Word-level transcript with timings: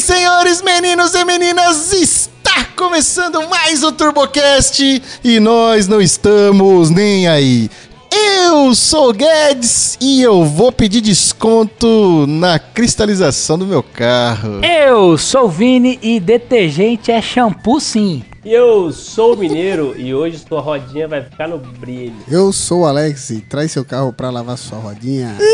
e 0.00 0.02
senhores, 0.02 0.62
meninos 0.62 1.14
e 1.14 1.24
meninas, 1.26 1.92
está 1.92 2.64
começando 2.74 3.46
mais 3.50 3.82
o 3.82 3.92
TurboCast 3.92 5.02
e 5.22 5.38
nós 5.38 5.86
não 5.86 6.00
estamos 6.00 6.88
nem 6.88 7.28
aí. 7.28 7.70
Eu 8.10 8.74
sou 8.74 9.12
Guedes 9.12 9.98
e 10.00 10.22
eu 10.22 10.42
vou 10.42 10.72
pedir 10.72 11.02
desconto 11.02 12.24
na 12.26 12.58
cristalização 12.58 13.58
do 13.58 13.66
meu 13.66 13.82
carro. 13.82 14.64
Eu 14.64 15.18
sou 15.18 15.44
o 15.44 15.48
Vini 15.48 15.98
e 16.00 16.18
detergente 16.18 17.12
é 17.12 17.20
shampoo 17.20 17.78
sim. 17.78 18.24
E 18.42 18.54
eu 18.54 18.90
sou 18.90 19.34
o 19.34 19.36
Mineiro 19.36 19.94
e 19.98 20.14
hoje 20.14 20.38
sua 20.38 20.62
rodinha 20.62 21.06
vai 21.06 21.22
ficar 21.22 21.46
no 21.46 21.58
brilho. 21.58 22.16
Eu 22.26 22.50
sou 22.54 22.80
o 22.80 22.86
Alex 22.86 23.28
e 23.28 23.42
traz 23.42 23.70
seu 23.70 23.84
carro 23.84 24.14
pra 24.14 24.30
lavar 24.30 24.56
sua 24.56 24.78
rodinha. 24.78 25.36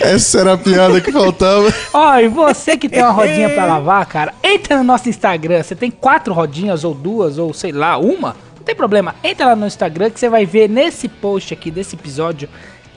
Essa 0.00 0.40
era 0.40 0.54
a 0.54 0.58
piada 0.58 1.02
que 1.02 1.12
faltava. 1.12 1.70
Ó, 1.92 2.16
e 2.16 2.28
você 2.28 2.78
que 2.78 2.88
tem 2.88 3.02
uma 3.02 3.12
rodinha 3.12 3.50
pra 3.50 3.66
lavar, 3.66 4.06
cara, 4.06 4.32
entra 4.42 4.78
no 4.78 4.84
nosso 4.84 5.06
Instagram. 5.06 5.62
Você 5.62 5.74
tem 5.74 5.90
quatro 5.90 6.32
rodinhas 6.32 6.82
ou 6.82 6.94
duas 6.94 7.36
ou 7.36 7.52
sei 7.52 7.70
lá, 7.70 7.98
uma? 7.98 8.34
Não 8.56 8.64
tem 8.64 8.74
problema. 8.74 9.14
Entra 9.22 9.48
lá 9.48 9.56
no 9.56 9.66
Instagram 9.66 10.08
que 10.08 10.18
você 10.18 10.30
vai 10.30 10.46
ver 10.46 10.66
nesse 10.66 11.08
post 11.08 11.52
aqui 11.52 11.70
desse 11.70 11.94
episódio 11.94 12.48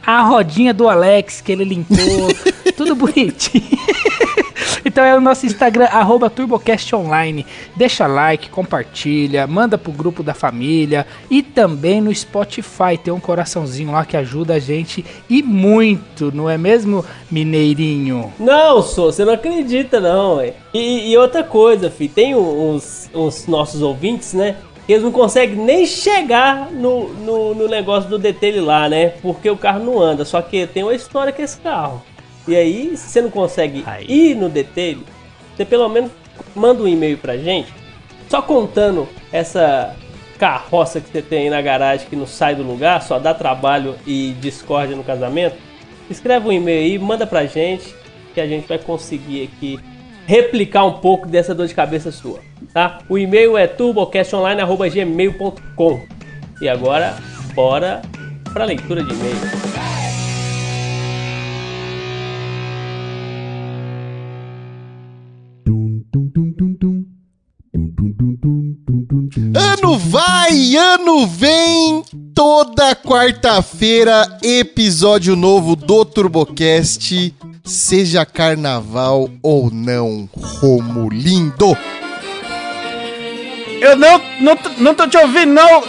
a 0.06 0.22
rodinha 0.22 0.74
do 0.74 0.88
Alex 0.90 1.42
que 1.42 1.52
ele 1.52 1.64
limpou, 1.64 1.98
tudo 2.76 2.96
bonitinho. 2.96 3.64
então 4.86 5.04
é 5.04 5.16
o 5.16 5.22
nosso 5.22 5.46
Instagram, 5.46 5.86
arroba 5.86 6.30
TurboCastOnline. 6.30 7.46
Deixa 7.76 8.06
like, 8.08 8.50
compartilha, 8.50 9.48
manda 9.48 9.78
pro 9.78 9.92
grupo 9.92 10.22
da 10.22 10.34
família 10.34 11.08
e 11.30 11.42
também 11.42 12.02
no 12.02 12.14
Spotify. 12.14 12.98
Tem 13.02 13.14
um 13.14 13.20
coraçãozinho 13.20 13.92
lá 13.92 14.06
que 14.06 14.18
ajuda 14.18 14.56
a 14.56 14.60
gente 14.60 15.06
e 15.30 15.42
muito, 15.42 16.32
não 16.34 16.50
é 16.50 16.58
mesmo, 16.58 17.06
Mineirinho? 17.32 18.34
Não, 18.40 18.82
sou, 18.82 19.12
você 19.12 19.24
não 19.24 19.34
acredita 19.34 20.00
não, 20.00 20.36
ué. 20.36 20.54
E, 20.74 21.12
e 21.12 21.18
outra 21.18 21.44
coisa, 21.44 21.90
fi, 21.90 22.08
tem 22.08 22.36
uns, 22.36 23.10
uns 23.14 23.48
nossos 23.48 23.82
ouvintes, 23.82 24.34
né? 24.34 24.58
Eles 24.88 25.04
não 25.04 25.12
conseguem 25.12 25.56
nem 25.56 25.86
chegar 25.86 26.70
no, 26.72 27.14
no, 27.14 27.56
no 27.56 27.68
negócio 27.68 28.10
do 28.10 28.20
detail 28.20 28.64
lá, 28.66 28.90
né? 28.90 29.10
Porque 29.22 29.50
o 29.50 29.58
carro 29.58 29.84
não 29.84 30.00
anda. 30.00 30.26
Só 30.26 30.42
que 30.42 30.68
tem 30.68 30.84
uma 30.84 30.94
história 30.94 31.32
com 31.32 31.42
esse 31.42 31.58
carro. 31.60 32.02
E 32.48 32.56
aí, 32.56 32.98
se 32.98 33.10
você 33.10 33.22
não 33.22 33.30
consegue 33.30 33.84
Aí. 33.86 34.06
ir 34.10 34.36
no 34.36 34.50
detail, 34.50 35.00
você 35.56 35.64
pelo 35.64 35.88
menos 35.88 36.12
manda 36.54 36.84
um 36.84 36.88
e-mail 36.88 37.18
pra 37.18 37.38
gente, 37.38 37.74
só 38.30 38.42
contando 38.42 39.08
essa 39.32 39.96
carroça 40.38 41.00
que 41.00 41.10
você 41.10 41.22
tem 41.22 41.44
aí 41.44 41.50
na 41.50 41.62
garagem 41.62 42.08
que 42.10 42.16
não 42.16 42.28
sai 42.28 42.56
do 42.56 42.64
lugar, 42.64 43.02
só 43.02 43.18
dá 43.18 43.34
trabalho 43.34 43.96
e 44.06 44.36
discórdia 44.42 44.96
no 44.96 45.04
casamento. 45.04 45.56
Escreve 46.10 46.50
um 46.50 46.52
e-mail 46.52 46.82
aí, 46.82 47.00
manda 47.00 47.26
pra 47.26 47.46
gente, 47.46 47.96
que 48.34 48.42
a 48.42 48.48
gente 48.48 48.68
vai 48.68 48.78
conseguir 48.78 49.44
aqui 49.44 49.80
replicar 50.26 50.86
um 50.86 50.94
pouco 50.94 51.28
dessa 51.28 51.54
dor 51.54 51.68
de 51.68 51.74
cabeça 51.74 52.10
sua, 52.12 52.40
tá? 52.74 53.00
O 53.10 53.18
e-mail 53.18 53.58
é 53.58 53.68
turbocastonline.gmail.com 53.68 56.02
E 56.62 56.70
agora, 56.70 57.16
bora 57.54 58.02
pra 58.54 58.64
leitura 58.66 59.04
de 59.04 59.14
e-mail. 59.14 59.36
Ano 69.56 69.98
vai, 69.98 70.76
ano 70.76 71.28
vem, 71.28 72.04
toda 72.34 72.96
quarta-feira, 72.96 74.38
episódio 74.44 75.36
novo 75.36 75.76
do 75.76 76.06
TurboCast, 76.06 77.34
seja 77.64 78.26
carnaval 78.26 79.30
ou 79.42 79.70
não, 79.72 80.28
Romulindo. 80.60 81.78
Eu 83.82 83.96
não, 83.98 84.22
não, 84.40 84.56
tô- 84.56 84.70
não 84.78 84.94
tô 84.96 85.08
te 85.08 85.18
ouvindo, 85.18 85.54
não! 85.54 85.84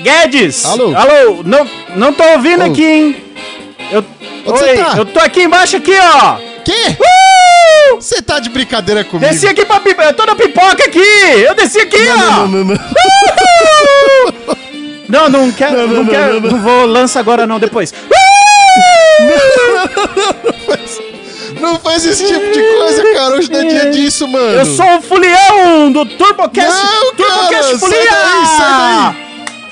Guedes! 0.00 0.64
Alô? 0.64 0.94
Alô, 0.96 1.42
não, 1.44 1.68
não 1.96 2.12
tô 2.12 2.22
ouvindo 2.24 2.62
Ô. 2.62 2.66
aqui, 2.66 2.84
hein? 2.84 3.16
Eu, 3.90 4.04
Onde 4.46 4.62
oi, 4.64 4.76
tá? 4.76 4.94
eu 4.96 5.04
tô 5.06 5.18
aqui 5.20 5.42
embaixo, 5.42 5.76
aqui, 5.76 5.94
ó! 5.98 6.36
Quê? 6.64 6.96
Uh! 7.00 7.96
Você 7.96 8.22
tá 8.22 8.38
de 8.38 8.48
brincadeira 8.50 9.02
comigo? 9.04 9.30
Desci 9.30 9.46
aqui 9.46 9.64
pra 9.64 9.80
pipoca, 9.80 10.04
eu 10.08 10.14
tô 10.14 10.24
na 10.26 10.34
pipoca 10.36 10.84
aqui! 10.84 10.98
Eu 11.46 11.54
desci 11.54 11.80
aqui, 11.80 11.98
Não, 11.98 12.16
ó! 12.16 12.46
não, 12.46 12.48
não, 12.48 12.64
não, 12.64 12.74
não. 12.74 12.78
Não, 15.08 15.28
não 15.30 15.50
quero, 15.52 15.72
Não, 15.76 15.86
não, 15.86 15.94
não, 16.04 16.06
quero, 16.06 16.40
não, 16.40 16.60
vou 16.62 16.84
lança 16.86 17.18
agora 17.18 17.46
não, 17.46 17.58
depois. 17.58 17.94
Não 19.20 20.57
faz 21.82 22.04
esse 22.06 22.26
tipo 22.26 22.50
de 22.50 22.62
coisa, 22.62 23.02
cara. 23.14 23.34
Hoje 23.36 23.50
não 23.50 23.60
é 23.60 23.64
dia 23.64 23.90
disso, 23.90 24.26
mano. 24.28 24.58
Eu 24.58 24.66
sou 24.66 24.96
o 24.98 25.02
Fulião 25.02 25.92
do 25.92 26.04
TurboCast! 26.04 26.82
Não, 26.84 27.14
cara, 27.14 27.30
TurboCast 27.38 27.78
sai 27.78 27.90
daí, 27.90 28.46
sai 28.56 29.14
daí. 29.14 29.28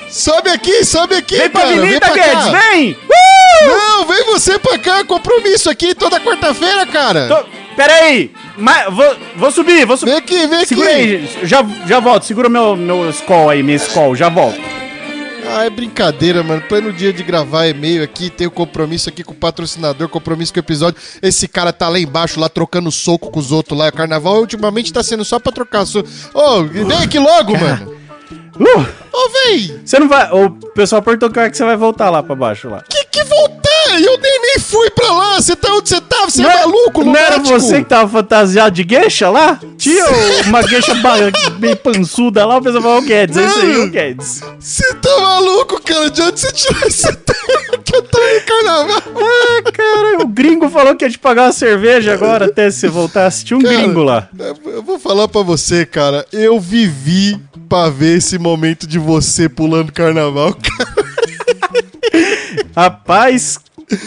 Sobe 0.09 0.49
aqui, 0.49 0.85
sobe 0.85 1.15
aqui, 1.15 1.35
Vem 1.37 1.49
pra 1.49 1.61
cara. 1.61 1.73
avenida, 1.75 1.99
pra 1.99 2.13
Guedes, 2.15 2.31
cá. 2.45 2.51
vem! 2.71 2.91
Uh! 2.91 3.67
Não, 3.67 4.05
vem 4.05 4.23
você 4.25 4.57
pra 4.59 4.77
cá. 4.79 5.03
Compromisso 5.03 5.69
aqui 5.69 5.93
toda 5.93 6.19
quarta-feira, 6.19 6.85
cara. 6.85 7.27
Tô, 7.27 7.45
pera 7.75 7.93
aí, 7.93 8.31
ma- 8.57 8.89
vou, 8.89 9.15
vou 9.35 9.51
subir, 9.51 9.85
vou 9.85 9.97
subir. 9.97 10.11
Vem 10.11 10.19
aqui, 10.19 10.47
vem 10.47 10.57
aqui. 10.59 10.67
Segura 10.67 10.89
aí, 10.89 11.29
já, 11.43 11.65
já 11.85 11.99
volto. 11.99 12.23
Segura 12.23 12.47
meu, 12.49 12.75
meu 12.75 13.09
skull 13.09 13.49
aí, 13.49 13.61
minha 13.61 13.75
skull, 13.77 14.15
já 14.15 14.29
volto. 14.29 14.59
Ah, 15.49 15.65
é 15.65 15.69
brincadeira, 15.69 16.43
mano. 16.43 16.61
Pleno 16.61 16.91
dia 16.91 17.11
de 17.13 17.23
gravar 17.23 17.67
e-mail 17.67 18.03
aqui, 18.03 18.29
tem 18.29 18.45
o 18.47 18.51
compromisso 18.51 19.09
aqui 19.09 19.23
com 19.23 19.31
o 19.31 19.35
patrocinador, 19.35 20.09
compromisso 20.09 20.53
com 20.53 20.59
o 20.59 20.63
episódio. 20.63 20.99
Esse 21.21 21.47
cara 21.47 21.71
tá 21.73 21.87
lá 21.89 21.99
embaixo, 21.99 22.39
lá 22.39 22.49
trocando 22.49 22.91
soco 22.91 23.31
com 23.31 23.39
os 23.39 23.51
outros 23.51 23.77
lá. 23.77 23.87
O 23.87 23.91
carnaval 23.93 24.39
ultimamente 24.39 24.91
tá 24.93 25.01
sendo 25.01 25.23
só 25.25 25.39
pra 25.39 25.51
trocar 25.51 25.85
soco. 25.85 26.09
Ô, 26.33 26.63
vem 26.63 27.03
aqui 27.03 27.17
logo, 27.19 27.57
mano. 27.57 27.95
Uh, 28.59 28.85
Ô, 29.13 29.29
vem. 29.29 29.79
você 29.85 29.99
não 29.99 30.09
vai. 30.09 30.31
O 30.31 30.49
pessoal 30.49 31.01
perguntou 31.01 31.29
que 31.29 31.49
que 31.49 31.57
você 31.57 31.63
vai 31.63 31.77
voltar 31.77 32.09
lá 32.09 32.23
pra 32.23 32.35
baixo 32.35 32.69
lá. 32.69 32.83
Que 32.89 33.05
que 33.05 33.23
voltar? 33.23 33.67
Eu 33.93 34.17
nem, 34.19 34.41
nem 34.41 34.59
fui 34.59 34.89
pra 34.91 35.11
lá. 35.11 35.35
Você 35.41 35.55
tá 35.55 35.73
onde 35.73 35.89
você 35.89 36.01
tava? 36.01 36.29
Você 36.29 36.41
é 36.41 36.45
Não- 36.45 36.55
maluco, 36.71 37.03
Não 37.03 37.15
era 37.15 37.39
você 37.39 37.79
que 37.79 37.85
tava 37.89 38.09
fantasiado 38.09 38.71
de 38.75 38.83
gueixa 38.83 39.29
lá? 39.29 39.59
Tinha 39.77 40.05
uma 40.47 40.61
gueixa 40.61 40.93
bem 41.59 41.75
pançuda 41.75 42.45
lá, 42.45 42.57
o 42.57 42.61
pessoal 42.61 42.81
falou, 42.83 42.97
o 42.99 43.01
Guedes, 43.05 43.37
é 43.37 43.45
esse 43.45 43.59
aí, 43.59 43.77
o 43.77 43.89
Guedes. 43.89 44.41
Você 44.59 44.93
tá 44.95 45.17
maluco, 45.21 45.81
cara? 45.83 46.09
De 46.09 46.21
onde 46.21 46.39
você 46.39 46.51
tirou 46.51 46.77
ideia 46.81 47.77
que 47.83 47.95
eu 47.95 48.01
tô 48.01 48.17
no 48.19 48.41
carnaval? 48.41 49.03
Ah, 49.15 49.71
cara, 49.71 50.23
o 50.23 50.27
gringo 50.27 50.69
falou 50.69 50.95
que 50.95 51.05
ia 51.05 51.11
te 51.11 51.19
pagar 51.19 51.43
uma 51.45 51.51
cerveja 51.53 52.13
agora 52.13 52.45
até 52.45 52.69
você 52.69 52.87
voltar. 52.87 53.31
Tinha 53.31 53.57
um 53.57 53.61
Cara, 53.61 53.75
gringo 53.75 54.03
lá. 54.03 54.27
Eu 54.65 54.83
vou 54.83 54.99
falar 54.99 55.27
pra 55.27 55.41
você, 55.41 55.85
cara. 55.85 56.25
Eu 56.31 56.59
vivi 56.59 57.39
pra 57.69 57.89
ver 57.89 58.17
esse 58.17 58.37
momento 58.37 58.85
de 58.87 58.97
você 58.99 59.47
pulando 59.49 59.91
carnaval, 59.91 60.53
cara. 60.53 61.07
Rapaz, 62.75 63.59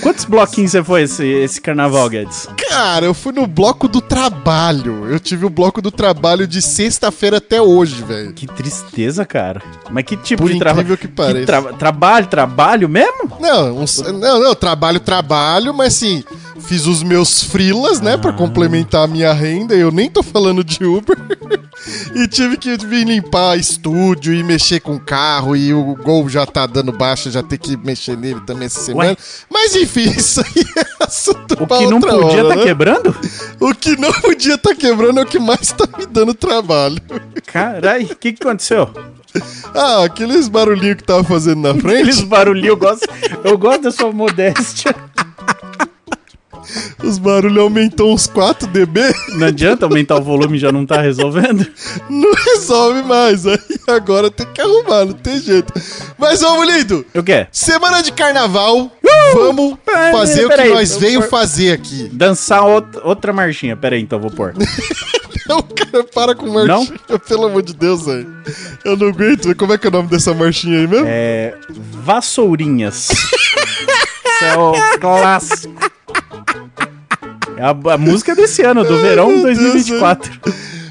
quantos 0.03 0.25
bloquinhos 0.25 0.73
você 0.73 0.85
foi 0.85 1.03
esse, 1.03 1.25
esse 1.25 1.61
carnaval, 1.61 2.09
Guedes? 2.09 2.49
Cara, 2.69 3.07
eu 3.07 3.15
fui 3.15 3.33
no 3.33 3.47
bloco 3.47 3.89
do 3.89 4.01
trabalho. 4.01 5.07
Eu 5.07 5.19
tive 5.19 5.47
o 5.47 5.51
bloco 5.51 5.81
do 5.81 5.91
trabalho 5.91 6.47
de 6.47 6.61
sexta-feira 6.61 7.39
até 7.39 7.61
hoje, 7.61 8.03
velho. 8.03 8.33
Que 8.33 8.47
tristeza, 8.47 9.25
cara. 9.25 9.63
Mas 9.91 10.05
que 10.05 10.17
tipo 10.17 10.43
Por 10.43 10.53
de 10.53 10.59
trabalho? 10.59 10.81
incrível 10.87 10.99
que 10.99 11.09
pareça. 11.09 11.47
tra- 11.47 11.73
trabalho, 11.73 12.27
trabalho 12.27 12.89
mesmo? 12.89 13.37
Não, 13.41 13.79
uns- 13.79 13.99
não, 13.99 14.39
não, 14.41 14.55
trabalho, 14.55 15.01
trabalho, 15.01 15.73
mas 15.75 15.95
assim, 15.95 16.23
fiz 16.61 16.87
os 16.87 17.03
meus 17.03 17.43
frilas, 17.43 18.01
né, 18.01 18.17
pra 18.17 18.33
complementar 18.33 19.05
a 19.05 19.09
minha 19.09 19.33
renda. 19.33 19.75
Eu 19.75 19.91
nem 19.91 20.11
tô 20.11 20.23
falando 20.23 20.63
de 20.63 20.85
Uber. 20.85 21.17
e 22.15 22.29
tive 22.29 22.57
que 22.57 22.77
vir 22.77 23.07
limpar 23.07 23.57
estúdio 23.59 24.35
e 24.35 24.43
mexer 24.45 24.81
com 24.81 24.95
o 24.95 25.01
carro. 25.01 25.57
E 25.57 25.73
o 25.73 25.95
Gol 25.97 26.29
já 26.29 26.45
tá 26.47 26.67
dando 26.67 26.93
baixa, 26.93 27.31
já 27.31 27.43
ter 27.43 27.59
que 27.59 27.77
mexer 27.77 28.17
nele 28.17 28.41
também 28.43 28.67
essa 28.67 28.81
semana. 28.81 29.17
Mas 29.51 29.70
é 29.79 31.05
assunto 31.05 31.55
O 31.61 31.67
que 31.67 31.87
não 31.87 32.01
podia 32.01 32.45
hora, 32.45 32.49
tá 32.49 32.57
né? 32.57 32.63
quebrando? 32.63 33.17
O 33.61 33.75
que 33.75 33.97
não 33.97 34.13
podia 34.13 34.59
tá 34.59 34.75
quebrando 34.75 35.21
é 35.21 35.23
o 35.23 35.27
que 35.27 35.39
mais 35.39 35.73
tá 35.73 35.87
me 35.99 36.07
dando 36.07 36.35
trabalho. 36.35 36.97
Carai, 37.47 38.05
o 38.05 38.17
que, 38.17 38.33
que 38.33 38.43
aconteceu? 38.43 38.91
Ah, 39.75 40.05
aqueles 40.05 40.49
barulhinhos 40.49 40.97
que 40.97 41.05
tava 41.05 41.23
fazendo 41.25 41.61
na 41.61 41.75
frente. 41.81 42.03
Aqueles 42.03 42.21
barulhinhos, 42.23 42.69
eu 42.69 42.77
gosto, 42.77 43.09
eu 43.45 43.59
gosto 43.59 43.83
da 43.83 43.91
sua 43.91 44.13
modéstia. 44.13 44.95
Os 47.11 47.19
barulhos 47.19 47.59
aumentou 47.59 48.15
uns 48.15 48.29
4 48.29 48.69
dB. 48.69 49.01
Não 49.31 49.49
adianta 49.49 49.85
aumentar 49.85 50.17
o 50.19 50.23
volume, 50.23 50.59
já 50.59 50.71
não 50.71 50.87
tá 50.87 51.01
resolvendo? 51.01 51.67
Não 52.09 52.33
resolve 52.35 53.03
mais. 53.03 53.45
Aí 53.47 53.59
agora 53.89 54.31
tem 54.31 54.47
que 54.47 54.61
arrumar, 54.61 55.07
não 55.07 55.13
tem 55.13 55.41
jeito. 55.41 55.73
Mas 56.17 56.41
vamos, 56.41 56.73
lindo. 56.73 57.05
O 57.13 57.21
quê? 57.23 57.49
Semana 57.51 58.01
de 58.01 58.13
carnaval. 58.13 58.93
Vamos 59.35 59.77
Peraí, 59.85 60.13
fazer 60.13 60.47
o 60.47 60.51
que 60.51 60.65
nós 60.69 60.97
veio 60.97 61.21
vou- 61.21 61.29
fazer 61.29 61.73
aqui. 61.73 62.09
Dançar 62.13 62.63
outra, 62.65 63.01
outra 63.05 63.33
marchinha. 63.33 63.77
Pera 63.77 63.97
aí, 63.97 64.03
então, 64.03 64.21
vou 64.21 64.31
pôr. 64.31 64.55
Não, 65.49 65.63
cara, 65.63 66.05
para 66.15 66.35
com 66.37 66.47
marchinha, 66.49 66.97
pelo 67.27 67.47
amor 67.47 67.63
de 67.63 67.75
Deus, 67.75 68.07
velho. 68.07 68.29
Eu 68.85 68.97
não 68.97 69.09
aguento. 69.09 69.53
Como 69.57 69.73
é 69.73 69.79
que 69.79 69.85
é 69.85 69.91
o 69.91 69.93
nome 69.93 70.09
dessa 70.09 70.33
marchinha 70.33 70.79
aí 70.79 70.87
mesmo? 70.87 71.07
É. 71.09 71.55
Vassourinhas. 72.05 73.09
Isso 74.41 74.45
é 74.45 74.57
o 74.57 74.73
clássico. 75.01 75.75
A, 77.61 77.95
a 77.95 77.99
música 77.99 78.35
desse 78.35 78.63
ano, 78.63 78.85
do 78.85 78.99
verão 79.01 79.29
Meu 79.29 79.43
Deus, 79.43 79.59
2024. 79.59 80.33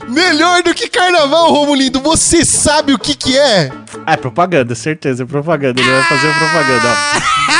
Melhor 0.09 0.63
do 0.63 0.73
que 0.73 0.89
carnaval, 0.89 1.51
Romulindo, 1.51 1.99
você 1.99 2.43
sabe 2.43 2.93
o 2.93 2.99
que 2.99 3.15
que 3.15 3.37
é? 3.37 3.71
Ah, 4.05 4.13
é 4.13 4.17
propaganda, 4.17 4.73
certeza, 4.73 5.23
é 5.23 5.25
propaganda. 5.25 5.79
Ele 5.79 5.91
vai 5.91 6.03
fazer 6.03 6.33
propaganda, 6.33 6.87
ó. 6.87 7.53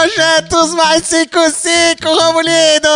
Ah, 0.00 0.06
Projetos 0.06 0.74
mais 0.74 1.02
55, 1.04 2.04
Romulindo! 2.04 2.88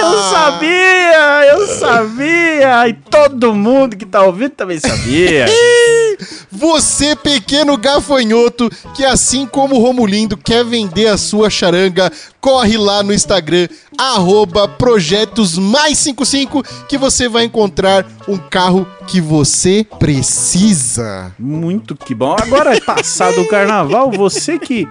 Eu 0.00 0.18
sabia, 0.30 1.46
eu 1.46 1.66
sabia. 1.78 2.88
E 2.88 2.92
todo 2.92 3.54
mundo 3.54 3.96
que 3.96 4.04
tá 4.04 4.22
ouvindo 4.22 4.50
também 4.50 4.80
sabia. 4.80 5.46
Você, 6.50 7.14
pequeno 7.14 7.76
gafanhoto, 7.76 8.68
que 8.94 9.04
assim 9.04 9.46
como 9.46 9.76
o 9.76 9.80
Romulindo 9.80 10.36
quer 10.36 10.64
vender 10.64 11.06
a 11.06 11.16
sua 11.16 11.48
charanga, 11.48 12.10
corre 12.40 12.76
lá 12.76 13.02
no 13.02 13.14
Instagram, 13.14 13.68
arroba 13.96 14.66
projetos 14.66 15.56
mais 15.56 15.98
55, 15.98 16.62
que 16.88 16.98
você 16.98 17.28
vai 17.28 17.44
encontrar 17.44 18.04
um 18.28 18.36
carro 18.36 18.86
que 19.06 19.20
você 19.20 19.86
precisa. 19.98 21.32
Muito 21.38 21.96
que 21.96 22.14
bom. 22.14 22.36
Agora, 22.38 22.80
passado 22.80 23.40
o 23.40 23.48
carnaval, 23.48 24.10
você 24.10 24.58
que 24.58 24.86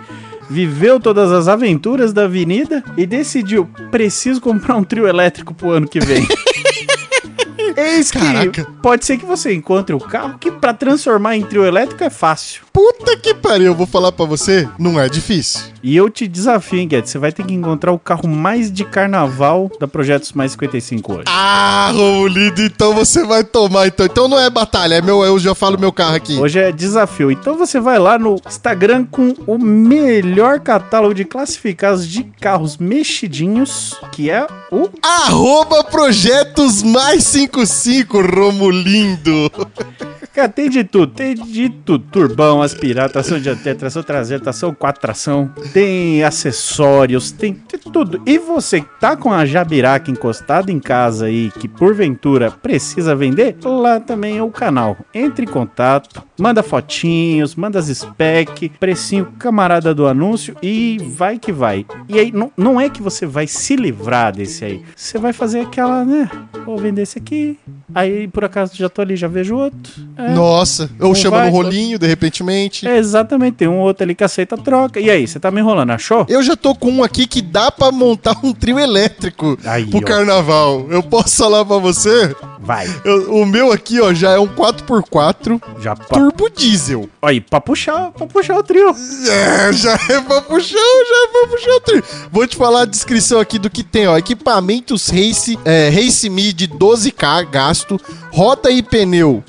viveu 0.51 0.99
todas 0.99 1.31
as 1.31 1.47
aventuras 1.47 2.11
da 2.11 2.25
avenida 2.25 2.83
e 2.97 3.05
decidiu, 3.05 3.69
preciso 3.89 4.41
comprar 4.41 4.75
um 4.75 4.83
trio 4.83 5.07
elétrico 5.07 5.53
pro 5.53 5.71
ano 5.71 5.87
que 5.87 5.99
vem. 6.01 6.27
Eis 7.77 8.11
que 8.11 8.19
Caraca. 8.19 8.67
pode 8.83 9.05
ser 9.05 9.17
que 9.17 9.25
você 9.25 9.53
encontre 9.53 9.95
o 9.95 9.99
carro 9.99 10.37
que 10.37 10.51
pra 10.51 10.73
transformar 10.73 11.37
em 11.37 11.43
trio 11.43 11.63
elétrico 11.63 12.03
é 12.03 12.09
fácil. 12.09 12.63
Puta 12.73 13.17
que 13.17 13.33
pariu, 13.33 13.67
eu 13.67 13.75
vou 13.75 13.85
falar 13.85 14.11
pra 14.11 14.25
você, 14.25 14.67
não 14.79 14.99
é 14.99 15.09
difícil. 15.09 15.61
E 15.83 15.95
eu 15.95 16.09
te 16.09 16.27
desafio, 16.27 16.79
hein, 16.79 16.87
Guedes? 16.87 17.11
Você 17.11 17.17
vai 17.17 17.31
ter 17.31 17.43
que 17.43 17.53
encontrar 17.53 17.91
o 17.91 17.99
carro 17.99 18.29
mais 18.29 18.71
de 18.71 18.85
carnaval 18.85 19.69
da 19.79 19.87
Projetos 19.87 20.31
Mais 20.31 20.53
55 20.53 21.13
hoje. 21.13 21.23
Ah, 21.27 21.91
Romulindo, 21.93 22.61
então 22.61 22.93
você 22.93 23.25
vai 23.25 23.43
tomar, 23.43 23.87
então. 23.87 24.05
Então 24.05 24.27
não 24.27 24.39
é 24.39 24.49
batalha, 24.49 24.95
é 24.95 25.01
meu, 25.01 25.23
eu 25.23 25.37
já 25.37 25.53
falo 25.53 25.77
meu 25.77 25.91
carro 25.91 26.15
aqui. 26.15 26.37
Hoje 26.39 26.59
é 26.59 26.71
desafio. 26.71 27.31
Então 27.31 27.57
você 27.57 27.79
vai 27.79 27.99
lá 27.99 28.17
no 28.17 28.39
Instagram 28.47 29.05
com 29.05 29.33
o 29.45 29.57
melhor 29.57 30.59
catálogo 30.59 31.13
de 31.13 31.25
classificados 31.25 32.07
de 32.07 32.23
carros 32.39 32.77
mexidinhos, 32.77 33.99
que 34.11 34.29
é 34.29 34.47
o 34.71 34.87
Arroba 35.01 35.83
projetos 35.83 36.83
mais 36.83 37.23
55, 37.23 38.21
Romulindo. 38.21 39.51
Cara, 40.33 40.47
tem 40.47 40.69
de 40.69 40.83
tudo, 40.83 41.13
tem 41.13 41.35
de 41.35 41.69
tudo. 41.69 42.05
Turbão, 42.09 42.61
aspirar, 42.61 43.09
tração 43.09 43.39
dianteira, 43.39 43.77
tração 43.77 44.01
traseira, 44.01 44.41
tração 44.41 44.73
4 44.73 45.01
tração. 45.01 45.51
Tem 45.73 46.23
acessórios, 46.23 47.31
tem, 47.31 47.53
tem 47.53 47.79
tudo. 47.79 48.21
E 48.25 48.37
você 48.37 48.81
que 48.81 48.99
tá 48.99 49.17
com 49.17 49.31
a 49.33 49.45
jabiraca 49.45 50.09
encostada 50.09 50.71
em 50.71 50.79
casa 50.79 51.25
aí, 51.25 51.51
que 51.59 51.67
porventura 51.67 52.49
precisa 52.49 53.15
vender, 53.15 53.57
lá 53.63 53.99
também 53.99 54.37
é 54.37 54.43
o 54.43 54.49
canal. 54.49 54.97
Entre 55.13 55.45
em 55.45 55.49
contato, 55.49 56.23
manda 56.39 56.63
fotinhos, 56.63 57.55
manda 57.55 57.77
as 57.77 57.87
spec, 57.87 58.69
precinho 58.79 59.25
camarada 59.37 59.93
do 59.93 60.07
anúncio 60.07 60.55
e 60.61 60.97
vai 61.15 61.37
que 61.37 61.51
vai. 61.51 61.85
E 62.07 62.17
aí, 62.17 62.33
não 62.55 62.79
é 62.79 62.89
que 62.89 63.01
você 63.01 63.25
vai 63.25 63.47
se 63.47 63.75
livrar 63.75 64.33
desse 64.33 64.63
aí. 64.63 64.81
Você 64.95 65.17
vai 65.17 65.33
fazer 65.33 65.61
aquela, 65.61 66.05
né? 66.05 66.29
Vou 66.65 66.77
vender 66.77 67.01
esse 67.01 67.17
aqui. 67.17 67.59
Aí, 67.93 68.27
por 68.27 68.45
acaso, 68.45 68.75
já 68.75 68.87
tô 68.87 69.01
ali, 69.01 69.15
já 69.15 69.27
vejo 69.27 69.55
outro. 69.55 69.91
É. 70.21 70.29
Nossa, 70.33 70.89
ou 70.99 71.09
Não 71.09 71.15
chama 71.15 71.37
vai, 71.37 71.49
no 71.49 71.55
rolinho, 71.55 71.97
de 71.99 72.05
repentemente. 72.07 72.87
É, 72.87 72.97
exatamente, 72.97 73.55
tem 73.55 73.67
um 73.67 73.79
outro 73.79 74.03
ali 74.03 74.13
que 74.15 74.23
aceita 74.23 74.55
a 74.55 74.57
troca. 74.57 74.99
E 74.99 75.09
aí, 75.09 75.27
você 75.27 75.39
tá 75.39 75.49
me 75.51 75.59
enrolando, 75.61 75.91
achou? 75.91 76.25
Eu 76.29 76.43
já 76.43 76.55
tô 76.55 76.75
com 76.75 76.91
um 76.91 77.03
aqui 77.03 77.25
que 77.27 77.41
dá 77.41 77.71
pra 77.71 77.91
montar 77.91 78.37
um 78.43 78.53
trio 78.53 78.79
elétrico 78.79 79.57
Aí, 79.65 79.85
pro 79.85 79.99
ó. 79.99 80.01
carnaval. 80.01 80.85
Eu 80.89 81.01
posso 81.03 81.37
falar 81.37 81.65
pra 81.65 81.77
você? 81.77 82.35
Vai. 82.59 82.87
Eu- 83.03 83.33
o 83.41 83.45
meu 83.45 83.71
aqui, 83.71 83.99
ó, 83.99 84.13
já 84.13 84.31
é 84.31 84.39
um 84.39 84.47
4x4 84.47 85.59
Já 85.79 85.95
pa... 85.95 86.05
turbo 86.15 86.49
diesel. 86.49 87.09
Aí, 87.21 87.41
pra 87.41 87.59
puxar, 87.59 88.11
pra 88.11 88.27
puxar 88.27 88.57
o 88.57 88.63
trio. 88.63 88.95
É, 89.29 89.73
já 89.73 89.93
é 89.93 90.21
pra 90.21 90.41
puxar, 90.41 90.75
já 90.77 91.23
é 91.23 91.27
pra 91.31 91.47
puxar 91.49 91.71
o 91.71 91.79
trio. 91.81 92.03
Vou 92.31 92.45
te 92.45 92.55
falar 92.55 92.81
a 92.81 92.85
descrição 92.85 93.39
aqui 93.39 93.57
do 93.57 93.69
que 93.69 93.83
tem, 93.83 94.07
ó. 94.07 94.17
Equipamentos 94.17 95.09
Race, 95.09 95.57
é, 95.65 95.89
Race 95.89 96.29
Mid 96.29 96.61
12K 96.67 97.49
gasto, 97.49 97.99
roda 98.31 98.69
e 98.69 98.81
pneu 98.83 99.43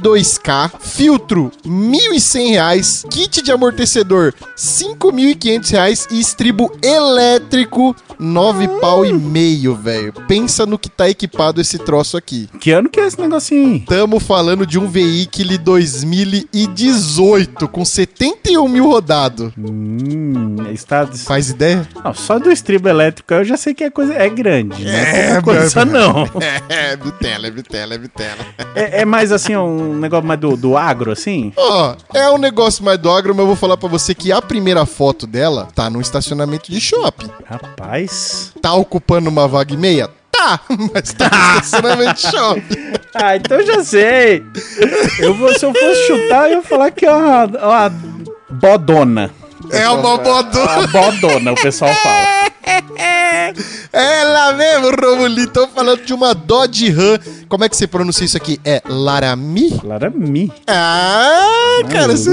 32K, 0.00 0.70
filtro 0.80 1.50
1.100 1.66 2.50
reais, 2.50 3.04
kit 3.10 3.42
de 3.42 3.52
amortecedor 3.52 4.32
5.500 4.56 5.70
reais 5.70 6.06
e 6.10 6.18
estribo 6.20 6.70
elétrico 6.82 7.94
9 8.18 8.68
pau 8.80 9.04
e 9.04 9.12
meio, 9.12 9.74
velho. 9.74 10.12
Pensa 10.26 10.64
no 10.64 10.78
que 10.78 10.88
tá 10.88 11.08
equipado 11.08 11.60
esse 11.60 11.78
troço 11.78 12.16
aqui. 12.16 12.48
Que 12.60 12.70
ano 12.70 12.88
que 12.88 12.98
é 12.98 13.06
esse 13.06 13.20
negocinho 13.20 13.72
aí? 13.74 13.80
Tamo 13.80 14.18
falando 14.18 14.66
de 14.66 14.78
um 14.78 14.88
veículo 14.88 15.58
2018 15.58 17.68
com 17.68 17.84
71 17.84 18.66
mil 18.68 18.86
rodado. 18.86 19.52
Hum, 19.58 20.56
está... 20.72 21.06
Faz 21.06 21.50
ideia? 21.50 21.86
Não, 22.02 22.14
só 22.14 22.38
do 22.38 22.50
estribo 22.50 22.88
elétrico 22.88 23.34
eu 23.34 23.44
já 23.44 23.56
sei 23.56 23.74
que 23.74 23.84
a 23.84 23.90
coisa 23.90 24.14
é 24.14 24.28
grande. 24.30 24.84
Não 24.84 24.90
é, 24.90 25.30
É, 25.32 25.40
pouca 25.42 25.60
coisa, 25.60 25.84
meu- 25.84 25.94
não. 26.00 26.26
É, 26.68 26.96
vitela, 26.96 27.46
é 27.46 27.50
vitela, 27.50 27.94
é 27.94 27.98
vitela. 27.98 28.38
É, 28.74 29.02
é 29.02 29.04
mais 29.04 29.30
assim, 29.32 29.54
um 29.56 29.85
negócio 29.94 30.26
mais 30.26 30.40
do, 30.40 30.56
do 30.56 30.76
agro, 30.76 31.12
assim? 31.12 31.52
Ó, 31.56 31.94
é 32.14 32.30
um 32.30 32.38
negócio 32.38 32.84
mais 32.84 32.98
do 32.98 33.10
agro, 33.10 33.34
mas 33.34 33.40
eu 33.40 33.46
vou 33.46 33.56
falar 33.56 33.76
pra 33.76 33.88
você 33.88 34.14
que 34.14 34.32
a 34.32 34.40
primeira 34.40 34.86
foto 34.86 35.26
dela 35.26 35.68
tá 35.74 35.88
num 35.90 36.00
estacionamento 36.00 36.70
de 36.70 36.80
shopping. 36.80 37.30
Rapaz. 37.44 38.52
Tá 38.60 38.74
ocupando 38.74 39.28
uma 39.30 39.46
vaga 39.48 39.74
e 39.74 39.76
meia? 39.76 40.08
Tá, 40.30 40.60
mas 40.92 41.12
tá 41.12 41.30
no 41.30 41.60
estacionamento 41.60 42.14
de 42.14 42.30
shopping. 42.30 42.96
Ah, 43.18 43.34
então 43.34 43.64
já 43.64 43.82
sei. 43.82 44.44
Eu 45.18 45.32
vou, 45.32 45.48
se 45.58 45.64
eu 45.64 45.72
fosse 45.72 46.06
chutar, 46.06 46.50
eu 46.50 46.58
ia 46.58 46.62
falar 46.62 46.90
que 46.90 47.06
é 47.06 47.10
uma, 47.10 47.44
uma 47.46 47.92
bodona. 48.50 49.30
É 49.70 49.88
uma 49.88 50.18
bodona. 50.18 50.78
Uma 50.78 50.86
bodona, 50.86 51.52
o 51.52 51.54
pessoal 51.54 51.94
fala. 51.94 52.26
Ela 53.92 54.52
mesmo, 54.52 54.90
Romulito. 54.90 55.52
Tô 55.52 55.68
falando 55.68 56.04
de 56.04 56.12
uma 56.12 56.34
Dodge 56.34 56.90
Ram. 56.90 57.18
Como 57.48 57.64
é 57.64 57.68
que 57.68 57.76
você 57.76 57.86
pronuncia 57.86 58.24
isso 58.24 58.36
aqui? 58.36 58.60
É 58.64 58.82
Laramie? 58.86 59.80
Laramie. 59.84 60.52
Ah, 60.66 61.78
cara, 61.90 62.16
você, 62.16 62.30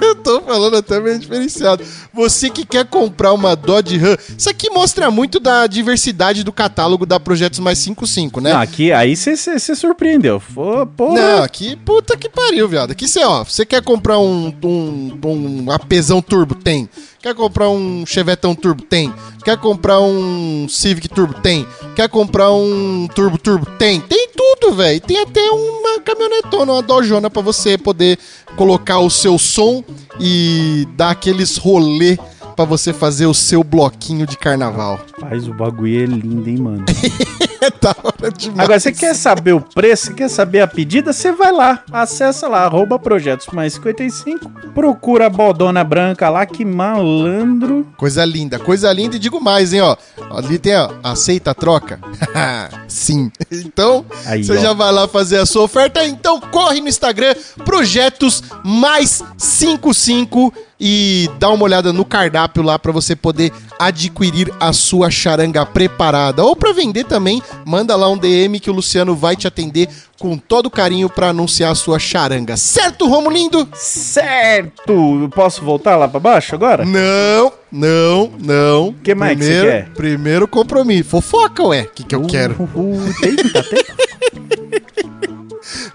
eu 0.00 0.14
tô 0.16 0.40
falando 0.42 0.76
até 0.76 1.00
bem 1.00 1.18
diferenciado. 1.18 1.84
Você 2.12 2.48
que 2.48 2.64
quer 2.64 2.86
comprar 2.86 3.32
uma 3.32 3.56
Dodge 3.56 3.98
Ram, 3.98 4.16
isso 4.36 4.48
aqui 4.48 4.70
mostra 4.70 5.10
muito 5.10 5.40
da 5.40 5.66
diversidade 5.66 6.44
do 6.44 6.52
catálogo 6.52 7.04
da 7.04 7.18
Projetos 7.18 7.58
Mais 7.58 7.78
55, 7.78 8.40
né? 8.40 8.52
Não, 8.52 8.60
aqui, 8.60 8.92
aí 8.92 9.16
você 9.16 9.36
surpreendeu. 9.74 10.40
Pô, 10.54 10.86
porra. 10.86 11.20
Não, 11.20 11.42
aqui, 11.42 11.76
puta 11.76 12.16
que 12.16 12.28
pariu, 12.28 12.68
viado. 12.68 12.92
Aqui 12.92 13.08
você, 13.08 13.24
ó, 13.24 13.44
você 13.44 13.66
quer 13.66 13.82
comprar 13.82 14.18
um, 14.18 14.54
um, 14.62 15.18
um 15.24 15.70
apesão 15.70 16.22
turbo? 16.22 16.54
Tem. 16.54 16.88
Quer 17.22 17.36
comprar 17.36 17.68
um 17.68 18.04
chevetão 18.04 18.52
turbo? 18.52 18.82
Tem. 18.82 19.14
Quer 19.44 19.56
comprar 19.56 20.00
um 20.00 20.66
Civic 20.68 21.08
turbo? 21.08 21.34
Tem. 21.34 21.64
Quer 21.94 22.08
comprar 22.08 22.52
um 22.52 23.08
turbo 23.14 23.38
turbo? 23.38 23.64
Tem. 23.78 24.00
Tem 24.00 24.28
tudo, 24.36 24.51
velho. 24.74 25.00
Tem 25.00 25.20
até 25.20 25.40
uma 25.50 26.00
caminhonetona, 26.00 26.72
uma 26.72 26.82
dojona 26.82 27.28
pra 27.28 27.42
você 27.42 27.76
poder 27.76 28.18
colocar 28.56 28.98
o 28.98 29.10
seu 29.10 29.38
som 29.38 29.84
e 30.20 30.86
dar 30.96 31.10
aqueles 31.10 31.56
rolê 31.56 32.18
pra 32.56 32.64
você 32.64 32.92
fazer 32.92 33.26
o 33.26 33.34
seu 33.34 33.64
bloquinho 33.64 34.26
de 34.26 34.36
carnaval. 34.36 35.00
Rapaz, 35.20 35.48
o 35.48 35.54
bagulho 35.54 36.02
é 36.02 36.06
lindo, 36.06 36.48
hein, 36.48 36.58
mano. 36.58 36.84
É 37.62 37.70
da 37.70 37.94
hora 38.02 38.28
demais. 38.32 38.58
Agora, 38.58 38.80
você 38.80 38.90
quer 38.90 39.14
saber 39.14 39.52
o 39.52 39.60
preço, 39.60 40.06
você 40.06 40.14
quer 40.14 40.28
saber 40.28 40.62
a 40.62 40.66
pedida, 40.66 41.12
você 41.12 41.30
vai 41.30 41.52
lá, 41.52 41.84
acessa 41.92 42.48
lá, 42.48 42.64
arroba 42.64 42.98
projetos 42.98 43.46
mais 43.52 43.74
55, 43.74 44.50
procura 44.74 45.26
a 45.26 45.30
bodona 45.30 45.84
branca 45.84 46.28
lá, 46.28 46.44
que 46.44 46.64
malandro. 46.64 47.86
Coisa 47.96 48.24
linda, 48.24 48.58
coisa 48.58 48.92
linda 48.92 49.14
e 49.14 49.18
digo 49.20 49.40
mais, 49.40 49.72
hein, 49.72 49.80
ó. 49.80 49.96
Ali 50.36 50.58
tem, 50.58 50.76
ó, 50.76 50.90
aceita 51.04 51.52
a 51.52 51.54
troca? 51.54 52.00
Sim. 52.88 53.30
Então, 53.50 54.04
Aí, 54.26 54.42
você 54.42 54.58
ó. 54.58 54.60
já 54.60 54.72
vai 54.72 54.90
lá 54.90 55.06
fazer 55.06 55.38
a 55.38 55.46
sua 55.46 55.62
oferta. 55.62 56.04
Então, 56.04 56.40
corre 56.40 56.80
no 56.80 56.88
Instagram, 56.88 57.34
projetos 57.64 58.42
mais 58.64 59.22
55 59.38 60.52
e 60.84 61.30
dá 61.38 61.48
uma 61.48 61.62
olhada 61.62 61.92
no 61.92 62.04
cardápio 62.04 62.60
lá 62.60 62.76
pra 62.76 62.90
você 62.90 63.14
poder 63.14 63.52
adquirir 63.78 64.52
a 64.58 64.72
sua 64.72 65.12
charanga 65.12 65.64
preparada. 65.64 66.42
Ou 66.42 66.56
pra 66.56 66.72
vender 66.72 67.04
também, 67.04 67.40
manda 67.64 67.94
lá 67.94 68.08
um 68.08 68.18
DM 68.18 68.58
que 68.58 68.68
o 68.68 68.72
Luciano 68.72 69.14
vai 69.14 69.36
te 69.36 69.46
atender 69.46 69.88
com 70.18 70.36
todo 70.36 70.68
carinho 70.68 71.08
pra 71.08 71.28
anunciar 71.28 71.70
a 71.70 71.76
sua 71.76 72.00
charanga. 72.00 72.56
Certo, 72.56 73.06
Romulindo? 73.06 73.68
Certo! 73.74 75.20
Eu 75.22 75.28
Posso 75.28 75.64
voltar 75.64 75.94
lá 75.94 76.08
pra 76.08 76.18
baixo 76.18 76.56
agora? 76.56 76.84
Não, 76.84 77.52
não, 77.70 78.32
não. 78.40 78.92
Que 79.04 79.14
mais 79.14 79.38
que 79.38 79.44
você 79.44 79.50
primeiro, 79.52 79.70
quer? 79.70 79.88
Primeiro 79.94 80.48
compromisso. 80.48 81.10
Fofoca, 81.10 81.62
ué. 81.62 81.82
O 81.82 81.88
que, 81.94 82.02
que 82.02 82.14
eu 82.14 82.22
quero? 82.26 82.54
Uh, 82.74 83.14
tem, 83.20 83.36
tá, 83.36 83.62
tem. 83.62 85.12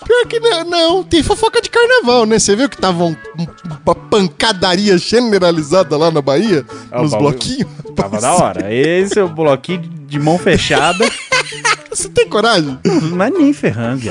Pior 0.06 0.26
que 0.28 0.40
não, 0.40 0.64
não, 0.66 1.04
tem 1.04 1.22
fofoca 1.24 1.62
de 1.62 1.70
carnaval, 1.70 2.26
né? 2.26 2.40
Você 2.40 2.56
viu 2.56 2.70
que 2.70 2.78
tava 2.78 3.04
um- 3.04 3.16
um- 3.38 3.48
uma 3.86 3.96
pancadaria 3.96 4.98
generalizada 4.98 5.98
lá 5.98 6.10
na 6.12 6.22
Bahia? 6.22 6.66
Ah, 6.92 7.00
o 7.00 7.04
nos 7.04 7.12
bagulho 7.12 7.32
bloquinhos? 7.32 7.68
Tava 7.96 8.20
da 8.22 8.34
hora. 8.34 8.74
Esse 8.74 9.20
é 9.20 9.24
o 9.24 9.30
bloquinho 9.30 9.82
de 9.82 10.20
mão 10.20 10.38
fechada. 10.38 11.06
Você 11.90 12.10
tem 12.10 12.28
coragem? 12.28 12.78
Mas 13.14 13.34
nem 13.34 13.52
ferrando, 13.54 14.02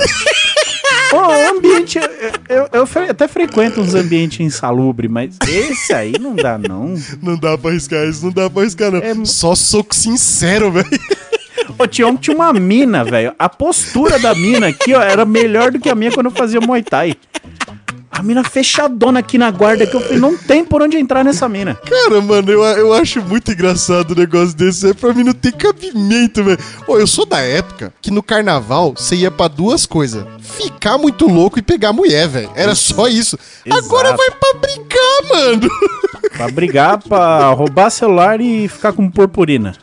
o 1.13 1.57
ambiente. 1.57 1.99
Eu, 1.99 2.09
eu- 2.49 2.69
eu 2.73 3.11
até 3.11 3.29
frequento 3.29 3.81
uns 3.81 3.95
ambientes 3.95 4.41
insalubres, 4.41 5.09
mas 5.11 5.37
esse 5.47 5.93
aí 5.93 6.13
não 6.19 6.35
dá, 6.35 6.59
não. 6.59 6.95
Não 7.23 7.37
dá 7.39 7.57
pra 7.57 7.71
arriscar 7.71 8.05
isso, 8.09 8.25
não 8.25 8.33
dá 8.33 8.51
pra 8.51 8.63
arriscar, 8.63 8.91
não. 8.91 8.99
É- 8.99 9.15
Só 9.25 9.55
soco 9.55 9.95
sincero, 9.95 10.73
velho. 10.73 10.87
Ô, 11.79 11.85
um- 12.09 12.17
tinha 12.17 12.35
uma 12.37 12.53
mina, 12.53 13.05
velho. 13.05 13.35
A 13.39 13.49
postura 13.49 14.19
da 14.19 14.35
mina 14.35 14.69
aqui, 14.69 14.95
ó, 14.95 15.03
era 15.03 15.25
melhor 15.25 15.71
do 15.71 15.79
que 15.79 15.89
a 15.91 15.95
minha 15.95 16.11
quando 16.13 16.27
eu 16.27 16.33
fazia 16.33 16.61
Muay 16.61 16.83
Thai. 16.83 17.15
A 18.11 18.23
mina 18.23 18.43
fechadona 18.43 19.19
aqui 19.21 19.37
na 19.37 19.51
guarda, 19.51 19.87
que 19.87 19.95
eu 19.95 20.01
falei, 20.01 20.19
não 20.19 20.39
tem 20.39 20.65
por 20.65 20.81
onde 20.81 20.97
entrar 20.97 21.23
nessa 21.23 21.47
mina. 21.51 21.75
Cara, 21.75 22.19
mano, 22.23 22.51
eu, 22.51 22.63
eu 22.63 22.95
acho 22.95 23.21
muito 23.21 23.53
engraçado 23.53 24.13
o 24.13 24.15
negócio 24.15 24.57
desse. 24.57 24.89
É 24.89 24.95
pra 24.95 25.13
mim 25.13 25.23
não 25.23 25.35
tem 25.35 25.53
cabimento, 25.53 26.43
velho. 26.43 26.59
Ô, 26.87 26.97
eu 26.99 27.07
sou 27.07 27.27
da 27.27 27.41
época 27.41 27.93
que 28.01 28.11
no 28.11 28.23
carnaval 28.23 28.95
você 28.97 29.17
ia 29.17 29.31
pra 29.31 29.49
duas 29.49 29.85
coisas: 29.85 30.25
ficar 30.41 30.97
muito 30.97 31.27
louco 31.29 31.59
e 31.59 31.63
pegar 31.63 31.93
mulher, 31.93 32.27
velho. 32.27 32.51
Era 32.57 32.75
só 32.75 33.07
isso. 33.07 33.39
Agora 33.71 34.09
Exato. 34.09 34.23
vai 34.23 34.31
pra 34.31 34.61
brincar, 34.61 35.35
mano. 35.35 35.71
Pra 36.35 36.49
brigar, 36.51 36.99
pra 37.07 37.51
roubar 37.51 37.91
celular 37.91 38.41
e 38.41 38.67
ficar 38.67 38.95
com 38.95 39.11
purpurina. 39.11 39.75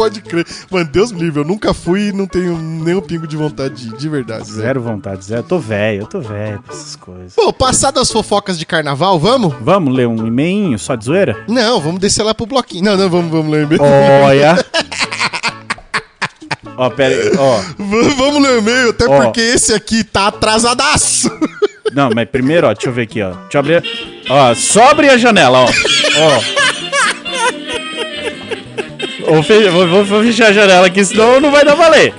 Pode 0.00 0.22
crer. 0.22 0.46
Mano, 0.70 0.86
Deus 0.86 1.12
me 1.12 1.20
livre, 1.20 1.40
eu 1.40 1.44
nunca 1.44 1.74
fui 1.74 2.08
e 2.08 2.12
não 2.12 2.26
tenho 2.26 2.56
nenhum 2.56 3.02
pingo 3.02 3.26
de 3.26 3.36
vontade 3.36 3.74
de, 3.74 3.98
de 3.98 4.08
verdade. 4.08 4.50
Zero 4.50 4.80
vontade, 4.80 5.26
zero. 5.26 5.40
Eu 5.40 5.44
tô 5.44 5.58
velho, 5.58 6.04
eu 6.04 6.06
tô 6.06 6.22
velho 6.22 6.62
pra 6.62 6.74
essas 6.74 6.96
coisas. 6.96 7.34
Pô, 7.34 7.52
passadas 7.52 8.04
as 8.04 8.10
fofocas 8.10 8.58
de 8.58 8.64
carnaval, 8.64 9.18
vamos? 9.18 9.54
Vamos 9.60 9.94
ler 9.94 10.08
um 10.08 10.26
e-mail 10.26 10.78
só 10.78 10.94
de 10.94 11.04
zoeira? 11.04 11.44
Não, 11.46 11.82
vamos 11.82 12.00
descer 12.00 12.22
lá 12.22 12.32
pro 12.32 12.46
bloquinho. 12.46 12.82
Não, 12.82 12.96
não, 12.96 13.10
vamos, 13.10 13.30
vamos 13.30 13.52
ler 13.52 13.58
o 13.58 13.62
e-mail. 13.64 13.82
Olha. 14.24 14.64
Ó, 16.78 16.88
pera 16.88 17.14
aí, 17.14 17.32
ó. 17.38 17.60
Vamos 17.76 18.42
ler 18.42 18.52
o 18.52 18.58
e-mail, 18.58 18.90
até 18.90 19.04
porque 19.04 19.40
esse 19.42 19.74
aqui 19.74 20.02
tá 20.02 20.28
atrasadaço. 20.28 21.30
Não, 21.92 22.08
mas 22.14 22.26
primeiro, 22.26 22.66
ó, 22.66 22.72
deixa 22.72 22.88
eu 22.88 22.92
ver 22.94 23.02
aqui, 23.02 23.20
ó. 23.20 23.32
Deixa 23.32 23.58
eu 23.58 23.60
abrir. 23.60 23.84
Ó, 24.30 24.54
só 24.54 24.92
abrir 24.92 25.10
a 25.10 25.18
janela, 25.18 25.58
ó. 25.58 25.66
Ó. 25.66 26.59
Vou, 29.30 29.42
fe- 29.44 29.68
vou- 29.68 29.86
vou- 29.86 30.04
vou 30.04 30.22
fechar 30.24 30.48
a 30.48 30.52
janela 30.52 30.86
aqui, 30.86 31.04
senão 31.04 31.40
não 31.40 31.50
vai 31.52 31.64
dar 31.64 31.74
valer. 31.76 32.12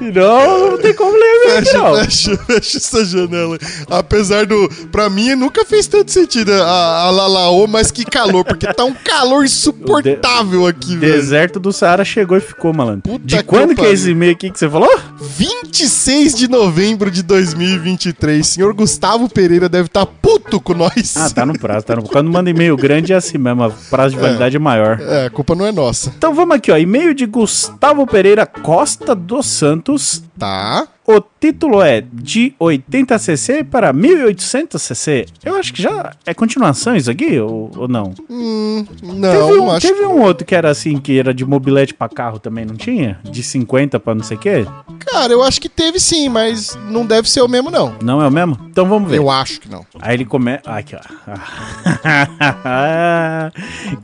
Não, 0.00 0.70
não 0.70 0.78
tem 0.78 0.94
como 0.94 1.12
ler 1.12 1.46
mesmo, 1.46 1.66
fecha, 1.66 1.78
não. 1.78 1.94
Fecha, 1.96 2.36
fecha 2.38 2.76
essa 2.78 3.04
janela. 3.04 3.58
Apesar 3.88 4.46
do. 4.46 4.68
Pra 4.90 5.10
mim, 5.10 5.34
nunca 5.34 5.64
fez 5.64 5.86
tanto 5.86 6.10
sentido 6.10 6.52
a, 6.52 7.02
a 7.02 7.10
Lalaô, 7.10 7.66
mas 7.66 7.90
que 7.90 8.04
calor, 8.04 8.44
porque 8.44 8.72
tá 8.72 8.84
um 8.84 8.94
calor 8.94 9.44
insuportável 9.44 10.66
aqui, 10.66 10.96
velho. 10.96 11.12
Deserto 11.12 11.60
do 11.60 11.72
Saara 11.72 12.04
chegou 12.04 12.36
e 12.36 12.40
ficou, 12.40 12.72
malandro. 12.72 13.02
Puta 13.02 13.24
de 13.24 13.42
quando 13.42 13.74
que, 13.74 13.82
é 13.82 13.92
esse 13.92 14.10
e-mail 14.10 14.32
aqui 14.32 14.50
que 14.50 14.58
você 14.58 14.68
falou? 14.68 14.90
26 15.20 16.34
de 16.34 16.48
novembro 16.48 17.10
de 17.10 17.22
2023. 17.22 18.46
Senhor 18.46 18.72
Gustavo 18.72 19.28
Pereira 19.28 19.68
deve 19.68 19.86
estar 19.86 20.06
tá 20.06 20.12
puto 20.22 20.60
com 20.60 20.74
nós. 20.74 21.16
Ah, 21.16 21.28
tá 21.28 21.44
no 21.44 21.58
prazo, 21.58 21.86
tá 21.86 21.96
no. 21.96 22.02
Quando 22.02 22.30
manda 22.30 22.48
e-mail 22.48 22.76
grande 22.76 23.12
é 23.12 23.16
assim 23.16 23.38
mesmo, 23.38 23.66
o 23.66 23.72
prazo 23.90 24.14
de 24.14 24.20
é. 24.20 24.22
validade 24.22 24.56
é, 24.56 24.58
é 24.58 24.60
maior. 24.60 25.00
É, 25.00 25.26
a 25.26 25.30
culpa 25.30 25.54
não 25.54 25.66
é 25.66 25.72
nossa. 25.72 26.12
Então 26.16 26.34
vamos 26.34 26.56
aqui, 26.56 26.72
ó. 26.72 26.78
E-mail 26.78 27.12
de 27.12 27.26
Gustavo 27.26 28.06
Pereira 28.06 28.46
Costa 28.46 29.14
do 29.14 29.42
Santo 29.42 29.89
500, 29.90 30.22
tá? 30.38 30.86
O 31.06 31.20
título 31.40 31.82
é 31.82 32.00
de 32.00 32.54
80cc 32.60 33.64
para 33.64 33.92
1800cc. 33.92 35.26
Eu 35.44 35.56
acho 35.56 35.72
que 35.72 35.82
já 35.82 36.12
é 36.24 36.32
continuação 36.32 36.94
isso 36.94 37.10
aqui, 37.10 37.40
ou, 37.40 37.68
ou 37.76 37.88
não? 37.88 38.14
Hum, 38.28 38.86
não, 39.02 39.48
teve 39.48 39.60
um, 39.60 39.70
acho 39.72 39.88
Teve 39.88 40.06
um 40.06 40.22
outro 40.22 40.46
que 40.46 40.54
era 40.54 40.70
assim, 40.70 40.98
que 40.98 41.18
era 41.18 41.34
de 41.34 41.44
mobilete 41.44 41.94
para 41.94 42.08
carro 42.08 42.38
também, 42.38 42.64
não 42.64 42.76
tinha? 42.76 43.18
De 43.24 43.42
50 43.42 43.98
para 43.98 44.14
não 44.14 44.22
sei 44.22 44.36
o 44.36 44.40
quê? 44.40 44.64
Cara, 45.00 45.32
eu 45.32 45.42
acho 45.42 45.60
que 45.60 45.68
teve 45.68 45.98
sim, 45.98 46.28
mas 46.28 46.78
não 46.88 47.04
deve 47.04 47.28
ser 47.28 47.40
o 47.40 47.48
mesmo, 47.48 47.70
não. 47.70 47.96
Não 48.02 48.22
é 48.22 48.28
o 48.28 48.30
mesmo? 48.30 48.56
Então 48.70 48.86
vamos 48.86 49.10
ver. 49.10 49.18
Eu 49.18 49.28
acho 49.28 49.60
que 49.60 49.68
não. 49.68 49.84
Aí 50.00 50.14
ele 50.14 50.24
começa... 50.24 50.70
Aqui, 50.70 50.94
ó. 50.94 51.00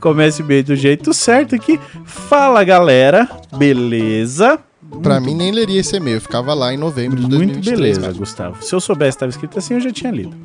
começa 0.01 0.43
bem 0.43 0.61
do 0.61 0.75
jeito 0.75 1.13
certo 1.13 1.55
aqui. 1.55 1.79
Fala, 2.03 2.65
galera. 2.65 3.29
Beleza? 3.55 4.59
Pra 5.01 5.19
mim, 5.19 5.35
nem 5.35 5.51
leria 5.51 5.79
esse 5.79 5.95
e-mail. 5.95 6.17
Eu 6.17 6.21
ficava 6.21 6.53
lá 6.53 6.73
em 6.73 6.77
novembro 6.77 7.17
de 7.17 7.23
Muito 7.23 7.37
2023. 7.37 7.79
beleza, 7.79 8.01
velho. 8.01 8.15
Gustavo. 8.19 8.63
Se 8.63 8.73
eu 8.73 8.79
soubesse 8.79 9.11
que 9.11 9.15
estava 9.17 9.29
escrito 9.29 9.59
assim, 9.59 9.75
eu 9.75 9.79
já 9.79 9.91
tinha 9.91 10.11
lido. 10.11 10.35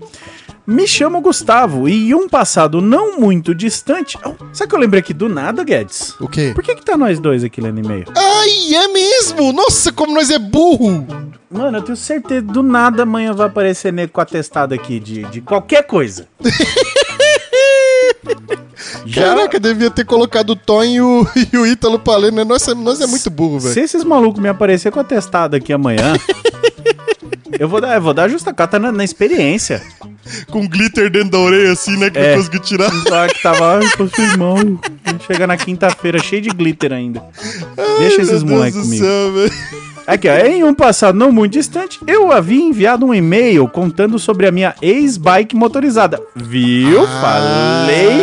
Me 0.67 0.87
chamo 0.87 1.21
Gustavo 1.21 1.89
e 1.89 2.15
um 2.15 2.29
passado 2.29 2.81
não 2.81 3.19
muito 3.19 3.55
distante. 3.55 4.17
Oh, 4.25 4.35
sabe 4.53 4.69
que 4.71 4.77
eu 4.77 4.81
lembrei 4.81 5.01
aqui 5.01 5.13
do 5.13 5.29
nada, 5.29 5.65
Guedes? 5.65 6.15
O 6.21 6.29
quê? 6.29 6.53
Por 6.55 6.63
que, 6.63 6.77
que 6.77 6.85
tá 6.85 6.97
nós 6.97 7.19
dois 7.19 7.43
aqui 7.43 7.61
lendo 7.61 7.81
e-mail? 7.81 8.05
Ai, 8.17 8.75
é 8.75 8.89
mesmo! 8.89 9.53
Nossa, 9.53 9.93
como 9.93 10.15
nós 10.15 10.31
é 10.31 10.39
burro! 10.39 11.05
Mano, 11.51 11.79
eu 11.79 11.83
tenho 11.83 11.97
certeza 11.97 12.43
do 12.43 12.63
nada 12.63 13.03
amanhã 13.03 13.35
vai 13.35 13.49
aparecer 13.49 13.93
nego 13.93 14.13
com 14.13 14.21
atestado 14.21 14.73
aqui 14.73 15.01
de, 15.01 15.25
de 15.25 15.41
qualquer 15.41 15.83
coisa. 15.83 16.29
Já- 19.06 19.23
Caraca, 19.35 19.59
devia 19.61 19.90
ter 19.90 20.04
colocado 20.04 20.50
o 20.50 20.56
Tom 20.56 20.85
e 20.85 21.00
o, 21.00 21.26
e 21.52 21.56
o 21.56 21.66
Ítalo 21.66 21.99
pra 21.99 22.16
ler, 22.16 22.32
né? 22.32 22.44
Nós 22.44 22.66
é, 22.68 22.75
nós 22.75 23.00
é 23.00 23.06
muito 23.06 23.28
burro, 23.30 23.61
Se 23.61 23.68
velho. 23.75 23.85
esses 23.85 24.04
malucos 24.04 24.40
me 24.42 24.49
aparecer 24.49 24.90
com 24.92 25.00
atestado 25.00 25.56
aqui 25.56 25.73
amanhã, 25.73 26.14
eu 27.59 27.68
vou 27.68 27.80
dar, 27.80 27.94
eu 27.97 28.02
vou 28.02 28.14
dar 28.14 28.28
justa 28.28 28.52
cata 28.52 28.78
na, 28.78 28.90
na 28.92 29.04
experiência. 29.04 29.82
Com 30.50 30.66
glitter 30.68 31.11
dentro 31.11 31.30
da 31.30 31.38
orelha, 31.38 31.73
assim, 31.73 31.97
né? 31.99 32.09
Que 32.09 32.18
É. 32.18 32.30
não 32.30 32.38
conseguiu 32.38 32.61
tirar. 32.61 32.90
Lá 33.11 33.26
que 33.28 33.42
tava, 33.42 33.78
ai, 33.78 33.88
passei 33.99 34.37
mal. 34.37 34.56
Chega 35.26 35.47
na 35.49 35.56
quinta-feira 35.56 36.18
cheio 36.21 36.40
de 36.42 36.50
glitter 36.50 36.92
ainda. 36.92 37.23
Deixa 37.99 38.23
esses 38.23 38.42
moleques 38.44 38.80
comigo. 38.80 39.04
céu, 39.04 39.32
velho. 39.32 39.52
Aqui, 40.06 40.28
ó, 40.28 40.35
em 40.37 40.64
um 40.64 40.75
passado 40.75 41.16
não 41.18 41.30
muito 41.30 41.52
distante, 41.52 41.99
eu 42.06 42.32
havia 42.32 42.61
enviado 42.61 43.04
um 43.06 43.14
e-mail 43.14 43.68
contando 43.68 44.18
sobre 44.18 44.47
a 44.47 44.52
minha 44.52 44.75
ex-bike 44.82 45.54
motorizada. 45.56 46.21
Viu? 46.35 47.06
Falei. 47.21 48.18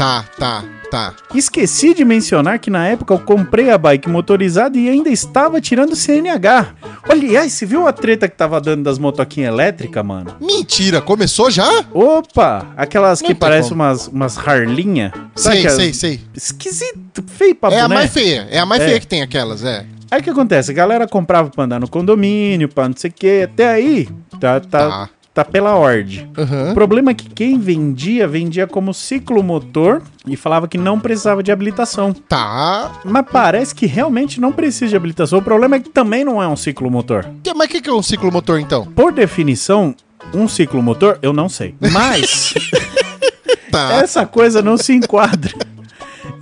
Tá, 0.00 0.24
tá, 0.38 0.64
tá. 0.90 1.14
Esqueci 1.34 1.92
de 1.92 2.06
mencionar 2.06 2.58
que 2.58 2.70
na 2.70 2.86
época 2.88 3.12
eu 3.12 3.18
comprei 3.18 3.68
a 3.68 3.76
bike 3.76 4.08
motorizada 4.08 4.78
e 4.78 4.88
ainda 4.88 5.10
estava 5.10 5.60
tirando 5.60 5.94
CNH. 5.94 6.68
Aliás, 7.06 7.52
você 7.52 7.66
viu 7.66 7.86
a 7.86 7.92
treta 7.92 8.26
que 8.26 8.34
tava 8.34 8.58
dando 8.62 8.82
das 8.84 8.98
motoquinhas 8.98 9.52
elétricas, 9.52 10.02
mano? 10.02 10.34
Mentira, 10.40 11.02
começou 11.02 11.50
já? 11.50 11.68
Opa! 11.92 12.66
Aquelas 12.78 13.20
Não 13.20 13.28
que 13.28 13.34
parecem 13.34 13.72
como. 13.72 13.82
umas, 13.82 14.06
umas 14.08 14.38
harlinha. 14.38 15.12
Sei, 15.36 15.68
sei, 15.68 15.92
sei. 15.92 16.20
Esquisito, 16.34 17.22
feio 17.26 17.54
pra 17.54 17.70
É 17.70 17.80
a 17.80 17.82
boné. 17.82 17.94
mais 17.96 18.10
feia, 18.10 18.48
é 18.50 18.58
a 18.58 18.64
mais 18.64 18.80
É. 18.80 18.86
feia 18.86 19.00
que 19.00 19.06
tem 19.06 19.20
aquelas, 19.20 19.62
é. 19.62 19.84
Aí 20.10 20.20
o 20.20 20.24
que 20.24 20.30
acontece? 20.30 20.70
A 20.70 20.74
galera 20.74 21.06
comprava 21.06 21.50
pra 21.50 21.64
andar 21.64 21.78
no 21.78 21.86
condomínio, 21.86 22.70
pra 22.70 22.88
não 22.88 22.96
sei 22.96 23.10
o 23.10 23.12
que. 23.12 23.42
Até 23.42 23.68
aí, 23.68 24.08
tá, 24.40 24.58
tá, 24.60 24.88
Tá. 24.88 25.10
Tá 25.44 25.50
pela 25.50 25.74
ordem. 25.74 26.28
Aham. 26.36 26.70
O 26.70 26.74
problema 26.74 27.10
é 27.10 27.14
que 27.14 27.28
quem 27.28 27.58
vendia, 27.58 28.26
vendia 28.28 28.66
como 28.66 28.92
ciclomotor 28.94 30.02
e 30.26 30.36
falava 30.36 30.66
que 30.68 30.76
não 30.78 30.98
precisava 31.00 31.42
de 31.42 31.50
habilitação. 31.52 32.12
Tá. 32.12 33.00
Mas 33.04 33.24
parece 33.30 33.74
que 33.74 33.86
realmente 33.86 34.40
não 34.40 34.52
precisa 34.52 34.88
de 34.90 34.96
habilitação. 34.96 35.38
O 35.38 35.42
problema 35.42 35.76
é 35.76 35.80
que 35.80 35.88
também 35.90 36.24
não 36.24 36.42
é 36.42 36.46
um 36.48 36.56
ciclomotor. 36.56 37.24
Que- 37.42 37.54
Mas 37.54 37.68
o 37.68 37.70
que, 37.70 37.80
que 37.80 37.90
é 37.90 37.92
um 37.92 38.02
ciclomotor, 38.02 38.58
então? 38.60 38.84
Por 38.86 39.12
definição, 39.12 39.94
um 40.34 40.46
ciclomotor, 40.48 41.18
eu 41.22 41.32
não 41.32 41.48
sei. 41.48 41.74
Mas 41.92 42.54
Tá. 43.70 43.92
essa 44.02 44.26
coisa 44.26 44.60
não 44.62 44.76
se 44.76 44.92
enquadra. 44.92 45.52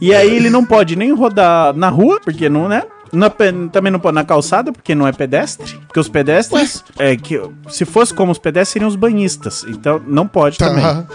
E 0.01 0.15
aí 0.15 0.35
ele 0.35 0.49
não 0.49 0.65
pode 0.65 0.97
nem 0.97 1.13
rodar 1.13 1.75
na 1.75 1.89
rua, 1.89 2.21
porque 2.25 2.49
não, 2.49 2.69
né? 2.69 2.85
Na 3.13 3.31
também 3.71 3.93
não 3.93 4.01
pode 4.01 4.15
na 4.15 4.25
calçada, 4.25 4.73
porque 4.73 4.95
não 4.95 5.07
é 5.07 5.13
pedestre. 5.13 5.79
Porque 5.87 6.01
os 6.01 6.09
pedestres, 6.09 6.85
é 6.99 7.17
que 7.17 7.41
se 7.69 7.85
fosse 7.85 8.13
como 8.13 8.33
os 8.33 8.39
pedestres, 8.39 8.73
seriam 8.73 8.89
os 8.89 8.97
banhistas. 8.97 9.65
Então 9.69 10.01
não 10.07 10.27
pode 10.27 10.59
também. 10.59 10.83
Tá. 10.83 11.07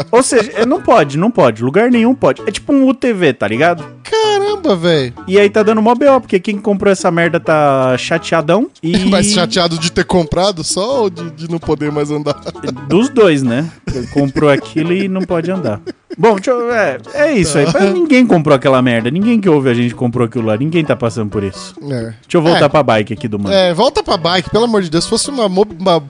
Ou 0.10 0.22
seja, 0.22 0.50
é, 0.54 0.66
não 0.66 0.80
pode, 0.80 1.18
não 1.18 1.30
pode. 1.30 1.62
Lugar 1.62 1.90
nenhum 1.90 2.14
pode. 2.14 2.42
É 2.46 2.50
tipo 2.50 2.72
um 2.72 2.88
UTV, 2.88 3.34
tá 3.34 3.46
ligado? 3.46 3.84
Caramba, 4.02 4.76
velho. 4.76 5.14
E 5.26 5.38
aí 5.38 5.48
tá 5.48 5.62
dando 5.62 5.80
mó 5.82 5.94
BO, 5.94 6.20
porque 6.20 6.38
quem 6.38 6.58
comprou 6.58 6.92
essa 6.92 7.10
merda 7.10 7.40
tá 7.40 7.96
chateadão. 7.96 8.70
E 8.82 8.98
Mas 9.10 9.26
chateado 9.26 9.78
de 9.78 9.90
ter 9.90 10.04
comprado 10.04 10.62
só 10.62 11.02
ou 11.02 11.10
de, 11.10 11.30
de 11.30 11.50
não 11.50 11.58
poder 11.58 11.90
mais 11.90 12.10
andar? 12.10 12.40
dos 12.88 13.08
dois, 13.08 13.42
né? 13.42 13.70
Comprou 14.12 14.50
aquilo 14.50 14.92
e 14.92 15.08
não 15.08 15.22
pode 15.22 15.50
andar. 15.50 15.80
Bom, 16.18 16.34
deixa 16.34 16.50
eu, 16.50 16.72
é, 16.72 16.98
é 17.14 17.32
isso 17.32 17.56
aí. 17.56 17.66
Mas 17.72 17.92
Ninguém 17.92 18.26
comprou 18.26 18.54
aquela 18.54 18.82
merda. 18.82 19.10
Ninguém 19.10 19.40
que 19.40 19.48
ouve 19.48 19.70
a 19.70 19.74
gente 19.74 19.94
comprou 19.94 20.26
aquilo 20.26 20.46
lá. 20.46 20.56
Ninguém 20.56 20.84
tá 20.84 20.94
passando 21.02 21.30
por 21.30 21.42
isso. 21.42 21.74
É. 21.82 21.88
Deixa 21.88 22.14
eu 22.34 22.40
voltar 22.42 22.66
É. 22.66 22.68
pra 22.68 22.80
bike 22.80 23.12
aqui 23.12 23.26
do 23.26 23.36
mano. 23.36 23.52
É, 23.52 23.74
volta 23.74 24.04
pra 24.04 24.16
bike, 24.16 24.48
pelo 24.50 24.66
amor 24.66 24.82
de 24.82 24.88
Deus. 24.88 25.02
Se 25.02 25.10
fosse 25.10 25.28
uma, 25.30 25.48
mob, 25.48 25.74
uma 25.76 26.00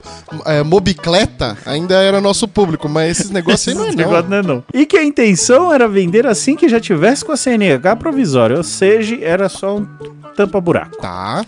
é, 0.45 0.61
mobicleta, 0.61 1.57
ainda 1.65 1.95
era 1.95 2.21
nosso 2.21 2.47
público, 2.47 2.87
mas 2.87 3.17
esses 3.19 3.31
negócios 3.31 3.67
aí 3.69 3.73
não 3.73 3.85
é 3.85 3.89
não. 3.89 3.95
negócio 3.95 4.29
não 4.29 4.37
é 4.37 4.41
não. 4.43 4.63
E 4.71 4.85
que 4.85 4.95
a 4.95 5.03
intenção 5.03 5.73
era 5.73 5.87
vender 5.87 6.27
assim 6.27 6.55
que 6.55 6.69
já 6.69 6.79
tivesse 6.79 7.25
com 7.25 7.31
a 7.31 7.37
CNH 7.37 7.95
provisória. 7.95 8.55
Ou 8.55 8.63
seja, 8.63 9.17
era 9.19 9.49
só 9.49 9.77
um 9.77 9.87
tampa-buraco. 10.35 10.95
Tá. 10.97 11.43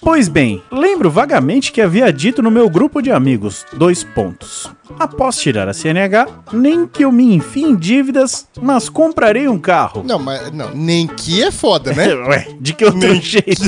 Pois 0.00 0.28
bem, 0.28 0.62
lembro 0.70 1.10
vagamente 1.10 1.72
que 1.72 1.80
havia 1.80 2.12
dito 2.12 2.42
no 2.42 2.50
meu 2.50 2.68
grupo 2.68 3.00
de 3.00 3.10
amigos, 3.10 3.64
dois 3.72 4.04
pontos. 4.04 4.70
Após 4.98 5.36
tirar 5.38 5.68
a 5.68 5.72
CNH, 5.72 6.26
nem 6.52 6.86
que 6.86 7.04
eu 7.04 7.10
me 7.10 7.34
enfie 7.34 7.62
em 7.64 7.74
dívidas, 7.74 8.46
mas 8.60 8.88
comprarei 8.88 9.48
um 9.48 9.58
carro. 9.58 10.04
Não, 10.06 10.18
mas 10.18 10.52
não, 10.52 10.70
nem 10.74 11.06
que 11.06 11.42
é 11.42 11.50
foda, 11.50 11.92
né? 11.92 12.14
Ué, 12.28 12.48
de 12.60 12.72
que 12.72 12.84
outro 12.84 13.00
Nem- 13.00 13.20
jeito? 13.20 13.62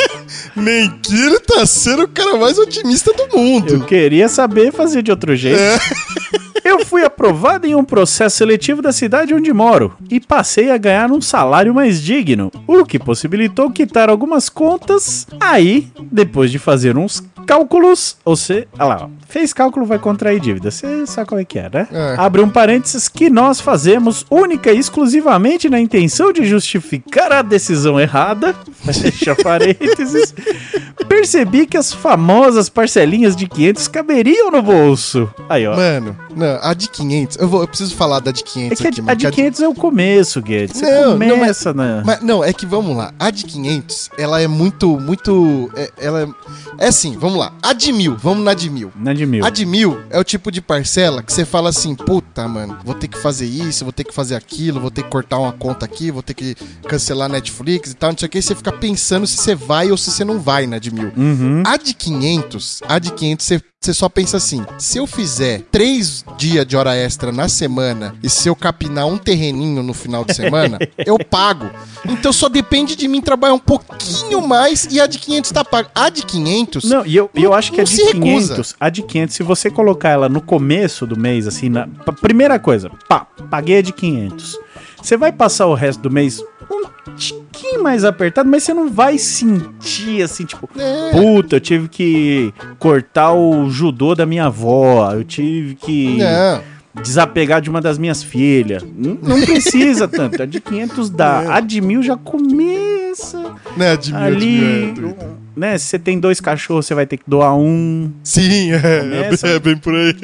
nem 0.56 0.90
que 0.98 1.14
ele 1.14 1.38
tá 1.40 1.64
sendo 1.66 2.04
o 2.04 2.08
cara 2.08 2.36
mais 2.36 2.58
otimista 2.58 3.12
do 3.12 3.36
mundo. 3.36 3.74
Eu 3.74 3.84
queria 3.84 4.28
saber 4.28 4.72
fazer 4.72 5.02
de 5.02 5.10
outro 5.10 5.36
jeito. 5.36 5.60
Eu 6.66 6.84
fui 6.84 7.04
aprovado 7.04 7.64
em 7.64 7.76
um 7.76 7.84
processo 7.84 8.38
seletivo 8.38 8.82
da 8.82 8.90
cidade 8.90 9.32
onde 9.32 9.52
moro 9.52 9.94
e 10.10 10.18
passei 10.18 10.72
a 10.72 10.76
ganhar 10.76 11.12
um 11.12 11.20
salário 11.20 11.72
mais 11.72 12.02
digno, 12.02 12.50
o 12.66 12.84
que 12.84 12.98
possibilitou 12.98 13.70
quitar 13.70 14.10
algumas 14.10 14.48
contas. 14.48 15.28
Aí, 15.38 15.86
depois 16.10 16.50
de 16.50 16.58
fazer 16.58 16.98
uns 16.98 17.22
cálculos, 17.46 18.16
você, 18.24 18.66
olha 18.78 18.88
lá, 18.88 19.04
ó, 19.04 19.08
fez 19.28 19.52
cálculo 19.52 19.86
vai 19.86 19.98
contrair 19.98 20.40
dívida. 20.40 20.70
Você 20.70 21.06
sabe 21.06 21.28
como 21.28 21.40
é 21.40 21.44
que 21.44 21.58
é, 21.58 21.70
né? 21.72 21.88
É. 21.90 22.14
Abre 22.18 22.42
um 22.42 22.48
parênteses 22.48 23.08
que 23.08 23.30
nós 23.30 23.60
fazemos 23.60 24.26
única 24.30 24.72
e 24.72 24.78
exclusivamente 24.78 25.68
na 25.68 25.80
intenção 25.80 26.32
de 26.32 26.44
justificar 26.44 27.32
a 27.32 27.42
decisão 27.42 27.98
errada. 28.00 28.54
Fecha 28.82 29.34
parênteses. 29.36 30.34
Percebi 31.08 31.66
que 31.66 31.76
as 31.76 31.92
famosas 31.92 32.68
parcelinhas 32.68 33.36
de 33.36 33.46
500 33.46 33.88
caberiam 33.88 34.50
no 34.50 34.60
bolso. 34.62 35.28
Aí, 35.48 35.66
ó. 35.66 35.76
Mano, 35.76 36.16
não, 36.34 36.58
a 36.62 36.74
de 36.74 36.88
500, 36.88 37.36
eu, 37.38 37.48
vou, 37.48 37.60
eu 37.62 37.68
preciso 37.68 37.94
falar 37.94 38.20
da 38.20 38.30
de 38.30 38.42
500 38.42 38.72
É 38.72 38.82
que 38.82 38.88
aqui, 38.88 39.00
a, 39.00 39.02
mano. 39.02 39.12
a 39.12 39.14
de 39.14 39.26
que 39.26 39.32
500 39.32 39.60
é 39.60 39.68
o 39.68 39.74
começo, 39.74 40.42
Guedes. 40.42 40.76
Você 40.76 40.84
Não, 40.90 41.16
não, 41.16 41.28
começa 41.38 41.72
na... 41.72 42.02
Mas 42.04 42.20
não, 42.22 42.42
é 42.42 42.52
que 42.52 42.66
vamos 42.66 42.96
lá. 42.96 43.12
A 43.18 43.30
de 43.30 43.44
500, 43.44 44.10
ela 44.18 44.40
é 44.40 44.46
muito, 44.46 44.98
muito. 45.00 45.70
é- 45.76 45.90
ela 45.98 46.22
é, 46.22 46.28
é 46.84 46.88
assim, 46.88 47.16
vamos 47.18 47.35
lá. 47.36 47.52
A 47.62 47.72
de 47.72 47.92
mil, 47.92 48.16
vamos 48.16 48.44
na 48.44 48.54
de 48.54 48.68
mil. 48.70 48.92
Na 48.96 49.12
de 49.12 49.26
mil. 49.26 49.44
A 49.44 49.50
de 49.50 49.64
mil 49.64 50.00
é 50.10 50.18
o 50.18 50.24
tipo 50.24 50.50
de 50.50 50.60
parcela 50.60 51.22
que 51.22 51.32
você 51.32 51.44
fala 51.44 51.68
assim, 51.70 51.94
puta, 51.94 52.46
mano, 52.48 52.78
vou 52.84 52.94
ter 52.94 53.08
que 53.08 53.18
fazer 53.18 53.46
isso, 53.46 53.84
vou 53.84 53.92
ter 53.92 54.04
que 54.04 54.14
fazer 54.14 54.34
aquilo, 54.34 54.80
vou 54.80 54.90
ter 54.90 55.02
que 55.02 55.10
cortar 55.10 55.38
uma 55.38 55.52
conta 55.52 55.84
aqui, 55.84 56.10
vou 56.10 56.22
ter 56.22 56.34
que 56.34 56.56
cancelar 56.88 57.28
Netflix 57.28 57.92
e 57.92 57.94
tal, 57.94 58.10
não 58.10 58.18
sei 58.18 58.26
o 58.26 58.30
que. 58.30 58.42
Você 58.42 58.54
fica 58.54 58.72
pensando 58.72 59.26
se 59.26 59.36
você 59.36 59.54
vai 59.54 59.90
ou 59.90 59.96
se 59.96 60.10
você 60.10 60.24
não 60.24 60.40
vai 60.40 60.66
na 60.66 60.78
de 60.78 60.90
mil. 60.90 61.12
Uhum. 61.16 61.62
A 61.66 61.76
de 61.76 61.94
500, 61.94 62.82
a 62.88 62.98
de 62.98 63.12
500 63.12 63.46
você, 63.46 63.62
você 63.80 63.94
só 63.94 64.08
pensa 64.08 64.36
assim: 64.36 64.64
se 64.78 64.98
eu 64.98 65.06
fizer 65.06 65.62
três 65.70 66.24
dias 66.36 66.66
de 66.66 66.76
hora 66.76 66.96
extra 66.96 67.30
na 67.30 67.48
semana 67.48 68.14
e 68.22 68.28
se 68.28 68.48
eu 68.48 68.56
capinar 68.56 69.06
um 69.06 69.16
terreninho 69.16 69.82
no 69.82 69.94
final 69.94 70.24
de 70.24 70.34
semana, 70.34 70.78
eu 71.06 71.18
pago. 71.18 71.70
Então 72.08 72.32
só 72.32 72.48
depende 72.48 72.96
de 72.96 73.06
mim 73.06 73.20
trabalhar 73.20 73.54
um 73.54 73.58
pouquinho 73.58 74.46
mais 74.46 74.86
e 74.90 75.00
a 75.00 75.06
de 75.06 75.18
500 75.18 75.50
tá 75.50 75.64
paga. 75.64 75.90
A 75.94 76.08
de 76.08 76.22
500, 76.22 76.84
Não, 76.84 77.06
e 77.06 77.16
eu, 77.34 77.40
e 77.40 77.44
eu 77.44 77.52
acho 77.54 77.72
que 77.72 77.80
a 77.80 77.84
não 77.84 77.90
de 77.90 77.96
se 77.96 78.04
recusa. 78.04 78.54
500, 78.54 78.76
a 78.80 78.88
de 78.90 79.02
500, 79.02 79.34
se 79.36 79.42
você 79.42 79.70
colocar 79.70 80.10
ela 80.10 80.28
no 80.28 80.40
começo 80.40 81.06
do 81.06 81.18
mês, 81.18 81.46
assim, 81.46 81.68
na 81.68 81.86
primeira 82.20 82.58
coisa, 82.58 82.90
pá, 83.08 83.26
paguei 83.50 83.78
a 83.78 83.82
de 83.82 83.92
500. 83.92 84.58
Você 85.02 85.16
vai 85.16 85.30
passar 85.32 85.66
o 85.66 85.74
resto 85.74 86.00
do 86.02 86.10
mês 86.10 86.42
um 86.70 86.84
tiquinho 87.16 87.82
mais 87.82 88.04
apertado, 88.04 88.48
mas 88.48 88.64
você 88.64 88.74
não 88.74 88.90
vai 88.90 89.18
sentir 89.18 90.22
assim, 90.22 90.44
tipo, 90.44 90.68
É. 90.76 91.10
puta, 91.12 91.56
eu 91.56 91.60
tive 91.60 91.88
que 91.88 92.52
cortar 92.78 93.32
o 93.32 93.70
judô 93.70 94.14
da 94.16 94.26
minha 94.26 94.46
avó, 94.46 95.12
eu 95.12 95.22
tive 95.22 95.76
que 95.76 96.16
não. 96.18 96.60
desapegar 97.00 97.60
de 97.60 97.70
uma 97.70 97.80
das 97.80 97.98
minhas 97.98 98.20
filhas. 98.22 98.82
Não 98.96 99.40
precisa 99.42 100.08
tanto. 100.08 100.42
A 100.42 100.46
de 100.46 100.60
500 100.60 101.08
dá. 101.10 101.42
É. 101.44 101.48
A 101.52 101.60
de 101.60 101.80
mil 101.80 102.02
já 102.02 102.16
começa 102.16 103.54
Né, 103.76 103.92
a 103.92 103.96
de 103.96 104.12
mil, 104.12 104.22
a 104.22 104.30
de 104.30 104.46
mil 104.46 105.08
é. 105.10 105.45
Né? 105.56 105.76
Se 105.78 105.86
você 105.86 105.98
tem 105.98 106.20
dois 106.20 106.40
cachorros, 106.40 106.86
você 106.86 106.94
vai 106.94 107.06
ter 107.06 107.16
que 107.16 107.24
doar 107.26 107.56
um. 107.56 108.12
Sim, 108.22 108.72
é, 108.72 108.76
é, 108.76 109.00
Começa. 109.24 109.46
é 109.48 109.58
bem 109.58 109.76
por 109.76 109.94
aí. 109.94 110.14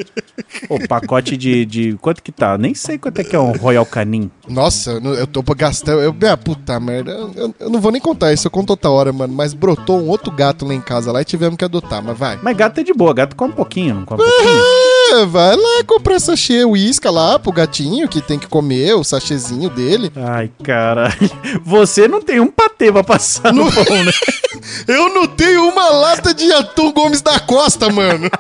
O 0.68 0.86
pacote 0.86 1.36
de, 1.36 1.64
de. 1.64 1.92
Quanto 2.00 2.22
que 2.22 2.30
tá? 2.30 2.56
Nem 2.58 2.74
sei 2.74 2.98
quanto 2.98 3.18
é 3.20 3.24
que 3.24 3.34
é 3.34 3.38
um 3.38 3.52
Royal 3.52 3.86
Canin. 3.86 4.30
Nossa, 4.48 4.90
eu, 4.92 5.26
tô 5.26 5.42
gastando. 5.54 6.00
Eu, 6.02 6.14
ah, 6.30 6.36
puta 6.36 6.78
merda. 6.78 7.10
Eu, 7.12 7.32
eu- 7.34 7.54
eu 7.58 7.70
não 7.70 7.80
vou 7.80 7.90
nem 7.92 8.00
contar 8.00 8.32
isso, 8.32 8.46
eu 8.46 8.50
conto 8.50 8.70
outra 8.70 8.90
hora, 8.90 9.12
mano. 9.12 9.32
Mas 9.32 9.54
brotou 9.54 10.00
um 10.00 10.08
outro 10.08 10.30
gato 10.30 10.64
lá 10.66 10.74
em 10.74 10.80
casa 10.80 11.10
lá 11.12 11.22
e 11.22 11.24
tivemos 11.24 11.56
que 11.56 11.64
adotar, 11.64 12.02
mas 12.02 12.16
vai. 12.18 12.38
Mas 12.42 12.56
gato 12.56 12.78
é 12.80 12.84
de 12.84 12.92
boa, 12.92 13.14
gato 13.14 13.34
come 13.36 13.52
um 13.52 13.56
pouquinho, 13.56 13.94
não 13.96 14.04
come 14.04 14.22
um 14.22 14.26
pouquinho. 14.26 14.62
Vai 15.26 15.56
lá 15.56 15.84
comprar 15.86 16.18
sachê 16.18 16.64
uísca 16.64 17.10
lá 17.10 17.38
pro 17.38 17.52
gatinho 17.52 18.08
que 18.08 18.22
tem 18.22 18.38
que 18.38 18.46
comer 18.46 18.94
o 18.94 19.04
sachêzinho 19.04 19.68
dele. 19.68 20.10
Ai, 20.16 20.50
caralho. 20.62 21.30
Você 21.64 22.08
não 22.08 22.22
tem 22.22 22.40
um 22.40 22.48
patê 22.48 22.90
pra 22.90 23.04
passar 23.04 23.52
no 23.52 23.70
pão, 23.70 24.04
né? 24.04 24.12
Eu 24.88 25.12
não 25.12 25.26
tenho 25.26 25.68
uma 25.68 25.88
lata 25.90 26.32
de 26.32 26.50
atum 26.52 26.92
Gomes 26.92 27.20
da 27.20 27.38
Costa, 27.38 27.90
mano. 27.90 28.30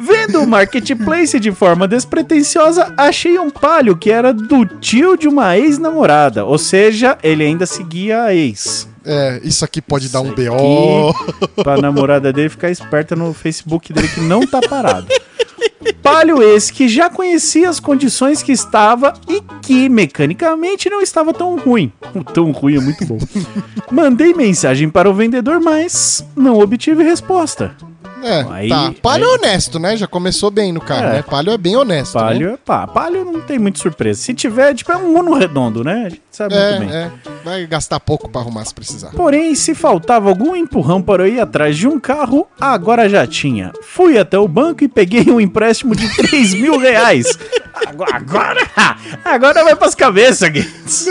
Vendo 0.00 0.40
o 0.40 0.46
marketplace 0.46 1.38
de 1.38 1.52
forma 1.52 1.86
despretensiosa, 1.86 2.94
achei 2.96 3.38
um 3.38 3.50
palio 3.50 3.96
que 3.96 4.10
era 4.10 4.32
do 4.32 4.64
tio 4.64 5.16
de 5.16 5.28
uma 5.28 5.58
ex-namorada. 5.58 6.46
Ou 6.46 6.56
seja, 6.56 7.18
ele 7.22 7.44
ainda 7.44 7.66
seguia 7.66 8.22
a 8.22 8.34
ex. 8.34 8.87
É, 9.10 9.40
isso 9.42 9.64
aqui 9.64 9.80
pode 9.80 10.10
dar 10.10 10.20
um 10.20 10.34
Isso 10.34 10.50
BO. 10.50 11.14
Pra 11.64 11.78
namorada 11.78 12.30
dele 12.30 12.50
ficar 12.50 12.70
esperta 12.70 13.16
no 13.16 13.32
Facebook 13.32 13.90
dele 13.90 14.06
que 14.06 14.20
não 14.20 14.46
tá 14.46 14.60
parado. 14.60 15.06
Palio 16.02 16.42
esse 16.42 16.72
que 16.72 16.88
já 16.88 17.08
conhecia 17.08 17.70
as 17.70 17.80
condições 17.80 18.42
que 18.42 18.52
estava 18.52 19.14
e 19.26 19.40
que 19.62 19.88
mecanicamente 19.88 20.90
não 20.90 21.00
estava 21.00 21.32
tão 21.32 21.56
ruim. 21.58 21.90
Tão 22.34 22.50
ruim 22.50 22.76
é 22.76 22.80
muito 22.80 23.06
bom. 23.06 23.18
Mandei 23.90 24.34
mensagem 24.34 24.90
para 24.90 25.08
o 25.08 25.14
vendedor, 25.14 25.60
mas 25.60 26.24
não 26.36 26.58
obtive 26.58 27.02
resposta. 27.02 27.74
É, 28.22 28.46
Aí- 28.50 28.68
tá. 28.68 28.92
Palio 29.02 29.24
é 29.26 29.28
aí- 29.30 29.34
honesto, 29.38 29.78
né? 29.78 29.96
Já 29.96 30.06
começou 30.06 30.50
bem 30.50 30.72
no 30.72 30.80
carro, 30.80 31.04
É. 31.06 31.12
né? 31.14 31.22
Palio 31.22 31.52
é 31.52 31.58
bem 31.58 31.76
honesto. 31.76 32.14
né? 32.16 32.20
Palio 32.24 32.50
é 32.54 32.56
pá. 32.56 32.86
Palio 32.86 33.24
não 33.24 33.40
tem 33.40 33.58
muita 33.58 33.78
surpresa. 33.78 34.20
Se 34.20 34.34
tiver, 34.34 34.74
tipo, 34.74 34.90
é 34.92 34.96
um 34.96 35.18
Uno 35.18 35.34
redondo, 35.34 35.82
né? 35.84 36.04
A 36.06 36.08
gente 36.08 36.22
sabe 36.30 36.54
muito 36.54 36.78
bem. 36.80 36.90
É, 36.96 37.02
é. 37.04 37.10
Vai 37.44 37.66
gastar 37.66 37.98
pouco 38.00 38.28
pra 38.28 38.40
arrumar 38.40 38.64
se 38.64 38.74
precisar. 38.74 39.10
Porém, 39.10 39.54
se 39.54 39.74
faltava 39.74 40.28
algum 40.28 40.54
empurrão 40.54 41.00
para 41.02 41.26
eu 41.26 41.34
ir 41.34 41.40
atrás 41.40 41.76
de 41.76 41.86
um 41.88 41.98
carro, 41.98 42.46
agora 42.60 43.08
já 43.08 43.26
tinha. 43.26 43.72
Fui 43.82 44.18
até 44.18 44.38
o 44.38 44.46
banco 44.48 44.84
e 44.84 44.88
peguei 44.88 45.24
um 45.30 45.40
empréstimo 45.40 45.94
de 45.96 46.08
3 46.16 46.54
mil 46.54 46.78
reais. 46.78 47.26
Agora, 47.86 48.58
agora, 49.24 49.64
vai 49.64 49.76
pras 49.76 49.94
cabeças, 49.94 50.48
Gates. 50.48 51.06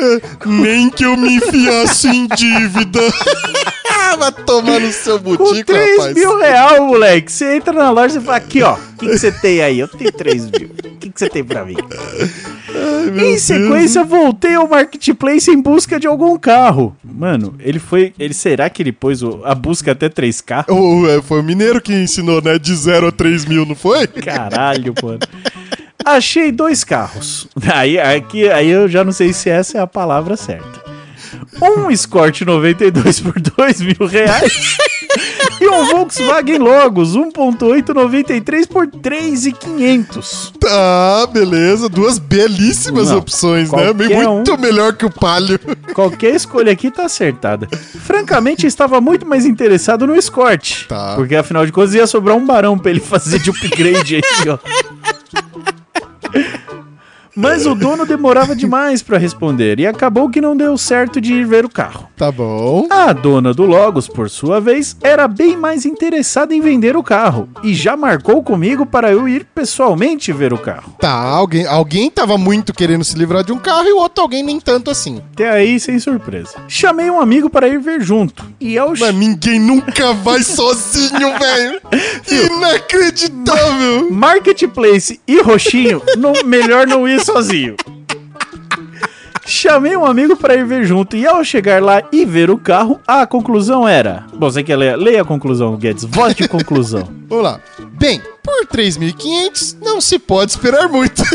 Nem 0.46 0.89
que 0.89 1.04
eu 1.06 1.15
me 1.15 1.36
enfiasse 1.36 2.08
em 2.08 2.28
dívida. 2.28 3.00
Vai 4.17 4.32
tomar 4.32 4.80
no 4.80 4.91
seu 4.91 5.20
Com 5.20 5.36
butico, 5.36 5.65
3 5.65 5.98
rapaz. 5.98 6.15
mil 6.15 6.38
reais, 6.39 6.80
moleque. 6.98 7.32
Você 7.32 7.56
entra 7.56 7.74
na 7.74 7.90
loja 7.92 8.20
e 8.20 8.22
fala, 8.24 8.38
aqui, 8.38 8.62
ó, 8.64 8.74
o 8.76 8.98
que 8.98 9.08
você 9.08 9.32
tem 9.32 9.62
aí? 9.62 9.80
Eu 9.80 9.88
tenho 9.88 10.12
3 10.12 10.46
mil. 10.52 10.70
O 10.70 10.98
que 10.98 11.12
você 11.16 11.30
tem 11.30 11.44
pra 11.44 11.64
mim? 11.66 11.76
em 13.24 13.38
sequência, 13.38 14.04
voltei 14.04 14.56
ao 14.56 14.68
Marketplace 14.68 15.50
em 15.50 15.62
busca 15.62 16.00
de 16.00 16.06
algum 16.08 16.38
carro. 16.38 16.96
Mano, 17.04 17.56
ele 17.60 17.80
foi... 17.80 18.14
Ele, 18.20 18.34
será 18.34 18.70
que 18.70 18.82
ele 18.84 18.92
pôs 18.92 19.24
o- 19.24 19.42
a 19.44 19.56
busca 19.56 19.92
até 19.94 20.10
3K? 20.10 20.66
O- 20.70 21.08
é, 21.08 21.22
foi 21.22 21.40
o 21.40 21.44
mineiro 21.44 21.82
que 21.82 21.94
ensinou, 21.94 22.42
né? 22.42 22.60
De 22.60 22.76
0 22.76 23.08
a 23.08 23.12
3 23.12 23.46
mil, 23.46 23.66
não 23.66 23.76
foi? 23.76 24.06
Caralho, 24.08 24.94
mano. 25.02 25.20
Achei 26.06 26.52
dois 26.52 26.84
carros. 26.84 27.48
Aí, 27.74 27.98
aqui, 28.00 28.48
aí 28.50 28.70
eu 28.70 28.88
já 28.88 29.04
não 29.04 29.12
sei 29.12 29.34
se 29.34 29.50
essa 29.50 29.78
é 29.78 29.82
a 29.82 29.88
palavra 29.88 30.36
certa. 30.38 30.86
Um 31.62 31.90
Escort 31.90 32.42
92 32.42 33.20
por 33.22 33.34
2 33.40 33.82
mil 33.82 34.08
reais. 34.08 34.78
E 35.60 35.68
um 35.68 35.86
Volkswagen 35.86 36.58
Logos 36.60 37.16
1.8 37.16 37.90
93 37.94 38.66
por 38.66 38.88
3.500. 38.88 40.54
Tá, 40.60 41.28
beleza. 41.28 41.90
Duas 41.90 42.18
belíssimas 42.20 43.10
Não, 43.10 43.18
opções, 43.18 43.72
né? 43.72 43.94
muito 43.94 44.54
um. 44.54 44.58
melhor 44.58 44.94
que 44.94 45.06
o 45.06 45.12
Palio. 45.12 45.60
Qualquer 45.94 46.36
escolha 46.36 46.72
aqui 46.72 46.92
tá 46.92 47.06
acertada. 47.06 47.68
Francamente, 48.06 48.68
estava 48.68 49.00
muito 49.02 49.26
mais 49.26 49.46
interessado 49.46 50.06
no 50.06 50.16
Escort. 50.16 50.86
Tá. 50.88 51.16
Porque 51.16 51.36
afinal 51.36 51.66
de 51.66 51.72
contas 51.72 51.94
ia 51.94 52.08
sobrar 52.08 52.36
um 52.36 52.46
barão 52.46 52.78
pra 52.78 52.92
ele 52.92 53.00
fazer 53.00 53.40
de 53.40 53.50
upgrade 53.50 54.16
aí, 54.16 54.50
ó. 54.50 54.58
Mas 57.38 57.65
o 57.67 57.76
dono 57.76 58.06
demorava 58.06 58.56
demais 58.56 59.04
pra 59.04 59.17
responder 59.19 59.80
e 59.80 59.86
acabou 59.86 60.28
que 60.30 60.41
não 60.41 60.58
deu 60.58 60.76
certo 60.78 61.21
de 61.21 61.34
ir 61.34 61.45
ver 61.45 61.63
o 61.65 61.69
carro. 61.69 62.10
Tá 62.17 62.32
bom. 62.32 62.88
A 62.89 63.13
dona 63.13 63.54
do 63.54 63.63
Logos, 63.63 64.08
por 64.08 64.28
sua 64.30 64.60
vez, 64.60 64.97
era 65.04 65.28
bem 65.28 65.56
mais 65.56 65.86
interessada 65.86 66.54
em 66.56 66.60
vender 66.62 66.97
o 66.97 67.04
carro 67.04 67.47
e 67.63 67.76
já 67.76 67.95
marcou 67.95 68.41
comigo 68.41 68.86
para 68.86 69.12
eu 69.12 69.28
ir 69.30 69.45
pessoalmente 69.54 70.34
ver 70.34 70.52
o 70.52 70.58
carro. 70.58 70.95
Tá, 71.00 71.12
alguém, 71.12 71.65
alguém 71.67 72.10
tava 72.10 72.38
muito 72.38 72.73
querendo 72.73 73.04
se 73.04 73.15
livrar 73.17 73.43
de 73.43 73.54
um 73.54 73.60
carro 73.60 73.88
e 73.88 73.93
o 73.93 73.97
outro 73.97 74.23
alguém 74.23 74.41
nem 74.41 74.60
tanto 74.60 74.89
assim. 74.89 75.21
Até 75.34 75.47
aí, 75.50 75.80
sem 75.80 76.00
surpresa. 76.00 76.56
Chamei 76.67 77.10
um 77.12 77.21
amigo 77.21 77.50
para 77.50 77.67
ir 77.67 77.80
ver 77.80 78.02
junto. 78.02 78.43
E 78.60 78.78
ao 78.80 78.89
Mas 78.97 79.13
ninguém 79.13 79.60
nunca 79.60 80.13
vai 80.13 80.41
sozinho, 80.41 81.34
velho. 81.38 81.82
Inacreditável. 82.47 84.10
Marketplace 84.12 85.19
e 85.28 85.39
Roxinho, 85.41 86.02
não- 86.17 86.34
melhor 86.43 86.88
não 86.88 87.08
ir 87.08 87.19
sozinho. 87.28 87.76
Chamei 89.46 89.96
um 89.98 90.06
amigo 90.06 90.36
para 90.36 90.56
ir 90.56 90.66
ver 90.66 90.86
junto 90.86 91.16
e 91.16 91.28
ao 91.28 91.44
chegar 91.44 91.82
lá 91.82 92.02
e 92.12 92.26
ver 92.26 92.50
o 92.50 92.58
carro, 92.58 93.00
a 93.06 93.26
conclusão 93.26 93.88
era... 93.88 94.26
Bom, 94.34 94.50
você 94.50 94.63
quer 94.63 94.78
ler? 94.78 94.98
Leia 94.98 95.22
a 95.22 95.26
conclusão, 95.26 95.76
Guedes. 95.78 96.06
Voz 96.06 96.34
de 96.36 96.48
conclusão. 96.48 97.08
Vamos 97.28 97.44
lá. 97.44 97.60
Bem, 97.98 98.22
por 98.44 98.68
3.500 98.68 99.78
não 99.82 100.00
se 100.00 100.20
pode 100.20 100.52
esperar 100.52 100.88
muito. 100.88 101.24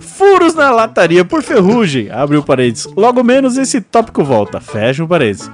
Furos 0.00 0.54
na 0.54 0.70
lataria 0.70 1.24
por 1.24 1.42
ferrugem. 1.42 2.10
Abre 2.10 2.36
o 2.36 2.42
parênteses. 2.42 2.88
Logo 2.96 3.24
menos 3.24 3.56
esse 3.56 3.80
tópico 3.80 4.22
volta. 4.22 4.60
Fecha 4.60 5.02
o 5.02 5.08
parênteses. 5.08 5.50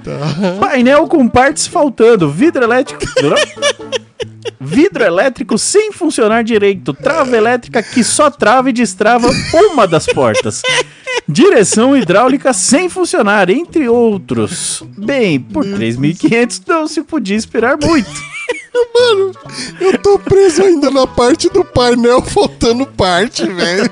Painel 0.59 1.07
com 1.07 1.27
partes 1.27 1.65
faltando. 1.65 2.29
Vidro 2.29 2.63
elétrico. 2.63 3.01
Vidro 4.59 5.03
elétrico 5.03 5.57
sem 5.57 5.91
funcionar 5.91 6.43
direito. 6.43 6.93
Trava 6.93 7.35
elétrica 7.35 7.81
que 7.81 8.03
só 8.03 8.29
trava 8.29 8.69
e 8.69 8.73
destrava 8.73 9.27
uma 9.53 9.87
das 9.87 10.05
portas. 10.05 10.61
Direção 11.27 11.97
hidráulica 11.97 12.53
sem 12.53 12.89
funcionar, 12.89 13.49
entre 13.49 13.89
outros. 13.89 14.83
Bem, 14.97 15.39
por 15.39 15.65
3.500 15.65 16.61
não 16.67 16.87
se 16.87 17.01
podia 17.01 17.35
esperar 17.35 17.77
muito. 17.77 18.36
Mano, 18.93 19.31
eu 19.79 19.97
tô 19.99 20.19
preso 20.19 20.61
ainda 20.63 20.89
na 20.91 21.05
parte 21.07 21.49
do 21.49 21.63
painel 21.65 22.21
faltando 22.21 22.85
parte, 22.85 23.45
velho. 23.45 23.89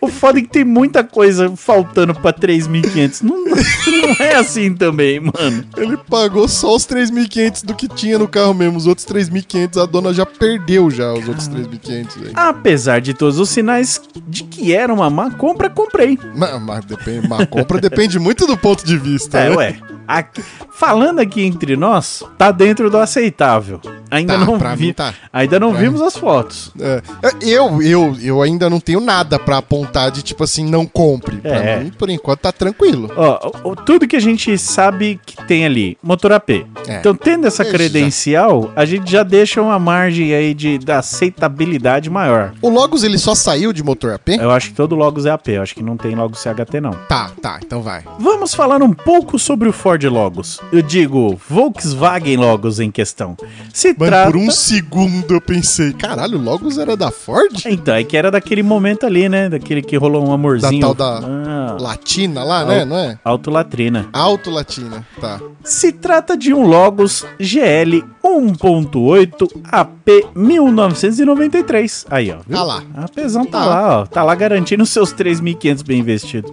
O 0.00 0.08
foda 0.08 0.38
é 0.38 0.42
que 0.42 0.48
tem 0.48 0.64
muita 0.64 1.04
coisa 1.04 1.54
faltando 1.56 2.14
pra 2.14 2.32
3.500. 2.32 3.22
Não, 3.22 3.44
não 3.44 4.14
é 4.24 4.34
assim 4.34 4.74
também, 4.74 5.20
mano. 5.20 5.64
Ele 5.76 5.96
pagou 5.96 6.48
só 6.48 6.74
os 6.74 6.86
3.500 6.86 7.64
do 7.64 7.74
que 7.74 7.86
tinha 7.88 8.18
no 8.18 8.26
carro 8.28 8.54
mesmo. 8.54 8.76
Os 8.78 8.86
outros 8.86 9.06
3.500 9.06 9.82
a 9.82 9.86
dona 9.86 10.12
já 10.12 10.26
perdeu 10.26 10.90
já 10.90 11.12
os 11.12 11.26
outros 11.28 11.48
3.500, 11.48 12.18
velho. 12.18 12.32
Apesar 12.34 13.00
de 13.00 13.14
todos 13.14 13.38
os 13.38 13.48
sinais 13.48 14.00
de 14.26 14.44
que 14.44 14.72
era 14.74 14.92
uma 14.92 15.08
má 15.10 15.30
compra, 15.30 15.70
comprei. 15.70 16.18
Mas, 16.34 16.60
mas 16.62 16.84
depende, 16.84 17.26
uma 17.26 17.46
compra 17.46 17.80
depende 17.80 18.18
muito 18.18 18.46
do 18.46 18.56
ponto 18.56 18.84
de 18.84 18.96
vista, 18.96 19.38
É, 19.38 19.50
né? 19.50 19.56
ué. 19.56 19.80
Aqui- 20.10 20.42
falando 20.72 21.20
aqui 21.20 21.42
entre 21.42 21.76
nós, 21.76 22.24
tá 22.36 22.50
dentro 22.50 22.90
do 22.90 22.98
aceitável. 22.98 23.80
Ainda 24.10 24.36
Tá, 24.38 24.44
não 24.44 24.58
vi, 24.58 24.86
mim 24.86 24.92
tá. 24.92 25.14
ainda 25.32 25.60
não 25.60 25.70
Pra 25.70 25.80
vimos 25.80 26.00
as 26.02 26.16
fotos. 26.16 26.72
É, 26.80 27.00
eu, 27.42 27.80
eu, 27.80 28.16
eu 28.20 28.42
ainda 28.42 28.68
não 28.68 28.80
tenho 28.80 29.00
nada 29.00 29.38
pra 29.38 29.58
apontar 29.58 30.10
de 30.10 30.22
tipo 30.22 30.42
assim, 30.42 30.64
não 30.68 30.84
compre. 30.84 31.36
Pra 31.36 31.50
É. 31.56 31.78
mim, 31.80 31.90
por 31.96 32.10
enquanto, 32.10 32.40
tá 32.40 32.50
tranquilo. 32.50 33.08
Ó, 33.16 33.74
tudo 33.76 34.08
que 34.08 34.16
a 34.16 34.20
gente 34.20 34.58
sabe 34.58 35.20
que 35.24 35.36
tem 35.46 35.64
ali, 35.64 35.96
motor 36.02 36.32
AP. 36.32 36.66
É. 36.88 36.98
Então, 36.98 37.14
tendo 37.14 37.46
essa 37.46 37.64
credencial, 37.64 38.72
a 38.74 38.84
gente 38.84 39.08
já 39.10 39.22
deixa 39.22 39.62
uma 39.62 39.78
margem 39.78 40.34
aí 40.34 40.54
de 40.54 40.78
da 40.78 40.98
aceitabilidade 40.98 42.10
maior. 42.10 42.52
O 42.60 42.68
Logos, 42.68 43.04
ele 43.04 43.18
só 43.18 43.34
saiu 43.34 43.72
de 43.72 43.82
motor 43.82 44.12
AP? 44.14 44.30
Eu 44.40 44.50
acho 44.50 44.70
que 44.70 44.74
todo 44.74 44.94
Logos 44.96 45.24
é 45.26 45.30
AP, 45.30 45.48
eu 45.48 45.62
acho 45.62 45.74
que 45.74 45.82
não 45.82 45.96
tem 45.96 46.14
Logos 46.16 46.40
CHT 46.40 46.80
não. 46.80 46.92
Tá, 47.08 47.30
tá, 47.40 47.60
então 47.64 47.80
vai. 47.82 48.02
Vamos 48.18 48.54
falar 48.54 48.82
um 48.82 48.92
pouco 48.92 49.38
sobre 49.38 49.68
o 49.68 49.72
Ford 49.72 49.99
Logos. 50.08 50.60
Eu 50.72 50.82
digo, 50.82 51.38
Volkswagen 51.48 52.36
Logos 52.36 52.80
em 52.80 52.90
questão. 52.90 53.36
Se 53.72 53.88
Mano, 53.88 54.10
trata... 54.10 54.30
por 54.30 54.36
um 54.38 54.50
segundo 54.50 55.34
eu 55.34 55.40
pensei, 55.40 55.92
caralho, 55.92 56.38
Logos 56.38 56.78
era 56.78 56.96
da 56.96 57.10
Ford? 57.10 57.50
Então, 57.66 57.94
é 57.94 58.02
que 58.04 58.16
era 58.16 58.30
daquele 58.30 58.62
momento 58.62 59.06
ali, 59.06 59.28
né? 59.28 59.48
Daquele 59.48 59.82
que 59.82 59.96
rolou 59.96 60.26
um 60.26 60.32
amorzinho. 60.32 60.80
Da 60.80 60.94
tal 60.94 61.20
da- 61.20 61.26
Ah, 61.26 61.76
Latina 61.80 62.42
lá, 62.44 62.64
né? 62.64 62.84
Não 62.84 62.96
é? 62.96 63.18
Autolatrina. 63.24 64.08
Alto 64.12 64.50
Latina, 64.50 65.06
tá. 65.20 65.40
Se 65.62 65.92
trata 65.92 66.36
de 66.36 66.52
um 66.54 66.66
Logos 66.66 67.24
GL 67.38 68.02
1.8 68.24 69.48
AP 69.70 70.26
1993. 70.34 72.06
Aí, 72.10 72.30
ó. 72.30 72.36
viu? 72.46 72.56
Tá 72.56 72.62
lá. 72.62 72.82
A 72.94 73.08
pesão 73.08 73.44
tá, 73.44 73.60
Tá. 73.60 73.66
lá, 73.66 73.98
ó. 74.00 74.06
Tá 74.06 74.22
lá 74.22 74.34
garantindo 74.34 74.84
seus 74.86 75.12
3.500 75.12 75.82
bem 75.84 76.00
investidos. 76.00 76.50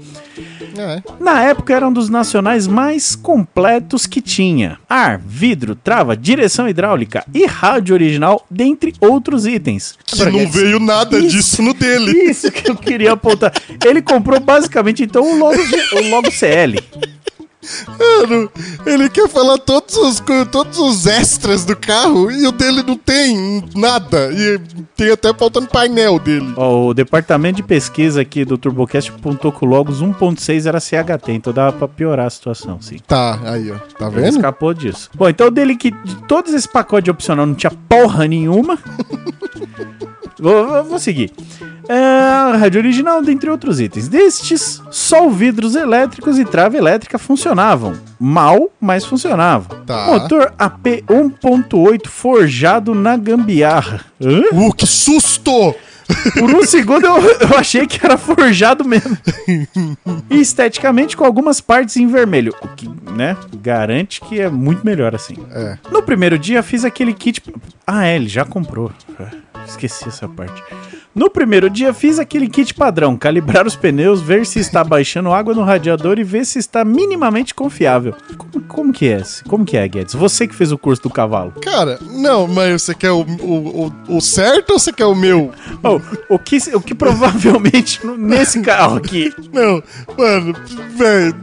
É. 0.78 1.02
Na 1.20 1.42
época 1.42 1.74
era 1.74 1.88
um 1.88 1.94
dos 1.94 2.10
nacionais 2.10 2.68
mais 2.68 3.16
completos 3.16 4.06
que 4.06 4.22
tinha. 4.22 4.78
Ar, 4.88 5.20
vidro, 5.20 5.76
trava, 5.76 6.16
direção 6.16 6.68
hidráulica 6.68 7.26
e 7.34 7.46
rádio 7.46 7.94
original, 7.94 8.46
dentre 8.50 8.94
outros 9.00 9.46
itens. 9.46 9.98
Que 10.06 10.26
não 10.26 10.48
veio 10.50 10.80
nada 10.80 11.18
Isso. 11.20 11.30
disso 11.30 11.62
no 11.62 11.74
dele. 11.74 12.12
Isso 12.12 12.52
que 12.52 12.70
eu 12.70 12.76
queria 12.76 13.14
apontar. 13.14 13.54
Ele 13.86 14.02
comprou 14.02 14.40
basicamente 14.40 15.04
então 15.04 15.24
o 15.24 15.38
logo, 15.38 15.60
o 15.60 16.10
logo 16.10 16.32
CL. 16.32 16.78
Mano, 18.00 18.50
ele 18.86 19.10
quer 19.10 19.28
falar 19.30 19.58
todos 19.58 19.96
os, 19.98 20.24
todos 20.52 20.80
os 20.80 21.06
extras 21.06 21.66
do 21.66 21.76
carro 21.76 22.32
e 22.32 22.46
o 22.48 22.52
dele 22.52 22.84
não 22.84 22.96
tem 22.98 23.64
nada. 23.76 24.30
E 24.32 24.60
tem 24.96 25.12
até 25.12 25.34
faltando 25.34 25.68
painel 25.68 26.20
dele. 26.20 26.54
Ó, 26.56 26.88
o 26.88 26.94
departamento 26.94 27.58
de 27.58 27.64
pesquisa 27.64 28.22
aqui 28.22 28.44
do 28.46 28.58
TurboCast 28.58 29.12
apontou 29.12 29.52
que 29.52 29.64
o 29.64 29.68
Logos 29.68 30.02
1.6 30.02 30.66
era 30.66 30.80
CHT, 30.80 31.32
então 31.32 31.54
dava 31.54 31.74
pra 31.78 31.88
piorar 31.88 32.28
a 32.28 32.30
situação, 32.30 32.82
sim. 32.82 32.98
Tá, 33.06 33.40
aí, 33.44 33.72
ó. 33.72 33.76
Tá 33.98 34.08
Ele 34.08 34.16
vendo? 34.22 34.36
escapou 34.38 34.74
disso. 34.74 35.10
Bom, 35.16 35.28
então 35.30 35.48
o 35.48 35.52
dele 35.52 35.76
que 35.76 35.92
de 35.92 36.16
todos 36.28 36.54
esse 36.54 36.68
pacote 36.68 37.10
opcional 37.12 37.46
não 37.46 37.56
tinha 37.56 37.72
porra 37.90 38.28
nenhuma. 38.28 38.78
vou, 40.40 40.68
vou- 40.68 40.84
vou 40.84 41.00
seguir. 41.00 41.32
É, 41.90 42.58
rádio 42.58 42.80
original, 42.80 43.22
dentre 43.22 43.50
outros 43.50 43.80
itens. 43.80 44.08
Destes, 44.08 44.82
só 44.92 45.30
vidros 45.30 45.76
elétricos 45.76 46.38
e 46.38 46.46
trava 46.46 46.78
elétrica 46.78 47.18
funcionavam. 47.18 47.94
Mal, 48.20 48.72
mas 48.80 49.06
funcionavam. 49.06 49.84
Tá. 49.86 50.08
Motor 50.08 50.54
AP 50.58 51.04
1.8 51.08 52.08
forjado 52.08 52.94
na 52.94 53.16
gambiarra. 53.16 54.02
Hã? 54.22 54.42
Uh, 54.52 54.74
que 54.74 54.86
susto! 54.88 55.76
Por 56.34 56.50
um 56.56 56.64
segundo 56.64 57.06
eu, 57.06 57.18
eu 57.18 57.58
achei 57.58 57.86
que 57.86 58.04
era 58.04 58.18
forjado 58.18 58.86
mesmo. 58.86 59.18
E 60.30 60.40
esteticamente 60.40 61.16
com 61.16 61.24
algumas 61.26 61.62
partes 61.62 61.98
em 61.98 62.08
vermelho. 62.08 62.54
O 62.62 62.68
que, 62.70 62.90
né, 63.12 63.36
garante 63.62 64.22
que 64.22 64.40
é 64.40 64.50
muito 64.50 64.86
melhor 64.86 65.16
assim. 65.16 65.36
É. 65.52 65.78
No 65.92 66.02
primeiro 66.02 66.38
dia 66.38 66.62
fiz 66.62 66.84
aquele 66.84 67.14
kit. 67.14 67.42
Ah, 67.86 68.06
é, 68.06 68.16
ele 68.16 68.28
já 68.28 68.44
comprou. 68.46 68.92
Ah, 69.20 69.32
Esqueci 69.68 70.08
essa 70.08 70.28
parte. 70.28 70.64
No 71.14 71.30
primeiro 71.30 71.70
dia 71.70 71.94
fiz 71.94 72.20
aquele 72.20 72.48
kit 72.48 72.74
padrão: 72.74 73.18
calibrar 73.18 73.66
os 73.68 73.76
pneus, 73.76 74.22
ver 74.22 74.46
se 74.46 74.60
está 74.60 74.84
baixando 74.84 75.32
água 75.34 75.54
no 75.54 75.64
radiador 75.64 76.20
e 76.20 76.24
ver 76.24 76.46
se 76.46 76.60
está 76.60 76.86
minimamente 76.86 77.54
confiável. 77.54 78.16
Como, 78.38 78.64
como 78.66 78.94
que 78.94 79.08
é? 79.08 79.20
esse? 79.20 79.44
Como 79.44 79.66
que 79.66 79.76
é, 79.76 79.88
Guedes? 79.88 80.14
Você 80.14 80.48
que 80.48 80.56
fez 80.56 80.72
o 80.72 80.78
curso 80.78 81.02
do 81.04 81.10
cavalo. 81.10 81.54
Cara, 81.62 82.00
não, 82.12 82.48
mas 82.48 82.82
você 82.84 82.94
quer 82.94 83.12
o, 83.12 83.22
o, 83.22 83.88
o, 84.08 84.18
o 84.18 84.22
certo 84.22 84.72
ou 84.72 84.80
você 84.80 84.94
quer 84.94 85.06
o 85.06 85.16
meu? 85.16 85.52
Oh, 85.84 86.00
o, 86.36 86.40
que, 86.40 86.58
o 86.74 86.80
que 86.82 86.94
provavelmente 86.96 88.00
nesse 88.18 88.62
carro 88.62 88.98
aqui. 88.98 89.34
Não, 89.52 89.82
mano, 90.18 90.54
velho. 90.96 91.36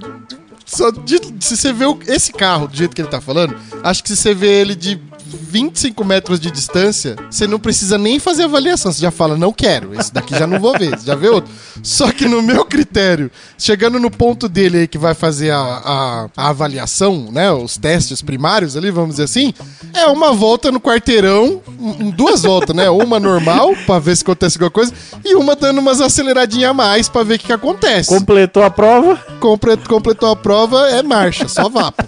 Só 0.65 0.91
de- 0.91 1.21
se 1.41 1.57
você 1.57 1.73
vê 1.73 1.85
esse 2.09 2.33
carro 2.33 2.67
do 2.67 2.77
jeito 2.77 2.95
que 2.97 3.03
ele 3.03 3.09
tá 3.09 3.21
falando, 3.21 3.55
acho 3.83 4.03
que 4.03 4.09
se 4.09 4.17
você 4.17 4.35
vê 4.35 4.61
ele 4.61 4.75
de 4.75 4.99
25 5.35 6.05
metros 6.05 6.39
de 6.41 6.51
distância, 6.51 7.17
você 7.31 7.47
não 7.47 7.59
precisa 7.59 7.99
nem 7.99 8.19
fazer 8.19 8.45
avaliação. 8.45 8.93
Você 8.93 9.01
já 9.03 9.11
fala, 9.11 9.37
não 9.37 9.53
quero, 9.53 9.99
esse 9.99 10.13
daqui 10.13 10.37
já 10.39 10.47
não 10.47 10.59
vou 10.61 10.73
ver. 10.79 10.99
Já 11.05 11.15
vê 11.15 11.29
outro. 11.29 11.53
Só 11.83 12.11
que 12.13 12.27
no 12.27 12.41
meu 12.43 12.65
critério, 12.65 13.31
chegando 13.59 13.99
no 13.99 14.11
ponto 14.11 14.49
dele 14.49 14.79
aí 14.79 14.89
que 14.89 14.99
vai 14.99 15.15
fazer 15.15 15.51
a, 15.51 15.59
a, 15.59 16.27
a 16.37 16.49
avaliação, 16.49 17.29
né? 17.33 17.51
Os 17.53 17.77
testes 17.77 18.23
primários 18.23 18.77
ali, 18.77 18.91
vamos 18.91 19.11
dizer 19.11 19.25
assim, 19.25 19.53
é 19.93 20.07
uma 20.07 20.33
volta 20.33 20.71
no 20.73 20.81
quarteirão, 20.81 21.61
duas 22.17 22.43
voltas, 22.43 22.75
né? 22.75 22.89
Uma 22.91 23.19
normal, 23.21 23.75
pra 23.87 23.99
ver 23.99 24.17
se 24.17 24.23
acontece 24.23 24.57
alguma 24.57 24.71
coisa, 24.71 24.93
e 25.25 25.35
uma 25.35 25.55
dando 25.57 25.79
umas 25.79 26.01
aceleradinhas 26.01 26.71
a 26.71 26.75
mais 26.75 27.09
pra 27.09 27.23
ver 27.23 27.35
o 27.35 27.39
que, 27.39 27.47
que 27.47 27.53
acontece. 27.53 28.09
Completou 28.09 28.63
a 28.63 28.71
prova. 28.71 29.17
Comple- 29.41 29.77
completou 29.89 30.31
a 30.31 30.37
prova, 30.37 30.89
é 30.91 31.03
marcha, 31.03 31.49
só 31.49 31.69
vapo. 31.69 32.05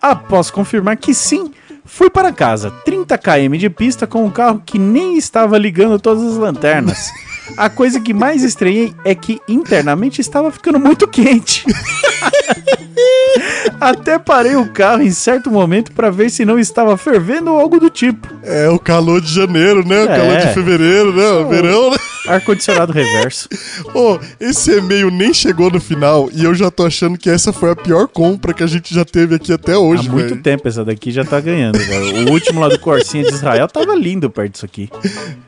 Após 0.00 0.50
confirmar 0.50 0.96
que 0.96 1.14
sim, 1.14 1.52
fui 1.84 2.10
para 2.10 2.32
casa. 2.32 2.70
30 2.84 3.16
km 3.18 3.56
de 3.56 3.70
pista 3.70 4.06
com 4.06 4.24
um 4.24 4.30
carro 4.30 4.62
que 4.64 4.78
nem 4.78 5.16
estava 5.16 5.58
ligando 5.58 5.98
todas 5.98 6.22
as 6.22 6.36
lanternas. 6.36 7.10
A 7.56 7.68
coisa 7.68 8.00
que 8.00 8.14
mais 8.14 8.42
estranhei 8.42 8.94
é 9.04 9.14
que 9.14 9.40
internamente 9.46 10.20
estava 10.20 10.50
ficando 10.50 10.80
muito 10.80 11.06
quente. 11.06 11.64
Até 13.80 14.18
parei 14.18 14.56
o 14.56 14.68
carro 14.68 15.02
em 15.02 15.10
certo 15.10 15.50
momento 15.50 15.92
para 15.92 16.10
ver 16.10 16.30
se 16.30 16.44
não 16.44 16.58
estava 16.58 16.96
fervendo 16.96 17.52
ou 17.52 17.60
algo 17.60 17.78
do 17.80 17.90
tipo. 17.90 18.28
É 18.42 18.68
o 18.68 18.78
calor 18.78 19.20
de 19.20 19.32
janeiro, 19.32 19.86
né? 19.86 20.02
O 20.04 20.10
É. 20.10 20.16
calor 20.18 20.36
de 20.38 20.54
fevereiro, 20.54 21.12
né? 21.14 21.26
O 21.32 21.48
verão, 21.48 21.90
né? 21.90 21.96
Ar-condicionado 22.26 22.92
reverso. 22.94 23.48
Ô, 23.92 24.18
esse 24.40 24.70
e-mail 24.78 25.10
nem 25.10 25.34
chegou 25.34 25.70
no 25.70 25.80
final 25.80 26.28
e 26.32 26.44
eu 26.44 26.54
já 26.54 26.70
tô 26.70 26.86
achando 26.86 27.18
que 27.18 27.28
essa 27.28 27.52
foi 27.52 27.70
a 27.72 27.76
pior 27.76 28.06
compra 28.08 28.54
que 28.54 28.62
a 28.62 28.66
gente 28.66 28.94
já 28.94 29.04
teve 29.04 29.34
aqui 29.34 29.52
até 29.52 29.72
Há 29.74 29.78
hoje, 29.78 30.08
muito 30.08 30.28
velho. 30.30 30.42
tempo 30.42 30.66
essa 30.68 30.84
daqui 30.84 31.10
já 31.10 31.24
tá 31.24 31.38
ganhando, 31.40 31.78
velho. 31.78 32.28
O 32.28 32.32
último 32.32 32.60
lá 32.60 32.68
do 32.68 32.78
Corsinha 32.78 33.24
de 33.24 33.34
Israel 33.34 33.68
tava 33.68 33.94
lindo 33.94 34.30
perto 34.30 34.52
disso 34.52 34.64
aqui. 34.64 34.88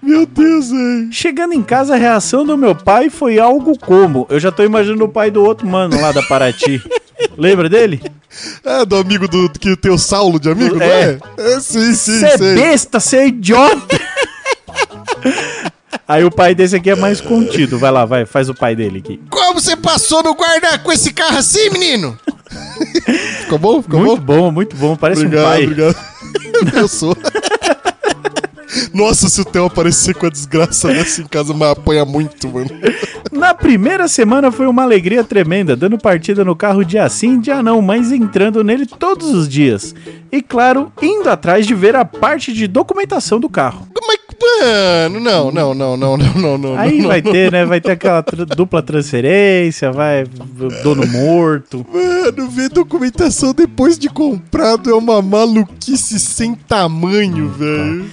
Meu 0.03 0.27
Deus, 0.27 0.71
velho. 0.71 1.09
Chegando 1.11 1.55
em 1.55 1.63
casa, 1.63 1.95
a 1.95 1.99
reação 1.99 2.45
do 2.45 2.59
meu 2.59 2.75
pai 2.75 3.09
foi 3.09 3.39
algo 3.39 3.79
como. 3.79 4.27
Eu 4.29 4.39
já 4.41 4.51
tô 4.53 4.63
imaginando 4.65 5.05
o 5.05 5.09
pai 5.09 5.31
do 5.31 5.43
outro 5.43 5.67
mano 5.67 5.99
lá 6.01 6.13
da 6.13 6.23
Paraty. 6.23 6.83
Lembra 7.37 7.69
dele? 7.69 8.03
É, 8.65 8.85
do 8.85 8.97
amigo 8.97 9.27
do 9.29 9.49
que 9.51 9.77
tem 9.77 9.91
o 9.91 9.99
Saulo 9.99 10.39
de 10.39 10.51
amigo, 10.51 10.77
não 10.77 10.83
É. 10.87 11.19
é? 11.39 11.53
É, 11.55 11.61
sim, 11.61 11.95
sim, 11.95 12.19
Você 12.21 12.27
é 12.27 12.37
besta, 12.55 13.01
você 13.01 13.17
é 13.19 13.27
idiota! 13.29 14.01
Aí 16.09 16.23
o 16.25 16.31
pai 16.31 16.55
desse 16.55 16.77
aqui 16.77 16.91
é 16.91 16.95
mais 16.95 17.21
contido. 17.21 17.79
Vai 17.79 17.91
lá, 17.91 18.05
vai, 18.05 18.25
faz 18.27 18.49
o 18.49 18.55
pai 18.55 18.77
dele 18.77 18.99
aqui. 18.99 19.21
Como 19.31 19.61
você 19.61 19.75
passou 19.77 20.23
no 20.23 20.35
guarda 20.35 20.79
com 20.79 20.93
esse 20.93 21.13
carro 21.13 21.39
assim, 21.39 21.69
menino? 21.71 22.17
Ficou 23.41 23.59
bom? 23.59 23.83
Ficou 23.83 24.01
muito 24.01 24.21
bom? 24.21 24.37
bom, 24.43 24.51
muito 24.53 24.77
bom. 24.77 24.97
Parece 24.97 25.23
obrigado, 25.25 25.45
um 25.45 25.49
pai. 25.49 25.65
obrigado. 25.65 25.97
Eu 26.77 26.89
sou. 26.89 27.17
Nossa, 28.93 29.29
se 29.29 29.41
o 29.41 29.45
Theo 29.45 29.67
aparecer 29.67 30.15
com 30.15 30.27
a 30.27 30.31
desgraça 30.31 30.89
dessa 30.89 31.21
em 31.23 31.27
casa, 31.27 31.53
mas 31.55 31.71
apanha 31.71 32.05
muito, 32.05 32.49
mano. 32.49 32.71
Na 33.33 33.55
primeira 33.55 34.09
semana 34.09 34.51
foi 34.51 34.67
uma 34.67 34.83
alegria 34.83 35.23
tremenda, 35.23 35.77
dando 35.77 35.99
partida 35.99 36.45
no 36.45 36.57
carro 36.57 36.85
dia 36.85 37.09
sim, 37.09 37.39
dia 37.41 37.63
não, 37.63 37.83
mas 37.83 38.13
entrando 38.13 38.63
nele 38.65 38.87
todos 38.87 39.33
os 39.35 39.49
dias. 39.49 39.95
E 40.33 40.41
claro, 40.43 40.91
indo 41.03 41.29
atrás 41.29 41.67
de 41.67 41.75
ver 41.75 41.95
a 41.97 42.05
parte 42.05 42.53
de 42.53 42.67
documentação 42.67 43.39
do 43.39 43.49
carro. 43.49 43.87
Mas, 44.07 44.19
mano, 44.63 45.21
não, 45.21 45.51
não, 45.51 45.75
não, 45.75 45.97
não, 45.97 46.17
não, 46.17 46.35
não, 46.35 46.59
não. 46.59 46.79
Aí 46.79 47.01
não, 47.01 47.09
vai 47.09 47.21
não. 47.21 47.33
ter, 47.33 47.51
né? 47.51 47.65
Vai 47.65 47.81
ter 47.81 47.93
aquela 47.93 48.23
tra- 48.23 48.45
dupla 48.45 48.83
transferência, 48.83 49.91
vai 49.91 50.25
dono 50.83 51.07
morto. 51.07 51.85
Mano, 51.93 52.49
ver 52.51 52.69
documentação 52.71 53.53
depois 53.53 53.99
de 53.99 54.09
comprado 54.09 54.91
é 54.91 54.95
uma 54.95 55.21
maluquice 55.21 56.19
sem 56.21 56.55
tamanho, 56.55 57.49
velho. 57.49 58.07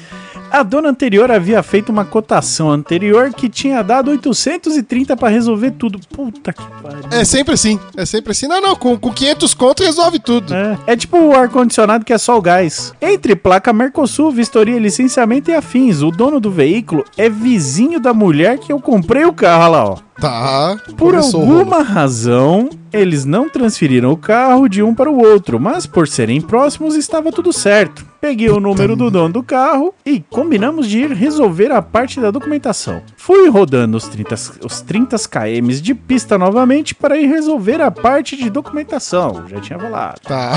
A 0.53 0.61
dona 0.61 0.89
anterior 0.89 1.31
havia 1.31 1.63
feito 1.63 1.91
uma 1.91 2.05
cotação 2.05 2.69
anterior 2.69 3.33
que 3.33 3.49
tinha 3.49 3.81
dado 3.81 4.11
830 4.11 5.17
pra 5.17 5.27
resolver 5.27 5.71
tudo. 5.71 5.99
Puta 6.09 6.53
que 6.53 6.61
pariu. 6.79 7.01
É 7.09 7.25
sempre 7.25 7.55
assim, 7.55 7.79
é 7.97 8.05
sempre 8.05 8.33
assim. 8.33 8.47
Não, 8.47 8.61
não, 8.61 8.75
com, 8.75 8.95
com 8.95 9.11
500 9.11 9.51
conto 9.55 9.81
resolve 9.81 10.19
tudo. 10.19 10.53
É, 10.53 10.77
é 10.85 10.95
tipo 10.95 11.17
o 11.17 11.35
ar-condicionado 11.35 12.05
que 12.05 12.13
é 12.13 12.19
só 12.19 12.37
o 12.37 12.41
gás. 12.41 12.93
Entre 13.01 13.35
placa 13.35 13.73
Mercosul, 13.73 14.31
vistoria, 14.31 14.77
licenciamento 14.77 15.49
e 15.49 15.55
afins, 15.55 16.03
o 16.03 16.11
dono 16.11 16.39
do 16.39 16.51
veículo 16.51 17.03
é 17.17 17.27
vizinho 17.27 17.99
da 17.99 18.13
mulher 18.13 18.59
que 18.59 18.71
eu 18.71 18.79
comprei 18.79 19.25
o 19.25 19.33
carro, 19.33 19.63
olha 19.63 19.69
lá, 19.69 19.89
ó. 19.89 20.12
Tá. 20.19 20.77
Por 20.97 21.15
alguma 21.15 21.81
razão, 21.81 22.69
eles 22.91 23.25
não 23.25 23.49
transferiram 23.49 24.11
o 24.11 24.17
carro 24.17 24.67
de 24.67 24.83
um 24.83 24.93
para 24.93 25.09
o 25.09 25.19
outro, 25.19 25.59
mas 25.59 25.85
por 25.85 26.07
serem 26.07 26.39
próximos 26.39 26.95
estava 26.95 27.31
tudo 27.31 27.51
certo. 27.51 28.05
Peguei 28.21 28.49
o 28.49 28.59
número 28.59 28.95
do 28.95 29.11
dono 29.11 29.33
do 29.33 29.43
carro 29.43 29.93
e 30.05 30.21
combinamos 30.29 30.87
de 30.87 30.99
ir 30.99 31.11
resolver 31.11 31.71
a 31.71 31.81
parte 31.81 32.19
da 32.21 32.31
documentação. 32.31 33.01
Fui 33.17 33.49
rodando 33.49 33.97
os 33.97 34.07
30, 34.07 34.35
os 34.63 34.81
30 34.81 35.17
km 35.27 35.67
de 35.81 35.93
pista 35.93 36.37
novamente 36.37 36.95
para 36.95 37.17
ir 37.17 37.27
resolver 37.27 37.81
a 37.81 37.91
parte 37.91 38.37
de 38.37 38.49
documentação. 38.49 39.43
Já 39.47 39.59
tinha 39.59 39.79
falado. 39.79 40.19
Tá. 40.21 40.53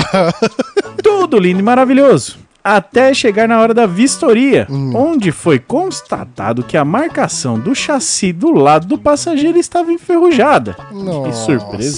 Tudo 1.03 1.39
lindo 1.39 1.59
e 1.59 1.63
maravilhoso. 1.63 2.46
Até 2.69 3.13
chegar 3.13 3.47
na 3.47 3.61
hora 3.61 3.73
da 3.73 3.85
vistoria, 3.85 4.67
onde 4.93 5.31
foi 5.31 5.57
constatado 5.57 6.63
que 6.63 6.75
a 6.75 6.83
marcação 6.83 7.57
do 7.57 7.73
chassi 7.73 8.33
do 8.33 8.51
lado 8.51 8.85
do 8.87 8.97
passageiro 8.97 9.57
estava 9.57 9.91
enferrujada. 9.93 10.75
Nossa 10.91 11.45
surpresa. 11.45 11.97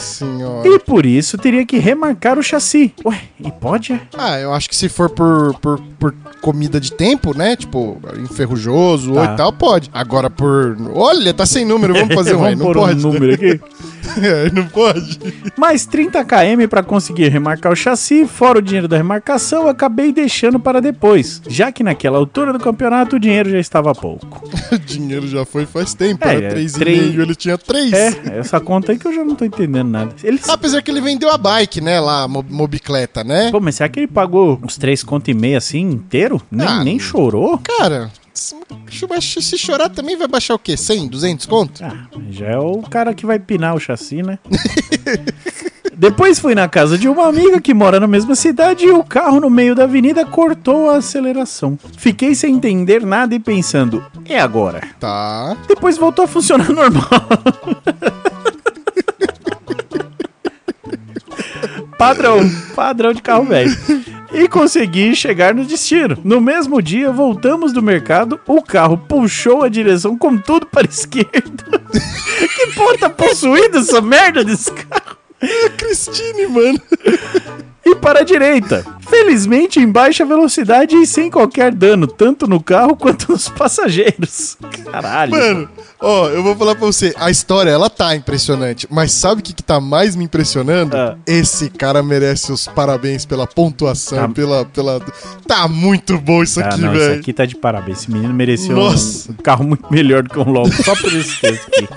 senhora. 0.00 0.68
E 0.68 0.78
por 0.78 1.06
isso 1.06 1.38
teria 1.38 1.64
que 1.64 1.78
remarcar 1.78 2.38
o 2.38 2.42
chassi. 2.42 2.92
Ué, 3.04 3.18
e 3.40 3.50
pode? 3.50 3.94
é? 3.94 4.00
Ah, 4.16 4.38
eu 4.38 4.52
acho 4.52 4.68
que 4.68 4.76
se 4.76 4.88
for 4.90 5.08
por, 5.08 5.54
por, 5.60 5.80
por 5.98 6.14
comida 6.42 6.78
de 6.78 6.92
tempo, 6.92 7.34
né? 7.36 7.56
Tipo, 7.56 7.98
enferrujoso 8.22 9.14
Tá. 9.14 9.20
ou 9.20 9.24
e 9.24 9.36
tal, 9.36 9.52
pode. 9.52 9.90
Agora 9.92 10.28
por. 10.28 10.76
Olha, 10.94 11.32
tá 11.32 11.46
sem 11.46 11.64
número, 11.64 11.94
vamos 11.94 12.14
fazer 12.14 12.34
um. 12.36 12.40
Vamos 12.40 12.58
Não 12.58 12.66
pôr 12.66 12.74
pode. 12.76 12.98
um 13.06 13.10
número 13.12 13.32
aqui. 13.34 13.58
É, 14.24 14.50
não 14.52 14.66
pode. 14.66 15.18
Mais 15.56 15.86
30 15.86 16.24
km 16.24 16.68
para 16.68 16.82
conseguir 16.82 17.28
remarcar 17.28 17.72
o 17.72 17.76
chassi, 17.76 18.26
fora 18.26 18.58
o 18.58 18.62
dinheiro 18.62 18.86
da 18.88 18.96
remarcação, 18.96 19.68
acabei 19.68 20.12
deixando 20.12 20.58
para 20.60 20.80
depois, 20.80 21.42
já 21.48 21.72
que 21.72 21.82
naquela 21.82 22.16
altura 22.18 22.52
do 22.52 22.58
campeonato 22.60 23.16
o 23.16 23.20
dinheiro 23.20 23.50
já 23.50 23.58
estava 23.58 23.94
pouco. 23.94 24.42
O 24.74 24.78
dinheiro 24.78 25.26
já 25.28 25.44
foi 25.44 25.66
faz 25.66 25.94
tempo. 25.94 26.26
É, 26.26 26.34
Era 26.34 26.46
é, 26.46 26.54
3,5, 26.54 26.78
três- 26.78 27.18
ele 27.18 27.34
tinha 27.34 27.56
3. 27.58 27.92
É, 27.92 28.38
essa 28.38 28.58
conta 28.60 28.90
aí 28.92 28.98
que 28.98 29.06
eu 29.06 29.14
já 29.14 29.24
não 29.24 29.34
tô 29.36 29.44
entendendo 29.44 29.88
nada. 29.88 30.12
Ele... 30.22 30.40
Apesar 30.48 30.82
que 30.82 30.90
ele 30.90 31.00
vendeu 31.00 31.30
a 31.30 31.38
bike, 31.38 31.80
né? 31.80 32.00
Lá, 32.00 32.26
mobicleta, 32.28 33.22
né? 33.22 33.50
Pô, 33.52 33.60
mas 33.60 33.76
será 33.76 33.88
que 33.88 34.00
ele 34.00 34.06
pagou 34.08 34.58
uns 34.64 34.76
3 34.76 35.02
conto 35.04 35.30
e 35.30 35.34
meio 35.34 35.56
assim 35.58 35.80
inteiro? 35.80 36.40
Nem, 36.50 36.66
Ah, 36.66 36.82
nem 36.84 36.98
chorou? 36.98 37.58
Cara, 37.78 38.10
se, 38.34 39.42
se 39.42 39.58
chorar 39.58 39.88
também 39.88 40.16
vai 40.16 40.26
baixar 40.26 40.54
o 40.54 40.58
quê? 40.58 40.76
100, 40.76 41.08
200 41.08 41.46
conto? 41.46 41.84
Ah, 41.84 42.06
já 42.30 42.46
é 42.46 42.58
o 42.58 42.82
cara 42.82 43.14
que 43.14 43.24
vai 43.24 43.38
pinar 43.38 43.74
o 43.74 43.80
chassi, 43.80 44.22
né? 44.22 44.38
Depois 45.96 46.40
fui 46.40 46.56
na 46.56 46.68
casa 46.68 46.98
de 46.98 47.08
uma 47.08 47.28
amiga 47.28 47.60
que 47.60 47.72
mora 47.72 48.00
na 48.00 48.06
mesma 48.08 48.34
cidade 48.34 48.84
e 48.84 48.90
o 48.90 49.04
carro 49.04 49.38
no 49.38 49.48
meio 49.48 49.76
da 49.76 49.84
avenida 49.84 50.26
cortou 50.26 50.90
a 50.90 50.96
aceleração. 50.96 51.78
Fiquei 51.96 52.34
sem 52.34 52.56
entender 52.56 53.06
nada 53.06 53.34
e 53.34 53.38
pensando, 53.38 54.04
e 54.28 54.34
agora? 54.34 54.80
Tá. 54.98 55.56
Depois 55.68 55.96
voltou 55.96 56.24
a 56.24 56.28
funcionar 56.28 56.70
normal. 56.74 57.08
Padrão, 61.98 62.40
padrão 62.74 63.12
de 63.12 63.22
carro 63.22 63.44
velho. 63.44 63.76
E 64.32 64.48
consegui 64.48 65.14
chegar 65.14 65.54
no 65.54 65.64
destino. 65.64 66.18
No 66.24 66.40
mesmo 66.40 66.82
dia, 66.82 67.10
voltamos 67.12 67.72
do 67.72 67.82
mercado, 67.82 68.40
o 68.46 68.60
carro 68.60 68.98
puxou 68.98 69.62
a 69.62 69.68
direção 69.68 70.18
com 70.18 70.36
tudo 70.36 70.66
para 70.66 70.86
a 70.86 70.90
esquerda. 70.90 71.80
que 72.56 72.66
porra 72.74 72.98
tá 72.98 73.10
possuída 73.10 73.78
essa 73.78 74.00
merda 74.00 74.44
desse 74.44 74.72
carro? 74.72 75.16
Cristine, 75.76 76.46
mano. 76.46 76.80
E 77.86 77.94
para 77.96 78.20
a 78.20 78.24
direita. 78.24 78.84
Felizmente 79.00 79.78
em 79.78 79.90
baixa 79.90 80.24
velocidade 80.24 80.96
e 80.96 81.06
sem 81.06 81.30
qualquer 81.30 81.72
dano, 81.74 82.06
tanto 82.06 82.46
no 82.46 82.62
carro 82.62 82.96
quanto 82.96 83.30
nos 83.32 83.48
passageiros. 83.48 84.56
Caralho. 84.90 85.30
Mano, 85.32 85.68
ó, 86.00 86.28
eu 86.28 86.42
vou 86.42 86.56
falar 86.56 86.74
pra 86.74 86.86
você, 86.86 87.14
a 87.18 87.30
história, 87.30 87.70
ela 87.70 87.90
tá 87.90 88.16
impressionante, 88.16 88.86
mas 88.90 89.12
sabe 89.12 89.40
o 89.40 89.44
que, 89.44 89.52
que 89.52 89.62
tá 89.62 89.80
mais 89.80 90.16
me 90.16 90.24
impressionando? 90.24 90.96
Ah. 90.96 91.16
Esse 91.26 91.68
cara 91.68 92.02
merece 92.02 92.50
os 92.52 92.66
parabéns 92.66 93.26
pela 93.26 93.46
pontuação, 93.46 94.18
Tá. 94.18 94.28
pela, 94.28 94.64
pela... 94.64 95.00
Tá 95.46 95.68
muito 95.68 96.18
bom 96.18 96.42
isso 96.42 96.60
Ah, 96.60 96.64
aqui, 96.66 96.80
não, 96.80 96.92
isso 96.94 97.02
velho. 97.04 97.20
aqui 97.20 97.32
tá 97.32 97.44
de 97.44 97.54
parabéns. 97.56 97.98
Esse 97.98 98.10
menino 98.10 98.32
mereceu 98.32 98.74
Nossa. 98.74 99.30
um 99.30 99.34
carro 99.34 99.64
muito 99.64 99.86
melhor 99.92 100.22
do 100.22 100.30
que 100.30 100.38
um 100.38 100.50
Lobo, 100.50 100.72
só 100.82 100.94
por 100.96 101.12
esse 101.14 101.40
texto 101.40 101.68
aqui. 101.68 101.88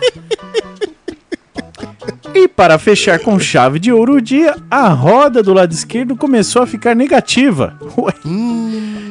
E 2.39 2.47
para 2.47 2.77
fechar 2.77 3.17
com 3.19 3.39
chave 3.39 3.79
de 3.79 3.91
ouro 3.91 4.13
o 4.17 4.21
dia, 4.21 4.55
a 4.69 4.89
roda 4.89 5.41
do 5.41 5.53
lado 5.53 5.71
esquerdo 5.73 6.15
começou 6.15 6.61
a 6.61 6.67
ficar 6.67 6.95
negativa. 6.95 7.73
Ué. 7.97 8.13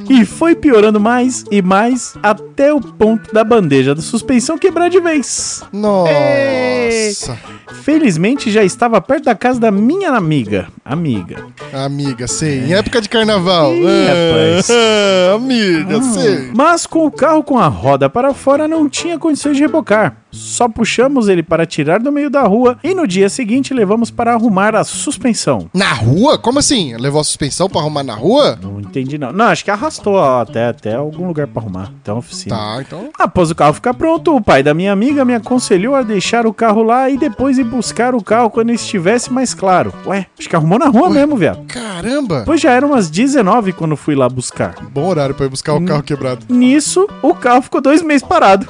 E 0.08 0.24
foi 0.24 0.54
piorando 0.54 1.00
mais 1.00 1.44
e 1.50 1.60
mais 1.60 2.14
até 2.22 2.72
o 2.72 2.80
ponto 2.80 3.34
da 3.34 3.42
bandeja 3.42 3.96
da 3.96 4.00
suspensão 4.00 4.56
quebrar 4.56 4.88
de 4.88 5.00
vez. 5.00 5.64
Nossa. 5.72 7.36
Felizmente 7.82 8.48
já 8.48 8.62
estava 8.62 9.00
perto 9.00 9.24
da 9.24 9.34
casa 9.34 9.58
da 9.58 9.72
minha 9.72 10.12
amiga. 10.12 10.68
Amiga. 10.84 11.44
Amiga, 11.72 12.28
sei. 12.28 12.60
Em 12.60 12.74
época 12.74 13.00
de 13.00 13.08
carnaval. 13.08 13.72
Ih, 13.74 13.84
Ah, 13.84 14.54
rapaz. 14.54 14.68
ah, 14.70 15.34
amiga, 15.34 16.00
sei. 16.02 16.50
Mas 16.54 16.86
com 16.86 17.04
o 17.06 17.10
carro 17.10 17.42
com 17.42 17.58
a 17.58 17.66
roda 17.66 18.08
para 18.08 18.32
fora 18.32 18.68
não 18.68 18.88
tinha 18.88 19.18
condições 19.18 19.56
de 19.56 19.62
rebocar. 19.64 20.16
Só 20.30 20.68
puxamos 20.68 21.28
ele 21.28 21.42
para 21.42 21.64
tirar 21.64 21.98
do 22.00 22.12
meio 22.12 22.28
da 22.28 22.42
rua 22.42 22.78
e 22.84 22.94
no 22.94 23.06
dia 23.06 23.28
seguinte 23.28 23.72
levamos 23.72 24.10
para 24.10 24.32
arrumar 24.32 24.74
a 24.74 24.84
suspensão. 24.84 25.70
Na 25.72 25.92
rua? 25.92 26.38
Como 26.38 26.58
assim? 26.58 26.96
Levou 26.96 27.20
a 27.20 27.24
suspensão 27.24 27.68
pra 27.68 27.80
arrumar 27.80 28.02
na 28.02 28.14
rua? 28.14 28.58
Não 28.60 28.80
entendi 28.80 29.16
não. 29.18 29.32
Não, 29.32 29.46
acho 29.46 29.64
que 29.64 29.70
arrastou 29.70 30.14
ó, 30.14 30.42
até, 30.42 30.66
até 30.66 30.94
algum 30.94 31.26
lugar 31.26 31.46
para 31.46 31.62
arrumar. 31.62 31.92
Até 32.02 32.12
uma 32.12 32.18
oficina. 32.18 32.56
Tá, 32.56 32.78
então. 32.80 33.08
Após 33.18 33.50
o 33.50 33.54
carro 33.54 33.74
ficar 33.74 33.94
pronto, 33.94 34.36
o 34.36 34.40
pai 34.40 34.62
da 34.62 34.74
minha 34.74 34.92
amiga 34.92 35.24
me 35.24 35.34
aconselhou 35.34 35.94
a 35.94 36.02
deixar 36.02 36.46
o 36.46 36.52
carro 36.52 36.82
lá 36.82 37.08
e 37.08 37.16
depois 37.16 37.58
ir 37.58 37.64
buscar 37.64 38.14
o 38.14 38.22
carro 38.22 38.50
quando 38.50 38.70
estivesse 38.70 39.32
mais 39.32 39.54
claro. 39.54 39.92
Ué, 40.06 40.26
acho 40.38 40.48
que 40.48 40.56
arrumou 40.56 40.78
na 40.78 40.88
rua 40.88 41.08
mesmo, 41.08 41.36
viado. 41.36 41.64
Caramba! 41.66 42.42
Pois 42.44 42.60
já 42.60 42.72
eram 42.72 42.88
umas 42.88 43.10
19 43.10 43.72
quando 43.72 43.96
fui 43.96 44.14
lá 44.14 44.28
buscar. 44.28 44.74
Bom 44.92 45.06
horário 45.06 45.34
pra 45.34 45.46
ir 45.46 45.50
buscar 45.50 45.74
o 45.74 45.84
carro 45.84 46.02
quebrado. 46.02 46.44
Nisso, 46.48 47.08
o 47.22 47.34
carro 47.34 47.62
ficou 47.62 47.80
dois 47.80 48.02
meses 48.02 48.26
parado. 48.26 48.68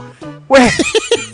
Ué. 0.48 0.70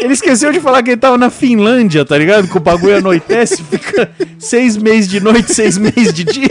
Ele 0.00 0.14
esqueceu 0.14 0.50
de 0.50 0.60
falar 0.60 0.82
que 0.82 0.90
ele 0.90 1.00
tava 1.00 1.18
na 1.18 1.30
Finlândia, 1.30 2.04
tá 2.04 2.16
ligado? 2.16 2.48
Que 2.48 2.56
o 2.56 2.60
bagulho 2.60 2.96
anoitece, 2.96 3.62
fica 3.62 4.10
seis 4.38 4.76
meses 4.76 5.08
de 5.08 5.20
noite, 5.20 5.54
seis 5.54 5.76
meses 5.76 6.12
de 6.12 6.24
dia. 6.24 6.50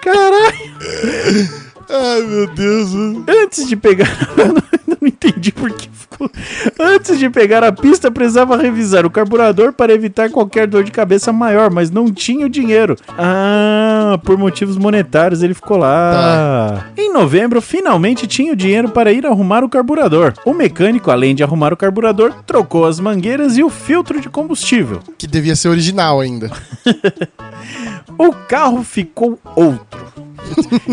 Caralho. 0.00 1.67
Ai, 1.90 2.22
meu 2.22 2.46
Deus. 2.48 2.90
Antes 3.26 3.66
de 3.68 3.76
pegar. 3.76 4.08
Não 4.86 5.06
entendi 5.06 5.52
por 5.52 5.70
que 5.70 5.88
ficou. 5.92 6.30
Antes 6.80 7.18
de 7.18 7.30
pegar 7.30 7.62
a 7.62 7.70
pista, 7.70 8.10
precisava 8.10 8.56
revisar 8.56 9.06
o 9.06 9.10
carburador 9.10 9.72
para 9.72 9.92
evitar 9.92 10.30
qualquer 10.30 10.66
dor 10.66 10.82
de 10.82 10.90
cabeça 10.90 11.32
maior, 11.32 11.70
mas 11.70 11.90
não 11.90 12.10
tinha 12.10 12.46
o 12.46 12.48
dinheiro. 12.48 12.96
Ah, 13.16 14.18
por 14.24 14.36
motivos 14.36 14.76
monetários 14.76 15.42
ele 15.42 15.54
ficou 15.54 15.76
lá. 15.76 16.86
Em 16.96 17.12
novembro, 17.12 17.60
finalmente 17.60 18.26
tinha 18.26 18.52
o 18.52 18.56
dinheiro 18.56 18.88
para 18.88 19.12
ir 19.12 19.26
arrumar 19.26 19.62
o 19.62 19.68
carburador. 19.68 20.32
O 20.44 20.54
mecânico, 20.54 21.10
além 21.10 21.34
de 21.34 21.44
arrumar 21.44 21.72
o 21.72 21.76
carburador, 21.76 22.32
trocou 22.46 22.86
as 22.86 22.98
mangueiras 22.98 23.56
e 23.56 23.62
o 23.62 23.70
filtro 23.70 24.20
de 24.20 24.28
combustível. 24.28 25.00
Que 25.16 25.26
devia 25.26 25.54
ser 25.54 25.68
original 25.68 26.20
ainda. 26.20 26.50
O 28.18 28.32
carro 28.32 28.82
ficou 28.82 29.38
outro. 29.54 30.27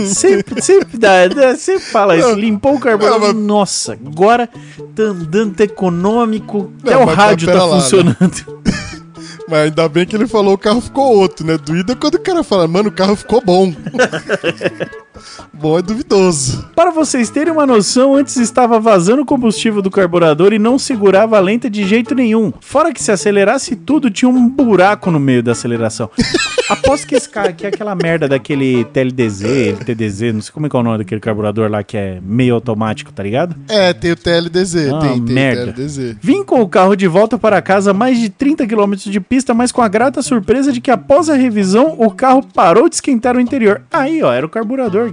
Sempre, 0.08 0.62
sempre 0.62 0.98
dá, 0.98 1.28
dá- 1.28 1.56
sempre 1.56 1.84
fala 1.86 2.18
isso. 2.18 2.34
Limpou 2.34 2.76
o 2.76 2.80
carburador. 2.80 3.20
Não, 3.20 3.28
mas- 3.34 3.36
Nossa, 3.46 3.94
agora 3.94 4.48
tá 4.96 5.04
andando 5.04 5.60
econômico. 5.62 6.72
Até 6.82 6.94
Não, 6.94 7.04
o 7.04 7.06
mas 7.06 7.16
rádio 7.16 7.48
tá 7.48 7.64
lá, 7.66 7.76
né? 7.76 7.82
funcionando. 7.82 8.56
Mas 9.48 9.60
ainda 9.66 9.88
bem 9.88 10.08
que 10.08 10.16
ele 10.16 10.26
falou 10.26 10.56
o 10.56 10.58
carro 10.58 10.82
ficou 10.82 11.16
outro, 11.16 11.46
né? 11.46 11.56
Doído 11.56 11.92
é 11.92 11.96
quando 11.96 12.16
o 12.16 12.20
cara 12.20 12.44
fala, 12.44 12.68
mano, 12.68 12.90
o 12.90 12.92
carro 12.92 13.16
ficou 13.16 13.40
bom. 13.46 13.72
bom 15.54 15.80
é 15.80 15.82
duvidoso. 15.82 16.66
Para 16.76 16.92
vocês 16.92 17.30
terem 17.30 17.52
uma 17.54 17.66
noção, 17.66 18.16
antes 18.16 18.38
estava 18.38 18.80
vazando 18.80 19.22
o 19.22 19.26
combustível 19.26 19.82
do 19.82 19.90
carburador 19.92 20.54
e 20.54 20.60
não 20.60 20.78
segurava 20.78 21.38
a 21.38 21.40
lenta 21.40 21.70
de 21.70 21.86
jeito 21.88 22.14
nenhum. 22.16 22.52
Fora 22.60 22.94
que 22.94 23.02
se 23.04 23.12
acelerasse 23.12 23.76
tudo, 23.76 24.10
tinha 24.10 24.30
um 24.30 24.50
buraco 24.50 25.10
no 25.12 25.20
meio 25.20 25.42
da 25.44 25.52
aceleração. 25.54 26.10
Aposto 26.68 27.06
que 27.06 27.14
esse 27.16 27.30
cara 27.30 27.50
aqui 27.50 27.64
é 27.66 27.70
aquela 27.70 27.94
merda 27.94 28.28
daquele 28.28 28.84
TLDZ, 28.86 29.44
LTDZ, 29.44 30.34
não 30.34 30.42
sei 30.42 30.52
como 30.52 30.66
é 30.66 30.70
que 30.70 30.76
é 30.76 30.80
o 30.80 30.84
nome 30.84 30.98
daquele 30.98 31.22
carburador 31.22 31.70
lá 31.70 31.84
que 31.84 31.96
é 31.96 32.20
meio 32.24 32.56
automático, 32.56 33.12
tá 33.14 33.22
ligado? 33.22 33.56
É, 33.70 33.94
tem 33.94 34.12
o 34.12 34.16
TLDZ, 34.16 34.90
Ah, 34.92 35.00
tem, 35.00 35.24
tem 35.24 35.34
merda. 35.36 35.70
o 35.70 35.74
TLDZ. 35.74 36.16
Vim 36.20 36.44
com 36.44 36.62
o 36.62 36.68
carro 36.68 36.96
de 36.96 37.08
volta 37.08 37.38
para 37.38 37.62
casa 37.62 37.92
a 37.92 37.94
mais 37.94 38.20
de 38.20 38.30
30 38.30 38.66
km 38.66 38.94
de 38.96 39.20
pista, 39.20 39.54
mas 39.54 39.72
com 39.72 39.82
a 39.82 39.88
grata 39.88 40.24
surpresa 40.24 40.72
de 40.72 40.82
que 40.82 40.90
após 40.90 41.30
a 41.30 41.36
revisão 41.36 41.96
o 42.00 42.10
carro 42.10 42.42
parou 42.42 42.90
de 42.90 42.96
esquentar 42.96 43.38
o 43.38 43.40
interior. 43.40 43.84
Aí, 43.94 44.24
ó, 44.24 44.34
era 44.34 44.46
o 44.46 44.50
carburador, 44.50 45.05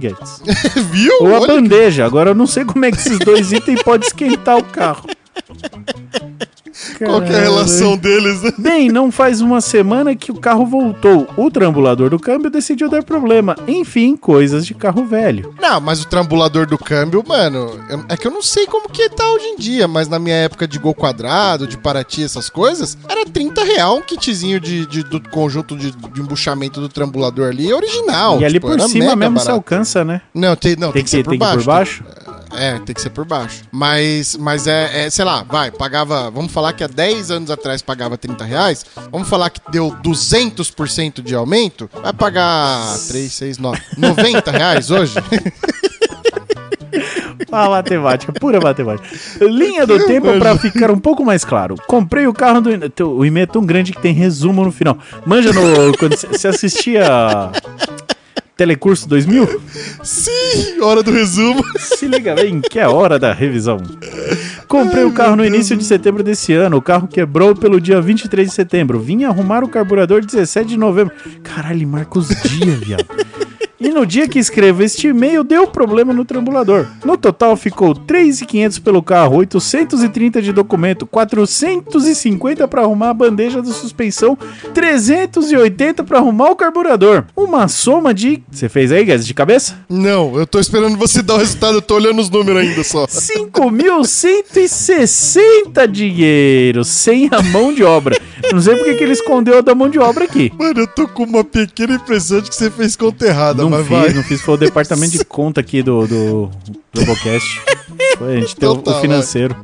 Viu? 0.91 1.13
Ou 1.21 1.35
a 1.35 1.39
Olha, 1.39 1.47
bandeja. 1.47 2.05
Agora 2.05 2.31
eu 2.31 2.35
não 2.35 2.47
sei 2.47 2.65
como 2.65 2.85
é 2.85 2.91
que 2.91 2.97
esses 2.97 3.19
dois 3.19 3.51
itens 3.51 3.81
podem 3.83 4.07
esquentar 4.07 4.57
o 4.57 4.63
carro. 4.63 5.07
qual 6.97 7.21
é 7.23 7.35
a 7.37 7.41
relação 7.41 7.97
deles, 7.97 8.41
né? 8.41 8.51
Bem, 8.57 8.89
não 8.89 9.11
faz 9.11 9.41
uma 9.41 9.61
semana 9.61 10.15
que 10.15 10.31
o 10.31 10.35
carro 10.35 10.65
voltou. 10.65 11.27
O 11.37 11.49
trambulador 11.51 12.09
do 12.09 12.19
câmbio 12.19 12.49
decidiu 12.49 12.89
dar 12.89 13.03
problema. 13.03 13.55
Enfim, 13.67 14.15
coisas 14.15 14.65
de 14.65 14.73
carro 14.73 15.05
velho. 15.05 15.53
Não, 15.61 15.79
mas 15.81 16.01
o 16.01 16.07
trambulador 16.07 16.65
do 16.67 16.77
câmbio, 16.77 17.23
mano, 17.27 17.79
eu- 17.89 18.05
é 18.09 18.17
que 18.17 18.27
eu 18.27 18.31
não 18.31 18.41
sei 18.41 18.65
como 18.65 18.89
que 18.89 19.09
tá 19.09 19.27
hoje 19.31 19.45
em 19.45 19.55
dia, 19.57 19.87
mas 19.87 20.07
na 20.07 20.19
minha 20.19 20.35
época 20.35 20.67
de 20.67 20.77
gol 20.79 20.93
quadrado, 20.93 21.67
de 21.67 21.77
Paraty, 21.77 22.23
essas 22.23 22.49
coisas, 22.49 22.97
era 23.07 23.25
30 23.25 23.63
real 23.63 23.97
um 23.97 24.01
kitzinho 24.01 24.59
de, 24.59 24.85
de- 24.85 25.03
do 25.03 25.19
conjunto 25.29 25.75
de, 25.75 25.91
de 25.91 26.21
embuchamento 26.21 26.79
do 26.81 26.89
trambulador 26.89 27.49
ali, 27.49 27.71
original. 27.73 28.39
e 28.41 28.45
ali 28.45 28.55
tipo, 28.55 28.67
por 28.67 28.79
era 28.79 28.87
cima 28.87 29.15
mesmo 29.15 29.39
se 29.39 29.45
barato. 29.45 29.51
alcança, 29.51 30.03
né? 30.03 30.21
Não, 30.33 30.55
tem, 30.55 30.75
não, 30.75 30.91
Tem, 30.91 30.93
tem, 30.93 31.03
que, 31.03 31.03
que 31.03 31.09
ser 31.09 31.23
por 31.23 31.29
tem 31.31 31.39
que 31.39 31.45
ir 31.45 31.47
baixo. 31.47 31.59
por 31.59 31.65
baixo? 31.65 32.03
É, 32.55 32.79
tem 32.79 32.93
que 32.93 33.01
ser 33.01 33.09
por 33.09 33.25
baixo. 33.25 33.63
Mas, 33.71 34.35
mas 34.35 34.67
é, 34.67 35.05
é, 35.05 35.09
sei 35.09 35.25
lá, 35.25 35.43
vai, 35.43 35.71
pagava, 35.71 36.29
vamos 36.29 36.51
falar 36.51 36.73
que 36.73 36.83
há 36.83 36.87
10 36.87 37.31
anos 37.31 37.51
atrás 37.51 37.81
pagava 37.81 38.17
30 38.17 38.43
reais, 38.43 38.85
vamos 39.11 39.27
falar 39.27 39.49
que 39.49 39.59
deu 39.71 39.91
200% 40.03 41.21
de 41.21 41.35
aumento, 41.35 41.89
vai 42.01 42.13
pagar 42.13 42.97
3, 43.07 43.31
6, 43.31 43.57
9, 43.57 43.81
90 43.97 44.51
reais 44.51 44.91
hoje? 44.91 45.15
Ah, 47.51 47.69
matemática, 47.69 48.33
pura 48.33 48.59
matemática. 48.59 49.07
Linha 49.41 49.85
do 49.85 50.05
tempo 50.05 50.27
pra 50.39 50.57
ficar 50.57 50.89
um 50.89 50.99
pouco 50.99 51.23
mais 51.23 51.45
claro. 51.45 51.75
Comprei 51.87 52.25
o 52.25 52.33
carro 52.33 52.61
do 52.61 53.15
o 53.15 53.25
e-mail 53.25 53.43
é 53.43 53.47
tão 53.47 53.63
grande 53.63 53.91
que 53.91 54.01
tem 54.01 54.13
resumo 54.13 54.63
no 54.63 54.71
final. 54.71 54.97
Manja 55.25 55.51
no 55.53 55.95
quando 55.97 56.15
você 56.15 56.47
assistia 56.47 57.51
Telecurso 58.55 59.09
2000? 59.09 59.61
Sim, 60.03 60.79
hora 60.81 61.01
do 61.01 61.11
resumo. 61.11 61.63
Se 61.79 62.07
liga 62.07 62.35
bem 62.35 62.61
que 62.61 62.79
é 62.79 62.87
hora 62.87 63.17
da 63.17 63.33
revisão. 63.33 63.77
Comprei 64.67 65.03
o 65.03 65.11
carro 65.11 65.35
no 65.35 65.43
início 65.43 65.75
de 65.75 65.83
setembro 65.83 66.23
desse 66.23 66.53
ano. 66.53 66.77
O 66.77 66.81
carro 66.81 67.07
quebrou 67.07 67.55
pelo 67.55 67.81
dia 67.81 67.99
23 67.99 68.47
de 68.47 68.53
setembro. 68.53 68.99
Vim 68.99 69.23
arrumar 69.23 69.63
o 69.63 69.67
carburador 69.67 70.23
17 70.23 70.69
de 70.69 70.77
novembro. 70.77 71.13
Caralho, 71.41 71.87
marca 71.87 72.19
os 72.19 72.27
dias, 72.27 72.79
viado. 72.79 73.05
E 73.79 73.89
no 73.89 74.05
dia 74.05 74.27
que 74.27 74.37
escrevo 74.39 74.83
este 74.83 75.07
e-mail, 75.07 75.43
deu 75.43 75.67
problema 75.67 76.13
no 76.13 76.23
trambulador. 76.23 76.87
No 77.03 77.17
total 77.17 77.57
ficou 77.57 77.93
3.500 77.93 78.81
pelo 78.81 79.01
carro, 79.01 79.37
830 79.37 80.41
de 80.41 80.53
documento, 80.53 81.05
450 81.05 82.67
para 82.67 82.83
arrumar 82.83 83.09
a 83.09 83.13
bandeja 83.13 83.61
de 83.61 83.73
suspensão, 83.73 84.37
380 84.73 86.03
para 86.03 86.19
arrumar 86.19 86.51
o 86.51 86.55
carburador. 86.55 87.25
Uma 87.35 87.67
soma 87.67 88.13
de... 88.13 88.41
Você 88.51 88.69
fez 88.69 88.91
aí, 88.91 89.03
Guedes, 89.03 89.27
de 89.27 89.33
cabeça? 89.33 89.77
Não, 89.89 90.37
eu 90.37 90.47
tô 90.47 90.59
esperando 90.59 90.97
você 90.97 91.21
dar 91.21 91.35
o 91.35 91.39
resultado, 91.39 91.77
eu 91.77 91.81
tô 91.81 91.95
olhando 91.95 92.21
os 92.21 92.29
números 92.29 92.61
ainda 92.61 92.83
só. 92.83 93.05
5.160 93.05 95.87
dinheiro, 95.87 96.83
sem 96.83 97.29
a 97.31 97.41
mão 97.41 97.73
de 97.73 97.83
obra. 97.83 98.15
Não 98.51 98.61
sei 98.61 98.75
porque 98.75 98.95
que 98.95 99.03
ele 99.03 99.13
escondeu 99.13 99.57
a 99.57 99.61
da 99.61 99.73
mão 99.73 99.89
de 99.89 99.99
obra 99.99 100.25
aqui. 100.25 100.51
Mano, 100.57 100.81
eu 100.81 100.87
tô 100.87 101.07
com 101.07 101.23
uma 101.23 101.43
pequena 101.43 101.95
impressão 101.95 102.41
de 102.41 102.49
que 102.49 102.55
você 102.55 102.69
fez 102.69 102.95
conta 102.95 103.25
errada, 103.25 103.62
Não 103.69 103.77
mas 103.77 103.87
fiz, 103.87 103.97
vai. 103.97 104.13
não 104.13 104.23
fiz. 104.23 104.41
Foi 104.41 104.53
o 104.53 104.57
departamento 104.57 105.17
de 105.17 105.23
conta 105.25 105.59
aqui 105.61 105.81
do, 105.83 106.05
do 106.07 106.51
Globocast. 106.95 107.61
Foi, 108.17 108.37
a 108.37 108.39
gente 108.41 108.55
tem 108.55 108.69
o- 108.69 108.73
Então 108.73 108.83
tá, 108.93 108.97
o 108.97 109.01
financeiro. 109.01 109.55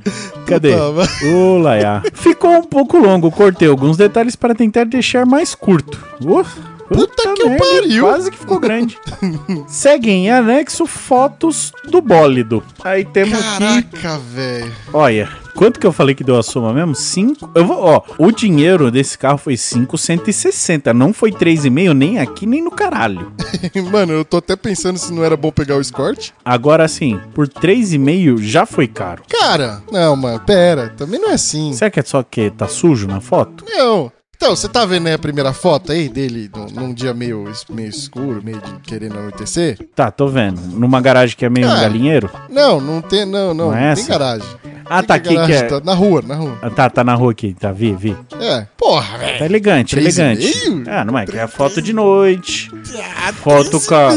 Cadê? 0.45 0.75
tá, 0.75 0.89
vai. 0.91 1.07
Ô, 1.33 1.57
Laia. 1.59 2.01
Ficou 2.13 2.51
um 2.51 2.63
pouco 2.63 2.97
longo, 2.97 3.29
cortei 3.31 3.67
alguns 3.67 3.97
detalhes 3.97 4.35
para 4.35 4.53
tentar 4.55 4.85
deixar 4.85 5.25
mais 5.25 5.53
curto. 5.55 6.03
Uf, 6.23 6.57
Puta 6.89 7.33
que 7.33 7.43
o 7.43 7.49
merda, 7.49 7.65
pariu. 7.65 8.03
Quase 8.03 8.31
que 8.31 8.37
ficou 8.37 8.59
grande. 8.59 8.97
Seguem 9.67 10.25
em 10.25 10.31
anexo 10.31 10.85
fotos 10.85 11.71
do 11.85 12.01
bólido. 12.01 12.63
Aí 12.83 13.05
temos 13.05 13.37
aqui 13.37 13.83
Caraca, 13.83 14.19
velho. 14.19 14.71
Olha, 14.91 15.29
quanto 15.55 15.79
que 15.79 15.85
eu 15.85 15.91
falei 15.91 16.15
que 16.15 16.23
deu 16.23 16.37
a 16.37 16.43
soma 16.43 16.73
mesmo? 16.73 16.95
5. 16.95 17.51
Eu 17.53 17.65
vou, 17.65 17.77
ó, 17.77 18.01
o 18.17 18.31
dinheiro 18.31 18.89
desse 18.89 19.17
carro 19.17 19.37
foi 19.37 19.55
5,160, 19.55 20.93
não 20.93 21.13
foi 21.13 21.31
3,5 21.31 21.93
nem 21.93 22.19
aqui 22.19 22.45
nem 22.45 22.63
no 22.63 22.71
caralho. 22.71 23.31
Mano, 23.91 24.13
eu 24.13 24.25
tô 24.25 24.37
até 24.37 24.55
pensando 24.55 24.97
se 24.97 25.13
não 25.13 25.23
era 25.23 25.37
bom 25.37 25.51
pegar 25.51 25.77
o 25.77 25.81
escort. 25.81 26.31
Agora 26.43 26.83
assim, 26.83 27.19
por 27.33 27.47
3,5 27.47 28.41
já 28.41 28.65
foi 28.65 28.87
caro. 28.87 29.23
Cara, 29.29 29.81
não, 29.91 30.15
mano, 30.15 30.39
pera, 30.39 30.89
também 30.97 31.19
não 31.19 31.29
é 31.29 31.33
assim. 31.33 31.73
Será 31.73 31.89
que 31.91 31.99
é 31.99 32.03
só 32.03 32.23
que 32.23 32.49
tá 32.49 32.67
sujo 32.67 33.07
na 33.07 33.21
foto? 33.21 33.63
Não. 33.67 34.11
Então, 34.41 34.55
você 34.55 34.69
tá 34.69 34.85
vendo 34.85 35.07
aí 35.07 35.13
a 35.13 35.19
primeira 35.19 35.51
foto 35.51 35.91
aí 35.91 36.07
dele 36.07 36.49
num, 36.55 36.65
num 36.67 36.93
dia 36.93 37.13
meio, 37.13 37.43
meio 37.69 37.89
escuro, 37.89 38.41
meio 38.41 38.57
de 38.61 38.71
querendo 38.83 39.19
anoitecer? 39.19 39.77
Tá, 39.93 40.09
tô 40.09 40.29
vendo. 40.29 40.61
Numa 40.61 41.01
garagem 41.01 41.35
que 41.35 41.43
é 41.43 41.49
meio 41.49 41.67
um 41.67 41.71
Ah. 41.71 41.81
galinheiro? 41.81 42.29
Não, 42.49 42.79
não 42.79 43.01
tem, 43.01 43.25
não, 43.25 43.53
não, 43.53 43.71
Não 43.71 43.77
é 43.77 43.93
tem 43.95 44.05
garagem. 44.05 44.47
Ah, 44.89 44.99
Tem 44.99 45.07
tá 45.07 45.13
aqui 45.15 45.35
que 45.45 45.51
é. 45.51 45.63
tá 45.63 45.81
na 45.83 45.93
rua, 45.93 46.23
na 46.25 46.35
rua. 46.35 46.57
Ah, 46.61 46.69
Tá, 46.69 46.89
tá 46.89 47.03
na 47.03 47.15
rua 47.15 47.31
aqui, 47.33 47.53
tá, 47.53 47.73
vi, 47.73 47.93
vi. 47.93 48.15
É, 48.39 48.65
porra, 48.77 49.11
Tá 49.11 49.17
velho. 49.17 49.43
elegante, 49.45 49.95
Três 49.97 50.17
e 50.17 50.21
elegante. 50.21 50.69
meio? 50.69 50.83
Ah, 50.87 51.03
não 51.03 51.19
é 51.19 51.25
que 51.25 51.37
é 51.37 51.45
foto 51.45 51.81
de 51.81 51.91
noite. 51.91 52.71
Ah, 53.17 53.33
Foto 53.33 53.79
com 53.81 53.93
a 53.93 54.09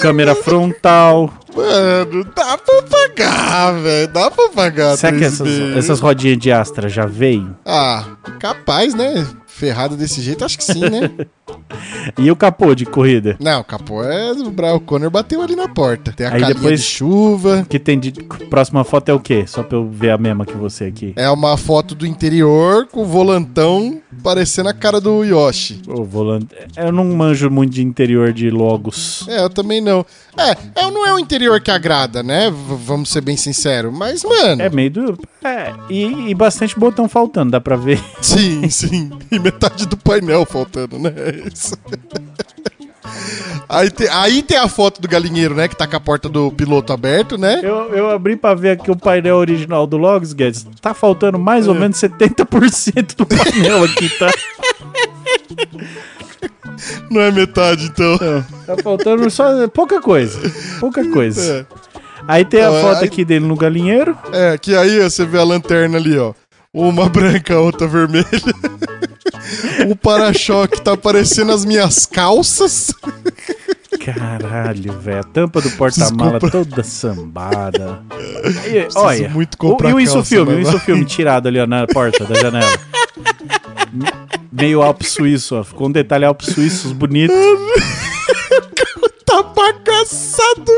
câmera 0.00 0.34
frontal. 0.34 1.32
Mano, 1.54 2.24
dá 2.36 2.58
pra 2.58 2.82
pagar, 2.82 3.72
velho. 3.80 4.08
Dá 4.08 4.28
pra 4.30 4.48
pagar. 4.48 4.96
Será 4.96 5.16
que 5.16 5.24
essas, 5.24 5.48
essas 5.76 6.00
rodinhas 6.00 6.36
de 6.38 6.50
Astra 6.52 6.88
já 6.88 7.06
veio? 7.06 7.56
Ah, 7.64 8.04
capaz, 8.40 8.92
né? 8.94 9.24
Ferrado 9.58 9.96
desse 9.96 10.22
jeito, 10.22 10.44
acho 10.44 10.56
que 10.56 10.62
sim, 10.62 10.80
né? 10.88 11.10
E 12.18 12.30
o 12.30 12.36
capô 12.36 12.74
de 12.74 12.84
corrida? 12.86 13.36
Não, 13.40 13.60
o 13.60 13.64
capô 13.64 14.02
é. 14.02 14.32
O 14.32 14.50
Brian 14.50 14.78
Conner 14.78 15.10
bateu 15.10 15.40
ali 15.42 15.54
na 15.56 15.68
porta. 15.68 16.12
Tem 16.12 16.26
a 16.26 16.32
Aí 16.34 16.44
depois- 16.44 16.80
de 16.80 16.86
chuva. 16.86 17.66
que 17.68 17.78
tem 17.78 17.98
de. 17.98 18.12
Próxima 18.12 18.84
foto 18.84 19.08
é 19.08 19.12
o 19.14 19.20
quê? 19.20 19.44
Só 19.46 19.62
pra 19.62 19.76
eu 19.78 19.88
ver 19.88 20.10
a 20.10 20.18
mesma 20.18 20.44
que 20.46 20.54
você 20.56 20.84
aqui. 20.84 21.12
É 21.16 21.28
uma 21.30 21.56
foto 21.56 21.94
do 21.94 22.06
interior 22.06 22.86
com 22.86 23.02
o 23.02 23.04
volantão 23.04 24.00
parecendo 24.22 24.68
a 24.68 24.72
cara 24.74 25.00
do 25.00 25.22
Yoshi. 25.24 25.82
O 25.86 26.04
volante. 26.04 26.48
Eu 26.76 26.90
não 26.92 27.04
manjo 27.04 27.50
muito 27.50 27.72
de 27.74 27.82
interior 27.82 28.32
de 28.32 28.50
logos. 28.50 29.26
É, 29.28 29.42
eu 29.42 29.50
também 29.50 29.80
não. 29.80 30.04
É, 30.36 30.82
é 30.82 30.90
não 30.90 31.06
é 31.06 31.12
o 31.12 31.18
interior 31.18 31.60
que 31.60 31.70
agrada, 31.70 32.22
né? 32.22 32.50
V- 32.50 32.76
vamos 32.84 33.10
ser 33.10 33.20
bem 33.20 33.36
sinceros. 33.36 33.92
Mas, 33.96 34.24
mano. 34.24 34.62
É 34.62 34.68
meio 34.70 34.90
do. 34.90 35.18
É, 35.44 35.72
e, 35.88 36.30
e 36.30 36.34
bastante 36.34 36.78
botão 36.78 37.08
faltando, 37.08 37.52
dá 37.52 37.60
pra 37.60 37.76
ver. 37.76 38.00
Sim, 38.20 38.68
sim. 38.68 39.10
E 39.30 39.38
metade 39.38 39.86
do 39.86 39.96
painel 39.96 40.44
faltando, 40.44 40.98
né? 40.98 41.12
É 41.44 41.48
Isso. 41.48 41.74
Aí 43.68 43.90
tem, 43.90 44.08
aí 44.08 44.42
tem 44.42 44.56
a 44.56 44.68
foto 44.68 45.00
do 45.00 45.08
galinheiro, 45.08 45.54
né? 45.54 45.68
Que 45.68 45.76
tá 45.76 45.86
com 45.86 45.96
a 45.96 46.00
porta 46.00 46.28
do 46.28 46.50
piloto 46.52 46.92
aberto, 46.92 47.36
né? 47.36 47.60
Eu, 47.62 47.92
eu 47.94 48.10
abri 48.10 48.36
pra 48.36 48.54
ver 48.54 48.70
aqui 48.70 48.90
o 48.90 48.96
painel 48.96 49.36
original 49.36 49.86
do 49.86 49.96
Logos, 49.96 50.32
Guedes. 50.32 50.66
Tá 50.80 50.94
faltando 50.94 51.38
mais 51.38 51.68
ou 51.68 51.74
menos 51.74 51.98
70% 51.98 53.14
do 53.16 53.26
painel 53.26 53.84
aqui, 53.84 54.08
tá? 54.18 54.30
Não 57.10 57.20
é 57.20 57.30
metade, 57.30 57.86
então. 57.86 58.16
Tá 58.66 58.76
faltando 58.82 59.28
só 59.30 59.66
pouca 59.68 60.00
coisa. 60.00 60.38
Pouca 60.80 61.06
coisa. 61.10 61.66
É. 61.72 61.78
Aí 62.26 62.44
tem 62.44 62.60
a 62.62 62.68
Ah, 62.68 62.80
foto 62.82 62.98
aí- 63.00 63.06
aqui 63.06 63.24
dele 63.24 63.46
no 63.46 63.56
galinheiro. 63.56 64.16
É, 64.32 64.56
que 64.58 64.74
aí 64.74 65.00
ó, 65.00 65.04
você 65.08 65.24
vê 65.24 65.38
a 65.38 65.44
lanterna 65.44 65.96
ali, 65.98 66.16
ó. 66.18 66.32
Uma 66.72 67.08
branca, 67.08 67.58
outra 67.58 67.86
vermelha. 67.86 68.26
o 69.90 69.96
para-choque 69.96 70.80
tá 70.82 70.96
parecendo 70.96 71.52
as 71.52 71.64
minhas 71.64 72.04
calças. 72.06 72.92
Caralho, 74.04 74.92
velho. 74.98 75.20
A 75.20 75.24
tampa 75.24 75.60
do 75.60 75.70
porta-mala 75.72 76.38
toda 76.38 76.82
sambada. 76.82 78.02
E, 78.66 78.86
olha, 78.94 79.28
muito 79.30 79.54
o, 79.54 79.58
comprar 79.58 79.90
e 79.90 79.94
o 79.94 80.00
isso 80.00 80.22
filme, 80.24 80.54
o 80.54 80.60
isso 80.60 80.78
filme 80.80 81.04
tirado 81.04 81.48
ali 81.48 81.58
ó, 81.58 81.66
na 81.66 81.86
porta 81.86 82.24
da 82.24 82.34
janela. 82.34 82.78
Me- 83.92 84.28
Meio 84.50 84.82
Alpes 84.82 85.10
suíço, 85.12 85.56
ó. 85.56 85.64
Ficou 85.64 85.88
um 85.88 85.92
detalhe 85.92 86.24
Alpes 86.24 86.52
suíços 86.52 86.92
bonito. 86.92 87.32
Bagaçado. 89.58 90.72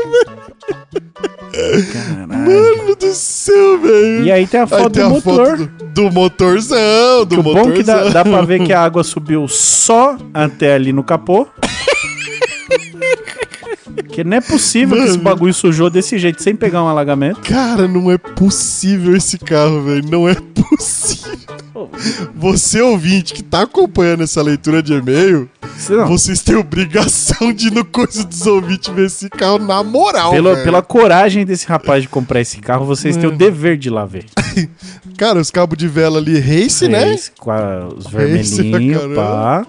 Mano 2.27 2.95
do 2.95 3.13
céu, 3.13 3.79
velho. 3.79 4.23
E 4.25 4.31
aí 4.31 4.47
tem 4.47 4.59
a 4.61 4.67
foto 4.67 4.89
tem 4.89 5.03
do 5.03 5.07
a 5.07 5.09
motor. 5.09 5.57
foto 5.57 5.65
do, 5.67 5.85
do 5.93 6.11
motorzão, 6.11 7.25
do 7.25 7.35
Que 7.35 7.39
o 7.39 7.43
motorzão. 7.43 7.71
bom 7.71 7.77
que 7.77 7.83
dá, 7.83 8.09
dá 8.09 8.23
pra 8.23 8.41
ver 8.41 8.63
que 8.63 8.73
a 8.73 8.81
água 8.81 9.03
subiu 9.03 9.47
só 9.47 10.17
até 10.33 10.73
ali 10.73 10.91
no 10.91 11.03
capô. 11.03 11.47
Que 14.09 14.23
não 14.23 14.37
é 14.37 14.41
possível 14.41 14.97
que 14.97 15.03
esse 15.03 15.11
Mano. 15.13 15.23
bagulho 15.23 15.53
sujou 15.53 15.89
desse 15.89 16.17
jeito, 16.17 16.41
sem 16.41 16.55
pegar 16.55 16.83
um 16.83 16.87
alagamento. 16.87 17.39
Cara, 17.41 17.87
não 17.87 18.11
é 18.11 18.17
possível 18.17 19.15
esse 19.15 19.37
carro, 19.37 19.81
velho. 19.83 20.03
Não 20.09 20.27
é 20.27 20.35
possível. 20.35 21.37
Você, 22.35 22.81
ouvinte, 22.81 23.33
que 23.33 23.43
tá 23.43 23.61
acompanhando 23.63 24.23
essa 24.23 24.41
leitura 24.41 24.83
de 24.83 24.93
e-mail, 24.93 25.49
vocês 26.07 26.41
têm 26.41 26.55
obrigação 26.55 27.51
de 27.51 27.67
ir 27.67 27.71
no 27.73 27.83
coisa 27.83 28.23
dos 28.23 28.45
ouvintes 28.45 28.93
ver 28.93 29.05
esse 29.07 29.29
carro 29.29 29.57
na 29.59 29.83
moral, 29.83 30.31
pela, 30.31 30.55
pela 30.57 30.81
coragem 30.81 31.45
desse 31.45 31.65
rapaz 31.67 32.03
de 32.03 32.09
comprar 32.09 32.41
esse 32.41 32.59
carro, 32.59 32.85
vocês 32.85 33.17
têm 33.17 33.27
o 33.29 33.31
dever 33.35 33.77
de 33.77 33.87
ir 33.89 33.91
lá 33.91 34.05
ver. 34.05 34.25
Cara, 35.17 35.39
os 35.39 35.49
cabos 35.51 35.77
de 35.77 35.87
vela 35.87 36.19
ali, 36.19 36.39
race, 36.39 36.87
né? 36.87 37.13
Esse, 37.13 37.31
com 37.31 37.51
a- 37.51 37.87
os 37.95 38.05
vermelhinhos, 38.11 39.15
pá. 39.15 39.65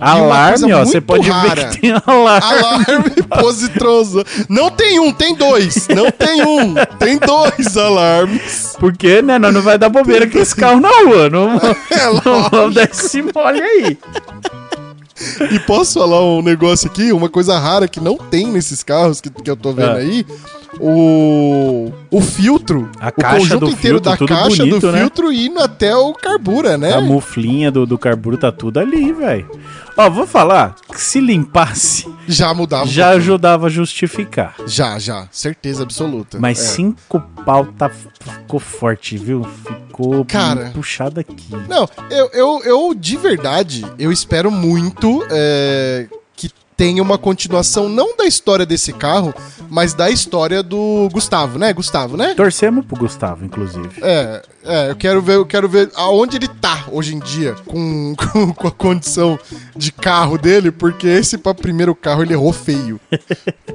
Alarme, 0.00 0.72
ó. 0.72 0.84
Você 0.84 1.00
pode 1.00 1.30
rara. 1.30 1.54
ver 1.54 1.70
que 1.70 1.80
tem 1.80 1.92
alarme. 1.92 2.58
Alarme 2.58 3.10
positroso. 3.40 4.24
Não 4.48 4.70
tem 4.70 4.98
um, 4.98 5.12
tem 5.12 5.34
dois. 5.34 5.86
Não 5.88 6.10
tem 6.10 6.42
um, 6.42 6.74
tem 6.98 7.16
dois 7.18 7.76
alarmes. 7.76 8.76
Porque, 8.78 9.22
né, 9.22 9.38
nós 9.38 9.54
não 9.54 9.62
vai 9.62 9.78
dar 9.78 9.88
bobeira 9.88 10.26
com 10.28 10.38
esse 10.38 10.54
carro 10.54 10.80
na 10.80 10.88
rua. 10.88 11.30
Não, 11.30 11.56
É 11.90 12.06
não 12.24 12.48
vamos 12.50 12.74
dar 12.74 12.84
esse 12.90 13.22
mole 13.22 13.62
aí. 13.62 13.98
E 15.52 15.58
posso 15.60 16.00
falar 16.00 16.20
um 16.22 16.42
negócio 16.42 16.88
aqui, 16.88 17.12
uma 17.12 17.28
coisa 17.28 17.56
rara 17.58 17.86
que 17.86 18.00
não 18.00 18.16
tem 18.16 18.48
nesses 18.48 18.82
carros 18.82 19.20
que, 19.20 19.30
que 19.30 19.48
eu 19.50 19.56
tô 19.56 19.72
vendo 19.72 19.90
Ah. 19.92 19.96
aí. 19.96 20.26
O, 20.80 21.92
o 22.10 22.20
filtro, 22.20 22.90
A 23.00 23.08
o 23.08 23.12
caixa 23.12 23.36
conjunto 23.38 23.60
do 23.66 23.70
inteiro 23.70 23.96
filtro, 23.98 24.10
da 24.10 24.16
tudo 24.16 24.28
caixa 24.28 24.56
bonito, 24.64 24.80
do 24.80 24.92
né? 24.92 24.98
filtro 25.00 25.32
indo 25.32 25.60
até 25.60 25.94
o 25.96 26.12
carbura, 26.12 26.76
né? 26.76 26.92
A 26.94 27.00
muflinha 27.00 27.70
do, 27.70 27.86
do 27.86 27.96
carburro 27.98 28.36
tá 28.36 28.50
tudo 28.52 28.78
ali, 28.78 29.12
velho. 29.12 29.48
Ó, 29.96 30.10
vou 30.10 30.26
falar 30.26 30.74
que 30.92 31.00
se 31.00 31.20
limpasse, 31.20 32.06
Já 32.26 32.52
mudava. 32.52 32.84
um 32.84 32.86
já 32.88 33.10
ajudava 33.10 33.66
a 33.66 33.70
justificar. 33.70 34.54
Já, 34.66 34.98
já. 34.98 35.28
Certeza 35.30 35.84
absoluta. 35.84 36.38
Mas 36.40 36.58
É. 36.58 36.62
cinco 36.62 37.20
pau 37.46 37.66
tá, 37.78 37.88
ficou 37.88 38.58
forte, 38.58 39.16
viu? 39.16 39.44
Ficou 39.44 40.24
Cara. 40.24 40.72
puxado 40.74 41.20
aqui. 41.20 41.48
Não, 41.68 41.88
eu, 42.10 42.28
eu, 42.32 42.62
eu 42.64 42.94
de 42.94 43.16
verdade, 43.16 43.86
eu 43.98 44.10
espero 44.10 44.50
muito 44.50 45.24
é, 45.30 46.08
tenha 46.76 47.02
uma 47.02 47.16
continuação, 47.18 47.88
não 47.88 48.16
da 48.16 48.24
história 48.24 48.66
desse 48.66 48.92
carro, 48.92 49.34
mas 49.70 49.94
da 49.94 50.10
história 50.10 50.62
do 50.62 51.08
Gustavo, 51.12 51.58
né? 51.58 51.72
Gustavo, 51.72 52.16
né? 52.16 52.34
Torcemos 52.34 52.84
pro 52.84 52.96
Gustavo, 52.96 53.44
inclusive. 53.44 53.90
É, 54.02 54.42
é, 54.64 54.90
eu 54.90 54.96
quero 54.96 55.22
ver, 55.22 55.34
eu 55.34 55.46
quero 55.46 55.68
ver 55.68 55.90
aonde 55.94 56.36
ele 56.36 56.48
tá 56.48 56.86
hoje 56.90 57.14
em 57.14 57.18
dia 57.18 57.54
com, 57.66 58.14
com, 58.32 58.52
com 58.52 58.68
a 58.68 58.72
condição 58.72 59.38
de 59.76 59.92
carro 59.92 60.36
dele, 60.38 60.70
porque 60.70 61.06
esse 61.06 61.38
para 61.38 61.54
primeiro 61.54 61.94
carro 61.94 62.22
ele 62.22 62.32
errou 62.32 62.52
feio. 62.52 63.00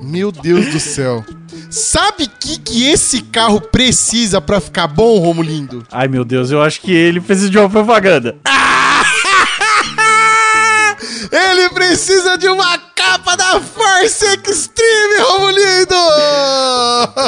Meu 0.01 0.31
Deus 0.31 0.67
do 0.67 0.79
céu. 0.79 1.23
Sabe 1.69 2.23
o 2.23 2.29
que, 2.39 2.59
que 2.59 2.87
esse 2.87 3.21
carro 3.21 3.61
precisa 3.61 4.41
pra 4.41 4.59
ficar 4.59 4.87
bom, 4.87 5.19
Romulindo? 5.19 5.85
Ai, 5.91 6.07
meu 6.07 6.25
Deus, 6.25 6.51
eu 6.51 6.61
acho 6.61 6.81
que 6.81 6.91
ele 6.91 7.21
precisa 7.21 7.49
de 7.49 7.57
uma 7.57 7.69
propaganda. 7.69 8.35
Ele 11.31 11.69
precisa 11.69 12.37
de 12.37 12.47
uma 12.47 12.77
capa 13.09 13.35
da 13.35 13.59
Force 13.59 14.23
Extreme, 14.23 15.15
Romulindo! 15.19 15.95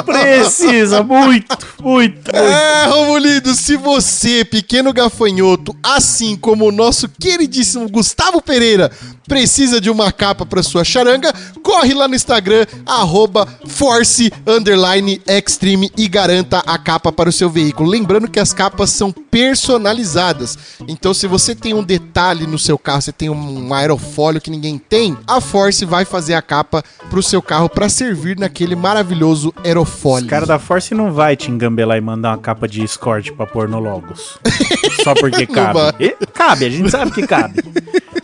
Precisa, 0.06 1.02
muito, 1.02 1.58
muito, 1.82 1.82
muito. 1.82 2.36
É, 2.36 2.86
Romulindo, 2.86 3.56
se 3.56 3.76
você, 3.78 4.46
pequeno 4.46 4.94
gafanhoto, 4.94 5.76
assim 5.82 6.36
como 6.36 6.68
o 6.68 6.72
nosso 6.72 7.10
queridíssimo 7.10 7.90
Gustavo 7.90 8.44
Pereira, 8.44 8.92
precisa 9.32 9.80
de 9.80 9.90
uma 9.90 10.12
capa 10.12 10.46
para 10.46 10.62
sua 10.62 10.84
charanga, 10.84 11.34
corre 11.64 11.94
lá 11.94 12.06
no 12.06 12.16
Instagram, 12.16 12.66
arroba 12.86 13.48
Force 13.66 14.30
Underline 14.46 15.22
Extreme 15.26 15.90
e 15.98 16.08
garanta 16.10 16.60
a 16.60 16.78
capa 16.78 17.14
para 17.14 17.30
o 17.30 17.32
seu 17.32 17.50
veículo. 17.50 17.90
Lembrando 17.90 18.30
que 18.30 18.42
as 18.42 18.52
capas 18.54 18.90
são 18.90 19.10
personalizadas. 19.10 20.58
Então, 20.86 21.14
se 21.14 21.28
você 21.28 21.56
tem 21.56 21.74
um 21.74 21.82
detalhe 21.82 22.46
no 22.46 22.60
seu 22.60 22.78
carro, 22.78 23.02
você 23.02 23.14
tem 23.14 23.30
um 23.30 23.74
aerofólio 23.74 24.42
que 24.42 24.52
ninguém 24.52 24.78
tem, 24.78 25.18
a 25.26 25.40
Force 25.40 25.71
vai 25.86 26.06
fazer 26.06 26.34
a 26.34 26.42
capa 26.42 26.84
para 27.10 27.20
o 27.20 27.24
seu 27.24 27.42
carro 27.42 27.70
para 27.70 27.88
servir 27.90 28.38
naquele 28.38 28.76
maravilhoso 28.76 29.54
aerofólio. 29.64 30.28
O 30.28 30.30
cara 30.30 30.46
da 30.46 30.60
Force 30.60 30.94
não 30.94 31.12
vai 31.14 31.36
te 31.36 31.50
engambelar 31.52 31.98
e 31.98 32.02
mandar 32.02 32.30
uma 32.32 32.38
capa 32.38 32.68
de 32.68 32.84
escort 32.84 33.32
pra 33.32 33.46
pôr 33.46 33.68
no 33.70 33.80
Logos. 33.80 34.38
Só 35.04 35.14
porque 35.14 35.46
cabe. 35.48 35.80
E- 36.00 36.16
cabe, 36.34 36.66
a 36.66 36.70
gente 36.70 36.90
sabe 36.92 37.12
que 37.12 37.26
cabe. 37.26 37.64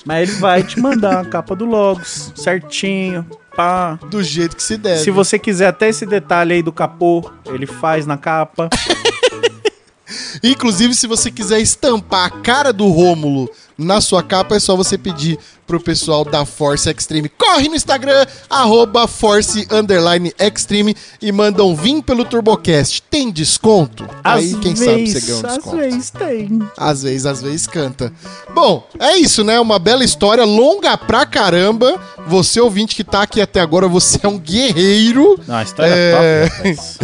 Mas 0.05 0.29
ele 0.29 0.39
vai 0.39 0.63
te 0.63 0.79
mandar 0.79 1.21
a 1.21 1.25
capa 1.25 1.55
do 1.55 1.65
Logos, 1.65 2.31
certinho, 2.35 3.25
pá. 3.55 3.99
Do 4.09 4.23
jeito 4.23 4.55
que 4.55 4.63
se 4.63 4.77
deve. 4.77 5.03
Se 5.03 5.11
você 5.11 5.37
quiser 5.39 5.67
até 5.67 5.89
esse 5.89 6.05
detalhe 6.05 6.53
aí 6.53 6.63
do 6.63 6.71
capô, 6.71 7.29
ele 7.45 7.65
faz 7.65 8.05
na 8.05 8.17
capa. 8.17 8.69
Inclusive, 10.43 10.93
se 10.93 11.07
você 11.07 11.29
quiser 11.29 11.59
estampar 11.59 12.25
a 12.27 12.29
cara 12.29 12.71
do 12.71 12.87
Rômulo 12.87 13.49
na 13.77 14.01
sua 14.01 14.23
capa, 14.23 14.55
é 14.55 14.59
só 14.59 14.75
você 14.75 14.97
pedir 14.97 15.37
pro 15.67 15.79
pessoal 15.81 16.23
da 16.23 16.45
Force 16.45 16.89
Extreme. 16.89 17.27
Corre 17.29 17.67
no 17.67 17.75
Instagram, 17.75 18.25
arroba 18.49 19.05
Force 19.07 19.67
Underline 19.69 20.33
Extreme 20.39 20.95
e 21.21 21.31
manda 21.31 21.63
um 21.63 21.75
vim 21.75 22.01
pelo 22.01 22.23
TurboCast. 22.23 23.03
Tem 23.09 23.29
desconto? 23.29 24.07
Aí, 24.23 24.55
quem 24.55 24.75
sabe 24.75 25.07
você 25.11 25.19
ganha 25.19 25.35
um 25.37 25.45
às 25.47 25.53
desconto. 25.55 25.77
vezes 25.77 26.09
tem. 26.09 26.61
Às 26.77 27.03
vezes, 27.03 27.25
às 27.25 27.41
vezes 27.41 27.67
canta. 27.67 28.11
Bom, 28.55 28.87
é 28.99 29.17
isso, 29.17 29.43
né? 29.43 29.59
Uma 29.59 29.77
bela 29.77 30.03
história, 30.05 30.45
longa 30.45 30.97
pra 30.97 31.25
caramba. 31.25 31.99
Você, 32.27 32.61
ouvinte 32.61 32.95
que 32.95 33.03
tá 33.03 33.23
aqui 33.23 33.41
até 33.41 33.59
agora, 33.59 33.87
você 33.87 34.19
é 34.23 34.27
um 34.27 34.39
guerreiro. 34.39 35.37
Não, 35.45 35.55
a 35.55 35.63
história 35.63 35.91
É. 35.93 36.45
é 36.45 36.49
top, 36.49 36.57
rapaz. 36.69 36.97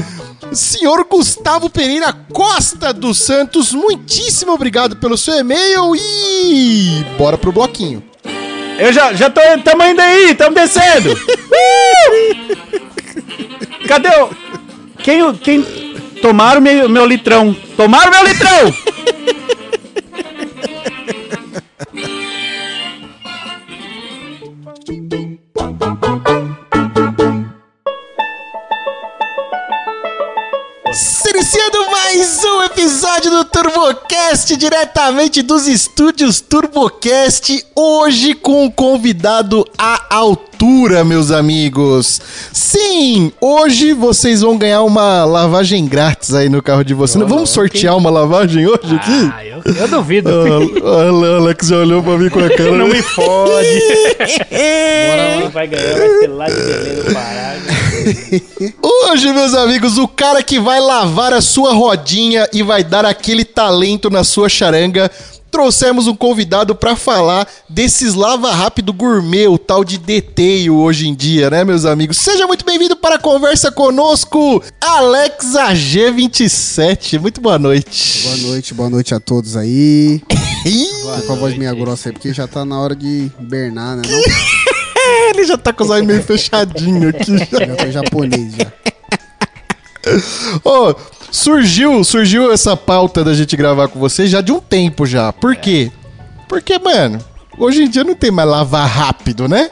Senhor 0.53 1.03
Gustavo 1.09 1.67
Pereira 1.69 2.13
Costa 2.31 2.93
dos 2.93 3.17
Santos, 3.17 3.71
muitíssimo 3.73 4.51
obrigado 4.51 4.95
pelo 4.97 5.17
seu 5.17 5.33
e-mail 5.39 5.95
e 5.95 6.62
bora 7.17 7.37
pro 7.37 7.51
bloquinho. 7.51 8.03
Eu 8.77 8.91
já, 8.91 9.13
já 9.13 9.29
tô, 9.29 9.41
tamo 9.63 9.83
indo 9.83 10.01
aí, 10.01 10.33
tamo 10.35 10.55
descendo. 10.55 11.13
Uh! 11.53 12.53
Cadê 13.87 14.09
o... 14.09 14.29
Quem, 15.03 15.33
quem... 15.35 15.61
Tomaram 16.21 16.61
meu, 16.61 16.89
meu 16.89 17.05
litrão. 17.05 17.55
Tomaram 17.77 18.09
meu 18.09 18.23
litrão! 18.23 18.73
Iniciando 31.53 31.91
mais 31.91 32.43
um 32.43 32.63
episódio 32.63 33.29
do 33.29 33.45
TurboCast, 33.45 34.57
diretamente 34.57 35.43
dos 35.43 35.67
estúdios 35.67 36.41
TurboCast, 36.41 37.63
hoje 37.75 38.33
com 38.33 38.65
um 38.65 38.71
convidado 38.71 39.63
à 39.77 40.03
altura, 40.09 41.03
meus 41.03 41.29
amigos. 41.29 42.19
Sim, 42.51 43.31
hoje 43.39 43.93
vocês 43.93 44.41
vão 44.41 44.57
ganhar 44.57 44.81
uma 44.81 45.25
lavagem 45.25 45.85
grátis 45.85 46.33
aí 46.33 46.49
no 46.49 46.59
carro 46.59 46.83
de 46.83 46.95
vocês. 46.95 47.23
Vamos 47.23 47.51
sortear 47.51 47.95
uma 47.95 48.09
lavagem 48.09 48.65
hoje 48.65 48.95
aqui? 48.95 49.31
Ah, 49.31 49.45
eu, 49.45 49.61
eu 49.63 49.87
duvido. 49.87 50.31
Ah, 50.83 51.37
Alex 51.37 51.67
já 51.67 51.77
olhou 51.77 52.01
pra 52.01 52.17
mim 52.17 52.29
com 52.29 52.39
a 52.39 52.49
cara. 52.57 52.71
Não 52.71 52.87
me 52.87 53.01
fode. 53.03 53.79
Quem 54.49 55.49
vai 55.49 55.67
ganhar 55.67 55.97
vai 55.99 56.09
ser 56.19 56.27
lá 56.29 56.45
de 56.47 56.55
Belém 56.55 56.95
do 56.95 57.13
Pará. 57.13 57.82
Hoje, 58.81 59.31
meus 59.31 59.53
amigos, 59.53 59.97
o 59.97 60.07
cara 60.07 60.41
que 60.43 60.59
vai 60.59 60.79
lavar 60.79 61.33
a 61.33 61.41
sua 61.41 61.73
rodinha 61.73 62.47
e 62.53 62.63
vai 62.63 62.83
dar 62.83 63.05
aquele 63.05 63.45
talento 63.45 64.09
na 64.09 64.23
sua 64.23 64.49
charanga. 64.49 65.09
Trouxemos 65.51 66.07
um 66.07 66.15
convidado 66.15 66.73
pra 66.73 66.95
falar 66.95 67.47
desses 67.69 68.15
lava 68.15 68.51
rápido 68.51 68.91
gourmet, 68.91 69.47
o 69.47 69.57
tal 69.57 69.83
de 69.83 69.99
deteio 69.99 70.75
hoje 70.77 71.07
em 71.07 71.13
dia, 71.13 71.47
né, 71.51 71.63
meus 71.63 71.85
amigos? 71.85 72.17
Seja 72.17 72.47
muito 72.47 72.65
bem-vindo 72.65 72.95
para 72.95 73.15
a 73.15 73.19
conversa 73.19 73.71
conosco, 73.71 74.63
Alex 74.81 75.53
AG27. 75.53 77.19
Muito 77.19 77.39
boa 77.39 77.59
noite. 77.59 78.23
Boa 78.23 78.37
noite, 78.37 78.73
boa 78.73 78.89
noite 78.89 79.13
a 79.13 79.19
todos 79.19 79.55
aí. 79.55 80.23
Tô 81.03 81.27
com 81.27 81.33
a 81.33 81.35
voz 81.35 81.55
meia 81.55 81.73
grossa 81.73 82.09
aí, 82.09 82.13
porque 82.13 82.33
já 82.33 82.47
tá 82.47 82.65
na 82.65 82.79
hora 82.79 82.95
de 82.95 83.29
hibernar, 83.39 83.97
né? 83.97 84.01
Não? 84.09 84.72
ele 85.29 85.43
já 85.45 85.57
tá 85.57 85.73
com 85.73 85.83
os 85.83 85.89
olhos 85.89 86.05
meio 86.07 86.23
fechadinho 86.23 87.09
aqui. 87.09 87.37
já. 87.51 87.65
Já 87.65 87.75
tô 87.75 87.91
japonês 87.91 88.53
já. 88.55 88.71
Ô, 90.63 90.95
surgiu, 91.31 92.03
surgiu 92.03 92.51
essa 92.51 92.75
pauta 92.75 93.23
da 93.23 93.33
gente 93.33 93.55
gravar 93.55 93.87
com 93.87 93.99
você 93.99 94.27
já 94.27 94.41
de 94.41 94.51
um 94.51 94.59
tempo 94.59 95.05
já. 95.05 95.31
Por 95.31 95.55
quê? 95.55 95.91
Porque, 96.47 96.77
mano, 96.77 97.19
hoje 97.57 97.83
em 97.83 97.89
dia 97.89 98.03
não 98.03 98.15
tem 98.15 98.31
mais 98.31 98.49
lavar 98.49 98.87
rápido, 98.87 99.47
né? 99.47 99.69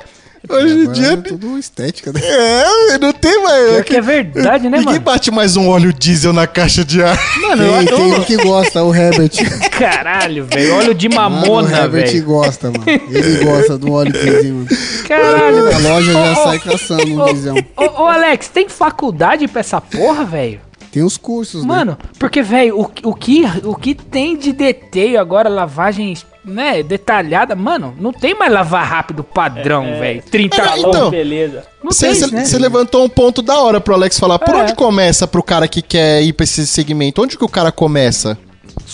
Hoje 0.51 0.73
em 0.73 0.81
Agora 0.81 0.93
dia. 0.93 1.11
é 1.13 1.17
tudo 1.17 1.57
estética, 1.57 2.11
né? 2.13 2.21
É, 2.23 2.97
não 2.97 3.13
tem 3.13 3.41
mais. 3.43 3.69
Pior 3.71 3.83
que 3.83 3.95
é 3.95 4.01
verdade, 4.01 4.63
né, 4.69 4.77
Ninguém 4.77 4.85
mano? 4.95 4.99
bate 4.99 5.31
mais 5.31 5.55
um 5.55 5.69
óleo 5.69 5.93
diesel 5.93 6.33
na 6.33 6.45
caixa 6.47 6.83
de 6.83 7.01
ar. 7.03 7.17
Mano, 7.41 7.63
eu 7.63 7.73
Tem, 7.77 7.85
tem 7.85 7.95
um 7.97 8.07
adoro. 8.11 8.25
que 8.25 8.37
gosta, 8.37 8.83
o 8.83 8.93
Herbert. 8.93 9.31
Caralho, 9.71 10.45
velho. 10.45 10.75
Óleo 10.75 10.93
de 10.93 11.09
Mano, 11.09 11.37
o 11.37 11.39
mamona, 11.41 11.77
Herbert 11.77 12.07
velho. 12.11 12.23
gosta, 12.25 12.71
mano. 12.71 12.83
Ele 12.87 13.43
gosta 13.45 13.77
do 13.77 13.91
óleo 13.91 14.11
diesel, 14.11 14.53
mano. 14.55 14.67
Caralho, 15.07 15.67
A 15.67 15.69
velho. 15.71 15.83
loja 15.89 16.13
já 16.13 16.35
sai 16.35 16.59
caçando 16.59 17.21
o 17.23 17.25
diesel. 17.33 17.55
Ô, 17.77 18.05
Alex, 18.05 18.47
tem 18.49 18.67
faculdade 18.69 19.47
pra 19.47 19.59
essa 19.61 19.79
porra, 19.79 20.23
velho? 20.25 20.59
Tem 20.91 21.03
os 21.03 21.15
cursos, 21.15 21.61
né? 21.63 21.67
Mano, 21.69 21.97
porque, 22.19 22.41
velho, 22.41 22.77
o, 22.77 22.91
o, 23.03 23.13
que, 23.15 23.43
o 23.63 23.73
que 23.75 23.95
tem 23.95 24.35
de 24.37 24.51
deteio 24.51 25.19
agora, 25.21 25.47
lavagem, 25.47 26.17
né, 26.43 26.81
detalhada, 26.83 27.55
mano, 27.55 27.93
não 27.99 28.11
tem 28.11 28.33
mais 28.33 28.51
lavar 28.51 28.85
rápido 28.85 29.23
padrão, 29.23 29.83
velho. 29.99 30.23
30 30.29 30.61
É, 30.61 30.79
então. 30.79 31.09
beleza. 31.11 31.63
Não 31.83 31.91
Você 31.91 32.27
né? 32.31 32.43
levantou 32.59 33.03
um 33.05 33.09
ponto 33.09 33.41
da 33.41 33.59
hora 33.59 33.79
pro 33.79 33.93
Alex 33.93 34.19
falar. 34.19 34.39
Por 34.39 34.53
É. 34.55 34.63
onde 34.63 34.75
começa 34.75 35.27
pro 35.27 35.43
cara 35.43 35.67
que 35.67 35.81
quer 35.81 36.21
ir 36.23 36.33
pra 36.33 36.43
esse 36.43 36.65
segmento? 36.65 37.21
Onde 37.21 37.37
que 37.37 37.43
o 37.45 37.49
cara 37.49 37.71
começa? 37.71 38.37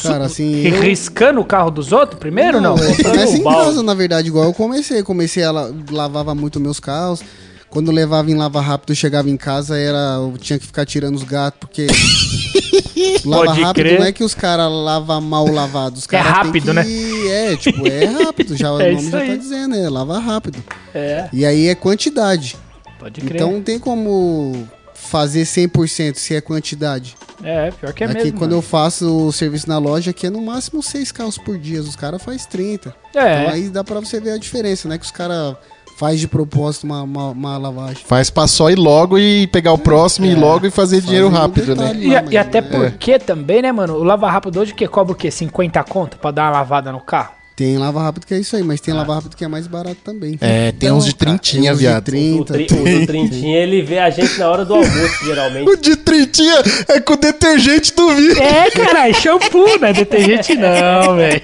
Cara, 0.02 0.26
assim. 0.26 0.66
Eu- 0.68 0.82
Riscando 0.82 1.40
o 1.40 1.46
carro 1.46 1.70
dos 1.72 1.92
outros 1.92 2.20
primeiro, 2.20 2.60
não? 2.60 2.78
eu 2.78 2.88
Comprando 2.88 3.12
começo 3.12 3.34
um 3.34 3.36
em 3.38 3.44
balde. 3.44 3.66
casa, 3.66 3.84
na 3.84 3.94
verdade, 3.94 4.28
igual 4.28 4.46
eu 4.46 4.54
comecei. 4.54 5.04
Comecei 5.04 5.44
a 5.44 5.52
la- 5.52 5.70
lavava 5.92 6.34
muito 6.36 6.60
meus 6.60 6.80
carros. 6.80 7.22
Quando 7.70 7.92
levava 7.92 8.32
em 8.32 8.36
lava 8.36 8.62
rápido, 8.62 8.92
eu 8.92 8.96
chegava 8.96 9.30
em 9.30 9.38
casa, 9.38 9.78
era 9.78 10.16
eu 10.20 10.36
tinha 10.38 10.58
que 10.58 10.66
ficar 10.66 10.86
tirando 10.86 11.16
os 11.16 11.24
gatos, 11.24 11.60
porque 11.60 11.86
lava 13.26 13.46
Pode 13.46 13.62
rápido 13.62 13.84
crer. 13.86 14.00
não 14.00 14.06
é 14.06 14.12
que 14.12 14.24
os 14.24 14.34
caras 14.34 14.72
lavam 14.72 15.22
mal 15.22 15.46
lavados. 15.48 16.02
Os 16.06 16.14
É 16.14 16.18
rápido, 16.20 16.74
né? 16.74 16.84
que- 16.84 17.28
É, 17.30 17.56
tipo, 17.58 17.88
é 17.88 18.06
rápido, 18.06 18.56
já 18.56 18.72
o 18.74 18.80
É 18.82 18.92
nome 18.92 19.02
isso 19.02 19.12
já 19.12 19.20
aí. 19.20 19.30
tá 19.32 19.36
dizendo, 19.36 19.76
é 19.76 19.90
lava 19.90 20.18
rápido. 20.20 20.64
É. 20.94 21.30
E 21.34 21.46
aí 21.46 21.68
é 21.68 21.76
quantidade. 21.76 22.56
Pode 23.00 23.22
crer. 23.22 23.36
Então 23.36 23.52
não 23.52 23.62
tem 23.62 23.78
como 23.78 24.68
fazer 24.96 25.44
100% 25.44 26.16
se 26.16 26.36
é 26.36 26.42
quantidade. 26.42 27.16
É, 27.44 27.70
pior 27.70 27.94
que 27.94 28.04
é 28.04 28.08
aqui 28.08 28.16
mesmo. 28.16 28.32
quando 28.40 28.52
mano. 28.52 28.58
eu 28.58 28.62
faço 28.64 29.28
o 29.28 29.32
serviço 29.32 29.68
na 29.70 29.78
loja, 29.78 30.10
aqui 30.10 30.26
é 30.26 30.30
no 30.30 30.42
máximo 30.42 30.82
6 30.82 31.12
carros 31.12 31.38
por 31.38 31.58
dia, 31.60 31.80
os 31.82 31.96
caras 31.96 32.22
fazem 32.24 32.42
30. 32.50 32.96
É. 33.14 33.42
Então 33.44 33.54
aí 33.54 33.70
dá 33.70 33.84
pra 33.84 34.00
você 34.00 34.20
ver 34.20 34.32
a 34.32 34.38
diferença, 34.38 34.88
né? 34.90 34.98
Que 34.98 35.06
os 35.06 35.12
caras 35.12 35.56
faz 35.98 36.20
de 36.20 36.28
propósito 36.28 36.84
uma, 36.86 37.02
uma, 37.02 37.30
uma 37.32 37.58
lavagem. 37.58 38.04
Faz 38.06 38.30
pra 38.30 38.46
só 38.48 38.70
ir 38.70 38.78
logo 38.78 39.18
e 39.18 39.48
pegar 39.48 39.74
o 39.74 39.78
próximo 39.80 40.28
e 40.28 40.32
ir 40.32 40.36
logo 40.36 40.68
e 40.68 40.70
fazer 40.72 41.02
dinheiro 41.02 41.28
rápido, 41.28 41.76
né? 41.76 41.92
E, 41.96 42.08
lá, 42.14 42.22
e 42.22 42.26
mas 42.26 42.36
até 42.36 42.60
é- 42.60 42.62
porque 42.62 43.18
também, 43.18 43.64
né, 43.64 43.72
mano? 43.72 43.96
O 43.96 44.04
Lava 44.04 44.30
Rápido 44.30 44.60
hoje 44.60 44.74
que 44.76 44.88
cobra 44.88 45.14
o 45.14 45.16
quê? 45.16 45.32
50 45.32 45.84
conto 45.84 46.18
pra 46.18 46.30
dar 46.30 46.44
uma 46.46 46.52
lavada 46.60 46.92
no 46.92 47.00
carro? 47.02 47.32
Tem 47.56 47.76
lava 47.76 48.00
rápido 48.04 48.28
que 48.28 48.36
é 48.36 48.38
isso 48.38 48.56
aí, 48.56 48.62
mas 48.62 48.80
tem 48.80 48.94
lava 48.94 49.16
rápido 49.16 49.36
que 49.36 49.44
é 49.44 49.48
mais 49.48 49.66
barato 49.66 49.98
também. 50.04 50.38
É, 50.40 50.72
tem 50.74 50.92
uns 50.92 51.04
de 51.06 51.16
trintinha, 51.16 51.64
Tem 51.64 51.72
uns 51.72 51.78
de 51.80 51.84
viado. 51.86 52.04
O, 52.04 52.06
30. 52.06 52.54
tri, 52.54 52.64
o 52.66 53.00
do 53.00 53.08
Trintinha, 53.08 53.58
ele 53.58 53.82
vê 53.82 53.98
a 53.98 54.12
gente 54.12 54.38
na 54.38 54.48
hora 54.48 54.64
do 54.64 54.76
almoço, 54.76 55.26
geralmente. 55.26 55.68
O 55.68 55.76
de 55.76 55.96
trintinha 55.96 56.62
é 56.88 57.00
com 57.00 57.18
detergente 57.18 57.96
do 57.96 58.14
vidro. 58.14 58.44
É, 58.44 58.70
caralho, 58.70 59.16
shampoo, 59.16 59.80
né? 59.80 59.92
Detergente 59.92 60.54
não, 60.54 61.16
velho. 61.18 61.42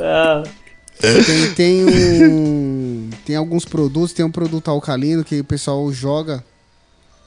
Ah, 0.00 0.42
Tem, 1.26 1.54
tem 1.54 1.84
um. 1.84 3.10
Tem 3.24 3.36
alguns 3.36 3.64
produtos, 3.64 4.12
tem 4.12 4.24
um 4.24 4.30
produto 4.30 4.70
alcalino 4.70 5.24
que 5.24 5.40
o 5.40 5.44
pessoal 5.44 5.92
joga 5.92 6.44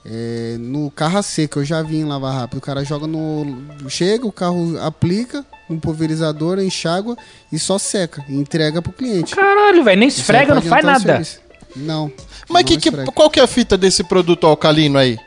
é, 0.05 0.55
no 0.59 0.89
carro 0.91 1.17
a 1.17 1.23
seco. 1.23 1.59
Eu 1.59 1.65
já 1.65 1.81
vi 1.81 1.97
em 1.97 2.05
lavar 2.05 2.33
rápido. 2.33 2.59
O 2.59 2.61
cara 2.61 2.83
joga 2.85 3.05
no. 3.05 3.45
Chega, 3.89 4.25
o 4.25 4.31
carro 4.31 4.77
aplica 4.81 5.45
um 5.69 5.79
pulverizador, 5.79 6.59
enxágua 6.59 7.17
e 7.51 7.59
só 7.59 7.77
seca. 7.77 8.23
E 8.29 8.35
entrega 8.35 8.81
pro 8.81 8.93
cliente. 8.93 9.35
Caralho, 9.35 9.83
velho, 9.83 9.99
nem 9.99 10.07
esfrega, 10.07 10.55
não 10.55 10.61
faz 10.61 10.85
nada. 10.85 11.21
Não. 11.75 12.11
Mas 12.47 12.63
não 12.63 12.77
que, 12.77 12.77
que, 12.77 13.05
qual 13.11 13.29
que 13.29 13.39
é 13.39 13.43
a 13.43 13.47
fita 13.47 13.77
desse 13.77 14.03
produto 14.03 14.47
alcalino 14.47 14.97
aí? 14.97 15.17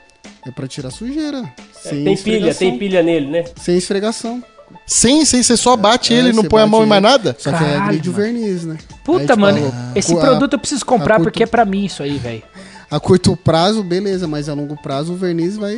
É 0.46 0.50
pra 0.50 0.66
tirar 0.66 0.90
sujeira. 0.90 1.42
Sem 1.72 2.04
tem 2.04 2.04
pilha, 2.04 2.12
esfregação. 2.14 2.58
tem 2.58 2.78
pilha 2.78 3.02
nele, 3.02 3.26
né? 3.26 3.44
Sem 3.60 3.76
esfregação. 3.76 4.42
Sim, 4.86 5.24
sim, 5.24 5.42
você 5.42 5.56
só 5.56 5.76
bate 5.76 6.14
É, 6.14 6.16
ele, 6.18 6.32
não 6.32 6.44
põe 6.44 6.62
a 6.62 6.66
mão 6.66 6.82
em 6.82 6.86
mais 6.86 7.02
nada? 7.02 7.36
Só 7.38 7.50
que 7.52 7.58
Caralho, 7.58 7.98
é 7.98 8.02
mano. 8.02 8.12
verniz, 8.12 8.64
né? 8.64 8.78
Puta, 9.04 9.20
Aí, 9.20 9.26
tipo, 9.26 9.40
mano, 9.40 9.72
a- 9.94 9.98
esse 9.98 10.12
a- 10.12 10.16
produto 10.16 10.52
eu 10.54 10.58
preciso 10.58 10.84
comprar 10.86 11.16
curto- 11.16 11.24
porque 11.24 11.42
é 11.42 11.46
pra 11.46 11.64
mim 11.64 11.84
isso 11.84 12.02
aí, 12.02 12.16
velho. 12.18 12.42
A 12.90 12.98
curto 12.98 13.36
prazo, 13.36 13.82
beleza, 13.82 14.26
mas 14.26 14.48
a 14.48 14.54
longo 14.54 14.74
prazo 14.80 15.12
o 15.12 15.16
verniz 15.16 15.56
vai. 15.56 15.76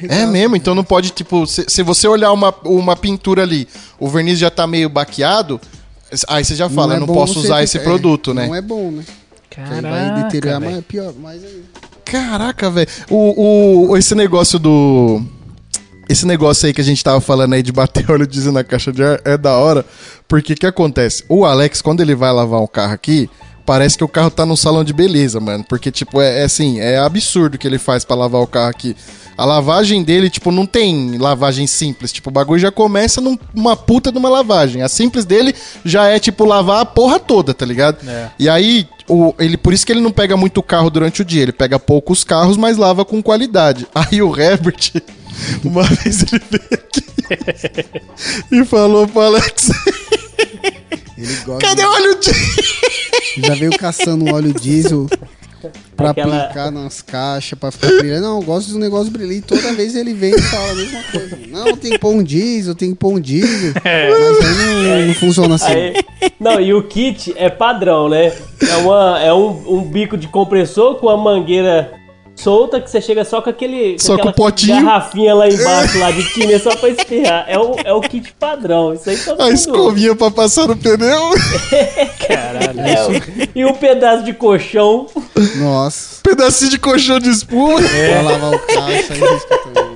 É 0.00 0.24
mesmo, 0.26 0.54
então 0.54 0.72
não 0.76 0.84
pode, 0.84 1.10
tipo, 1.10 1.44
se, 1.48 1.64
se 1.66 1.82
você 1.82 2.06
olhar 2.06 2.30
uma, 2.30 2.54
uma 2.64 2.94
pintura 2.94 3.42
ali, 3.42 3.66
o 3.98 4.08
verniz 4.08 4.38
já 4.38 4.48
tá 4.48 4.64
meio 4.64 4.88
baqueado, 4.88 5.60
aí 6.28 6.44
você 6.44 6.54
já 6.54 6.68
fala, 6.68 6.94
é 6.94 6.96
eu 6.96 7.00
não 7.00 7.06
bom 7.08 7.14
posso 7.14 7.34
você 7.40 7.46
usar 7.48 7.64
esse 7.64 7.78
é, 7.78 7.80
produto, 7.80 8.32
né? 8.32 8.46
Não 8.46 8.54
é 8.54 8.60
bom, 8.62 8.92
né? 8.92 9.02
Aí 9.56 9.64
vai 9.66 9.82
Caraca, 9.82 10.22
deteriorar 10.22 10.60
velho. 10.60 10.72
mais, 10.72 10.84
pior, 10.84 11.12
mais 11.20 11.42
aí. 11.42 11.64
Caraca, 12.04 12.70
velho. 12.70 12.88
O, 13.10 13.88
o, 13.90 13.96
esse 13.96 14.14
negócio 14.14 14.56
do. 14.60 15.20
Esse 16.08 16.26
negócio 16.26 16.66
aí 16.66 16.72
que 16.72 16.80
a 16.80 16.84
gente 16.84 17.04
tava 17.04 17.20
falando 17.20 17.52
aí 17.52 17.62
de 17.62 17.70
bater 17.70 18.08
óleo 18.10 18.26
diesel 18.26 18.52
na 18.52 18.64
caixa 18.64 18.90
de 18.90 19.02
ar 19.02 19.20
é 19.24 19.36
da 19.36 19.56
hora. 19.56 19.84
Porque 20.26 20.54
que 20.54 20.66
acontece? 20.66 21.24
O 21.28 21.44
Alex, 21.44 21.82
quando 21.82 22.00
ele 22.00 22.14
vai 22.14 22.32
lavar 22.32 22.60
um 22.60 22.66
carro 22.66 22.94
aqui, 22.94 23.28
parece 23.68 23.98
que 23.98 24.04
o 24.04 24.08
carro 24.08 24.30
tá 24.30 24.46
num 24.46 24.56
salão 24.56 24.82
de 24.82 24.94
beleza, 24.94 25.38
mano. 25.38 25.62
Porque, 25.62 25.90
tipo, 25.90 26.22
é, 26.22 26.40
é 26.40 26.44
assim, 26.44 26.80
é 26.80 26.96
absurdo 26.96 27.56
o 27.56 27.58
que 27.58 27.66
ele 27.66 27.76
faz 27.78 28.02
pra 28.02 28.16
lavar 28.16 28.40
o 28.40 28.46
carro 28.46 28.70
aqui. 28.70 28.96
A 29.36 29.44
lavagem 29.44 30.02
dele, 30.02 30.30
tipo, 30.30 30.50
não 30.50 30.64
tem 30.64 31.18
lavagem 31.18 31.66
simples. 31.66 32.10
Tipo, 32.10 32.30
o 32.30 32.32
bagulho 32.32 32.58
já 32.58 32.72
começa 32.72 33.20
numa 33.20 33.76
puta 33.76 34.10
de 34.10 34.16
uma 34.16 34.30
lavagem. 34.30 34.80
A 34.80 34.88
simples 34.88 35.26
dele 35.26 35.54
já 35.84 36.06
é, 36.06 36.18
tipo, 36.18 36.46
lavar 36.46 36.80
a 36.80 36.86
porra 36.86 37.20
toda, 37.20 37.52
tá 37.52 37.66
ligado? 37.66 37.98
É. 38.08 38.30
E 38.38 38.48
aí, 38.48 38.88
o, 39.06 39.34
ele, 39.38 39.58
por 39.58 39.74
isso 39.74 39.84
que 39.84 39.92
ele 39.92 40.00
não 40.00 40.10
pega 40.10 40.34
muito 40.34 40.62
carro 40.62 40.88
durante 40.88 41.20
o 41.20 41.24
dia. 41.24 41.42
Ele 41.42 41.52
pega 41.52 41.78
poucos 41.78 42.24
carros, 42.24 42.56
mas 42.56 42.78
lava 42.78 43.04
com 43.04 43.22
qualidade. 43.22 43.86
Aí 43.94 44.22
o 44.22 44.34
Herbert, 44.34 44.92
uma 45.62 45.82
vez 45.82 46.22
ele 46.22 46.42
veio 46.50 46.68
aqui 46.72 47.04
e 48.50 48.64
falou 48.64 49.06
pro 49.06 49.20
Alex: 49.20 49.68
Ele 51.16 51.34
gosta. 51.44 51.66
Cadê 51.66 51.84
o 51.84 51.90
óleo 51.90 52.18
de. 52.20 52.30
Já 53.46 53.54
veio 53.54 53.70
caçando 53.76 54.24
um 54.24 54.32
óleo 54.34 54.52
diesel 54.52 55.06
pra 55.96 56.10
Aquela- 56.10 56.44
aplicar 56.44 56.70
nas 56.70 57.02
caixas, 57.02 57.58
pra 57.58 57.70
ficar 57.72 57.88
brilhando. 57.88 58.22
Não, 58.22 58.36
eu 58.40 58.42
gosto 58.42 58.70
do 58.72 58.78
negócio 58.78 59.10
brilhante. 59.10 59.42
Toda 59.42 59.72
vez 59.72 59.94
ele 59.96 60.14
vem 60.14 60.32
e 60.34 60.40
fala 60.40 60.70
a 60.70 60.74
mesma 60.74 61.02
coisa. 61.10 61.38
Não, 61.48 61.76
tem 61.76 61.90
que 61.92 61.98
pôr 61.98 62.14
um 62.14 62.22
diesel, 62.22 62.74
tem 62.74 62.90
que 62.90 62.96
pôr 62.96 63.14
um 63.14 63.20
diesel. 63.20 63.72
Mas 63.74 64.46
aí 64.46 65.00
não, 65.00 65.06
não 65.08 65.14
funciona 65.14 65.54
assim. 65.56 65.72
Aí, 65.72 65.94
não, 66.38 66.60
e 66.60 66.72
o 66.72 66.82
kit 66.84 67.34
é 67.36 67.48
padrão, 67.50 68.08
né? 68.08 68.32
É, 68.60 68.76
uma, 68.76 69.20
é 69.20 69.32
um, 69.34 69.78
um 69.78 69.82
bico 69.82 70.16
de 70.16 70.28
compressor 70.28 70.96
com 70.96 71.08
a 71.08 71.16
mangueira 71.16 71.92
solta 72.42 72.80
que 72.80 72.90
você 72.90 73.00
chega 73.00 73.24
só 73.24 73.40
com 73.42 73.50
aquele. 73.50 73.98
Só 73.98 74.16
com 74.18 74.28
o 74.28 74.32
potinho. 74.32 74.76
garrafinha 74.82 75.34
lá 75.34 75.48
embaixo, 75.48 75.98
lá 75.98 76.10
de 76.10 76.22
tinha, 76.32 76.58
só 76.58 76.74
pra 76.76 76.88
espirrar. 76.88 77.44
É 77.48 77.58
o, 77.58 77.76
é 77.84 77.92
o 77.92 78.00
kit 78.00 78.32
padrão. 78.38 78.94
Isso 78.94 79.08
aí 79.10 79.16
todo 79.16 79.42
A 79.42 79.50
escovinha 79.50 80.14
pra 80.14 80.30
passar 80.30 80.66
no 80.68 80.76
pneu, 80.76 81.30
Caralho. 82.26 82.80
É, 82.80 83.04
o- 83.06 83.48
e 83.54 83.64
um 83.64 83.72
pedaço 83.74 84.24
de 84.24 84.32
colchão. 84.32 85.06
Nossa. 85.56 86.20
pedacinho 86.22 86.70
de 86.70 86.78
colchão 86.78 87.18
de 87.18 87.30
espuma. 87.30 87.80
Pra 87.80 88.22
lavar 88.22 88.54
o 88.54 88.58
carro, 88.58 88.92
isso 88.92 89.12
aí 89.12 89.20
risca 89.20 89.58
também. 89.58 89.87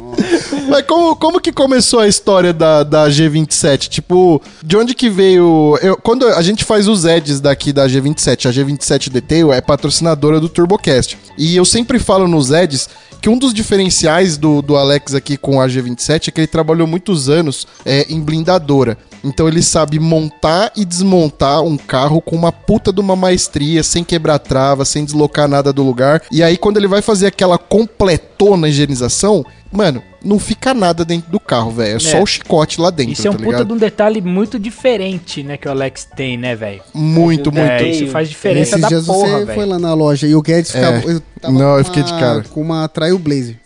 Mas 0.69 0.87
como, 0.87 1.17
como 1.17 1.41
que 1.41 1.53
começou 1.53 2.01
a 2.01 2.09
história 2.09 2.53
da, 2.53 2.83
da 2.83 3.09
G27? 3.09 3.89
Tipo, 3.89 4.41
de 4.63 4.77
onde 4.77 4.95
que 4.95 5.11
veio. 5.11 5.79
Eu, 5.83 5.97
quando 5.97 6.27
a 6.27 6.43
gente 6.43 6.65
faz 6.65 6.89
os 6.89 7.05
ads 7.05 7.41
daqui 7.41 7.73
da 7.73 7.87
G27, 7.87 8.49
a 8.49 8.53
G27 8.53 9.11
Detail 9.11 9.53
é 9.53 9.61
patrocinadora 9.61 10.41
do 10.41 10.49
TurboCast. 10.49 11.19
E 11.37 11.57
eu 11.57 11.65
sempre 11.65 11.99
falo 11.99 12.27
nos 12.27 12.53
ads 12.53 12.89
que 13.21 13.29
um 13.29 13.39
dos 13.39 13.55
diferenciais 13.55 14.37
do, 14.37 14.61
do 14.61 14.77
Alex 14.77 15.15
aqui 15.15 15.37
com 15.37 15.61
a 15.61 15.69
G27 15.69 16.29
é 16.29 16.31
que 16.33 16.41
ele 16.41 16.47
trabalhou 16.49 16.89
muitos 16.89 17.29
anos 17.29 17.69
é, 17.85 18.05
em 18.13 18.21
blindadora. 18.21 18.99
Então 19.23 19.47
ele 19.47 19.63
sabe 19.63 20.01
montar 20.01 20.73
e 20.77 20.85
desmontar 20.85 21.63
um 21.63 21.77
carro 21.77 22.21
com 22.21 22.35
uma 22.35 22.51
puta 22.51 22.93
de 22.93 23.01
uma 23.01 23.15
maestria, 23.15 23.85
sem 23.85 24.03
quebrar 24.03 24.41
trava, 24.41 24.85
sem 24.85 25.05
deslocar 25.05 25.47
nada 25.47 25.73
do 25.73 25.85
lugar. 25.85 26.23
E 26.33 26.43
aí 26.43 26.57
quando 26.57 26.79
ele 26.79 26.89
vai 26.89 27.01
fazer 27.01 27.29
aquela 27.29 27.57
completona 27.57 28.69
higienização, 28.69 29.45
mano, 29.73 30.03
não 30.25 30.39
fica 30.39 30.73
nada 30.75 31.05
dentro 31.05 31.31
do 31.31 31.41
carro, 31.41 31.71
velho. 31.73 31.97
É, 31.97 31.99
só 31.99 32.19
É. 32.19 32.23
o 32.23 32.27
chicote 32.27 32.81
lá 32.81 32.91
dentro, 32.91 33.13
Isso 33.13 33.27
é 33.27 33.31
um 33.31 33.35
tá 33.35 33.39
puta 33.39 33.51
ligado? 33.51 33.67
de 33.67 33.73
um 33.73 33.77
detalhe 33.79 34.21
muito 34.21 34.59
diferente, 34.59 35.43
né, 35.43 35.57
que 35.57 35.67
o 35.67 35.71
Alex 35.71 36.07
tem, 36.17 36.37
né, 36.37 36.55
velho? 36.55 36.83
Muito, 36.95 37.51
muito. 37.53 37.59
É, 37.71 37.89
isso 37.89 38.07
faz 38.09 38.29
diferença 38.29 38.71
Esses 38.77 38.81
da 38.83 38.89
dias 38.89 39.07
porra, 39.07 39.39
você 39.41 39.47
foi 39.47 39.55
velho. 39.57 39.69
lá 39.69 39.79
na 39.79 39.95
loja 39.95 40.27
e 40.27 40.35
o 40.35 40.43
Guedes 40.43 40.71
ficava. 40.71 40.99
É. 40.99 41.15
Eu 41.15 41.23
tava 41.41 41.55
Não, 41.55 41.61
com 41.73 41.79
eu 41.79 41.85
fiquei 41.85 42.03
de 42.03 42.13
uma- 42.13 42.21
cara. 42.21 42.43
Com 42.51 42.61
uma 42.61 42.89
Trailblazer. 42.89 43.57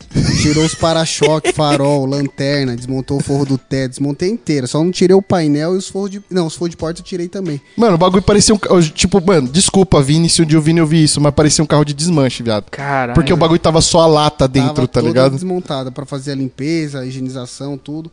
Tirou 0.41 0.65
os 0.65 0.75
para-choque, 0.75 1.53
farol, 1.53 2.07
lanterna, 2.07 2.75
desmontou 2.75 3.19
o 3.19 3.23
forro 3.23 3.45
do 3.45 3.59
teto, 3.59 3.91
desmontei 3.91 4.31
inteira. 4.31 4.67
Só 4.67 4.83
não 4.83 4.91
tirei 4.91 5.15
o 5.15 5.21
painel 5.21 5.75
e 5.75 5.77
os 5.79 5.89
forros 5.89 6.11
de. 6.11 6.23
Não, 6.31 6.47
os 6.47 6.55
forros 6.55 6.71
de 6.71 6.77
porta 6.79 7.01
eu 7.01 7.05
tirei 7.05 7.29
também. 7.29 7.61
Mano, 7.77 7.97
o 7.97 7.99
bagulho 7.99 8.23
parecia 8.23 8.55
um. 8.55 8.59
Tipo, 8.95 9.21
mano, 9.21 9.47
desculpa, 9.47 10.01
Vini, 10.01 10.31
se 10.31 10.41
um 10.41 10.47
dia 10.47 10.59
o 10.59 10.63
Vini 10.63 10.81
ouvir 10.81 11.05
isso, 11.05 11.21
mas 11.21 11.35
parecia 11.35 11.63
um 11.63 11.67
carro 11.67 11.85
de 11.85 11.93
desmanche, 11.93 12.43
viado. 12.43 12.65
Caralho. 12.71 13.13
Porque 13.15 13.31
o 13.31 13.37
bagulho 13.37 13.59
tava 13.59 13.83
só 13.83 14.01
a 14.01 14.07
lata 14.07 14.49
dentro, 14.49 14.75
Tava 14.75 14.89
tá 14.89 15.01
toda 15.01 15.09
ligado? 15.09 15.33
desmontada 15.35 15.93
pra 15.97 16.07
fazer 16.07 16.33
a 16.33 16.35
limpeza, 16.37 17.01
a 17.01 17.07
higienização, 17.07 17.77
tudo. 17.77 18.13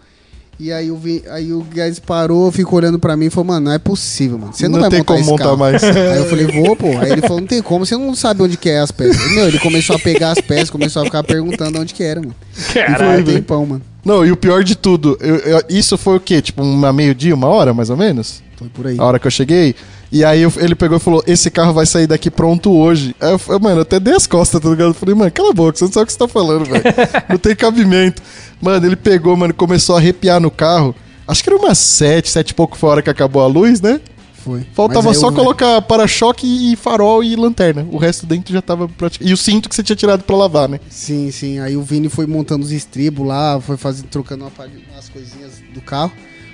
E 0.60 0.72
aí 0.72 0.92
o, 0.92 0.96
Vi- 0.96 1.24
aí 1.30 1.52
o 1.52 1.62
Guedes 1.62 1.98
parou, 2.00 2.52
ficou 2.52 2.78
olhando 2.78 3.00
pra 3.00 3.18
mim 3.18 3.26
e 3.26 3.30
falou, 3.30 3.48
mano, 3.48 3.66
não 3.66 3.72
é 3.74 3.80
possível, 3.80 4.38
mano. 4.38 4.54
Você 4.54 4.68
não, 4.68 4.74
Não 4.76 4.82
vai 4.82 4.90
tem 4.92 5.00
montar 5.00 5.14
como 5.14 5.20
esse 5.20 5.30
montar 5.30 5.44
carro. 5.46 5.58
mais. 5.58 5.84
Aí 5.84 6.18
eu 6.18 6.26
falei, 6.26 6.46
vou, 6.46 6.76
pô. 6.76 6.88
Aí 7.00 7.12
ele 7.12 7.22
falou, 7.22 7.40
não 7.42 7.48
tem 7.48 7.62
como, 7.62 7.86
você 7.86 7.98
não 7.98 8.16
sabe 8.16 8.44
onde 8.44 8.56
que 8.56 8.70
é 8.70 8.80
as 8.80 8.92
peças. 8.92 9.32
Meu, 9.34 9.48
ele 9.48 9.58
começou 9.60 9.96
a 9.96 10.00
pegar 10.00 10.30
as 10.32 10.40
peças, 10.40 10.70
começou 10.70 11.02
a 11.02 11.06
ficar 11.06 11.24
perguntando 11.24 11.80
onde 11.80 11.94
que 11.94 12.04
era, 12.04 12.22
mano. 12.22 12.36
E 12.56 12.96
foi 12.98 13.22
um 13.22 13.24
tempão, 13.24 13.66
mano. 13.66 13.82
Não, 14.06 14.24
e 14.26 14.32
o 14.32 14.38
pior 14.38 14.64
de 14.64 14.76
tudo, 14.76 15.18
eu- 15.20 15.38
eu- 15.38 15.62
isso 15.70 15.98
foi 15.98 16.18
o 16.18 16.20
quê? 16.20 16.40
Tipo, 16.42 16.62
uma 16.62 16.94
meio-dia, 16.94 17.34
uma 17.34 17.48
hora, 17.48 17.74
mais 17.74 17.90
ou 17.90 17.98
menos? 17.98 18.44
Foi 18.56 18.68
por 18.70 18.86
aí. 18.88 18.96
A 19.00 19.04
hora 19.04 19.18
que 19.20 19.26
eu 19.26 19.32
cheguei. 19.32 19.76
E 20.16 20.24
aí 20.24 20.44
ele 20.58 20.76
pegou 20.76 20.98
e 20.98 21.00
falou: 21.00 21.24
Esse 21.26 21.50
carro 21.50 21.74
vai 21.74 21.88
sair 21.88 22.06
daqui 22.06 22.30
pronto 22.30 22.72
hoje. 22.72 23.16
Aí 23.20 23.32
eu, 23.32 23.40
falei, 23.40 23.60
mano, 23.62 23.78
eu 23.78 23.82
até 23.82 24.00
dei 24.00 24.14
as 24.14 24.28
costas, 24.28 24.62
tá 24.62 24.70
ligado? 24.70 24.90
Eu 24.90 24.94
falei, 24.94 25.16
mano, 25.16 25.32
cala 25.32 25.50
a 25.50 25.54
boca, 25.54 25.76
você 25.76 25.86
não 25.86 25.92
sabe 25.92 26.04
o 26.04 26.06
que 26.06 26.14
você 26.14 26.20
tá 26.20 26.28
falando, 26.28 26.66
velho. 26.66 26.84
não 27.28 27.38
tem 27.40 27.56
cabimento. 27.56 28.22
Mano, 28.62 28.86
ele 28.86 28.96
pegou, 28.96 29.36
mano, 29.36 29.56
começou 29.56 29.96
a 29.96 29.98
arrepiar 29.98 30.40
no 30.40 30.52
carro. 30.52 30.96
Acho 31.28 31.44
que 31.44 31.50
era 31.50 31.58
umas 31.58 31.80
sete, 31.80 32.30
sete 32.30 32.52
e 32.52 32.54
pouco 32.54 32.78
foi 32.78 32.90
a 32.90 32.92
hora 32.92 33.02
que 33.02 33.10
acabou 33.10 33.42
a 33.42 33.48
luz, 33.48 33.82
né? 33.82 34.00
Foi. 34.44 34.64
Faltava 34.74 35.14
só 35.16 35.30
eu- 35.30 35.34
colocar 35.34 35.82
para-choque 35.82 36.46
e 36.46 36.76
farol 36.76 37.24
e 37.24 37.36
lanterna. 37.36 37.88
O 37.90 37.98
resto 37.98 38.26
dentro 38.28 38.54
já 38.54 38.62
tava 38.62 38.88
praticamente. 38.90 39.32
E 39.32 39.34
o 39.34 39.38
cinto 39.38 39.68
que 39.68 39.74
você 39.76 39.82
tinha 39.82 39.96
tirado 39.96 40.24
pra 40.24 40.36
lavar, 40.36 40.70
né? 40.70 40.80
Sim, 40.90 41.32
sim. 41.32 41.60
Aí 41.60 41.76
o 41.76 41.82
Vini 41.82 42.10
foi 42.10 42.28
montando 42.28 42.64
os 42.64 42.72
estribos 42.72 43.26
lá, 43.26 43.60
foi 43.60 43.78
fazendo, 43.78 44.08
trocando 44.10 44.44
uma 44.44 44.52
umas 44.94 45.10
coisinhas 45.10 45.54
do 45.74 45.82
carro. 45.82 46.12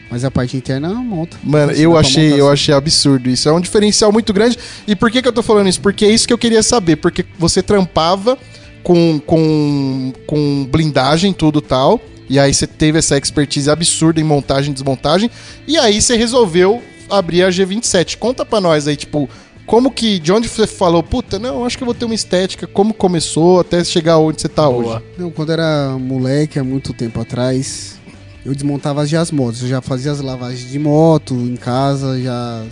Mas 0.10 0.26
a 0.26 0.32
parte 0.32 0.58
interna 0.58 0.90
monta. 0.90 1.38
Mano, 1.44 1.72
eu 1.74 1.96
achei, 1.96 2.32
eu 2.34 2.48
assim. 2.48 2.54
achei 2.54 2.74
absurdo 2.74 3.30
isso. 3.30 3.48
É 3.48 3.54
um 3.54 3.62
diferencial 3.62 4.12
muito 4.12 4.34
grande. 4.34 4.58
E 4.88 4.96
por 4.96 5.12
que, 5.12 5.22
que 5.22 5.28
eu 5.28 5.34
tô 5.34 5.44
falando 5.44 5.68
isso? 5.68 5.80
Porque 5.80 6.06
é 6.06 6.10
isso 6.10 6.28
que 6.28 6.34
eu 6.34 6.38
queria 6.38 6.64
saber. 6.64 6.96
Porque 6.96 7.24
você 7.38 7.62
trampava 7.62 8.38
com, 8.84 9.20
com, 9.26 10.14
com 10.26 10.68
blindagem, 10.72 11.32
tudo 11.32 11.62
tal. 11.62 12.02
E 12.28 12.40
aí 12.40 12.54
você 12.54 12.66
teve 12.66 13.00
essa 13.00 13.18
expertise 13.18 13.70
absurda 13.70 14.20
em 14.20 14.24
montagem 14.24 14.72
e 14.72 14.74
desmontagem. 14.74 15.30
E 15.68 15.78
aí 15.78 16.02
você 16.02 16.16
resolveu 16.16 16.82
abrir 17.10 17.44
a 17.44 17.50
G27. 17.50 18.18
Conta 18.18 18.46
pra 18.46 18.60
nós 18.60 18.88
aí, 18.88 18.96
tipo, 18.96 19.30
como 19.70 19.92
que. 19.92 20.18
De 20.18 20.32
onde 20.32 20.50
você 20.50 20.66
falou, 20.66 21.04
puta, 21.04 21.38
não, 21.38 21.64
acho 21.64 21.78
que 21.78 21.84
eu 21.84 21.86
vou 21.86 21.94
ter 21.94 22.06
uma 22.06 22.16
estética. 22.16 22.66
Como 22.66 22.94
começou 22.94 23.60
até 23.60 23.84
chegar 23.84 24.18
onde 24.18 24.42
você 24.42 24.50
tá 24.50 24.68
hoje? 24.68 25.02
Não, 25.18 25.30
quando 25.30 25.52
era 25.52 25.96
moleque, 26.00 26.58
há 26.58 26.64
muito 26.64 26.94
tempo 26.94 27.22
atrás, 27.22 27.99
eu 28.46 28.54
desmontava 28.54 29.06
já 29.06 29.22
as 29.22 29.32
motos. 29.32 29.62
Eu 29.64 29.68
já 29.70 29.82
fazia 29.82 30.12
as 30.12 30.22
lavagens 30.22 30.70
de 30.70 30.80
moto 30.80 31.34
em 31.36 31.56
casa, 31.56 32.20
já. 32.22 32.64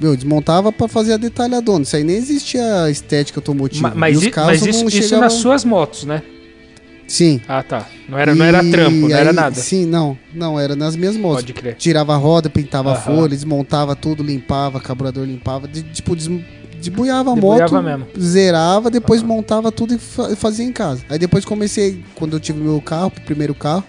Meu, 0.00 0.12
eu 0.12 0.16
desmontava 0.16 0.72
pra 0.72 0.88
fazer 0.88 1.12
a 1.12 1.16
detalhadona. 1.16 1.82
Isso 1.82 1.94
aí 1.96 2.04
nem 2.04 2.16
existia 2.16 2.88
estética 2.90 3.38
automotiva. 3.38 3.88
Ma- 3.90 3.94
Mas, 3.94 4.22
E 4.22 4.30
carros 4.30 4.60
mas 4.60 4.66
isso, 4.66 4.80
não 4.80 4.88
isso 4.88 5.02
chegavam- 5.02 5.20
nas 5.24 5.34
suas 5.34 5.64
motos, 5.64 6.04
né? 6.04 6.22
Sim. 7.06 7.40
Ah, 7.48 7.62
tá. 7.62 7.86
Não 8.08 8.16
era, 8.16 8.34
não 8.34 8.44
era 8.46 8.62
E 8.64 8.70
trampo, 8.70 9.08
não 9.08 9.10
era 9.16 9.30
aí- 9.30 9.36
nada. 9.36 9.56
Sim, 9.56 9.84
não. 9.84 10.16
Não, 10.32 10.58
era 10.58 10.76
nas 10.76 10.94
minhas 10.94 11.16
motos. 11.16 11.42
Pode 11.42 11.52
crer. 11.52 11.74
Tirava 11.74 12.14
a 12.14 12.16
roda, 12.16 12.48
pintava 12.48 12.92
Aham. 12.92 13.00
folha, 13.00 13.28
desmontava 13.30 13.96
tudo, 13.96 14.22
limpava, 14.22 14.80
carburador 14.80 15.26
limpava. 15.26 15.66
de- 15.66 15.82
tipo, 15.82 16.14
des, 16.14 16.30
debulhava 16.80 17.32
a 17.32 17.36
moto, 17.36 17.82
mesmo. 17.82 18.06
zerava, 18.18 18.90
depois 18.90 19.22
montava 19.22 19.70
tudo 19.72 19.94
e 19.94 19.98
fa- 19.98 20.34
fazia 20.36 20.64
em 20.64 20.72
casa. 20.72 21.02
Aí 21.10 21.18
depois 21.18 21.44
comecei, 21.44 22.02
quando 22.14 22.34
eu 22.36 22.40
tive 22.40 22.60
meu 22.60 22.80
carro, 22.80 23.08
o 23.14 23.20
primeiro 23.22 23.54
carro, 23.54 23.84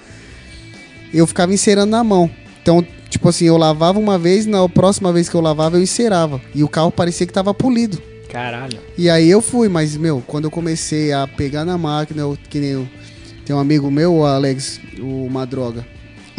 eu 1.18 1.28
ficava 1.28 1.54
encerando 1.54 1.92
na 1.92 2.04
mão. 2.04 2.30
Então, 2.62 2.86
tipo 3.10 3.28
assim, 3.28 3.46
eu 3.46 3.58
lavava 3.58 4.00
uma 4.00 4.18
vez, 4.18 4.46
na 4.46 4.68
próxima 4.70 5.12
vez 5.12 5.28
que 5.28 5.36
eu 5.36 5.42
lavava, 5.42 5.78
eu 5.78 5.82
encerava. 5.82 6.42
E 6.54 6.64
o 6.64 6.68
carro 6.68 6.92
parecia 6.92 7.26
que 7.26 7.34
tava 7.34 7.54
polido. 7.54 8.02
Caralho. 8.30 8.80
E 8.98 9.10
aí 9.10 9.30
eu 9.30 9.42
fui, 9.42 9.68
mas, 9.68 9.98
meu, 9.98 10.24
quando 10.26 10.46
eu 10.46 10.52
comecei 10.52 11.12
a 11.12 11.28
pegar 11.28 11.66
na 11.66 11.78
máquina, 11.78 12.22
eu, 12.22 12.38
que 12.50 12.60
nem 12.60 12.70
eu. 12.70 12.88
Tem 13.46 13.56
um 13.56 13.60
amigo 13.60 13.92
meu, 13.92 14.14
o 14.14 14.26
Alex, 14.26 14.80
o 15.00 15.30
Madroga. 15.30 15.86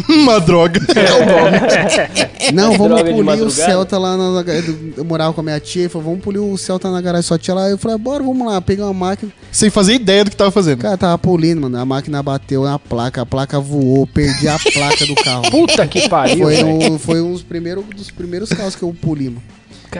Uma 0.08 0.40
droga. 0.40 0.80
É 0.94 1.12
o 1.12 1.26
nome. 1.26 2.52
Não, 2.52 2.72
vamos 2.76 2.96
Droga 3.00 3.12
de 3.12 3.22
polir 3.22 3.42
o? 3.44 3.50
Celta 3.50 3.98
lá 3.98 4.16
na, 4.16 4.42
na- 4.42 4.52
Eu 4.96 5.04
morava 5.04 5.32
com 5.32 5.40
a 5.40 5.44
minha 5.44 5.60
tia 5.60 5.84
e 5.86 5.88
falou, 5.88 6.08
vamos 6.08 6.22
polir 6.24 6.40
o 6.42 6.56
Celta 6.58 6.90
na 6.90 7.00
garagem 7.00 7.26
só 7.26 7.38
tinha 7.38 7.54
lá. 7.54 7.68
Eu 7.70 7.78
falei, 7.78 7.96
bora, 7.98 8.22
vamos 8.22 8.46
lá, 8.46 8.60
peguei 8.60 8.84
uma 8.84 8.92
máquina. 8.92 9.32
Sem 9.50 9.70
fazer 9.70 9.94
ideia 9.94 10.24
do 10.24 10.30
que 10.30 10.36
tava 10.36 10.50
fazendo. 10.50 10.80
Cara, 10.80 10.96
tava 10.96 11.16
polindo, 11.18 11.60
mano. 11.62 11.78
A 11.78 11.84
máquina 11.84 12.22
bateu 12.22 12.64
na 12.64 12.78
placa, 12.78 13.22
a 13.22 13.26
placa 13.26 13.60
voou, 13.60 14.06
perdi 14.06 14.48
a 14.48 14.58
placa 14.58 15.06
do 15.06 15.14
carro. 15.14 15.50
Puta 15.50 15.86
que 15.86 16.08
pariu, 16.08 16.44
Foi, 16.44 16.56
velho. 16.56 16.90
no, 16.90 16.98
foi 16.98 17.20
um 17.22 17.32
dos 17.32 17.42
primeiros, 17.42 17.84
dos 17.96 18.10
primeiros 18.10 18.48
carros 18.50 18.74
que 18.74 18.82
eu 18.82 18.94
poli, 19.00 19.24
mano. 19.30 19.42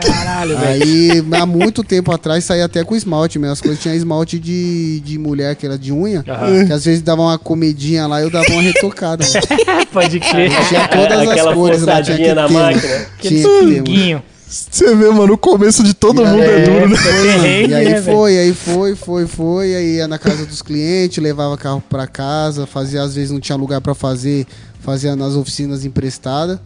Caralho, 0.01 0.59
velho. 0.59 0.83
Aí, 0.85 1.25
há 1.41 1.47
muito 1.47 1.85
tempo 1.85 2.13
atrás, 2.13 2.45
saía 2.45 2.65
até 2.65 2.83
com 2.85 2.95
esmalte. 2.95 3.39
Minhas 3.39 3.61
coisas 3.61 3.81
tinha 3.81 3.95
esmalte 3.95 4.39
de, 4.39 5.01
de 5.01 5.19
mulher, 5.19 5.55
que 5.57 5.67
era 5.67 5.79
de 5.79 5.93
unha. 5.93 6.25
Aham. 6.27 6.67
Que 6.67 6.73
às 6.73 6.85
vezes 6.85 7.03
dava 7.03 7.23
uma 7.23 7.39
comidinha 7.39 8.07
lá 8.07 8.21
e 8.21 8.25
eu 8.25 8.31
dava 8.31 8.51
uma 8.53 8.63
retocada. 8.63 9.25
Pode 9.93 10.21
crer. 10.21 10.51
Tinha 10.69 10.89
todas 10.89 11.21
as 11.21 11.29
Aquela 11.29 11.55
cores 11.55 11.83
lá, 11.83 12.03
tinha 12.03 12.17
que 12.17 12.35
na 12.35 12.47
ter, 12.47 12.53
máquina. 12.53 12.95
Aquele 13.19 13.43
Tinha 13.43 13.83
que 13.83 13.83
ter. 13.83 14.23
Você 14.53 14.95
vê, 14.95 15.09
mano, 15.09 15.33
o 15.33 15.39
começo 15.39 15.83
de 15.83 15.95
todo 15.95 16.27
mundo 16.27 16.43
é, 16.43 16.65
duro, 16.65 16.89
né? 16.89 16.97
Perrengue, 17.03 17.71
E 17.71 17.75
aí 17.75 17.89
né, 17.89 18.03
foi, 18.03 18.39
aí 18.39 18.53
foi, 18.53 18.95
foi, 18.95 19.27
foi, 19.27 19.75
aí 19.75 19.97
ia 19.97 20.07
na 20.07 20.19
casa 20.19 20.45
dos 20.45 20.61
clientes, 20.61 21.25
levava 21.25 21.57
carro 21.57 21.83
pra 21.89 22.07
casa, 22.07 22.67
fazia, 22.67 23.01
às 23.03 23.15
vezes 23.15 23.31
não 23.31 23.41
tinha 23.41 23.57
lugar 23.57 23.81
pra 23.81 23.95
fazer, 23.95 24.47
fazia 24.81 25.17
nas 25.17 25.35
oficinas 25.37 25.87
emprestadas. 25.87 26.59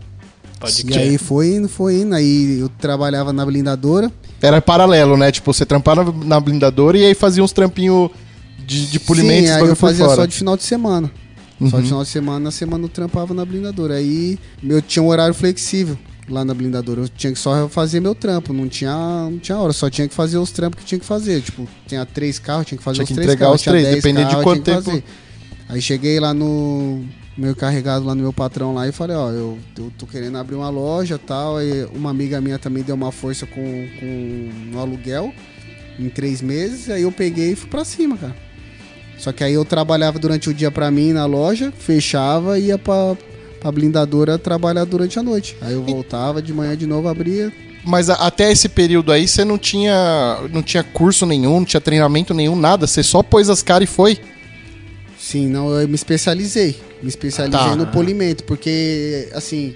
Pode 0.58 0.84
E 0.88 0.96
aí 0.98 1.18
foi 1.18 1.54
indo, 1.54 1.68
foi 1.68 1.96
indo, 2.00 2.14
aí 2.14 2.58
eu 2.60 2.68
trabalhava 2.68 3.32
na 3.32 3.44
blindadora. 3.44 4.10
Era 4.40 4.60
paralelo, 4.62 5.16
né? 5.16 5.30
Tipo, 5.30 5.52
você 5.52 5.66
trampava 5.66 6.14
na 6.24 6.40
blindadora 6.40 6.96
e 6.96 7.04
aí 7.04 7.14
fazia 7.14 7.42
uns 7.44 7.52
trampinhos 7.52 8.10
de, 8.66 8.86
de 8.86 8.98
polimento 9.00 9.46
Sim, 9.48 9.52
aí 9.52 9.66
eu 9.66 9.76
fazia 9.76 10.04
fora. 10.04 10.16
só 10.16 10.24
de 10.26 10.34
final 10.34 10.56
de 10.56 10.62
semana. 10.64 11.10
Só 11.70 11.76
Uhum. 11.76 11.80
de 11.82 11.86
final 11.88 12.02
de 12.02 12.08
semana, 12.10 12.40
na 12.40 12.50
semana 12.50 12.84
eu 12.84 12.88
trampava 12.88 13.32
na 13.32 13.44
blindadora. 13.44 13.94
Aí 13.94 14.38
eu 14.62 14.80
tinha 14.82 15.02
um 15.02 15.08
horário 15.08 15.32
flexível 15.34 15.96
lá 16.28 16.44
na 16.44 16.52
blindadora. 16.52 17.00
Eu 17.02 17.08
tinha 17.08 17.32
que 17.32 17.38
só 17.38 17.66
fazer 17.68 18.00
meu 18.00 18.14
trampo, 18.14 18.52
não 18.52 18.68
tinha, 18.68 18.92
não 19.30 19.38
tinha 19.38 19.56
hora, 19.58 19.72
só 19.72 19.88
tinha 19.88 20.06
que 20.08 20.14
fazer 20.14 20.36
os 20.38 20.50
trampos 20.50 20.80
que 20.80 20.86
tinha 20.86 20.98
que 20.98 21.06
fazer. 21.06 21.40
Tipo, 21.42 21.66
tinha 21.86 22.04
três 22.04 22.38
carros, 22.38 22.66
tinha 22.66 22.76
que 22.78 22.84
fazer 22.84 22.96
Tinha 22.96 23.04
os 23.04 23.08
que 23.08 23.14
três 23.14 23.26
entregar 23.28 23.46
carros. 23.46 23.56
os 23.60 23.62
tinha 23.62 23.72
três, 23.74 23.94
dependendo 23.94 24.28
de 24.36 24.42
quanto 24.42 24.62
tempo. 24.62 24.82
fazer. 24.82 25.04
Aí 25.68 25.80
cheguei 25.80 26.20
lá 26.20 26.34
no 26.34 27.02
meu 27.36 27.54
carregado 27.54 28.04
lá 28.06 28.14
no 28.14 28.22
meu 28.22 28.32
patrão 28.32 28.72
lá 28.74 28.88
e 28.88 28.92
falei, 28.92 29.16
ó, 29.16 29.30
eu, 29.30 29.58
eu 29.78 29.92
tô 29.98 30.06
querendo 30.06 30.38
abrir 30.38 30.54
uma 30.56 30.70
loja 30.70 31.18
tal. 31.18 31.58
Aí 31.58 31.86
uma 31.94 32.10
amiga 32.10 32.40
minha 32.40 32.58
também 32.58 32.82
deu 32.82 32.94
uma 32.94 33.12
força 33.12 33.46
com, 33.46 33.86
com 34.00 34.50
no 34.72 34.78
aluguel 34.80 35.32
em 35.98 36.08
três 36.08 36.40
meses. 36.40 36.88
Aí 36.88 37.02
eu 37.02 37.12
peguei 37.12 37.52
e 37.52 37.56
fui 37.56 37.68
pra 37.68 37.84
cima, 37.84 38.16
cara. 38.16 38.34
Só 39.18 39.32
que 39.32 39.42
aí 39.44 39.52
eu 39.54 39.64
trabalhava 39.64 40.18
durante 40.18 40.48
o 40.50 40.54
dia 40.54 40.70
pra 40.70 40.90
mim 40.90 41.12
na 41.12 41.24
loja, 41.26 41.72
fechava 41.78 42.58
e 42.58 42.66
ia 42.66 42.78
pra, 42.78 43.16
pra 43.60 43.72
blindadora 43.72 44.38
trabalhar 44.38 44.84
durante 44.84 45.18
a 45.18 45.22
noite. 45.22 45.56
Aí 45.62 45.72
eu 45.74 45.82
voltava 45.82 46.40
de 46.42 46.52
manhã 46.52 46.76
de 46.76 46.86
novo, 46.86 47.08
abria. 47.08 47.52
Mas 47.84 48.10
a- 48.10 48.14
até 48.14 48.50
esse 48.50 48.68
período 48.68 49.12
aí 49.12 49.26
você 49.28 49.44
não 49.44 49.56
tinha, 49.56 50.38
não 50.52 50.62
tinha 50.62 50.82
curso 50.82 51.24
nenhum, 51.24 51.58
não 51.60 51.64
tinha 51.64 51.80
treinamento 51.80 52.34
nenhum, 52.34 52.56
nada. 52.56 52.86
Você 52.86 53.02
só 53.02 53.22
pôs 53.22 53.48
as 53.48 53.62
caras 53.62 53.88
e 53.88 53.92
foi. 53.92 54.18
Sim, 55.28 55.48
não, 55.48 55.70
eu 55.80 55.88
me 55.88 55.96
especializei. 55.96 56.76
Me 57.02 57.08
especializei 57.08 57.58
Tá. 57.58 57.74
no 57.74 57.88
polimento, 57.88 58.44
porque, 58.44 59.28
assim, 59.34 59.74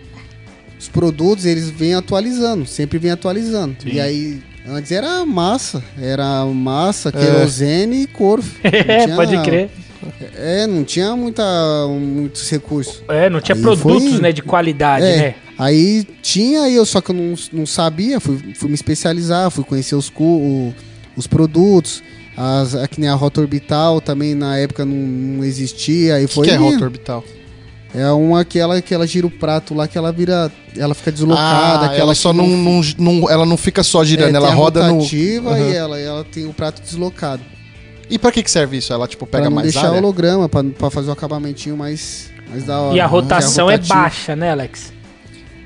os 0.79 0.87
produtos 0.89 1.45
eles 1.45 1.69
vêm 1.69 1.95
atualizando, 1.95 2.65
sempre 2.67 2.99
vêm 3.01 3.11
atualizando. 3.11 3.75
Sim. 3.83 3.91
E 3.95 4.01
aí, 4.01 4.41
antes 4.69 4.93
era 4.93 5.27
massa, 5.27 5.83
era 6.01 6.45
massa, 6.47 7.11
querosene 7.11 8.03
e 8.03 8.07
couro. 8.07 8.45
É, 8.63 9.05
tinha- 9.07 9.17
pode 9.17 9.43
crer. 9.43 9.71
É, 10.37 10.67
não 10.69 10.85
tinha 10.85 11.17
muita, 11.17 11.43
muitos 11.89 12.49
recursos. 12.49 13.03
É, 13.09 13.29
não 13.29 13.41
tinha 13.41 13.57
Aí 13.57 13.61
produtos, 13.61 14.09
foi- 14.13 14.21
né, 14.21 14.31
de 14.33 14.43
qualidade, 14.43 15.05
É, 15.05 15.17
né? 15.17 15.35
Aí 15.59 16.07
tinha 16.23 16.71
eu, 16.71 16.87
só 16.87 17.01
que 17.01 17.11
eu 17.11 17.15
não, 17.17 17.35
não 17.53 17.67
sabia, 17.67 18.21
fui, 18.21 18.55
fui 18.55 18.69
me 18.69 18.75
especializar, 18.77 19.51
fui 19.51 19.65
conhecer 19.65 19.97
os, 19.97 20.11
os 21.17 21.27
produtos. 21.27 22.03
As, 22.43 22.75
a, 22.75 22.89
que 22.89 22.99
nem 22.99 23.11
a 23.11 23.15
rota 23.15 23.39
orbital 23.41 24.01
também 24.01 24.35
na 24.35 24.57
época 24.57 24.85
não, 24.87 24.97
não 24.97 25.45
existia. 25.45 26.17
O 26.17 26.21
que, 26.21 26.27
foi 26.29 26.47
que 26.47 26.53
é 26.53 26.57
rota 26.57 26.85
orbital? 26.85 27.23
É 27.95 28.09
uma 28.13 28.45
que 28.45 28.59
ela, 28.59 28.81
que 28.81 28.95
ela 28.95 29.07
gira 29.07 29.27
o 29.27 29.31
prato 29.31 29.75
lá, 29.75 29.87
que 29.87 29.99
ela 29.99 30.11
vira. 30.13 30.51
Ela 30.77 30.95
fica 30.95 31.11
deslocada. 31.13 31.51
ah, 31.51 31.87
aquela 31.87 32.01
ela 32.01 32.13
que 32.15 32.19
só 32.21 32.33
não, 32.33 32.47
não, 32.47 32.81
não- 32.99 33.29
ela 33.31 33.45
não 33.45 33.57
fica 33.57 33.83
só 33.83 34.03
girando, 34.05 34.33
é, 34.33 34.37
ela 34.37 34.47
tem 34.47 34.55
a 34.55 34.59
roda 34.59 34.87
no. 34.89 34.95
rotativa 34.95 35.51
Uhum. 35.51 35.71
e 35.71 35.75
ela, 35.77 35.99
ela 35.99 36.25
tem 36.25 36.47
o 36.47 36.53
prato 36.55 36.81
deslocado. 36.81 37.43
E 38.09 38.19
pra 38.19 38.33
que 38.33 38.43
que 38.43 38.51
serve 38.51 38.77
isso? 38.79 38.93
Ela 38.93 39.07
tipo 39.07 39.27
pega 39.27 39.43
pra 39.43 39.51
não 39.51 39.57
mais 39.57 39.73
deixar 39.73 39.89
área? 39.89 39.99
holograma, 39.99 40.49
pra, 40.49 40.65
pra 40.65 40.89
fazer 40.91 41.11
o 41.11 41.13
acabamentinho 41.13 41.77
mais, 41.77 42.31
mais 42.49 42.65
da 42.65 42.79
hora. 42.81 42.97
E 42.97 43.01
a 43.01 43.05
né? 43.05 43.09
rotação 43.11 43.67
Que 43.67 43.73
é 43.73 43.77
rotativa- 43.77 43.95
baixa, 44.03 44.37
né, 44.37 44.51
Alex? 44.53 44.93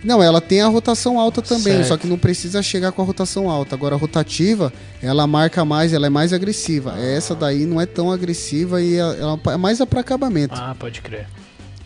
Não, 0.05 0.23
ela 0.23 0.41
tem 0.41 0.61
a 0.61 0.67
rotação 0.69 1.19
alta 1.19 1.41
também, 1.41 1.77
Certo. 1.79 1.89
só 1.89 1.97
que 1.97 2.07
não 2.07 2.19
precisa 2.19 2.63
chegar 2.63 2.93
com 2.93 3.01
a 3.01 3.05
rotação 3.05 3.51
alta. 3.51 3.75
Agora 3.75 3.95
a 3.95 3.99
rotativa, 3.99 4.73
ela 5.03 5.27
marca 5.27 5.65
mais, 5.65 5.93
ela 5.93 6.07
é 6.07 6.11
mais 6.11 6.33
agressiva. 6.33 6.95
Essa 6.99 7.35
daí 7.35 7.65
não 7.65 7.81
é 7.81 7.87
tão 7.87 8.13
agressiva 8.13 8.83
e 8.83 8.97
ela, 8.97 9.15
ela 9.17 9.41
é 9.55 9.57
mais 9.57 9.83
para 9.85 10.01
acabamento. 10.01 10.55
Ah, 10.57 10.75
pode 10.79 11.01
crer. 11.01 11.27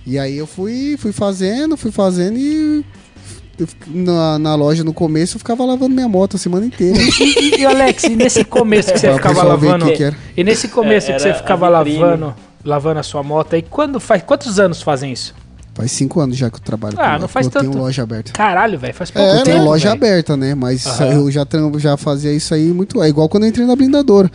E 0.04 0.18
aí 0.18 0.36
eu 0.36 0.46
fui, 0.46 0.96
fui 0.98 1.12
fazendo, 1.12 1.76
fui 1.76 1.92
fazendo 1.92 2.38
e 2.38 2.84
na, 3.86 4.38
na 4.38 4.54
loja 4.54 4.84
no 4.84 4.92
começo 4.92 5.36
eu 5.36 5.38
ficava 5.38 5.64
lavando 5.64 5.94
minha 5.94 6.08
moto 6.08 6.36
a 6.36 6.38
semana 6.38 6.66
inteira. 6.66 6.98
E, 7.20 7.60
e, 7.60 7.66
Alex, 7.66 8.04
e 8.04 8.16
nesse 8.16 8.44
começo 8.44 8.92
que 8.92 8.98
você 8.98 9.12
ficava 9.12 9.42
lavando. 9.42 9.86
que 9.86 9.92
que 9.92 10.02
era. 10.04 10.16
E 10.36 10.42
nesse 10.44 10.68
começo 10.68 11.10
É, 11.10 11.14
que 11.14 11.20
você 11.22 11.34
ficava 11.34 11.68
lavando, 11.68 12.34
lavando 12.64 13.00
a 13.00 13.02
sua 13.02 13.22
moto 13.22 13.54
aí, 13.54 13.62
quando 13.62 13.98
faz. 14.00 14.22
Quantos 14.22 14.58
anos 14.58 14.80
fazem 14.82 15.12
isso? 15.12 15.34
Faz 15.78 15.92
cinco 15.92 16.18
anos 16.20 16.36
já 16.36 16.50
que 16.50 16.56
eu 16.56 16.60
trabalho 16.60 16.96
Ah, 16.98 17.10
ela. 17.10 17.18
não 17.20 17.28
faz 17.28 17.46
eu 17.46 17.52
tenho 17.52 17.72
loja 17.78 18.02
aberta. 18.02 18.32
Caralho, 18.32 18.76
velho, 18.76 18.92
faz 18.92 19.12
pouco 19.12 19.26
É, 19.28 19.30
Eu 19.30 19.36
tempo. 19.36 19.44
tenho 19.44 19.64
loja 19.64 19.90
velho. 19.90 19.94
aberta, 19.96 20.36
né? 20.36 20.52
Mas 20.52 20.84
Aham. 20.84 21.12
eu 21.12 21.30
já, 21.30 21.46
já 21.78 21.96
fazia 21.96 22.32
isso 22.32 22.52
aí 22.52 22.72
muito. 22.72 23.00
É 23.00 23.08
igual 23.08 23.28
quando 23.28 23.44
eu 23.44 23.48
entrei 23.48 23.64
na 23.64 23.76
blindadora. 23.76 24.28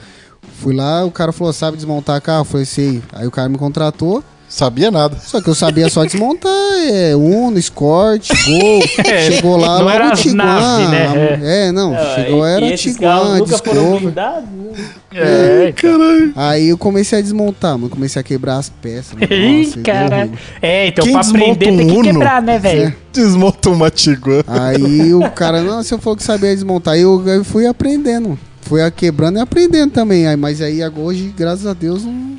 Fui 0.61 0.73
lá, 0.73 1.03
o 1.03 1.11
cara 1.11 1.33
falou, 1.33 1.51
sabe 1.51 1.75
desmontar 1.75 2.21
carro? 2.21 2.41
Eu 2.41 2.45
falei, 2.45 2.65
sei. 2.65 3.01
Aí 3.11 3.27
o 3.27 3.31
cara 3.31 3.49
me 3.49 3.57
contratou. 3.57 4.23
Sabia 4.55 4.91
nada. 4.91 5.17
Só 5.25 5.41
que 5.41 5.47
eu 5.49 5.55
sabia 5.55 5.89
só 5.89 6.05
desmontar. 6.05 6.51
É 6.87 7.15
Uno, 7.15 7.57
Escort, 7.57 8.29
Gol. 8.45 8.83
É, 9.03 9.31
chegou 9.31 9.57
lá, 9.57 9.79
não 9.79 9.89
era 9.89 10.11
Tiguan. 10.11 10.35
nave, 10.35 10.87
né? 10.91 11.39
É, 11.41 11.71
não. 11.71 11.95
Ah, 11.95 12.13
chegou, 12.15 12.47
e- 12.47 12.51
era 12.51 12.65
e 12.67 12.75
Tiguan, 12.77 13.39
nunca 13.39 13.57
foram 13.57 13.73
Discover. 13.73 13.99
blindados, 14.01 14.43
né? 14.43 14.85
É, 15.15 15.69
então. 15.69 16.31
Aí 16.35 16.69
eu 16.69 16.77
comecei 16.77 17.17
a 17.17 17.21
desmontar, 17.23 17.75
mano. 17.79 17.89
Comecei 17.89 18.19
a 18.19 18.23
quebrar 18.23 18.57
as 18.57 18.69
peças. 18.69 19.13
mano. 19.13 19.25
Ih, 19.33 19.65
Nossa, 19.65 19.75
deu 19.79 19.83
cara. 19.83 20.15
horrível. 20.17 20.37
É, 20.61 20.87
então 20.87 21.03
Quem 21.05 21.13
pra 21.13 21.21
aprender 21.21 21.51
um 21.71 21.77
tem 21.77 21.87
que 21.87 21.93
Uno? 21.93 22.03
quebrar, 22.03 22.41
né, 22.43 22.59
velho? 22.59 22.95
Desmonta 23.11 23.69
uma 23.71 23.89
Tiguan. 23.89 24.43
Aí 24.45 25.13
o 25.15 25.31
cara, 25.31 25.63
não, 25.63 25.81
você 25.81 25.97
falou 25.97 26.15
que 26.15 26.21
sabia 26.23 26.53
desmontar. 26.53 26.93
Aí 26.93 27.01
eu, 27.01 27.27
eu 27.27 27.43
fui 27.43 27.65
aprendendo. 27.65 28.37
Fui 28.61 28.83
a 28.83 28.91
quebrando 28.91 29.39
e 29.39 29.41
aprendendo 29.41 29.91
também. 29.91 30.27
Aí, 30.27 30.37
mas 30.37 30.61
aí 30.61 30.83
agora, 30.83 31.07
hoje, 31.07 31.33
graças 31.35 31.65
a 31.65 31.73
Deus, 31.73 32.05
não, 32.05 32.37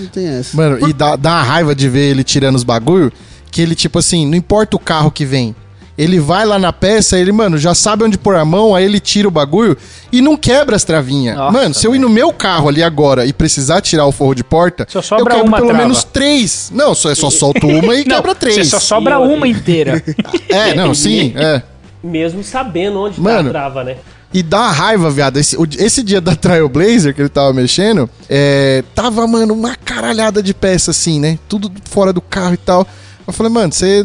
não 0.00 0.06
tem 0.08 0.26
essa. 0.26 0.56
Mano, 0.56 0.88
e 0.88 0.92
dá, 0.92 1.16
dá 1.16 1.30
uma 1.30 1.42
raiva 1.42 1.74
de 1.74 1.88
ver 1.88 2.10
ele 2.10 2.24
tirando 2.24 2.56
os 2.56 2.64
bagulho, 2.64 3.12
que 3.50 3.60
ele, 3.62 3.74
tipo 3.74 3.98
assim, 3.98 4.26
não 4.26 4.36
importa 4.36 4.76
o 4.76 4.80
carro 4.80 5.10
que 5.10 5.24
vem. 5.24 5.54
Ele 5.98 6.18
vai 6.18 6.46
lá 6.46 6.58
na 6.58 6.72
peça, 6.72 7.18
ele, 7.18 7.30
mano, 7.30 7.58
já 7.58 7.74
sabe 7.74 8.04
onde 8.04 8.16
pôr 8.16 8.34
a 8.34 8.44
mão, 8.44 8.74
aí 8.74 8.84
ele 8.84 8.98
tira 8.98 9.28
o 9.28 9.30
bagulho 9.30 9.76
e 10.10 10.22
não 10.22 10.34
quebra 10.34 10.74
as 10.74 10.82
travinhas. 10.82 11.36
Nossa, 11.36 11.52
mano, 11.52 11.74
se 11.74 11.86
eu 11.86 11.94
ir 11.94 11.98
no 11.98 12.08
meu 12.08 12.32
carro 12.32 12.68
ali 12.70 12.82
agora 12.82 13.26
e 13.26 13.34
precisar 13.34 13.82
tirar 13.82 14.06
o 14.06 14.12
forro 14.12 14.34
de 14.34 14.42
porta, 14.42 14.86
Só 14.88 15.02
sobra 15.02 15.34
eu 15.34 15.36
quebro 15.40 15.48
uma 15.48 15.56
pelo 15.58 15.68
trava. 15.68 15.82
menos 15.84 16.02
três. 16.02 16.72
Não, 16.74 16.94
só, 16.94 17.14
só 17.14 17.28
solto 17.28 17.66
uma 17.66 17.94
e 17.94 18.04
Não, 18.08 18.16
quebra 18.16 18.34
três. 18.34 18.54
Você 18.56 18.64
só 18.64 18.80
sobra 18.80 19.18
uma 19.18 19.46
inteira. 19.46 20.02
É, 20.48 20.74
não, 20.74 20.94
sim, 20.94 21.34
é. 21.36 21.62
Mesmo 22.02 22.42
sabendo 22.42 22.98
onde 23.00 23.20
Mano. 23.20 23.50
tá 23.52 23.58
a 23.58 23.60
trava, 23.62 23.84
né? 23.84 23.96
E 24.32 24.42
dá 24.42 24.58
uma 24.58 24.72
raiva, 24.72 25.10
viado. 25.10 25.38
Esse, 25.38 25.56
esse 25.78 26.02
dia 26.02 26.20
da 26.20 26.36
Trailblazer 26.36 27.14
que 27.14 27.20
ele 27.20 27.28
tava 27.28 27.52
mexendo, 27.52 28.08
é, 28.28 28.84
tava, 28.94 29.26
mano, 29.26 29.54
uma 29.54 29.74
caralhada 29.74 30.42
de 30.42 30.54
peça 30.54 30.92
assim, 30.92 31.18
né? 31.18 31.38
Tudo 31.48 31.70
fora 31.90 32.12
do 32.12 32.20
carro 32.20 32.54
e 32.54 32.58
tal. 32.58 32.86
Eu 33.26 33.32
falei, 33.32 33.52
mano, 33.52 33.72
você, 33.72 34.04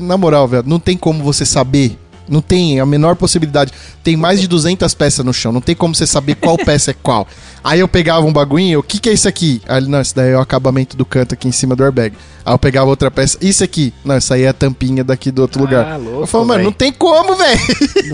na 0.00 0.16
moral, 0.16 0.48
velho, 0.48 0.64
não 0.66 0.80
tem 0.80 0.96
como 0.96 1.22
você 1.22 1.44
saber. 1.46 1.98
Não 2.32 2.40
tem 2.40 2.80
a 2.80 2.86
menor 2.86 3.14
possibilidade. 3.14 3.70
Tem 4.02 4.16
mais 4.16 4.40
de 4.40 4.48
200 4.48 4.94
peças 4.94 5.24
no 5.24 5.32
chão. 5.34 5.52
Não 5.52 5.60
tem 5.60 5.74
como 5.76 5.94
você 5.94 6.06
saber 6.06 6.34
qual 6.36 6.56
peça 6.64 6.90
é 6.90 6.94
qual. 6.94 7.28
Aí 7.62 7.78
eu 7.80 7.86
pegava 7.86 8.24
um 8.26 8.32
bagulhinho, 8.32 8.80
o 8.80 8.82
que 8.82 8.98
que 8.98 9.08
é 9.08 9.12
isso 9.12 9.28
aqui? 9.28 9.60
Aí 9.68 9.76
ele, 9.76 9.88
não, 9.88 10.00
isso 10.00 10.16
daí 10.16 10.30
é 10.30 10.36
o 10.36 10.40
acabamento 10.40 10.96
do 10.96 11.04
canto 11.04 11.34
aqui 11.34 11.46
em 11.46 11.52
cima 11.52 11.76
do 11.76 11.84
airbag. 11.84 12.16
Aí 12.44 12.52
eu 12.54 12.58
pegava 12.58 12.88
outra 12.90 13.10
peça, 13.10 13.38
isso 13.40 13.62
aqui? 13.62 13.92
Não, 14.04 14.16
isso 14.16 14.32
aí 14.34 14.42
é 14.42 14.48
a 14.48 14.52
tampinha 14.52 15.04
daqui 15.04 15.30
do 15.30 15.42
outro 15.42 15.60
Ah, 15.60 15.62
lugar. 15.64 15.98
louco, 16.00 16.22
eu 16.22 16.26
falo, 16.26 16.44
mano, 16.46 16.64
não 16.64 16.72
tem 16.72 16.90
como, 16.92 17.36
velho. 17.36 17.60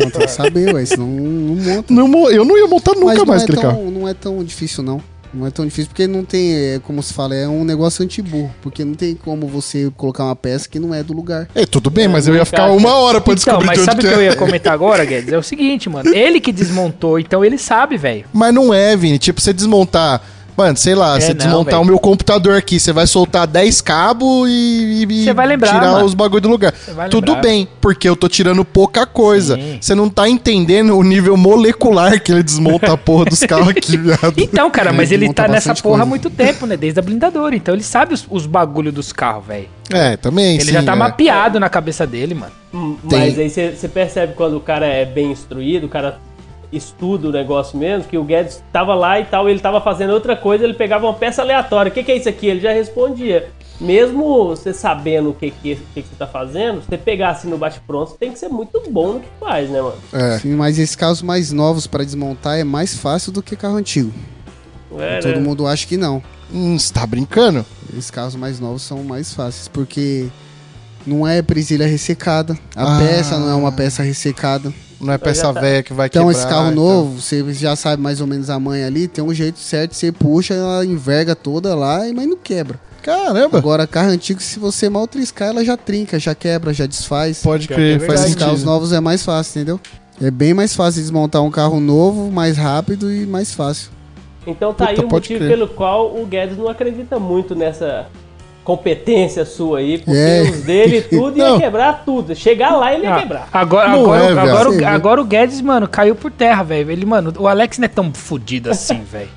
Não, 0.00 0.10
tem 0.10 0.26
que 0.26 0.30
saber, 0.32 0.74
ué, 0.74 0.84
senão 0.84 1.06
não 1.06 1.54
monta. 1.56 1.94
Não 1.94 2.30
Eu 2.30 2.44
não 2.44 2.58
ia 2.58 2.66
montar 2.66 2.92
nunca 2.94 3.06
Mas 3.06 3.18
não 3.18 3.24
mais 3.26 3.40
é, 3.40 3.44
aquele 3.44 3.60
tão, 3.60 3.70
carro. 3.70 3.90
não 3.90 4.06
é 4.08 4.12
tão 4.12 4.44
difícil, 4.44 4.82
não. 4.82 5.00
Não 5.32 5.46
é 5.46 5.50
tão 5.50 5.64
difícil, 5.64 5.88
porque 5.88 6.06
não 6.06 6.24
tem, 6.24 6.54
é, 6.54 6.80
como 6.82 7.02
se 7.02 7.12
fala, 7.12 7.34
é 7.34 7.46
um 7.46 7.64
negócio 7.64 8.02
antiburro. 8.04 8.52
Porque 8.62 8.84
não 8.84 8.94
tem 8.94 9.14
como 9.14 9.46
você 9.46 9.90
colocar 9.96 10.24
uma 10.24 10.36
peça 10.36 10.68
que 10.68 10.78
não 10.78 10.94
é 10.94 11.02
do 11.02 11.12
lugar. 11.12 11.48
É, 11.54 11.66
tudo 11.66 11.90
bem, 11.90 12.08
mas 12.08 12.26
eu 12.26 12.34
ia 12.34 12.44
ficar 12.44 12.70
uma 12.70 12.94
hora 12.94 13.20
pra 13.20 13.34
Então, 13.34 13.58
descobrir 13.58 13.66
mas 13.66 13.76
de 13.76 13.82
onde 13.82 13.90
sabe 13.90 14.00
o 14.00 14.02
que 14.02 14.08
que 14.08 14.14
eu 14.14 14.20
é. 14.22 14.24
ia 14.26 14.36
comentar 14.36 14.72
agora, 14.72 15.04
Guedes? 15.04 15.32
É 15.32 15.38
o 15.38 15.42
seguinte, 15.42 15.88
mano. 15.88 16.14
Ele 16.14 16.40
que 16.40 16.52
desmontou, 16.52 17.18
então 17.18 17.44
ele 17.44 17.58
sabe, 17.58 17.96
velho. 17.96 18.24
Mas 18.32 18.54
não 18.54 18.72
é, 18.72 18.96
Vini. 18.96 19.18
Tipo, 19.18 19.40
você 19.40 19.52
desmontar. 19.52 20.22
Mano, 20.59 20.76
sei 20.76 20.96
lá, 20.96 21.16
É, 21.16 21.20
você 21.20 21.28
não, 21.28 21.36
desmontar 21.36 21.74
velho. 21.74 21.82
o 21.82 21.84
meu 21.86 21.98
computador 22.00 22.56
aqui, 22.56 22.80
você 22.80 22.92
vai 22.92 23.06
soltar 23.06 23.46
10 23.46 23.80
cabos 23.80 24.48
e, 24.50 25.06
e 25.09 25.24
Você 25.24 25.32
vai 25.32 25.46
lembrar, 25.46 25.68
tirar 25.72 25.92
mano. 25.92 26.04
os 26.04 26.14
bagulho 26.14 26.40
do 26.42 26.48
lugar. 26.48 26.74
Tudo 27.09 27.28
lembrar. 27.32 27.42
bem, 27.48 27.68
porque 27.80 28.09
eu 28.09 28.16
tô 28.16 28.28
tirando 28.28 28.64
pouca 28.64 29.06
coisa. 29.06 29.54
Sim. 29.54 29.78
Você 29.80 29.94
não 29.94 30.11
tá 30.11 30.28
entendendo 30.28 30.96
o 30.98 31.02
nível 31.04 31.36
molecular 31.36 32.20
que 32.20 32.32
ele 32.32 32.42
desmonta 32.42 32.92
a 32.92 32.96
porra 32.96 33.26
dos 33.26 33.38
carros 33.46 33.68
aqui, 33.68 33.96
viado. 33.96 34.34
Então, 34.36 34.68
cara, 34.70 34.92
mas 34.92 35.12
Ele 35.12 35.26
ele 35.26 35.34
tá 35.34 35.46
nessa 35.46 35.74
porra 35.74 36.02
há 36.02 36.06
muito 36.06 36.28
tempo, 36.28 36.66
né? 36.66 36.76
Desde 36.76 36.98
a 36.98 37.02
blindadora. 37.02 37.54
Então 37.54 37.72
ele 37.74 37.82
sabe 37.84 38.14
os, 38.14 38.26
os 38.28 38.44
bagulho 38.46 38.90
dos 38.90 39.12
carros, 39.12 39.46
velho. 39.46 39.68
É, 39.92 40.16
também, 40.16 40.56
Ele 40.56 40.64
sim. 40.64 40.72
já 40.72 40.82
tá 40.82 40.92
é. 40.92 40.96
mapeado 40.96 41.61
na 41.61 41.68
cabeça 41.68 42.06
dele, 42.06 42.34
mano. 42.34 42.52
Hum, 42.74 42.96
Tem. 43.09 43.20
Mas 43.20 43.38
aí 43.38 43.48
você 43.48 43.88
percebe 43.88 44.34
quando 44.34 44.56
o 44.56 44.61
cara 44.61 44.86
é 44.86 45.04
bem 45.04 45.30
instruído, 45.30 45.86
o 45.86 45.88
cara 45.88 46.18
estuda 46.72 47.28
o 47.28 47.32
negócio 47.32 47.78
mesmo, 47.78 48.08
que 48.08 48.18
o 48.18 48.24
Guedes 48.24 48.62
tava 48.72 48.94
lá 48.94 49.18
e 49.18 49.24
tal, 49.24 49.48
ele 49.48 49.58
tava 49.58 49.80
fazendo 49.80 50.12
outra 50.12 50.36
coisa, 50.36 50.64
ele 50.64 50.74
pegava 50.74 51.06
uma 51.06 51.14
peça 51.14 51.40
aleatória. 51.42 51.90
O 51.90 51.92
que, 51.92 52.02
que 52.04 52.12
é 52.12 52.16
isso 52.16 52.28
aqui? 52.28 52.46
Ele 52.46 52.60
já 52.60 52.72
respondia. 52.72 53.50
Mesmo 53.80 54.48
você 54.48 54.72
sabendo 54.74 55.30
o 55.30 55.34
que, 55.34 55.50
que, 55.50 55.74
o 55.74 55.76
que, 55.94 56.02
que 56.02 56.08
você 56.08 56.16
tá 56.18 56.26
fazendo, 56.26 56.82
você 56.82 56.98
pegar 56.98 57.30
assim 57.30 57.48
no 57.48 57.56
bate-pronto, 57.56 58.14
tem 58.18 58.32
que 58.32 58.38
ser 58.38 58.48
muito 58.48 58.82
bom 58.90 59.14
no 59.14 59.20
que 59.20 59.28
faz, 59.38 59.70
né, 59.70 59.80
mano? 59.80 59.96
É. 60.12 60.38
Sim, 60.40 60.54
mas 60.56 60.78
esses 60.78 60.96
carros 60.96 61.22
mais 61.22 61.52
novos 61.52 61.86
pra 61.86 62.02
desmontar 62.04 62.58
é 62.58 62.64
mais 62.64 62.94
fácil 62.96 63.30
do 63.32 63.40
que 63.42 63.54
carro 63.56 63.76
antigo. 63.76 64.12
É, 64.98 65.20
Todo 65.20 65.36
né? 65.36 65.40
mundo 65.40 65.66
acha 65.66 65.86
que 65.86 65.96
não. 65.96 66.22
Hum, 66.52 66.78
você 66.78 66.92
tá 66.92 67.06
brincando? 67.06 67.64
Esses 67.92 68.10
carros 68.10 68.34
mais 68.34 68.58
novos 68.58 68.82
são 68.82 69.04
mais 69.04 69.32
fáceis, 69.32 69.68
porque 69.68 70.26
não 71.06 71.26
é 71.26 71.40
presilha 71.40 71.86
ressecada, 71.86 72.58
a 72.74 72.96
Ah. 72.96 72.98
peça 72.98 73.38
não 73.38 73.48
é 73.50 73.54
uma 73.54 73.70
peça 73.72 74.02
ressecada. 74.02 74.72
Não 75.01 75.12
é 75.12 75.18
peça 75.18 75.53
tá- 75.53 75.61
velha 75.61 75.82
que 75.82 75.92
vai 75.92 76.07
Então, 76.09 76.26
quebrar. 76.26 76.38
esse 76.40 76.49
carro 76.49 76.70
então. 76.72 76.82
novo, 76.84 77.20
você 77.20 77.53
já 77.53 77.76
sabe 77.76 78.03
mais 78.03 78.20
ou 78.20 78.26
menos 78.26 78.51
a 78.51 78.59
manha 78.59 78.86
ali, 78.86 79.07
tem 79.07 79.22
um 79.22 79.32
jeito 79.32 79.59
certo, 79.59 79.94
você 79.94 80.11
puxa, 80.11 80.55
ela 80.55 80.84
enverga 80.84 81.36
toda 81.36 81.74
lá, 81.74 82.01
mas 82.14 82.26
não 82.26 82.36
quebra. 82.36 82.80
Caramba. 83.03 83.57
Agora, 83.59 83.86
carro 83.86 84.09
antigo, 84.11 84.40
se 84.40 84.59
você 84.59 84.88
mal 84.88 85.07
triscar, 85.07 85.49
ela 85.49 85.64
já 85.64 85.76
trinca, 85.76 86.18
já 86.18 86.34
quebra, 86.34 86.72
já 86.74 86.84
desfaz. 86.84 87.40
Pode 87.42 87.68
crer, 87.68 87.96
é 87.96 87.99
faz 88.01 88.20
Esses 88.20 88.32
sentido. 88.32 88.44
carros 88.44 88.64
novos 88.64 88.92
é 88.92 89.01
mais 89.01 89.22
fácil, 89.24 89.61
entendeu? 89.61 89.80
É 90.20 90.30
bem 90.32 90.53
mais 90.53 90.74
fácil 90.74 91.01
desmontar 91.01 91.42
um 91.42 91.51
carro 91.51 91.78
novo, 91.78 92.30
mais 92.32 92.57
rápido 92.57 93.11
e 93.12 93.24
mais 93.24 93.55
fácil. 93.55 93.90
Então 94.46 94.74
tá 94.74 94.86
Puta, 94.88 95.01
aí 95.01 95.07
o 95.07 95.09
motivo 95.09 95.38
crer. 95.38 95.49
pelo 95.51 95.68
qual 95.68 96.12
o 96.20 96.26
Guedes 96.26 96.59
não 96.59 96.68
acredita 96.68 97.18
muito 97.20 97.55
nessa 97.55 98.07
competência 98.68 99.46
sua 99.46 99.78
aí, 99.78 99.96
porque 99.96 100.10
É. 100.14 100.42
os 100.42 100.60
dele 100.60 101.00
tudo 101.00 101.38
ia 101.38 101.48
Não. 101.48 101.58
quebrar 101.58 102.02
tudo. 102.04 102.34
Chegar 102.36 102.76
lá 102.76 102.92
ele 102.92 103.04
ia 103.04 103.14
Ah, 103.14 103.20
quebrar. 103.20 103.48
agora, 103.50 103.88
Não 103.88 104.00
agora, 104.02 104.22
é, 104.24 104.28
agora, 104.32 104.64
Você 104.64 104.68
o, 104.68 104.78
viu? 104.78 104.88
agora 104.88 105.20
o 105.22 105.24
Guedes, 105.24 105.60
mano, 105.62 105.88
caiu 105.88 106.14
por 106.14 106.30
terra, 106.30 106.62
velho. 106.62 106.90
Ele, 106.90 107.06
mano, 107.06 107.32
o 107.38 107.48
Alex 107.48 107.78
não 107.78 107.86
é 107.86 107.88
tão 107.88 108.12
fudido 108.12 108.70
assim, 108.70 109.00
velho. 109.10 109.30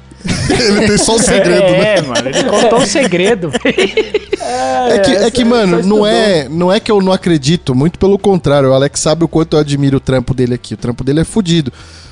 Ele 0.49 0.85
tem 0.87 0.97
só 0.97 1.15
o 1.15 1.19
segredo, 1.19 1.61
né? 1.71 1.95
É, 1.97 2.01
mano, 2.01 2.27
ele 2.29 2.43
contou 2.43 2.79
o 2.79 2.85
segredo. 2.85 3.51
É 4.89 4.99
que, 4.99 5.11
é 5.11 5.31
que 5.31 5.45
mano, 5.45 5.73
não 5.73 5.79
estudou. 5.79 6.07
é, 6.07 6.49
não 6.49 6.71
é 6.73 6.79
que 6.79 6.91
eu 6.91 6.99
não 6.99 7.11
acredito, 7.13 7.73
muito 7.75 7.97
pelo 7.99 8.17
contrário. 8.17 8.69
O 8.69 8.73
Alex 8.73 8.99
sabe 8.99 9.23
o 9.23 9.27
quanto 9.27 9.55
eu 9.55 9.59
admiro 9.61 9.97
o 9.97 9.99
trampo 9.99 10.33
dele 10.33 10.55
aqui. 10.55 10.73
O 10.73 10.77
trampo 10.77 11.03
dele 11.03 11.21
é 11.21 11.23
fudido. 11.23 11.71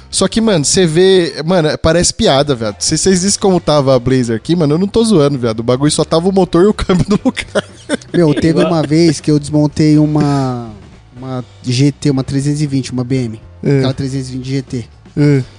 Só 0.10 0.28
que, 0.28 0.41
mano, 0.41 0.66
você 0.66 0.86
vê. 0.86 1.41
Mano, 1.45 1.78
parece 1.78 2.14
piada, 2.14 2.55
velho. 2.55 2.76
Se 2.80 2.97
vocês 2.97 3.22
dizem 3.22 3.39
como 3.39 3.60
tava 3.60 3.95
a 3.95 3.99
Blazer 3.99 4.36
aqui, 4.36 4.55
mano, 4.55 4.74
eu 4.74 4.78
não 4.80 4.88
tô 4.88 5.03
zoando, 5.03 5.38
velho. 5.38 5.60
O 5.60 5.64
bagulho 5.64 5.91
só 5.91 6.03
tava 6.03 6.28
o 6.28 6.32
motor 6.32 6.64
e 6.64 6.68
o 6.68 6.74
câmbio 6.74 7.05
no 7.10 7.20
lugar. 7.24 7.64
Meu, 8.14 8.34
teve 8.34 8.64
uma 8.64 8.82
vez 8.82 9.20
que 9.20 9.30
eu 9.30 9.39
desmontei 9.39 9.97
uma, 9.99 10.72
uma 11.16 11.45
GT, 11.64 12.10
uma 12.10 12.24
320, 12.24 12.91
uma 12.91 13.03
BM. 13.03 13.39
É. 13.64 13.78
Aquela 13.78 13.93
320 13.93 14.45
GT. 14.45 14.86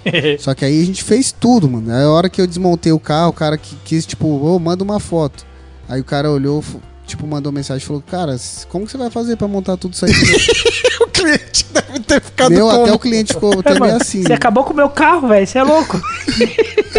É. 0.05 0.37
Só 0.39 0.55
que 0.55 0.65
aí 0.65 0.83
a 0.83 0.85
gente 0.85 1.05
fez 1.05 1.33
tudo, 1.33 1.69
mano. 1.69 1.93
Aí 1.93 2.03
a 2.03 2.11
hora 2.11 2.29
que 2.29 2.41
eu 2.41 2.47
desmontei 2.47 2.93
o 2.93 2.99
carro, 2.99 3.31
o 3.31 3.35
cara 3.35 3.57
que 3.57 3.77
quis, 3.85 4.05
tipo, 4.05 4.27
ô, 4.27 4.59
manda 4.59 4.83
uma 4.83 4.99
foto. 4.99 5.47
Aí 5.89 6.01
o 6.01 6.05
cara 6.05 6.31
olhou, 6.31 6.65
tipo, 7.07 7.27
mandou 7.27 7.53
mensagem 7.53 7.83
e 7.83 7.87
falou, 7.87 8.03
cara, 8.03 8.37
como 8.69 8.85
que 8.85 8.93
você 8.93 8.99
vai 8.99 9.11
fazer 9.11 9.37
pra 9.37 9.47
montar 9.47 9.77
tudo 9.77 9.95
isso 9.95 10.05
aí? 10.05 10.13
o 11.11 11.23
cliente 11.23 11.67
deve 11.73 12.01
ter 12.01 12.23
ficado 12.23 12.51
Meu, 12.51 12.67
como? 12.69 12.83
até 12.83 12.93
o 12.93 12.99
cliente 12.99 13.33
ficou 13.35 13.53
É, 13.53 13.63
também 13.63 13.79
mano, 13.81 13.97
assim. 14.01 14.23
Você 14.23 14.33
acabou 14.33 14.65
com 14.65 14.73
o 14.73 14.77
meu 14.77 14.89
carro, 14.89 15.29
velho. 15.29 15.47
Você 15.47 15.59
é 15.59 15.63
louco. 15.63 16.01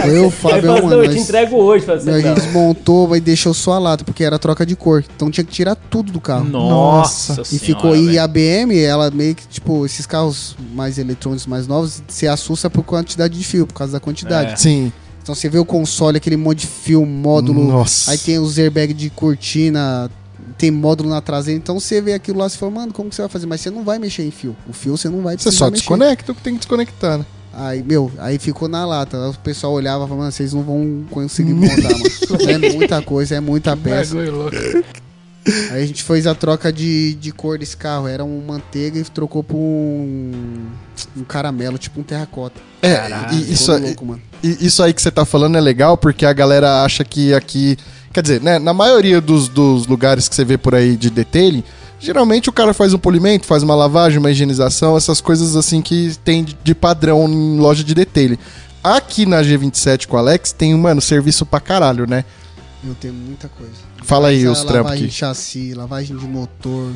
Eu, 0.05 0.29
Fábio, 0.31 0.57
assim, 0.73 0.81
mano, 0.83 0.89
não, 0.89 1.03
eu 1.03 1.09
te 1.09 1.15
nós- 1.15 1.23
entrego 1.23 1.55
hoje. 1.57 1.91
Assim, 1.91 2.05
Meu, 2.05 2.15
a 2.15 2.21
gente 2.21 2.35
desmontou 2.41 3.15
e 3.15 3.19
deixou 3.19 3.53
só 3.53 3.73
a 3.73 3.79
lata, 3.79 4.03
porque 4.03 4.23
era 4.23 4.37
troca 4.39 4.65
de 4.65 4.75
cor. 4.75 5.03
Então 5.15 5.29
tinha 5.31 5.43
que 5.43 5.51
tirar 5.51 5.75
tudo 5.75 6.11
do 6.11 6.19
carro. 6.21 6.45
Nossa. 6.45 7.41
E 7.51 7.59
ficou 7.59 7.93
aí 7.93 8.17
a 8.19 8.27
BM, 8.27 8.77
ela 8.79 9.09
meio 9.11 9.35
que, 9.35 9.47
tipo, 9.47 9.85
esses 9.85 10.05
carros 10.05 10.55
mais 10.73 10.97
eletrônicos, 10.97 11.45
mais 11.45 11.67
novos, 11.67 12.01
você 12.07 12.27
assusta 12.27 12.69
por 12.69 12.83
quantidade 12.83 13.37
de 13.37 13.43
fio, 13.43 13.65
por 13.67 13.73
causa 13.73 13.93
da 13.93 13.99
quantidade. 13.99 14.53
É. 14.53 14.55
Sim. 14.55 14.91
Então 15.21 15.35
você 15.35 15.47
vê 15.49 15.59
o 15.59 15.65
console, 15.65 16.17
aquele 16.17 16.35
monte 16.37 16.61
de 16.61 16.67
fio, 16.67 17.05
módulo. 17.05 17.63
Nossa. 17.63 18.11
Aí 18.11 18.17
tem 18.17 18.39
os 18.39 18.57
airbag 18.57 18.93
de 18.93 19.09
cortina, 19.11 20.09
tem 20.61 20.69
módulo 20.69 21.09
na 21.09 21.19
traseira. 21.21 21.57
Então 21.57 21.79
você 21.79 21.99
vê 21.99 22.13
aquilo 22.13 22.37
lá 22.37 22.45
e 22.45 22.49
fala, 22.51 22.71
mano, 22.71 22.93
como 22.93 23.09
que 23.09 23.15
você 23.15 23.23
vai 23.23 23.29
fazer? 23.29 23.47
Mas 23.47 23.61
você 23.61 23.71
não 23.71 23.83
vai 23.83 23.97
mexer 23.97 24.21
em 24.23 24.29
fio. 24.29 24.55
O 24.69 24.73
fio 24.73 24.95
você 24.95 25.09
não 25.09 25.23
vai 25.23 25.35
Você 25.35 25.51
só 25.51 25.65
mexer. 25.65 25.79
desconecta 25.79 26.31
o 26.31 26.35
que 26.35 26.41
tem 26.43 26.53
que 26.53 26.59
desconectar, 26.59 27.17
né? 27.17 27.25
Aí, 27.51 27.81
meu, 27.81 28.11
aí 28.19 28.37
ficou 28.37 28.67
na 28.69 28.85
lata. 28.85 29.17
O 29.29 29.33
pessoal 29.39 29.73
olhava 29.73 30.03
e 30.05 30.07
falava, 30.07 30.15
mano, 30.21 30.31
vocês 30.31 30.53
não 30.53 30.61
vão 30.61 31.03
conseguir 31.09 31.53
montar, 31.53 31.89
mano. 31.89 32.03
É 32.47 32.73
muita 32.73 33.01
coisa, 33.01 33.35
é 33.35 33.39
muita 33.39 33.75
peça. 33.75 34.15
Aí 35.71 35.81
a 35.81 35.85
gente 35.85 36.03
fez 36.03 36.27
a 36.27 36.35
troca 36.35 36.71
de, 36.71 37.15
de 37.15 37.31
cor 37.31 37.57
desse 37.57 37.75
carro. 37.75 38.07
Era 38.07 38.23
um 38.23 38.41
manteiga 38.45 38.99
e 38.99 39.03
trocou 39.03 39.43
por 39.43 39.57
um, 39.57 40.67
um 41.17 41.23
caramelo, 41.23 41.79
tipo 41.79 41.99
um 41.99 42.03
terracota. 42.03 42.61
É, 42.83 42.95
Caralho, 42.95 43.35
isso, 43.51 43.75
louco, 43.75 44.05
mano. 44.05 44.21
e 44.43 44.65
isso 44.67 44.83
aí 44.83 44.93
que 44.93 45.01
você 45.01 45.09
tá 45.09 45.25
falando 45.25 45.57
é 45.57 45.61
legal 45.61 45.97
porque 45.97 46.25
a 46.25 46.33
galera 46.33 46.83
acha 46.83 47.03
que 47.03 47.33
aqui 47.33 47.77
Quer 48.13 48.21
dizer, 48.21 48.41
né, 48.41 48.59
na 48.59 48.73
maioria 48.73 49.21
dos, 49.21 49.47
dos 49.47 49.87
lugares 49.87 50.27
que 50.27 50.35
você 50.35 50.43
vê 50.43 50.57
por 50.57 50.75
aí 50.75 50.97
de 50.97 51.09
detailing, 51.09 51.63
geralmente 51.99 52.49
o 52.49 52.53
cara 52.53 52.73
faz 52.73 52.93
um 52.93 52.97
polimento, 52.97 53.45
faz 53.45 53.63
uma 53.63 53.73
lavagem, 53.75 54.19
uma 54.19 54.29
higienização, 54.31 54.97
essas 54.97 55.21
coisas 55.21 55.55
assim 55.55 55.81
que 55.81 56.13
tem 56.23 56.45
de- 56.63 56.75
padrão 56.75 57.27
em 57.29 57.57
loja 57.57 57.83
de 57.83 57.93
detailing. 57.93 58.37
Aqui 58.83 59.25
na 59.25 59.41
G27 59.41 60.07
com 60.07 60.15
o 60.15 60.19
Alex 60.19 60.51
tem, 60.51 60.75
mano, 60.75 60.99
serviço 60.99 61.45
pra 61.45 61.59
caralho, 61.59 62.05
né? 62.07 62.25
Eu 62.83 62.95
tenho 62.95 63.13
muita 63.13 63.47
coisa. 63.47 63.73
Fala 64.03 64.29
aí 64.29 64.43
Mas 64.43 64.57
os 64.57 64.63
trampos 64.65 64.83
Lavagem 64.91 65.07
de 65.07 65.13
chassi, 65.13 65.73
lavagem 65.75 66.17
de 66.17 66.25
motor, 66.25 66.89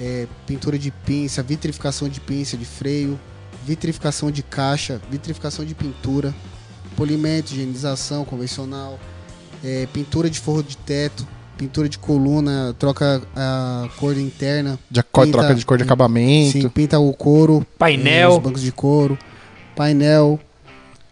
é, 0.00 0.26
pintura 0.46 0.78
de 0.78 0.90
pinça, 0.90 1.42
vitrificação 1.42 2.08
de 2.08 2.20
pinça, 2.20 2.56
de 2.56 2.64
freio, 2.64 3.18
vitrificação 3.66 4.30
de 4.30 4.42
caixa, 4.44 5.00
vitrificação 5.10 5.64
de 5.64 5.74
pintura, 5.74 6.32
polimento, 6.96 7.52
higienização 7.52 8.24
convencional, 8.24 8.98
é, 9.66 9.86
pintura 9.92 10.30
de 10.30 10.38
forro 10.38 10.62
de 10.62 10.76
teto, 10.76 11.26
pintura 11.58 11.88
de 11.88 11.98
coluna, 11.98 12.74
troca 12.78 13.20
a 13.34 13.88
cor 13.96 14.16
interna, 14.16 14.78
De 14.90 15.02
cor, 15.02 15.24
Pinta- 15.24 15.38
troca 15.38 15.54
de 15.54 15.64
cor 15.66 15.76
de 15.78 15.82
Sim, 15.82 15.86
acabamento. 15.88 16.70
pinta 16.70 16.98
o 16.98 17.12
couro, 17.12 17.66
Painel. 17.78 18.30
é, 18.30 18.34
os 18.34 18.38
bancos 18.38 18.62
de 18.62 18.70
couro, 18.70 19.18
painel, 19.74 20.38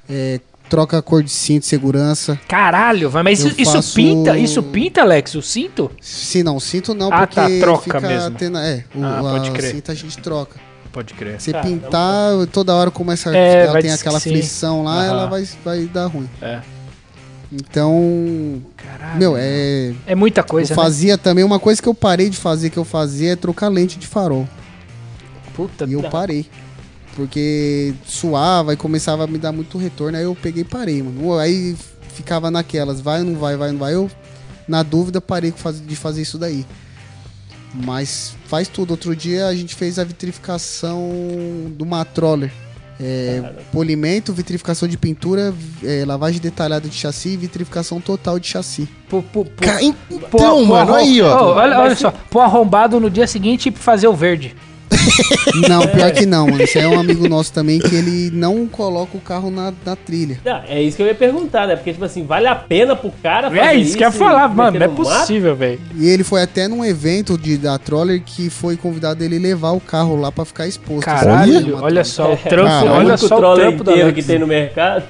é, 0.08 0.38
troca 0.68 0.98
a 0.98 1.02
cor 1.02 1.22
de 1.22 1.30
cinto 1.30 1.62
de 1.62 1.66
segurança. 1.68 2.38
Caralho, 2.46 3.08
vai, 3.10 3.22
mas 3.22 3.40
isso, 3.40 3.54
isso 3.60 3.72
faço- 3.72 3.94
pinta? 3.94 4.36
Isso 4.38 4.62
pinta, 4.62 5.00
Alex? 5.02 5.34
O 5.34 5.42
cinto? 5.42 5.90
Sim, 6.00 6.42
não, 6.42 6.60
cinto 6.60 6.94
não, 6.94 7.10
Ah, 7.12 7.26
porque 7.26 7.34
tá, 7.34 7.48
troca 7.60 7.82
fica 7.84 8.00
mesmo. 8.00 8.30
tendo- 8.36 8.58
é, 8.58 8.84
o, 8.94 9.02
Ah, 9.04 9.18
pode 9.20 9.48
a 9.50 9.52
crer. 9.52 9.70
cinta 9.72 9.92
a 9.92 9.94
gente 9.94 10.18
troca. 10.18 10.56
Pode 10.92 11.12
crer. 11.14 11.40
Você 11.40 11.50
Caramba. 11.52 11.70
pintar, 11.76 12.46
toda 12.52 12.72
hora 12.72 12.88
começa 12.90 13.36
É, 13.36 13.64
ela 13.66 13.80
tem 13.80 13.90
aquela 13.90 14.20
sim. 14.20 14.30
aflição 14.30 14.84
lá, 14.84 14.94
Aham. 15.00 15.06
ela 15.08 15.26
vai, 15.26 15.48
vai 15.64 15.80
dar 15.86 16.06
ruim. 16.06 16.28
É. 16.40 16.60
Então, 17.54 18.60
Caralho. 18.76 19.18
meu, 19.18 19.36
é. 19.36 19.94
É 20.06 20.14
muita 20.16 20.40
Eu 20.40 20.44
coisa, 20.44 20.74
né? 20.74 20.82
fazia 20.82 21.16
também, 21.16 21.44
uma 21.44 21.60
coisa 21.60 21.80
que 21.80 21.88
eu 21.88 21.94
parei 21.94 22.28
de 22.28 22.36
fazer, 22.36 22.68
que 22.70 22.76
eu 22.76 22.84
fazia 22.84 23.32
é 23.32 23.36
trocar 23.36 23.68
lente 23.68 23.96
de 23.96 24.08
farol. 24.08 24.48
Puta 25.54 25.84
E 25.84 25.92
eu 25.92 26.02
parei. 26.02 26.46
Porque 27.14 27.94
suava 28.04 28.72
e 28.74 28.76
começava 28.76 29.22
a 29.22 29.26
me 29.28 29.38
dar 29.38 29.52
muito 29.52 29.78
retorno, 29.78 30.18
aí 30.18 30.24
eu 30.24 30.34
peguei 30.34 30.62
e 30.62 30.64
parei, 30.64 31.00
mano. 31.00 31.38
Aí 31.38 31.76
ficava 32.08 32.50
naquelas, 32.50 33.00
vai 33.00 33.20
ou 33.20 33.26
não 33.26 33.38
vai, 33.38 33.56
vai 33.56 33.68
ou 33.68 33.72
não 33.72 33.80
vai. 33.80 33.94
Eu, 33.94 34.10
na 34.66 34.82
dúvida, 34.82 35.20
parei 35.20 35.54
de 35.86 35.94
fazer 35.94 36.22
isso 36.22 36.36
daí. 36.38 36.66
Mas 37.72 38.34
faz 38.46 38.66
tudo. 38.66 38.92
Outro 38.92 39.14
dia 39.14 39.46
a 39.46 39.54
gente 39.54 39.76
fez 39.76 39.98
a 39.98 40.04
vitrificação 40.04 41.08
do 41.70 41.86
Matroller. 41.86 42.52
É, 43.00 43.42
polimento, 43.72 44.32
vitrificação 44.32 44.86
de 44.88 44.96
pintura, 44.96 45.52
é, 45.82 46.04
lavagem 46.06 46.40
detalhada 46.40 46.88
de 46.88 46.94
chassi 46.94 47.30
e 47.30 47.36
vitrificação 47.36 48.00
total 48.00 48.38
de 48.38 48.46
chassi. 48.46 48.88
Pô, 49.08 49.22
pô, 49.22 49.44
pô. 49.44 49.50
Ca- 49.64 49.78
Pô, 49.80 49.84
Então, 50.10 50.28
pô, 50.30 50.64
mano, 50.64 50.92
arrom- 50.94 50.94
aí, 51.04 51.20
ó. 51.20 51.54
Olha, 51.54 51.80
olha 51.80 51.96
só, 51.96 52.12
pô 52.30 52.40
arrombado 52.40 53.00
no 53.00 53.10
dia 53.10 53.26
seguinte 53.26 53.68
e 53.68 53.72
fazer 53.72 54.06
o 54.06 54.14
verde. 54.14 54.54
Não, 55.68 55.86
pior 55.86 56.12
que 56.12 56.26
não, 56.26 56.46
mano. 56.46 56.62
Isso 56.62 56.78
aí 56.78 56.84
é 56.84 56.88
um 56.88 56.98
amigo 56.98 57.28
nosso 57.28 57.52
também 57.52 57.78
que 57.78 57.94
ele 57.94 58.30
não 58.32 58.66
coloca 58.66 59.16
o 59.16 59.20
carro 59.20 59.50
na, 59.50 59.72
na 59.84 59.94
trilha. 59.94 60.40
Não, 60.44 60.62
é 60.66 60.82
isso 60.82 60.96
que 60.96 61.02
eu 61.02 61.06
ia 61.06 61.14
perguntar, 61.14 61.66
né? 61.66 61.76
Porque, 61.76 61.92
tipo 61.92 62.04
assim, 62.04 62.24
vale 62.24 62.46
a 62.46 62.54
pena 62.54 62.96
pro 62.96 63.10
cara 63.22 63.48
fazer 63.48 63.60
É 63.60 63.74
isso 63.74 63.96
que 63.96 64.02
eu 64.04 64.08
ia 64.08 64.12
falar, 64.12 64.48
mano. 64.48 64.78
Não 64.78 64.86
é 64.86 64.88
possível, 64.88 65.54
velho. 65.54 65.80
E 65.96 66.08
ele 66.08 66.24
foi 66.24 66.42
até 66.42 66.66
num 66.66 66.84
evento 66.84 67.38
de, 67.38 67.56
da 67.56 67.78
Troller 67.78 68.22
que 68.24 68.50
foi 68.50 68.76
convidado 68.76 69.22
ele 69.22 69.38
levar 69.38 69.70
o 69.72 69.80
carro 69.80 70.16
lá 70.16 70.32
pra 70.32 70.44
ficar 70.44 70.66
exposto. 70.66 71.04
Caralho, 71.04 71.54
Sabe? 71.54 71.72
Uma 71.72 71.82
olha 71.82 72.04
só 72.04 72.32
o 72.32 72.36
trampo, 72.36 72.68
Caralho. 72.68 72.92
olha 72.92 73.16
só 73.16 73.26
o 73.26 73.38
troller 73.38 73.66
trampo 73.68 73.90
inteiro 73.90 74.12
que 74.12 74.22
tem 74.22 74.38
no 74.38 74.46
mercado. 74.46 75.04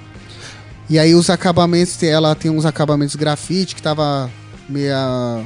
E 0.89 0.99
aí 0.99 1.15
os 1.15 1.31
acabamentos, 1.31 2.03
ela 2.03 2.35
tem 2.35 2.51
uns 2.51 2.67
acabamentos 2.67 3.17
grafite 3.17 3.75
que 3.75 3.83
tava 3.83 4.31
meia, 4.69 5.41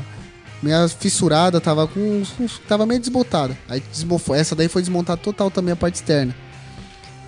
meia 0.62 0.88
fissurada, 0.88 1.60
tava 1.60 1.86
com 1.86 2.22
tava 2.68 2.84
meio 2.86 3.00
desbotada. 3.00 3.56
Aí 3.68 3.82
desmofou. 3.92 4.34
Essa 4.34 4.54
daí 4.54 4.68
foi 4.68 4.82
desmontada 4.82 5.20
total 5.20 5.50
também 5.50 5.72
a 5.72 5.76
parte 5.76 5.96
externa. 5.96 6.34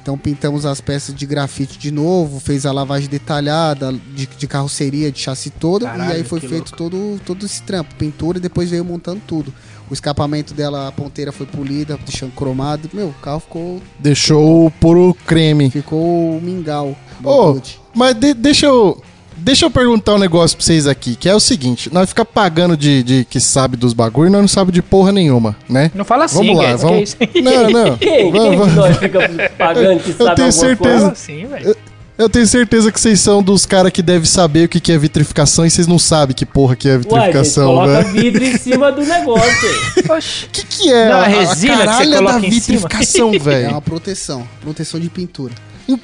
Então 0.02 0.16
pintamos 0.16 0.64
as 0.64 0.80
peças 0.80 1.14
de 1.14 1.26
grafite 1.26 1.78
de 1.78 1.90
novo, 1.90 2.40
fez 2.40 2.64
a 2.64 2.72
lavagem 2.72 3.06
detalhada 3.08 3.92
de, 4.14 4.26
de 4.26 4.46
carroceria, 4.48 5.12
de 5.12 5.18
chassi 5.20 5.50
toda, 5.50 5.84
Caralho, 5.84 6.10
e 6.10 6.16
aí 6.16 6.24
foi 6.24 6.40
feito 6.40 6.72
todo, 6.72 7.20
todo 7.26 7.44
esse 7.44 7.62
trampo, 7.62 7.94
pintura 7.96 8.38
e 8.38 8.40
depois 8.40 8.70
veio 8.70 8.82
montando 8.84 9.20
tudo. 9.26 9.52
O 9.90 9.92
escapamento 9.92 10.54
dela, 10.54 10.88
a 10.88 10.92
ponteira 10.92 11.32
foi 11.32 11.44
polida, 11.46 11.98
deixando 12.06 12.32
cromado. 12.32 12.88
Meu, 12.94 13.08
o 13.08 13.14
carro 13.14 13.40
ficou, 13.40 13.82
Deixou 13.98 14.66
o 14.66 14.70
puro 14.70 15.14
creme. 15.26 15.68
ficou 15.70 16.40
mingau. 16.40 16.96
Good. 17.20 17.78
mas 17.94 18.14
de- 18.14 18.32
deixa 18.32 18.66
eu. 18.66 19.02
Deixa 19.42 19.64
eu 19.66 19.70
perguntar 19.70 20.14
um 20.14 20.18
negócio 20.18 20.56
pra 20.56 20.64
vocês 20.66 20.86
aqui, 20.86 21.16
que 21.16 21.28
é 21.28 21.34
o 21.34 21.40
seguinte, 21.40 21.92
nós 21.92 22.08
fica 22.10 22.24
pagando 22.24 22.76
de, 22.76 23.02
de 23.02 23.24
que 23.24 23.40
sabe 23.40 23.76
dos 23.76 23.92
bagulho 23.92 24.28
e 24.28 24.30
nós 24.30 24.40
não 24.40 24.48
sabe 24.48 24.70
de 24.70 24.82
porra 24.82 25.10
nenhuma, 25.12 25.56
né? 25.68 25.90
Não 25.94 26.04
fala 26.04 26.26
assim, 26.26 26.36
Vamos 26.38 26.56
lá, 26.56 26.64
Guedes, 26.64 26.80
que 26.82 26.86
vamos. 26.86 27.02
isso 27.08 27.16
aí? 27.20 27.42
Não, 27.42 27.70
não. 27.70 27.98
Vamos, 28.30 28.58
vamos. 28.58 28.74
nós 28.74 28.96
fica 28.98 29.50
pagando 29.58 30.00
que 30.02 30.12
sabe 30.12 30.36
tenho 30.36 30.52
certeza. 30.52 30.76
coisa? 30.98 31.12
Assim, 31.12 31.46
velho. 31.46 31.76
Eu 32.18 32.28
tenho 32.28 32.46
certeza 32.46 32.92
que 32.92 33.00
vocês 33.00 33.18
são 33.18 33.42
dos 33.42 33.64
caras 33.64 33.90
que 33.90 34.02
devem 34.02 34.26
saber 34.26 34.66
o 34.66 34.68
que 34.68 34.78
que 34.78 34.92
é 34.92 34.98
vitrificação 34.98 35.64
e 35.64 35.70
vocês 35.70 35.86
não 35.86 35.98
sabem 35.98 36.36
que 36.36 36.44
porra 36.44 36.76
que 36.76 36.86
é 36.86 36.98
vitrificação, 36.98 37.64
coloca 37.68 38.02
né? 38.02 38.12
vidro 38.12 38.44
em 38.44 38.58
cima 38.58 38.92
do 38.92 39.00
negócio. 39.02 39.68
O 40.10 40.50
que, 40.52 40.66
que 40.66 40.92
é 40.92 41.08
Não, 41.08 41.16
a 41.16 41.22
a, 41.22 41.26
resina 41.28 41.76
que 41.76 41.82
você 41.82 41.86
caralha 41.86 42.20
da 42.22 42.38
em 42.46 42.50
cima. 42.50 42.50
vitrificação, 42.50 43.32
É 43.34 43.38
velho? 43.38 43.70
uma 43.70 43.80
proteção, 43.80 44.46
proteção 44.60 45.00
de 45.00 45.08
pintura. 45.08 45.54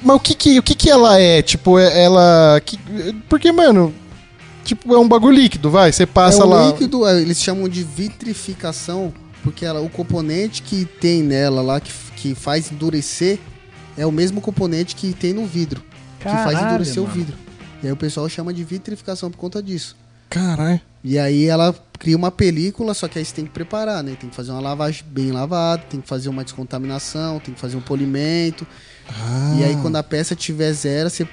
Mas 0.01 0.15
o 0.15 0.19
que 0.19 0.33
que, 0.35 0.59
o 0.59 0.63
que 0.63 0.75
que 0.75 0.89
ela 0.89 1.19
é? 1.19 1.41
Tipo, 1.41 1.77
é- 1.79 2.03
ela... 2.03 2.59
que- 2.65 2.79
porque, 3.29 3.51
mano, 3.51 3.93
tipo, 4.63 4.93
é 4.93 4.99
um 4.99 5.07
bagulho 5.07 5.35
líquido, 5.35 5.69
vai, 5.69 5.91
você 5.91 6.05
passa 6.05 6.41
é 6.41 6.45
o 6.45 6.47
lá... 6.49 6.67
líquido, 6.67 7.05
é, 7.05 7.21
eles 7.21 7.41
chamam 7.41 7.69
de 7.69 7.83
vitrificação, 7.83 9.13
porque 9.43 9.65
ela, 9.65 9.79
o 9.81 9.89
componente 9.89 10.61
que 10.61 10.85
tem 10.85 11.23
nela 11.23 11.61
lá, 11.61 11.79
que, 11.79 11.91
que 12.15 12.35
faz 12.35 12.71
endurecer, 12.71 13.39
é 13.97 14.05
o 14.05 14.11
mesmo 14.11 14.41
componente 14.41 14.95
que 14.95 15.13
tem 15.13 15.33
no 15.33 15.45
vidro, 15.45 15.81
que 16.19 16.25
faz 16.25 16.53
Caralho, 16.53 16.67
endurecer 16.67 17.01
mano. 17.01 17.07
o 17.07 17.15
vidro. 17.15 17.37
E 17.81 17.87
aí 17.87 17.91
o 17.91 17.97
pessoal 17.97 18.27
chama 18.27 18.53
de 18.53 18.63
vitrificação 18.63 19.29
por 19.29 19.37
conta 19.37 19.61
disso. 19.61 19.95
Caralho. 20.29 20.81
E 21.03 21.17
aí 21.17 21.45
ela 21.45 21.73
cria 21.97 22.17
uma 22.17 22.29
película, 22.31 22.93
só 22.93 23.07
que 23.07 23.17
aí 23.17 23.23
você 23.25 23.33
tem 23.33 23.45
que 23.45 23.51
preparar, 23.51 24.03
né? 24.03 24.15
Tem 24.19 24.29
que 24.29 24.35
fazer 24.35 24.51
uma 24.51 24.59
lavagem 24.59 25.03
bem 25.07 25.31
lavada, 25.31 25.83
tem 25.89 26.01
que 26.01 26.07
fazer 26.07 26.27
uma 26.29 26.43
descontaminação, 26.43 27.39
tem 27.39 27.53
que 27.53 27.59
fazer 27.59 27.77
um 27.77 27.81
polimento. 27.81 28.67
E 29.57 29.63
aí 29.63 29.75
quando 29.81 29.95
a 29.95 30.03
peça 30.03 30.35
tiver 30.35 30.71
zero, 30.73 31.09
você 31.09 31.27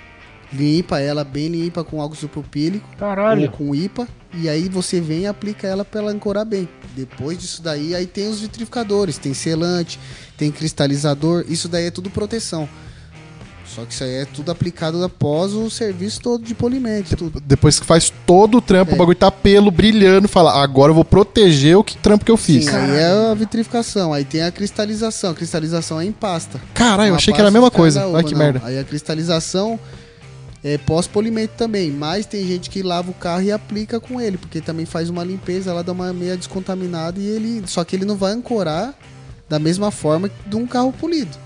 limpa 0.52 1.00
ela 1.00 1.24
bem 1.24 1.48
limpa 1.48 1.82
com 1.82 2.00
álcool 2.00 2.14
isopropílico 2.14 2.86
ou 2.92 2.96
Caralho. 2.98 3.50
com 3.50 3.74
IPA. 3.74 4.08
E 4.32 4.48
aí 4.48 4.68
você 4.68 5.00
vem 5.00 5.22
e 5.22 5.26
aplica 5.26 5.66
ela 5.66 5.84
pra 5.84 6.00
ela 6.00 6.10
ancorar 6.10 6.44
bem. 6.44 6.68
Depois 6.96 7.38
disso 7.38 7.62
daí, 7.62 7.94
aí 7.94 8.06
tem 8.06 8.28
os 8.28 8.40
vitrificadores, 8.40 9.18
tem 9.18 9.32
selante, 9.34 9.98
tem 10.36 10.50
cristalizador. 10.50 11.44
Isso 11.48 11.68
daí 11.68 11.86
é 11.86 11.90
tudo 11.90 12.10
proteção. 12.10 12.68
Só 13.74 13.84
que 13.84 13.92
isso 13.92 14.04
aí 14.04 14.14
é 14.14 14.24
tudo 14.24 14.52
aplicado 14.52 15.02
após 15.02 15.52
o 15.52 15.68
serviço 15.68 16.20
todo 16.20 16.44
de 16.44 16.54
polimento. 16.54 17.16
Tudo. 17.16 17.40
Depois 17.44 17.80
que 17.80 17.84
faz 17.86 18.12
todo 18.24 18.58
o 18.58 18.60
trampo, 18.60 18.92
É. 18.92 18.94
o 18.94 18.98
bagulho 18.98 19.16
tá 19.16 19.30
pelo, 19.30 19.70
brilhando, 19.70 20.28
fala, 20.28 20.62
agora 20.62 20.90
eu 20.90 20.94
vou 20.94 21.04
proteger 21.04 21.76
o 21.76 21.82
que 21.82 21.96
trampo 21.96 22.24
que 22.24 22.30
eu 22.30 22.36
fiz. 22.36 22.66
Sim, 22.66 22.70
aí 22.76 22.96
é 22.98 23.30
a 23.30 23.34
vitrificação. 23.34 24.12
Aí 24.12 24.24
tem 24.24 24.42
a 24.42 24.52
cristalização. 24.52 25.30
A 25.30 25.34
cristalização 25.34 26.00
é 26.00 26.04
em 26.04 26.12
pasta. 26.12 26.60
Caralho, 26.72 27.10
eu 27.10 27.14
achei 27.16 27.34
que 27.34 27.40
era 27.40 27.48
a 27.48 27.52
mesma 27.52 27.70
coisa. 27.70 28.06
uva, 28.06 28.18
Ai, 28.18 28.24
que 28.24 28.32
não. 28.32 28.38
merda. 28.38 28.62
Aí 28.64 28.78
a 28.78 28.84
cristalização 28.84 29.78
é 30.62 30.78
pós-polimento 30.78 31.54
também. 31.56 31.90
Mas 31.90 32.26
tem 32.26 32.46
gente 32.46 32.70
que 32.70 32.82
lava 32.82 33.10
o 33.10 33.14
carro 33.14 33.42
e 33.42 33.50
aplica 33.50 33.98
com 33.98 34.20
ele. 34.20 34.38
Porque 34.38 34.60
também 34.60 34.86
faz 34.86 35.10
uma 35.10 35.24
limpeza, 35.24 35.70
ela 35.70 35.82
dá 35.82 35.92
uma 35.92 36.12
meia 36.12 36.36
descontaminada 36.36 37.18
e 37.18 37.26
ele. 37.26 37.62
Só 37.66 37.82
que 37.82 37.96
ele 37.96 38.04
não 38.04 38.16
vai 38.16 38.32
ancorar 38.32 38.94
da 39.48 39.58
mesma 39.58 39.90
forma 39.90 40.30
de 40.46 40.56
um 40.56 40.66
carro 40.66 40.92
polido. 40.92 41.43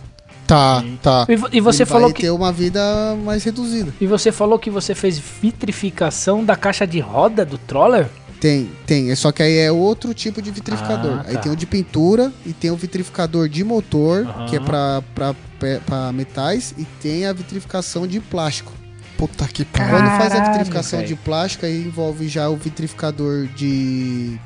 Tá, 0.49 0.83
tá. 1.03 1.27
E, 1.29 1.59
e 1.59 1.61
você 1.61 1.83
ele 1.85 1.91
falou 1.91 2.09
vai 2.09 2.15
que 2.15 2.23
ter 2.23 2.31
uma 2.31 2.51
vida 2.51 2.81
mais 3.25 3.45
reduzida. 3.45 3.95
e 4.01 4.07
você 4.07 4.33
falou 4.33 4.59
que 4.59 4.71
você 4.71 4.95
fez 4.95 5.17
vitrificação 5.19 6.45
da 6.45 6.57
caixa 6.57 6.87
de 6.87 6.99
roda 7.01 7.45
do 7.45 7.57
Troller? 7.59 8.09
Tem, 8.41 8.71
tem. 8.87 9.11
É 9.11 9.15
só 9.17 9.31
que 9.31 9.43
aí 9.43 9.59
é 9.59 9.71
outro 9.71 10.15
tipo 10.15 10.41
de 10.41 10.51
vitrificador. 10.51 11.19
Ah, 11.19 11.25
Aí 11.27 11.35
tá. 11.35 11.41
tem 11.41 11.53
o 11.53 11.57
de 11.57 11.67
pintura 11.67 12.33
e 12.47 12.53
tem 12.53 12.71
o 12.71 12.77
vitrificador 12.77 13.49
de 13.49 13.63
motor, 13.65 14.27
Aham. 14.27 14.47
que 14.47 14.57
é 14.57 14.61
pra, 14.61 15.03
pra, 15.15 15.35
pe- 15.59 15.81
pra 15.85 16.13
metais, 16.13 16.73
e 16.79 16.85
tem 17.03 17.27
a 17.27 17.33
vitrificação 17.33 18.07
de 18.07 18.21
plástico. 18.21 18.73
Puta 19.17 19.45
que 19.49 19.65
pariu. 19.65 19.91
Quando 19.99 20.07
faz 20.17 20.33
a 20.33 20.45
vitrificação 20.51 21.03
de 21.03 21.17
plástico, 21.17 21.67
aí 21.67 21.83
envolve 21.85 22.29
já 22.29 22.49
o 22.49 22.57
vitrificador 22.57 23.49
de, 23.57 24.39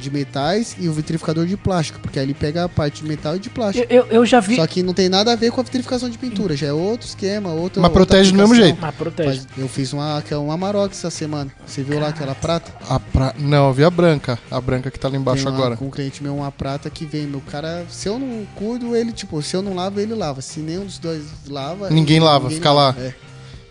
de 0.00 0.10
metais 0.10 0.76
e 0.78 0.88
o 0.88 0.92
vitrificador 0.92 1.46
de 1.46 1.56
plástico, 1.56 1.98
porque 2.00 2.18
aí 2.18 2.24
ele 2.26 2.34
pega 2.34 2.64
a 2.64 2.68
parte 2.68 3.02
de 3.02 3.08
metal 3.08 3.36
e 3.36 3.38
de 3.38 3.48
plástico. 3.50 3.86
Eu, 3.90 4.02
eu, 4.04 4.06
eu 4.10 4.26
já 4.26 4.40
vi. 4.40 4.56
Só 4.56 4.66
que 4.66 4.82
não 4.82 4.92
tem 4.94 5.08
nada 5.08 5.32
a 5.32 5.36
ver 5.36 5.50
com 5.50 5.60
a 5.60 5.64
vitrificação 5.64 6.08
de 6.10 6.18
pintura, 6.18 6.56
já 6.56 6.66
é 6.68 6.72
outro 6.72 7.06
esquema, 7.06 7.50
outro. 7.52 7.80
Mas 7.82 7.90
protege 7.92 8.30
do 8.32 8.36
mesmo 8.38 8.54
jeito. 8.54 8.78
Mas 8.80 8.94
protege. 8.94 9.42
Eu 9.56 9.68
fiz 9.68 9.92
uma, 9.92 10.22
que 10.26 10.32
é 10.32 10.36
uma 10.36 10.54
Amarok 10.54 10.92
essa 10.94 11.10
semana. 11.10 11.50
Você 11.66 11.82
viu 11.82 11.98
lá 11.98 12.08
aquela 12.08 12.34
prata? 12.34 12.72
A 12.88 13.00
pra... 13.00 13.34
Não, 13.38 13.68
eu 13.68 13.72
vi 13.72 13.84
a 13.84 13.90
branca. 13.90 14.38
A 14.50 14.60
branca 14.60 14.90
que 14.90 14.98
tá 14.98 15.08
lá 15.08 15.16
embaixo 15.16 15.48
uma- 15.48 15.56
agora. 15.56 15.76
Com 15.76 15.86
um 15.86 15.90
cliente 15.90 16.22
meu, 16.22 16.36
uma 16.36 16.52
prata 16.52 16.88
que 16.90 17.04
vem. 17.04 17.26
Meu 17.26 17.40
cara, 17.40 17.84
se 17.88 18.08
eu 18.08 18.18
não 18.18 18.46
cuido, 18.54 18.94
ele, 18.94 19.12
tipo, 19.12 19.40
se 19.42 19.56
eu 19.56 19.62
não 19.62 19.74
lavo, 19.74 19.98
ele 20.00 20.14
lava. 20.14 20.40
Se 20.42 20.60
nenhum 20.60 20.84
dos 20.84 20.98
dois 20.98 21.22
lava. 21.48 21.90
Ninguém 21.90 22.20
lava, 22.20 22.50
fica 22.50 22.70
lá. 22.72 22.94
É. 22.98 23.12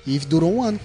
E 0.06 0.18
durou 0.20 0.54
um 0.56 0.64
ano. 0.64 0.80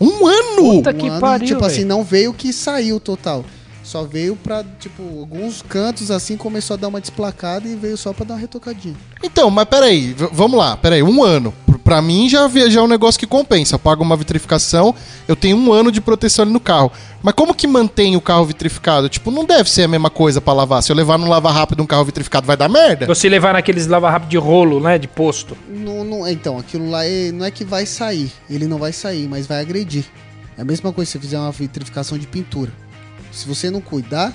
Um 0.00 0.26
ano! 0.26 0.56
Puta 0.76 0.90
Um 0.90 0.94
que 0.94 1.08
ano, 1.08 1.20
pariu, 1.20 1.46
Tipo 1.48 1.60
velho. 1.60 1.72
assim, 1.72 1.84
não 1.84 2.02
veio 2.02 2.30
o 2.30 2.34
que 2.34 2.52
saiu 2.52 2.98
total. 2.98 3.44
Só 3.90 4.04
veio 4.04 4.36
pra, 4.36 4.62
tipo, 4.78 5.02
alguns 5.18 5.62
cantos 5.62 6.12
assim, 6.12 6.36
começou 6.36 6.74
a 6.74 6.76
dar 6.76 6.86
uma 6.86 7.00
desplacada 7.00 7.66
e 7.66 7.74
veio 7.74 7.96
só 7.96 8.12
pra 8.12 8.24
dar 8.24 8.34
uma 8.34 8.40
retocadinha. 8.40 8.94
Então, 9.20 9.50
mas 9.50 9.64
peraí, 9.64 10.14
vamos 10.30 10.56
lá, 10.56 10.76
peraí, 10.76 11.02
um 11.02 11.24
ano. 11.24 11.52
Pr- 11.66 11.76
Pra 11.80 12.00
mim 12.00 12.28
já, 12.28 12.46
vi- 12.46 12.70
já 12.70 12.78
é 12.78 12.82
um 12.84 12.86
negócio 12.86 13.18
que 13.18 13.26
compensa. 13.26 13.74
Eu 13.74 13.78
pago 13.80 14.04
uma 14.04 14.16
vitrificação, 14.16 14.94
eu 15.26 15.34
tenho 15.34 15.56
um 15.56 15.72
ano 15.72 15.90
de 15.90 16.00
proteção 16.00 16.44
ali 16.44 16.52
no 16.52 16.60
carro. 16.60 16.92
Mas 17.20 17.34
como 17.34 17.52
que 17.52 17.66
mantém 17.66 18.14
o 18.14 18.20
carro 18.20 18.44
vitrificado? 18.44 19.08
Tipo, 19.08 19.28
não 19.32 19.44
deve 19.44 19.68
ser 19.68 19.82
a 19.82 19.88
mesma 19.88 20.08
coisa 20.08 20.40
pra 20.40 20.52
lavar. 20.52 20.84
Se 20.84 20.92
eu 20.92 20.96
levar 20.96 21.18
no 21.18 21.28
lava 21.28 21.50
rápido 21.50 21.82
um 21.82 21.86
carro 21.86 22.04
vitrificado, 22.04 22.46
vai 22.46 22.56
dar 22.56 22.68
merda? 22.68 23.06
Você 23.06 23.28
levar 23.28 23.54
naqueles 23.54 23.88
lava-rápido 23.88 24.28
de 24.28 24.36
rolo, 24.36 24.78
né? 24.78 24.98
De 24.98 25.08
posto. 25.08 25.56
Não, 25.68 26.04
não- 26.04 26.28
então, 26.28 26.58
aquilo 26.58 26.88
lá 26.88 27.04
é- 27.04 27.32
não 27.32 27.44
é 27.44 27.50
que 27.50 27.64
vai 27.64 27.84
sair. 27.86 28.30
Ele 28.48 28.68
não 28.68 28.78
vai 28.78 28.92
sair, 28.92 29.26
mas 29.26 29.48
vai 29.48 29.60
agredir. 29.60 30.04
É 30.56 30.62
a 30.62 30.64
mesma 30.64 30.92
coisa 30.92 31.10
se 31.10 31.18
você 31.18 31.24
fizer 31.24 31.38
uma 31.40 31.50
vitrificação 31.50 32.16
de 32.18 32.26
pintura. 32.28 32.70
Se 33.32 33.46
você 33.46 33.70
não 33.70 33.80
cuidar, 33.80 34.32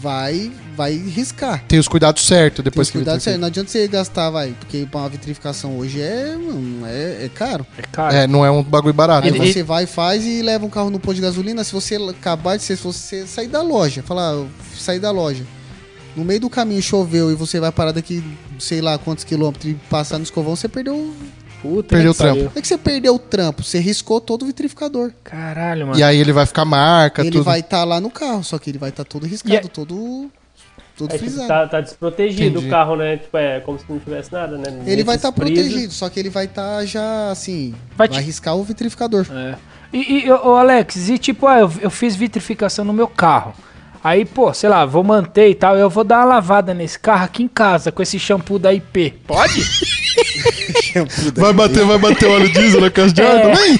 vai 0.00 0.50
vai 0.74 0.94
riscar. 0.96 1.62
Tem 1.68 1.78
os 1.78 1.86
cuidados 1.86 2.26
certos 2.26 2.64
depois 2.64 2.88
Depois 2.88 2.90
que 2.90 2.92
cuidado 2.98 3.14
vitrifica. 3.16 3.30
sério, 3.30 3.40
não 3.40 3.48
adianta 3.48 3.70
você 3.70 3.86
gastar, 3.86 4.30
vai, 4.30 4.54
porque 4.58 4.86
pra 4.90 5.00
uma 5.00 5.08
vitrificação 5.10 5.76
hoje 5.76 6.00
é, 6.00 6.34
mano, 6.34 6.86
é, 6.86 7.26
é 7.26 7.30
caro. 7.32 7.66
É 7.76 7.82
caro. 7.82 8.14
É, 8.14 8.26
não 8.26 8.44
é 8.44 8.50
um 8.50 8.62
bagulho 8.62 8.94
barato. 8.94 9.26
Aí 9.26 9.34
Ele- 9.34 9.52
você 9.52 9.62
vai, 9.62 9.84
faz 9.86 10.24
e 10.24 10.40
leva 10.40 10.64
um 10.64 10.70
carro 10.70 10.88
no 10.90 10.98
posto 10.98 11.16
de 11.16 11.20
gasolina. 11.22 11.62
Se 11.62 11.72
você 11.72 11.96
acabar 11.96 12.56
de 12.56 12.62
ser, 12.62 12.76
se 12.76 12.82
você 12.82 13.26
sair 13.26 13.48
da 13.48 13.60
loja, 13.62 14.02
falar, 14.02 14.32
"Eu 14.32 14.48
sair 14.78 14.98
da 14.98 15.10
loja, 15.10 15.44
no 16.16 16.24
meio 16.24 16.40
do 16.40 16.48
caminho 16.50 16.80
choveu 16.82 17.30
e 17.30 17.34
você 17.34 17.60
vai 17.60 17.70
parar 17.70 17.92
daqui, 17.92 18.24
sei 18.58 18.80
lá 18.80 18.96
quantos 18.98 19.24
quilômetros 19.24 19.70
e 19.70 19.74
passar 19.90 20.16
no 20.18 20.24
escovão, 20.24 20.56
você 20.56 20.68
perdeu. 20.68 21.14
Puta 21.62 21.88
Perdeu 21.90 22.12
que 22.12 22.18
o 22.20 22.22
trampo. 22.24 22.36
pariu. 22.44 22.52
É 22.56 22.60
que 22.60 22.66
você 22.68 22.76
perdeu 22.76 23.14
o 23.14 23.18
trampo, 23.18 23.62
você 23.62 23.78
riscou 23.78 24.20
todo 24.20 24.42
o 24.42 24.46
vitrificador. 24.46 25.12
Caralho, 25.22 25.86
mano. 25.86 25.98
E 25.98 26.02
aí 26.02 26.18
ele 26.18 26.32
vai 26.32 26.44
ficar 26.44 26.64
marca, 26.64 27.22
ele 27.22 27.30
tudo. 27.30 27.44
vai 27.44 27.60
estar 27.60 27.84
lá 27.84 28.00
no 28.00 28.10
carro, 28.10 28.42
só 28.42 28.58
que 28.58 28.68
ele 28.70 28.78
vai 28.78 28.90
estar 28.90 29.04
todo 29.04 29.24
riscado, 29.26 29.54
E 29.54 29.56
é- 29.58 29.60
todo, 29.60 30.30
todo 30.96 31.10
É, 31.10 31.12
tipo, 31.18 31.30
frisado. 31.30 31.48
tá, 31.48 31.66
tá 31.68 31.80
desprotegido 31.80 32.58
Entendi. 32.58 32.66
o 32.66 32.70
carro, 32.70 32.96
né? 32.96 33.16
Tipo, 33.16 33.36
é 33.38 33.60
como 33.60 33.78
se 33.78 33.84
não 33.88 33.98
tivesse 33.98 34.32
nada, 34.32 34.58
né? 34.58 34.64
Ele 34.86 35.04
vai 35.04 35.14
Nesses 35.16 35.28
estar 35.28 35.32
frisos. 35.32 35.62
protegido, 35.64 35.92
só 35.92 36.08
que 36.08 36.18
ele 36.20 36.30
vai 36.30 36.44
estar 36.46 36.84
já 36.84 37.30
assim, 37.30 37.74
Vai 37.96 38.08
vai, 38.08 38.18
te- 38.18 38.24
riscar 38.24 38.56
o 38.56 38.62
vitrificador. 38.64 39.26
É. 39.30 39.54
E, 39.92 40.24
e, 40.26 40.32
ô, 40.32 40.52
ô, 40.52 40.54
Alex, 40.56 41.08
e 41.08 41.18
tipo, 41.18 41.46
ah, 41.46 41.60
eu, 41.60 41.72
eu 41.82 41.90
fiz 41.90 42.16
vitrificação 42.16 42.84
no 42.84 42.92
meu 42.92 43.06
carro. 43.06 43.54
Aí, 44.04 44.24
pô, 44.24 44.52
sei 44.52 44.68
lá, 44.68 44.84
vou 44.84 45.04
manter 45.04 45.48
e 45.50 45.54
tal. 45.54 45.76
Eu 45.76 45.88
vou 45.88 46.02
dar 46.02 46.18
uma 46.18 46.24
lavada 46.34 46.74
nesse 46.74 46.98
carro 46.98 47.24
aqui 47.24 47.42
em 47.44 47.48
casa 47.48 47.92
com 47.92 48.02
esse 48.02 48.18
shampoo 48.18 48.58
da 48.58 48.72
IP. 48.74 49.14
Pode? 49.26 49.62
Vai 51.34 51.52
bater, 51.52 51.84
vai 51.86 51.98
bater 51.98 52.28
óleo 52.28 52.48
diesel 52.52 52.80
na 52.80 52.90
casa 52.90 53.12
de 53.12 53.22
É. 53.22 53.40
também? 53.40 53.78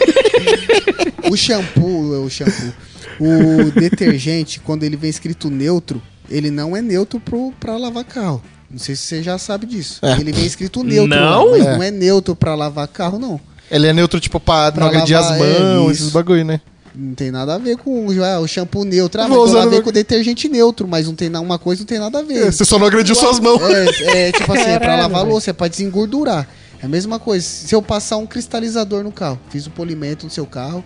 O 1.30 1.36
shampoo, 1.36 2.24
o 2.24 2.30
shampoo, 2.30 2.72
o 3.20 3.70
detergente, 3.72 4.60
quando 4.60 4.82
ele 4.84 4.96
vem 4.96 5.10
escrito 5.10 5.50
neutro, 5.50 6.00
ele 6.30 6.50
não 6.50 6.76
é 6.76 6.80
neutro 6.80 7.20
pro, 7.20 7.52
pra 7.60 7.76
lavar 7.76 8.04
carro. 8.04 8.42
Não 8.70 8.78
sei 8.78 8.96
se 8.96 9.02
você 9.02 9.22
já 9.22 9.36
sabe 9.38 9.66
disso. 9.66 9.98
É. 10.04 10.12
Ele 10.18 10.32
vem 10.32 10.46
escrito 10.46 10.82
neutro, 10.82 11.08
Não? 11.14 11.44
lá, 11.46 11.50
mas 11.50 11.66
É. 11.66 11.72
não 11.76 11.82
é 11.82 11.90
neutro 11.90 12.34
pra 12.34 12.54
lavar 12.54 12.88
carro, 12.88 13.18
não. 13.18 13.38
Ele 13.70 13.86
é 13.86 13.92
neutro, 13.92 14.18
tipo, 14.20 14.40
pra, 14.40 14.72
Pra 14.72 14.80
não 14.84 14.88
agredir 14.88 15.16
as 15.16 15.28
lavar, 15.30 15.46
é, 15.48 15.58
mãos, 15.60 15.92
isso. 15.92 16.02
esses 16.04 16.12
bagulho, 16.12 16.44
né? 16.44 16.60
Não 16.94 17.14
tem 17.14 17.30
nada 17.30 17.54
a 17.54 17.58
ver 17.58 17.78
com 17.78 18.06
ah, 18.22 18.40
o 18.40 18.46
shampoo 18.46 18.84
neutro. 18.84 19.20
Ah, 19.22 19.28
mas 19.28 19.36
eu 19.36 19.42
usar 19.44 19.58
lavei 19.60 19.78
no- 19.78 19.84
com 19.84 19.90
detergente 19.90 20.46
neutro, 20.48 20.86
mas 20.86 21.06
não 21.06 21.14
tem 21.14 21.30
na- 21.30 21.40
uma 21.40 21.58
coisa 21.58 21.80
não 21.82 21.86
tem 21.86 21.98
nada 21.98 22.18
a 22.18 22.22
ver. 22.22 22.48
É, 22.48 22.50
Você 22.50 22.64
só 22.66 22.78
não 22.78 22.86
agrediu 22.86 23.14
suas 23.14 23.40
mãos. 23.40 23.62
É, 23.62 24.28
é, 24.28 24.32
tipo 24.32 24.52
assim, 24.52 24.62
é 24.62 24.78
pra 24.78 24.88
Caralho, 24.88 25.02
lavar 25.04 25.20
velho. 25.22 25.30
louça, 25.32 25.50
é 25.50 25.52
pra 25.54 25.68
desengordurar. 25.68 26.46
É 26.82 26.84
a 26.86 26.88
mesma 26.88 27.18
coisa. 27.18 27.46
Se 27.46 27.74
eu 27.74 27.80
passar 27.80 28.18
um 28.18 28.26
cristalizador 28.26 29.02
no 29.02 29.10
carro, 29.10 29.38
fiz 29.48 29.66
o 29.66 29.70
polimento 29.70 30.26
no 30.26 30.30
seu 30.30 30.44
carro, 30.44 30.84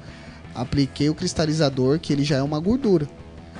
apliquei 0.54 1.08
o 1.10 1.14
cristalizador, 1.14 1.98
que 1.98 2.12
ele 2.12 2.22
já 2.22 2.36
é 2.36 2.42
uma 2.42 2.60
gordura. 2.60 3.08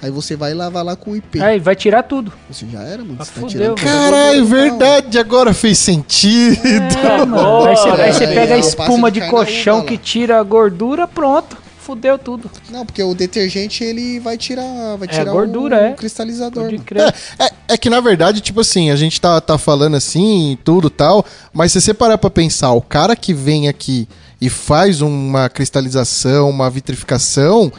Aí 0.03 0.11
você 0.11 0.37
vai 0.37 0.53
lavar 0.53 0.85
lá 0.85 0.95
com 0.95 1.13
o 1.13 1.17
IP. 1.17 1.41
Aí, 1.41 1.59
vai 1.59 1.75
tirar 1.75 2.03
tudo. 2.03 2.31
Você 2.51 2.67
já 2.71 2.83
era, 2.83 2.99
mano. 3.03 3.17
Ah, 3.19 3.25
Você 3.25 3.33
tá 3.33 3.41
fudeu, 3.41 3.73
a 3.73 3.77
Caralho, 3.77 4.45
verdade, 4.45 5.19
agora 5.19 5.55
fez 5.55 5.79
sentido. 5.79 6.61
É, 6.67 7.25
mano. 7.25 7.65
Aí 7.65 7.77
você, 7.77 7.89
aí 7.89 8.13
você 8.13 8.25
é, 8.25 8.35
pega 8.35 8.55
a 8.55 8.57
é, 8.59 8.61
espuma 8.61 9.09
passa 9.09 9.11
de 9.13 9.21
de 9.23 9.29
colchão 9.31 9.83
que 9.85 9.97
tira 9.97 10.39
a 10.39 10.43
gordura, 10.43 11.09
pronto. 11.09 11.57
Fudeu 11.87 12.19
tudo. 12.19 12.51
Não, 12.69 12.85
porque 12.85 13.01
o 13.01 13.15
detergente 13.15 13.85
ele 13.85 14.19
vai 14.19 14.37
tirar, 14.37 14.97
vai 14.97 15.07
É, 15.07 15.13
tirar 15.13 15.31
gordura, 15.31 15.77
o, 15.77 15.85
é. 15.85 15.93
cristalizador. 15.93 16.69
É, 17.39 17.45
é, 17.45 17.51
é 17.69 17.79
que 17.79 17.89
na 17.89 18.01
verdade, 18.01 18.41
tipo 18.41 18.61
assim, 18.61 18.91
a 18.91 18.97
gente 18.97 19.21
tá, 19.21 19.41
tá 19.41 19.57
falando 19.57 19.97
assim 19.97 20.51
e 20.51 20.57
tudo 20.57 20.91
tal, 20.91 21.25
mas 21.53 21.71
se 21.71 21.81
você 21.81 21.95
parar 21.95 22.19
pra 22.19 22.29
pensar, 22.29 22.73
o 22.73 22.83
cara 22.83 23.15
que 23.15 23.33
vem 23.33 23.69
aqui 23.69 24.09
e 24.41 24.51
faz 24.51 25.01
uma 25.01 25.49
cristalização, 25.49 26.51
uma 26.51 26.69
vitrificação, 26.69 27.73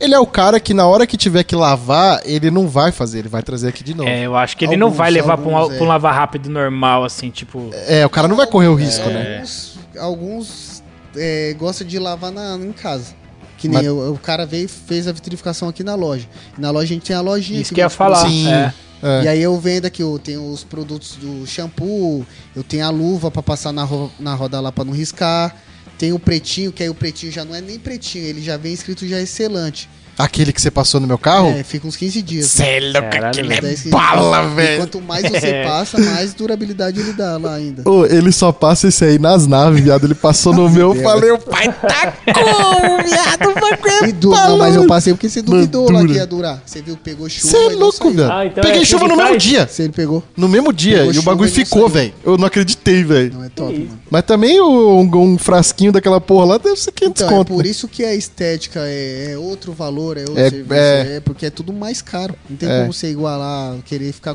ele 0.00 0.12
é 0.12 0.18
o 0.18 0.26
cara 0.26 0.58
que 0.58 0.74
na 0.74 0.84
hora 0.84 1.06
que 1.06 1.16
tiver 1.16 1.44
que 1.44 1.54
lavar, 1.54 2.20
ele 2.24 2.50
não 2.50 2.66
vai 2.66 2.90
fazer, 2.90 3.20
ele 3.20 3.28
vai 3.28 3.44
trazer 3.44 3.68
aqui 3.68 3.84
de 3.84 3.94
novo. 3.94 4.08
É, 4.08 4.22
É, 4.22 4.26
eu 4.26 4.36
acho 4.36 4.56
que 4.56 4.64
ele 4.64 4.76
não 4.76 4.88
Alguns, 4.88 4.98
vai 4.98 5.10
levar 5.12 5.38
pra 5.38 5.48
um, 5.48 5.68
pra 5.68 5.82
um 5.82 5.84
é. 5.84 5.88
lavar 5.88 6.14
rápido 6.16 6.50
normal, 6.50 7.04
assim, 7.04 7.30
tipo. 7.30 7.70
o 8.04 8.10
cara 8.10 8.26
não 8.26 8.34
vai 8.34 8.48
correr 8.48 8.66
o 8.66 8.74
risco, 8.74 9.08
né? 9.08 9.36
Alguns, 9.36 9.78
alguns 10.00 10.82
é, 11.16 11.54
gostam 11.56 11.86
de 11.86 12.00
lavar 12.00 12.32
na, 12.32 12.56
em 12.56 12.72
casa. 12.72 13.21
Que 13.62 13.68
nem 13.68 13.78
Mas- 13.78 13.86
eu- 13.86 14.12
o 14.12 14.18
cara 14.18 14.44
veio 14.44 14.64
e 14.64 14.68
fez 14.68 15.06
a 15.06 15.12
vitrificação 15.12 15.68
aqui 15.68 15.84
na 15.84 15.94
loja. 15.94 16.28
E 16.58 16.60
na 16.60 16.70
loja 16.70 16.84
a 16.84 16.94
gente 16.94 17.06
tem 17.06 17.14
a 17.14 17.20
lojinha. 17.20 17.60
Isso 17.60 17.68
que 17.70 17.76
que 17.76 17.80
eu 17.80 17.84
ia 17.84 17.88
falar. 17.90 18.26
Sim. 18.28 18.48
É. 18.52 18.74
É. 19.02 19.22
E 19.24 19.28
aí 19.28 19.42
eu 19.42 19.58
vendo 19.58 19.86
aqui, 19.86 20.02
eu 20.02 20.18
tenho 20.18 20.44
os 20.50 20.62
produtos 20.64 21.16
do 21.16 21.46
shampoo, 21.46 22.26
eu 22.54 22.62
tenho 22.62 22.84
a 22.84 22.90
luva 22.90 23.30
pra 23.30 23.42
passar 23.42 23.72
na, 23.72 23.82
ro- 23.84 24.10
na 24.18 24.34
roda 24.34 24.60
lá 24.60 24.70
pra 24.72 24.84
não 24.84 24.92
riscar. 24.92 25.56
Tem 25.98 26.12
o 26.12 26.18
pretinho, 26.18 26.72
que 26.72 26.82
aí 26.82 26.88
o 26.88 26.94
pretinho 26.94 27.30
já 27.32 27.44
não 27.44 27.54
é 27.54 27.60
nem 27.60 27.78
pretinho, 27.78 28.24
ele 28.24 28.42
já 28.42 28.56
vem 28.56 28.72
escrito 28.72 29.06
já 29.06 29.20
excelente. 29.20 29.88
Aquele 30.18 30.52
que 30.52 30.60
você 30.60 30.70
passou 30.70 31.00
no 31.00 31.06
meu 31.06 31.18
carro? 31.18 31.48
É, 31.50 31.62
fica 31.62 31.86
uns 31.86 31.96
15 31.96 32.22
dias. 32.22 32.46
Cê 32.46 32.62
é 32.64 32.80
louco, 32.80 33.10
Caralho, 33.10 33.26
aquele 33.28 33.54
é 33.54 33.60
10, 33.60 33.74
15 33.82 33.88
bala, 33.90 34.48
velho. 34.48 34.78
quanto 34.82 35.00
mais 35.00 35.22
você 35.28 35.62
passa, 35.64 35.98
mais 35.98 36.34
durabilidade 36.34 37.00
ele 37.00 37.12
dá 37.14 37.38
lá 37.38 37.54
ainda. 37.54 37.88
Ô, 37.88 38.04
ele 38.04 38.30
só 38.30 38.52
passa 38.52 38.88
esse 38.88 39.04
aí 39.04 39.18
nas 39.18 39.46
naves, 39.46 39.82
viado. 39.82 40.04
Ele 40.04 40.14
passou 40.14 40.52
no 40.54 40.68
meu, 40.68 40.94
eu 40.94 41.02
falei, 41.02 41.30
o 41.30 41.38
pai 41.38 41.66
tá 41.72 42.12
como, 42.32 43.02
viado? 43.02 43.54
Vai 44.00 44.08
E 44.08 44.12
dura, 44.12 44.48
não, 44.48 44.58
mas 44.58 44.76
eu 44.76 44.86
passei 44.86 45.12
porque 45.14 45.28
você 45.28 45.40
duvidou 45.42 45.90
lá 45.90 46.04
que 46.04 46.12
ia 46.12 46.26
durar. 46.26 46.62
Você 46.64 46.82
viu, 46.82 46.96
pegou 46.96 47.28
chuva. 47.28 47.48
Você 47.48 47.56
é 47.56 47.68
louco, 47.70 48.10
velho. 48.10 48.30
Ah, 48.32 48.46
então 48.46 48.60
é 48.60 48.66
Peguei 48.66 48.82
assim 48.82 48.90
chuva 48.90 49.08
no 49.08 49.16
mesmo 49.16 49.30
faz? 49.30 49.42
dia. 49.42 49.66
Se 49.68 49.82
ele 49.82 49.92
pegou, 49.92 50.22
No 50.36 50.48
mesmo 50.48 50.72
dia. 50.72 50.98
Pegou 50.98 51.12
e 51.14 51.18
o 51.18 51.22
bagulho 51.22 51.48
e 51.48 51.52
ficou, 51.52 51.88
velho. 51.88 52.12
Eu 52.24 52.36
não 52.36 52.46
acreditei, 52.46 53.02
velho. 53.02 53.32
não 53.34 53.44
é 53.44 53.48
top, 53.48 53.72
mano. 53.78 53.98
Mas 54.10 54.22
também 54.24 54.60
o- 54.60 55.00
um, 55.00 55.16
um 55.32 55.38
frasquinho 55.38 55.90
daquela 55.92 56.20
porra 56.20 56.44
lá 56.44 56.58
deve 56.58 56.76
ser 56.76 56.92
500 56.92 57.22
Então, 57.22 57.34
é 57.34 57.38
conto. 57.38 57.48
por 57.54 57.64
né? 57.64 57.70
isso 57.70 57.88
que 57.88 58.04
a 58.04 58.14
estética 58.14 58.80
é, 58.84 59.32
é 59.32 59.38
outro 59.38 59.72
valor, 59.72 60.01
é 60.16 60.20
outro 60.20 60.38
É- 60.38 60.50
serviço, 60.50 60.74
é. 60.74 61.16
é... 61.16 61.20
porque 61.20 61.46
é 61.46 61.50
tudo 61.50 61.72
mais 61.72 62.00
caro. 62.02 62.34
Não 62.48 62.56
tem 62.56 62.68
É. 62.68 62.80
como 62.80 62.92
você 62.92 63.10
igualar, 63.10 63.76
querer 63.84 64.12
ficar 64.12 64.34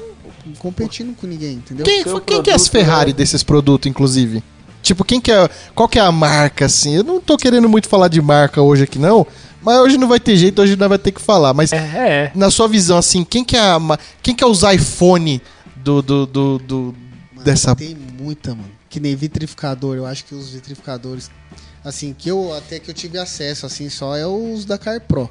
competindo 0.60 1.16
com 1.16 1.28
ninguém, 1.28 1.54
entendeu? 1.56 1.86
Quem, 1.86 2.04
seu 2.04 2.20
quem 2.22 2.42
que 2.42 2.50
é 2.50 2.54
as 2.54 2.68
produto, 2.68 2.86
Ferrari 2.86 3.14
desses 3.14 3.44
produtos, 3.44 3.90
inclusive? 3.90 4.44
Tipo, 4.82 5.04
quem 5.04 5.20
que 5.20 5.32
é. 5.32 5.50
Qual 5.76 5.88
que 5.90 6.00
é 6.00 6.02
a 6.02 6.12
marca, 6.12 6.66
assim? 6.66 6.96
Eu 6.96 7.04
não 7.04 7.20
tô 7.20 7.36
querendo 7.38 7.68
muito 7.68 7.90
falar 7.90 8.08
de 8.08 8.22
marca 8.22 8.62
hoje 8.62 8.84
aqui, 8.84 8.98
não. 8.98 9.26
Mas 9.62 9.80
hoje 9.80 9.98
não 9.98 10.08
vai 10.08 10.20
ter 10.20 10.38
jeito, 10.38 10.62
hoje 10.62 10.76
nós 10.78 10.88
vai 10.88 10.98
ter 10.98 11.12
que 11.12 11.20
falar. 11.20 11.54
Mas 11.54 11.74
É, 11.74 11.78
é. 11.78 12.32
na 12.34 12.50
sua 12.50 12.68
visão, 12.70 12.98
assim, 12.98 13.24
quem 13.26 13.44
que 13.44 13.58
é 13.58 13.60
a. 13.60 13.80
Quem 14.24 14.34
que 14.34 14.44
é 14.44 14.48
os 14.48 14.62
iPhone 14.64 15.42
do. 15.76 16.02
do, 16.02 16.26
do, 16.26 16.60
do- 16.60 16.96
Mano, 17.34 17.44
dessa. 17.44 17.76
Tem 17.76 17.96
muita, 18.20 18.52
mano. 18.56 18.70
Que 18.90 19.00
nem 19.00 19.14
vitrificador, 19.16 19.98
eu 19.98 20.06
acho 20.06 20.24
que 20.24 20.34
os 20.34 20.50
vitrificadores, 20.52 21.30
assim, 21.84 22.16
que 22.18 22.30
eu 22.30 22.54
até 22.56 22.80
que 22.80 22.90
eu 22.90 22.94
tive 22.96 23.18
acesso, 23.18 23.66
assim, 23.66 23.90
só 23.90 24.16
é 24.16 24.26
os 24.26 24.64
da 24.64 24.78
Car 24.78 25.02
Pro. 25.02 25.30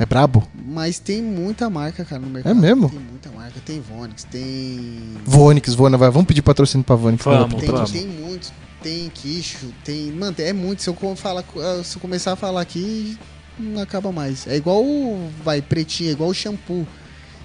É 0.00 0.06
brabo? 0.06 0.42
Mas 0.64 0.98
tem 0.98 1.22
muita 1.22 1.68
marca, 1.68 2.06
cara, 2.06 2.22
no 2.22 2.30
mercado. 2.30 2.56
É 2.56 2.58
mesmo? 2.58 2.88
Tem 2.88 2.98
muita 2.98 3.30
marca. 3.32 3.60
Tem 3.66 3.82
Vonix, 3.82 4.24
tem. 4.24 4.98
Vonix, 5.26 5.74
Vonix, 5.74 6.00
vai. 6.00 6.10
Vamos 6.10 6.26
pedir 6.26 6.40
patrocínio 6.40 6.82
pra 6.82 6.96
Vonix. 6.96 7.22
Vamos. 7.22 7.60
Tem, 7.60 7.70
vamos. 7.70 7.90
tem 7.90 8.06
muitos. 8.06 8.50
Tem 8.82 9.10
quicho, 9.10 9.66
tem. 9.84 10.10
Mano, 10.10 10.34
é 10.38 10.54
muito. 10.54 10.80
Se 10.80 10.88
eu, 10.88 10.94
falar, 11.14 11.44
se 11.84 11.96
eu 11.96 12.00
começar 12.00 12.32
a 12.32 12.36
falar 12.36 12.62
aqui, 12.62 13.18
não 13.58 13.82
acaba 13.82 14.10
mais. 14.10 14.46
É 14.46 14.56
igual 14.56 14.82
o. 14.82 15.30
Vai, 15.44 15.60
pretinho, 15.60 16.08
é 16.08 16.12
igual 16.12 16.30
o 16.30 16.34
shampoo. 16.34 16.86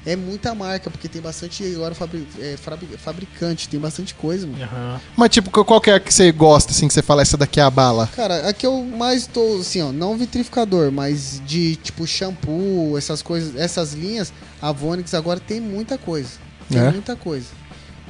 É 0.05 0.15
muita 0.15 0.53
marca, 0.53 0.91
porque 0.91 1.07
tem 1.09 1.19
bastante 1.21 1.63
agora 1.73 1.95
fabri, 1.95 2.27
é, 2.39 2.55
fabri- 2.57 2.95
fabricante, 2.97 3.67
tem 3.67 3.79
bastante 3.79 4.13
coisa, 4.13 4.45
mano. 4.45 4.63
Aham. 4.63 5.01
Mas, 5.17 5.29
tipo, 5.31 5.49
qual 5.49 5.81
que 5.81 5.89
é 5.89 5.95
a 5.95 5.99
que 5.99 6.13
você 6.13 6.31
gosta, 6.31 6.71
assim, 6.71 6.87
que 6.87 6.93
você 6.93 7.01
fala, 7.01 7.23
essa 7.23 7.35
daqui 7.35 7.59
é 7.59 7.63
a 7.63 7.71
bala? 7.71 8.07
Cara, 8.15 8.47
aqui 8.47 8.67
eu 8.67 8.83
mais 8.83 9.25
tô, 9.25 9.57
assim, 9.61 9.81
ó, 9.81 9.91
não 9.91 10.15
vitrificador, 10.15 10.91
mas 10.91 11.41
de 11.45 11.75
tipo 11.77 12.05
shampoo, 12.05 12.95
essas 12.97 13.23
coisas, 13.23 13.55
essas 13.55 13.93
linhas, 13.93 14.31
a 14.61 14.71
Vonix 14.71 15.13
agora 15.15 15.39
tem 15.39 15.59
muita 15.59 15.97
coisa. 15.97 16.29
Tem 16.69 16.79
É? 16.81 16.91
muita 16.91 17.15
coisa. 17.15 17.47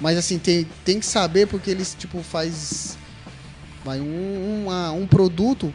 Mas 0.01 0.17
assim, 0.17 0.37
tem, 0.37 0.67
tem 0.83 0.99
que 0.99 1.05
saber 1.05 1.47
porque 1.47 1.71
eles, 1.71 1.95
tipo, 1.97 2.21
faz. 2.21 2.97
Vai 3.85 4.01
um, 4.01 4.63
uma- 4.65 4.91
um 4.91 5.07
produto 5.07 5.73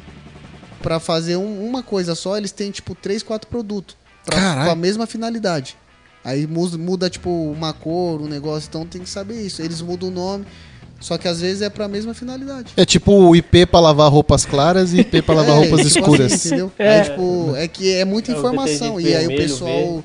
pra 0.83 1.01
fazer 1.01 1.37
um- 1.37 1.65
uma 1.67 1.83
coisa 1.83 2.15
só, 2.15 2.37
eles 2.37 2.53
têm, 2.53 2.71
tipo, 2.71 2.95
três, 2.95 3.23
quatro 3.23 3.49
produtos. 3.49 3.97
pra-. 4.23 4.65
Com 4.67 4.71
a 4.71 4.75
mesma 4.77 5.07
finalidade. 5.07 5.79
Aí 6.25 6.47
muda, 6.47 7.09
tipo, 7.09 7.31
uma 7.31 7.73
cor, 7.73 8.21
um 8.21 8.29
negócio, 8.29 8.69
então 8.69 8.85
tem 8.87 9.01
que 9.03 9.09
saber 9.09 9.41
isso. 9.41 9.63
Eles 9.63 9.81
mudam 9.81 10.09
o 10.09 10.13
nome. 10.13 10.45
Só 11.01 11.17
que 11.17 11.27
às 11.27 11.41
vezes 11.41 11.63
é 11.63 11.71
pra 11.71 11.89
mesma 11.89 12.13
finalidade. 12.13 12.75
É 12.77 12.85
tipo 12.85 13.11
o 13.11 13.35
IP 13.35 13.65
pra 13.65 13.81
lavar 13.81 14.13
roupas 14.13 14.45
claras 14.45 14.93
e 14.93 14.99
IP 15.01 15.23
pra 15.23 15.35
lavar 15.37 15.53
É, 15.57 15.59
roupas 15.61 15.87
tipo 15.87 15.99
escuras. 16.01 16.33
assim, 16.33 16.49
entendeu? 16.49 16.71
É. 16.79 16.99
É. 16.99 17.01
tipo, 17.05 17.55
é 17.57 17.67
que 17.67 17.95
é 17.95 18.05
muita 18.05 18.33
É 18.33 18.37
informação. 18.37 19.01
E 19.01 19.15
aí 19.15 19.27
o 19.27 19.35
pessoal 19.35 20.05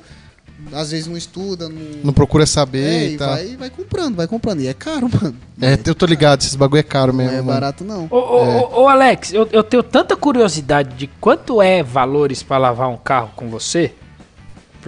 às 0.72 0.90
vezes 0.90 1.06
não 1.06 1.16
estuda, 1.18 1.68
não, 1.68 1.76
Não 2.02 2.12
procura 2.14 2.46
saber 2.46 2.82
é, 2.82 3.08
e 3.08 3.14
e 3.14 3.16
tal. 3.18 3.28
vai, 3.28 3.56
vai 3.56 3.68
comprando, 3.70 4.16
vai 4.16 4.26
comprando. 4.26 4.62
E 4.62 4.68
é 4.68 4.72
caro, 4.72 5.06
mano. 5.22 5.36
É, 5.60 5.78
eu 5.84 5.94
tô 5.94 6.06
ligado, 6.06 6.40
esses 6.40 6.54
bagulho 6.56 6.80
é 6.80 6.82
caro 6.82 7.12
Não 7.12 7.18
mesmo. 7.18 7.32
é 7.32 7.36
mano. 7.42 7.48
barato, 7.52 7.84
não. 7.84 8.08
Ô, 8.10 8.16
ô, 8.16 8.78
ô, 8.78 8.82
ô, 8.84 8.88
Alex, 8.88 9.34
eu, 9.34 9.46
eu 9.52 9.62
tenho 9.62 9.82
tanta 9.82 10.16
curiosidade 10.16 10.96
de 10.96 11.08
quanto 11.20 11.60
é 11.60 11.82
valores 11.82 12.42
pra 12.42 12.56
lavar 12.56 12.88
um 12.88 12.96
carro 12.96 13.30
com 13.36 13.48
você. 13.50 13.92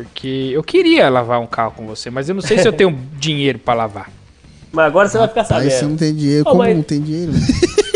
Porque 0.05 0.51
eu 0.53 0.63
queria 0.63 1.09
lavar 1.09 1.41
um 1.41 1.47
carro 1.47 1.73
com 1.77 1.87
você, 1.87 2.09
mas 2.11 2.29
eu 2.29 2.35
não 2.35 2.43
sei 2.43 2.59
se 2.59 2.69
eu 2.69 2.73
tenho 2.73 2.97
dinheiro 3.19 3.59
pra 3.59 3.75
lavar. 3.75 4.11
Mas 4.71 4.87
agora 4.87 5.09
você 5.09 5.19
vai 5.19 5.27
ficar 5.29 5.41
Aí 5.41 5.47
sabendo. 5.47 5.71
você 5.71 5.85
não 5.87 5.97
tem 5.97 6.15
dinheiro. 6.15 6.43
Ô, 6.43 6.51
Como 6.51 6.59
mas- 6.59 6.77
não 6.77 6.83
tem 6.83 7.01
dinheiro? 7.01 7.33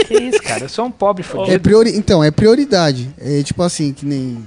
Que 0.08 0.14
isso, 0.14 0.42
cara? 0.42 0.64
Eu 0.64 0.68
sou 0.68 0.84
um 0.84 0.90
pobre 0.90 1.22
É 1.22 1.24
fudido. 1.24 1.60
priori... 1.60 1.96
Então, 1.96 2.22
é 2.24 2.30
prioridade. 2.30 3.08
É 3.18 3.42
tipo 3.42 3.62
assim, 3.62 3.92
que 3.94 4.04
nem. 4.04 4.44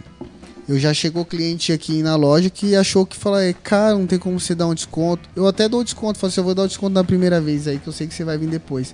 Eu 0.67 0.77
já 0.77 0.93
chegou 0.93 1.23
cliente 1.25 1.71
aqui 1.71 2.03
na 2.03 2.15
loja 2.15 2.49
que 2.51 2.75
achou 2.75 3.03
que 3.05 3.15
fala, 3.15 3.43
é 3.43 3.53
cara, 3.53 3.93
não 3.95 4.05
tem 4.05 4.19
como 4.19 4.39
você 4.39 4.53
dar 4.53 4.67
um 4.67 4.75
desconto. 4.75 5.27
Eu 5.35 5.47
até 5.47 5.67
dou 5.69 5.83
desconto, 5.83 6.19
falo 6.19 6.29
assim, 6.29 6.39
eu 6.41 6.43
vou 6.45 6.53
dar 6.53 6.63
o 6.63 6.67
desconto 6.67 6.93
na 6.93 7.03
primeira 7.03 7.39
vez 7.41 7.67
aí, 7.67 7.79
que 7.79 7.87
eu 7.87 7.93
sei 7.93 8.05
que 8.05 8.13
você 8.13 8.23
vai 8.23 8.37
vir 8.37 8.47
depois. 8.49 8.93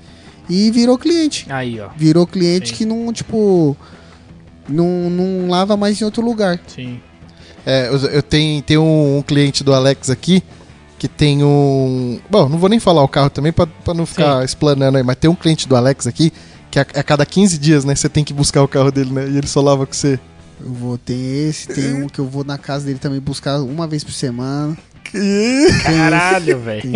E 0.49 0.69
virou 0.71 0.97
cliente. 0.97 1.45
Aí, 1.49 1.77
ó. 1.79 1.89
Virou 1.97 2.25
cliente 2.27 2.69
Sim. 2.69 2.75
que 2.75 2.85
não, 2.85 3.11
tipo. 3.11 3.75
Não, 4.69 5.09
não 5.09 5.49
lava 5.49 5.75
mais 5.75 5.99
em 5.99 6.05
outro 6.05 6.23
lugar. 6.23 6.59
Sim. 6.67 7.01
É, 7.65 7.87
eu, 7.89 7.97
eu 8.09 8.23
tenho, 8.23 8.61
tenho 8.61 8.81
um, 8.81 9.17
um 9.17 9.21
cliente 9.21 9.63
do 9.63 9.73
Alex 9.73 10.09
aqui 10.09 10.43
que 10.97 11.07
tem 11.07 11.43
um. 11.43 12.19
Bom, 12.29 12.47
não 12.49 12.57
vou 12.57 12.69
nem 12.69 12.79
falar 12.79 13.03
o 13.03 13.07
carro 13.07 13.29
também 13.29 13.51
pra, 13.51 13.65
pra 13.65 13.93
não 13.93 14.05
ficar 14.05 14.43
explanando 14.45 14.97
aí, 14.97 15.03
mas 15.03 15.15
tem 15.15 15.29
um 15.29 15.35
cliente 15.35 15.67
do 15.67 15.75
Alex 15.75 16.05
aqui 16.07 16.31
que 16.69 16.79
a, 16.79 16.83
a 16.83 17.03
cada 17.03 17.25
15 17.25 17.57
dias, 17.57 17.83
né, 17.83 17.93
você 17.95 18.07
tem 18.07 18.23
que 18.23 18.33
buscar 18.33 18.63
o 18.63 18.67
carro 18.67 18.91
dele, 18.91 19.11
né? 19.11 19.27
E 19.27 19.37
ele 19.37 19.47
só 19.47 19.61
lava 19.61 19.85
com 19.85 19.93
você. 19.93 20.19
Eu 20.63 20.71
vou 20.71 20.97
ter 20.97 21.13
esse, 21.49 21.67
tem 21.67 22.03
um 22.03 22.07
que 22.07 22.19
eu 22.19 22.25
vou 22.27 22.43
na 22.43 22.57
casa 22.57 22.85
dele 22.85 22.99
também 22.99 23.19
buscar 23.19 23.59
uma 23.61 23.87
vez 23.87 24.03
por 24.03 24.13
semana. 24.13 24.77
Caralho, 25.83 26.59
velho. 26.59 26.91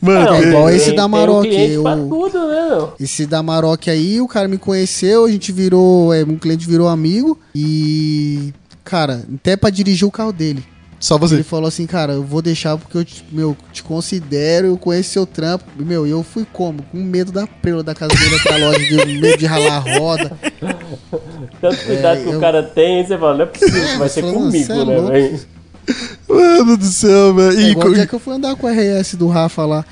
Mano, 0.00 0.24
Não, 0.26 0.34
é 0.34 0.42
igual 0.48 0.66
tem- 0.66 0.76
esse 0.76 0.92
da 0.92 1.06
Maroc, 1.08 1.46
eu- 1.46 1.84
tudo, 2.08 2.48
né? 2.48 2.88
Esse 3.00 3.24
da 3.26 3.42
Maroc 3.42 3.88
aí, 3.88 4.20
o 4.20 4.26
cara 4.28 4.48
me 4.48 4.58
conheceu, 4.58 5.24
a 5.24 5.30
gente 5.30 5.52
virou. 5.52 6.12
É, 6.12 6.22
um 6.24 6.36
cliente 6.36 6.66
virou 6.68 6.88
amigo 6.88 7.38
e. 7.54 8.52
Cara, 8.84 9.22
até 9.34 9.56
pra 9.56 9.70
dirigir 9.70 10.06
o 10.06 10.10
carro 10.10 10.32
dele. 10.32 10.64
só 10.98 11.14
Ele 11.16 11.20
você. 11.20 11.42
falou 11.42 11.66
assim, 11.68 11.86
cara, 11.86 12.12
eu 12.14 12.22
vou 12.22 12.40
deixar 12.42 12.76
porque 12.76 12.96
eu 12.98 13.04
te, 13.04 13.24
meu, 13.32 13.56
te 13.72 13.82
considero, 13.82 14.66
eu 14.68 14.76
conheço 14.76 15.10
seu 15.10 15.26
trampo. 15.26 15.64
Meu, 15.76 16.06
e 16.06 16.10
eu 16.10 16.22
fui 16.22 16.46
como? 16.52 16.82
Com 16.84 16.98
medo 16.98 17.30
da 17.32 17.46
preula 17.46 17.82
da 17.82 17.94
casa 17.94 18.14
dele 18.14 18.36
até 18.36 18.54
a 18.54 18.56
loja, 18.66 18.78
de 18.78 18.96
medo 19.20 19.38
de 19.38 19.46
ralar 19.46 19.76
a 19.76 19.98
roda. 19.98 20.32
Tanto 21.60 21.84
cuidado 21.84 22.18
É, 22.20 22.22
que 22.22 22.28
o 22.28 22.32
eu- 22.34 22.40
cara 22.40 22.62
tem, 22.62 22.98
aí 23.00 23.06
você 23.06 23.18
fala, 23.18 23.34
não 23.34 23.42
é 23.44 23.46
possível 23.46 23.82
vai 23.98 24.08
ser 24.08 24.20
falando, 24.22 24.34
comigo, 24.34 24.72
é 24.72 24.84
né, 24.84 25.00
velho? 25.00 25.40
Mano 26.28 26.76
do 26.76 26.84
céu, 26.84 27.34
velho. 27.34 27.58
É 27.58 27.62
E 27.62 27.70
igual 27.70 27.88
o 27.88 27.94
dia 27.94 28.06
que 28.06 28.14
eu 28.14 28.18
fui 28.20 28.34
andar 28.34 28.54
com 28.56 28.66
o 28.66 28.70
RS 28.70 29.14
do 29.16 29.28
Rafa 29.28 29.64
lá. 29.66 29.84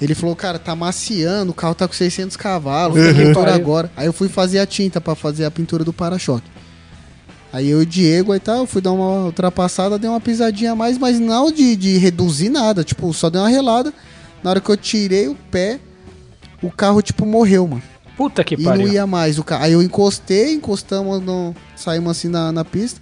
Ele 0.00 0.14
falou, 0.14 0.36
cara, 0.36 0.58
tá 0.60 0.76
maciando, 0.76 1.50
o 1.50 1.54
carro 1.54 1.74
tá 1.74 1.88
com 1.88 1.94
600 1.94 2.36
cavalos, 2.36 2.96
Uhum. 2.96 3.04
tem 3.14 3.26
pintura 3.26 3.52
agora. 3.54 3.90
Aí 3.96 4.06
eu 4.06 4.12
fui 4.12 4.28
fazer 4.28 4.60
a 4.60 4.66
tinta 4.66 5.00
pra 5.00 5.14
fazer 5.16 5.44
a 5.44 5.50
pintura 5.50 5.82
do 5.82 5.92
para-choque. 5.92 6.44
Aí 7.52 7.70
eu 7.70 7.80
e 7.80 7.82
o 7.82 7.86
Diego 7.86 8.32
aí 8.32 8.40
tá, 8.40 8.56
eu 8.56 8.66
fui 8.66 8.82
dar 8.82 8.92
uma 8.92 9.24
ultrapassada, 9.24 9.98
dei 9.98 10.08
uma 10.08 10.20
pisadinha 10.20 10.72
a 10.72 10.76
mais, 10.76 10.98
mas 10.98 11.18
não 11.18 11.50
de, 11.50 11.76
de 11.76 11.96
reduzir 11.96 12.50
nada, 12.50 12.84
tipo, 12.84 13.12
só 13.14 13.30
dei 13.30 13.40
uma 13.40 13.48
relada. 13.48 13.92
Na 14.42 14.50
hora 14.50 14.60
que 14.60 14.70
eu 14.70 14.76
tirei 14.76 15.28
o 15.28 15.34
pé, 15.50 15.80
o 16.62 16.70
carro, 16.70 17.00
tipo, 17.00 17.24
morreu, 17.24 17.66
mano. 17.66 17.82
Puta 18.16 18.42
que 18.42 18.54
e 18.54 18.62
pariu. 18.62 18.86
não 18.86 18.92
ia 18.92 19.06
mais. 19.06 19.38
O 19.38 19.44
ca... 19.44 19.60
Aí 19.62 19.72
eu 19.72 19.82
encostei, 19.82 20.52
encostamos, 20.52 21.22
no... 21.22 21.54
saímos 21.76 22.10
assim 22.10 22.28
na, 22.28 22.50
na 22.52 22.64
pista. 22.64 23.00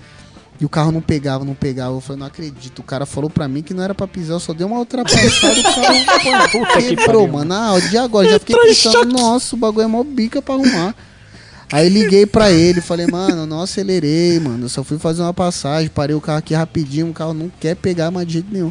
E 0.61 0.65
o 0.65 0.69
carro 0.69 0.93
não 0.93 1.01
pegava, 1.01 1.45
não 1.45 1.55
pegava. 1.55 1.95
Eu 1.95 2.01
falei, 2.01 2.21
não 2.21 2.27
acredito. 2.27 2.79
O 2.79 2.83
cara 2.83 3.05
falou 3.05 3.29
pra 3.29 3.49
mim 3.49 3.63
que 3.63 3.75
não 3.75 3.83
era 3.83 3.95
pra 3.95 4.07
pisar, 4.07 4.35
eu 4.35 4.41
só 4.41 4.53
dei 4.53 4.67
uma 4.67 4.79
ultrapassada 4.79 5.25
e 5.25 5.61
o 5.61 5.65
carro 5.65 6.51
pô, 6.53 6.59
Puta 6.59 6.83
que 6.83 6.97
quebrou, 6.97 7.29
pariu. 7.29 7.33
mano. 7.33 7.55
Ah, 7.55 7.81
de 7.81 7.97
agora, 7.99 8.29
já 8.29 8.39
fiquei 8.39 8.57
pensando, 8.57 9.13
nossa, 9.13 9.57
o 9.57 9.59
bagulho 9.59 9.85
é 9.85 9.87
mó 9.87 10.03
bica 10.03 10.41
pra 10.41 10.55
arrumar. 10.55 10.95
Aí 11.73 11.89
liguei 11.89 12.27
pra 12.27 12.51
ele, 12.53 12.81
falei, 12.81 13.07
mano, 13.07 13.45
não 13.45 13.61
acelerei, 13.61 14.39
mano. 14.39 14.67
Eu 14.67 14.69
só 14.69 14.85
fui 14.85 14.99
fazer 14.99 15.23
uma 15.23 15.35
passagem, 15.35 15.91
parei 15.93 16.15
o 16.15 16.21
carro 16.21 16.39
aqui 16.39 16.55
rapidinho, 16.55 17.09
o 17.09 17.13
carro 17.13 17.35
não 17.35 17.51
quer 17.61 17.75
pegar 17.75 18.11
mais 18.11 18.27
de 18.27 18.35
jeito 18.35 18.49
nenhum. 18.53 18.71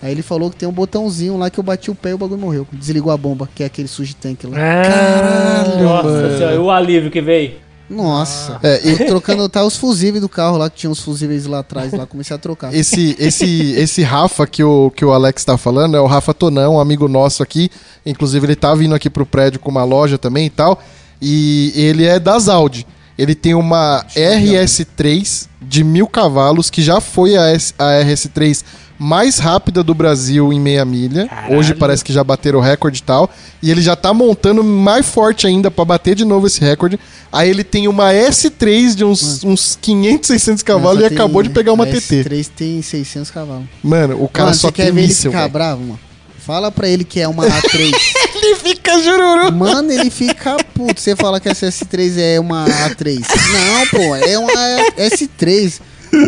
Aí 0.00 0.12
ele 0.12 0.22
falou 0.22 0.50
que 0.50 0.56
tem 0.56 0.68
um 0.68 0.72
botãozinho 0.72 1.36
lá 1.36 1.50
que 1.50 1.58
eu 1.58 1.64
bati 1.64 1.90
o 1.90 1.94
pé 1.94 2.10
e 2.10 2.14
o 2.14 2.18
bagulho 2.18 2.40
morreu. 2.40 2.66
Desligou 2.72 3.10
a 3.12 3.16
bomba, 3.16 3.48
que 3.52 3.62
é 3.62 3.66
aquele 3.66 3.88
suji 3.88 4.14
tank 4.14 4.44
lá. 4.44 4.56
Caralho. 4.56 5.82
Nossa 5.82 6.36
senhora, 6.36 6.60
o 6.60 6.70
alívio 6.70 7.10
que 7.10 7.20
veio? 7.20 7.54
Nossa. 7.88 8.58
É, 8.62 8.80
e- 8.84 8.90
Eu 9.02 9.06
trocando 9.06 9.48
tá 9.48 9.64
os 9.64 9.76
fusíveis 9.76 10.20
do 10.20 10.28
carro 10.28 10.56
lá, 10.58 10.68
que 10.68 10.76
tinha 10.76 10.90
os 10.90 11.00
fusíveis 11.00 11.46
lá 11.46 11.60
atrás, 11.60 11.92
lá 11.92 12.04
comecei 12.06 12.34
a 12.34 12.38
trocar. 12.38 12.74
Esse, 12.74 13.16
esse, 13.18 13.72
esse 13.72 14.02
Rafa 14.02 14.46
que 14.46 14.62
o, 14.62 14.90
que 14.90 15.04
o 15.04 15.12
Alex 15.12 15.44
tá 15.44 15.56
falando 15.56 15.96
é 15.96 16.00
o 16.00 16.06
Rafa 16.06 16.34
Tonão, 16.34 16.74
um 16.74 16.80
amigo 16.80 17.08
nosso 17.08 17.42
aqui. 17.42 17.70
Inclusive, 18.04 18.46
ele 18.46 18.56
tá 18.56 18.74
vindo 18.74 18.94
aqui 18.94 19.08
pro 19.08 19.24
prédio 19.26 19.58
com 19.60 19.70
uma 19.70 19.84
loja 19.84 20.18
também 20.18 20.46
e 20.46 20.50
tal. 20.50 20.82
E 21.20 21.72
ele 21.74 22.04
é 22.04 22.18
das 22.18 22.48
Audi. 22.48 22.86
Ele 23.18 23.34
tem 23.34 23.54
uma 23.54 24.04
RS3 24.14 25.46
de 25.62 25.82
mil 25.82 26.06
cavalos, 26.06 26.68
que 26.70 26.82
já 26.82 27.00
foi 27.00 27.36
a, 27.36 27.50
S- 27.50 27.72
a 27.78 27.84
RS3 28.02 28.62
mais 28.98 29.38
rápida 29.38 29.82
do 29.82 29.94
Brasil 29.94 30.52
em 30.52 30.60
meia 30.60 30.84
milha. 30.84 31.26
Caralho. 31.26 31.58
Hoje 31.58 31.74
parece 31.74 32.04
que 32.04 32.12
já 32.12 32.22
bateram 32.24 32.58
o 32.58 32.62
recorde 32.62 32.98
e 32.98 33.02
tal. 33.02 33.30
E 33.62 33.70
ele 33.70 33.80
já 33.82 33.94
tá 33.96 34.12
montando 34.14 34.62
mais 34.64 35.06
forte 35.06 35.46
ainda 35.46 35.70
pra 35.70 35.84
bater 35.84 36.14
de 36.14 36.24
novo 36.24 36.46
esse 36.46 36.60
recorde. 36.60 36.98
Aí 37.32 37.48
ele 37.50 37.64
tem 37.64 37.88
uma 37.88 38.12
S3 38.12 38.94
de 38.94 39.04
uns, 39.04 39.44
uns 39.44 39.78
500, 39.80 40.26
600 40.28 40.62
cavalos 40.62 41.02
e 41.04 41.08
tem- 41.08 41.16
acabou 41.16 41.42
de 41.42 41.50
pegar 41.50 41.72
uma 41.72 41.84
a 41.84 41.86
TT. 41.86 42.22
S3 42.24 42.50
tem 42.54 42.82
600 42.82 43.30
cavalos. 43.30 43.64
Mano, 43.82 44.22
o 44.22 44.28
cara 44.28 44.46
mano, 44.48 44.58
só 44.58 44.70
tem 44.70 44.86
quer 44.86 44.92
ver 44.92 45.00
ele 45.00 45.08
míssil, 45.08 45.30
ficar 45.30 45.48
bravo, 45.48 45.80
mano? 45.82 46.00
Fala 46.38 46.70
pra 46.70 46.88
ele 46.88 47.02
que 47.04 47.18
é 47.20 47.26
uma 47.26 47.44
A3. 47.44 47.90
Ele 48.46 48.54
fica 48.56 48.98
jururu. 49.02 49.52
mano, 49.52 49.90
ele 49.92 50.10
fica 50.10 50.56
puto. 50.74 51.00
Você 51.00 51.16
fala 51.16 51.40
que 51.40 51.48
essa 51.48 51.66
S3 51.66 52.18
é 52.18 52.40
uma 52.40 52.64
A3. 52.66 53.20
Não, 53.52 53.86
pô, 53.88 54.16
é 54.16 54.38
uma 54.38 54.52
S3. 54.98 55.80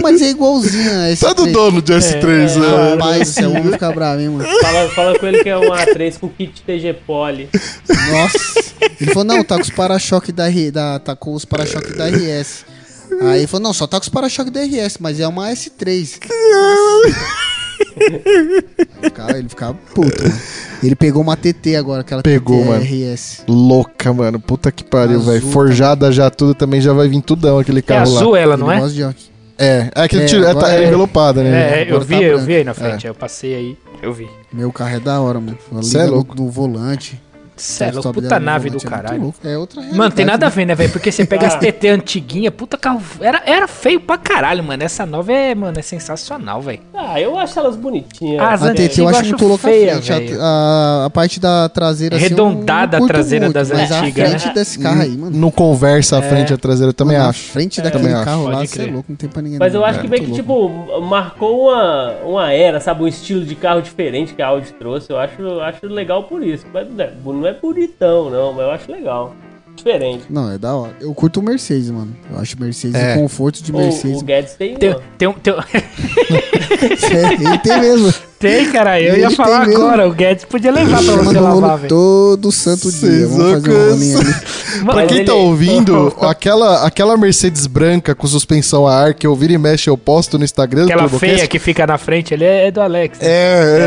Mas 0.02 0.20
é 0.20 0.30
igualzinha 0.30 0.90
a 0.90 1.12
S3. 1.12 1.18
Todo 1.34 1.46
dono 1.52 1.80
de 1.80 1.92
S3, 1.92 2.22
É, 2.24 2.58
né? 2.58 2.90
Rapaz, 2.90 3.28
você 3.28 3.46
homem 3.46 3.70
fica 3.72 3.92
bravo, 3.92 4.20
hein, 4.20 4.28
mano. 4.28 4.48
Fala, 4.60 4.88
fala 4.90 5.18
com 5.18 5.26
ele 5.26 5.42
que 5.42 5.48
é 5.48 5.56
um 5.56 5.70
A3 5.70 6.18
com 6.18 6.28
kit 6.28 6.62
TG 6.62 6.94
Poly. 7.06 7.48
Nossa. 8.10 8.38
Ele 9.00 9.10
falou, 9.12 9.24
não, 9.24 9.44
tá 9.44 9.54
com 9.56 9.62
os 9.62 9.70
para-choque 9.70 10.32
da, 10.32 10.46
R- 10.48 10.70
da 10.72 10.98
tá 10.98 11.14
com 11.14 11.32
os 11.32 11.44
para-choque 11.44 11.92
da 11.96 12.06
RS. 12.08 12.64
Aí 13.22 13.38
ele 13.38 13.46
falou, 13.46 13.62
não, 13.68 13.72
só 13.72 13.86
tá 13.86 13.98
com 13.98 14.02
os 14.02 14.08
para-choque 14.08 14.50
da 14.50 14.60
RS, 14.60 14.96
mas 15.00 15.20
é 15.20 15.26
uma 15.28 15.48
S3. 15.50 16.18
Cara, 19.14 19.38
ele 19.38 19.48
ficava 19.48 19.74
puto, 19.94 20.22
mano. 20.22 20.34
Ele 20.82 20.94
pegou 20.94 21.22
uma 21.22 21.36
TT 21.36 21.76
agora, 21.76 22.00
aquela 22.02 22.22
Pegou, 22.22 22.60
TT 22.60 22.68
mano. 22.68 22.82
RS. 22.84 23.42
Louca, 23.48 24.12
mano. 24.12 24.38
Puta 24.40 24.70
que 24.70 24.84
pariu, 24.84 25.20
velho. 25.20 25.42
Forjada 25.48 26.10
já 26.12 26.30
tudo 26.30 26.54
também 26.54 26.80
já 26.80 26.92
vai 26.92 27.08
vir 27.08 27.20
tudão 27.22 27.58
aquele 27.58 27.80
É 27.80 27.82
carro 27.82 28.12
lá. 28.12 28.20
azul 28.20 28.36
ela, 28.36 28.54
Ele 28.54 28.62
não 28.62 28.70
é? 28.72 28.78
gosta 28.80 28.94
de 28.94 29.02
óculos. 29.02 29.30
É, 29.60 29.90
é 29.92 30.02
aquele 30.02 30.22
É, 30.22 30.26
tiro, 30.26 30.44
é, 30.44 30.54
tá, 30.54 30.72
é 30.72 30.84
é. 30.84 30.86
envelopada, 30.86 31.42
né? 31.42 31.50
É, 31.50 31.82
eu 31.82 31.96
Agora 31.96 32.04
vi, 32.04 32.14
tá 32.14 32.22
eu 32.22 32.38
vi 32.38 32.54
aí 32.54 32.64
na 32.64 32.74
frente. 32.74 33.06
Eu 33.08 33.14
passei 33.14 33.54
aí, 33.56 33.76
eu 34.00 34.12
vi. 34.12 34.28
Meu 34.52 34.70
carro 34.72 34.94
é 34.96 35.00
da 35.00 35.20
hora, 35.20 35.40
mano. 35.40 35.58
Cê 35.82 35.98
é 35.98 36.04
louco. 36.04 36.36
No, 36.40 36.48
volante. 36.48 37.20
Cê 37.62 37.84
é 37.84 37.92
puta 37.92 38.38
nave 38.40 38.70
do 38.70 38.78
é 38.78 38.80
caralho. 38.80 39.34
É 39.44 39.56
outra 39.58 39.80
Mano, 39.82 40.10
tem 40.10 40.24
nada 40.24 40.46
a 40.46 40.48
realidade, 40.48 40.54
ver, 40.54 40.64
né, 40.66 40.74
velho? 40.74 40.90
Porque 40.92 41.10
você 41.12 41.24
pega 41.24 41.46
as 41.46 41.56
TT 41.56 41.88
antiguinha, 41.88 42.50
puta 42.50 42.76
carro. 42.76 43.02
Era, 43.20 43.42
era 43.44 43.66
feio 43.68 44.00
pra 44.00 44.16
caralho, 44.16 44.62
mano. 44.64 44.82
Essa 44.82 45.04
nova 45.04 45.32
é, 45.32 45.54
mano, 45.54 45.78
é 45.78 45.82
sensacional, 45.82 46.60
velho. 46.62 46.80
Ah, 46.94 47.20
eu 47.20 47.38
acho 47.38 47.58
elas 47.58 47.76
bonitinhas. 47.76 48.40
As 48.42 48.62
A 48.62 48.70
É, 48.70 48.74
TT 48.74 49.00
eu 49.00 49.08
acho 49.08 49.24
muito 49.24 49.46
louca 49.46 49.68
feia, 49.68 49.98
a 49.98 50.02
frente. 50.02 50.28
velho. 50.30 50.42
A, 50.42 50.44
a, 50.44 51.04
a 51.06 51.10
parte 51.10 51.40
da 51.40 51.68
traseira 51.68 52.16
assim, 52.16 52.26
Arredondada 52.26 52.98
não 52.98 53.04
a 53.06 53.08
traseira 53.08 53.44
muito, 53.46 53.54
das 53.54 53.70
mas 53.70 53.90
antigas, 53.90 54.24
a 54.24 54.28
frente 54.28 54.46
né? 54.46 54.54
desse 54.54 54.78
carro 54.78 55.02
aí, 55.02 55.16
mano. 55.16 55.36
Não 55.36 55.50
conversa 55.50 56.18
a 56.18 56.22
frente 56.22 56.50
e 56.50 56.54
a 56.54 56.58
traseira, 56.58 56.90
eu 56.90 56.94
também 56.94 57.16
Mano, 57.16 57.30
acho. 57.30 57.40
A 57.48 57.52
frente 57.52 57.80
daquele 57.80 58.08
carro 58.24 58.48
lá, 58.48 58.64
você 58.66 58.82
é 58.82 58.86
louco, 58.86 59.06
não 59.08 59.16
tem 59.16 59.28
pra 59.28 59.42
ninguém. 59.42 59.58
Mas 59.58 59.74
eu 59.74 59.84
acho 59.84 59.98
É, 59.98 60.02
que 60.02 60.08
meio 60.08 60.24
que, 60.24 60.32
tipo, 60.32 61.00
marcou 61.02 61.62
uma, 61.68 62.12
uma 62.24 62.52
era, 62.52 62.80
sabe? 62.80 63.02
Um 63.04 63.08
estilo 63.08 63.44
de 63.44 63.54
carro 63.54 63.80
diferente 63.82 64.34
que 64.34 64.42
a 64.42 64.46
Audi 64.48 64.72
trouxe. 64.72 65.10
Eu 65.10 65.18
acho, 65.18 65.40
eu 65.40 65.60
acho 65.60 65.86
legal 65.86 66.24
por 66.24 66.42
isso. 66.42 66.66
Mas 66.72 66.86
não 67.24 67.46
é, 67.46 67.47
é 67.48 67.54
bonitão, 67.54 68.30
não, 68.30 68.52
mas 68.52 68.62
eu 68.64 68.70
acho 68.70 68.92
legal. 68.92 69.34
Diferente. 69.76 70.24
Não, 70.28 70.50
é 70.50 70.58
da 70.58 70.74
hora. 70.74 70.92
Eu 71.00 71.14
curto 71.14 71.38
o 71.38 71.42
Mercedes, 71.42 71.88
mano. 71.90 72.14
Eu 72.30 72.38
acho 72.40 72.58
Mercedes 72.60 72.96
É. 73.00 73.14
o 73.14 73.20
conforto 73.20 73.62
de 73.62 73.70
O, 73.70 73.76
Mercedes. 73.76 74.20
o 74.20 74.24
Guedes 74.24 74.54
tem 74.54 74.76
Tem, 74.76 74.96
tem, 75.16 75.28
um- 75.28 75.32
tem, 75.34 75.52
um- 75.52 75.56
É, 77.12 77.32
ele 77.34 77.58
tem 77.58 77.80
mesmo. 77.80 78.12
Tem, 78.38 78.70
cara. 78.70 79.00
Eu 79.00 79.14
Ele 79.14 79.22
ia 79.22 79.30
falar 79.32 79.66
mesmo. 79.66 79.82
agora. 79.84 80.08
O 80.08 80.12
Guedes 80.12 80.44
podia 80.44 80.70
levar 80.70 81.02
pra 81.02 81.16
você 81.16 81.40
lavar, 81.40 81.76
velho. 81.78 81.88
todo 81.88 82.52
santo 82.52 82.82
dia. 82.90 83.00
Vocês 83.00 83.30
Vamos 83.30 83.52
fazer 83.64 83.70
um 83.72 84.18
ali. 84.18 84.34
Pra 84.84 85.06
quem 85.06 85.16
ele- 85.18 85.26
tá 85.26 85.34
ouvindo, 85.34 86.14
aquela, 86.22 86.86
aquela 86.86 87.16
Mercedes 87.16 87.66
branca 87.66 88.14
com 88.14 88.26
suspensão 88.28 88.86
a 88.86 88.94
ar 88.94 89.14
que 89.14 89.26
eu 89.26 89.34
viro 89.34 89.52
e 89.54 89.58
mexe, 89.58 89.90
eu 89.90 89.98
posto 89.98 90.38
no 90.38 90.44
Instagram 90.44 90.84
Aquela 90.84 91.08
feia 91.08 91.46
que 91.48 91.58
fica 91.58 91.84
na 91.86 91.98
frente 91.98 92.32
ali 92.34 92.44
é 92.44 92.70
do 92.70 92.80
Alex. 92.80 93.18
né? 93.18 93.26
É, 93.26 93.30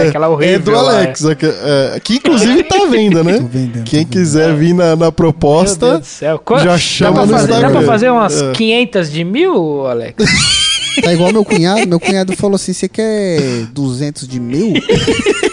É, 0.02 0.06
é, 0.06 0.08
aquela 0.10 0.28
horrível 0.28 0.56
é 0.56 0.60
do 0.60 0.72
lá, 0.72 0.92
Alex, 0.98 1.26
aque- 1.26 1.46
é, 1.46 2.00
que 2.04 2.16
inclusive 2.16 2.64
tá 2.64 2.84
à 2.84 2.88
venda, 2.88 3.24
né? 3.24 3.40
Vendendo, 3.50 3.84
Quem 3.86 4.06
quiser 4.06 4.54
vir 4.56 4.74
na, 4.74 4.84
na 4.84 4.96
Meu 4.96 4.98
Deus 4.98 5.14
proposta, 5.16 6.00
do 6.00 6.06
céu. 6.06 6.38
Qu- 6.40 6.58
já 6.60 6.66
dá, 6.66 6.78
chama 6.78 7.14
pra 7.14 7.26
no 7.26 7.32
fazer, 7.32 7.48
dá 7.48 7.58
pra 7.60 7.68
Instagram. 7.70 7.88
fazer 7.88 8.10
umas 8.10 8.42
É. 8.42 8.52
500 8.52 9.12
de 9.12 9.24
mil, 9.24 9.88
Alex? 9.88 10.16
Tá 11.04 11.14
igual 11.14 11.32
meu 11.32 11.46
cunhado. 11.46 11.88
Meu 11.88 12.00
cunhado 12.00 12.36
falou 12.36 12.56
assim: 12.56 12.74
você 12.74 12.88
quer 12.90 13.40
200 13.72 14.28
de 14.28 14.40
mil? 14.40 14.74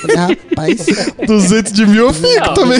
Falei, 0.00 0.16
rapaz, 0.16 0.86
200 1.26 1.72
de 1.72 1.86
mil 1.86 2.06
eu 2.08 2.12
fico 2.14 2.28
Não, 2.46 2.54
também. 2.54 2.78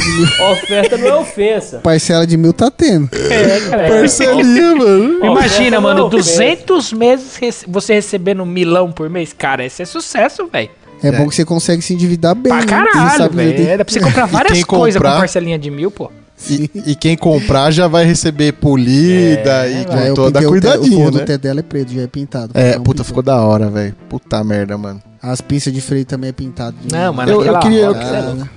Oferta 0.53 0.97
não 0.97 1.07
é 1.09 1.15
ofensa. 1.15 1.79
parcela 1.79 2.27
de 2.27 2.37
mil 2.37 2.53
tá 2.53 2.71
tendo. 2.71 3.09
É, 3.31 3.61
cara. 3.71 3.89
Parcelinha, 3.89 4.75
mano. 4.75 5.19
Ó, 5.23 5.27
Imagina, 5.33 5.81
mano, 5.81 6.01
não 6.01 6.05
é 6.07 6.21
ofensa. 6.21 6.33
200 6.33 6.93
meses 6.93 7.39
você 7.67 7.95
recebendo 7.95 8.45
milão 8.45 8.91
por 8.93 9.09
mês. 9.09 9.33
Cara, 9.37 9.65
esse 9.65 9.83
é 9.83 9.85
sucesso, 9.85 10.49
velho. 10.53 10.71
É, 11.03 11.13
bom 11.13 11.29
que 11.29 11.35
você 11.37 11.45
consegue 11.45 11.81
se 11.81 11.95
endividar 11.95 12.35
bem. 12.35 12.53
Pra 12.53 12.61
né? 12.61 12.67
Caralho, 12.67 13.31
velho. 13.31 13.79
Dá 13.79 13.85
pra 13.85 13.93
você 13.95 14.01
comprar 14.01 14.27
várias 14.29 14.65
coisas 14.65 14.97
comprar- 14.97 15.13
com 15.15 15.19
parcelinha 15.21 15.57
de 15.59 15.71
mil, 15.71 15.91
pô. 15.93 16.11
E, 16.51 16.71
e 16.87 16.95
quem 16.95 17.17
comprar 17.17 17.71
já 17.71 17.89
vai 17.89 18.05
receber 18.05 18.53
polida 18.53 19.69
e 19.69 19.83
Já 19.83 19.85
com 19.85 19.97
eu 19.99 20.15
toda 20.15 20.39
a 20.39 20.43
pintei 20.43 20.47
o 20.47 20.61
te- 20.61 20.67
O 20.69 20.71
cuidadinha, 20.71 20.97
forro 20.99 21.11
do 21.11 21.19
né? 21.19 21.25
teto 21.25 21.43
dela 21.43 21.61
é 21.61 21.63
preto, 21.63 21.93
já 21.93 22.03
é 22.03 22.07
pintado. 22.07 22.53
É, 22.55 22.75
Não 22.77 22.83
puta, 22.83 22.91
pintou. 22.93 23.05
ficou 23.05 23.23
da 23.23 23.37
hora, 23.43 23.69
velho. 23.69 23.95
Puta 24.09 24.43
merda, 24.45 24.79
mano. 24.79 25.03
As 25.21 25.41
pinças 25.41 25.73
de 25.73 25.81
freio 25.81 26.05
também 26.05 26.31
é 26.31 26.33
pintado. 26.33 26.77
de- 26.81 26.95
Não, 26.95 27.13
mano, 27.13 27.31
Eu- 27.33 27.45
eu 27.45 27.59
queria- 27.59 27.81
eu 27.81 27.87
roda, 27.93 28.01
Ah, 28.01 28.09
cê 28.09 28.17
é 28.17 28.21
louco. 28.21 28.49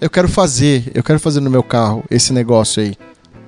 Eu 0.00 0.10
quero 0.10 0.28
fazer, 0.28 0.90
eu 0.94 1.02
quero 1.02 1.18
fazer 1.20 1.40
no 1.40 1.50
meu 1.50 1.62
carro 1.62 2.04
esse 2.10 2.32
negócio 2.32 2.82
aí. 2.82 2.94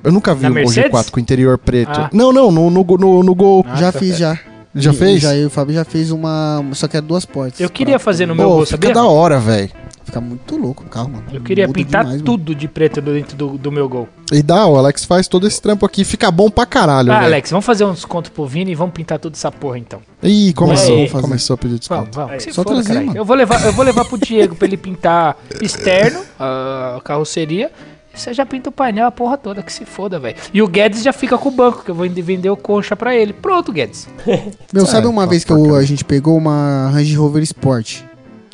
Eu 0.05 0.12
nunca 0.12 0.35
vi 0.35 0.43
Na 0.44 0.48
um 0.51 0.52
Gol 0.55 0.62
Mercedes? 0.62 0.90
G4 0.90 1.10
com 1.10 1.19
interior 1.20 1.59
preto. 1.59 1.90
Ah. 2.01 2.10
Não, 2.12 2.32
não, 2.32 2.51
no, 2.52 2.70
no, 2.70 2.85
no, 2.85 3.23
no 3.23 3.35
Gol. 3.35 3.65
já 3.74 3.90
tá 3.93 3.98
fiz, 3.98 4.16
já. 4.16 4.39
Já 4.74 4.90
Eu- 4.90 4.94
fez? 4.94 5.23
Já, 5.23 5.35
eu 5.35 5.44
e 5.44 5.47
o 5.47 5.51
Fábio 5.51 5.74
já 5.74 5.85
fez 5.85 6.10
uma. 6.10 6.62
Só 6.73 6.86
que 6.86 6.97
era 6.97 7.05
duas 7.05 7.24
portas. 7.24 7.59
Eu 7.59 7.69
queria 7.70 7.98
fazer 7.98 8.27
no 8.27 8.35
meu 8.35 8.47
Pô, 8.47 8.55
gol, 8.56 8.66
fica 8.66 8.77
sabia? 8.77 8.94
da 8.94 9.05
hora, 9.05 9.40
velho. 9.40 9.70
Fica 10.09 10.22
muito 10.22 10.56
louco 10.56 10.85
o 10.85 10.89
carro, 10.89 11.10
mano. 11.10 11.24
Eu 11.30 11.43
queria 11.43 11.66
Muda 11.66 11.74
pintar 11.78 12.02
demais, 12.02 12.22
mano. 12.22 12.24
tudo 12.24 12.55
de 12.55 12.66
preto 12.66 12.98
dentro 13.02 13.36
do, 13.36 13.59
do 13.59 13.70
meu 13.70 13.86
gol. 13.86 14.09
E 14.32 14.43
dá, 14.43 14.66
o 14.66 14.74
Alex 14.78 15.05
faz 15.05 15.28
todo 15.28 15.47
esse 15.47 15.60
trampo 15.60 15.85
aqui. 15.85 16.02
Fica 16.02 16.30
bom 16.30 16.48
pra 16.48 16.64
caralho, 16.64 17.12
Ah, 17.12 17.16
velho. 17.16 17.26
Alex, 17.26 17.51
vamos 17.51 17.66
fazer 17.66 17.85
um 17.85 17.93
desconto 17.93 18.32
pro 18.32 18.47
Vini 18.47 18.72
e 18.72 18.74
vamos 18.74 18.94
pintar 18.94 19.18
tudo 19.18 19.35
essa 19.35 19.52
porra 19.52 19.76
então. 19.78 20.01
Ih, 20.22 20.55
começou, 20.55 20.94
Vamos 20.97 21.10
fazer. 21.10 21.22
começou 21.22 21.55
a 21.55 21.56
pedir 21.59 21.78
Vamos, 21.90 22.06
desconto. 22.06 22.26
vamos. 22.26 22.43
Se 22.43 22.52
Só 22.55 22.62
foda, 22.62 22.82
trazer, 22.82 23.01
mano. 23.05 23.18
Eu 23.18 23.24
vou 23.26 23.36
levar, 23.36 23.62
eu 23.66 23.72
vou 23.74 23.85
levar 23.85 24.06
pro 24.06 24.16
Diego 24.16 24.55
pra 24.56 24.66
ele 24.66 24.78
pintar 24.78 25.36
externo, 25.60 26.20
a 26.40 27.01
carroceria. 27.05 27.70
E 28.14 28.18
você 28.18 28.32
já 28.32 28.47
pinta 28.47 28.70
o 28.70 28.72
painel, 28.72 29.06
a 29.06 29.10
porra 29.12 29.36
toda, 29.36 29.62
que 29.62 29.70
se 29.72 29.85
foda, 29.85 30.18
velho. 30.18 30.36
E 30.55 30.62
o 30.62 30.66
Guedes 30.66 31.02
já 31.02 31.12
fica 31.12 31.36
com 31.36 31.51
o 31.51 31.52
banco, 31.52 31.85
que 31.85 31.90
eu 31.90 31.94
vou 31.94 32.09
vender 32.09 32.48
o 32.48 32.56
concha 32.56 32.97
pra 32.97 33.14
ele. 33.14 33.35
Pronto, 33.35 33.70
Guedes. 33.70 34.09
Meu, 34.72 34.86
sabe 34.86 35.06
É, 35.06 35.10
uma 35.10 35.26
vez 35.26 35.44
que 35.44 35.52
eu- 35.52 35.74
a 35.76 35.85
gente 35.85 36.02
pegou 36.02 36.35
uma 36.39 36.89
Range 36.94 37.14
Rover 37.14 37.43
Sport? 37.43 38.01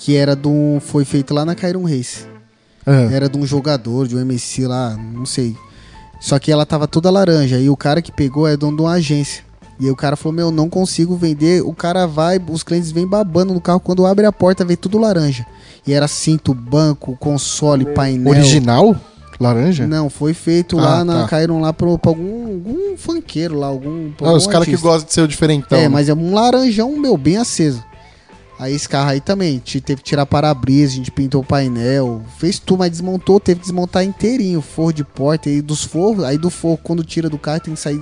Que 0.05 0.17
era 0.17 0.37
de 0.37 0.47
um. 0.47 0.79
Foi 0.81 1.05
feito 1.05 1.33
lá 1.33 1.45
na 1.47 1.55
Cairon 1.55 1.85
Race. 1.85 2.27
Ah, 2.87 3.09
Era 3.11 3.27
de 3.31 3.39
um 3.39 3.47
jogador, 3.47 4.07
de 4.07 4.15
um 4.15 4.21
MC 4.21 4.67
lá, 4.67 4.95
não 4.95 5.25
sei. 5.25 5.57
Só 6.21 6.39
que 6.39 6.53
ela 6.53 6.67
tava 6.67 6.87
toda 6.87 7.11
laranja. 7.11 7.59
E 7.59 7.71
o 7.71 7.77
cara 7.77 8.03
que 8.03 8.13
pegou 8.13 8.47
é 8.47 8.55
dono 8.57 8.77
de 8.77 8.83
uma 8.83 8.93
agência. 8.93 9.43
E 9.81 9.87
aí 9.87 9.91
o 9.91 9.97
cara 9.97 10.15
falou: 10.17 10.35
Meu, 10.35 10.51
não 10.51 10.69
consigo 10.69 11.17
vender. 11.17 11.63
O 11.63 11.73
cara 11.73 12.07
vai, 12.07 12.39
os 12.51 12.63
clientes 12.63 12.93
vêm 12.93 13.07
babando 13.07 13.55
no 13.55 13.61
carro. 13.63 13.81
Quando 13.81 14.05
abre 14.05 14.27
a 14.27 14.33
porta, 14.33 14.63
vem 14.65 14.77
tudo 14.77 14.99
laranja. 14.99 15.47
E 15.87 15.93
era 15.95 16.07
cinto, 16.07 16.53
banco, 16.53 17.17
console, 17.17 17.87
painel. 17.87 18.31
Original? 18.33 18.95
Laranja? 19.41 19.87
Não, 19.87 20.09
foi 20.11 20.33
feito 20.35 20.79
Ah, 20.79 20.83
lá 20.83 21.05
na. 21.05 21.23
tá. 21.23 21.29
Caíram 21.29 21.61
lá 21.61 21.73
pro, 21.73 21.99
pra 21.99 22.11
algum, 22.11 22.47
algum 22.47 22.97
funkeiro 22.99 23.59
lá, 23.59 23.67
algum. 23.69 24.13
pra 24.13 24.29
Ah, 24.29 24.33
os 24.33 24.43
algum 24.45 24.53
caras 24.53 24.69
que 24.69 24.77
gostam 24.77 25.07
de 25.09 25.13
ser 25.15 25.23
o 25.23 25.29
diferentão. 25.29 25.77
É, 25.79 25.83
né? 25.83 25.89
mas 25.89 26.09
é 26.11 26.15
um 26.15 26.33
laranjão, 26.35 26.97
meu, 26.99 27.17
bem 27.17 27.37
aceso. 27.39 27.83
Aí 28.59 28.73
esse 28.75 28.89
carro 28.89 29.11
aí 29.11 29.21
também, 29.21 29.59
te- 29.59 29.81
teve 29.81 30.01
que 30.03 30.09
tirar 30.09 30.27
para-brisa, 30.27 30.93
a 30.93 30.97
gente 30.97 31.11
pintou 31.11 31.43
o 31.43 31.45
painel, 31.45 32.23
fez 32.39 32.59
tudo, 32.59 32.79
mas 32.79 32.91
desmontou, 32.91 33.41
teve 33.41 33.61
que 33.61 33.67
desmontar 33.67 34.05
inteirinho, 34.05 34.61
forro 34.63 34.93
de 34.93 35.05
porta, 35.05 35.49
aí 35.49 35.61
dos 35.61 35.83
forros, 35.83 36.23
aí 36.25 36.39
do 36.39 36.51
forro, 36.51 36.79
quando 36.83 37.03
tira 37.05 37.29
do 37.29 37.39
carro, 37.39 37.61
tem 37.61 37.75
que 37.75 37.81
sair 37.81 38.01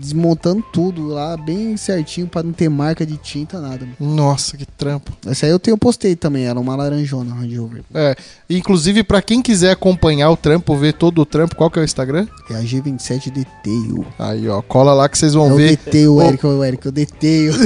desmontando 0.00 0.64
tudo 0.72 1.06
lá, 1.08 1.36
bem 1.36 1.76
certinho, 1.76 2.26
pra 2.26 2.42
não 2.42 2.52
ter 2.52 2.68
marca 2.68 3.04
de 3.04 3.16
tinta, 3.18 3.60
nada. 3.60 3.86
Nossa, 4.00 4.56
que 4.56 4.64
trampo. 4.66 5.12
Essa 5.26 5.46
aí 5.46 5.52
eu 5.52 5.58
tenho 5.58 5.76
postei 5.76 6.16
também, 6.16 6.46
era 6.46 6.58
uma 6.58 6.74
laranjona, 6.74 7.34
Range 7.34 7.56
Rover. 7.56 7.82
É, 7.94 8.16
inclusive, 8.48 9.02
pra 9.04 9.20
quem 9.20 9.42
quiser 9.42 9.70
acompanhar 9.72 10.30
o 10.30 10.36
trampo, 10.36 10.76
ver 10.76 10.94
todo 10.94 11.20
o 11.20 11.26
trampo, 11.26 11.54
qual 11.54 11.70
que 11.70 11.78
é 11.78 11.82
o 11.82 11.84
Instagram? 11.84 12.26
É 12.50 12.54
a 12.54 12.60
G27 12.62 13.30
Detail. 13.30 14.06
Aí, 14.18 14.48
ó, 14.48 14.62
cola 14.62 14.92
lá 14.94 15.08
que 15.08 15.18
vocês 15.18 15.34
É 15.34 15.36
vão 15.36 15.52
o 15.52 15.56
ver. 15.56 15.70
Detail, 15.76 16.14
o- 16.14 16.22
Eric, 16.22 16.46
o 16.46 16.64
Eric, 16.64 16.88
o 16.88 16.92
Detail. 16.92 17.52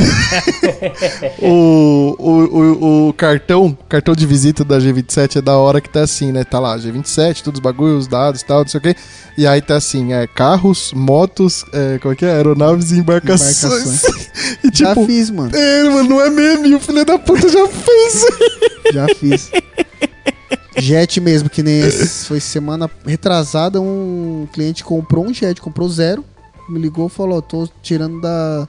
O, 1.40 2.16
o, 2.18 2.30
o, 2.30 3.08
o 3.08 3.12
cartão, 3.12 3.76
cartão 3.88 4.14
de 4.14 4.26
visita 4.26 4.64
da 4.64 4.78
G27 4.78 5.36
é 5.36 5.42
da 5.42 5.56
hora 5.56 5.80
que 5.80 5.88
tá 5.88 6.02
assim, 6.02 6.32
né? 6.32 6.44
Tá 6.44 6.58
lá, 6.58 6.76
G27, 6.78 7.42
todos 7.42 7.58
os 7.58 7.62
bagulhos, 7.62 8.04
os 8.04 8.06
dados 8.06 8.40
e 8.40 8.44
tal, 8.44 8.60
não 8.60 8.68
sei 8.68 8.78
o 8.78 8.82
quê. 8.82 8.96
E 9.36 9.46
aí 9.46 9.60
tá 9.60 9.76
assim, 9.76 10.12
é 10.12 10.26
carros, 10.26 10.92
motos, 10.94 11.64
é, 11.72 11.98
como 11.98 12.12
é 12.14 12.16
que 12.16 12.23
é? 12.24 12.32
Aeronaves 12.32 12.90
e 12.92 12.98
embarcações. 12.98 14.02
e 14.64 14.76
Já 14.76 14.88
tipo, 14.88 15.06
fiz, 15.06 15.30
mano, 15.30 15.54
é, 15.54 15.84
mano, 15.84 16.08
não 16.08 16.20
é 16.20 16.30
meme, 16.30 16.74
o 16.74 16.80
filho 16.80 17.04
da 17.04 17.18
puta 17.18 17.48
já 17.48 17.66
fez. 17.68 18.26
já 18.92 19.06
fiz. 19.14 19.50
Jet 20.76 21.20
mesmo, 21.20 21.48
que 21.48 21.62
nem 21.62 21.80
esse, 21.80 22.26
foi 22.26 22.40
semana 22.40 22.90
retrasada, 23.06 23.80
um 23.80 24.48
cliente 24.52 24.82
comprou 24.82 25.24
um 25.24 25.32
jet, 25.32 25.60
comprou 25.60 25.88
zero, 25.88 26.24
me 26.68 26.80
ligou 26.80 27.06
e 27.06 27.10
falou, 27.10 27.40
tô 27.40 27.68
tirando 27.82 28.20
da, 28.20 28.68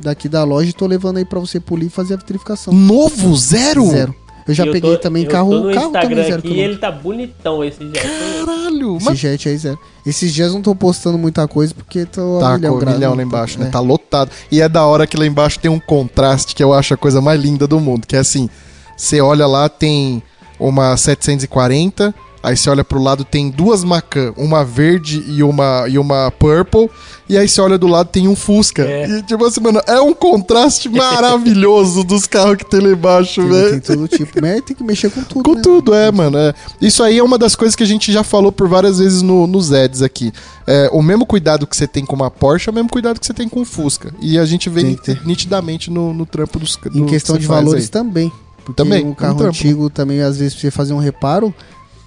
daqui 0.00 0.28
da 0.28 0.44
loja 0.44 0.70
e 0.70 0.72
tô 0.72 0.86
levando 0.86 1.16
aí 1.16 1.24
pra 1.24 1.40
você 1.40 1.58
polir 1.58 1.86
e 1.86 1.90
fazer 1.90 2.14
a 2.14 2.16
vitrificação. 2.18 2.72
Novo, 2.72 3.36
zero? 3.36 3.90
Zero. 3.90 4.21
Eu 4.46 4.54
já 4.54 4.64
Eu 4.66 4.72
peguei 4.72 4.90
tô- 4.92 4.98
também 4.98 5.24
eu 5.24 5.30
carro, 5.30 5.50
tô 5.50 5.60
no 5.60 5.74
carro 5.74 5.86
Instagram 5.86 6.08
também 6.10 6.24
zero 6.24 6.38
aqui 6.38 6.48
e 6.48 6.50
quilômetro. 6.50 6.72
ele 6.72 6.78
tá 6.78 6.90
bonitão 6.90 7.64
esse 7.64 7.78
jeito. 7.78 8.00
Caralho, 8.00 8.96
Esse 8.96 9.04
mas 9.06 9.18
jet 9.18 9.48
aí 9.48 9.56
zero. 9.56 9.78
Esses 10.04 10.32
dias 10.34 10.52
não 10.52 10.60
tô 10.62 10.74
postando 10.74 11.16
muita 11.16 11.46
coisa 11.46 11.72
porque 11.74 12.04
tô 12.06 12.38
tá 12.40 12.54
a 12.54 12.56
milhão, 12.58 12.78
com 12.78 12.86
milhão 12.86 13.10
lá 13.10 13.16
não, 13.16 13.22
embaixo, 13.22 13.58
né? 13.58 13.66
é. 13.66 13.70
Tá 13.70 13.78
lotado. 13.80 14.30
E 14.50 14.60
é 14.60 14.68
da 14.68 14.84
hora 14.84 15.06
que 15.06 15.16
lá 15.16 15.24
embaixo 15.26 15.58
tem 15.60 15.70
um 15.70 15.78
contraste 15.78 16.54
que 16.54 16.62
eu 16.62 16.72
acho 16.72 16.92
a 16.94 16.96
coisa 16.96 17.20
mais 17.20 17.40
linda 17.40 17.66
do 17.66 17.78
mundo, 17.78 18.06
que 18.06 18.16
é 18.16 18.18
assim, 18.18 18.48
você 18.96 19.20
olha 19.20 19.46
lá, 19.46 19.68
tem 19.68 20.22
uma 20.58 20.96
740, 20.96 22.14
aí 22.42 22.56
você 22.56 22.68
olha 22.70 22.82
pro 22.84 23.00
lado, 23.02 23.24
tem 23.24 23.50
duas 23.50 23.84
Macan, 23.84 24.32
uma 24.36 24.64
verde 24.64 25.22
e 25.28 25.42
uma, 25.42 25.86
e 25.88 25.98
uma 25.98 26.30
purple, 26.30 26.90
e 27.28 27.38
aí 27.38 27.48
você 27.48 27.60
olha 27.60 27.78
do 27.78 27.86
lado, 27.86 28.08
tem 28.08 28.28
um 28.28 28.34
Fusca. 28.36 28.82
É. 28.82 29.06
E 29.08 29.22
tipo 29.22 29.44
assim, 29.44 29.60
mano, 29.60 29.80
é 29.86 30.00
um 30.00 30.12
contraste 30.12 30.88
maravilhoso 30.90 32.04
dos 32.04 32.26
carros 32.26 32.56
que 32.56 32.64
tem 32.68 32.80
lá 32.80 32.90
embaixo, 32.90 33.40
Tem, 33.42 33.50
velho. 33.50 33.70
tem 33.70 33.80
todo 33.80 34.08
tipo. 34.08 34.32
Mas 34.40 34.60
tem 34.62 34.76
que 34.76 34.82
mexer 34.84 35.10
com 35.10 35.22
tudo. 35.22 35.42
Com 35.44 35.54
né? 35.54 35.60
tudo, 35.62 35.94
é, 35.94 36.10
mano. 36.10 36.36
é. 36.36 36.52
Isso 36.80 37.02
aí 37.02 37.18
é 37.18 37.22
uma 37.22 37.38
das 37.38 37.54
coisas 37.54 37.74
que 37.76 37.82
a 37.82 37.86
gente 37.86 38.12
já 38.12 38.22
falou 38.22 38.52
por 38.52 38.68
várias 38.68 38.98
vezes 38.98 39.22
no, 39.22 39.46
nos 39.46 39.72
ads 39.72 40.02
aqui. 40.02 40.32
É, 40.66 40.88
o 40.92 41.02
mesmo 41.02 41.24
cuidado 41.24 41.66
que 41.66 41.76
você 41.76 41.86
tem 41.86 42.04
com 42.04 42.14
uma 42.14 42.30
Porsche 42.30 42.68
é 42.68 42.72
o 42.72 42.74
mesmo 42.74 42.90
cuidado 42.90 43.18
que 43.18 43.26
você 43.26 43.34
tem 43.34 43.48
com 43.48 43.60
o 43.62 43.64
Fusca. 43.64 44.12
E 44.20 44.38
a 44.38 44.44
gente 44.44 44.68
vê 44.68 44.82
nitidamente 45.24 45.90
no, 45.90 46.12
no 46.12 46.26
trampo 46.26 46.58
dos 46.58 46.78
Em 46.94 47.00
do 47.00 47.06
questão 47.06 47.36
que 47.36 47.42
de 47.42 47.48
valores 47.48 47.84
aí. 47.84 47.88
também. 47.88 48.32
Porque 48.64 48.76
Também, 48.80 49.04
um 49.04 49.10
um 49.10 49.14
carro 49.14 49.38
trampo. 49.38 49.50
antigo 49.56 49.90
também, 49.90 50.20
às 50.20 50.36
vezes, 50.36 50.54
pra 50.54 50.60
você 50.60 50.70
fazer 50.70 50.92
um 50.92 50.98
reparo, 50.98 51.52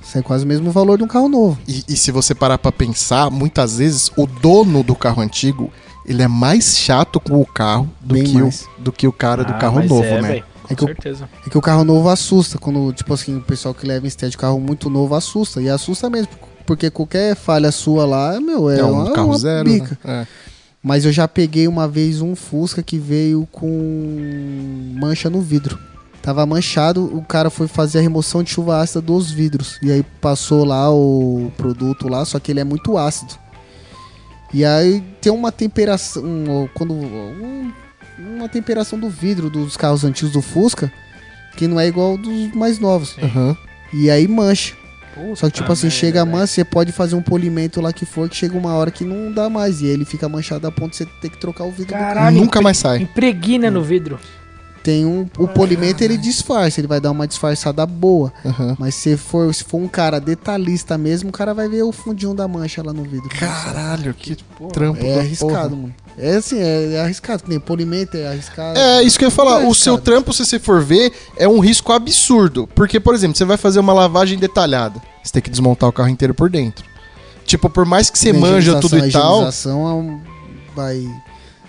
sai 0.05 0.21
quase 0.21 0.45
o 0.45 0.47
mesmo 0.47 0.71
valor 0.71 0.97
de 0.97 1.03
um 1.03 1.07
carro 1.07 1.27
novo. 1.27 1.57
E, 1.67 1.83
e 1.89 1.97
se 1.97 2.11
você 2.11 2.33
parar 2.35 2.57
pra 2.57 2.71
pensar, 2.71 3.29
muitas 3.31 3.77
vezes 3.79 4.11
o 4.15 4.25
dono 4.25 4.83
do 4.83 4.95
carro 4.95 5.21
antigo 5.21 5.71
ele 6.05 6.21
é 6.21 6.27
mais 6.27 6.77
chato 6.77 7.19
com 7.19 7.41
o 7.41 7.45
carro 7.45 7.89
do, 7.99 8.13
Bem 8.13 8.23
que 8.23 8.41
o, 8.41 8.49
do 8.77 8.91
que 8.91 9.07
o 9.07 9.11
cara 9.11 9.43
do 9.43 9.53
Ah, 9.53 9.57
carro 9.57 9.77
mas 9.77 9.89
novo, 9.89 10.03
é, 10.03 10.21
né? 10.21 10.27
véi, 10.27 10.43
É 10.65 10.67
Com 10.69 10.75
que 10.75 10.83
eu- 10.83 10.87
certeza. 10.87 11.29
É 11.45 11.49
que 11.49 11.57
o 11.57 11.61
carro 11.61 11.83
novo 11.83 12.09
assusta. 12.09 12.57
Quando, 12.59 12.93
tipo 12.93 13.11
assim, 13.13 13.37
o 13.37 13.41
pessoal 13.41 13.73
que 13.73 13.85
leva 13.87 14.05
em 14.05 14.07
estética 14.07 14.29
de 14.31 14.37
carro 14.37 14.59
muito 14.59 14.89
novo 14.89 15.15
assusta. 15.15 15.61
E 15.61 15.69
assusta 15.69 16.09
mesmo. 16.09 16.29
Porque 16.65 16.89
qualquer 16.91 17.35
falha 17.35 17.71
sua 17.71 18.05
lá, 18.05 18.39
meu, 18.39 18.69
é, 18.69 18.79
É, 18.79 18.83
um 18.83 18.91
uma, 19.03 19.11
carro 19.13 19.27
uma 19.29 19.37
zero. 19.37 19.69
bica. 19.69 19.97
Né? 20.03 20.21
É. 20.23 20.27
Mas 20.81 21.05
eu 21.05 21.11
já 21.11 21.27
peguei 21.27 21.67
uma 21.67 21.87
vez 21.87 22.21
um 22.21 22.35
Fusca 22.35 22.83
que 22.83 22.97
veio 22.99 23.47
com 23.51 24.93
mancha 24.99 25.29
no 25.29 25.41
vidro. 25.41 25.77
Tava 26.25 26.43
manchado, 26.43 27.05
o 27.15 27.21
cara 27.21 27.51
foi 27.51 27.67
fazer 27.67 27.99
a 27.99 28.01
remoção 28.01 28.41
de 28.41 28.49
chuva 28.49 28.81
ácida 28.81 28.99
dos 28.99 29.29
vidros. 29.29 29.77
E 29.79 29.91
aí 29.91 30.03
passou 30.19 30.65
lá 30.65 30.91
o 30.91 31.51
produto 31.55 32.07
lá, 32.07 32.25
só 32.25 32.39
que 32.39 32.51
ele 32.51 32.59
é 32.59 32.63
muito 32.63 32.97
ácido. 32.97 33.35
E 34.51 34.65
aí 34.65 35.03
tem 35.21 35.31
uma 35.31 35.51
temperação. 35.51 36.23
um- 36.25 36.67
quando, 36.73 36.95
um- 36.95 37.71
uma 38.17 38.49
temperação 38.49 38.97
do 38.97 39.07
vidro 39.07 39.51
dos 39.51 39.77
carros 39.77 40.03
antigos 40.03 40.31
do 40.33 40.41
Fusca 40.41 40.91
que 41.57 41.67
não 41.67 41.79
é 41.79 41.87
igual 41.87 42.17
dos 42.17 42.51
mais 42.55 42.79
novos. 42.79 43.15
Aham. 43.21 43.55
E 43.93 44.09
aí 44.09 44.27
mancha. 44.27 44.73
Só 45.35 45.45
que, 45.47 45.53
tipo 45.53 45.67
Puta 45.67 45.73
assim, 45.73 45.83
merda, 45.87 45.99
chega 45.99 46.21
a 46.23 46.25
mancha, 46.25 46.47
você 46.47 46.65
pode 46.65 46.91
fazer 46.91 47.15
um 47.15 47.21
polimento 47.21 47.79
lá 47.79 47.93
que 47.93 48.03
for, 48.05 48.27
que 48.27 48.35
chega 48.35 48.57
uma 48.57 48.73
hora 48.73 48.89
que 48.91 49.05
não 49.05 49.31
dá 49.31 49.47
mais. 49.49 49.79
E 49.81 49.85
aí 49.85 49.91
ele 49.91 50.03
fica 50.05 50.27
manchado 50.27 50.65
a 50.67 50.71
ponto 50.71 50.89
de 50.91 50.97
você 50.97 51.05
ter 51.21 51.29
que 51.29 51.37
trocar 51.37 51.65
o 51.65 51.69
vidro 51.71 51.85
do 51.85 51.91
carro. 51.93 52.03
Caralho, 52.15 52.35
Nunca 52.37 52.61
mais 52.61 52.77
sai. 52.77 52.97
Impregna 53.03 53.69
no 53.69 53.81
vidro. 53.83 54.19
Tem 54.85 55.03
um. 55.03 55.27
O 55.39 55.47
polimento 55.47 56.03
ele 56.03 56.15
disfarça, 56.15 56.79
ele 56.79 56.87
vai 56.87 57.01
dar 57.01 57.09
uma 57.09 57.27
disfarçada 57.27 57.83
boa. 57.87 58.31
Aham. 58.45 58.77
Mas 58.77 58.93
se 58.93 59.17
for, 59.17 59.51
se 59.51 59.63
for 59.63 59.79
um 59.79 59.87
cara 59.87 60.19
detalhista 60.19 60.95
mesmo, 60.95 61.29
o 61.29 61.33
cara 61.33 61.55
vai 61.55 61.67
ver 61.67 61.81
o 61.81 61.91
fundinho 61.91 62.35
da 62.35 62.47
mancha 62.47 62.83
lá 62.83 62.93
no 62.93 63.01
vidro. 63.01 63.27
Caralho, 63.29 64.13
que 64.13 64.37
trampo. 64.71 65.03
É 65.03 65.21
arriscado, 65.21 65.51
porra. 65.51 65.69
mano. 65.69 65.95
É 66.19 66.35
assim, 66.35 66.59
é, 66.59 66.93
é 66.93 67.01
arriscado. 67.01 67.45
Nem 67.47 67.59
polimento 67.59 68.15
é 68.15 68.27
arriscado. 68.27 68.77
É, 68.77 69.01
isso 69.01 69.17
que 69.17 69.25
eu 69.25 69.29
ia 69.29 69.35
falar. 69.35 69.63
É 69.63 69.67
o 69.67 69.73
seu 69.73 69.97
trampo, 69.97 70.31
se 70.31 70.45
você 70.45 70.59
for 70.59 70.83
ver, 70.83 71.11
é 71.35 71.47
um 71.47 71.59
risco 71.59 71.91
absurdo. 71.91 72.69
Porque, 72.75 72.99
por 72.99 73.15
exemplo, 73.15 73.35
você 73.35 73.43
vai 73.43 73.57
fazer 73.57 73.79
uma 73.79 73.91
lavagem 73.91 74.37
detalhada. 74.37 75.01
Você 75.23 75.33
tem 75.33 75.41
que 75.41 75.49
desmontar 75.49 75.89
o 75.89 75.91
carro 75.91 76.09
inteiro 76.09 76.35
por 76.35 76.47
dentro. 76.47 76.85
Tipo, 77.43 77.71
por 77.71 77.85
mais 77.85 78.11
que 78.11 78.19
você 78.19 78.31
manja 78.31 78.79
tudo 78.79 78.97
a 78.97 79.07
e 79.07 79.11
tal. 79.11 79.37
higienização 79.37 80.21
é 80.21 80.75
vai 80.75 81.07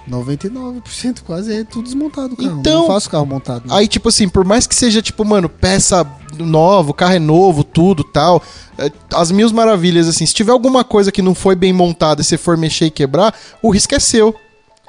99% 0.08 1.22
quase 1.24 1.52
é 1.52 1.64
tudo 1.64 1.84
desmontado. 1.84 2.34
Então- 2.38 2.80
Não 2.80 2.86
faço 2.86 3.10
carro 3.10 3.26
montado. 3.26 3.66
né? 3.68 3.74
Aí, 3.76 3.88
tipo 3.88 4.08
assim, 4.08 4.28
por 4.28 4.44
mais 4.44 4.66
que 4.66 4.74
seja, 4.74 5.02
tipo, 5.02 5.24
mano, 5.24 5.48
peça 5.48 6.06
nova, 6.38 6.90
o 6.90 6.94
carro 6.94 7.14
é 7.14 7.18
novo, 7.18 7.64
tudo 7.64 8.04
tal. 8.04 8.42
é, 8.78 8.90
As 9.14 9.30
mil 9.30 9.50
maravilhas, 9.52 10.06
assim, 10.08 10.26
se 10.26 10.34
tiver 10.34 10.52
alguma 10.52 10.84
coisa 10.84 11.10
que 11.10 11.22
não 11.22 11.34
foi 11.34 11.54
bem 11.56 11.72
montada 11.72 12.20
e 12.20 12.24
você 12.24 12.36
for 12.36 12.56
mexer 12.56 12.86
e 12.86 12.90
quebrar, 12.90 13.34
o 13.62 13.70
risco 13.70 13.94
é 13.94 13.98
seu. 14.00 14.34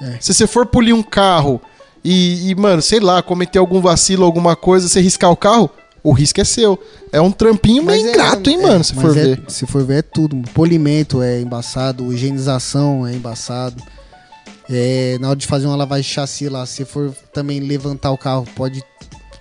É. 0.02 0.18
Se 0.20 0.34
você 0.34 0.46
for 0.46 0.66
polir 0.66 0.94
um 0.94 1.02
carro 1.04 1.60
e, 2.04 2.50
e, 2.52 2.56
mano, 2.56 2.82
sei 2.82 3.00
lá, 3.00 3.22
cometer 3.24 3.60
algum 3.60 3.82
vacilo, 3.82 4.24
alguma 4.26 4.56
coisa, 4.56 4.88
você 4.88 5.02
riscar 5.02 5.32
o 5.32 5.36
carro, 5.38 5.70
o 6.04 6.12
risco 6.12 6.40
é 6.40 6.44
seu. 6.44 6.80
É 7.12 7.20
um 7.20 7.32
trampinho 7.32 7.84
Mas 7.84 7.96
meio 7.98 8.08
é- 8.08 8.12
ingrato, 8.12 8.50
hein, 8.50 8.60
é, 8.60 8.62
mano, 8.62 8.84
se 8.84 8.94
for 8.94 9.10
é- 9.12 9.14
ver. 9.14 9.44
Se 9.48 9.66
for 9.66 9.84
ver, 9.84 10.00
é 10.00 10.02
tudo. 10.02 10.38
Polimento 10.54 11.22
é 11.22 11.42
embaçado, 11.42 12.12
higienização 12.14 13.08
é 13.08 13.14
embaçado. 13.14 13.82
É, 14.70 15.18
na 15.20 15.30
hora 15.30 15.38
de 15.38 15.48
fazer 15.48 15.66
uma 15.66 15.76
lavagem 15.76 16.04
de 16.04 16.10
chassi 16.10 16.50
lá, 16.50 16.66
se 16.66 16.84
for 16.84 17.14
também 17.34 17.60
levantar 17.60 18.12
o 18.12 18.18
carro, 18.18 18.46
pode. 18.56 18.84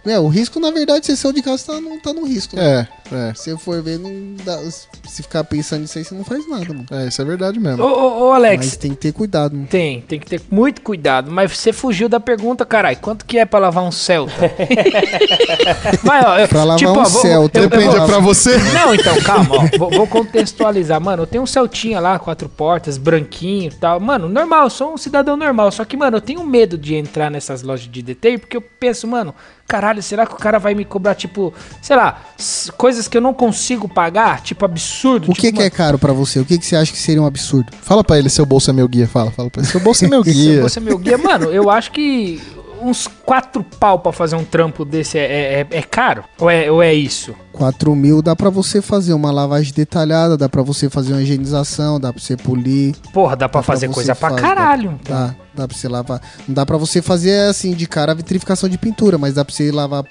É, 0.04 0.18
o 0.18 0.28
risco, 0.28 0.60
na 0.60 0.70
verdade, 0.70 1.06
se 1.06 1.16
saiu 1.16 1.32
de 1.32 1.42
casa, 1.42 1.66
tá, 1.66 1.80
não 1.80 2.00
tá 2.00 2.12
no 2.12 2.24
risco. 2.24 2.54
Né? 2.54 2.80
É, 2.80 2.88
é. 3.12 3.32
Se 3.34 3.56
for 3.58 3.82
ver, 3.82 3.98
não 3.98 4.34
dá- 4.44 4.58
se 4.70 5.22
ficar 5.22 5.44
pensando 5.44 5.82
nisso 5.82 5.98
aí, 5.98 6.04
você 6.04 6.14
não 6.14 6.24
faz 6.24 6.48
nada, 6.48 6.66
mano. 6.68 6.86
É, 6.90 7.06
isso 7.08 7.20
é 7.20 7.24
verdade 7.24 7.58
Ô, 7.58 7.62
mesmo. 7.62 7.82
ô, 7.84 8.28
ô, 8.28 8.32
Alex, 8.32 8.66
Mas 8.66 8.76
tem 8.76 8.90
que 8.92 8.96
ter 8.96 9.12
cuidado, 9.12 9.54
mano. 9.54 9.66
tem, 9.68 10.00
tem 10.02 10.18
que 10.18 10.26
ter 10.26 10.40
muito 10.50 10.80
cuidado. 10.82 11.30
Mas 11.30 11.56
você 11.56 11.72
fugiu 11.72 12.08
da 12.08 12.18
pergunta, 12.20 12.64
caralho. 12.64 12.96
Quanto 12.98 13.24
que 13.24 13.38
é 13.38 13.44
pra 13.44 13.58
lavar 13.58 13.84
um 13.84 13.90
Celta? 13.92 14.32
Mas, 16.02 16.24
ó, 16.24 16.38
eu, 16.38 16.48
Pra 16.48 16.64
lavar 16.64 16.78
tipo, 16.78 16.90
um 16.92 16.98
ó, 16.98 17.04
vou- 17.04 17.22
Celta, 17.22 17.58
eu- 17.58 17.64
eu 17.64 17.68
Depende, 17.70 17.94
vou- 17.96 18.04
é 18.04 18.06
pra 18.06 18.18
você? 18.18 18.56
Não, 18.72 18.94
então, 18.94 19.20
calma, 19.22 19.56
ó. 19.56 19.78
Vou, 19.78 19.90
vou 19.90 20.06
contextualizar. 20.06 21.00
Mano, 21.00 21.22
eu 21.22 21.26
tenho 21.26 21.42
um 21.42 21.46
Celtinha 21.46 22.00
lá, 22.00 22.18
quatro 22.18 22.48
portas, 22.48 22.98
branquinho 22.98 23.68
e 23.70 23.74
tal. 23.74 24.00
Mano, 24.00 24.28
normal, 24.28 24.64
eu 24.64 24.70
sou 24.70 24.94
um 24.94 24.96
cidadão 24.96 25.36
normal. 25.36 25.70
Só 25.70 25.84
que, 25.84 25.96
mano, 25.96 26.16
eu 26.16 26.20
tenho 26.20 26.44
medo 26.44 26.76
de 26.78 26.94
entrar 26.94 27.30
nessas 27.30 27.62
lojas 27.62 27.88
de 27.90 28.02
DT 28.02 28.38
porque 28.38 28.56
eu 28.56 28.60
penso, 28.60 29.06
mano, 29.06 29.34
caralho, 29.66 30.02
será 30.02 30.26
que 30.26 30.34
o 30.34 30.36
cara 30.36 30.58
vai 30.58 30.74
me 30.74 30.84
cobrar, 30.84 31.14
tipo, 31.14 31.52
sei 31.82 31.96
lá, 31.96 32.20
s- 32.38 32.70
coisas 32.97 33.09
que 33.09 33.16
eu 33.16 33.20
não 33.20 33.35
consigo 33.35 33.89
pagar? 33.89 34.40
Tipo, 34.40 34.64
absurdo. 34.64 35.31
O 35.31 35.35
tipo, 35.35 35.40
que, 35.40 35.52
que 35.52 35.62
é 35.62 35.70
caro 35.70 35.98
pra 35.98 36.12
você? 36.12 36.40
O 36.40 36.44
que, 36.44 36.59
que 36.59 36.64
você 36.66 36.77
acha 36.77 36.90
que 36.90 36.98
seria 36.98 37.20
um 37.23 37.27
absurdo? 37.27 37.73
Fala 37.82 38.02
pra 38.02 38.18
ele, 38.18 38.28
seu 38.31 38.47
bolso 38.47 38.70
é 38.70 38.73
meu 38.73 38.89
guia. 38.89 39.06
Fala, 39.06 39.31
fala 39.31 39.51
pra 39.51 39.60
ele, 39.62 39.70
seu 39.70 39.81
bolso 39.81 40.05
é 40.05 40.09
meu 40.09 40.23
guia. 40.24 40.62
você 40.62 40.78
é 40.78 40.82
meu 40.82 40.98
guia, 40.98 41.18
mano, 41.18 41.47
eu 41.52 41.70
acho 41.70 41.93
que 41.93 42.40
uns 42.82 43.06
quatro 43.24 43.64
pau 43.64 43.98
pra 43.98 44.12
fazer 44.12 44.36
um 44.36 44.44
trampo 44.44 44.85
desse 44.85 45.18
é, 45.18 45.23
é, 45.23 45.60
é- 45.70 45.78
é 45.78 45.82
caro? 45.82 46.24
Ou 46.39 46.48
é, 46.51 46.70
ou 46.70 46.82
é 46.82 46.93
isso? 46.94 47.35
4 47.52 47.97
mil 47.97 48.20
dá 48.20 48.36
pra 48.36 48.51
você 48.51 48.82
fazer 48.82 49.14
uma 49.14 49.31
lavagem 49.32 49.73
detalhada, 49.73 50.36
dá 50.36 50.47
pra 50.47 50.60
você 50.62 50.90
fazer 50.90 51.14
uma 51.14 51.23
higienização, 51.23 51.98
dá 51.98 52.12
pra 52.12 52.20
você 52.23 52.36
polir, 52.36 52.94
Porra, 53.14 53.35
dá 53.35 53.48
pra 53.48 53.60
Dá 53.60 53.62
pra 53.64 53.74
fazer 53.74 53.89
você 53.89 53.94
coisa 53.94 54.14
pra 54.14 54.28
faz, 54.31 54.40
caralho. 54.43 55.01
dá, 55.09 55.35
dá 55.55 55.66
pra 55.66 55.77
você 55.77 55.89
lavar. 55.89 56.20
Não 56.47 56.55
dá 56.55 56.66
pra 56.66 56.77
você 56.77 57.01
fazer 57.01 57.48
assim 57.48 57.73
de 57.73 57.86
cara 57.86 58.12
a 58.12 58.14
vitrificação 58.14 58.68
de 58.68 58.77
pintura, 58.77 59.16
mas 59.16 59.35
dá 59.35 59.44
pra 59.44 59.55
você 59.55 59.70
lavar 59.73 60.05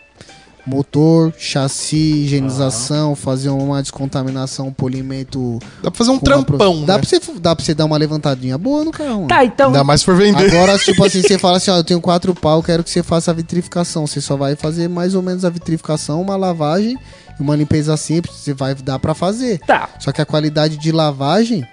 motor, 0.65 1.31
chassi, 1.37 1.95
higienização, 2.23 3.15
fazer 3.15 3.49
uma 3.49 3.81
descontaminação, 3.81 4.71
polimento. 4.73 5.59
Dá 5.81 5.91
pra 5.91 5.97
fazer 5.97 6.09
um 6.11 6.13
uma 6.13 6.19
pro- 6.21 6.43
trampão, 6.43 6.83
Dá, 6.85 6.93
né? 6.95 6.99
pra 6.99 7.07
você, 7.09 7.19
dá 7.39 7.55
pra 7.55 7.63
você 7.63 7.73
dar 7.73 7.85
uma 7.85 7.97
levantadinha 7.97 8.57
boa 8.57 8.83
no 8.83 8.91
carro. 8.91 9.15
mano. 9.15 9.27
Tá, 9.27 9.43
então. 9.45 9.67
Ainda 9.67 9.83
mais 9.83 10.03
for 10.03 10.15
vender. 10.15 10.45
Agora, 10.53 10.77
tipo 10.79 11.03
assim, 11.03 11.21
você 11.23 11.37
fala 11.37 11.57
assim, 11.57 11.71
ó, 11.71 11.77
eu 11.77 11.83
tenho 11.83 12.01
quatro 12.01 12.33
pau, 12.33 12.61
quero 12.63 12.83
que 12.83 12.89
você 12.89 13.03
faça 13.03 13.31
a 13.31 13.33
vitrificação. 13.33 14.07
Você 14.07 14.19
só 14.21 14.35
vai 14.35 14.55
fazer 14.55 14.87
mais 14.87 15.15
ou 15.15 15.21
menos 15.21 15.45
a 15.45 15.49
vitrificação, 15.49 16.21
uma 16.21 16.35
lavagem 16.35 16.97
e 17.39 17.41
uma 17.41 17.55
limpeza 17.55 17.95
simples. 17.97 18.35
Você 18.35 18.53
vai 18.53 18.73
dar 18.75 18.99
pra 18.99 19.13
fazer. 19.13 19.59
Tá. 19.59 19.89
Só 19.99 20.11
que 20.11 20.21
a 20.21 20.25
qualidade 20.25 20.77
de 20.77 20.91
lavagem 20.91 21.65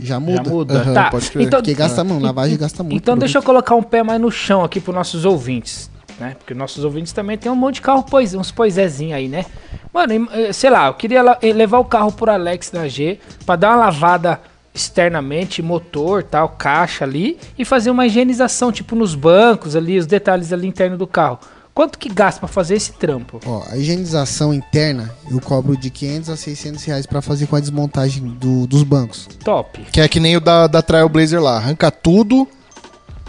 já 0.00 0.18
muda. 0.20 0.42
Já 0.44 0.50
muda. 0.50 0.78
Aham, 0.80 0.94
tá. 0.94 1.10
pode 1.10 1.30
crer. 1.30 1.46
Então, 1.46 1.60
Porque 1.60 1.74
gasta, 1.74 2.02
mano, 2.04 2.20
lavagem 2.20 2.56
gasta 2.56 2.82
muito. 2.82 2.96
então 2.96 3.16
deixa 3.16 3.38
eu 3.38 3.42
colocar 3.42 3.74
um 3.74 3.82
pé 3.82 4.02
mais 4.02 4.20
no 4.20 4.30
chão 4.30 4.64
aqui 4.64 4.80
pros 4.80 4.94
nossos 4.94 5.24
ouvintes, 5.24 5.88
né? 6.18 6.34
Porque 6.38 6.54
nossos 6.54 6.84
ouvintes 6.84 7.12
também 7.12 7.36
tem 7.38 7.50
um 7.50 7.56
monte 7.56 7.76
de 7.76 7.80
carro, 7.82 8.02
pois, 8.08 8.34
uns 8.34 8.50
poisézinhos 8.50 9.14
aí, 9.14 9.28
né? 9.28 9.44
Mano, 9.92 10.28
eh, 10.32 10.52
sei 10.52 10.70
lá, 10.70 10.86
eu 10.88 10.94
queria 10.94 11.22
eh, 11.42 11.52
levar 11.52 11.78
o 11.78 11.84
carro 11.84 12.12
por 12.12 12.28
Alex 12.28 12.72
na 12.72 12.86
G 12.88 13.18
pra 13.44 13.56
dar 13.56 13.70
uma 13.70 13.86
lavada 13.86 14.40
externamente, 14.74 15.62
motor, 15.62 16.22
tal, 16.22 16.50
caixa 16.50 17.04
ali 17.04 17.38
e 17.58 17.64
fazer 17.64 17.90
uma 17.90 18.06
higienização, 18.06 18.70
tipo 18.70 18.94
nos 18.94 19.14
bancos 19.14 19.74
ali, 19.74 19.98
os 19.98 20.06
detalhes 20.06 20.52
ali 20.52 20.66
interno 20.68 20.96
do 20.98 21.06
carro. 21.06 21.38
Quanto 21.74 21.98
que 21.98 22.08
gasta 22.08 22.40
pra 22.40 22.48
fazer 22.48 22.74
esse 22.76 22.92
trampo? 22.92 23.38
Ó, 23.44 23.62
a 23.70 23.76
higienização 23.76 24.54
interna 24.54 25.10
eu 25.30 25.38
cobro 25.40 25.76
de 25.76 25.90
500 25.90 26.30
a 26.30 26.36
600 26.36 26.84
reais 26.84 27.04
pra 27.06 27.20
fazer 27.20 27.46
com 27.46 27.56
a 27.56 27.60
desmontagem 27.60 28.22
do- 28.26 28.66
dos 28.66 28.82
bancos. 28.82 29.28
Top. 29.44 29.80
Que 29.92 30.00
é 30.00 30.08
que 30.08 30.18
nem 30.20 30.36
o 30.36 30.40
da, 30.40 30.66
da 30.66 30.80
Trailblazer 30.80 31.40
lá. 31.42 31.56
Arranca 31.56 31.90
tudo, 31.90 32.48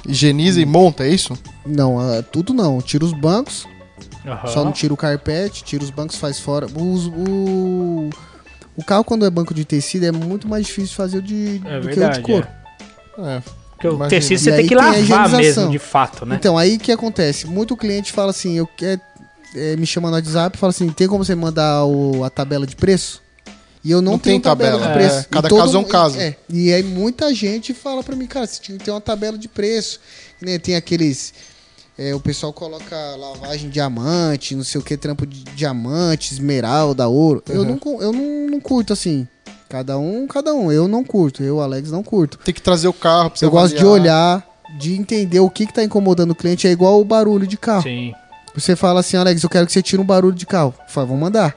higieniza 0.08 0.62
e 0.62 0.66
monta, 0.66 1.04
é 1.06 1.10
isso? 1.10 1.38
Não, 1.66 2.14
é 2.14 2.22
tudo 2.22 2.54
não. 2.54 2.82
Tira 2.82 3.04
os 3.06 3.14
bancos, 3.14 3.68
Aham. 4.26 4.48
só 4.48 4.64
não 4.64 4.72
tira 4.72 4.94
o 4.94 4.98
carpete, 4.98 5.64
tira 5.64 5.84
os 5.84 5.90
bancos, 5.90 6.16
faz 6.18 6.40
fora. 6.40 6.66
Os- 6.68 7.08
o, 7.08 8.10
o 8.76 8.84
carro, 8.86 9.04
quando 9.04 9.26
é 9.26 9.30
banco 9.30 9.54
de 9.54 9.66
tecido, 9.66 10.06
é 10.06 10.12
muito 10.12 10.48
mais 10.48 10.66
difícil 10.66 10.90
de 10.92 10.96
fazer 10.96 11.18
o 11.18 11.22
de, 11.22 11.62
É 11.66 11.80
do 11.80 11.88
que 11.88 11.94
o 11.94 11.96
verdade, 11.96 12.18
de 12.18 12.24
couro. 12.24 12.48
É. 13.20 13.42
Porque 13.72 13.88
o 13.88 14.08
tecido 14.08 14.38
E 14.38 14.40
você 14.40 14.52
tem 14.54 14.62
que 14.64 14.70
tem 14.70 14.78
lavar 14.78 15.00
higienização. 15.00 15.38
mesmo, 15.40 15.70
de 15.72 15.78
fato, 15.80 16.26
né? 16.26 16.36
Então, 16.36 16.58
aí 16.58 16.78
o 16.78 16.80
que 16.80 16.92
acontece? 16.92 17.46
Muito 17.46 17.78
cliente 17.78 18.12
fala 18.12 18.32
assim, 18.32 18.58
eu 18.58 18.66
quero, 18.66 19.00
é, 19.56 19.76
me 19.76 19.86
chama 19.86 20.10
no 20.10 20.16
WhatsApp 20.16 20.58
e 20.58 20.60
fala 20.60 20.72
assim, 20.72 20.90
tem 20.90 21.08
como 21.08 21.24
você 21.24 21.36
mandar 21.36 21.86
o- 21.86 22.24
a 22.24 22.30
tabela 22.30 22.66
de 22.66 22.76
preço? 22.76 23.22
E 23.88 23.92
eu 23.92 24.02
não, 24.02 24.14
Não 24.14 24.20
tenho 24.20 24.36
tem 24.36 24.42
tabela, 24.42 24.82
de 24.82 24.88
é, 24.90 24.94
preço. 24.94 25.20
E 25.22 25.26
cada 25.26 25.48
todo 25.48 25.60
caso 25.62 25.78
é 25.78 25.80
um 25.80 25.84
caso. 25.86 26.20
É, 26.20 26.36
e 26.50 26.74
aí 26.74 26.84
muita 26.84 27.34
gente 27.34 27.74
fala 27.74 28.04
pra 28.04 28.16
mim, 28.18 28.26
cara, 28.28 28.46
você 28.46 28.62
tinha 28.62 28.78
que 28.78 28.84
ter 28.84 28.92
uma 28.92 29.00
tabela 29.00 29.38
de 29.38 29.48
preço. 29.48 30.00
Nem 30.42 30.60
Tem 30.60 30.76
aqueles... 30.76 31.34
é, 31.98 32.14
o 32.14 32.20
pessoal 32.20 32.52
coloca 32.52 32.96
lavagem 33.16 33.70
diamante, 33.70 34.56
não 34.56 34.64
sei 34.66 34.82
o 34.82 34.84
que, 34.84 34.98
trampo 34.98 35.26
de 35.26 35.44
diamante, 35.56 36.34
esmeralda, 36.34 37.08
ouro. 37.08 37.42
Eu, 37.50 37.62
Uhum. 37.62 37.66
não, 37.70 37.78
cu- 37.78 38.02
eu 38.02 38.12
não, 38.12 38.48
não 38.52 38.60
curto 38.60 38.92
assim. 38.92 39.26
Cada 39.70 39.98
um, 39.98 40.28
cada 40.28 40.54
um. 40.54 40.70
Eu 40.72 40.88
não 40.88 41.04
curto. 41.04 41.42
Eu, 41.44 41.62
Alex, 41.62 41.90
não 41.90 42.04
curto. 42.04 42.38
Tem 42.44 42.54
que 42.54 42.62
trazer 42.62 42.88
o 42.90 42.94
carro 42.94 43.30
pra 43.30 43.40
você 43.40 43.46
Eu 43.46 43.52
gosto 43.52 43.74
de 43.76 43.80
avaliar. 43.86 44.02
olhar, 44.02 44.78
de 44.80 44.94
entender 44.96 45.40
o 45.40 45.50
que, 45.50 45.66
que 45.66 45.74
tá 45.74 45.84
incomodando 45.84 46.32
o 46.32 46.36
cliente. 46.36 46.68
É 46.68 46.72
igual 46.72 47.00
o 47.00 47.06
barulho 47.06 47.48
de 47.48 47.56
carro. 47.58 47.84
Sim. 47.84 48.14
Você 48.54 48.76
fala 48.76 49.00
assim, 49.02 49.16
Alex, 49.18 49.44
eu 49.44 49.50
quero 49.50 49.66
que 49.66 49.72
você 49.72 49.82
tire 49.82 50.02
um 50.02 50.06
barulho 50.06 50.36
de 50.36 50.46
carro. 50.46 50.74
Eu 50.78 50.90
falo, 50.94 51.08
vamos 51.08 51.28
andar. 51.28 51.56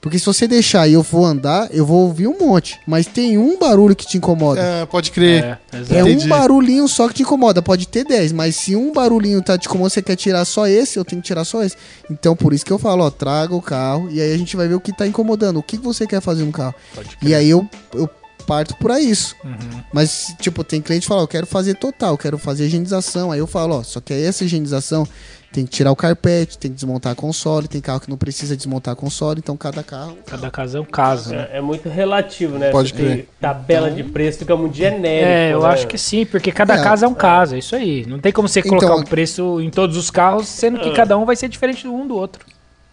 Porque 0.00 0.18
se 0.18 0.24
você 0.24 0.48
deixar 0.48 0.88
e 0.88 0.94
eu 0.94 1.04
for 1.04 1.24
andar, 1.24 1.68
eu 1.72 1.84
vou 1.84 2.06
ouvir 2.06 2.26
um 2.26 2.38
monte. 2.38 2.80
Mas 2.86 3.06
tem 3.06 3.36
um 3.36 3.58
barulho 3.58 3.94
que 3.94 4.06
te 4.06 4.16
incomoda. 4.16 4.60
É, 4.60 4.86
pode 4.86 5.10
crer. 5.10 5.44
É, 5.44 5.98
É, 5.98 6.04
um 6.04 6.26
barulhinho 6.26 6.88
só 6.88 7.06
que 7.06 7.14
te 7.14 7.22
incomoda. 7.22 7.60
Pode 7.60 7.86
ter 7.86 8.04
10, 8.04 8.32
mas 8.32 8.56
se 8.56 8.74
um 8.74 8.92
barulhinho 8.92 9.42
tá 9.42 9.58
te 9.58 9.66
incomodando, 9.66 9.90
você 9.92 10.00
quer 10.02 10.16
tirar 10.16 10.44
só 10.44 10.66
esse, 10.66 10.98
eu 10.98 11.04
tenho 11.04 11.20
que 11.20 11.26
tirar 11.28 11.44
só 11.44 11.62
esse. 11.62 11.76
Então 12.10 12.34
por 12.34 12.54
isso 12.54 12.64
que 12.64 12.72
eu 12.72 12.78
falo, 12.78 13.04
ó, 13.04 13.10
traga 13.10 13.54
o 13.54 13.60
carro 13.60 14.08
e 14.10 14.20
aí 14.20 14.32
a 14.32 14.38
gente 14.38 14.56
vai 14.56 14.66
ver 14.66 14.74
o 14.74 14.80
que 14.80 14.92
tá 14.92 15.06
incomodando. 15.06 15.58
O 15.58 15.62
que 15.62 15.76
que 15.76 15.84
você 15.84 16.06
quer 16.06 16.22
fazer 16.22 16.44
no 16.44 16.52
carro. 16.52 16.74
Pode 16.94 17.18
E 17.22 17.34
aí 17.34 17.50
eu, 17.50 17.68
eu 17.94 18.08
parto 18.46 18.74
por 18.76 18.90
isso. 18.98 19.36
Uhum. 19.44 19.82
Mas, 19.92 20.34
tipo, 20.40 20.64
tem 20.64 20.80
cliente 20.80 21.02
que 21.02 21.08
fala, 21.08 21.22
eu 21.22 21.28
quero 21.28 21.46
fazer 21.46 21.74
total, 21.74 22.14
eu 22.14 22.18
quero 22.18 22.38
fazer 22.38 22.66
higienização. 22.66 23.30
Aí 23.30 23.38
eu 23.38 23.46
falo, 23.46 23.76
ó, 23.76 23.82
só 23.82 24.00
que 24.00 24.12
aí 24.12 24.24
essa 24.24 24.44
higienização 24.44 25.06
tem 25.52 25.64
que 25.64 25.70
tirar 25.72 25.90
o 25.90 25.96
carpete, 25.96 26.56
tem 26.56 26.70
que 26.70 26.76
desmontar 26.76 27.12
a 27.12 27.14
console, 27.16 27.66
tem 27.66 27.80
carro 27.80 27.98
que 28.00 28.08
não 28.08 28.16
precisa 28.16 28.56
desmontar 28.56 28.92
a 28.92 28.96
console, 28.96 29.40
então 29.42 29.56
cada 29.56 29.82
carro. 29.82 30.16
Cada 30.24 30.48
caso 30.50 30.78
é 30.78 30.80
um 30.80 30.84
caso, 30.84 31.30
né? 31.34 31.48
É, 31.52 31.58
é 31.58 31.60
muito 31.60 31.88
relativo, 31.88 32.56
né? 32.56 32.70
Pode 32.70 32.94
tem 32.94 33.04
crer. 33.04 33.28
Tabela 33.40 33.90
de 33.90 34.04
preço 34.04 34.38
fica 34.38 34.56
muito 34.56 34.76
genérico. 34.76 35.26
É, 35.28 35.52
eu 35.52 35.62
né? 35.62 35.68
acho 35.68 35.86
que 35.88 35.98
sim, 35.98 36.24
porque 36.24 36.52
cada 36.52 36.74
É. 36.76 36.82
caso 36.84 37.04
é 37.04 37.08
um 37.08 37.14
caso, 37.14 37.56
é 37.56 37.58
isso 37.58 37.74
aí. 37.74 38.06
Não 38.06 38.20
tem 38.20 38.30
como 38.32 38.46
você 38.48 38.60
Então, 38.60 38.78
colocar 38.78 38.96
um 38.96 39.00
a- 39.00 39.04
preço 39.04 39.60
em 39.60 39.70
todos 39.70 39.96
os 39.96 40.08
carros, 40.10 40.46
sendo 40.46 40.78
que 40.78 40.88
Ah. 40.90 40.94
cada 40.94 41.18
um 41.18 41.24
vai 41.24 41.34
ser 41.34 41.48
diferente 41.48 41.82
do 41.84 41.92
um 41.92 42.06
do 42.06 42.14
outro. 42.14 42.46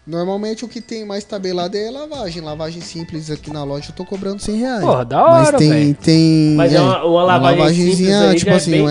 Normalmente 0.04 0.64
o 0.64 0.68
que 0.68 0.80
tem 0.80 1.04
mais 1.04 1.22
tabelado 1.22 1.76
é 1.76 1.90
lavagem. 1.90 2.42
Lavagem 2.42 2.80
simples 2.80 3.30
aqui 3.30 3.52
na 3.52 3.62
loja 3.62 3.90
eu 3.90 3.94
tô 3.94 4.06
cobrando 4.06 4.40
100 4.42 4.56
reais. 4.56 4.80
Porra, 4.80 5.04
da 5.04 5.22
Mas 5.22 5.46
hora, 5.48 5.58
tem, 5.58 5.68
velho. 5.68 5.94
tem. 5.94 6.54
Mas 6.56 6.72
é 6.72 6.80
uma- 6.80 7.04
uma 7.04 7.22
lavagem 7.24 7.58
lavagenzinha, 7.58 7.94
simples 8.14 8.30
aí 8.30 8.34
tipo 8.38 8.46
já 8.50 8.52
é 8.52 8.56
assim, 8.56 8.70
bem- 8.70 8.82
não 8.82 8.88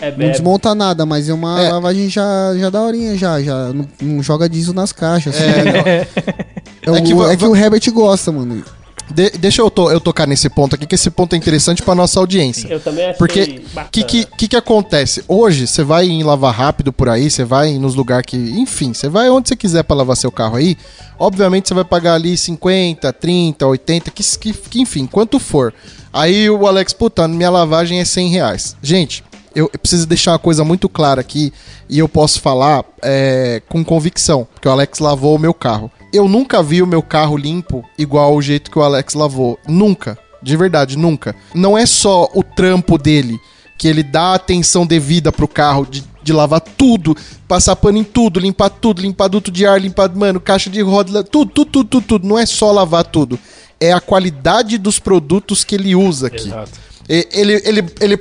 é. 0.00 0.08
É, 0.08 0.14
Não 0.16 0.26
é, 0.26 0.30
desmonta 0.30 0.74
nada, 0.74 1.04
mas 1.06 1.28
é 1.28 1.34
uma 1.34 1.60
É. 1.62 1.70
lavagem 1.72 2.08
já, 2.08 2.54
já 2.58 2.70
daorinha, 2.70 3.16
já. 3.16 3.40
já 3.42 3.72
não, 3.72 3.86
não 4.00 4.22
joga 4.22 4.48
diesel 4.48 4.74
nas 4.74 4.92
caixas. 4.92 5.34
É, 5.40 5.64
não. 5.64 5.80
É, 5.80 6.90
o- 6.90 6.96
É 6.96 7.00
que 7.02 7.12
é 7.12 7.36
que 7.36 7.44
o 7.44 7.54
Herbert 7.56 7.92
gosta, 7.92 8.32
mano. 8.32 8.64
de- 9.12 9.30
deixa 9.30 9.60
eu, 9.60 9.68
to- 9.70 9.90
eu 9.90 10.00
tocar 10.00 10.24
nesse 10.26 10.48
ponto 10.48 10.76
aqui, 10.76 10.86
que 10.86 10.94
esse 10.94 11.10
ponto 11.10 11.34
é 11.34 11.36
interessante 11.36 11.82
pra 11.82 11.94
nossa 11.96 12.20
audiência. 12.20 12.68
Eu 12.68 12.78
também 12.78 13.06
achei 13.06 13.18
Porque 13.18 13.42
o 13.42 13.90
que, 13.90 14.04
que, 14.04 14.24
que 14.24 14.48
que 14.48 14.56
acontece? 14.56 15.24
Hoje, 15.26 15.66
você 15.66 15.82
vai 15.82 16.06
em 16.06 16.22
lavar 16.22 16.54
rápido 16.54 16.92
por 16.92 17.08
aí, 17.08 17.28
você 17.28 17.44
vai 17.44 17.72
nos 17.76 17.94
lugares 17.96 18.24
que. 18.26 18.36
Enfim, 18.36 18.94
você 18.94 19.08
vai 19.08 19.28
onde 19.28 19.48
você 19.48 19.56
quiser 19.56 19.82
pra 19.82 19.96
lavar 19.96 20.16
seu 20.16 20.30
carro 20.30 20.56
aí. 20.56 20.76
Obviamente 21.18 21.66
você 21.68 21.74
vai 21.74 21.84
pagar 21.84 22.14
ali 22.14 22.36
50, 22.36 23.12
30, 23.12 23.66
80, 23.66 24.10
que, 24.12 24.22
que, 24.22 24.52
que 24.52 24.80
enfim, 24.80 25.06
quanto 25.06 25.38
for. 25.40 25.74
Aí 26.12 26.48
o 26.48 26.66
Alex, 26.66 26.92
puta, 26.92 27.26
minha 27.28 27.50
lavagem 27.50 27.98
é 28.00 28.04
100 28.04 28.28
reais. 28.30 28.76
Gente, 28.80 29.22
eu, 29.54 29.68
preciso 29.68 30.06
deixar 30.06 30.32
uma 30.32 30.38
coisa 30.38 30.64
muito 30.64 30.88
clara 30.88 31.20
aqui 31.20 31.52
e 31.88 31.98
eu 31.98 32.08
posso 32.08 32.40
falar 32.40 32.84
é, 33.02 33.62
com 33.68 33.84
convicção, 33.84 34.46
porque 34.52 34.68
o 34.68 34.70
Alex 34.72 34.98
lavou 34.98 35.36
o 35.36 35.38
meu 35.38 35.54
carro. 35.54 35.90
Eu 36.12 36.28
nunca 36.28 36.62
vi 36.62 36.82
o 36.82 36.86
meu 36.86 37.02
carro 37.02 37.36
limpo 37.36 37.84
igual 37.98 38.34
o 38.34 38.42
jeito 38.42 38.70
que 38.70 38.78
o 38.78 38.82
Alex 38.82 39.14
lavou. 39.14 39.58
Nunca. 39.68 40.18
De 40.42 40.56
verdade, 40.56 40.96
nunca. 40.96 41.34
Não 41.54 41.76
é 41.76 41.84
só 41.84 42.28
o 42.34 42.42
trampo 42.42 42.96
dele, 42.96 43.38
que 43.78 43.86
ele 43.86 44.02
dá 44.02 44.34
atenção 44.34 44.86
devida 44.86 45.30
pro 45.30 45.46
carro, 45.46 45.86
de, 45.86 46.02
de 46.22 46.32
lavar 46.32 46.60
tudo, 46.60 47.16
passar 47.46 47.76
pano 47.76 47.98
em 47.98 48.04
tudo, 48.04 48.40
limpar 48.40 48.70
tudo, 48.70 49.02
limpar 49.02 49.28
duto 49.28 49.50
de 49.50 49.66
ar, 49.66 49.80
limpar, 49.80 50.10
mano, 50.14 50.40
caixa 50.40 50.70
de 50.70 50.80
roda, 50.80 51.22
tudo, 51.22 51.50
tudo, 51.50 51.70
tudo, 51.70 51.88
tudo, 51.88 52.06
tudo. 52.06 52.28
Não 52.28 52.38
é 52.38 52.46
só 52.46 52.72
lavar 52.72 53.04
tudo. 53.04 53.38
É 53.78 53.92
a 53.92 54.00
qualidade 54.00 54.78
dos 54.78 54.98
produtos 54.98 55.62
que 55.64 55.74
ele 55.74 55.94
usa 55.94 56.28
aqui. 56.28 56.48
Exato. 56.48 56.89
Ele, 57.12 57.60
ele, 57.64 57.84
ele, 58.00 58.18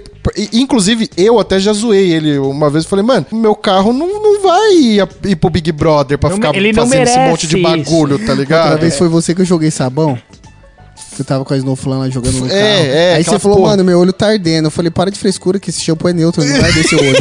inclusive, 0.51 1.07
eu 1.15 1.39
até 1.39 1.59
já 1.59 1.71
zoei 1.73 2.11
ele 2.11 2.39
uma 2.39 2.71
vez. 2.71 2.85
Falei, 2.85 3.05
mano, 3.05 3.23
meu 3.31 3.53
carro 3.53 3.93
não, 3.93 4.07
não 4.21 4.41
vai 4.41 4.73
ir, 4.73 5.01
a- 5.01 5.07
ir 5.25 5.35
pro 5.35 5.49
Big 5.51 5.71
Brother 5.71 6.17
pra 6.17 6.29
Não 6.29 6.37
ficar 6.37 6.51
me- 6.51 6.57
ele 6.57 6.73
não 6.73 6.83
fazendo 6.87 7.03
esse 7.07 7.19
monte 7.19 7.45
de 7.45 7.55
isso. 7.59 7.63
bagulho, 7.69 8.15
tá 8.17 8.21
Outra 8.23 8.33
ligado? 8.35 8.79
vez 8.79 8.97
foi 8.97 9.07
você 9.07 9.35
que 9.35 9.41
eu 9.41 9.45
joguei 9.45 9.69
sabão. 9.69 10.17
Que 11.15 11.21
eu 11.21 11.25
tava 11.25 11.43
com 11.45 11.53
a 11.53 11.57
Snowflan 11.57 11.99
lá 11.99 12.09
jogando 12.09 12.39
no 12.39 12.45
É, 12.47 12.49
carro. 12.49 12.61
é, 12.93 13.13
Aí 13.15 13.23
você 13.23 13.37
falou, 13.37 13.57
porra. 13.57 13.69
mano, 13.71 13.83
meu 13.83 13.99
olho 13.99 14.13
tá 14.13 14.27
ardendo. 14.29 14.67
Eu 14.67 14.71
falei, 14.71 14.89
para 14.89 15.11
de 15.11 15.19
frescura 15.19 15.59
que 15.59 15.69
esse 15.69 15.81
shampoo 15.81 16.07
é 16.09 16.13
neutro, 16.13 16.43
não 16.43 16.59
vai 16.61 16.71
descer 16.71 16.95
o 16.95 16.99
olho. 16.99 17.17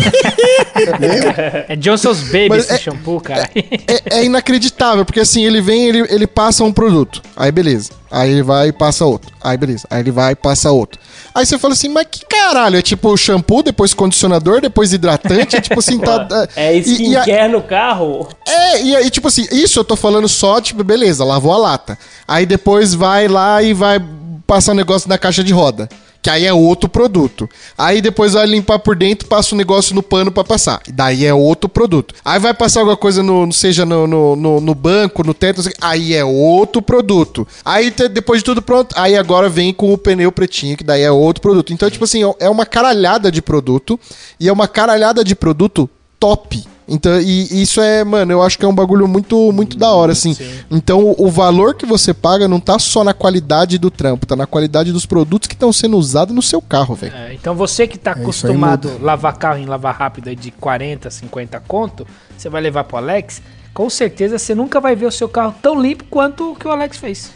É 1.68 1.76
Johnson's 1.76 2.20
Baby 2.24 2.48
Mas 2.50 2.64
esse 2.64 2.74
é- 2.74 2.78
shampoo, 2.78 3.20
cara. 3.20 3.48
é, 3.54 4.18
é 4.20 4.24
inacreditável, 4.24 5.04
porque 5.04 5.20
assim, 5.20 5.44
ele 5.44 5.60
vem, 5.60 5.86
ele, 5.88 6.06
ele 6.08 6.26
passa 6.26 6.64
um 6.64 6.72
produto. 6.72 7.20
Aí 7.36 7.50
beleza. 7.52 7.90
Aí 8.10 8.30
ele 8.30 8.42
vai 8.42 8.68
e 8.68 8.72
passa 8.72 9.04
outro. 9.04 9.30
Aí 9.42 9.56
beleza. 9.56 9.86
Aí 9.90 10.00
ele 10.00 10.10
vai 10.10 10.32
e 10.32 10.36
passa 10.36 10.70
outro. 10.70 10.98
Aí 11.34 11.44
você 11.44 11.58
fala 11.58 11.74
assim, 11.74 11.88
mas 11.88 12.06
que 12.10 12.24
caralho? 12.24 12.76
É 12.78 12.82
tipo 12.82 13.14
shampoo, 13.16 13.62
depois 13.62 13.92
condicionador, 13.94 14.60
depois 14.60 14.92
hidratante. 14.92 15.56
É 15.56 15.60
tipo 15.60 15.78
assim, 15.78 15.98
tá. 15.98 16.48
É 16.56 16.74
e- 16.76 17.10
e 17.10 17.16
a- 17.16 17.20
skincare 17.22 17.52
no 17.52 17.62
carro? 17.62 18.28
É, 18.46 18.82
e 18.82 18.96
aí, 18.96 19.10
tipo 19.10 19.28
assim, 19.28 19.46
isso 19.52 19.78
eu 19.78 19.84
tô 19.84 19.94
falando 19.96 20.28
só, 20.28 20.60
tipo, 20.60 20.82
beleza, 20.82 21.24
lavou 21.24 21.52
a 21.52 21.58
lata. 21.58 21.98
Aí 22.26 22.46
depois 22.46 22.94
vai 22.94 23.28
lá 23.28 23.62
e 23.62 23.72
vai 23.74 24.00
passar 24.46 24.72
um 24.72 24.76
negócio 24.76 25.08
na 25.08 25.18
caixa 25.18 25.44
de 25.44 25.52
roda. 25.52 25.88
Que 26.20 26.30
aí 26.30 26.44
é 26.46 26.52
outro 26.52 26.88
produto. 26.88 27.48
Aí 27.76 28.00
depois 28.02 28.32
vai 28.32 28.44
limpar 28.44 28.80
por 28.80 28.96
dentro, 28.96 29.28
passa 29.28 29.54
um 29.54 29.58
negócio 29.58 29.94
no 29.94 30.02
pano 30.02 30.32
pra 30.32 30.42
passar. 30.42 30.80
Daí 30.92 31.24
é 31.24 31.32
outro 31.32 31.68
produto. 31.68 32.14
Aí 32.24 32.40
vai 32.40 32.52
passar 32.52 32.80
alguma 32.80 32.96
coisa 32.96 33.22
no, 33.22 33.50
seja 33.52 33.86
no, 33.86 34.06
no, 34.06 34.34
no- 34.36 34.60
no 34.60 34.74
banco, 34.74 35.24
no 35.24 35.32
teto, 35.32 35.60
o 35.60 35.64
aí 35.80 36.14
é 36.14 36.24
outro 36.24 36.82
produto. 36.82 37.46
Aí 37.64 37.90
depois 38.10 38.40
de 38.40 38.44
tudo 38.44 38.60
pronto, 38.60 38.94
aí 38.98 39.16
agora 39.16 39.48
vem 39.48 39.72
com 39.72 39.92
o 39.92 39.98
pneu 39.98 40.32
pretinho, 40.32 40.76
que 40.76 40.84
daí 40.84 41.02
é 41.02 41.10
outro 41.10 41.40
produto. 41.40 41.72
Então, 41.72 41.88
tipo 41.88 42.04
assim, 42.04 42.22
é 42.40 42.48
uma 42.50 42.66
caralhada 42.66 43.30
de 43.30 43.40
produto. 43.40 43.98
E 44.40 44.48
é 44.48 44.52
uma 44.52 44.66
caralhada 44.66 45.22
de 45.22 45.36
produto 45.36 45.88
top. 46.18 46.64
Então, 46.88 47.20
e 47.20 47.62
isso 47.62 47.80
é, 47.80 48.02
mano, 48.02 48.32
eu 48.32 48.42
acho 48.42 48.58
que 48.58 48.64
é 48.64 48.68
um 48.68 48.74
bagulho 48.74 49.06
muito, 49.06 49.52
muito 49.52 49.76
da 49.76 49.90
hora, 49.90 50.12
assim. 50.12 50.34
Então, 50.70 51.14
o, 51.18 51.30
valor 51.30 51.74
que 51.74 51.84
você 51.84 52.14
paga 52.14 52.48
não 52.48 52.58
tá 52.58 52.78
só 52.78 53.04
na 53.04 53.12
qualidade 53.12 53.76
do 53.76 53.90
trampo, 53.90 54.24
tá 54.24 54.34
na 54.34 54.46
qualidade 54.46 54.90
dos 54.90 55.04
produtos 55.04 55.46
que 55.46 55.54
estão 55.54 55.72
sendo 55.72 55.98
usados 55.98 56.34
no 56.34 56.40
seu 56.40 56.62
carro, 56.62 56.94
velho. 56.94 57.14
É, 57.14 57.34
então 57.34 57.54
você 57.54 57.86
que 57.86 57.98
tá 57.98 58.14
aí 58.14 58.22
acostumado 58.22 58.90
a 59.00 59.04
lavar 59.04 59.36
carro 59.36 59.58
em 59.58 59.66
lavar 59.66 59.94
rápido 59.94 60.28
aí 60.28 60.36
de 60.36 60.50
40, 60.50 61.10
50 61.10 61.60
conto, 61.60 62.06
você 62.36 62.48
vai 62.48 62.62
levar 62.62 62.84
pro 62.84 62.96
Alex, 62.96 63.42
com 63.74 63.90
certeza 63.90 64.38
você 64.38 64.54
nunca 64.54 64.80
vai 64.80 64.96
ver 64.96 65.06
o 65.06 65.12
seu 65.12 65.28
carro 65.28 65.54
tão 65.60 65.80
limpo 65.80 66.04
quanto 66.08 66.52
o 66.52 66.56
que 66.56 66.66
o 66.66 66.70
Alex 66.70 66.96
fez. 66.96 67.30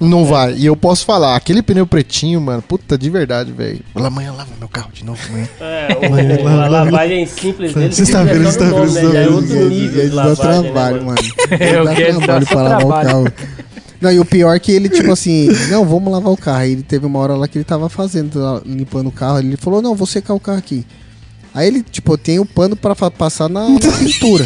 Não 0.00 0.24
vai. 0.24 0.54
E 0.54 0.64
eu 0.64 0.74
posso 0.74 1.04
falar, 1.04 1.36
aquele 1.36 1.60
pneu 1.62 1.86
pretinho, 1.86 2.40
mano, 2.40 2.62
puta 2.62 2.96
de 2.96 3.10
verdade, 3.10 3.52
velho. 3.52 3.80
Amanhã 3.94 4.32
lava 4.32 4.48
meu 4.58 4.68
carro 4.68 4.90
de 4.94 5.04
novo, 5.04 5.20
amanhã. 5.28 5.48
É, 5.60 5.88
o, 6.42 6.48
a 6.48 6.68
lavagem 6.68 7.26
simples 7.26 7.74
dele. 7.74 7.92
Sexta-feira, 7.92 8.52
tá 8.52 8.64
no 8.64 8.88
sexta-feira, 8.88 9.02
nome, 9.02 9.12
né? 9.12 9.24
É 9.24 9.28
outro 9.28 9.68
nível 9.68 9.92
de 9.92 9.98
Ele 10.00 10.08
dá 10.16 10.24
lavagem, 10.24 10.62
trabalho, 10.62 10.96
né, 10.96 11.02
mano. 11.04 11.18
Eu 11.50 11.76
Ele 11.76 11.84
dá 11.84 11.94
quero 11.94 12.18
trabalho 12.20 12.46
pra 12.46 12.62
lavar 12.62 12.78
trabalho. 12.80 13.08
o 13.08 13.24
carro. 13.30 13.32
Não, 14.00 14.10
e 14.10 14.18
o 14.18 14.24
pior 14.24 14.54
é 14.56 14.58
que 14.58 14.72
ele, 14.72 14.88
tipo 14.88 15.12
assim, 15.12 15.48
não, 15.68 15.84
vamos 15.84 16.10
lavar 16.10 16.32
o 16.32 16.36
carro. 16.36 16.60
Aí 16.60 16.72
ele 16.72 16.82
teve 16.82 17.04
uma 17.04 17.18
hora 17.18 17.34
lá 17.34 17.46
que 17.46 17.58
ele 17.58 17.64
tava 17.64 17.90
fazendo, 17.90 18.62
limpando 18.64 19.08
o 19.08 19.12
carro. 19.12 19.38
Ele 19.38 19.56
falou, 19.58 19.82
não, 19.82 19.94
vou 19.94 20.06
secar 20.06 20.32
o 20.32 20.40
carro 20.40 20.58
aqui. 20.58 20.86
Aí 21.52 21.66
ele, 21.66 21.82
tipo, 21.82 22.16
tem 22.16 22.38
o 22.38 22.46
pano 22.46 22.74
pra 22.74 22.94
passar 22.94 23.48
na, 23.50 23.68
na 23.68 23.78
pintura. 23.98 24.44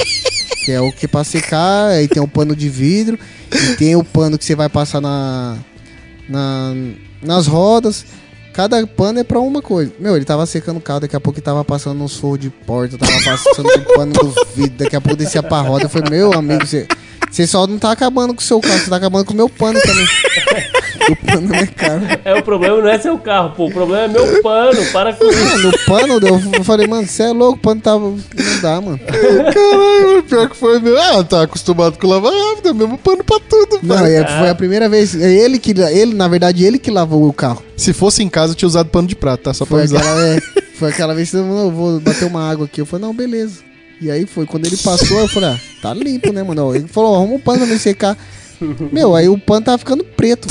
Que 0.64 0.72
é 0.72 0.80
o 0.80 0.90
que 0.90 1.04
é 1.04 1.08
pra 1.08 1.22
secar, 1.24 1.88
aí 1.88 2.08
tem 2.08 2.22
o 2.22 2.28
pano 2.28 2.56
de 2.56 2.68
vidro, 2.70 3.18
e 3.52 3.76
tem 3.76 3.94
o 3.96 4.02
pano 4.02 4.38
que 4.38 4.44
você 4.44 4.54
vai 4.54 4.68
passar 4.68 5.00
na, 5.00 5.58
na, 6.28 6.74
nas 7.22 7.46
rodas. 7.46 8.06
Cada 8.54 8.86
pano 8.86 9.18
é 9.18 9.24
pra 9.24 9.40
uma 9.40 9.60
coisa. 9.60 9.92
Meu, 9.98 10.16
ele 10.16 10.24
tava 10.24 10.46
secando 10.46 10.78
o 10.78 10.80
carro, 10.80 11.00
daqui 11.00 11.16
a 11.16 11.20
pouco 11.20 11.38
ele 11.38 11.44
tava 11.44 11.64
passando 11.64 11.98
nos 11.98 12.16
forros 12.16 12.38
de 12.38 12.50
porta, 12.50 12.96
tava 12.96 13.12
passando 13.12 13.66
o 13.66 13.94
pano 13.94 14.12
do 14.12 14.34
vidro, 14.54 14.78
daqui 14.78 14.96
a 14.96 15.00
pouco 15.00 15.16
descia 15.16 15.42
pra 15.42 15.60
roda. 15.60 15.84
Eu 15.84 15.88
falei, 15.90 16.08
meu 16.08 16.32
amigo, 16.32 16.64
você, 16.64 16.86
você 17.34 17.46
só 17.46 17.66
não 17.66 17.78
tá 17.78 17.90
acabando 17.90 18.32
com 18.34 18.40
o 18.40 18.44
seu 18.44 18.60
carro, 18.60 18.78
você 18.78 18.88
tá 18.90 18.96
acabando 18.96 19.24
com 19.24 19.32
o 19.32 19.36
meu 19.36 19.48
pano 19.48 19.80
também. 19.80 20.06
o 21.10 21.16
pano 21.26 21.48
não 21.48 21.54
é 21.56 21.66
caro. 21.66 22.02
É, 22.24 22.34
o 22.34 22.42
problema 22.42 22.80
não 22.80 22.88
é 22.88 22.98
seu 22.98 23.18
carro, 23.18 23.50
pô. 23.56 23.66
O 23.66 23.70
problema 23.72 24.04
é 24.04 24.08
meu 24.08 24.40
pano. 24.42 24.84
Para 24.92 25.12
com 25.12 25.24
isso. 25.28 25.40
Mano, 25.44 25.68
o 25.70 25.78
pano, 25.84 26.52
eu 26.56 26.64
falei, 26.64 26.86
mano, 26.86 27.06
você 27.06 27.24
é 27.24 27.32
louco, 27.32 27.58
o 27.58 27.60
pano 27.60 27.80
tava. 27.80 28.04
Não 28.08 28.60
dá, 28.62 28.80
mano. 28.80 28.98
Caralho, 28.98 30.06
mano, 30.08 30.22
pior 30.22 30.48
que 30.48 30.56
foi 30.56 30.78
meu. 30.78 30.96
Ah, 31.00 31.24
tá 31.24 31.42
acostumado 31.42 31.98
com 31.98 32.06
lavar 32.06 32.32
rápido, 32.32 32.68
é 32.68 32.72
mesmo 32.72 32.96
pano 32.98 33.24
pra 33.24 33.38
tudo, 33.40 33.80
Não, 33.82 33.96
pai. 33.96 34.14
é- 34.16 34.38
foi 34.38 34.48
a 34.50 34.54
primeira 34.54 34.88
vez. 34.88 35.20
É 35.20 35.32
ele 35.32 35.58
que. 35.58 35.72
Ele, 35.72 36.14
na 36.14 36.28
verdade, 36.28 36.64
ele 36.64 36.78
que 36.78 36.90
lavou 36.90 37.28
o 37.28 37.32
carro. 37.32 37.62
Se 37.76 37.92
fosse 37.92 38.22
em 38.22 38.28
casa, 38.28 38.52
eu 38.52 38.56
tinha 38.56 38.68
usado 38.68 38.88
pano 38.90 39.08
de 39.08 39.16
prata, 39.16 39.44
tá? 39.44 39.54
Só 39.54 39.64
pra 39.66 39.78
Foi 39.78 39.80
avisar. 39.80 40.00
aquela, 40.00 40.26
é, 40.28 40.40
foi 40.78 40.88
aquela 40.90 41.14
vez 41.14 41.30
que 41.30 41.36
eu 41.36 41.70
vou 41.72 41.98
bater 42.00 42.26
uma 42.26 42.48
água 42.48 42.66
aqui. 42.66 42.80
Eu 42.80 42.86
falei, 42.86 43.04
não, 43.06 43.12
beleza. 43.14 43.73
E 44.00 44.10
aí 44.10 44.26
foi, 44.26 44.44
quando 44.46 44.66
ele 44.66 44.76
passou, 44.76 45.18
eu 45.20 45.28
falei, 45.28 45.50
ah, 45.50 45.58
tá 45.80 45.94
limpo, 45.94 46.32
né, 46.32 46.42
mano? 46.42 46.74
Ele 46.74 46.86
falou, 46.88 47.14
arruma 47.14 47.34
um 47.34 47.38
pano 47.40 47.58
pra 47.60 47.66
me 47.66 47.78
secar. 47.78 48.16
Meu, 48.92 49.14
aí 49.14 49.28
o 49.28 49.38
pano 49.38 49.64
tava 49.64 49.78
ficando 49.78 50.04
preto. 50.04 50.48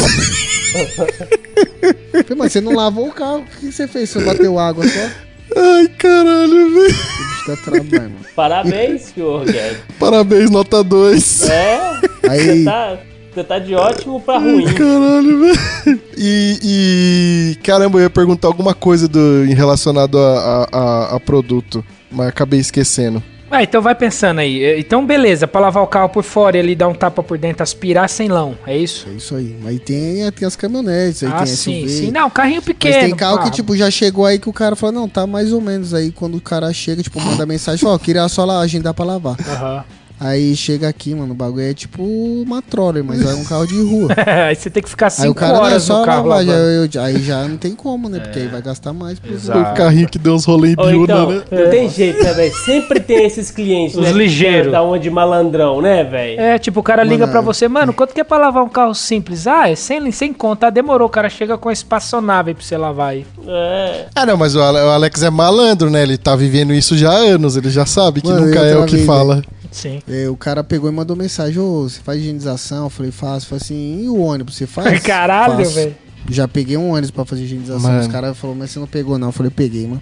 Eu 2.14 2.24
falei, 2.24 2.36
mas 2.38 2.52
você 2.52 2.62
não 2.62 2.74
lavou 2.76 3.08
o 3.08 3.12
carro, 3.14 3.40
o 3.40 3.60
que 3.60 3.72
você 3.72 3.88
fez? 3.88 4.10
Você 4.10 4.20
bateu 4.24 4.58
água 4.58 4.86
só? 4.88 5.10
Ai, 5.56 5.88
caralho, 6.00 6.74
velho. 6.74 6.88
Bicho 6.88 7.46
tá 7.46 7.56
trabalho, 7.58 7.92
mano. 7.92 8.16
Parabéns, 8.36 9.02
senhor 9.14 9.46
Guedes. 9.46 9.78
Parabéns, 10.00 10.50
nota 10.50 10.84
2. 10.84 11.44
É, 11.50 11.80
você 12.22 12.30
Aí, 12.30 12.64
tá, 12.66 12.98
você 13.34 13.44
tá 13.44 13.60
de 13.60 13.76
ótimo 13.76 14.20
pra 14.22 14.40
ruim. 14.40 14.66
Caralho, 14.74 15.40
velho. 15.42 16.02
E, 16.18 16.60
e. 16.64 17.56
Caramba, 17.64 18.00
eu 18.00 18.04
ia 18.04 18.10
perguntar 18.10 18.48
alguma 18.48 18.74
coisa 18.74 19.08
do, 19.08 19.46
em 19.46 19.54
relacionado 19.54 20.18
a, 20.18 20.38
a, 20.72 20.78
a- 20.80 21.16
a 21.16 21.20
produto, 21.20 21.86
mas 22.12 22.30
acabei 22.30 22.60
esquecendo. 22.60 23.22
Ah, 23.54 23.62
então 23.62 23.84
vai 23.84 23.94
pensando 23.94 24.40
aí. 24.40 24.80
Então 24.80 25.06
beleza, 25.06 25.48
pra 25.48 25.62
lavar 25.62 25.84
o 25.84 25.88
carro 25.88 26.10
por 26.10 26.24
fora 26.24 26.58
e 26.58 26.60
ele 26.60 26.76
dar 26.76 26.88
um 26.88 26.94
tapa 26.96 27.22
por 27.22 27.38
dentro, 27.38 27.62
aspirar 27.62 28.10
sem 28.10 28.28
lão, 28.28 28.56
é 28.66 28.76
isso? 28.76 29.08
é 29.08 29.14
isso 29.14 29.36
aí. 29.36 29.56
Mas 29.62 29.80
tem, 29.82 30.32
tem 30.32 30.48
as 30.48 30.56
caminhonetes, 30.56 31.22
aí 31.22 31.30
ah, 31.32 31.38
tem 31.38 31.46
sim, 31.46 31.82
SUV. 31.82 31.90
sim. 31.90 32.12
Não, 32.12 32.30
carrinho 32.32 32.64
pequeno. 32.64 32.96
Mas 32.96 33.06
tem 33.06 33.16
carro 33.16 33.38
pá. 33.38 33.44
que, 33.44 33.52
tipo, 33.52 33.78
já 33.78 33.92
chegou 33.92 34.26
aí 34.26 34.40
que 34.40 34.50
o 34.50 34.54
cara 34.54 34.76
falou, 34.76 34.96
não, 34.96 35.08
tá 35.08 35.28
mais 35.28 35.54
ou 35.54 35.62
menos. 35.62 35.94
Aí 35.94 36.12
quando 36.12 36.36
o 36.36 36.42
cara 36.42 36.74
chega, 36.74 37.04
tipo, 37.04 37.22
manda 37.22 37.46
mensagem, 37.46 37.88
ó, 37.88 37.96
queria 38.00 38.28
só 38.28 38.44
lá 38.44 38.60
agendar 38.60 38.94
pra 38.96 39.06
lavar. 39.06 39.36
Aham. 39.48 39.84
Aí 40.24 40.56
chega 40.56 40.88
aqui, 40.88 41.14
mano, 41.14 41.34
o 41.34 41.36
bagulho 41.36 41.66
é 41.70 41.74
tipo 41.74 42.02
uma 42.02 42.62
troller, 42.62 43.04
mas 43.04 43.22
é 43.22 43.34
um 43.36 43.44
carro 43.44 43.68
de 43.68 43.82
rua. 43.82 44.08
aí 44.48 44.56
você 44.56 44.70
tem 44.70 44.82
que 44.82 44.90
ficar 44.90 45.08
aí 45.08 45.12
5 45.12 45.32
o 45.32 45.36
cara 45.36 45.54
não 45.54 45.60
é 45.60 45.66
horas 45.66 45.84
só 45.84 46.00
no 46.00 46.06
carro 46.06 46.28
lavar, 46.28 46.46
já, 46.46 46.52
lavando. 46.54 46.70
eu- 46.96 47.02
aí 47.02 47.22
já 47.24 47.44
não 47.48 47.58
tem 47.58 47.76
como, 47.76 48.08
né? 48.08 48.20
Porque 48.20 48.40
aí 48.40 48.48
vai 48.48 48.62
gastar 48.62 48.94
mais. 48.94 49.18
O 49.20 49.74
carrinho 49.76 50.08
que 50.08 50.18
deu 50.18 50.34
uns 50.34 50.46
rolês 50.46 50.74
em 50.74 50.76
biúna, 50.78 51.04
então, 51.04 51.30
né? 51.30 51.42
não 51.52 51.70
tem 51.70 51.90
jeito, 51.90 52.24
né, 52.24 52.34
velho? 52.34 52.54
Sempre 52.64 53.00
tem 53.02 53.26
esses 53.26 53.52
clientes, 53.52 53.98
Os 53.98 54.04
né? 54.04 54.12
ligeiros. 54.14 54.72
Da 54.72 54.82
onde 54.82 55.10
malandrão, 55.10 55.82
né, 55.82 56.04
velho? 56.06 56.40
É, 56.40 56.58
tipo, 56.58 56.80
o 56.80 56.84
cara 56.84 57.04
liga 57.04 57.28
Mano, 57.28 57.32
pra 57.32 57.42
você, 57.42 57.68
mano, 57.68 57.92
quanto 57.94 58.14
que 58.14 58.22
é 58.22 58.24
pra 58.24 58.38
lavar 58.38 58.64
um 58.64 58.70
carro 58.70 58.94
simples? 58.96 59.46
Ah, 59.46 59.70
é 59.70 59.76
sem, 59.76 60.10
sem 60.12 60.32
conta, 60.32 60.70
demorou, 60.72 61.08
o 61.08 61.12
cara 61.12 61.30
chega 61.30 61.58
com 61.58 61.68
a 61.70 61.74
espaçonave 61.74 62.52
aí 62.52 62.56
pra 62.56 62.64
você 62.64 62.78
lavar 62.78 63.10
aí. 63.10 63.26
É. 63.46 64.06
Ah, 64.16 64.26
não, 64.26 64.38
mas 64.38 64.56
o 64.56 64.62
Ale- 64.62 64.80
o 64.80 64.90
Alex 64.90 65.22
é 65.24 65.30
malandro, 65.30 65.90
né? 65.90 66.02
Ele 66.04 66.18
tá 66.18 66.34
vivendo 66.36 66.74
isso 66.74 66.96
já 66.98 67.12
há 67.12 67.18
anos, 67.18 67.58
ele 67.58 67.70
já 67.70 67.86
sabe 67.86 68.22
que 68.22 68.28
Mano, 68.30 68.46
nunca 68.46 68.60
é 68.60 68.78
o 68.78 68.86
que 68.86 68.96
vez, 68.96 69.06
fala. 69.06 69.44
Sim. 69.74 70.02
É, 70.08 70.30
o 70.30 70.38
cara 70.38 70.64
pegou 70.64 70.90
e 70.90 70.94
mandou 70.94 71.16
mensagem, 71.16 71.60
ô, 71.60 71.84
você 71.84 72.00
faz 72.00 72.22
higienização? 72.22 72.86
Eu 72.86 72.90
falei, 72.90 73.12
faço. 73.12 73.48
Falei 73.48 73.62
assim, 73.62 74.04
e 74.04 74.08
o 74.08 74.20
ônibus, 74.20 74.56
você 74.56 74.68
faz? 74.68 75.02
Caralho, 75.04 75.68
velho. 75.70 75.96
Já 76.30 76.48
peguei 76.48 76.78
um 76.78 76.92
ônibus 76.92 77.12
pra 77.12 77.26
fazer 77.26 77.44
higienização. 77.44 77.82
Mano. 77.82 78.02
Os 78.02 78.08
caras 78.08 78.38
falaram, 78.38 78.60
mas 78.60 78.72
você 78.72 78.80
não 78.80 78.88
pegou 78.88 79.18
não. 79.18 79.30
Eu 79.30 79.32
falei, 79.34 79.52
peguei, 79.52 79.88
mano. 79.88 80.02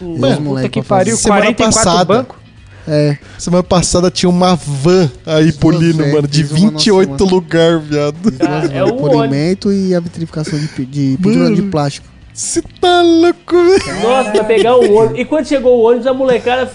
E 0.00 0.04
Puta 0.04 0.40
moleque 0.40 0.68
que 0.68 0.82
fazer. 0.82 1.04
pariu, 1.04 1.16
Semana 1.16 1.40
44 1.46 1.84
passada. 1.84 2.04
banco. 2.04 2.38
É. 2.86 3.18
Semana 3.36 3.64
passada 3.64 4.10
tinha 4.12 4.30
uma 4.30 4.54
van 4.54 5.10
aí 5.24 5.52
polindo, 5.52 6.04
é, 6.04 6.12
mano, 6.12 6.28
de 6.28 6.44
fiz 6.44 6.52
uma 6.52 6.70
28 6.70 7.10
nossa, 7.10 7.24
lugar, 7.24 7.80
viado. 7.80 8.32
Cara, 8.32 8.66
é 8.72 8.84
o 8.84 8.94
polimento 8.94 9.72
e 9.72 9.92
a 9.92 9.98
vitrificação 9.98 10.56
de, 10.56 10.68
de 10.86 11.18
pintura 11.20 11.52
de 11.52 11.62
plástico. 11.62 12.06
Você 12.36 12.60
tá 12.60 13.00
louco? 13.00 13.56
Nossa, 14.02 14.30
pra 14.30 14.44
pegar 14.44 14.76
o 14.76 14.92
ônibus. 14.92 15.18
E 15.18 15.24
quando 15.24 15.46
chegou 15.46 15.78
o 15.78 15.88
ônibus, 15.88 16.06
a 16.06 16.12
molecada 16.12 16.70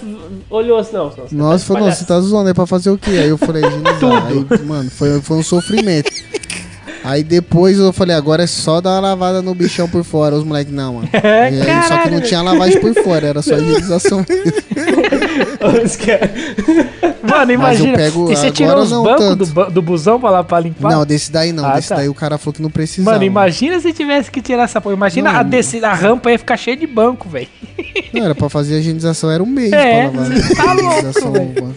olhou 0.50 0.76
assim, 0.76 0.92
não. 0.96 1.08
Você 1.08 1.32
Nossa, 1.32 1.64
falou, 1.64 1.84
não, 1.84 1.92
você 1.94 2.04
tá 2.04 2.20
zoando, 2.20 2.50
é 2.50 2.54
pra 2.54 2.66
fazer 2.66 2.90
o 2.90 2.98
quê? 2.98 3.12
Aí 3.12 3.28
eu 3.28 3.38
falei, 3.38 3.64
higienizar. 3.64 4.26
Aí, 4.26 4.66
mano, 4.66 4.90
foi, 4.90 5.20
foi 5.20 5.36
um 5.36 5.42
sofrimento. 5.42 6.10
Aí 7.04 7.24
depois 7.24 7.78
eu 7.78 7.92
falei, 7.92 8.14
agora 8.14 8.44
é 8.44 8.46
só 8.46 8.80
dar 8.80 8.90
uma 8.90 9.00
lavada 9.00 9.42
no 9.42 9.54
bichão 9.54 9.88
por 9.88 10.04
fora. 10.04 10.36
Os 10.36 10.44
moleques, 10.44 10.72
não, 10.72 10.94
mano. 10.94 11.08
É, 11.22 11.46
aí, 11.48 11.88
só 11.88 11.98
que 11.98 12.10
não 12.10 12.20
tinha 12.20 12.42
lavagem 12.42 12.80
por 12.80 12.94
fora, 13.02 13.26
era 13.26 13.42
só 13.42 13.56
higienização. 13.56 14.24
Mano, 17.22 17.52
imagina. 17.52 17.96
pego- 17.96 18.30
e 18.32 18.36
você 18.36 18.50
tirou 18.50 18.78
os 18.78 18.90
bancos 18.90 19.36
do, 19.36 19.46
ba- 19.46 19.68
do 19.68 19.82
busão 19.82 20.20
pra, 20.20 20.30
lá, 20.30 20.44
pra 20.44 20.60
limpar? 20.60 20.90
Não, 20.90 21.06
desse 21.06 21.30
daí 21.30 21.52
não. 21.52 21.64
Ah, 21.64 21.74
desse 21.76 21.88
tá. 21.88 21.96
daí 21.96 22.08
o 22.08 22.14
cara 22.14 22.36
falou 22.38 22.54
que 22.54 22.62
não 22.62 22.70
precisava. 22.70 23.12
Mano, 23.12 23.24
imagina 23.24 23.78
se 23.80 23.92
tivesse 23.92 24.30
que 24.30 24.40
tirar 24.42 24.64
essa 24.64 24.80
porra. 24.80 24.94
Imagina 24.94 25.32
Não. 25.32 25.40
a, 25.40 25.42
descida, 25.42 25.88
a 25.88 25.94
rampa 25.94 26.30
ia 26.32 26.38
ficar 26.38 26.56
cheia 26.56 26.76
de 26.76 26.86
banco, 26.86 27.28
velho. 27.28 27.48
Não, 28.12 28.24
era 28.24 28.34
pra 28.34 28.48
fazer 28.48 28.76
a 28.76 28.78
higienização, 28.78 29.30
era 29.30 29.42
um 29.42 29.46
mês 29.46 29.72
É, 29.72 30.08
pra 30.08 30.20
lavar. 30.22 30.40
tá 30.56 30.72
louco, 30.74 31.30
velho. 31.32 31.76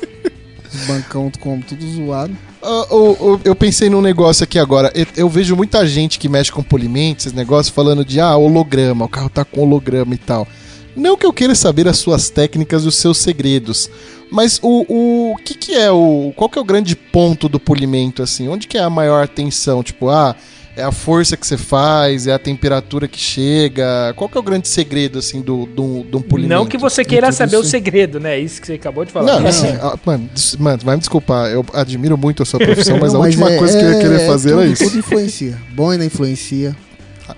Os 0.73 0.88
bancão 0.88 1.31
como 1.39 1.61
tudo 1.64 1.85
zoado. 1.91 2.35
Ah, 2.65 2.87
o- 2.95 3.33
o- 3.35 3.41
eu 3.43 3.55
pensei 3.55 3.89
num 3.89 4.01
negócio 4.01 4.43
aqui 4.43 4.57
agora. 4.57 4.91
Eu, 4.95 5.05
eu 5.15 5.29
vejo 5.29 5.55
muita 5.55 5.85
gente 5.85 6.17
que 6.17 6.27
mexe 6.27 6.51
com 6.51 6.63
polimento, 6.63 7.21
esses 7.21 7.33
negócios, 7.33 7.73
falando 7.73 8.03
de 8.03 8.19
ah, 8.19 8.35
holograma, 8.35 9.05
o 9.05 9.09
carro 9.09 9.29
tá 9.29 9.45
com 9.45 9.61
holograma 9.61 10.13
e 10.15 10.17
tal. 10.17 10.47
Não 10.95 11.17
que 11.17 11.25
eu 11.25 11.33
queira 11.33 11.53
saber 11.53 11.87
as 11.87 11.97
suas 11.97 12.29
técnicas 12.29 12.83
e 12.83 12.87
os 12.87 12.95
seus 12.95 13.17
segredos, 13.17 13.89
mas 14.31 14.59
o, 14.63 14.85
o, 14.87 15.33
o 15.33 15.35
que, 15.37 15.53
que 15.53 15.73
é 15.73 15.91
o. 15.91 16.31
Qual 16.35 16.49
que 16.49 16.57
é 16.57 16.61
o 16.61 16.65
grande 16.65 16.95
ponto 16.95 17.47
do 17.49 17.59
polimento, 17.59 18.23
assim? 18.23 18.47
Onde 18.47 18.65
que 18.67 18.77
é 18.77 18.81
a 18.81 18.89
maior 18.89 19.23
atenção? 19.23 19.83
Tipo, 19.83 20.09
ah, 20.09 20.35
é 20.77 20.84
a 20.84 20.91
força 20.91 21.38
que 21.38 21.47
você 21.47 21.56
faz, 21.57 22.27
é 22.27 22.34
a 22.34 22.39
temperatura 22.39 23.07
que 23.07 23.19
chega. 23.19 24.14
Qual 24.15 24.30
que 24.30 24.38
é 24.38 24.39
o 24.39 24.43
grande 24.43 24.68
segredo, 24.68 25.19
assim, 25.19 25.41
do, 25.41 25.65
do, 25.65 26.03
do 26.03 26.22
polimento? 26.22 26.53
Não 26.53 26.65
que 26.65 26.77
você 26.77 27.03
queira 27.06 27.31
saber 27.31 27.56
o 27.57 27.61
isso. 27.61 27.69
segredo, 27.69 28.19
né? 28.19 28.38
Isso 28.39 28.60
que 28.60 28.68
você 28.68 28.73
acabou 28.73 29.06
de 29.06 29.11
falar. 29.11 29.39
Não, 29.39 29.47
assim, 29.47 29.68
ah, 29.81 29.97
mano, 30.06 30.30
des- 30.34 30.56
mano, 30.57 30.80
vai 30.84 30.95
me 30.95 30.99
desculpar, 30.99 31.49
eu 31.49 31.65
admiro 31.73 32.18
muito 32.18 32.43
a 32.43 32.45
sua 32.45 32.60
profissão, 32.64 32.97
mas 32.99 33.14
Não, 33.14 33.22
a 33.22 33.26
última 33.26 33.49
é- 33.52 33.57
coisa 33.57 33.77
que 33.77 33.84
eu 33.85 33.89
ia 33.91 33.97
é- 33.97 34.02
querer 34.02 34.27
fazer 34.27 34.49
tudo, 34.49 34.61
era 34.61 34.69
isso. 34.72 34.84
Tudo 34.84 34.97
influencia. 34.99 35.57
Boina 35.73 36.03
influencia. 36.06 36.76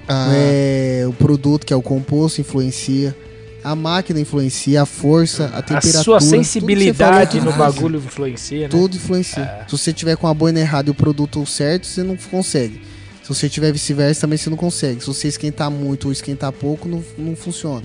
Ah, 0.08 0.32
É, 0.34 1.06
o 1.08 1.14
produto, 1.14 1.66
que 1.66 1.72
é 1.72 1.76
o 1.76 1.82
composto, 1.82 2.42
influencia. 2.42 3.16
A 3.64 3.76
máquina 3.76 4.20
influencia, 4.20 4.82
a 4.82 4.86
força, 4.86 5.52
a 5.54 5.60
a 5.60 5.62
temperatura. 5.62 6.04
sua 6.04 6.18
que 6.20 6.24
você 6.24 6.30
sensibilidade 6.38 7.42
no 7.42 7.52
bagulho 7.54 7.98
influencia, 7.98 8.62
né? 8.62 8.68
Tudo 8.70 8.96
influencia. 8.96 9.44
Se 9.68 9.78
você 9.78 9.92
tiver 9.94 10.16
com 10.16 10.26
a 10.28 10.34
boina 10.34 10.60
errada 10.60 10.90
e 10.90 10.92
o 10.92 10.94
produto 10.94 11.46
certo, 11.46 11.86
você 11.86 12.02
não 12.04 12.16
consegue. 12.32 12.82
Se 13.28 13.34
você 13.34 13.50
tiver 13.50 13.74
vice-versa, 13.74 14.22
também 14.22 14.38
você 14.38 14.50
não 14.50 14.56
consegue. 14.56 15.02
Se 15.02 15.08
você 15.08 15.28
esquentar 15.28 15.70
muito 15.70 16.06
ou 16.06 16.14
esquentar 16.14 16.50
pouco, 16.54 16.88
não, 16.88 17.04
não 17.18 17.36
funciona. 17.36 17.84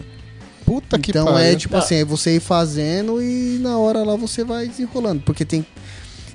puta 0.64 0.96
que 1.00 1.10
então 1.10 1.24
pariu. 1.24 1.38
é 1.40 1.56
tipo 1.56 1.76
assim, 1.76 1.96
é 1.96 2.04
você 2.04 2.36
ir 2.36 2.40
fazendo 2.40 3.20
e 3.20 3.58
na 3.60 3.76
hora 3.76 4.04
lá 4.04 4.14
você 4.14 4.44
vai 4.44 4.68
desenrolando. 4.68 5.20
Porque 5.26 5.44
tem, 5.44 5.66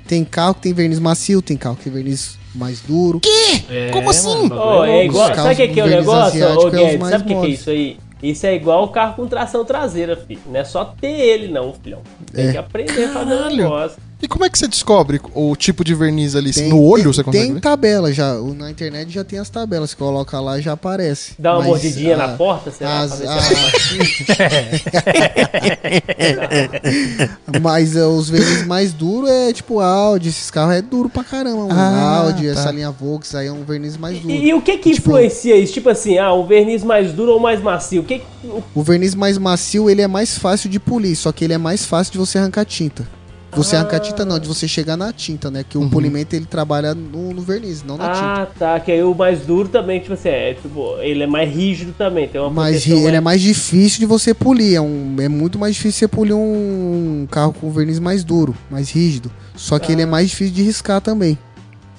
tem 0.05 0.25
carro 0.25 0.55
que 0.55 0.61
tem 0.63 0.73
verniz 0.73 0.99
macio, 0.99 1.41
tem 1.41 1.55
carro 1.55 1.77
que 1.77 1.85
tem 1.85 1.93
verniz 1.93 2.37
mais 2.53 2.81
duro. 2.81 3.21
É, 3.69 3.91
Como 3.91 4.09
assim? 4.09 4.49
Ó, 4.51 4.83
é 4.83 4.89
louco, 4.89 5.05
igual, 5.05 5.35
sabe 5.35 5.53
o 5.53 5.55
que, 5.55 5.67
que 5.69 5.79
é 5.79 5.83
o 5.85 5.87
negócio, 5.87 6.45
ô 6.45 6.67
é 6.67 6.71
Guedes? 6.71 6.99
mais 6.99 7.11
Sabe 7.11 7.23
o 7.23 7.27
que, 7.27 7.41
que 7.41 7.45
é 7.47 7.49
isso 7.49 7.69
aí? 7.69 7.97
Isso 8.21 8.45
é 8.45 8.55
igual 8.55 8.83
o 8.83 8.87
carro 8.89 9.15
com 9.15 9.25
tração 9.27 9.63
traseira, 9.63 10.17
filho. 10.17 10.41
Não 10.47 10.59
é 10.59 10.65
só 10.65 10.83
ter 10.83 11.07
ele, 11.07 11.47
não, 11.47 11.73
filhão. 11.81 12.01
Tem 12.33 12.47
É. 12.47 12.51
que 12.51 12.57
aprender 12.57 13.05
a 13.05 13.13
fazer 13.13 13.33
o 13.35 13.49
negócio. 13.55 14.06
E 14.19 14.27
como 14.27 14.43
é 14.43 14.49
que 14.49 14.57
você 14.57 14.67
descobre 14.67 15.21
o 15.35 15.55
tipo 15.55 15.83
de 15.83 15.93
verniz 15.93 16.35
ali? 16.35 16.51
Tem- 16.51 16.67
no 16.69 16.81
olho 16.81 17.03
tem, 17.03 17.13
você 17.13 17.23
consegue 17.23 17.45
Tem 17.45 17.53
ver? 17.53 17.59
tabela 17.61 18.11
já. 18.11 18.33
o- 18.39 18.51
Na 18.55 18.71
internet 18.71 19.11
já 19.11 19.23
tem 19.23 19.37
as 19.37 19.47
tabelas. 19.47 19.91
Você 19.91 19.95
coloca 19.95 20.39
lá 20.39 20.59
já 20.59 20.71
aparece. 20.73 21.33
Dá 21.37 21.51
uma 21.51 21.59
Mas, 21.59 21.67
mordidinha 21.67 22.15
ah, 22.15 22.17
na 22.17 22.27
porta, 22.29 22.71
será? 22.71 23.01
as- 23.01 23.21
a- 23.21 23.37
Mas 27.61 27.95
é, 27.95 28.05
os 28.05 28.29
verniz 28.29 28.65
mais 28.65 28.93
duros 28.93 29.29
é 29.29 29.53
tipo 29.53 29.79
Audi. 29.79 30.29
Esses 30.29 30.49
carros 30.49 30.75
é 30.75 30.81
duro 30.81 31.09
pra 31.09 31.23
caramba. 31.23 31.67
mano. 31.67 31.79
Ah, 31.79 32.17
Audi, 32.25 32.45
tá. 32.45 32.51
essa 32.59 32.71
linha 32.71 32.91
Volks 32.91 33.35
aí 33.35 33.47
é 33.47 33.51
um 33.51 33.63
verniz 33.63 33.97
mais 33.97 34.19
duro. 34.19 34.33
E, 34.33 34.47
e 34.49 34.53
o 34.53 34.61
que 34.61 34.77
que 34.77 34.93
Tipo- 34.93 35.09
influencia 35.11 35.55
isso? 35.57 35.73
Tipo 35.73 35.89
assim, 35.89 36.17
ah, 36.17 36.33
um 36.33 36.45
verniz 36.45 36.83
mais 36.83 37.11
duro 37.13 37.33
ou 37.33 37.39
mais 37.39 37.61
macio? 37.61 38.01
O 38.01 38.05
que, 38.05 38.19
que- 38.19 38.25
o- 38.47 38.63
O 38.73 38.81
verniz 38.83 39.13
mais 39.13 39.37
macio, 39.37 39.89
ele 39.89 40.01
é 40.01 40.07
mais 40.07 40.37
fácil 40.37 40.69
de 40.69 40.79
polir, 40.79 41.15
só 41.15 41.31
que 41.31 41.43
ele 41.43 41.53
é 41.53 41.57
mais 41.57 41.85
fácil 41.85 42.11
de 42.13 42.17
você 42.17 42.37
arrancar 42.39 42.65
tinta. 42.65 43.07
Você 43.53 43.75
Ah. 43.75 43.79
arrancar 43.79 43.99
tinta 44.01 44.25
não, 44.25 44.37
de 44.37 44.47
você 44.47 44.67
chegar 44.67 44.95
na 44.97 45.11
tinta, 45.13 45.49
né? 45.49 45.63
Que 45.67 45.77
o 45.77 45.89
polimento 45.89 46.35
ele 46.35 46.45
trabalha 46.45 46.93
no, 46.93 47.33
no 47.33 47.41
verniz, 47.41 47.81
não 47.83 47.97
na 47.97 48.09
tinta. 48.11 48.25
Ah, 48.25 48.47
tá. 48.59 48.79
Que 48.79 48.91
aí 48.91 49.01
o 49.01 49.15
mais 49.15 49.41
duro 49.41 49.69
também, 49.69 49.99
tipo 49.99 50.13
assim, 50.13 50.29
é, 50.29 50.53
tipo, 50.53 50.97
ele 50.99 51.23
é 51.23 51.27
mais 51.27 51.49
rígido 51.49 51.93
também. 51.97 52.27
Tem 52.27 52.39
uma 52.41 52.51
proteção 52.53 52.97
ri- 52.97 53.05
ele 53.05 53.15
é 53.15 53.21
mais 53.21 53.41
difícil 53.41 53.99
de 53.99 54.05
você 54.05 54.33
polir. 54.33 54.75
É, 54.75 54.81
um, 54.81 55.15
é 55.19 55.29
muito 55.29 55.57
mais 55.57 55.75
difícil 55.75 55.99
você 55.99 56.07
polir 56.07 56.35
um 56.35 57.25
carro 57.31 57.53
com 57.53 57.71
verniz 57.71 57.99
mais 57.99 58.23
duro, 58.23 58.53
mais 58.69 58.91
rígido. 58.91 59.31
Só 59.55 59.79
que 59.79 59.91
ele 59.93 60.01
é 60.01 60.05
mais 60.05 60.29
difícil 60.29 60.53
de 60.53 60.61
riscar 60.63 60.99
também. 61.01 61.37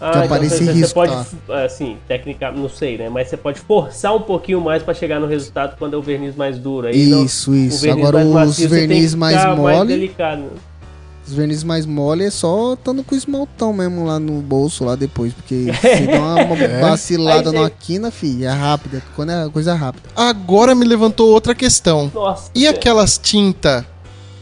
Ah, 0.00 0.12
que 0.12 0.18
aparece 0.18 0.58
você, 0.58 0.64
você 0.66 0.72
risco, 0.72 0.94
pode, 0.94 1.12
tá. 1.44 1.64
assim, 1.64 1.96
técnica, 2.06 2.52
não 2.52 2.68
sei, 2.68 2.96
né? 2.96 3.08
Mas 3.08 3.28
você 3.28 3.36
pode 3.36 3.58
forçar 3.58 4.14
um 4.14 4.20
pouquinho 4.20 4.60
mais 4.60 4.80
pra 4.80 4.94
chegar 4.94 5.18
no 5.18 5.26
resultado 5.26 5.76
quando 5.76 5.94
é 5.94 5.96
o 5.96 6.02
verniz 6.02 6.36
mais 6.36 6.56
duro. 6.56 6.86
Aí 6.86 7.06
não- 7.06 7.24
Isso, 7.24 7.52
isso. 7.52 7.78
o 7.78 7.80
verniz 7.80 8.04
Agora 8.06 8.18
mais 8.18 8.28
os 8.28 8.34
macio, 8.34 8.68
você 8.68 8.76
tem 8.78 8.86
verniz 8.86 9.10
que 9.12 9.16
mais 9.18 9.36
ficar 9.36 9.56
mais 9.56 9.76
mole, 9.78 9.88
delicado. 9.88 10.44
Os 11.28 11.34
verniz 11.34 11.62
mais 11.62 11.84
mole 11.86 12.24
é 12.24 12.30
só 12.30 12.74
estando 12.74 13.02
com 13.04 13.14
o 13.14 13.18
esmaltão 13.18 13.72
mesmo 13.72 14.04
lá 14.04 14.18
no 14.18 14.40
bolso 14.42 14.84
lá 14.84 14.96
depois, 14.96 15.32
porque 15.32 15.66
se 15.80 16.06
dá 16.06 16.18
uma, 16.18 16.34
uma 16.44 16.80
vacilada 16.80 17.38
Aí 17.50 17.54
você- 17.54 17.56
numa 17.56 17.70
quina, 17.70 18.10
fi, 18.10 18.44
é 18.44 18.50
rápida, 18.50 19.02
quando 19.14 19.30
é 19.32 19.48
coisa 19.50 19.74
rápida. 19.74 20.08
Agora 20.16 20.74
me 20.74 20.84
levantou 20.84 21.30
outra 21.30 21.54
questão. 21.54 22.10
Nossa. 22.14 22.50
E 22.54 22.66
aquelas 22.66 23.18
tinta, 23.18 23.86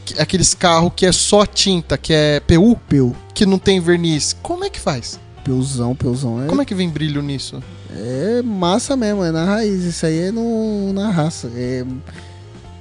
que- 0.04 0.20
aqueles 0.20 0.54
carros 0.54 0.92
que 0.94 1.04
é 1.06 1.12
só 1.12 1.44
tinta, 1.44 1.98
que 1.98 2.12
é 2.12 2.40
PU, 2.40 2.76
Peu, 2.88 3.14
que 3.34 3.44
não 3.44 3.58
tem 3.58 3.80
verniz, 3.80 4.34
como 4.42 4.64
é 4.64 4.70
que 4.70 4.80
faz? 4.80 5.18
peuzão, 5.44 5.94
peuzão 5.94 6.42
é, 6.42 6.46
Como 6.48 6.60
é 6.60 6.64
que 6.64 6.74
vem 6.74 6.88
brilho 6.88 7.22
nisso? 7.22 7.62
é 7.94 8.42
massa 8.42 8.96
mesmo, 8.96 9.22
é 9.22 9.30
na 9.30 9.44
raiz, 9.44 9.84
isso 9.84 10.04
aí 10.04 10.18
é 10.24 10.30
no, 10.32 10.92
na 10.92 11.08
raça. 11.08 11.48
É, 11.54 11.84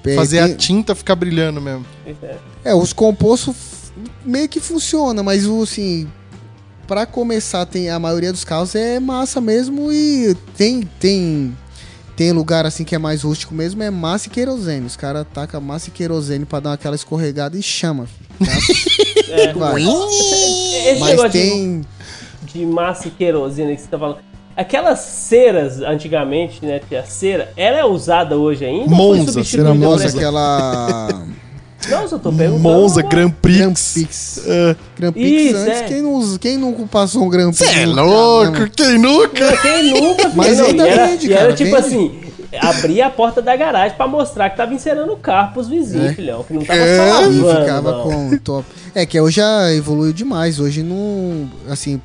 é, 0.03 0.15
Fazer 0.15 0.44
tem- 0.44 0.53
a 0.53 0.56
tinta 0.57 0.95
ficar 0.95 1.15
brilhando 1.15 1.61
mesmo. 1.61 1.86
É, 2.64 2.73
os 2.73 2.91
compostos 2.91 3.56
meio 4.26 4.47
que 4.49 4.59
funciona, 4.59 5.22
mas 5.23 5.45
o 5.47 5.61
assim, 5.63 6.07
para 6.88 7.05
começar, 7.05 7.65
tem 7.65 7.89
a 7.89 7.97
maioria 7.99 8.31
dos 8.31 8.43
carros 8.43 8.76
é 8.76 8.99
massa 8.99 9.39
mesmo 9.41 9.91
e 9.91 10.35
tem 10.55 10.81
tem 10.99 11.55
tem 12.15 12.31
lugar 12.31 12.65
assim 12.65 12.84
que 12.85 12.95
é 12.95 12.97
mais 12.97 13.23
rústico 13.23 13.53
mesmo, 13.53 13.84
é 13.84 13.89
massa 13.91 14.27
e 14.27 14.30
querosene. 14.31 14.85
Os 14.85 14.95
caras 14.95 15.26
tacam 15.34 15.59
massa 15.59 15.89
e 15.89 15.91
querosene 15.91 16.45
pra 16.45 16.61
dar 16.61 16.73
aquela 16.73 16.95
escorregada 16.95 17.57
e 17.57 17.61
chama. 17.63 18.07
tá? 18.39 18.45
É. 19.27 19.51
Vai. 19.53 19.81
Esse 19.81 20.99
Mas 20.99 21.09
negócio 21.09 21.30
de- 21.31 21.39
tem 21.39 21.81
de 22.43 22.65
massa 22.65 23.07
e 23.07 23.11
querosene 23.11 23.76
que 23.76 23.81
você 23.81 23.88
tá 23.88 23.97
falando. 23.99 24.19
Aquelas 24.55 24.99
ceras, 24.99 25.81
antigamente, 25.81 26.63
né? 26.65 26.80
Que 26.88 26.95
a 26.95 27.03
cera, 27.03 27.51
ela 27.57 27.77
é 27.80 27.84
usada 27.84 28.38
hoje 28.38 28.63
ainda? 28.63 28.84
ou 28.95 28.95
foi 28.95 29.17
Monza, 29.17 29.43
cera 29.43 29.73
Monza, 29.73 30.07
aquela 30.07 31.26
Não, 31.89 32.07
só 32.07 32.17
tô 32.17 32.31
perguntando. 32.31 32.59
Monza. 32.63 33.01
Grand 33.01 33.09
Grand 33.29 33.31
Prix. 33.31 33.93
Prix. 33.93 34.41
É. 34.45 34.75
Grand 34.97 35.11
Prix 35.13 35.41
Isso, 35.51 35.57
antes, 35.57 35.81
é. 35.81 35.83
quem, 35.85 36.01
não, 36.01 36.37
quem 36.37 36.57
nunca 36.57 36.83
passou 36.87 37.23
um 37.23 37.29
Grand 37.29 37.51
Prix? 37.51 37.69
Cê 37.71 37.79
é 37.81 37.85
louco, 37.85 38.69
quem 38.75 38.97
nunca? 38.97 39.57
Quem 39.57 39.91
nunca? 40.01 40.29
Mas 40.35 40.57
não, 40.57 40.65
ainda 40.67 40.87
era, 40.87 41.07
vende, 41.07 41.27
e 41.27 41.33
era 41.33 41.41
cara, 41.41 41.53
tipo 41.53 41.71
vende. 41.71 41.87
assim, 41.87 42.21
abria 42.59 43.05
a 43.07 43.09
porta 43.09 43.41
da 43.41 43.55
garagem 43.55 43.95
pra 43.97 44.07
mostrar 44.07 44.49
que 44.49 44.57
tava 44.57 44.73
encerando 44.73 45.13
o 45.13 45.17
carro 45.17 45.53
pros 45.53 45.67
vizinhos, 45.67 46.11
É. 46.11 46.13
filhão. 46.13 46.43
Que 46.43 46.53
não 46.53 46.63
tava 46.63 46.79
É, 46.79 46.97
só 46.97 47.03
E 47.03 47.39
lavando, 47.39 47.59
ficava 47.61 47.91
não. 47.91 48.03
com 48.03 48.37
top. 48.37 48.65
É 48.93 49.05
que 49.05 49.19
hoje 49.19 49.37
já 49.37 49.73
evoluiu 49.73 50.13
demais. 50.13 50.59
Hoje 50.59 50.81
não. 50.83 51.49
Assim. 51.69 52.01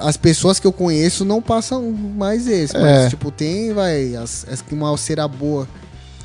As 0.00 0.16
pessoas 0.16 0.60
que 0.60 0.66
eu 0.66 0.72
conheço 0.72 1.24
não 1.24 1.42
passam 1.42 1.82
mais 1.90 2.46
esse. 2.46 2.76
É. 2.76 2.80
Mas, 2.80 3.10
tipo, 3.10 3.30
tem, 3.30 3.72
vai. 3.72 4.14
As, 4.14 4.46
as 4.50 4.62
que 4.62 4.72
uma 4.74 4.96
cera 4.96 5.26
boa. 5.26 5.66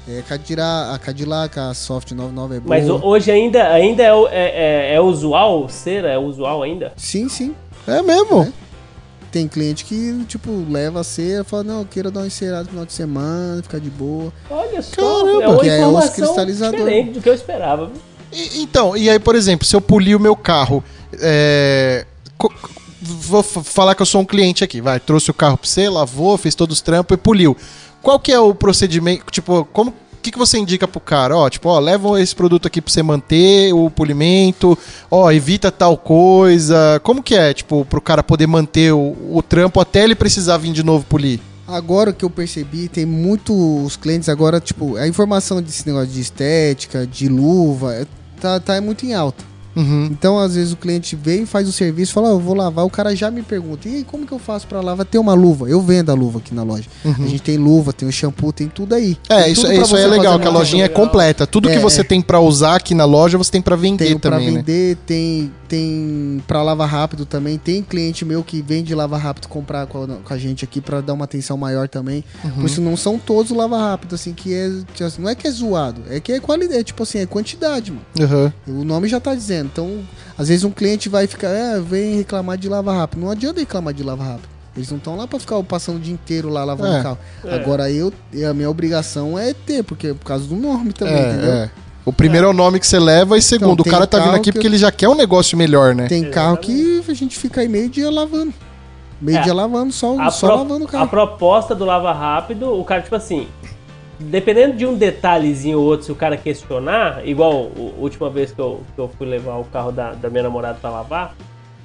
É, 0.08 0.22
Cadillac, 0.28 0.94
a 0.96 1.00
Cadillac, 1.00 1.58
a 1.60 1.74
Soft 1.74 2.12
99 2.12 2.56
é 2.56 2.60
boa. 2.60 2.70
Mas 2.78 2.90
ho- 2.90 3.00
hoje 3.04 3.32
ainda, 3.32 3.70
ainda 3.70 4.04
é, 4.04 4.08
é, 4.08 4.92
é- 4.92 4.96
é 4.96 5.00
usual 5.02 5.70
cera? 5.70 6.10
É 6.10 6.18
usual 6.18 6.62
ainda? 6.62 6.92
Sim, 6.98 7.30
sim. 7.30 7.56
É 7.88 8.02
mesmo. 8.02 8.52
Tem 9.32 9.48
cliente 9.48 9.86
que, 9.86 10.24
tipo, 10.28 10.52
leva 10.70 11.00
a 11.00 11.04
cera 11.04 11.42
e 11.42 11.44
fala, 11.44 11.64
não, 11.64 11.80
eu 11.80 11.88
quero 11.90 12.12
dar 12.12 12.20
uma 12.20 12.28
encerada 12.28 12.64
no 12.64 12.70
final 12.70 12.86
de 12.86 12.94
semana, 12.94 13.64
ficar 13.64 13.80
de 13.80 13.90
boa. 13.90 14.32
Olha 14.50 14.82
só, 14.82 14.96
Caramba, 15.24 15.44
é 15.44 15.48
uma 15.48 15.60
que 15.62 15.70
é 15.70 15.88
os 15.88 16.10
cristalizadores. 16.10 16.84
diferente 16.86 17.12
do 17.14 17.22
que 17.22 17.30
eu 17.30 17.34
esperava. 17.34 17.90
E- 18.32 18.62
então, 18.62 18.96
e 18.98 19.10
aí, 19.10 19.18
por 19.20 19.36
exemplo, 19.36 19.66
se 19.66 19.76
eu 19.76 19.82
polir 19.82 20.18
o 20.18 20.20
meu 20.20 20.36
carro, 20.36 20.84
é, 21.20 22.06
vou 23.02 23.42
falar 23.42 23.96
que 23.96 24.02
eu 24.02 24.06
sou 24.06 24.22
um 24.22 24.26
cliente 24.26 24.64
aqui, 24.64 24.82
vai, 24.82 25.00
trouxe 25.00 25.32
o 25.32 25.34
carro 25.34 25.58
pra 25.58 25.68
você, 25.68 25.90
lavou, 25.90 26.38
fez 26.38 26.54
todos 26.56 26.78
os 26.78 26.82
trampos 26.82 27.16
e 27.16 27.18
poliu. 27.18 27.56
Qual 28.04 28.20
que 28.20 28.32
é 28.34 28.40
o 28.40 28.54
procedimento, 28.54 29.24
tipo, 29.32 29.66
como, 29.72 29.94
que, 30.22 30.30
que 30.32 30.38
você 30.38 30.58
indica 30.58 30.88
pro 30.88 31.00
cara? 31.00 31.36
Ó, 31.38 31.50
tipo, 31.50 31.70
ó, 31.70 31.80
leva 31.80 32.22
esse 32.22 32.36
produto 32.36 32.68
aqui 32.68 32.82
pra 32.82 32.92
você 32.92 33.02
manter 33.02 33.74
o 33.74 33.90
polimento, 33.90 34.78
ó, 35.10 35.32
evita 35.32 35.72
tal 35.72 35.98
coisa. 35.98 37.00
Como 37.02 37.24
que 37.24 37.34
é, 37.34 37.54
tipo, 37.54 37.86
pro 37.86 38.02
cara 38.02 38.22
poder 38.22 38.46
manter 38.46 38.94
o, 38.94 39.16
o 39.32 39.42
trampo 39.42 39.80
até 39.80 40.04
ele 40.04 40.16
precisar 40.16 40.58
vir 40.58 40.74
de 40.74 40.84
novo 40.84 41.06
polir? 41.06 41.40
Agora 41.66 42.12
que 42.12 42.26
eu 42.26 42.30
percebi, 42.30 42.90
tem 42.90 43.06
muitos 43.06 43.96
clientes 43.96 44.28
agora, 44.28 44.60
tipo, 44.60 44.98
a 44.98 45.08
informação 45.08 45.62
desse 45.62 45.88
negócio 45.88 46.10
de 46.10 46.20
estética, 46.20 47.08
de 47.08 47.30
luva, 47.30 47.94
é- 47.94 48.06
tá, 48.40 48.60
tá 48.60 48.82
muito 48.82 49.06
em 49.06 49.14
alta. 49.14 49.53
Uhum. 49.76 50.06
Então, 50.12 50.38
às 50.40 50.56
vezes, 50.56 50.72
o 50.74 50.78
cliente 50.78 51.16
vem, 51.16 51.46
faz 51.46 51.68
o 51.68 51.72
serviço, 51.72 52.14
fala, 52.14 52.30
"Ah, 52.30 52.32
eu 52.32 52.40
vou 52.40 52.54
lavar, 52.54 52.86
o 52.86 52.90
cara 52.90 53.16
já 53.16 53.32
me 53.32 53.42
pergunta, 53.42 53.88
e 53.90 53.96
aí, 53.98 54.04
como 54.04 54.26
que 54.26 54.32
eu 54.32 54.40
faço 54.40 54.68
pra 54.68 54.82
lavar? 54.82 55.06
Tem 55.06 55.20
uma 55.20 55.34
luva, 55.34 55.68
eu 55.70 55.82
vendo 55.82 56.12
a 56.12 56.14
luva 56.14 56.40
aqui 56.40 56.54
na 56.54 56.64
loja. 56.64 56.86
A 57.06 57.10
gente 57.28 57.42
tem 57.42 57.58
luva, 57.58 57.92
tem 57.94 58.08
o 58.08 58.12
shampoo, 58.12 58.52
tem 58.54 58.68
tudo 58.68 58.94
aí. 58.96 59.18
Uhum. 59.30 59.38
É, 59.38 59.44
Tem 59.44 59.54
isso, 59.54 59.66
pra 59.66 59.74
isso 59.76 59.96
aí 59.96 60.04
é 60.04 60.08
legal, 60.08 60.40
que 60.40 60.48
a 60.48 60.52
lojinha 60.52 60.86
é 60.86 60.90
completa. 60.90 61.48
Tudo 61.48 61.68
que 61.70 61.76
É, 61.76 61.80
você 61.80 62.02
é. 62.02 62.04
tem 62.04 62.22
pra 62.22 62.40
usar 62.40 62.76
aqui 62.76 62.94
na 62.94 63.06
loja, 63.06 63.38
você 63.38 63.52
tem 63.52 63.62
pra 63.62 63.76
vender 63.76 64.06
Tem 64.06 64.20
pra 64.20 64.32
também, 64.32 64.52
né? 64.52 64.58
vender, 64.60 64.98
tem, 65.06 65.52
tem 65.74 66.44
pra 66.46 66.62
lavar 66.62 66.88
rápido 66.88 67.26
também. 67.26 67.58
Tem 67.58 67.82
cliente 67.82 68.24
meu 68.24 68.44
que 68.44 68.62
vende 68.62 68.94
lava 68.94 69.18
rápido 69.18 69.48
comprar 69.48 69.88
com 69.88 70.04
a, 70.04 70.08
com 70.08 70.34
a 70.34 70.38
gente 70.38 70.64
aqui 70.64 70.80
pra 70.80 71.02
dar 71.02 71.14
uma 71.14 71.26
atenção 71.26 71.58
maior 71.58 71.90
também. 71.90 72.24
Uhum. 72.44 72.52
Por 72.52 72.66
isso 72.66 72.80
não 72.80 72.96
são 72.96 73.18
todos 73.18 73.52
lava 73.52 73.78
rápido, 73.78 74.14
assim, 74.14 74.34
que 74.34 74.54
é. 74.54 74.68
assim, 75.04 75.22
não 75.24 75.30
é 75.30 75.34
que 75.34 75.48
é 75.48 75.52
zoado, 75.52 76.04
é 76.10 76.20
que 76.20 76.32
é 76.32 76.40
qualidade, 76.40 76.80
é, 76.80 76.84
tipo 76.84 77.02
assim, 77.02 77.18
é 77.18 77.26
quantidade, 77.26 77.92
mano. 77.92 78.06
Aham. 78.22 78.54
O 78.68 78.84
nome 78.84 79.08
já 79.08 79.20
tá 79.20 79.34
dizendo. 79.34 79.70
Então, 79.74 80.04
às 80.38 80.48
vezes 80.48 80.64
um 80.64 80.70
cliente 80.70 81.10
vai 81.10 81.26
ficar, 81.26 81.50
é, 81.50 81.80
vem 81.80 82.18
reclamar 82.18 82.56
de 82.56 82.70
lava 82.70 82.94
rápido. 82.94 83.22
Não 83.22 83.32
adianta 83.32 83.60
reclamar 83.60 83.96
de 83.96 84.04
lava 84.04 84.24
rápido. 84.24 84.50
Eles 84.76 84.92
não 84.92 84.98
estão 84.98 85.16
lá 85.16 85.28
pra 85.28 85.40
ficar 85.40 85.62
passando 85.64 85.98
o 85.98 86.00
dia 86.00 86.14
inteiro 86.14 86.50
lá 86.50 86.64
lavando 86.64 86.96
É. 86.96 87.00
o 87.00 87.04
carro. 87.04 87.18
É. 87.46 87.56
Agora 87.56 87.92
eu, 87.92 88.14
a 88.48 88.54
minha 88.54 88.70
obrigação 88.70 89.38
é 89.38 89.54
ter, 89.54 89.84
porque 89.84 90.08
é 90.08 90.14
por 90.14 90.26
causa 90.26 90.46
do 90.46 90.56
nome 90.56 90.94
também, 90.94 91.20
entendeu? 91.20 91.52
É, 91.52 91.64
é. 91.64 91.72
O 92.06 92.12
primeiro 92.12 92.48
é. 92.48 92.50
o 92.50 92.54
nome 92.54 92.80
que 92.80 92.88
você 92.88 93.00
leva 93.00 93.38
e 93.38 93.42
segundo, 93.42 93.80
o 93.80 93.84
tem 93.84 93.92
cara 93.92 94.06
tá 94.06 94.20
vindo 94.20 94.36
aqui 94.36 94.44
que 94.46 94.52
porque 94.54 94.68
eu- 94.68 94.72
ele 94.72 94.78
já 94.78 94.92
quer 94.92 95.08
um 95.08 95.16
negócio 95.16 95.58
melhor, 95.58 95.96
né? 95.96 96.08
Tem 96.08 96.30
carro 96.30 96.58
que 96.58 97.02
a 97.08 97.14
gente 97.14 97.38
fica 97.38 97.62
aí 97.62 97.68
meio 97.70 97.90
dia 97.90 98.10
lavando. 98.12 98.54
Meio 99.22 99.38
É. 99.38 99.42
dia 99.42 99.54
lavando, 99.54 99.94
só, 99.94 100.20
A, 100.20 100.30
só 100.30 100.48
pro- 100.48 100.58
lavando 100.58 100.84
o 100.86 100.88
a 100.88 100.92
carro. 100.92 101.08
proposta 101.08 101.74
do 101.74 101.86
Lava 101.86 102.12
Rápido, 102.12 102.78
o 102.78 102.84
cara, 102.84 103.02
tipo 103.02 103.16
assim, 103.16 103.48
dependendo 104.20 104.76
de 104.76 104.86
um 104.86 104.96
detalhezinho 104.96 105.80
ou 105.80 105.86
outro, 105.86 106.06
se 106.06 106.12
o 106.12 106.16
cara 106.16 106.36
questionar, 106.36 107.26
igual 107.26 107.72
a 107.78 108.02
última 108.02 108.30
vez 108.30 108.52
que 108.52 108.60
eu, 108.60 108.82
que 108.94 109.00
eu 109.00 109.10
fui 109.18 109.26
levar 109.26 109.56
o 109.58 109.64
carro 109.64 109.92
da, 109.94 110.12
da 110.12 110.30
minha 110.30 110.44
namorada 110.44 110.78
pra 110.82 110.90
lavar, 110.90 111.34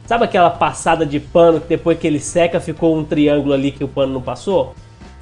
sabe 0.04 0.24
aquela 0.24 0.50
passada 0.50 1.06
de 1.06 1.20
pano 1.20 1.60
que 1.60 1.68
depois 1.68 1.96
que 1.96 2.08
ele 2.08 2.18
seca 2.18 2.58
ficou 2.58 2.96
um 2.96 3.04
triângulo 3.04 3.52
ali 3.54 3.70
que 3.70 3.84
o 3.84 3.88
pano 3.88 4.12
não 4.14 4.22
passou? 4.22 4.74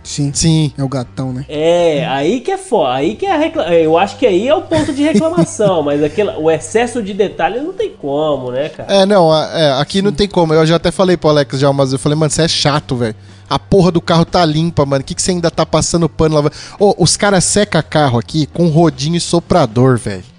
Sim. 0.06 0.30
Sim. 0.32 0.72
É 0.78 0.84
o 0.84 0.88
gatão, 0.88 1.32
né? 1.32 1.44
É, 1.48 2.06
aí 2.06 2.40
que 2.40 2.52
é 2.52 2.56
foda, 2.56 2.94
aí 2.94 3.16
que 3.16 3.26
é 3.26 3.32
a 3.32 3.36
recla... 3.36 3.74
Eu 3.74 3.98
acho 3.98 4.16
que 4.16 4.24
aí 4.24 4.46
é 4.46 4.54
o 4.54 4.62
ponto 4.62 4.92
de 4.92 5.02
reclamação, 5.02 5.82
mas 5.84 6.02
aquele, 6.02 6.30
o 6.30 6.48
excesso 6.48 7.02
de 7.02 7.12
detalhe 7.12 7.60
não 7.60 7.72
tem 7.72 7.90
como, 7.90 8.52
né, 8.52 8.68
cara? 8.68 8.92
É, 8.92 9.04
não, 9.04 9.34
é, 9.34 9.72
aqui 9.80 10.00
não 10.00 10.12
tem 10.12 10.28
como. 10.28 10.54
Eu 10.54 10.64
já 10.64 10.76
até 10.76 10.92
falei 10.92 11.16
pro 11.16 11.30
Alex 11.30 11.58
já, 11.58 11.72
mas 11.72 11.92
eu 11.92 11.98
falei, 11.98 12.16
mano, 12.16 12.30
você 12.30 12.42
é 12.42 12.48
chato, 12.48 12.94
velho. 12.94 13.16
A 13.50 13.58
porra 13.58 13.90
do 13.90 14.00
carro 14.00 14.24
tá 14.24 14.44
limpa, 14.44 14.86
mano. 14.86 15.02
O 15.02 15.04
que, 15.04 15.14
que 15.14 15.22
você 15.22 15.32
ainda 15.32 15.50
tá 15.50 15.66
passando 15.66 16.08
pano 16.08 16.36
lavando? 16.36 16.54
Ô, 16.78 16.94
os 16.98 17.16
caras 17.16 17.44
secam 17.44 17.82
carro 17.82 18.18
aqui 18.18 18.46
com 18.46 18.68
rodinho 18.68 19.16
e 19.16 19.20
soprador, 19.20 19.98
velho. 19.98 20.35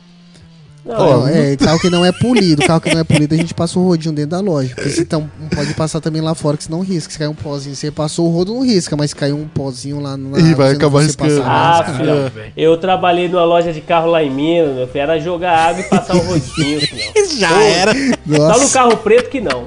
Não, 0.87 1.19
Não, 1.21 1.27
é, 1.27 1.55
carro 1.59 1.79
que 1.79 1.89
não 1.89 2.05
é 2.05 2.11
polido. 2.11 2.61
Carro 2.65 2.79
que 2.79 2.93
não 2.93 3.01
é 3.01 3.03
polido, 3.05 3.35
a 3.35 3.37
gente 3.37 3.53
passa 3.53 3.77
o 3.77 3.83
rodinho 3.87 4.13
dentro 4.15 4.31
da 4.31 4.39
loja. 4.39 4.73
Porque 4.73 4.89
se 4.89 5.01
então, 5.01 5.29
pode 5.53 5.73
passar 5.73 5.99
também 5.99 6.21
lá 6.21 6.33
fora, 6.33 6.55
que 6.57 6.63
senão 6.63 6.81
risca. 6.81 7.11
Se 7.11 7.19
cair 7.19 7.27
um 7.27 7.35
pozinho, 7.35 7.75
você 7.75 7.91
passou 7.91 8.27
o 8.27 8.31
rodo, 8.31 8.53
não 8.53 8.61
risca. 8.65 8.95
Mas 8.95 9.09
se 9.11 9.15
cair 9.15 9.33
um 9.33 9.47
pozinho 9.47 9.99
lá 9.99 10.15
na 10.15 10.39
Ih, 10.39 10.53
vai 10.55 10.71
acabar 10.71 11.01
riscando. 11.01 11.41
passar, 11.41 11.81
Ah, 11.81 11.83
filho, 11.93 12.29
velho. 12.29 12.53
eu 12.55 12.77
trabalhei 12.77 13.27
numa 13.27 13.43
loja 13.43 13.73
de 13.73 13.81
carro 13.81 14.09
lá 14.09 14.23
em 14.23 14.31
Minas, 14.31 14.75
meu 14.75 14.87
filho, 14.87 15.01
era 15.01 15.19
jogar 15.19 15.57
água 15.69 15.81
e 15.81 15.83
passar 15.89 16.15
o 16.15 16.19
rodinho, 16.19 16.79
filho. 16.87 17.37
Já 17.37 17.61
era. 17.63 17.93
Só 17.93 17.99
no 18.27 18.37
Nossa, 18.37 18.73
carro 18.73 18.97
preto 18.97 19.29
que 19.29 19.41
não. 19.41 19.65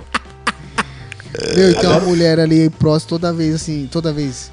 meu, 1.56 1.70
e 1.70 1.74
tem 1.74 1.88
uma 1.88 2.00
mulher 2.00 2.38
ali 2.40 2.70
próxima 2.70 3.08
toda 3.10 3.32
vez, 3.32 3.54
assim, 3.54 3.88
toda 3.90 4.12
vez. 4.12 4.50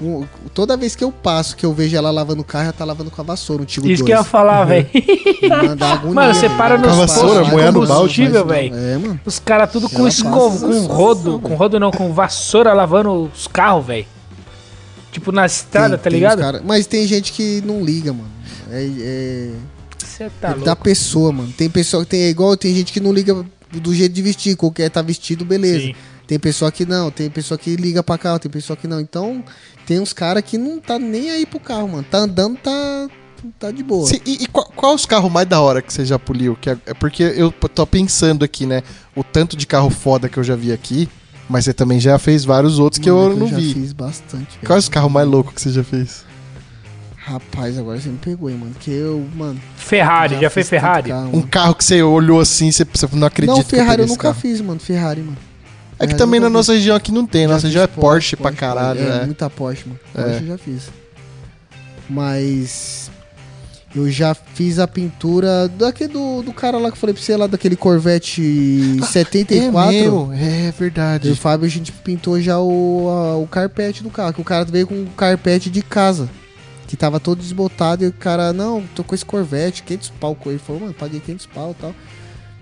Um- 0.00 0.26
toda 0.52 0.76
vez 0.76 0.94
que 0.94 1.02
eu 1.02 1.10
passo, 1.10 1.56
que 1.56 1.64
eu 1.64 1.72
vejo 1.72 1.96
ela 1.96 2.10
lavando 2.10 2.42
o 2.42 2.44
carro, 2.44 2.64
ela 2.64 2.72
tá 2.74 2.84
lavando 2.84 3.10
com 3.10 3.20
a 3.20 3.24
vassoura, 3.24 3.62
um 3.62 3.64
Tigo 3.64 3.88
Isso 3.88 4.04
que 4.04 4.10
eu 4.12 4.16
ia 4.16 4.20
2. 4.22 4.28
falar, 4.28 4.64
velho. 4.64 4.86
Manda 5.66 5.86
agonia, 5.88 6.14
Mano, 6.14 6.34
você 6.34 6.40
velho. 6.42 6.56
para 6.58 6.76
Dá 6.76 6.86
nos 6.88 6.96
vassoura, 6.98 7.44
moer 7.44 7.72
no 7.72 7.80
não, 7.86 8.44
velho. 8.44 8.74
É, 8.74 8.98
mano. 8.98 9.20
Os 9.24 9.38
caras 9.38 9.72
tudo 9.72 9.88
com 9.88 10.06
passa 10.06 10.22
com 10.60 10.86
rodo, 10.86 11.38
com 11.38 11.54
rodo 11.54 11.80
não, 11.80 11.90
com 11.90 12.12
vassoura 12.12 12.74
lavando 12.74 13.30
os 13.34 13.46
carros, 13.46 13.86
velho. 13.86 14.06
Tipo 15.12 15.32
na 15.32 15.46
estrada, 15.46 15.96
Tem- 15.96 15.98
tá 15.98 16.10
tem 16.10 16.12
ligado? 16.12 16.40
cara- 16.40 16.62
Mas 16.62 16.86
tem 16.86 17.06
gente 17.06 17.32
que 17.32 17.62
não 17.64 17.82
liga, 17.82 18.12
mano. 18.12 18.28
É, 18.70 18.84
é- 18.98 19.50
Você 20.04 20.30
tá 20.40 20.48
é 20.48 20.50
louco. 20.50 20.64
da 20.66 20.76
pessoa, 20.76 21.32
mano. 21.32 21.50
Tem 21.56 21.70
pessoa 21.70 22.04
que 22.04 22.10
tem 22.10 22.22
é 22.24 22.28
igual, 22.28 22.54
tem 22.54 22.74
gente 22.74 22.92
que 22.92 23.00
não 23.00 23.12
liga 23.14 23.44
do 23.72 23.94
jeito 23.94 24.12
de 24.12 24.20
vestir, 24.20 24.56
qualquer 24.56 24.90
tá 24.90 25.00
vestido, 25.00 25.42
beleza. 25.44 25.80
Sim. 25.86 25.94
Tem 26.26 26.38
pessoa 26.38 26.72
que 26.72 26.84
não, 26.84 27.10
tem 27.10 27.30
pessoa 27.30 27.56
que 27.56 27.76
liga 27.76 28.02
pra 28.02 28.18
carro, 28.18 28.38
tem 28.38 28.50
pessoa 28.50 28.76
que 28.76 28.88
não. 28.88 29.00
Então, 29.00 29.44
tem 29.86 30.00
uns 30.00 30.12
caras 30.12 30.42
que 30.42 30.58
não 30.58 30.80
tá 30.80 30.98
nem 30.98 31.30
aí 31.30 31.46
pro 31.46 31.60
carro, 31.60 31.88
mano. 31.88 32.04
Tá 32.10 32.18
andando, 32.18 32.56
tá, 32.58 33.08
tá 33.60 33.70
de 33.70 33.82
boa. 33.84 34.08
Sim, 34.08 34.20
e, 34.26 34.42
e 34.42 34.46
qual, 34.48 34.66
qual 34.74 34.94
os 34.94 35.06
carros 35.06 35.30
mais 35.30 35.46
da 35.46 35.60
hora 35.60 35.80
que 35.80 35.92
você 35.92 36.04
já 36.04 36.18
poliu? 36.18 36.56
Que 36.60 36.70
é, 36.70 36.78
é 36.86 36.94
porque 36.94 37.22
eu 37.22 37.52
tô 37.52 37.86
pensando 37.86 38.44
aqui, 38.44 38.66
né? 38.66 38.82
O 39.14 39.22
tanto 39.22 39.56
de 39.56 39.66
carro 39.68 39.88
foda 39.88 40.28
que 40.28 40.36
eu 40.36 40.42
já 40.42 40.56
vi 40.56 40.72
aqui, 40.72 41.08
mas 41.48 41.64
você 41.64 41.72
também 41.72 42.00
já 42.00 42.18
fez 42.18 42.44
vários 42.44 42.80
outros 42.80 42.98
que 43.00 43.08
Mano, 43.10 43.30
eu 43.30 43.36
não 43.36 43.46
já 43.48 43.56
vi. 43.56 43.72
fiz 43.74 43.92
bastante. 43.92 44.56
velho. 44.56 44.66
Quais 44.66 44.82
os 44.84 44.88
carros 44.88 45.12
mais 45.12 45.28
loucos 45.28 45.54
que 45.54 45.60
você 45.60 45.70
já 45.70 45.84
fez? 45.84 46.24
Rapaz, 47.14 47.76
agora 47.78 48.00
você 48.00 48.08
me 48.08 48.18
pegou, 48.18 48.48
hein, 48.50 48.56
mano. 48.56 48.74
Que 48.78 48.90
eu, 48.90 49.26
mano. 49.36 49.60
Ferrari, 49.76 50.34
já, 50.40 50.50
fez 50.50 50.68
fiz 50.68 50.70
tanto 50.70 50.80
Ferrari? 50.80 51.10
carro, 51.10 51.28
Um 51.28 51.36
mano. 51.38 51.48
carro 51.48 51.74
que 51.74 51.84
você 51.84 52.02
olhou 52.02 52.40
assim, 52.40 52.70
você, 52.70 52.84
você 52.84 53.08
não 53.12 53.26
acredita 53.26 53.56
Não, 53.56 53.64
que 53.64 53.70
Ferrari 53.70 54.00
eu 54.00 54.04
esse 54.04 54.12
nunca 54.12 54.22
carro. 54.28 54.40
fiz, 54.40 54.60
mano. 54.60 54.78
Ferrari, 54.80 55.20
mano. 55.22 55.36
É 55.98 56.06
que 56.06 56.12
Ferrari 56.12 56.18
também 56.18 56.40
na 56.40 56.50
nossa 56.50 56.72
região 56.74 56.94
aqui 56.96 57.10
não 57.10 57.26
tem, 57.26 57.46
nossa 57.46 57.66
região 57.66 57.82
é 57.82 57.86
Porsche, 57.86 58.36
pra 58.36 58.52
caralho, 58.52 59.00
É, 59.00 59.18
né? 59.20 59.24
muita 59.24 59.48
Porsche, 59.48 59.84
mano. 59.88 60.00
É. 60.14 60.22
Porsche 60.22 60.42
eu 60.42 60.46
já 60.48 60.58
fiz. 60.58 60.82
Mas 62.08 63.10
eu 63.94 64.10
já 64.10 64.34
fiz 64.34 64.78
a 64.78 64.86
pintura 64.86 65.68
daquele 65.68 66.12
do, 66.12 66.42
do 66.42 66.52
cara 66.52 66.76
lá 66.78 66.90
que 66.90 66.96
eu 66.96 67.00
falei 67.00 67.14
pra 67.14 67.22
você 67.22 67.36
lá, 67.36 67.46
daquele 67.46 67.76
Corvette 67.76 68.98
74. 69.04 69.90
É 69.96 70.02
meu, 70.02 70.32
é 70.32 70.66
E 70.66 70.68
o 70.68 70.72
verdade. 70.72 71.34
Fábio, 71.34 71.66
a 71.66 71.70
gente 71.70 71.90
pintou 71.92 72.40
já 72.40 72.58
o, 72.60 73.08
a- 73.08 73.36
o 73.38 73.46
carpete 73.46 74.02
do 74.02 74.10
carro, 74.10 74.34
que 74.34 74.40
o 74.40 74.44
cara 74.44 74.64
veio 74.64 74.86
com 74.86 74.94
um 74.94 75.06
carpete 75.16 75.70
de 75.70 75.82
casa. 75.82 76.28
Que 76.86 76.96
tava 76.96 77.18
todo 77.18 77.40
desbotado 77.40 78.04
e 78.04 78.06
o 78.06 78.12
cara, 78.12 78.52
não, 78.52 78.84
tô 78.94 79.02
com 79.02 79.12
esse 79.14 79.24
Corvette, 79.24 79.82
500 79.82 80.10
pau. 80.20 80.36
Ele 80.46 80.58
falou, 80.58 80.82
mano, 80.82 80.94
paguei 80.94 81.18
500 81.18 81.46
pau 81.46 81.74
e 81.76 81.80
tal. 81.80 81.94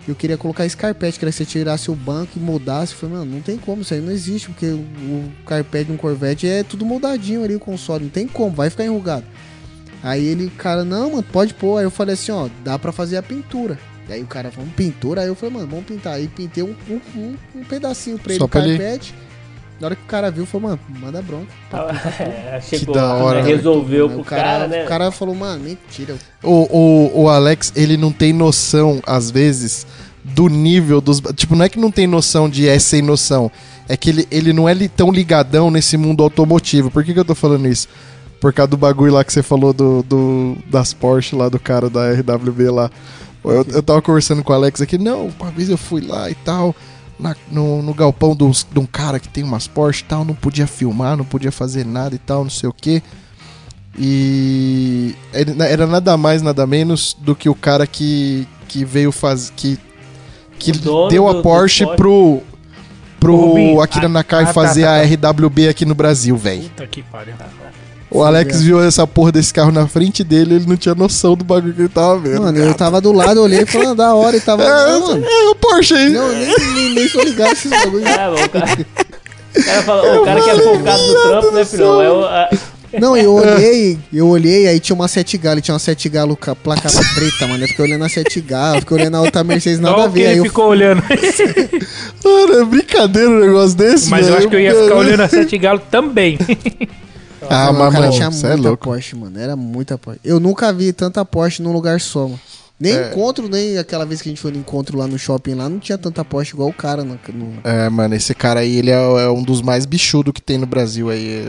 Eu 0.07 0.15
queria 0.15 0.37
colocar 0.37 0.67
esse 0.67 0.77
carpete, 0.77 1.19
queria 1.19 1.33
que 1.33 1.37
você 1.39 1.45
tirasse 1.47 1.91
o 1.91 1.95
banco 1.95 2.33
e 2.37 2.41
mudasse. 2.41 2.93
Eu 2.93 2.99
falei, 2.99 3.17
mano, 3.17 3.33
não 3.33 3.41
tem 3.41 3.57
como, 3.57 3.83
isso 3.83 3.95
aí 3.95 4.01
não 4.01 4.13
existe, 4.13 4.49
porque 4.49 4.67
o, 4.67 5.33
carpete 5.47 5.87
de 5.87 5.93
um 5.93 5.97
Corvette 5.97 6.47
é 6.47 6.63
tudo 6.63 6.85
moldadinho 6.85 7.43
ali, 7.43 7.55
o 7.55 7.61
console, 7.61 8.05
não 8.05 8.11
tem 8.11 8.29
como, 8.29 8.55
vai 8.55 8.69
ficar 8.69 8.85
enrugado. 8.85 9.25
Aí 10.03 10.23
ele, 10.23 10.51
cara, 10.51 10.85
não, 10.85 11.11
mano, 11.11 11.23
pode 11.23 11.55
pôr. 11.55 11.79
Aí 11.79 11.85
eu 11.85 11.91
falei 11.91 12.13
assim, 12.13 12.31
ó, 12.31 12.49
dá 12.63 12.79
pra 12.79 12.93
fazer 12.93 13.17
a 13.17 13.23
pintura. 13.23 13.79
E 14.07 14.13
aí 14.13 14.23
o 14.23 14.27
cara 14.27 14.51
falou, 14.51 14.69
pintura? 14.77 15.23
Aí 15.23 15.29
eu 15.29 15.35
falei, 15.35 15.55
mano, 15.55 15.67
vamos 15.67 15.87
pintar. 15.87 16.15
Aí 16.15 16.29
pintei 16.29 16.63
um, 16.63 16.75
um, 17.17 17.37
um, 17.57 17.65
pedacinho 17.65 18.19
pra 18.19 18.33
ele, 18.33 18.39
Só 18.39 18.45
o 18.45 18.49
pra 18.49 18.67
ele- 18.67 18.77
carpete. 18.77 19.15
Na 19.81 19.89
hora 19.89 19.97
que 19.97 20.03
o 20.03 20.07
cara 20.07 20.31
viu, 20.31 20.47
falou, 20.47 20.69
mano, 20.71 20.81
manda 21.01 21.21
bronca. 21.21 21.47
É, 22.21 22.61
chegou, 22.61 22.95
da 22.95 23.15
hora, 23.15 23.43
né, 23.43 23.49
resolveu 23.49 24.09
pro 24.09 24.21
o 24.21 24.25
cara, 24.25 24.43
cara, 24.43 24.69
né? 24.69 24.85
O 24.85 24.89
cara 24.89 25.11
falou, 25.11 25.35
mano, 25.35 25.65
mentira. 25.65 26.15
O, 26.43 27.11
o, 27.13 27.23
o 27.23 27.29
Alex, 27.29 27.73
ele 27.75 27.97
não 27.97 28.13
tem 28.13 28.33
noção, 28.33 29.03
às 29.07 29.31
vezes, 29.31 29.87
do 30.23 30.49
nível 30.49 31.01
dos. 31.01 31.21
Tipo, 31.35 31.57
não 31.57 31.65
é 31.65 31.69
que 31.69 31.79
não 31.79 31.91
tem 31.91 32.07
noção 32.07 32.49
de 32.49 32.69
é 32.69 32.79
sem 32.79 33.03
noção. 33.03 33.51
É 33.89 33.97
que 33.97 34.11
ele, 34.11 34.29
ele 34.31 34.53
não 34.53 34.69
é 34.69 34.73
li- 34.75 34.89
tão 34.89 35.11
ligadão 35.11 35.71
nesse 35.71 35.97
mundo 35.97 36.23
automotivo. 36.23 36.91
Por 36.91 37.05
que, 37.05 37.13
que 37.13 37.19
eu 37.21 37.25
tô 37.25 37.35
falando 37.35 37.67
isso? 37.67 37.89
Por 38.41 38.53
causa 38.53 38.69
do 38.69 38.77
bagulho 38.77 39.13
lá 39.13 39.25
que 39.25 39.33
você 39.33 39.43
falou 39.43 39.73
do, 39.73 40.03
do- 40.05 40.57
das 40.71 40.95
Porsche 40.95 41.35
lá, 41.35 41.49
do 41.49 41.59
cara 41.59 41.91
da 41.91 42.11
RWB 42.13 42.71
lá. 42.71 42.91
Eu, 43.45 43.67
eu 43.73 43.83
tava 43.83 44.01
conversando 44.01 44.43
com 44.43 44.53
o 44.53 44.57
Alex 44.57 44.81
aqui, 44.81 44.97
não, 44.97 45.31
uma 45.39 45.51
vez 45.51 45.69
eu 45.69 45.77
fui 45.77 46.01
lá 46.01 46.31
e 46.31 46.35
tal, 46.35 46.75
na- 47.19 47.37
no, 47.51 47.83
no 47.83 47.95
galpão 47.95 48.35
dos- 48.35 48.67
de 48.71 48.79
um 48.79 48.87
cara 48.87 49.19
que 49.21 49.29
tem 49.29 49.43
umas 49.45 49.67
Porsche 49.67 50.03
e 50.03 50.07
tal, 50.07 50.25
não 50.25 50.35
podia 50.35 50.67
filmar, 50.67 51.17
não 51.17 51.25
podia 51.25 51.53
fazer 51.53 51.85
nada 51.87 52.15
e 52.15 52.19
tal, 52.19 52.43
não 52.45 52.51
sei 52.51 52.69
o 52.69 52.73
que. 52.73 53.03
E 53.99 55.15
ele- 55.33 55.63
era 55.63 55.87
nada 55.87 56.17
mais, 56.17 56.43
nada 56.43 56.67
menos 56.67 57.17
do 57.21 57.35
que 57.35 57.49
o 57.49 57.55
cara 57.55 57.87
que, 57.87 58.47
que 58.69 58.85
veio 58.85 59.13
fazer. 59.13 59.53
que, 59.57 59.79
que 60.59 60.73
deu 60.73 61.09
do- 61.09 61.29
a 61.29 61.33
do 61.35 61.43
Porsche 61.43 61.87
pro. 61.97 62.43
pro 63.21 63.37
Rubinho. 63.37 63.81
Akira 63.81 64.07
Ah, 64.07 64.09
Nakai 64.09 64.43
ah, 64.43 64.47
tá, 64.47 64.53
fazer 64.53 64.83
tá, 64.83 64.97
a 64.97 65.01
tá. 65.01 65.33
RWB 65.33 65.69
aqui 65.69 65.85
no 65.87 65.95
Brasil, 65.95 66.37
velho. 66.37 66.65
Puta 66.65 66.87
que 66.87 67.03
pariu. 67.05 67.35
O 68.11 68.23
Alex 68.23 68.63
viu 68.63 68.81
essa 68.83 69.07
porra 69.07 69.33
desse 69.33 69.53
carro 69.53 69.73
na 69.73 69.89
frente 69.89 70.23
dele, 70.23 70.55
ele 70.57 70.67
não 70.67 70.77
tinha 70.77 70.95
noção 70.95 71.35
do 71.35 71.45
bagulho 71.45 71.75
que 71.75 71.81
ele 71.83 71.89
tava 71.89 72.19
vendo. 72.19 72.43
Mano, 72.43 72.59
eu 72.59 72.75
tava 72.75 73.01
do 73.01 73.11
lado, 73.13 73.43
olhei 73.43 73.63
e 73.63 73.67
falei, 73.67 73.89
ah, 73.89 73.95
da 73.95 74.15
hora, 74.15 74.37
e 74.37 74.41
tava. 74.41 74.63
é, 74.63 74.69
não, 74.69 75.01
mano. 75.09 75.25
é 75.27 75.49
o 75.51 75.55
Porsche 75.57 75.95
aí. 75.95 76.11
Não, 76.11 76.29
nem, 76.31 76.55
nem, 76.75 76.95
nem 76.95 77.09
sou 77.09 77.23
ligado 77.25 77.53
esses 77.53 77.71
bagulho. 77.73 78.07
É, 78.07 78.17
mano, 78.29 78.45
o 78.45 78.49
cara, 78.49 78.87
o 79.57 79.65
cara, 79.65 79.83
fala, 79.83 80.21
o 80.21 80.25
cara 80.25 80.41
que 80.41 80.51
é 80.51 80.59
focado 80.59 81.03
no 81.07 81.23
trampo, 81.23 81.51
né, 81.53 81.65
filhão? 81.65 82.03
É 82.03 82.11
o, 82.11 82.25
a- 82.25 82.51
Não, 83.01 83.17
eu 83.17 83.33
olhei, 83.35 83.99
eu 84.13 84.29
olhei, 84.29 84.69
aí 84.69 84.79
tinha 84.79 84.95
uma 84.95 85.09
sete 85.09 85.37
galo, 85.37 85.59
e 85.59 85.63
tinha 85.63 85.73
uma 85.75 85.81
sete 85.81 86.09
galo 86.09 86.37
com 86.37 86.51
a 86.51 86.55
placa 86.55 86.89
preta, 87.15 87.47
mano. 87.49 87.65
Eu 87.65 87.69
fiquei 87.69 87.85
olhando 87.85 88.05
a 88.05 88.09
sete 88.09 88.41
galo, 88.41 88.81
fiquei 88.81 88.97
olhando 88.99 89.17
a 89.17 89.21
outra 89.21 89.43
Mercedes, 89.43 89.81
nada 89.81 89.97
Olha 89.97 90.05
a 90.05 90.09
ver. 90.09 90.27
Aí 90.27 90.33
ele 90.33 90.41
eu 90.41 90.45
ficou 90.45 90.69
olhando. 90.69 91.03
Mano, 92.25 92.61
é 92.61 92.65
brincadeira 92.65 93.29
um 93.31 93.41
negócio 93.41 93.77
desse, 93.77 94.09
Mas 94.11 94.29
eu 94.29 94.37
acho 94.37 94.49
que 94.49 94.55
eu 94.55 94.61
ia 94.61 94.75
ficar 94.75 94.95
olhando 94.95 95.21
a 95.21 95.29
Sete 95.29 95.59
Galo 95.59 95.81
também. 95.91 96.39
Ah, 97.51 97.67
Mano, 97.73 97.79
mas, 97.79 97.93
cara, 97.93 98.01
mano, 98.07 98.13
tinha 98.13 98.27
é 98.27 98.31
muita 98.31 98.69
louco. 98.69 98.85
Porsche, 98.85 99.17
mano. 99.17 99.39
Era 99.39 99.57
muita 99.57 99.97
Porsche. 99.99 100.21
Eu 100.25 100.39
nunca 100.41 100.73
vi 100.73 100.93
tanta 100.93 101.25
Porsche 101.25 101.63
num 101.63 101.73
lugar 101.73 102.01
só, 102.01 102.25
mano. 102.29 102.41
Nem 102.79 102.93
É. 102.93 103.11
encontro, 103.11 103.49
nem 103.49 103.79
aquela 103.79 104.05
vez 104.05 104.21
que 104.21 104.29
a 104.29 104.33
gente 104.33 104.41
foi 104.41 104.51
no 104.51 104.59
encontro 104.59 104.99
lá 104.99 105.07
no 105.07 105.17
shopping 105.19 105.55
lá, 105.55 105.69
não 105.69 105.79
tinha 105.79 105.97
tanta 105.97 106.25
Porsche 106.25 106.55
igual 106.55 106.69
o 106.69 106.73
cara 106.73 107.05
no, 107.05 107.19
no- 107.33 107.61
É, 107.63 107.89
mano, 107.89 108.15
esse 108.17 108.35
cara 108.35 108.61
aí, 108.61 108.77
ele 108.79 108.91
é, 108.91 108.95
é 108.95 109.29
um 109.31 109.43
dos 109.45 109.63
mais 109.63 109.87
bichudos 109.87 110.33
que 110.33 110.43
tem 110.43 110.59
no 110.59 110.67
Brasil 110.67 111.09
aí. 111.09 111.45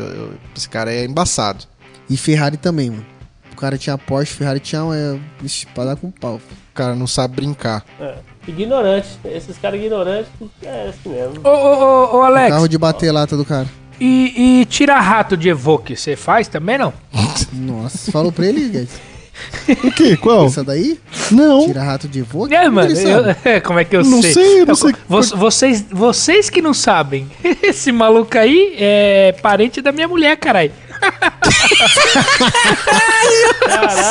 Esse 0.55 0.69
cara 0.69 0.91
aí 0.91 0.97
é 0.97 1.05
embaçado. 1.05 1.65
E 2.09 2.15
Ferrari 2.15 2.57
também, 2.57 2.91
mano. 2.91 3.05
O 3.51 3.55
cara 3.55 3.77
tinha 3.77 3.97
Porsche, 3.97 4.33
Ferrari 4.33 4.59
tinha. 4.59 4.81
É, 4.93 5.17
vixe, 5.41 5.65
pra 5.73 5.85
dar 5.85 5.95
com 5.95 6.11
pau. 6.11 6.35
O 6.35 6.75
cara 6.75 6.93
não 6.93 7.07
sabe 7.07 7.37
brincar. 7.37 7.83
É. 7.99 8.15
Ignorante. 8.47 9.07
Esses 9.25 9.57
caras 9.57 9.79
ignorantes 9.79 10.29
é 10.61 10.89
assim 10.89 11.09
mesmo. 11.09 11.41
ô, 11.43 11.49
ô, 11.49 11.51
ô, 12.13 12.17
ô, 12.17 12.21
Alex, 12.21 12.49
Carro 12.49 12.67
de 12.67 12.77
bater 12.77 13.11
lata 13.11 13.35
do 13.35 13.43
cara. 13.43 13.67
E, 13.99 14.61
e 14.61 14.65
tirar 14.65 14.99
rato 14.99 15.35
de 15.37 15.49
Evoque, 15.49 15.95
você 15.95 16.15
faz 16.15 16.47
também 16.47 16.77
não? 16.77 16.93
Nossa, 17.53 18.11
falou 18.11 18.31
pra 18.31 18.45
ele, 18.45 18.67
guys. 18.69 18.89
O 19.83 19.91
quê? 19.91 20.15
Qual? 20.15 20.45
Essa 20.45 20.63
daí? 20.63 20.97
Não. 21.29 21.65
Tira 21.67 21.83
rato 21.83 22.07
de 22.07 22.21
voo? 22.21 22.47
É, 22.49 22.69
mano, 22.69 22.91
eu- 22.97 23.35
como 23.63 23.79
é 23.79 23.83
que 23.83 23.93
eu 23.95 24.03
Não 24.03 24.21
sei? 24.21 24.33
sei, 24.33 24.61
eu 24.61 24.65
não 24.65 24.71
Eu- 24.71 24.75
sei. 24.75 24.93
vo- 25.09 25.21
Vocês, 25.37 25.85
vocês 25.91 26.49
que 26.49 26.61
não 26.61 26.73
sabem, 26.73 27.27
esse 27.61 27.91
maluco 27.91 28.37
aí 28.37 28.73
é 28.77 29.33
parente 29.41 29.81
da 29.81 29.91
minha 29.91 30.07
mulher, 30.07 30.37
caralho. 30.37 30.71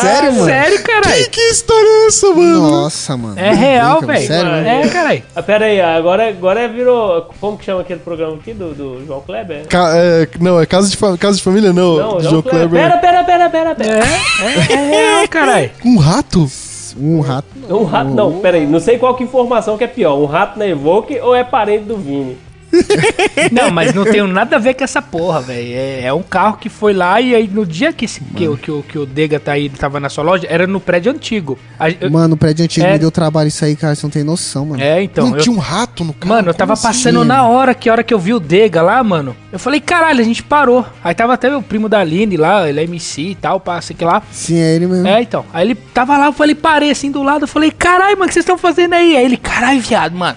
Sério, 0.01 0.33
mano? 0.33 0.45
Sério, 0.45 0.83
caralho. 0.83 1.31
Que 1.31 1.41
história 1.41 1.87
é 1.89 2.07
essa, 2.07 2.27
mano? 2.29 2.71
Nossa, 2.71 3.17
mano. 3.17 3.39
É 3.39 3.53
real, 3.55 4.01
velho. 4.01 4.27
Sério, 4.27 4.51
mano? 4.51 4.67
É, 4.67 4.89
caralho. 4.89 5.23
Ah, 5.35 5.43
pera 5.43 5.65
aí, 5.67 5.81
agora, 5.81 6.29
agora 6.29 6.69
virou. 6.69 7.29
Como 7.41 7.57
que 7.59 7.65
chama 7.65 7.81
aquele 7.83 8.01
programa 8.01 8.35
aqui 8.37 8.53
do, 8.53 8.75
do 8.75 9.07
João 9.07 9.21
Kleber? 9.21 9.67
Ca- 9.69 9.93
é, 9.97 10.29
não, 10.41 10.61
é 10.61 10.67
casa 10.67 10.89
de, 10.89 10.97
fa- 10.97 11.17
casa 11.17 11.37
de 11.37 11.43
família, 11.43 11.73
não. 11.73 11.97
Não, 11.97 12.11
João 12.21 12.31
João 12.31 12.43
Kleber. 12.43 12.71
Pera, 12.71 12.99
pera, 12.99 13.25
pera, 13.25 13.51
pera, 13.51 13.75
pera. 13.75 14.05
É, 14.05 14.45
é, 14.45 14.73
é 14.73 14.89
real, 15.17 15.29
caralho. 15.31 15.71
Um 15.85 15.97
rato? 15.99 16.51
Um 16.99 17.21
rato. 17.21 17.49
Um 17.69 17.85
rato, 17.85 18.11
não, 18.11 18.39
pera 18.41 18.57
aí, 18.57 18.67
não 18.67 18.79
sei 18.79 18.99
qual 18.99 19.15
que 19.17 19.25
informação 19.25 19.77
que 19.77 19.83
é 19.85 19.87
pior, 19.89 20.17
um 20.17 20.27
rato 20.27 20.59
na 20.59 20.67
Evoque 20.67 21.19
ou 21.19 21.35
é 21.35 21.43
parente 21.43 21.85
do 21.85 21.97
Vini? 21.97 22.37
Não, 23.53 23.71
mas 23.71 23.95
não 23.95 24.05
tem 24.05 24.23
nada 24.27 24.57
a 24.57 24.59
ver 24.59 24.75
com 24.75 24.85
essa 24.85 25.01
porra, 25.03 25.41
velho. 25.41 25.69
É, 25.75 26.03
é 26.05 26.13
um 26.13 26.23
carro 26.23 26.57
que 26.57 26.69
foi 26.69 26.93
lá 26.93 27.21
e 27.21 27.35
aí 27.35 27.49
no 27.49 27.65
dia 27.67 27.93
que, 27.93 28.05
esse, 28.05 28.21
que, 28.21 28.49
o- 28.49 28.57
que, 28.57 28.71
o- 28.71 28.83
que 28.83 28.99
o 28.99 29.07
Dega 29.07 29.39
tá 29.41 29.53
aí, 29.53 29.69
tava 29.69 30.01
na 30.01 30.09
sua 30.09 30.25
loja, 30.25 30.47
era 30.49 30.67
no 30.67 30.81
prédio 30.81 31.13
antigo. 31.13 31.59
A- 31.79 31.91
eu- 31.91 32.11
Mano, 32.11 32.35
o 32.35 32.37
prédio 32.37 32.65
antigo 32.65 32.87
É. 32.87 32.93
me 32.93 32.99
deu 32.99 33.11
trabalho 33.11 33.49
isso 33.49 33.65
aí, 33.65 33.77
cara. 33.77 33.95
Você 33.95 34.05
não 34.07 34.11
tem 34.11 34.23
noção, 34.25 34.67
mano. 34.67 34.83
é, 34.83 35.03
então. 35.03 35.29
não 35.31 35.37
eu- 35.37 35.43
tinha 35.43 35.55
um 35.55 35.59
rato 35.59 36.05
no 36.05 36.13
carro? 36.13 36.35
Mano, 36.35 36.51
eu 36.51 36.55
tava 36.55 36.73
assim? 36.75 36.83
passando 36.89 37.25
na 37.25 37.47
hora, 37.47 37.75
que 37.75 37.89
hora 37.91 38.03
que 38.03 38.13
eu 38.15 38.19
vi 38.19 38.33
o 38.35 38.41
Dega 38.41 38.83
lá, 38.83 39.03
mano. 39.03 39.37
Eu 39.53 39.59
falei, 39.59 39.81
caralho, 39.81 40.21
a 40.21 40.25
gente 40.25 40.43
parou. 40.43 40.85
Aí 41.03 41.15
tava 41.15 41.35
até 41.35 41.49
meu 41.51 41.63
primo 41.63 41.89
da 41.89 42.01
Aline 42.01 42.37
lá, 42.37 42.69
ele 42.69 42.81
é 42.81 42.85
MC 42.85 43.23
e 43.31 43.35
tal, 43.35 43.61
passa 43.61 43.95
que 43.95 44.05
lá. 44.05 44.23
Sim, 44.31 44.59
é 44.59 44.75
ele 44.75 44.87
mesmo. 44.87 45.07
É, 45.07 45.23
então. 45.23 45.45
Aí 45.53 45.67
ele 45.67 45.75
tava 45.75 46.17
lá, 46.19 46.27
eu 46.27 46.33
falei, 46.33 46.55
parei 46.55 46.91
assim 46.91 47.11
do 47.11 47.23
lado, 47.23 47.45
eu 47.45 47.49
falei, 47.49 47.71
caralho, 47.71 48.13
mano, 48.19 48.25
o 48.25 48.29
que 48.29 48.35
vocês 48.35 48.43
estão 48.45 48.59
fazendo 48.59 48.95
aí? 48.95 49.17
Aí 49.17 49.25
ele, 49.25 49.37
caralho, 49.37 49.81
viado, 49.81 50.15
mano. 50.17 50.37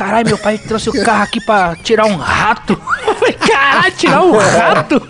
Caralho, 0.00 0.28
meu 0.28 0.38
pai 0.38 0.56
trouxe 0.56 0.88
o 0.88 1.04
carro 1.04 1.24
aqui 1.24 1.38
pra 1.42 1.76
tirar 1.76 2.06
um 2.06 2.16
rato. 2.16 2.72
Eu 3.06 3.14
falei, 3.16 3.34
caralho, 3.34 3.94
tirar 3.94 4.24
um 4.24 4.34
rato? 4.34 5.02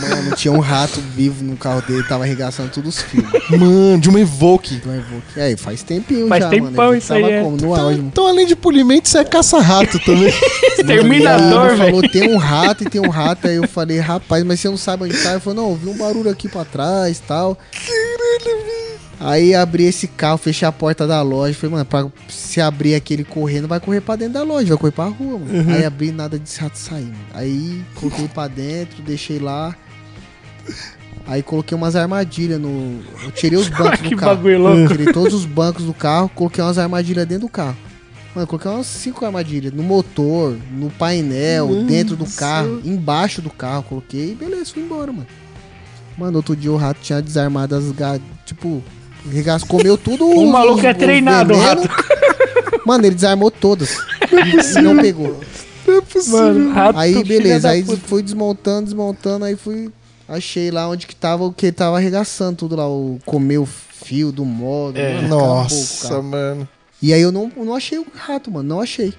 Mano, 0.00 0.36
tinha 0.36 0.52
um 0.52 0.60
rato 0.60 1.00
vivo 1.00 1.42
no 1.42 1.56
carro 1.56 1.82
dele, 1.82 2.04
tava 2.04 2.22
arregaçando 2.22 2.68
todos 2.70 2.98
os 2.98 3.02
fios. 3.02 3.26
Mano, 3.50 3.98
de 3.98 4.08
uma 4.08 4.20
Evoque. 4.20 4.76
Do 4.76 4.94
Evoque. 4.94 5.26
E 5.36 5.40
aí, 5.40 5.56
faz 5.56 5.82
tempinho 5.82 6.28
Faz 6.28 6.44
já, 6.44 6.50
tempão 6.50 6.70
mano. 6.86 6.94
Isso 6.94 7.12
aí, 7.12 7.20
tava 7.20 7.34
é. 7.34 7.42
como? 7.42 7.56
No 7.56 7.74
auge, 7.74 7.96
mano. 7.96 8.08
Então, 8.12 8.28
além 8.28 8.46
de 8.46 8.54
polimento, 8.54 9.08
você 9.08 9.18
é 9.18 9.24
caça-rato 9.24 9.98
também. 9.98 10.28
Exterminador, 10.78 11.66
Ele 11.66 11.76
velho. 11.76 11.90
falou, 11.90 12.08
tem 12.08 12.28
um 12.32 12.38
rato 12.38 12.84
e 12.84 12.86
tem 12.88 13.00
um 13.00 13.10
rato. 13.10 13.48
Aí 13.48 13.56
eu 13.56 13.66
falei, 13.66 13.98
rapaz, 13.98 14.44
mas 14.44 14.60
você 14.60 14.68
não 14.68 14.76
sabe 14.76 15.02
onde 15.02 15.20
tá? 15.20 15.32
Ele 15.32 15.40
falou, 15.40 15.64
não, 15.64 15.70
eu 15.70 15.76
vi 15.76 15.88
um 15.88 15.98
barulho 15.98 16.30
aqui 16.30 16.48
pra 16.48 16.64
trás 16.64 17.18
e 17.18 17.22
tal. 17.22 17.58
Aí 19.24 19.54
abri 19.54 19.84
esse 19.84 20.08
carro, 20.08 20.36
fechei 20.36 20.66
a 20.66 20.72
porta 20.72 21.06
da 21.06 21.22
loja. 21.22 21.54
Falei, 21.54 21.72
mano, 21.74 21.84
pra, 21.84 22.06
se 22.28 22.60
abrir 22.60 22.94
aquele 22.96 23.22
correndo, 23.22 23.68
vai 23.68 23.78
correr 23.78 24.00
pra 24.00 24.16
dentro 24.16 24.34
da 24.34 24.42
loja, 24.42 24.68
vai 24.70 24.78
correr 24.78 24.90
pra 24.92 25.04
rua, 25.04 25.38
mano. 25.38 25.60
Uhum. 25.62 25.74
Aí 25.74 25.84
abri 25.84 26.10
nada 26.10 26.38
de 26.38 26.56
rato 26.58 26.76
sair, 26.76 27.04
mano. 27.04 27.16
Aí 27.32 27.82
coloquei 27.94 28.26
pra 28.26 28.48
dentro, 28.48 29.00
deixei 29.02 29.38
lá. 29.38 29.76
Aí 31.24 31.40
coloquei 31.42 31.76
umas 31.76 31.94
armadilhas 31.94 32.60
no. 32.60 33.00
Eu 33.22 33.30
tirei 33.30 33.56
os 33.58 33.68
bancos 33.70 34.00
Que 34.00 34.10
do 34.10 34.16
carro. 34.16 34.34
bagulho 34.36 34.58
louco. 34.58 34.88
Tirei 34.88 35.12
todos 35.12 35.32
os 35.34 35.44
bancos 35.44 35.84
do 35.84 35.94
carro, 35.94 36.28
coloquei 36.34 36.62
umas 36.64 36.78
armadilhas 36.78 37.24
dentro 37.26 37.46
do 37.46 37.52
carro. 37.52 37.76
Mano, 38.34 38.46
coloquei 38.46 38.70
umas 38.70 38.86
cinco 38.86 39.24
armadilhas 39.24 39.72
no 39.72 39.82
motor, 39.82 40.56
no 40.72 40.90
painel, 40.90 41.84
dentro 41.84 42.16
do 42.16 42.26
carro, 42.26 42.80
embaixo 42.84 43.40
do 43.42 43.50
carro, 43.50 43.82
coloquei 43.84 44.32
e 44.32 44.34
beleza, 44.34 44.72
fui 44.72 44.82
embora, 44.82 45.12
mano. 45.12 45.26
Mano, 46.16 46.38
outro 46.38 46.56
dia 46.56 46.72
o 46.72 46.76
rato 46.76 46.98
tinha 47.02 47.22
desarmado 47.22 47.76
as 47.76 47.90
ga... 47.92 48.18
tipo, 48.44 48.82
regaço, 49.30 49.66
comeu 49.66 49.96
tudo. 49.96 50.26
O 50.26 50.50
maluco 50.50 50.86
é 50.86 50.94
treinado, 50.94 51.54
o 51.54 51.58
veneno. 51.58 51.82
Mano, 52.84 53.06
ele 53.06 53.14
desarmou 53.14 53.50
todas. 53.50 53.96
e 54.76 54.82
não 54.82 54.96
pegou. 54.96 55.40
Mano, 56.28 56.72
rato, 56.72 56.98
Aí 56.98 57.22
beleza, 57.24 57.70
aí 57.70 57.82
puta. 57.84 58.00
fui 58.06 58.22
desmontando, 58.22 58.84
desmontando, 58.84 59.44
aí 59.44 59.56
fui. 59.56 59.90
Achei 60.28 60.70
lá 60.70 60.88
onde 60.88 61.06
que 61.06 61.14
tava 61.14 61.44
o 61.44 61.52
que 61.52 61.70
tava 61.70 61.96
arregaçando 61.96 62.56
tudo 62.56 62.76
lá, 62.76 62.88
o 62.88 63.18
comeu 63.26 63.62
o 63.62 63.66
fio 63.66 64.32
do 64.32 64.44
modo. 64.44 64.98
É. 64.98 65.18
acabou, 65.18 65.28
Nossa, 65.38 66.22
mano. 66.22 66.68
E 67.00 67.12
aí 67.12 67.20
eu 67.20 67.32
não, 67.32 67.50
não 67.56 67.74
achei 67.74 67.98
o 67.98 68.06
rato, 68.14 68.50
mano, 68.50 68.68
não 68.68 68.80
achei. 68.80 69.12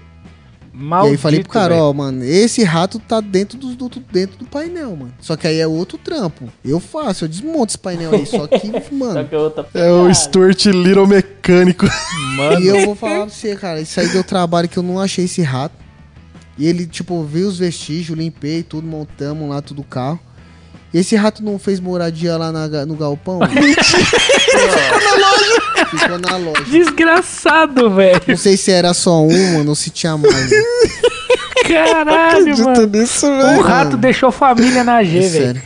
Maldito, 0.76 1.12
e 1.12 1.14
aí 1.14 1.16
falei 1.18 1.40
pro 1.40 1.50
cara, 1.52 1.74
velho. 1.74 1.84
ó, 1.86 1.92
mano, 1.92 2.24
esse 2.24 2.64
rato 2.64 2.98
tá 2.98 3.20
dentro 3.20 3.56
do, 3.56 3.74
do- 3.76 4.00
dentro 4.10 4.36
do 4.38 4.44
painel, 4.44 4.96
mano. 4.96 5.14
Só 5.20 5.36
que 5.36 5.46
aí 5.46 5.60
é 5.60 5.66
outro 5.66 5.96
trampo. 5.96 6.48
Eu 6.64 6.80
faço, 6.80 7.24
eu 7.24 7.28
desmonto 7.28 7.70
esse 7.70 7.78
painel 7.78 8.12
aí. 8.12 8.26
Só 8.26 8.46
que, 8.48 8.58
Só 8.90 8.94
mano. 8.94 9.28
que 9.28 9.34
a 9.34 9.38
outra 9.38 9.66
É 9.72 9.88
o 9.90 10.12
Stuart 10.12 10.64
Little 10.66 11.06
mecânico. 11.06 11.86
E 12.60 12.66
eu 12.66 12.84
vou 12.86 12.94
falar 12.96 13.26
pra 13.26 13.28
você, 13.34 13.54
cara, 13.54 13.80
isso 13.80 14.00
aí 14.00 14.08
deu 14.08 14.24
trabalho 14.24 14.68
que 14.68 14.76
eu 14.76 14.82
não 14.82 14.98
achei 14.98 15.26
esse 15.26 15.42
rato. 15.42 15.76
E 16.58 16.66
ele, 16.66 16.86
tipo, 16.86 17.22
viu 17.24 17.46
os 17.48 17.58
vestígios, 17.58 18.18
limpei 18.18 18.62
tudo, 18.62 18.86
montamos 18.86 19.48
lá 19.48 19.62
tudo 19.62 19.80
o 19.80 19.84
carro. 19.84 20.18
E 20.94 20.98
esse 21.00 21.16
rato 21.16 21.42
não 21.42 21.58
fez 21.58 21.80
moradia 21.80 22.36
lá 22.36 22.52
na 22.52 22.86
no 22.86 22.94
galpão? 22.94 23.40
Ficou 23.50 25.00
na 25.00 25.16
loja. 25.16 25.88
Ficou 25.90 26.18
na 26.20 26.36
loja. 26.36 26.64
Desgraçado, 26.70 27.90
velho. 27.90 28.22
Não 28.28 28.36
sei 28.36 28.56
se 28.56 28.70
era 28.70 28.94
só 28.94 29.20
um, 29.20 29.54
mano, 29.54 29.70
ou 29.70 29.74
se 29.74 29.90
tinha 29.90 30.16
mais. 30.16 30.50
Caralho, 31.66 32.56
mano. 32.58 32.86
nisso, 32.86 33.26
O 33.26 33.60
rato 33.60 33.96
deixou 33.96 34.30
família 34.30 34.84
na 34.84 35.02
G, 35.02 35.18
É 35.18 35.28
velho. 35.28 35.62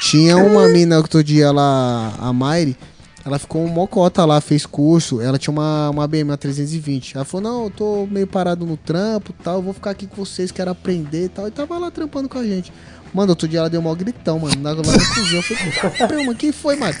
Tinha 0.00 0.38
uma 0.38 0.66
mina 0.68 0.96
outro 0.96 1.22
dia 1.22 1.52
lá, 1.52 2.14
a 2.18 2.32
Maire, 2.32 2.76
ela 3.24 3.38
ficou 3.38 3.62
um 3.62 3.68
mocota 3.68 4.24
lá, 4.24 4.40
fez 4.40 4.66
curso. 4.66 5.20
Ela 5.20 5.38
tinha 5.38 5.52
uma, 5.52 5.90
uma 5.90 6.08
BMW 6.08 6.30
uma 6.30 6.36
320. 6.36 7.14
Ela 7.16 7.24
falou: 7.24 7.52
Não, 7.52 7.64
eu 7.64 7.70
tô 7.70 8.06
meio 8.10 8.26
parado 8.26 8.66
no 8.66 8.76
trampo 8.76 9.32
e 9.38 9.42
tal. 9.44 9.56
Eu 9.56 9.62
vou 9.62 9.72
ficar 9.72 9.90
aqui 9.90 10.06
com 10.06 10.24
vocês, 10.24 10.50
quero 10.50 10.70
aprender 10.70 11.26
e 11.26 11.28
tal. 11.28 11.46
E 11.46 11.50
tava 11.50 11.78
lá 11.78 11.90
trampando 11.90 12.28
com 12.28 12.38
a 12.38 12.44
gente. 12.44 12.72
Mano, 13.12 13.30
outro 13.30 13.46
dia 13.46 13.60
ela 13.60 13.70
deu 13.70 13.82
mó 13.82 13.94
gritão, 13.94 14.38
mano. 14.38 14.54
Na, 14.60 14.70
lá 14.70 14.76
na 14.76 15.14
cozinha. 15.14 15.38
Eu 15.38 16.08
falei: 16.08 16.24
mano, 16.24 16.34
quem 16.34 16.52
foi, 16.52 16.76
mano? 16.76 16.94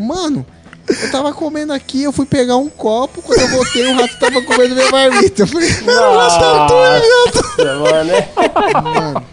Mano. 0.00 0.46
Eu 0.88 1.10
tava 1.12 1.32
comendo 1.32 1.72
aqui, 1.72 2.02
eu 2.02 2.10
fui 2.10 2.26
pegar 2.26 2.56
um 2.56 2.68
copo, 2.68 3.22
quando 3.22 3.40
eu 3.40 3.48
voltei 3.48 3.86
o 3.86 3.94
rato 3.94 4.18
tava 4.18 4.42
comendo 4.42 4.74
minha 4.74 4.90
marmita. 4.90 5.42
Eu 5.42 5.46
falei, 5.46 5.70
Nossa, 5.82 6.40
mano, 6.40 6.74
é. 6.84 7.74
mano, 7.74 9.26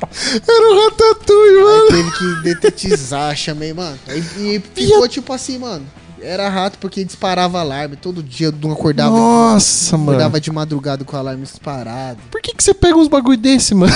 Era 0.47 0.71
o 0.71 0.83
Ratatouille, 0.83 1.63
mano. 1.63 1.87
Teve 1.87 2.11
que 2.11 2.43
detetizar, 2.43 3.35
chamei, 3.35 3.73
mano. 3.73 3.97
Aí, 4.07 4.19
e 4.37 4.59
ficou 4.59 5.07
tipo 5.07 5.33
assim, 5.33 5.57
mano. 5.57 5.85
Era 6.27 6.49
rato 6.49 6.77
porque 6.79 7.05
disparava 7.05 7.59
alarme. 7.59 7.95
Todo 7.95 8.21
dia 8.21 8.47
eu 8.47 8.53
não 8.61 8.73
acordava. 8.73 9.15
Nossa, 9.15 9.97
mano. 9.97 10.11
acordava 10.11 10.41
de 10.41 10.51
madrugada 10.51 11.05
com 11.05 11.15
o 11.15 11.19
alarme 11.19 11.43
disparado. 11.43 12.19
Por 12.29 12.41
que, 12.41 12.53
que 12.53 12.61
você 12.61 12.73
pega 12.73 12.97
uns 12.97 13.07
bagulho 13.07 13.37
desse, 13.37 13.73
mano? 13.73 13.93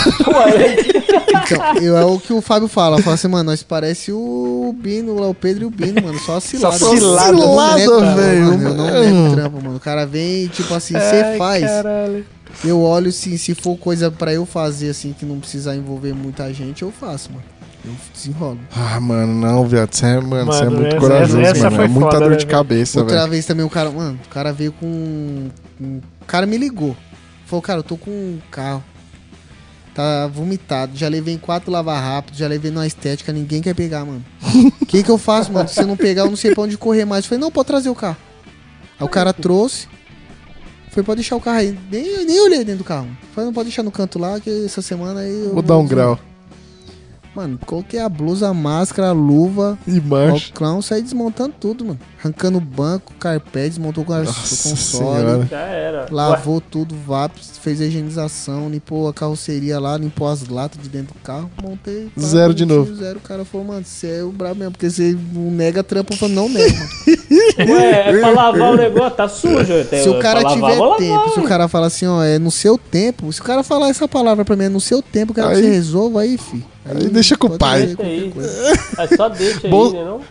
Então, 1.52 1.76
eu, 1.82 1.98
é 1.98 2.06
o 2.06 2.20
que 2.20 2.32
o 2.32 2.42
Fábio 2.42 2.68
fala. 2.68 3.02
Fala 3.02 3.16
assim, 3.16 3.28
mano, 3.28 3.52
nós 3.52 3.64
parece 3.64 4.12
o 4.12 4.74
Bino, 4.78 5.20
lá, 5.20 5.28
o 5.28 5.34
Pedro 5.34 5.64
e 5.64 5.66
o 5.66 5.70
Bino, 5.70 6.02
mano. 6.02 6.18
Só 6.20 6.40
cilada. 6.40 6.78
Só 6.78 6.96
cilada, 6.96 7.32
não 7.34 7.42
cilada, 7.78 8.16
velho. 8.16 8.46
mano, 8.46 8.64
Eu 8.64 8.74
não 8.74 9.02
nego 9.02 9.36
trampo, 9.36 9.62
mano. 9.62 9.76
O 9.76 9.80
cara 9.80 10.06
vem, 10.06 10.48
tipo 10.48 10.74
assim, 10.74 10.94
você 10.94 11.36
faz. 11.38 11.64
Caralho. 11.64 12.26
Eu 12.64 12.82
olho, 12.82 13.10
assim, 13.10 13.38
se 13.38 13.56
for 13.56 13.78
coisa 13.78 14.12
pra 14.12 14.34
eu 14.34 14.46
fazer, 14.46 14.90
assim, 14.90 15.14
que 15.18 15.26
não 15.26 15.40
precisar 15.40 15.76
envolver 15.76 16.14
muita 16.14 16.54
gente, 16.54 16.82
eu 16.82 16.92
faço, 16.92 17.32
mano. 17.32 17.44
Eu 17.84 17.92
desenrolo. 18.14 18.60
Ah, 18.76 19.00
mano, 19.00 19.34
não, 19.34 19.66
viado. 19.68 19.94
Você 19.94 20.06
é, 20.06 20.20
mano, 20.20 20.46
você 20.52 20.62
é 20.62 20.66
Mano, 20.66 20.76
muito 20.78 20.88
essa- 20.90 21.00
corajoso, 21.00 21.40
essa- 21.40 21.50
essa 21.52 21.64
mano. 21.66 21.76
foi 21.78 21.86
É 21.86 21.88
muita 21.88 22.06
foda, 22.12 22.20
dor 22.20 22.30
né, 22.32 22.36
de 22.38 22.46
velho? 22.46 22.58
cabeça, 22.58 23.00
Outra 23.00 23.18
velho. 23.20 23.30
vez 23.32 23.46
também 23.46 23.66
o 23.66 23.70
cara, 23.70 23.90
mano, 23.90 24.20
o 24.26 24.30
cara 24.30 24.54
veio 24.54 24.72
com. 24.72 25.50
O 25.80 26.26
cara 26.28 26.46
me 26.46 26.58
ligou. 26.58 26.96
Falou, 27.48 27.62
cara, 27.62 27.80
eu 27.80 27.84
tô 27.84 27.98
com 27.98 28.12
um 28.12 28.40
carro. 28.52 28.84
Tá 29.94 30.28
vomitado. 30.28 30.96
Já 30.96 31.10
levei 31.10 31.34
em 31.34 31.38
quatro 31.38 31.70
lavar 31.72 32.02
rápido, 32.02 32.38
já 32.38 32.48
levei 32.48 32.72
numa 32.72 32.88
estética, 32.88 33.34
ninguém 33.34 33.62
quer 33.62 33.74
pegar, 33.76 34.06
mano. 34.06 34.24
O 34.80 34.86
que 34.86 35.04
que 35.04 35.12
eu 35.12 35.18
faço, 35.18 35.52
mano? 35.52 35.68
Se 35.68 35.82
eu 35.82 35.88
não 35.88 35.98
pegar, 35.98 36.22
eu 36.22 36.30
não 36.30 36.38
sei 36.38 36.54
pra 36.54 36.64
onde 36.64 36.78
correr 36.78 37.04
mais. 37.04 37.26
Eu 37.26 37.30
falei, 37.30 37.42
não, 37.42 37.52
pode 37.52 37.68
trazer 37.68 37.90
o 37.90 37.96
carro. 37.96 38.16
Aí 39.00 39.06
o 39.06 39.10
cara 39.10 39.34
trouxe. 39.34 39.88
Foi, 40.92 41.04
pode 41.04 41.18
deixar 41.22 41.36
o 41.36 41.42
carro 41.42 41.58
aí. 41.58 41.78
Nem, 41.92 42.26
nem 42.26 42.40
olhei 42.42 42.60
dentro 42.64 42.80
do 42.80 42.84
carro. 42.86 43.08
Falei, 43.34 43.48
não 43.48 43.54
pode 43.54 43.68
deixar 43.68 43.84
no 43.84 43.92
canto 43.92 44.18
lá, 44.20 44.40
que 44.40 44.66
essa 44.66 44.82
semana 44.82 45.22
aí. 45.22 45.46
eu 45.48 45.54
Vou 45.54 45.62
dar 45.62 45.78
um 45.78 45.86
grau. 45.88 46.18
Mano, 47.36 47.58
coloquei 47.66 48.00
a 48.00 48.10
blusa, 48.10 48.50
a 48.50 48.54
máscara, 48.54 49.08
a 49.10 49.12
luva, 49.14 49.78
E 49.88 50.00
marcha. 50.02 50.50
Oclão, 50.52 50.82
saí 50.82 51.02
desmontando 51.02 51.54
tudo, 51.58 51.86
mano. 51.86 52.00
Arrancando 52.22 52.58
o 52.58 52.62
banco, 52.62 53.14
carpete, 53.18 53.70
desmontou 53.70 54.04
o 54.06 54.10
Nossa 54.24 54.70
console. 54.70 55.48
Já 55.50 55.60
era. 55.62 56.06
lavou 56.12 56.60
tudo, 56.60 56.94
VAPS, 57.08 57.58
fez 57.62 57.80
a 57.82 57.86
higienização, 57.86 58.70
limpou 58.70 59.08
a 59.08 59.14
carroceria 59.14 59.80
lá, 59.80 59.98
limpou 59.98 60.28
as 60.28 60.48
latas 60.48 60.82
de 60.84 60.90
dentro 60.90 61.14
do 61.16 61.20
carro, 61.22 61.50
montei. 61.64 62.12
pá, 62.14 62.22
Zero 62.22 62.54
de 62.54 62.66
novo. 62.66 62.94
Zero, 62.96 63.18
o 63.18 63.22
cara 63.22 63.46
falou, 63.46 63.66
mano, 63.66 63.86
você 63.86 64.20
é 64.20 64.24
o 64.24 64.32
brabo 64.32 64.56
mesmo, 64.60 64.72
porque 64.74 64.90
você 64.90 65.18
não 65.34 65.50
nega 65.52 65.82
trampo, 65.84 66.14
eu 66.14 66.18
falei, 66.18 66.36
não 66.36 66.50
nega, 66.50 66.74
mano. 66.78 66.92
Ué, 67.74 68.10
é 68.10 68.20
pra 68.20 68.30
lavar 68.30 68.74
o 68.74 68.76
negócio, 68.76 69.12
tá 69.18 69.28
sujo. 69.30 69.66
Se 70.04 70.10
o 70.10 70.20
cara 70.20 70.42
lavar, 70.42 70.54
tiver 70.54 70.80
lavar, 70.80 70.98
tempo, 70.98 71.30
se 71.34 71.40
o 71.40 71.44
ué. 71.44 71.48
cara 71.50 71.68
falar 71.68 71.88
assim, 71.88 72.06
ó, 72.06 72.22
é 72.24 72.38
no 72.38 72.52
seu 72.52 72.78
tempo, 72.78 73.32
se 73.32 73.40
o 73.40 73.44
cara 73.44 73.64
falar 73.64 73.90
essa 73.90 74.08
palavra 74.08 74.44
pra 74.44 74.56
mim, 74.56 74.66
é 74.66 74.70
no 74.70 74.82
seu 74.82 75.02
tempo, 75.02 75.32
eu 75.32 75.36
quero 75.36 75.48
Aí- 75.48 75.56
que 75.56 75.62
você 75.62 75.70
resolva 75.70 76.22
aí, 76.22 76.38
fi. 76.38 76.64
Aí 76.86 77.08
deixa 77.10 77.38
com 77.38 77.48
o 77.48 77.58
pai. 77.58 77.96
É 78.98 79.16
só 79.16 79.30
deixa 79.30 79.68
Bom- 79.68 79.88
aí, 79.88 79.94
né 79.94 80.04
não? 80.06 80.22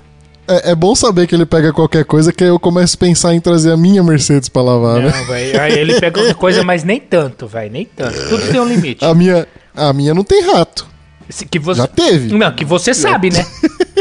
É, 0.49 0.73
é 0.73 0.75
bom 0.75 0.95
saber 0.97 1.29
que 1.29 1.35
ele 1.35 1.47
pega 1.47 1.73
qualquer 1.73 2.05
coisa, 2.05 2.33
que 2.33 2.43
aí 2.43 2.51
eu 2.51 2.59
começo 2.59 2.97
a 2.97 2.99
pensar 2.99 3.33
em 3.35 3.41
trazer 3.41 3.71
a 3.71 3.77
minha 3.77 4.03
Mercedes 4.03 4.49
pra 4.49 4.61
lavar, 4.63 5.01
né? 5.01 5.13
Não, 5.17 5.25
velho. 5.27 5.61
Aí 5.61 5.79
ele 5.79 6.01
pega 6.01 6.19
outra 6.19 6.35
coisa, 6.35 6.65
mas 6.65 6.83
nem 6.83 6.99
tanto, 6.99 7.47
velho. 7.47 7.71
Nem 7.71 7.85
tanto. 7.85 8.19
Tudo 8.29 8.51
tem 8.51 8.61
um 8.61 8.67
limite. 8.67 9.05
A 9.05 9.15
minha, 9.15 9.47
a 9.77 9.93
minha 9.93 10.13
não 10.13 10.25
tem 10.25 10.43
rato. 10.43 10.89
Se- 11.29 11.47
Que 11.47 11.59
você... 11.61 11.81
Já 11.83 11.87
teve. 11.87 12.37
Não, 12.37 12.51
que 12.53 12.65
você 12.65 12.93
sabe, 12.93 13.31
né? 13.31 13.47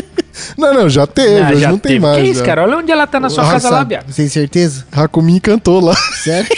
Não, 0.57 0.73
não, 0.73 0.89
já 0.89 1.05
teve. 1.05 1.51
Hoje 1.51 1.61
já 1.61 1.69
não 1.69 1.77
tem 1.77 1.91
teve. 1.93 1.99
mais. 1.99 2.17
Que 2.23 2.29
isso, 2.29 2.39
já. 2.39 2.45
cara? 2.45 2.63
Olha 2.63 2.77
onde 2.77 2.91
ela 2.91 3.05
tá 3.05 3.19
na 3.19 3.29
sua 3.29 3.43
Nossa, 3.43 3.53
casa 3.55 3.69
lá, 3.69 3.83
Bia. 3.83 4.03
Tem 4.15 4.27
certeza? 4.27 4.85
Hakumi 4.91 5.33
encantou 5.33 5.79
lá. 5.81 5.95
Sério? 6.23 6.49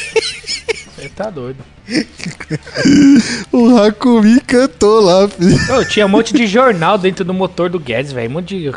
Você 0.95 1.09
tá 1.15 1.30
doido. 1.30 1.57
O 3.51 3.77
Hakumi 3.77 4.33
encantou 4.33 5.01
lá, 5.01 5.27
filho. 5.27 5.85
Tinha 5.89 6.05
um 6.05 6.09
monte 6.09 6.33
de 6.33 6.47
jornal 6.47 6.97
dentro 6.97 7.23
do 7.25 7.33
motor 7.33 7.69
do 7.69 7.79
Guedes, 7.79 8.11
velho. 8.11 8.29
Um 8.29 8.33
monte 8.33 8.57
de 8.59 8.71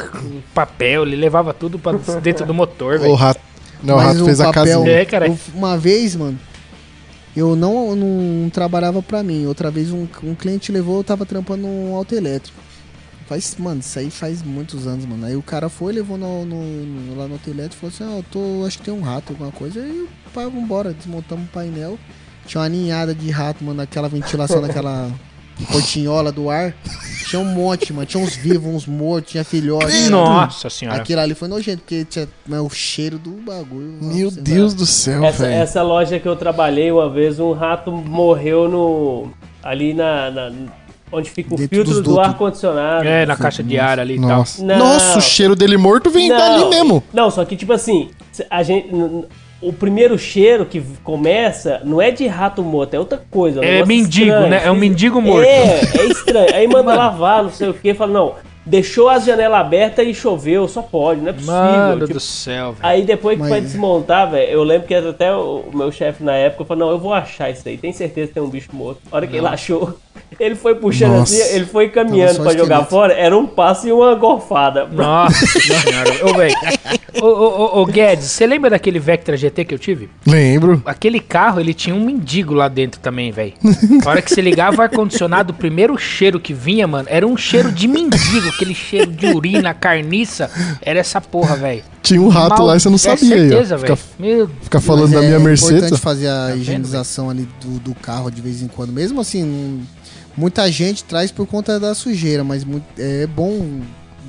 papel, 0.54 1.02
ele 1.04 1.16
levava 1.16 1.52
tudo 1.54 1.78
pra 1.78 1.92
dentro 2.20 2.44
do 2.46 2.54
motor, 2.54 2.96
O 2.96 3.00
velho. 3.00 3.14
rato. 3.14 3.40
Não, 3.82 3.96
o 3.96 3.98
rato 3.98 4.22
o 4.22 4.24
fez 4.24 4.40
a 4.40 4.46
papel- 4.52 4.64
casinha. 4.80 4.90
É, 4.96 5.04
cara. 5.04 5.34
Uma 5.54 5.76
vez, 5.76 6.16
mano, 6.16 6.38
eu 7.36 7.54
não, 7.54 7.94
não 7.94 8.48
trabalhava 8.50 9.02
pra 9.02 9.22
mim. 9.22 9.46
Outra 9.46 9.70
vez 9.70 9.90
um, 9.90 10.06
um 10.22 10.34
cliente 10.34 10.72
levou, 10.72 10.98
eu 10.98 11.04
tava 11.04 11.26
trampando 11.26 11.66
um 11.66 11.94
auto 11.94 12.14
elétrico. 12.14 12.58
Faz, 13.26 13.56
mano, 13.58 13.80
isso 13.80 13.98
aí 13.98 14.10
faz 14.10 14.42
muitos 14.42 14.86
anos, 14.86 15.06
mano. 15.06 15.24
Aí 15.24 15.34
o 15.34 15.42
cara 15.42 15.68
foi, 15.68 15.92
levou 15.92 16.18
no, 16.18 16.44
no- 16.44 16.62
no- 16.84 17.16
lá 17.16 17.26
no 17.26 17.34
auto 17.34 17.48
elétrico 17.48 17.86
e 17.86 17.90
falou 17.90 17.94
assim, 18.10 18.16
ó, 18.16 18.18
eu 18.18 18.24
tô, 18.30 18.66
acho 18.66 18.78
que 18.78 18.84
tem 18.84 18.92
um 18.94 19.00
rato, 19.02 19.32
alguma 19.32 19.50
coisa. 19.50 19.80
Aí 19.80 20.02
o 20.02 20.30
pai, 20.32 20.44
vambora, 20.48 20.92
desmontamos 20.92 21.46
o 21.46 21.48
painel. 21.48 21.98
Tinha 22.46 22.60
uma 22.62 22.68
ninhada 22.68 23.14
de 23.14 23.30
rato, 23.30 23.64
mano, 23.64 23.78
naquela 23.78 24.08
ventilação, 24.08 24.60
naquela 24.60 25.10
portinhola 25.70 26.30
do 26.32 26.50
ar. 26.50 26.74
Tinha 27.28 27.40
um 27.40 27.44
monte, 27.44 27.92
mano. 27.92 28.06
Tinha 28.06 28.22
uns 28.22 28.36
vivos, 28.36 28.66
uns 28.72 28.86
mortos, 28.86 29.32
tinha 29.32 29.44
filhote. 29.44 30.08
Nossa 30.10 30.68
senhora. 30.68 30.98
Aquilo 30.98 31.20
ali 31.20 31.34
foi 31.34 31.48
nojento, 31.48 31.78
porque 31.78 32.04
tinha 32.04 32.28
né, 32.46 32.60
o 32.60 32.68
cheiro 32.68 33.18
do 33.18 33.30
bagulho. 33.30 33.98
Meu 34.00 34.26
Nossa, 34.26 34.40
Deus 34.40 34.74
do 34.74 34.84
céu, 34.86 35.24
Essa, 35.24 35.44
velho. 35.44 35.54
essa 35.62 35.82
loja 35.82 36.18
que 36.18 36.28
eu 36.28 36.36
trabalhei 36.36 36.90
uma 36.92 37.08
vez, 37.08 37.40
um 37.40 37.52
rato 37.52 37.90
morreu 37.90 38.68
no. 38.68 39.30
ali 39.62 39.94
na. 39.94 40.30
na- 40.30 40.52
onde 41.12 41.30
fica 41.30 41.54
o 41.54 41.56
Dentro 41.56 41.84
filtro 41.84 42.02
do 42.02 42.18
ar-condicionado. 42.18 43.06
É, 43.06 43.24
na 43.24 43.36
caixa 43.36 43.62
de 43.62 43.78
ar 43.78 44.00
ali 44.00 44.16
e 44.16 44.20
tal. 44.20 44.28
Nossa. 44.38 44.64
Não. 44.64 44.78
Nossa, 44.78 45.18
o 45.18 45.22
cheiro 45.22 45.54
dele 45.54 45.76
morto 45.76 46.10
vem 46.10 46.28
dali 46.28 46.64
mesmo. 46.68 47.04
Não, 47.12 47.30
só 47.30 47.44
que 47.44 47.56
tipo 47.56 47.72
assim, 47.72 48.10
a 48.50 48.62
gente. 48.64 48.90
O 49.66 49.72
primeiro 49.72 50.18
cheiro 50.18 50.66
que 50.66 50.82
começa 51.02 51.80
não 51.84 52.00
é 52.00 52.10
de 52.10 52.26
rato 52.26 52.62
morto, 52.62 52.94
é 52.94 52.98
outra 52.98 53.20
coisa. 53.30 53.60
um 53.60 53.64
É 53.64 53.84
mendigo, 53.84 54.26
estranho. 54.30 54.48
né? 54.50 54.62
É 54.64 54.70
um 54.70 54.76
mendigo 54.76 55.20
morto. 55.22 55.46
É, 55.46 55.80
é 55.80 56.04
estranho. 56.06 56.54
Aí 56.54 56.66
manda 56.68 56.94
lavar, 56.94 57.42
não 57.42 57.50
sei 57.50 57.68
o 57.68 57.74
que, 57.74 57.94
fala, 57.94 58.12
não, 58.12 58.34
deixou 58.66 59.08
as 59.08 59.24
janelas 59.24 59.58
abertas 59.60 60.06
e 60.06 60.12
choveu, 60.14 60.66
só 60.68 60.82
pode, 60.82 61.20
não 61.20 61.30
é 61.30 61.32
possível. 61.32 61.54
Mano 61.54 62.00
Tipo, 62.06 62.14
do 62.14 62.20
céu, 62.20 62.72
velho. 62.72 62.78
Aí 62.82 63.02
depois 63.04 63.36
que 63.36 63.40
Mas- 63.42 63.50
foi 63.50 63.60
desmontar, 63.60 64.30
velho, 64.30 64.50
eu 64.50 64.62
lembro 64.64 64.86
que 64.86 64.94
até 64.94 65.32
o 65.34 65.64
meu 65.72 65.90
chefe 65.92 66.22
na 66.22 66.34
época 66.34 66.64
falou, 66.64 66.86
não, 66.86 66.92
eu 66.92 66.98
vou 66.98 67.12
achar 67.14 67.50
isso 67.50 67.66
aí, 67.68 67.76
tem 67.78 67.92
certeza 67.92 68.28
que 68.28 68.34
tem 68.34 68.42
um 68.42 68.48
bicho 68.50 68.70
morto. 68.72 69.00
A 69.10 69.16
hora 69.16 69.26
que 69.26 69.36
ele 69.36 69.46
achou, 69.46 69.94
ele 70.38 70.54
foi 70.54 70.74
puxando 70.74 71.12
Nossa. 71.18 71.34
assim, 71.34 71.54
ele 71.54 71.66
foi 71.66 71.88
caminhando 71.88 72.40
pra 72.42 72.52
jogar 72.56 72.84
fora, 72.86 73.12
era 73.14 73.36
um 73.36 73.46
passo 73.46 73.86
e 73.86 73.92
uma 73.92 74.14
gorfada. 74.14 74.86
Nossa 74.86 75.46
senhora. 75.46 76.26
Ô, 76.26 76.34
velho. 76.34 76.54
Ô, 77.22 77.26
ô, 77.26 77.78
ô, 77.78 77.82
ô, 77.82 77.86
Guedes, 77.86 78.24
você 78.26 78.44
lembra 78.46 78.68
daquele 78.70 78.98
Vectra 78.98 79.36
GT 79.36 79.64
que 79.64 79.72
eu 79.74 79.78
tive? 79.78 80.10
Lembro. 80.26 80.82
Aquele 80.84 81.20
carro, 81.20 81.60
ele 81.60 81.72
tinha 81.72 81.94
um 81.94 82.04
mendigo 82.04 82.52
lá 82.52 82.66
dentro 82.66 83.00
também, 83.00 83.30
velho. 83.30 83.52
A 84.04 84.10
hora 84.10 84.20
que 84.22 84.34
você 84.34 84.40
ligava 84.40 84.78
o 84.78 84.82
ar-condicionado, 84.82 85.52
o 85.52 85.54
primeiro 85.56 85.96
cheiro 85.96 86.40
que 86.40 86.52
vinha, 86.52 86.86
mano, 86.88 87.06
era 87.08 87.24
um 87.26 87.36
cheiro 87.36 87.70
de 87.70 87.86
mendigo, 87.86 88.48
aquele 88.48 88.74
cheiro 88.74 89.12
de 89.12 89.26
urina, 89.26 89.72
carniça. 89.72 90.50
Era 90.82 90.98
essa 90.98 91.20
porra, 91.20 91.54
velho. 91.56 91.82
Tinha 92.02 92.20
um 92.20 92.28
rato 92.28 92.58
Mal- 92.58 92.66
lá 92.66 92.76
e 92.76 92.80
você 92.80 92.88
não 92.88 92.96
é 92.96 92.98
sabia 92.98 93.24
ó. 93.36 93.38
certeza, 93.38 93.78
Fica, 93.78 93.94
velho. 93.94 94.08
Meu 94.18 94.50
fica 94.62 94.80
falando 94.80 95.04
Mas 95.04 95.12
da 95.12 95.20
minha 95.22 95.36
É 95.36 95.38
Mercedes. 95.38 95.76
importante 95.76 96.00
fazer 96.00 96.28
a 96.28 96.48
vendo, 96.48 96.58
higienização 96.60 97.30
ali 97.30 97.48
do, 97.62 97.78
do 97.78 97.94
carro 97.94 98.28
de 98.30 98.42
vez 98.42 98.60
em 98.60 98.66
quando. 98.68 98.92
Mesmo 98.92 99.20
assim, 99.20 99.42
não- 99.44 99.80
muita 100.36 100.70
gente 100.70 101.04
traz 101.04 101.30
por 101.30 101.46
conta 101.46 101.78
da 101.80 101.94
sujeira, 101.94 102.42
mas 102.44 102.66
é 102.98 103.26
bom 103.26 103.80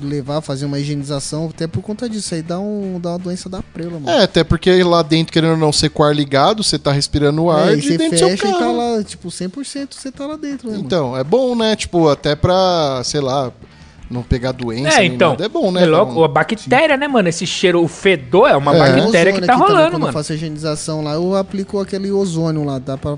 levar, 0.02 0.42
fazer 0.42 0.66
uma 0.66 0.78
higienização 0.78 1.48
até 1.48 1.66
por 1.66 1.80
conta 1.82 2.06
disso. 2.08 2.34
Aí 2.34 2.42
dá, 2.42 2.58
um, 2.58 3.00
dá 3.00 3.10
uma 3.12 3.18
doença 3.18 3.48
da 3.48 3.62
prela, 3.62 3.92
mano. 3.92 4.10
É, 4.10 4.24
até 4.24 4.44
porque 4.44 4.82
lá 4.82 5.02
dentro, 5.02 5.32
querendo 5.32 5.52
ou 5.52 5.56
não 5.56 5.72
ser 5.72 5.88
com 5.88 6.02
o 6.02 6.06
ar 6.06 6.14
ligado, 6.14 6.62
você 6.62 6.78
tá 6.78 6.92
respirando 6.92 7.44
o 7.44 7.50
ar 7.50 7.70
É, 7.70 7.72
e 7.72 7.76
de 7.80 7.82
você 7.88 7.96
dentro 7.96 8.10
do 8.14 8.18
seu 8.18 8.28
fecha 8.28 8.46
e 8.48 8.52
tá 8.52 8.58
carro. 8.58 8.76
lá, 8.96 9.02
tipo, 9.02 9.28
100% 9.30 9.88
você 9.94 10.12
tá 10.12 10.26
lá 10.26 10.36
dentro, 10.36 10.68
né, 10.68 10.74
mano? 10.74 10.84
Então, 10.86 11.16
é 11.16 11.24
bom, 11.24 11.54
né? 11.56 11.74
Tipo, 11.74 12.08
até 12.10 12.36
pra, 12.36 13.00
sei 13.04 13.22
lá, 13.22 13.50
não 14.10 14.22
pegar 14.22 14.52
doença 14.52 14.96
É, 14.98 15.00
nem 15.00 15.14
então. 15.14 15.30
nada. 15.30 15.46
É 15.46 15.48
bom, 15.48 15.72
né? 15.72 15.82
É 15.84 15.86
logo, 15.86 16.10
Então, 16.12 16.24
a 16.24 16.28
bactéria, 16.28 16.96
né, 16.98 17.08
mano? 17.08 17.28
Esse 17.30 17.46
cheiro, 17.46 17.82
o 17.82 17.88
fedor 17.88 18.50
é 18.50 18.56
uma 18.56 18.76
É. 18.76 18.78
bactéria 18.78 19.32
Ozônio 19.32 19.40
que 19.40 19.46
tá 19.46 19.52
aqui 19.54 19.62
também, 19.62 19.66
rolando, 19.76 19.90
quando 19.92 19.94
eu 19.94 19.98
mano. 20.00 20.12
faço 20.12 20.32
a 20.32 20.34
higienização 20.34 21.02
lá, 21.02 21.14
eu 21.14 21.34
aplico 21.34 21.80
aquele 21.80 22.12
ozônio 22.12 22.64
lá, 22.64 22.78
dá 22.78 22.98
pra, 22.98 23.16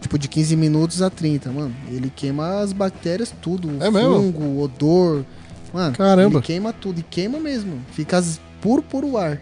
tipo, 0.00 0.18
de 0.18 0.28
15 0.28 0.56
minutos 0.56 1.02
a 1.02 1.10
30, 1.10 1.50
mano. 1.50 1.74
Ele 1.90 2.10
queima 2.14 2.60
as 2.60 2.72
bactérias, 2.72 3.32
tudo, 3.40 3.68
o 3.68 3.82
É 3.82 3.90
mesmo? 3.90 4.14
fungo, 4.14 4.62
odor, 4.62 5.24
mano. 5.72 5.96
Caramba. 5.96 6.38
Ele 6.38 6.44
queima 6.46 6.72
tudo, 6.72 7.00
e 7.00 7.02
queima 7.02 7.38
mesmo, 7.38 7.80
fica 7.92 8.22
puro, 8.60 8.82
puro 8.82 9.16
ar. 9.16 9.40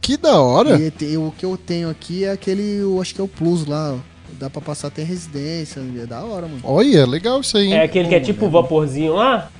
Que 0.00 0.16
da 0.16 0.40
hora. 0.40 0.78
E 0.78 1.16
o 1.16 1.32
que 1.36 1.44
eu 1.44 1.56
tenho 1.56 1.90
aqui 1.90 2.24
é 2.24 2.30
aquele, 2.30 2.76
eu 2.76 3.00
acho 3.00 3.14
que 3.14 3.20
é 3.20 3.24
o 3.24 3.28
Plus 3.28 3.66
lá, 3.66 3.94
ó. 3.94 3.98
Dá 4.38 4.50
pra 4.50 4.60
passar 4.60 4.88
até 4.88 5.02
residência, 5.02 5.80
é 6.02 6.04
da 6.06 6.22
hora, 6.22 6.46
mano. 6.46 6.60
Olha, 6.62 7.06
legal 7.06 7.40
isso 7.40 7.56
aí, 7.56 7.68
hein? 7.68 7.74
É 7.74 7.84
aquele 7.84 8.08
que 8.08 8.14
é 8.14 8.20
tipo 8.20 8.46
o 8.46 8.50
vaporzinho 8.50 9.14
lá? 9.14 9.50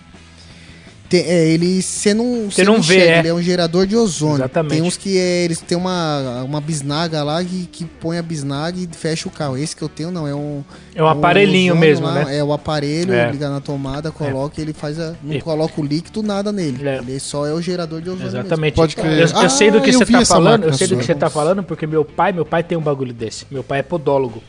Tem- 1.08 1.22
é, 1.22 1.46
ele 1.48 1.80
você 1.82 2.12
não, 2.12 2.50
Você 2.50 2.64
não 2.64 2.74
vê, 2.80 2.96
enxerga, 2.96 3.12
é. 3.12 3.18
ele 3.20 3.28
é 3.28 3.34
um 3.34 3.42
gerador 3.42 3.86
de 3.86 3.96
ozônio. 3.96 4.36
Exatamente. 4.38 4.72
Tem 4.74 4.82
uns 4.82 4.96
que 4.96 5.16
é, 5.18 5.44
eles 5.44 5.60
têm 5.60 5.76
uma, 5.78 6.42
uma 6.44 6.60
bisnaga 6.60 7.22
lá 7.22 7.42
que, 7.44 7.66
que 7.70 7.84
põe 7.84 8.18
a 8.18 8.22
bisnaga 8.22 8.78
e 8.78 8.88
fecha 8.90 9.28
o 9.28 9.30
carro. 9.30 9.56
Esse 9.56 9.76
que 9.76 9.82
eu 9.82 9.88
tenho 9.88 10.10
não, 10.10 10.26
é 10.26 10.34
um. 10.34 10.64
É 10.94 11.02
um 11.02 11.06
aparelhinho 11.06 11.74
ozônio 11.74 11.88
mesmo, 11.88 12.06
lá, 12.06 12.24
né? 12.24 12.36
É 12.38 12.42
o 12.42 12.52
aparelho, 12.52 13.12
É. 13.12 13.30
liga 13.30 13.48
na 13.48 13.60
tomada, 13.60 14.10
coloca 14.10 14.60
e 14.60 14.64
ele 14.64 14.72
faz 14.72 14.98
a. 14.98 15.14
Não 15.22 15.34
É. 15.36 15.40
coloca 15.40 15.80
o 15.80 15.84
líquido, 15.84 16.22
nada 16.22 16.50
nele. 16.50 16.86
É. 16.88 16.98
Ele 16.98 17.20
só 17.20 17.46
é 17.46 17.52
o 17.52 17.60
gerador 17.60 18.00
de 18.00 18.10
ozônio. 18.10 18.26
Exatamente. 18.28 18.74
Pode 18.74 18.96
crer. 18.96 19.12
Eu, 19.20 19.26
eu 19.28 19.36
Ah, 19.36 19.48
sei 19.48 19.70
do 19.70 19.80
que 19.80 19.90
eu 19.90 19.98
você 19.98 20.06
tá 20.12 20.24
falando, 20.24 20.64
eu 20.64 20.72
sei 20.72 20.86
do 20.88 20.96
que 20.96 21.04
você 21.04 21.14
tá 21.14 21.30
falando, 21.30 21.62
porque 21.62 21.86
meu 21.86 22.04
pai, 22.04 22.32
meu 22.32 22.44
pai 22.44 22.62
tem 22.62 22.76
um 22.76 22.82
bagulho 22.82 23.12
desse. 23.12 23.46
Meu 23.50 23.62
pai 23.62 23.78
é 23.80 23.82
podólogo. 23.82 24.42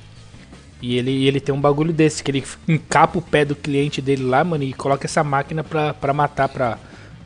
E 0.82 0.96
ele, 0.98 1.26
ele 1.28 1.40
tem 1.40 1.54
um 1.54 1.60
bagulho 1.62 1.92
desse, 1.92 2.24
que 2.24 2.30
ele 2.32 2.44
encapa 2.68 3.18
o 3.18 3.22
pé 3.22 3.44
do 3.44 3.56
cliente 3.56 4.02
dele 4.02 4.24
lá, 4.24 4.44
mano, 4.44 4.64
e 4.64 4.74
coloca 4.74 5.06
essa 5.08 5.24
máquina 5.24 5.64
pra, 5.64 5.94
pra 5.94 6.14
matar 6.14 6.48
pra, 6.50 6.78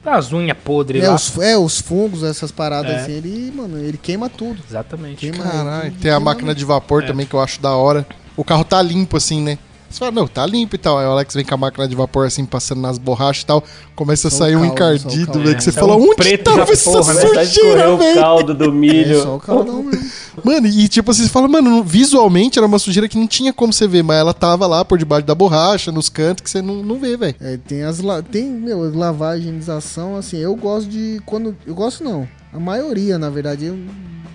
pra 0.02 0.15
as 0.15 0.32
unhas 0.32 0.57
podres 0.64 1.03
É, 1.03 1.10
lá. 1.10 1.15
os, 1.15 1.38
é, 1.38 1.57
os 1.57 1.80
fungos, 1.82 2.23
essas 2.23 2.49
paradas 2.52 2.91
É. 2.91 2.95
assim, 3.02 3.11
ele, 3.11 3.52
mano, 3.53 3.78
ele 3.78 3.98
queima 3.98 4.30
tudo. 4.30 4.57
Exatamente. 4.69 5.18
Queima, 5.18 5.44
Caralho, 5.44 5.88
ele 5.88 5.95
tem 5.98 6.11
a 6.11 6.19
máquina 6.19 6.56
de 6.56 6.64
vapor 6.64 7.03
É. 7.03 7.07
também 7.07 7.26
que 7.26 7.34
eu 7.34 7.41
acho 7.41 7.61
da 7.61 7.76
hora. 7.76 8.06
O 8.38 8.44
carro 8.45 8.64
tá 8.64 8.82
limpo 8.82 9.18
assim, 9.18 9.41
né? 9.41 9.57
Você 9.92 10.00
fala, 10.00 10.12
não, 10.12 10.28
tá 10.28 10.46
limpo 10.46 10.76
e 10.76 10.78
tal. 10.78 10.98
Aí 10.98 11.06
o 11.06 11.10
Alex 11.12 11.34
vem 11.34 11.44
com 11.46 11.54
a 11.54 11.58
máquina 11.58 11.88
de 11.88 11.96
vapor 11.96 12.26
assim, 12.26 12.46
passando 12.46 12.82
nas 12.82 12.98
borrachas 12.98 13.44
e 13.44 13.46
tal. 13.46 13.64
Começa 13.96 14.28
a 14.28 14.30
o 14.30 14.32
sair 14.32 14.56
um 14.56 14.62
o 14.62 14.66
encardido, 14.66 15.40
velho. 15.40 15.56
Que 15.56 15.64
você 15.64 15.70
É, 15.70 15.74
fala, 15.74 15.94
é 15.94 15.96
um 15.98 16.10
onde 16.10 16.38
tava 16.38 16.72
essa 16.72 16.92
porra, 16.92 17.14
né? 17.14 17.22
Tá 17.22 17.46
sujeira, 17.46 17.92
o 17.94 17.98
velho? 17.98 18.20
caldo 18.20 18.54
do 18.54 18.66
É 18.66 18.72
milho. 18.72 19.22
só 19.22 19.36
o 19.36 19.40
caldão 19.40 19.84
mesmo. 19.84 20.10
Mano, 20.44 20.66
e 20.68 20.88
tipo 20.88 21.12
assim, 21.12 21.24
você 21.24 21.30
fala, 21.30 21.48
mano, 21.48 21.84
visualmente 21.84 22.58
era 22.58 22.66
uma 22.66 22.80
sujeira 22.80 23.08
que 23.10 23.18
não 23.18 23.28
tinha 23.28 23.52
como 23.52 23.74
você 23.74 23.86
ver, 23.88 24.02
mas 24.04 24.18
ela 24.18 24.34
tava 24.34 24.66
lá 24.66 24.84
por 24.86 24.98
debaixo 24.98 25.26
da 25.28 25.36
borracha, 25.36 25.92
nos 25.92 26.08
cantos, 26.10 26.42
que 26.42 26.50
você 26.50 26.62
não, 26.62 26.76
não 26.82 26.98
vê, 26.98 27.18
velho. 27.18 27.36
É, 27.42 27.58
tem 27.58 27.84
as 27.84 28.00
la- 28.00 28.22
tem, 28.22 28.46
meu, 28.50 28.96
lavagem, 28.98 29.42
higienização, 29.48 30.16
assim, 30.16 30.38
eu 30.38 30.56
gosto 30.56 30.90
de 30.90 31.22
quando 31.26 31.56
eu 31.68 31.76
gosto 31.76 32.04
não. 32.04 32.28
A 32.54 32.60
maioria, 32.60 33.18
na 33.20 33.30
verdade, 33.30 33.68
é 33.68 33.74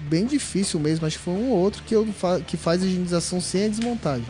bem 0.09 0.27
difícil 0.27 0.79
mesmo, 0.79 1.07
acho 1.07 1.17
que 1.19 1.25
foi 1.25 1.35
um 1.35 1.51
ou 1.51 1.59
outro 1.59 1.83
que 1.85 1.95
eu 1.95 2.07
fa- 2.17 2.41
que 2.41 2.57
faz 2.57 2.83
a 2.83 2.87
higienização 2.87 3.41
sem 3.41 3.65
a 3.65 3.69
desmontagem. 3.69 4.25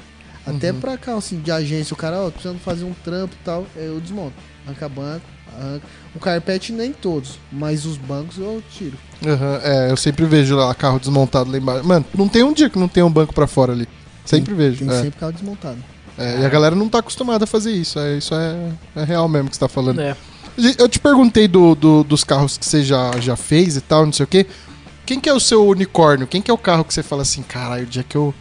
Até 0.47 0.71
Uhum. 0.71 0.81
pra 0.81 0.97
carro 0.97 1.19
assim, 1.19 1.41
de 1.41 1.51
agência, 1.51 1.93
o 1.93 1.97
cara, 1.97 2.21
ó, 2.21 2.31
precisando 2.31 2.59
fazer 2.61 2.85
um 2.85 2.93
trampo 3.05 3.35
e 3.35 3.45
tal, 3.45 3.67
eu 3.75 3.99
desmonto. 4.01 4.35
Arranca 4.65 4.89
banco, 4.89 5.27
arranca. 5.59 5.83
O 6.15 6.19
carpete 6.21 6.73
nem 6.73 6.93
todos, 6.93 7.39
mas 7.51 7.85
os 7.85 7.97
bancos 7.97 8.39
eu 8.39 8.63
tiro. 8.71 8.97
Aham, 9.27 9.61
é, 9.63 9.91
eu 9.91 9.97
sempre 9.97 10.25
vejo 10.25 10.55
lá 10.55 10.73
carro 10.75 10.99
desmontado 11.01 11.51
lá 11.51 11.59
embaixo. 11.59 11.85
Mano, 11.87 12.05
não 12.15 12.29
tem 12.29 12.43
um 12.45 12.53
dia 12.53 12.71
que 12.71 12.79
não 12.79 12.89
tem 12.89 13.03
um 13.03 13.11
banco 13.11 13.35
pra 13.35 13.47
fora 13.47 13.73
ali. 13.73 13.89
Sempre 14.25 14.55
vejo. 14.55 14.85
Tem 14.87 14.95
é. 14.97 15.03
sempre 15.03 15.19
carro 15.19 15.33
desmontado. 15.33 15.79
É, 16.19 16.41
e 16.41 16.45
a 16.47 16.49
galera 16.49 16.75
não 16.75 16.89
tá 16.89 16.99
acostumada 16.99 17.45
a 17.45 17.47
fazer 17.47 17.73
isso. 17.73 17.99
É, 17.99 18.17
isso 18.17 18.35
é, 18.35 18.71
é 18.97 19.05
real 19.05 19.29
mesmo 19.29 19.49
que 19.51 19.57
você 19.57 19.61
tá 19.61 19.69
falando. 19.69 20.01
É. 20.01 20.17
Eu 20.79 20.89
te 20.89 20.99
perguntei 20.99 21.47
do, 21.47 21.75
do- 21.75 22.03
dos 22.05 22.25
carros 22.25 22.57
que 22.57 22.65
você 22.65 22.83
já, 22.83 23.11
já 23.21 23.37
fez 23.37 23.77
e 23.77 23.81
tal, 23.81 24.07
não 24.07 24.13
sei 24.13 24.25
o 24.25 24.27
quê. 24.27 24.47
Quem 25.05 25.21
que 25.21 25.29
é 25.29 25.33
o 25.35 25.39
seu 25.39 25.67
unicórnio? 25.67 26.27
Quem 26.27 26.41
que 26.41 26.51
é 26.51 26.55
o 26.55 26.59
carro 26.59 26.83
que 26.85 26.95
você 26.95 27.03
fala 27.03 27.23
assim, 27.23 27.43
caralho, 27.43 27.83
o 27.85 27.87
dia 27.87 28.03
que 28.03 28.17
eu 28.17 28.35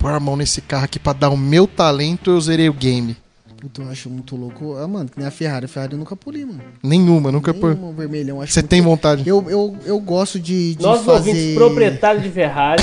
pôr 0.00 0.10
a 0.12 0.18
mão 0.18 0.34
nesse 0.34 0.62
carro 0.62 0.84
aqui 0.84 0.98
pra 0.98 1.12
dar 1.12 1.28
o 1.28 1.36
meu 1.36 1.66
talento, 1.66 2.30
eu 2.30 2.40
zerei 2.40 2.68
o 2.70 2.72
game? 2.72 3.14
Puta, 3.60 3.82
eu 3.82 3.90
acho 3.90 4.08
muito 4.08 4.34
louco. 4.36 4.74
Ah, 4.78 4.88
mano, 4.88 5.10
que 5.10 5.18
nem 5.18 5.28
a 5.28 5.30
Ferrari. 5.30 5.66
A 5.66 5.68
Ferrari 5.68 5.92
eu 5.92 5.98
nunca 5.98 6.16
poli, 6.16 6.46
mano. 6.46 6.62
Nenhuma, 6.82 7.30
nunca 7.30 7.52
pôr. 7.52 7.74
Nenhuma 7.74 7.92
vermelhão. 7.92 8.40
Acho 8.40 8.54
Você 8.54 8.62
tem 8.62 8.80
vontade? 8.80 9.28
Eu, 9.28 9.44
eu, 9.50 9.76
eu 9.84 10.00
gosto 10.00 10.40
de, 10.40 10.74
de 10.76 10.82
Nossos 10.82 11.04
fazer... 11.04 11.28
ouvintes 11.28 11.54
proprietários 11.54 12.22
de 12.22 12.30
Ferrari. 12.30 12.82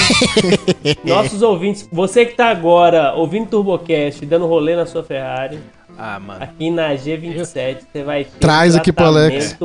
nossos 1.03 1.41
ouvintes. 1.41 1.89
Você 1.91 2.27
que 2.27 2.35
tá 2.35 2.51
agora 2.51 3.15
ouvindo 3.15 3.47
Turbocast, 3.47 4.23
dando 4.27 4.45
rolê 4.45 4.75
na 4.75 4.85
sua 4.85 5.03
Ferrari, 5.03 5.57
Ah, 5.97 6.19
mano. 6.19 6.43
aqui 6.43 6.69
na 6.69 6.93
G27, 6.93 7.77
você 7.91 8.03
vai 8.03 8.25
ter 8.25 8.37
Traz 8.39 8.75
aqui 8.75 8.93
pro 8.93 9.05
Alex. 9.05 9.57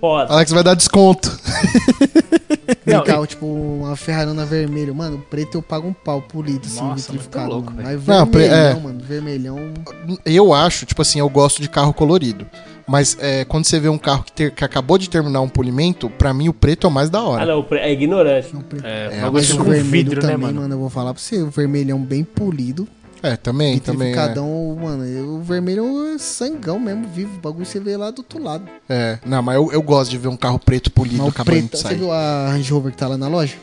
Foda. 0.00 0.32
Alex 0.32 0.50
vai 0.50 0.64
dar 0.64 0.74
desconto. 0.74 1.30
Tem 2.84 2.94
Não, 2.94 3.04
carro, 3.04 3.26
tipo, 3.26 3.46
uma 3.46 3.96
Ferrarona 3.96 4.44
vermelha. 4.46 4.92
Mano, 4.94 5.16
o 5.16 5.20
preto 5.20 5.58
eu 5.58 5.62
pago 5.62 5.88
um 5.88 5.92
pau 5.92 6.22
por 6.22 6.44
litro, 6.46 6.68
assim, 6.68 6.80
Nossa, 6.80 7.12
vitrificado. 7.12 7.44
muito 7.46 7.54
louco, 7.56 7.72
mano. 7.74 7.82
Mas 7.88 8.06
Não, 8.06 8.26
vermelhão, 8.26 8.56
é. 8.56 8.74
mano, 8.80 9.00
vermelhão... 9.00 9.56
Eu 10.24 10.52
acho, 10.54 10.86
tipo 10.86 11.02
assim, 11.02 11.18
eu 11.20 11.28
gosto 11.28 11.60
de 11.62 11.68
carro 11.68 11.92
colorido. 11.92 12.46
Mas 12.86 13.16
é, 13.20 13.44
quando 13.44 13.64
você 13.66 13.78
vê 13.78 13.88
um 13.88 13.98
carro 13.98 14.24
que, 14.24 14.32
ter- 14.32 14.50
que 14.50 14.64
acabou 14.64 14.98
de 14.98 15.08
terminar 15.08 15.40
um 15.42 15.48
polimento, 15.48 16.10
pra 16.10 16.34
mim 16.34 16.48
o 16.48 16.52
preto 16.52 16.86
é 16.86 16.90
o 16.90 16.92
mais 16.92 17.08
da 17.08 17.20
Ah, 17.20 17.28
hora. 17.28 17.46
não, 17.46 17.60
o 17.60 17.62
pre- 17.64 17.78
é 17.78 17.92
ignorante. 17.92 18.52
Não, 18.52 18.62
preto. 18.62 18.84
É, 18.84 19.18
É, 19.20 19.30
Mas 19.30 19.50
o 19.52 19.58
com 19.58 19.62
vermelho 19.64 19.84
vidro, 20.10 20.20
também, 20.20 20.36
né, 20.36 20.42
mano? 20.46 20.60
mano? 20.62 20.74
eu 20.74 20.78
vou 20.78 20.90
falar 20.90 21.14
pra 21.14 21.22
você, 21.22 21.40
o 21.40 21.50
vermelhão 21.50 22.00
bem 22.00 22.24
polido, 22.24 22.88
É, 23.22 23.36
também, 23.36 23.78
também. 23.78 24.08
É. 24.08 24.10
vitrificadão, 24.12 24.76
mano, 24.80 25.34
o 25.36 25.42
vermelho 25.42 26.14
é 26.14 26.18
sangão 26.18 26.78
mesmo, 26.80 27.06
vivo, 27.08 27.36
o 27.36 27.40
bagulho 27.40 27.66
você 27.66 27.78
vê 27.78 27.96
lá 27.96 28.10
do 28.10 28.18
outro 28.20 28.42
lado. 28.42 28.64
É, 28.88 29.18
não, 29.26 29.42
mas 29.42 29.56
eu, 29.56 29.70
eu 29.72 29.82
gosto 29.82 30.10
de 30.10 30.16
ver 30.18 30.28
um 30.28 30.36
carro 30.36 30.58
preto 30.58 30.90
polido 30.90 31.18
Mas 31.18 31.28
acabando 31.28 31.52
preto, 31.54 31.70
de 31.72 31.76
você 31.78 31.82
sair. 31.82 31.98
viu 31.98 32.10
a 32.12 32.48
Range 32.50 32.72
Rover 32.72 32.92
que 32.92 32.98
tá 32.98 33.06
lá 33.08 33.18
na 33.18 33.28
loja? 33.28 33.56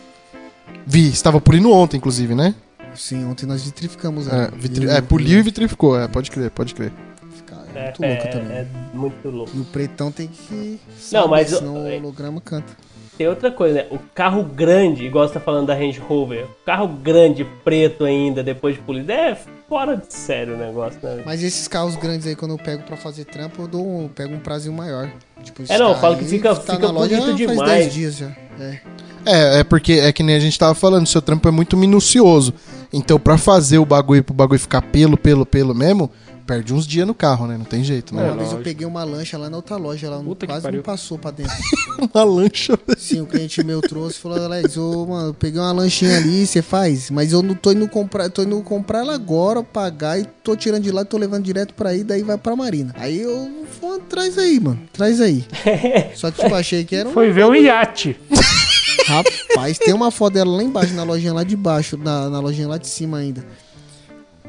Vi, 0.85 1.09
estava 1.09 1.41
polindo 1.41 1.71
ontem, 1.71 1.97
inclusive, 1.97 2.35
né? 2.35 2.53
Sim, 2.95 3.25
ontem 3.25 3.45
nós 3.45 3.63
vitrificamos 3.63 4.27
É, 4.27 4.31
ela. 4.31 4.51
vitri- 4.55 4.89
é, 4.89 5.01
poliu 5.01 5.39
e 5.39 5.41
vitrificou, 5.41 5.99
é, 5.99 6.07
pode 6.07 6.29
crer, 6.31 6.49
pode 6.51 6.73
crer. 6.75 6.91
Fica- 7.35 7.57
É, 7.75 7.79
É 7.79 7.85
muito 7.88 8.03
é- 8.03 8.27
também. 8.29 8.57
é 8.57 8.67
muito 8.93 9.29
louco. 9.29 9.51
E 9.55 9.59
o 9.59 9.65
pretão 9.65 10.11
tem 10.11 10.27
que. 10.27 10.79
Não, 11.11 11.27
mas 11.27 11.51
eu- 11.51 11.59
Senão 11.59 11.75
o 11.75 11.95
holograma 11.95 12.41
canta. 12.41 12.73
Tem 13.18 13.27
outra 13.27 13.49
coisa, 13.49 13.80
né? 13.80 13.85
O 13.89 13.98
carro 14.14 14.44
grande, 14.44 15.03
igual 15.06 15.27
você 15.27 15.34
tá 15.34 15.39
falando 15.39 15.68
da 15.68 15.73
Range 15.73 15.99
Rover, 15.99 16.45
o 16.45 16.65
carro 16.65 16.88
grande, 16.88 17.44
preto 17.64 18.03
ainda, 18.06 18.44
depois 18.44 18.76
de 18.76 18.81
polido, 18.81 19.11
é 19.11 19.35
fora 19.68 19.98
de 19.98 20.14
sério 20.14 20.53
o 20.53 20.57
negócio, 20.57 20.99
né? 21.02 21.23
Mas 21.26 21.41
esses 21.41 21.68
carros 21.68 21.95
grandes 21.95 22.27
aí, 22.27 22.35
quando 22.35 22.52
eu 22.52 22.57
pego 22.57 22.84
pra 22.84 22.95
fazer 22.95 23.26
trampo, 23.26 23.64
eu 23.64 23.68
dou 23.68 23.85
um, 23.88 24.03
eu 24.03 24.10
pego 24.10 24.34
um 24.35 24.39
prazo 24.39 24.72
maior. 24.72 25.10
Tipo, 25.44 25.64
É, 25.68 25.77
não, 25.80 25.89
eu 25.89 25.95
falo 25.95 26.15
que 26.18 26.26
fica- 26.26 26.53
tá 26.56 26.73
fica 26.76 26.88
na 26.88 26.94
loja 26.94 27.18
bonito 27.18 27.38
faz 27.45 27.57
demais. 27.57 27.72
10 27.84 27.94
dias 27.94 28.18
já. 28.18 28.31
É. 28.60 28.80
É, 29.26 29.60
é 29.60 29.64
porque 29.64 29.94
é 29.94 30.11
que 30.14 30.23
nem 30.23 30.35
a 30.35 30.39
gente 30.39 30.57
tava 30.57 30.73
falando, 30.76 31.06
seu 31.07 31.22
trampo 31.22 31.48
é 31.48 31.52
muito 31.52 31.76
minucioso. 31.76 32.53
Então, 32.94 33.19
pra 33.19 33.38
fazer 33.38 33.77
o 33.80 33.85
bagulho, 33.85 34.23
pro 34.23 34.34
bagulho 34.34 34.60
ficar 34.60 34.81
pelo, 34.81 35.18
pelo, 35.18 35.45
pelo 35.45 35.76
mesmo, 35.76 36.10
perde 36.47 36.73
uns 36.73 36.87
dias 36.87 37.05
no 37.05 37.13
carro, 37.13 37.45
né? 37.45 37.57
Não 37.57 37.65
tem 37.65 37.83
jeito, 37.83 38.13
Uma 38.13 38.23
né? 38.23 38.33
vez 38.37 38.53
eu 38.53 38.59
peguei 38.59 38.87
uma 38.87 39.03
lancha 39.03 39.37
lá 39.37 39.49
na 39.49 39.57
outra 39.57 39.75
loja, 39.75 40.07
ela 40.07 40.23
Puta 40.23 40.47
que 40.47 40.51
quase 40.53 40.63
pariu. 40.63 40.77
não 40.77 40.83
passou 40.83 41.19
pra 41.19 41.29
dentro. 41.29 41.53
Uma 42.13 42.23
lancha. 42.23 42.79
Sim, 42.97 43.21
o 43.21 43.25
cliente 43.25 43.63
meu 43.63 43.81
trouxe 43.81 44.17
e 44.17 44.21
falou, 44.21 44.43
Alex, 44.43 44.77
ô, 44.77 45.05
mano, 45.07 45.29
eu 45.29 45.33
peguei 45.33 45.59
uma 45.59 45.71
lanchinha 45.71 46.15
ali, 46.17 46.45
você 46.45 46.61
faz, 46.61 47.09
mas 47.09 47.33
eu 47.33 47.41
não 47.41 47.53
tô 47.55 47.71
indo 47.71 47.87
comprar, 47.87 48.29
tô 48.29 48.43
indo 48.43 48.61
comprar 48.61 48.99
ela 48.99 49.13
agora, 49.15 49.61
pagar 49.63 50.19
e 50.19 50.25
tô 50.43 50.55
tirando 50.55 50.83
de 50.83 50.91
lá 50.91 51.03
tô 51.03 51.17
levando 51.17 51.43
direto 51.43 51.73
pra 51.73 51.89
aí, 51.89 52.03
daí 52.03 52.21
vai 52.23 52.37
pra 52.37 52.55
Marina. 52.55 52.93
Aí 52.97 53.19
eu 53.19 53.65
vou 53.81 53.99
traz 53.99 54.37
aí, 54.37 54.59
mano, 54.59 54.79
traz 54.93 55.19
aí. 55.19 55.43
Só 56.15 56.29
que 56.31 56.41
tipo, 56.41 56.53
achei 56.55 56.85
que 56.85 56.95
era 56.95 57.09
um 57.09 57.13
Foi 57.13 57.31
ver 57.31 57.45
um 57.45 57.53
iate. 57.55 58.15
Rapaz, 59.07 59.77
tem 59.77 59.93
uma 59.93 60.11
foto 60.11 60.33
dela 60.33 60.55
lá 60.55 60.63
embaixo, 60.63 60.93
na 60.93 61.03
lojinha 61.03 61.33
lá 61.33 61.43
de 61.43 61.55
baixo, 61.55 61.97
na, 61.97 62.29
na 62.29 62.39
lojinha 62.39 62.67
lá 62.67 62.77
de 62.77 62.87
cima 62.87 63.17
ainda. 63.17 63.43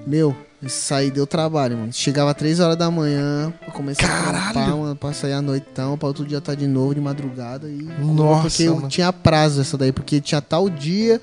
Meu, 0.07 0.35
isso 0.63 0.93
aí 0.93 1.11
deu 1.11 1.27
trabalho, 1.27 1.77
mano. 1.77 1.93
Chegava 1.93 2.35
3 2.35 2.59
horas 2.61 2.77
da 2.77 2.91
manhã, 2.91 3.53
pra 3.61 3.71
começar 3.73 4.07
a 4.07 4.53
trampar, 4.53 4.77
mano, 4.77 4.97
pra 4.97 5.13
sair 5.13 5.33
à 5.35 5.43
noitão, 5.43 5.97
pra 5.97 6.09
outro 6.09 6.25
dia 6.25 6.41
tá 6.41 6.55
de 6.55 6.67
novo, 6.67 6.95
de 6.95 7.01
madrugada. 7.01 7.69
E 7.69 7.83
Nossa, 8.03 8.49
Porque 8.49 8.63
eu 8.65 8.77
mano. 8.77 8.89
tinha 8.89 9.13
prazo 9.13 9.61
essa 9.61 9.77
daí, 9.79 9.93
porque 9.93 10.21
tinha 10.21 10.41
tal 10.43 10.69
dia, 10.69 11.21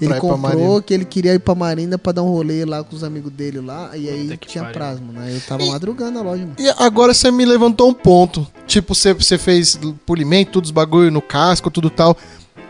ele 0.00 0.14
comprou 0.18 0.82
que 0.82 0.92
ele 0.92 1.04
queria 1.04 1.32
ir 1.34 1.38
pra 1.38 1.54
Marina 1.54 1.96
pra 1.96 2.10
dar 2.12 2.22
um 2.24 2.30
rolê 2.30 2.64
lá 2.64 2.82
com 2.82 2.96
os 2.96 3.04
amigos 3.04 3.30
dele 3.30 3.60
lá, 3.60 3.96
e 3.96 4.08
aí 4.08 4.36
tinha 4.38 4.64
pariu. 4.64 4.78
prazo, 4.78 5.02
mano. 5.02 5.20
Aí 5.20 5.34
eu 5.34 5.40
tava 5.40 5.64
madrugando 5.64 6.12
na 6.18 6.22
loja, 6.22 6.42
mano. 6.42 6.56
E 6.58 6.68
agora 6.76 7.14
você 7.14 7.30
me 7.30 7.44
levantou 7.44 7.88
um 7.88 7.94
ponto. 7.94 8.44
Tipo, 8.66 8.94
você, 8.96 9.14
você 9.14 9.38
fez 9.38 9.78
polimento, 10.04 10.52
todos 10.52 10.68
os 10.70 10.72
bagulho 10.72 11.10
no 11.10 11.22
casco, 11.22 11.70
tudo 11.70 11.88
tal. 11.88 12.16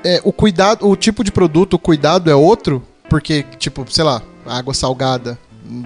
É, 0.04 0.20
o 0.24 0.32
cuidado, 0.32 0.86
o 0.86 0.94
tipo 0.94 1.24
de 1.24 1.32
produto, 1.32 1.74
o 1.74 1.78
cuidado 1.78 2.28
é 2.28 2.34
outro? 2.34 2.82
Porque, 3.08 3.44
tipo, 3.58 3.86
sei 3.88 4.04
lá, 4.04 4.20
água 4.44 4.74
salgada 4.74 5.38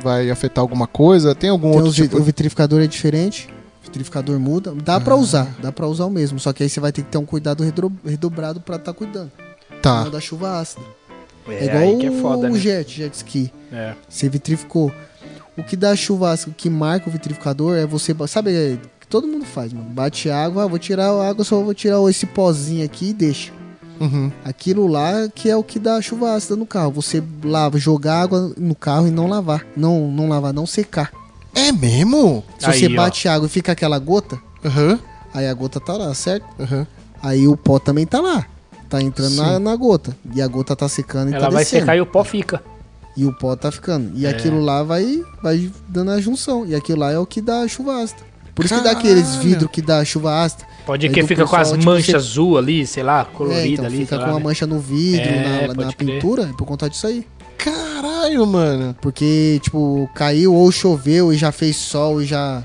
vai 0.03 0.31
afetar 0.31 0.63
alguma 0.63 0.87
coisa? 0.87 1.35
Tem 1.35 1.51
algum 1.51 1.71
Tem 1.71 1.81
outro 1.81 1.93
tipo? 1.93 2.19
O 2.19 2.23
vitrificador 2.23 2.81
é 2.83 2.87
diferente. 2.87 3.49
O 3.83 3.85
vitrificador 3.87 4.39
muda. 4.39 4.75
Dá 4.85 4.99
pra 5.01 5.15
usar, 5.17 5.49
dá 5.63 5.71
pra 5.71 5.87
usar 5.87 6.07
o 6.07 6.11
mesmo. 6.11 6.39
Só 6.39 6.53
que 6.53 6.63
aí 6.63 6.69
você 6.69 6.81
vai 6.81 6.93
ter 6.93 7.03
que 7.03 7.09
ter 7.11 7.19
um 7.19 7.25
cuidado 7.27 7.63
redro- 7.63 7.93
redobrado 8.05 8.61
pra 8.61 8.77
estar 8.77 8.93
cuidando. 8.93 9.31
Tá. 9.83 10.05
Não 10.05 10.11
da 10.11 10.21
chuva 10.21 10.59
ácida. 10.61 10.83
É, 11.49 11.55
É, 11.55 11.65
igual 11.67 11.83
aí 11.83 11.97
que 11.99 12.07
é 12.07 12.11
foda, 12.21 12.49
o 12.49 12.53
né? 12.53 12.59
jet, 12.59 12.91
jet 12.97 13.15
ski. 13.15 13.53
É. 13.73 13.95
Você 14.09 14.29
vitrificou. 14.29 14.91
O 15.57 15.63
que 15.63 15.77
dá 15.77 15.95
chuva 15.95 16.33
ácida, 16.33 16.51
o 16.51 16.55
que 16.55 16.69
marca 16.69 17.09
o 17.09 17.13
vitrificador 17.13 17.77
é 17.77 17.87
você. 17.87 18.15
Sabe 18.27 18.51
é, 18.55 18.77
que 19.01 19.07
todo 19.07 19.27
mundo 19.29 19.45
faz, 19.45 19.73
mano? 19.73 19.89
Bate 19.89 20.29
água, 20.29 20.65
ah, 20.65 20.67
vou 20.67 20.79
tirar 20.79 21.09
a 21.11 21.29
água, 21.29 21.45
só 21.45 21.61
vou 21.63 21.73
tirar 21.73 21.99
esse 22.11 22.27
pozinho 22.27 22.85
aqui 22.85 23.11
e 23.11 23.13
deixa. 23.15 23.53
Uhum. 24.01 24.31
Aquilo 24.45 24.87
lá 24.87 25.29
que 25.35 25.49
é 25.49 25.57
o 25.57 25.63
que 25.63 25.79
dá 25.79 26.01
chuva 26.01 26.35
ácida 26.35 26.57
no 26.57 26.67
carro. 26.67 26.91
Você 26.93 27.23
lava, 27.43 27.79
jogar 27.79 28.23
água 28.23 28.53
no 28.57 28.75
carro 28.75 29.07
e 29.09 29.11
não 29.11 29.27
lavar. 29.27 29.67
Não, 29.77 30.11
não 30.11 30.29
lavar, 30.29 30.53
não 30.53 30.67
secar. 30.67 31.11
É 31.55 31.73
mesmo? 31.73 32.45
Se 32.59 32.67
Aí, 32.67 32.79
você 32.79 32.87
ó. 32.87 32.97
bate 32.97 33.29
água 33.29 33.47
e 33.47 33.51
fica 33.51 33.73
aquela 33.73 33.99
gota, 33.99 34.39
Aham, 34.65 34.99
aí 35.33 35.47
a 35.49 35.55
gota 35.55 35.81
tá 35.81 35.95
lá, 35.95 36.13
certo? 36.15 36.45
aham. 36.61 36.87
Aí 37.23 37.49
o 37.49 37.57
pó 37.57 37.79
também 37.79 38.05
tá 38.07 38.21
lá. 38.21 38.45
Tá 38.89 39.01
entrando 39.03 39.35
na, 39.37 39.59
na 39.59 39.75
gota. 39.75 40.15
E 40.35 40.41
a 40.43 40.47
gota 40.47 40.77
tá 40.77 40.89
secando 40.89 41.31
e 41.31 41.35
Ela 41.35 41.47
tá 41.47 41.51
vai 41.51 41.65
descendo. 41.65 41.81
secar 41.81 41.97
e 41.97 42.01
o 42.01 42.07
pó 42.07 42.23
fica. 42.23 42.63
E 43.17 43.25
o 43.25 43.33
pó 43.33 43.57
tá 43.57 43.73
ficando. 43.73 44.13
É. 44.17 44.21
E 44.21 44.27
aquilo 44.27 44.61
lá 44.61 44.83
vai, 44.83 45.25
vai 45.43 45.73
dando 45.89 46.11
a 46.13 46.21
junção. 46.21 46.65
E 46.67 46.75
aquilo 46.75 47.01
lá 47.01 47.11
é 47.11 47.19
o 47.19 47.27
que 47.27 47.41
dá 47.41 47.63
a 47.63 47.69
chuva 47.69 48.03
ácida. 48.03 48.21
Por 48.57 48.65
isso 48.65 48.75
que 48.75 48.81
dá 48.81 48.95
Caralho. 48.95 48.99
aqueles 49.11 49.37
vidros 49.37 49.71
que 49.71 49.81
dá 49.83 50.05
chuva 50.05 50.43
ácida. 50.43 50.65
Pode 50.85 51.09
que 51.11 51.23
fica 51.25 51.45
com 51.45 51.57
as 51.57 51.71
tipo, 51.73 51.85
manchas 51.85 52.07
você- 52.07 52.17
azul 52.17 52.57
ali, 52.59 52.85
sei 52.87 53.03
lá, 53.05 53.21
É, 53.21 53.25
colorida 53.37 53.69
então 53.69 53.85
ali. 53.85 53.99
fica 53.99 54.17
com 54.17 54.23
lá, 54.23 54.29
uma 54.31 54.39
né? 54.39 54.45
mancha 54.45 54.67
no 54.67 54.81
vidro, 54.81 55.29
É, 55.29 55.69
na, 55.69 55.85
na 55.87 55.93
pintura, 55.93 56.43
é 56.45 56.53
por 56.57 56.65
conta 56.67 56.89
disso 56.91 57.07
aí. 57.07 57.25
Caralho, 57.59 58.47
mano. 58.47 58.97
Porque, 59.01 59.61
tipo, 59.63 60.09
caiu 60.15 60.55
ou 60.55 60.73
choveu 60.73 61.33
e 61.33 61.37
já 61.37 61.53
fez 61.53 61.77
sol 61.77 62.23
e 62.23 62.27
já. 62.27 62.65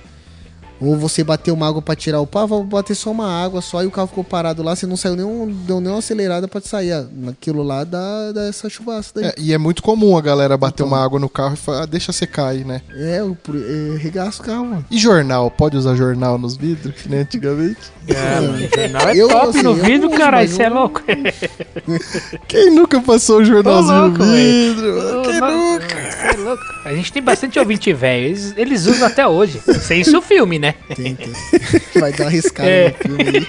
Ou 0.81 0.97
você 0.97 1.23
bateu 1.23 1.53
uma 1.53 1.67
água 1.67 1.81
pra 1.81 1.95
tirar 1.95 2.19
o 2.19 2.25
pá, 2.27 2.43
vou 2.45 2.63
bater 2.63 2.95
só 2.95 3.11
uma 3.11 3.27
água 3.43 3.61
só 3.61 3.83
e 3.83 3.85
o 3.87 3.91
carro 3.91 4.07
ficou 4.07 4.23
parado 4.23 4.63
lá, 4.63 4.75
você 4.75 4.87
não 4.87 4.97
saiu 4.97 5.15
nenhum, 5.15 5.45
deu 5.65 5.79
nenhuma 5.79 5.99
acelerada 5.99 6.47
pra 6.47 6.59
sair. 6.59 6.91
Ah, 6.91 7.05
Naquilo 7.13 7.61
lá 7.61 7.83
dá, 7.83 8.31
dá 8.31 8.45
essa 8.47 8.67
chuvaça 8.69 9.11
daí. 9.15 9.25
É, 9.25 9.33
e 9.37 9.53
é 9.53 9.57
muito 9.59 9.83
comum 9.83 10.17
a 10.17 10.21
galera 10.21 10.57
bater 10.57 10.81
Então. 10.83 10.87
uma 10.87 11.03
água 11.03 11.19
no 11.19 11.29
carro 11.29 11.53
e 11.53 11.57
falar, 11.57 11.83
ah, 11.83 11.85
deixa 11.85 12.11
secar 12.11 12.47
aí, 12.47 12.63
né? 12.63 12.81
É, 12.95 13.19
eu, 13.19 13.37
é, 13.53 13.97
regaço 13.97 14.41
o 14.41 14.45
carro, 14.45 14.65
mano. 14.65 14.85
E 14.89 14.97
jornal? 14.97 15.51
Pode 15.51 15.77
usar 15.77 15.95
jornal 15.95 16.37
nos 16.39 16.57
vidros, 16.57 16.95
que 16.95 17.07
nem 17.07 17.19
antigamente? 17.19 17.77
É, 18.07 18.39
mano, 18.41 18.67
jornal 18.75 19.09
é 19.09 19.15
Eu, 19.15 19.27
top 19.27 19.49
assim, 19.49 19.61
no 19.61 19.69
eu 19.77 19.83
vidro, 19.83 20.07
uso, 20.09 20.17
caralho, 20.17 20.49
você 20.49 20.63
é 20.63 20.67
eu- 20.67 20.73
louco. 20.73 21.01
Quem 22.47 22.71
nunca 22.71 22.99
passou 23.01 23.39
o 23.41 23.45
jornalzinho 23.45 24.01
louco, 24.01 24.17
no 24.17 24.31
vidro? 24.31 24.95
mano? 24.97 25.21
Quem 25.23 25.39
Nossa, 25.39 25.55
nunca? 25.55 25.95
é 25.95 26.37
louco. 26.37 26.63
A 26.85 26.93
gente 26.93 27.13
tem 27.13 27.21
bastante 27.21 27.59
ouvinte 27.59 27.93
velho, 27.93 28.25
eles, 28.25 28.53
eles 28.57 28.85
usam 28.85 29.07
até 29.07 29.27
hoje. 29.27 29.61
Sem 29.81 30.01
isso 30.01 30.17
o 30.17 30.21
filme, 30.21 30.57
né? 30.59 30.70
Tem, 30.95 31.15
tem. 31.15 31.31
Vai 32.01 32.11
dar 32.13 32.23
uma 32.25 32.29
riscada 32.29 32.69
É. 32.69 32.89
no 32.89 32.93
filme 33.15 33.23
aí. 33.23 33.47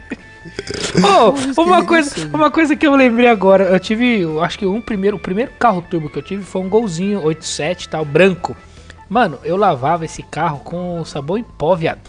Ô, 1.56 1.62
uma 1.62 1.84
coisa, 1.84 2.28
uma 2.32 2.50
coisa 2.50 2.76
que 2.76 2.86
eu 2.86 2.94
lembrei 2.94 3.28
agora, 3.28 3.64
eu 3.64 3.80
tive, 3.80 4.20
eu 4.20 4.42
acho 4.42 4.58
que 4.58 4.66
um 4.66 4.80
primeiro, 4.80 5.16
o 5.16 5.20
primeiro 5.20 5.50
carro 5.58 5.82
turbo 5.82 6.08
que 6.10 6.18
eu 6.18 6.22
tive 6.22 6.42
foi 6.42 6.60
um 6.62 6.68
golzinho 6.68 7.22
87 7.24 7.88
tal, 7.88 8.04
branco. 8.04 8.56
Mano, 9.08 9.38
eu 9.44 9.56
lavava 9.56 10.04
esse 10.04 10.22
carro 10.22 10.60
com 10.60 11.04
sabão 11.04 11.36
em 11.38 11.42
pó, 11.42 11.74
viado. 11.74 12.00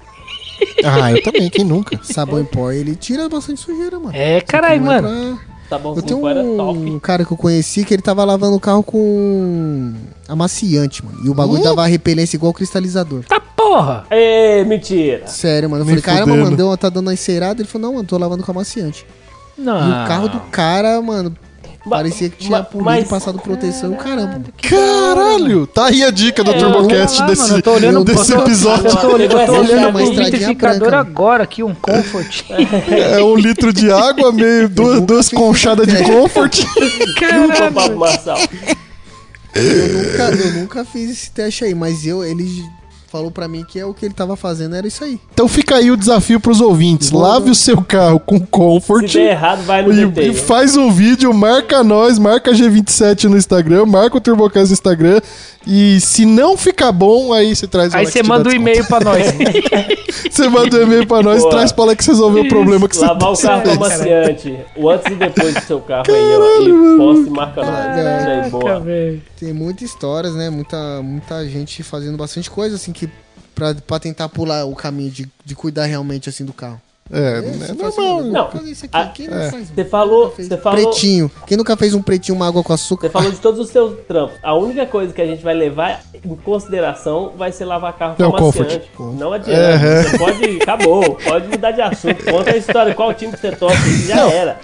Ah, 0.84 1.12
eu 1.12 1.22
também, 1.24 1.50
quem 1.50 1.66
nunca? 1.66 2.00
Sabão 2.04 2.40
em 2.40 2.46
pó, 2.46 2.72
ele 2.72 2.96
tira 2.96 3.28
bastante 3.30 3.60
sujeira, 3.62 4.00
mano. 4.00 4.16
É, 4.16 4.42
caralho, 4.42 4.76
é 4.76 4.80
mano. 4.80 5.40
pra- 5.70 5.80
Eu 5.96 6.02
tenho 6.02 6.20
um 6.20 6.58
top. 6.58 7.00
cara 7.02 7.26
que 7.26 7.32
eu 7.32 7.38
conheci 7.38 7.84
que 7.86 7.94
ele 7.94 8.02
tava 8.02 8.24
lavando 8.26 8.56
o 8.56 8.60
carro 8.60 8.84
com 8.84 9.94
amaciante, 10.28 11.04
mano. 11.04 11.20
E 11.26 11.30
o 11.30 11.34
bagulho 11.34 11.64
dava 11.64 11.86
repelência 11.88 12.36
igual 12.36 12.54
cristalizador. 12.54 13.24
Tá 13.24 13.40
porra! 13.72 14.06
Ê, 14.12 14.64
mentira. 14.66 15.28
Sério, 15.28 15.70
mano. 15.70 15.84
Eu 15.84 15.86
Nem 15.88 15.98
falei, 15.98 16.20
caramba, 16.20 16.38
fudendo. 16.44 16.58
deu, 16.58 16.78
tá 16.78 16.90
dando 16.90 17.08
uma 17.08 17.14
encerada. 17.14 17.62
Ele 17.62 17.68
falou, 17.70 17.88
não, 17.88 17.96
mano, 17.96 18.08
tô 18.08 18.18
lavando 18.18 18.44
com 18.44 18.52
amaciante. 18.52 19.06
Não. 19.58 19.78
E 19.88 19.90
o 20.04 20.08
carro 20.08 20.28
do 20.28 20.40
cara, 20.52 21.02
mano, 21.02 21.36
Ma- 21.86 21.98
parecia 21.98 22.30
que 22.30 22.38
tinha 22.38 22.62
polido 22.64 22.86
mas- 22.86 23.06
e 23.06 23.10
passado 23.10 23.40
proteção. 23.40 23.94
Caramba. 23.94 24.42
Caralho! 24.62 25.66
Tá 25.68 25.86
aí 25.88 26.04
a 26.04 26.10
dica 26.12 26.44
do 26.44 26.52
É, 26.52 26.58
TurboCast 26.58 27.20
lá, 27.22 27.28
desse, 27.28 27.42
mano, 27.44 27.58
eu 27.58 27.62
tô 27.62 27.72
olhando- 27.74 28.04
desse 28.04 28.32
eu 28.32 28.38
tô- 28.38 28.44
episódio. 28.44 28.88
Eu 28.88 28.96
tô, 28.96 29.18
eu 29.18 29.30
tô 29.30 29.38
Pegou 29.38 29.60
olhando 29.60 29.90
uma 29.90 30.00
o 30.00 30.04
estradinha 30.04 30.24
liquidificador 30.26 30.94
agora 30.94 31.44
aqui, 31.44 31.64
um 31.64 31.74
Comfort. 31.76 32.44
É 32.90 33.24
um 33.24 33.36
litro 33.36 33.72
de 33.74 33.92
água, 33.92 34.32
meio 34.32 34.68
duas, 34.70 35.02
duas 35.02 35.30
conchadas 35.30 35.88
de 35.88 36.04
comfort. 36.04 36.56
Chupa, 36.56 37.72
Pablo 37.74 38.00
Marçal. 38.00 38.38
Eu 39.54 39.94
nunca, 39.94 40.24
eu 40.44 40.52
nunca 40.62 40.86
fiz 40.86 41.10
esse 41.12 41.32
teste 41.32 41.66
aí, 41.66 41.76
mas 41.76 42.06
eu, 42.08 42.24
ele 42.24 42.64
falou 43.12 43.30
pra 43.30 43.48
mim 43.48 43.66
que 43.68 43.78
é 43.80 43.86
o 43.86 43.94
que 43.94 44.06
ele 44.06 44.14
tava 44.14 44.36
fazendo 44.38 44.76
era 44.76 44.88
isso 44.88 45.04
aí. 45.04 45.20
Então 45.34 45.48
fica 45.48 45.76
aí 45.76 45.92
o 45.92 45.98
desafio 45.98 46.40
pros 46.40 46.62
ouvintes. 46.62 47.10
Vou- 47.10 47.22
Lave 47.22 47.50
o 47.50 47.56
seu 47.56 47.82
carro 47.82 48.20
com 48.20 48.40
comfort. 48.40 49.08
Se 49.10 49.18
der 49.18 49.32
errado, 49.32 49.64
vai 49.64 49.82
no 49.84 49.92
E, 49.92 50.06
DT. 50.06 50.30
e 50.30 50.34
faz 50.34 50.78
um 50.78 50.92
vídeo, 50.92 51.34
marca 51.34 51.84
nós, 51.84 52.18
marca 52.18 52.52
a 52.52 52.54
G27 52.54 53.26
no 53.26 53.38
Instagram, 53.38 53.86
marca 53.86 54.18
o 54.18 54.22
Turbocast 54.22 54.70
no 54.70 54.74
Instagram. 54.74 55.20
E 55.66 56.00
se 56.02 56.26
não 56.26 56.58
ficar 56.58 56.92
bom, 56.92 57.34
aí 57.34 57.56
você 57.56 57.68
traz 57.68 57.94
o 57.94 57.98
Aí 57.98 58.06
você 58.08 58.24
manda 58.24 58.50
um 58.50 58.54
e-mail 58.54 58.86
pra 58.86 59.00
nós. 59.00 59.28
Você 60.30 60.48
manda 60.48 60.78
um 60.78 60.82
e-mail 60.82 61.06
pra 61.06 61.22
nós 61.22 61.44
e 61.44 61.50
traz 61.50 61.72
pra 61.72 61.84
Alex 61.84 62.06
resolver 62.08 62.42
o 62.42 62.48
problema 62.48 62.88
que 62.88 62.96
você 62.96 63.06
Lavar 63.06 63.32
o 63.32 63.36
você 63.36 63.48
carro 63.48 63.64
com. 63.64 64.82
O 64.82 64.90
antes 64.90 65.12
e 65.12 65.16
depois 65.16 65.54
do 65.54 65.62
seu 65.62 65.80
carro 65.82 66.04
aí, 66.08 66.36
ó. 66.36 66.62
E 66.62 66.98
posta 66.98 67.28
e 67.28 67.30
marca 67.30 67.64
nós. 67.64 68.46
Aí, 68.46 68.50
boa. 68.50 68.84
Tem 69.40 69.54
muitas 69.54 69.84
histórias, 69.90 70.34
né? 70.36 70.50
Muita, 70.50 71.02
muita 71.04 71.48
gente 71.48 71.84
fazendo 71.84 72.18
bastante 72.18 72.50
coisa, 72.50 72.76
assim, 72.76 72.92
que 72.92 73.10
pra, 73.54 73.76
pra 73.76 74.00
tentar 74.00 74.30
pular 74.30 74.66
o 74.66 74.76
caminho 74.76 75.12
de, 75.12 75.30
de 75.46 75.56
cuidar 75.56 75.86
realmente, 75.86 76.28
assim, 76.30 76.44
do 76.44 76.54
carro. 76.54 76.82
É, 77.14 77.18
É, 77.20 77.42
né, 77.42 77.52
você 77.52 77.72
é 77.72 78.04
normal. 78.04 78.24
Não. 78.24 78.50
É. 78.50 79.50
Você 79.52 79.86
falou, 79.86 80.34
você 80.38 80.58
falou, 80.58 80.82
Pretinho. 80.92 81.32
Quem 81.46 81.58
nunca 81.58 81.76
fez 81.76 81.94
um 81.94 82.02
pretinho, 82.02 82.36
uma 82.38 82.48
água 82.48 82.64
com 82.64 82.72
açúcar? 82.72 83.08
você 83.08 83.12
falou 83.12 83.32
de 83.32 83.38
todos 83.38 83.60
os 83.60 83.70
seus 83.70 83.98
trampos. 84.08 84.38
A 84.42 84.56
única 84.56 84.86
coisa 84.86 85.12
que 85.14 85.22
a 85.22 85.26
gente 85.26 85.44
vai 85.44 85.54
levar 85.54 86.02
em 86.24 86.36
consideração 86.38 87.34
vai 87.38 87.52
ser 87.52 87.66
lavar 87.66 87.94
carro 87.98 88.16
com 88.16 88.24
É 88.24 88.28
o 88.28 88.36
amaciante. 88.36 88.90
Não 89.18 89.34
adianta. 89.34 90.04
Você 90.10 90.18
pode, 90.18 90.60
acabou. 90.62 91.16
Pode 91.16 91.48
mudar 91.48 91.72
de 91.72 91.82
assunto. 91.82 92.24
Conta 92.24 92.52
a 92.52 92.58
história, 92.58 92.94
qual 92.96 93.14
time 93.14 93.34
que 93.34 93.40
você 93.40 93.52
torce, 93.52 93.90
e 93.90 94.08
já 94.08 94.16
Não. 94.16 94.30
era. 94.30 94.60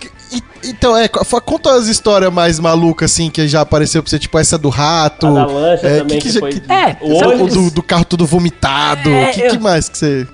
Então, 0.63 0.97
é, 0.97 1.07
conta 1.07 1.71
as 1.75 1.87
histórias 1.87 2.31
mais 2.33 2.59
malucas, 2.59 3.11
assim, 3.11 3.29
que 3.29 3.47
já 3.47 3.61
apareceu 3.61 4.01
pra 4.03 4.09
você, 4.09 4.19
tipo 4.19 4.37
essa 4.37 4.57
do 4.57 4.69
rato. 4.69 5.27
A 5.27 5.31
da 5.31 5.45
lancha 5.45 5.87
é, 5.87 5.97
também, 5.99 6.19
que, 6.19 6.29
já- 6.29 6.39
foi... 6.39 6.51
É, 6.67 6.97
o 7.01 7.43
o 7.43 7.47
do, 7.47 7.71
do 7.71 7.83
carro 7.83 8.03
todo 8.03 8.25
vomitado. 8.25 9.09
O 9.09 9.13
É, 9.13 9.31
que, 9.31 9.41
eu- 9.41 9.51
que 9.51 9.59
mais 9.59 9.87
que 9.87 9.97
você. 9.97 10.27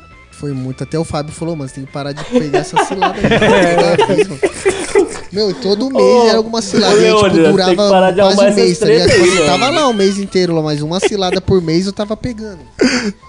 Foi 0.44 0.52
muito. 0.52 0.84
Até 0.84 1.00
o 1.00 1.06
Fábio 1.06 1.34
falou, 1.34 1.56
mano, 1.56 1.70
você 1.70 1.76
tem 1.76 1.86
que 1.86 1.92
parar 1.94 2.12
de 2.12 2.22
pegar 2.26 2.60
essa 2.60 2.84
cilada 2.84 3.16
aí. 3.18 4.28
Meu, 5.32 5.54
todo 5.54 5.90
mês 5.90 6.06
Ô, 6.06 6.28
era 6.28 6.38
alguma 6.38 6.62
cilada. 6.62 6.96
tipo, 6.98 7.30
que 7.30 7.38
durava 7.40 7.72
de 7.72 7.76
quase 7.78 8.20
arrumar 8.20 8.52
um 8.52 8.56
mês, 8.56 8.78
tá 8.78 8.86
ligado? 8.86 9.10
Tipo, 9.10 9.24
aí, 9.24 9.30
assim, 9.38 9.46
tava 9.46 9.70
lá 9.70 9.88
o 9.88 9.94
mês 9.94 10.18
inteiro 10.18 10.54
lá, 10.54 10.62
mas 10.62 10.82
uma 10.82 11.00
cilada 11.00 11.40
por 11.40 11.62
mês 11.62 11.86
eu 11.88 11.94
tava 11.94 12.18
pegando. 12.18 12.60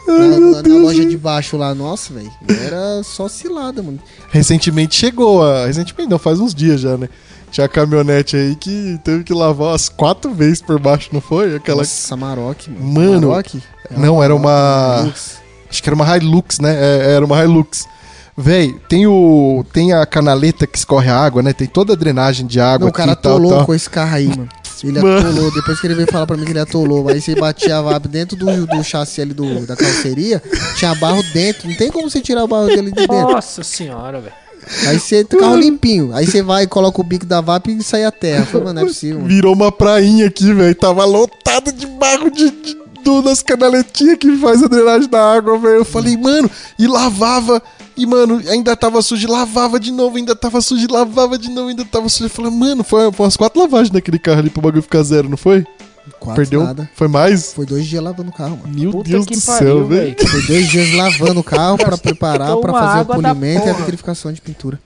Na, 0.08 0.18
na- 0.40 0.62
na 0.62 0.74
loja 0.82 1.04
de 1.06 1.16
baixo 1.16 1.56
lá, 1.56 1.72
nossa, 1.72 2.12
velho. 2.12 2.32
Era 2.66 3.00
só 3.04 3.28
cilada, 3.28 3.80
mano. 3.80 4.00
Recentemente 4.30 4.96
chegou 4.96 5.44
a. 5.44 5.66
Recentemente 5.66 6.10
não, 6.10 6.18
faz 6.18 6.40
uns 6.40 6.52
dias 6.52 6.80
já, 6.80 6.96
né? 6.96 7.08
Tinha 7.52 7.66
a 7.66 7.68
caminhonete 7.68 8.36
aí 8.36 8.56
que 8.56 8.98
teve 9.04 9.22
que 9.22 9.32
lavar 9.32 9.68
umas 9.68 9.88
quatro 9.88 10.34
vezes 10.34 10.60
por 10.60 10.80
baixo, 10.80 11.10
não 11.12 11.20
foi? 11.20 11.54
Aquela. 11.54 11.78
Nossa, 11.82 12.16
Maroc, 12.16 12.66
mano. 12.68 12.92
Mano, 12.92 13.28
Maroc? 13.28 13.54
É 13.54 13.96
não, 13.96 14.20
era 14.22 14.34
uma- 14.34 15.02
Lux. 15.04 15.43
Acho 15.74 15.82
que 15.82 15.88
era 15.88 15.96
uma 15.96 16.16
Hilux, 16.16 16.60
né? 16.60 16.72
É, 16.72 17.14
era 17.14 17.24
uma 17.24 17.42
Hilux. 17.42 17.86
Véi, 18.36 18.74
tem 18.88 19.06
o. 19.06 19.64
Tem 19.72 19.92
a 19.92 20.06
canaleta 20.06 20.66
que 20.66 20.78
escorre 20.78 21.10
a 21.10 21.16
água, 21.16 21.42
né? 21.42 21.52
Tem 21.52 21.66
toda 21.66 21.92
a 21.92 21.96
drenagem 21.96 22.46
de 22.46 22.60
água 22.60 22.84
Não, 22.86 22.88
o 22.88 22.92
cara 22.92 23.12
e 23.12 23.16
tal, 23.16 23.32
atolou 23.32 23.52
tal. 23.52 23.66
com 23.66 23.74
esse 23.74 23.90
carro 23.90 24.14
aí, 24.14 24.28
mano. 24.28 24.48
Ele 24.82 25.00
Mano. 25.00 25.28
atolou, 25.28 25.50
depois 25.52 25.80
que 25.80 25.86
ele 25.86 25.94
veio 25.94 26.10
falar 26.10 26.26
pra 26.26 26.36
mim 26.36 26.44
que 26.44 26.52
ele 26.52 26.58
atolou, 26.58 27.08
aí 27.08 27.20
você 27.20 27.34
batia 27.34 27.78
a 27.78 27.80
VAP 27.82 28.06
dentro 28.06 28.36
do, 28.36 28.66
do 28.66 28.84
chassi 28.84 29.22
ali 29.22 29.32
do, 29.32 29.64
da 29.66 29.74
carroceria, 29.74 30.42
tinha 30.76 30.94
barro 30.96 31.22
dentro, 31.32 31.68
não 31.68 31.76
tem 31.76 31.90
como 31.90 32.10
você 32.10 32.20
tirar 32.20 32.44
o 32.44 32.48
barro 32.48 32.66
dele 32.66 32.90
de 32.90 33.06
dentro. 33.06 33.32
Nossa 33.32 33.62
senhora, 33.62 34.20
velho. 34.20 34.34
Aí 34.86 34.98
você 34.98 35.24
tem 35.24 35.38
carro 35.40 35.56
limpinho, 35.56 36.14
aí 36.14 36.26
você 36.26 36.42
vai 36.42 36.64
e 36.64 36.66
coloca 36.66 37.00
o 37.00 37.04
bico 37.04 37.24
da 37.24 37.40
VAP 37.40 37.68
e 37.68 37.82
sai 37.82 38.04
a 38.04 38.10
terra. 38.10 38.42
Eu 38.42 38.46
falei, 38.46 38.66
mano, 38.66 38.80
não 38.80 38.82
é 38.82 38.86
possível. 38.90 39.16
mano. 39.18 39.28
Virou 39.28 39.54
uma 39.54 39.72
prainha 39.72 40.26
aqui, 40.26 40.52
velho. 40.52 40.74
Tava 40.74 41.04
lotado 41.04 41.72
de 41.72 41.86
barro 41.86 42.30
de, 42.30 42.50
de, 42.50 42.76
do- 43.04 43.22
das 43.22 43.42
canaletinhas 43.42 44.18
que 44.18 44.36
faz 44.38 44.62
a 44.62 44.66
drenagem 44.66 45.08
da 45.08 45.32
água, 45.34 45.58
velho. 45.58 45.76
Eu 45.76 45.84
falei, 45.84 46.16
mano, 46.16 46.50
e 46.78 46.86
lavava. 46.86 47.62
E, 47.96 48.04
mano, 48.06 48.42
ainda 48.48 48.74
tava 48.74 49.00
sujo, 49.02 49.30
lavava 49.30 49.78
de 49.78 49.92
novo, 49.92 50.16
ainda 50.16 50.34
tava 50.34 50.60
sujo, 50.60 50.88
lavava 50.90 51.38
de 51.38 51.48
novo, 51.48 51.68
ainda 51.68 51.84
tava 51.84 52.08
sujo. 52.08 52.24
Eu 52.24 52.30
falei, 52.30 52.50
mano, 52.50 52.82
foi, 52.82 53.12
foi 53.12 53.24
umas 53.26 53.36
quatro 53.36 53.60
lavagens 53.60 53.92
naquele 53.92 54.18
carro 54.18 54.40
ali 54.40 54.50
pro 54.50 54.60
bagulho 54.62 54.82
ficar 54.82 55.02
zero, 55.04 55.28
não 55.28 55.36
foi? 55.36 55.64
Quase 56.18 56.36
Perdeu? 56.36 56.64
nada. 56.64 56.90
Foi 56.96 57.06
mais? 57.08 57.52
Foi 57.54 57.64
dois 57.64 57.86
dias 57.86 58.02
lavando 58.02 58.30
o 58.30 58.32
carro, 58.34 58.58
mano. 58.62 58.78
Meu 58.78 58.90
Puta 58.90 59.08
Deus 59.10 59.24
que 59.24 59.34
do 59.34 59.40
céu, 59.40 59.86
velho. 59.86 60.16
Foi 60.28 60.42
dois 60.42 60.68
dias 60.68 60.92
lavando 60.92 61.40
o 61.40 61.44
carro 61.44 61.78
pra 61.78 61.96
preparar, 61.96 62.56
pra 62.56 62.72
fazer 62.72 63.00
o 63.02 63.06
polimento 63.06 63.66
e 63.66 63.70
a 63.70 63.74
vitrificação 63.74 64.32
de 64.32 64.40
pintura. 64.40 64.78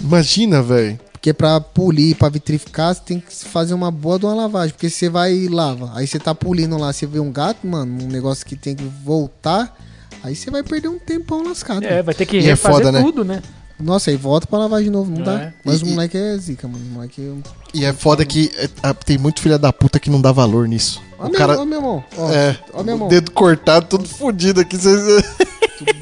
Imagina, 0.00 0.60
velho. 0.62 0.98
Porque 1.16 1.32
pra 1.32 1.60
polir, 1.60 2.14
pra 2.16 2.28
vitrificar, 2.28 2.94
você 2.94 3.00
tem 3.04 3.18
que 3.20 3.34
fazer 3.34 3.74
uma 3.74 3.90
boa 3.90 4.18
de 4.18 4.26
uma 4.26 4.34
lavagem. 4.34 4.72
Porque 4.74 4.88
você 4.90 5.08
vai 5.08 5.32
e 5.34 5.48
lava. 5.48 5.90
Aí 5.94 6.06
você 6.06 6.18
tá 6.18 6.34
polindo 6.34 6.76
lá, 6.78 6.92
você 6.92 7.06
vê 7.06 7.18
um 7.18 7.32
gato, 7.32 7.66
mano, 7.66 8.04
um 8.04 8.06
negócio 8.06 8.44
que 8.46 8.54
tem 8.54 8.76
que 8.76 8.84
voltar. 9.04 9.76
Aí 10.22 10.36
você 10.36 10.50
vai 10.50 10.62
perder 10.62 10.88
um 10.88 10.98
tempão 10.98 11.42
lascado. 11.42 11.84
É, 11.84 12.02
vai 12.02 12.14
ter 12.14 12.26
que 12.26 12.36
E 12.36 12.40
é 12.40 12.42
refazer 12.42 12.76
foda, 12.78 12.92
né? 12.92 13.02
tudo, 13.02 13.24
né? 13.24 13.42
Nossa, 13.78 14.10
aí 14.10 14.16
volta 14.16 14.46
pra 14.46 14.58
lavar 14.60 14.82
de 14.82 14.88
novo, 14.90 15.10
não 15.10 15.20
É. 15.20 15.24
dá. 15.24 15.52
Mas 15.64 15.80
E- 15.80 15.84
o 15.84 15.88
moleque 15.88 16.16
é 16.16 16.36
zica, 16.38 16.66
mano. 16.68 16.84
O 16.84 16.88
moleque. 16.94 17.42
E 17.74 17.84
é 17.84 17.92
foda 17.92 18.24
que 18.24 18.50
é, 18.56 18.68
tem 19.04 19.18
muito 19.18 19.40
filha 19.42 19.58
da 19.58 19.72
puta 19.72 19.98
que 19.98 20.08
não 20.10 20.20
dá 20.20 20.32
valor 20.32 20.66
nisso. 20.68 21.02
Ó, 21.18 21.26
o 21.26 21.30
meu, 21.30 21.38
cara. 21.38 21.58
ó, 21.60 21.64
meu 21.64 21.78
irmão. 21.78 22.04
Ó, 22.16 22.30
É, 22.30 22.58
ó, 22.72 22.82
meu 22.82 22.94
irmão. 22.94 23.06
o 23.08 23.10
dedo 23.10 23.30
cortado, 23.32 23.86
todo 23.86 24.06
fudido 24.08 24.60
aqui. 24.60 24.76
cê- 24.78 25.22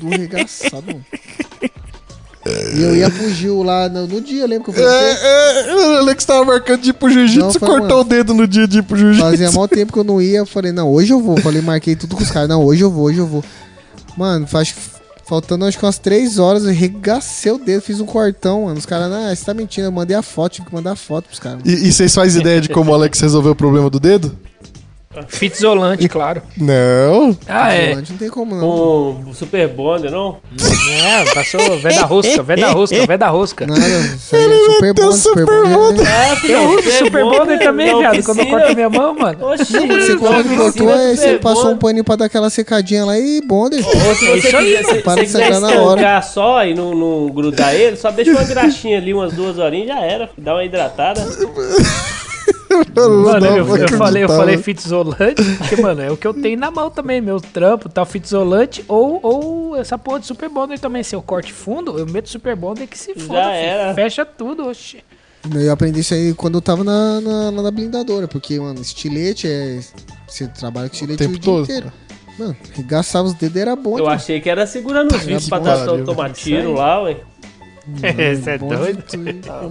Tudo 0.01 0.09
regaçado, 0.09 0.87
mano. 0.87 1.05
E 2.47 2.83
eu 2.83 2.95
ia 2.95 3.11
pro 3.11 3.31
Gil 3.31 3.63
lá 3.63 3.89
no, 3.89 4.07
no 4.07 4.21
dia, 4.21 4.47
lembra 4.47 4.65
que 4.65 4.71
eu 4.71 4.75
fui 4.75 4.83
É, 4.83 5.71
é, 5.71 5.75
o 5.75 5.97
Alex 5.99 6.25
tava 6.25 6.45
marcando 6.45 6.83
de 6.83 6.91
ir 6.91 6.93
pro 6.93 7.09
jiu-jitsu, 7.09 7.59
cortou 7.59 8.01
o 8.01 8.05
dedo 8.05 8.35
no 8.35 8.47
dia 8.47 8.69
de 8.69 8.79
ir 8.79 8.83
pro 8.83 8.97
jiu-jitsu. 8.97 9.31
Fazia 9.31 9.51
mal 9.53 9.67
tempo 9.67 9.93
que 9.93 9.99
eu 9.99 10.05
não 10.05 10.21
ia. 10.21 10.39
Eu 10.39 10.47
falei, 10.47 10.71
não, 10.71 10.91
hoje 10.91 11.13
eu 11.13 11.21
vou. 11.21 11.39
Falei, 11.39 11.63
marquei 11.63 11.97
tudo 11.97 12.15
com 12.15 12.23
os 12.23 12.31
caras. 12.31 12.49
Não, 12.49 12.63
hoje 12.63 12.83
eu 12.83 12.91
vou, 12.91 13.05
hoje 13.05 13.19
eu 13.19 13.27
vou. 13.27 13.43
Mano, 14.17 14.47
faz. 14.47 14.75
Faltando 15.27 15.65
acho 15.65 15.79
que 15.79 15.85
umas 15.87 15.99
3 15.99 16.39
horas, 16.39 16.65
eu 16.67 16.73
regacei 16.73 17.51
o 17.51 17.57
dedo, 17.57 17.81
fiz 17.81 17.99
um 17.99 18.05
cortão, 18.05 18.65
mano. 18.65 18.79
Os 18.79 18.85
caras, 18.85 19.11
não, 19.11 19.35
você 19.35 19.43
tá 19.43 19.55
mentindo. 19.55 19.87
Eu 19.87 19.93
mandei 19.93 20.15
a 20.15 20.21
foto, 20.21 20.53
tive 20.53 20.67
que 20.67 20.75
mandar 20.75 20.93
a 20.93 20.97
foto 20.97 21.25
pros 21.25 21.39
caras. 21.39 21.61
E, 21.65 21.89
e 21.89 21.93
vocês 21.93 22.15
fazem 22.15 22.43
ideia 22.43 22.61
de 22.61 22.69
como 22.69 22.91
o 22.91 22.95
Alex 22.95 23.21
resolveu 23.21 23.53
o 23.53 23.57
problema 23.57 23.89
do 23.89 23.99
dedo? 23.99 24.37
Fita 25.29 25.57
isolante, 25.57 26.09
claro. 26.09 26.43
Não. 26.57 27.37
Ah, 27.49 27.73
é. 27.75 27.87
Isolante 27.91 28.13
Não 28.13 28.19
tem 28.19 28.29
como, 28.31 28.55
não. 28.55 28.61
Com 29.25 29.31
o 29.31 29.35
Super 29.35 29.69
Bonder, 29.69 30.11
não? 30.11 30.39
É, 31.05 31.35
passou 31.35 31.61
da 31.61 32.05
rosca, 32.05 32.43
velho 32.43 32.61
da 32.61 32.71
rosca, 32.71 33.07
velho 33.07 33.19
da 33.19 33.29
rosca. 33.29 33.67
Aí 33.71 33.93
é 33.93 34.03
super 34.19 34.83
meteu 34.83 35.07
bom, 35.07 35.13
super. 35.13 35.45
Bonder. 35.47 36.07
É, 36.07 36.53
É, 36.53 36.55
Eu 36.55 36.79
uso 36.79 36.91
Super 36.91 37.25
Bonder 37.25 37.59
também, 37.59 37.99
viado, 37.99 38.23
quando 38.23 38.39
eu 38.41 38.47
corto 38.47 38.67
a 38.69 38.75
minha 38.75 38.91
mão, 38.91 39.15
mano. 39.15 39.47
Oxi, 39.47 39.65
Você 39.73 40.17
quando 40.17 40.57
cortou, 40.57 40.89
aí 40.93 41.17
você 41.17 41.39
passou 41.39 41.71
um 41.73 41.77
paninho 41.79 42.05
pra 42.05 42.17
dar 42.17 42.25
aquela 42.27 42.51
secadinha 42.51 43.05
lá 43.05 43.19
e 43.19 43.41
bonder. 43.41 43.85
Ou 43.85 44.15
se 44.15 44.27
você 44.27 44.49
É 44.49 44.61
quiser, 44.63 44.85
se, 44.85 44.95
para 45.03 45.13
se 45.15 45.21
de 45.21 45.27
quiser 45.27 45.45
secar 45.55 45.61
na 45.61 45.83
hora. 45.83 46.23
só 46.23 46.65
e 46.65 46.75
não, 46.75 46.95
não 46.95 47.29
grudar 47.31 47.75
ele, 47.75 47.97
só 47.97 48.11
deixa 48.11 48.31
uma 48.33 48.45
graxinha 48.45 48.99
ali, 48.99 49.13
umas 49.15 49.33
duas 49.33 49.59
horinhas 49.59 49.89
já 49.89 50.01
era. 50.01 50.31
Dá 50.37 50.55
uma 50.55 50.65
hidratada. 50.65 51.25
Mano, 52.95 53.47
eu, 53.47 53.77
eu 53.77 53.89
falei, 53.89 54.25
eu 54.25 54.29
falei 54.29 54.59
fita 54.59 54.83
isolante, 54.85 55.43
porque, 55.59 55.77
mano, 55.81 56.01
é 56.03 56.11
o 56.11 56.17
que 56.17 56.27
eu 56.27 56.35
tenho 56.35 56.59
na 56.59 56.71
mão 56.71 56.91
também, 56.91 57.21
meu 57.21 57.41
trampo, 57.41 57.89
tá 57.89 58.05
fita 58.05 58.27
isolante 58.27 58.85
ou, 58.89 59.21
ou 59.23 59.77
essa 59.77 59.97
porra 59.99 60.21
de 60.21 60.27
Super 60.27 60.49
Bonder 60.49 60.79
também. 60.79 61.03
Se 61.03 61.15
eu 61.15 61.23
corte 61.23 61.53
fundo, 61.53 61.99
eu 61.99 62.07
meto 62.07 62.29
Super 62.29 62.57
Bonder 62.57 62.87
que 62.89 62.99
se 62.99 63.15
foda, 63.15 63.43
filho. 63.53 63.95
fecha 63.95 64.25
tudo, 64.25 64.69
oxi. 64.69 64.99
Eu 65.55 65.73
aprendi 65.73 66.01
isso 66.01 66.15
aí 66.15 66.33
quando 66.35 66.55
eu 66.57 66.63
tava 66.63 66.83
na, 66.83 67.21
na, 67.21 67.51
na 67.51 67.71
blindadora, 67.71 68.27
porque, 68.27 68.59
mano, 68.59 68.81
estilete 68.81 69.47
é. 69.47 69.79
Você 70.27 70.47
trabalha 70.49 70.89
com 70.89 70.95
estilete 70.95 71.23
O 71.23 71.27
o, 71.27 71.29
tempo 71.29 71.39
dia 71.39 71.53
todo. 71.53 71.65
inteiro. 71.65 71.93
Mano, 72.39 72.57
regaçava 72.73 73.29
os 73.29 73.35
dedos 73.35 73.57
era 73.61 73.77
bom. 73.77 73.93
Eu 73.93 74.05
demais. 74.05 74.23
achei 74.23 74.41
que 74.41 74.51
era 74.51 74.67
segurando 74.67 75.15
os 75.15 75.23
vidros 75.23 75.49
pra 75.49 75.59
dar- 75.59 75.87
tomar 76.05 76.31
tiro 76.33 76.73
lá, 76.73 77.03
ué. 77.03 77.19
Você 77.87 78.51
é 78.51 78.59
de 78.59 78.67
doido? 78.67 79.05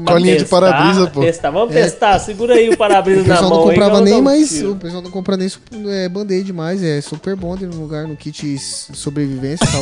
Colinha 0.05 0.37
de 0.37 0.45
para-brisa, 0.45 1.07
pô. 1.07 1.21
Testar. 1.21 1.51
Vamos 1.51 1.75
É. 1.75 1.83
testar. 1.83 2.19
Segura 2.19 2.53
aí 2.55 2.69
o 2.69 2.73
O 2.73 2.77
para-brisa 2.77 3.23
na 3.23 3.33
pessoal 3.35 3.49
mão 3.49 3.59
não 3.59 3.69
aí, 3.69 3.75
comprava 3.75 3.91
que 3.91 3.97
eu 3.97 4.05
nem 4.05 4.13
um 4.15 4.21
mais. 4.21 4.63
O 4.63 4.75
pessoal 4.75 5.01
não 5.01 5.11
compra 5.11 5.37
nem 5.37 5.49
é, 5.87 6.07
band-aid 6.09 6.53
mais. 6.53 6.83
É 6.83 7.01
super 7.01 7.35
bonder 7.35 7.67
no 7.67 7.79
lugar, 7.81 8.07
no 8.07 8.15
kit 8.15 8.57
sobrevivência. 8.59 9.65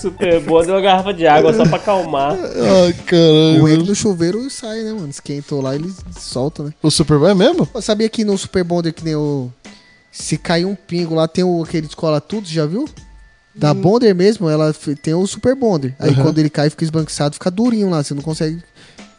Super 0.00 0.40
boa, 0.40 0.64
deu 0.64 0.74
uma 0.74 0.80
garrafa 0.80 1.12
de 1.12 1.26
água 1.26 1.52
só 1.52 1.64
pra 1.64 1.76
acalmar. 1.76 2.32
Ai, 2.32 2.90
o 2.90 2.94
caralho. 3.04 3.64
rei 3.64 3.76
do 3.78 3.94
chuveiro 3.94 4.48
sai, 4.50 4.82
né, 4.82 4.92
mano? 4.92 5.08
Esquentou 5.08 5.60
lá, 5.60 5.74
ele 5.74 5.92
solta, 6.18 6.62
né? 6.64 6.72
O 6.82 6.90
Superman 6.90 7.30
é 7.30 7.34
mesmo? 7.34 7.68
Eu 7.74 7.82
sabia 7.82 8.08
que 8.08 8.24
no 8.24 8.36
Super 8.38 8.64
Bonder, 8.64 8.92
que 8.92 9.04
nem 9.04 9.14
o. 9.16 9.50
Se 10.10 10.38
cair 10.38 10.64
um 10.64 10.74
pingo 10.74 11.14
lá, 11.14 11.28
tem 11.28 11.44
o 11.44 11.62
aquele 11.62 11.86
descola 11.86 12.20
tudo, 12.20 12.48
já 12.48 12.64
viu? 12.64 12.88
Da 13.56 13.72
Bonder 13.72 14.14
mesmo, 14.14 14.48
ela 14.48 14.74
tem 15.02 15.14
o 15.14 15.26
Super 15.26 15.54
Bonder. 15.54 15.94
Aí 15.98 16.10
Uhum. 16.10 16.22
quando 16.22 16.38
ele 16.38 16.50
cai, 16.50 16.68
fica 16.68 16.84
esbanquiçado, 16.84 17.34
fica 17.34 17.50
durinho 17.50 17.88
lá, 17.88 18.02
você 18.02 18.12
não 18.12 18.22
consegue. 18.22 18.62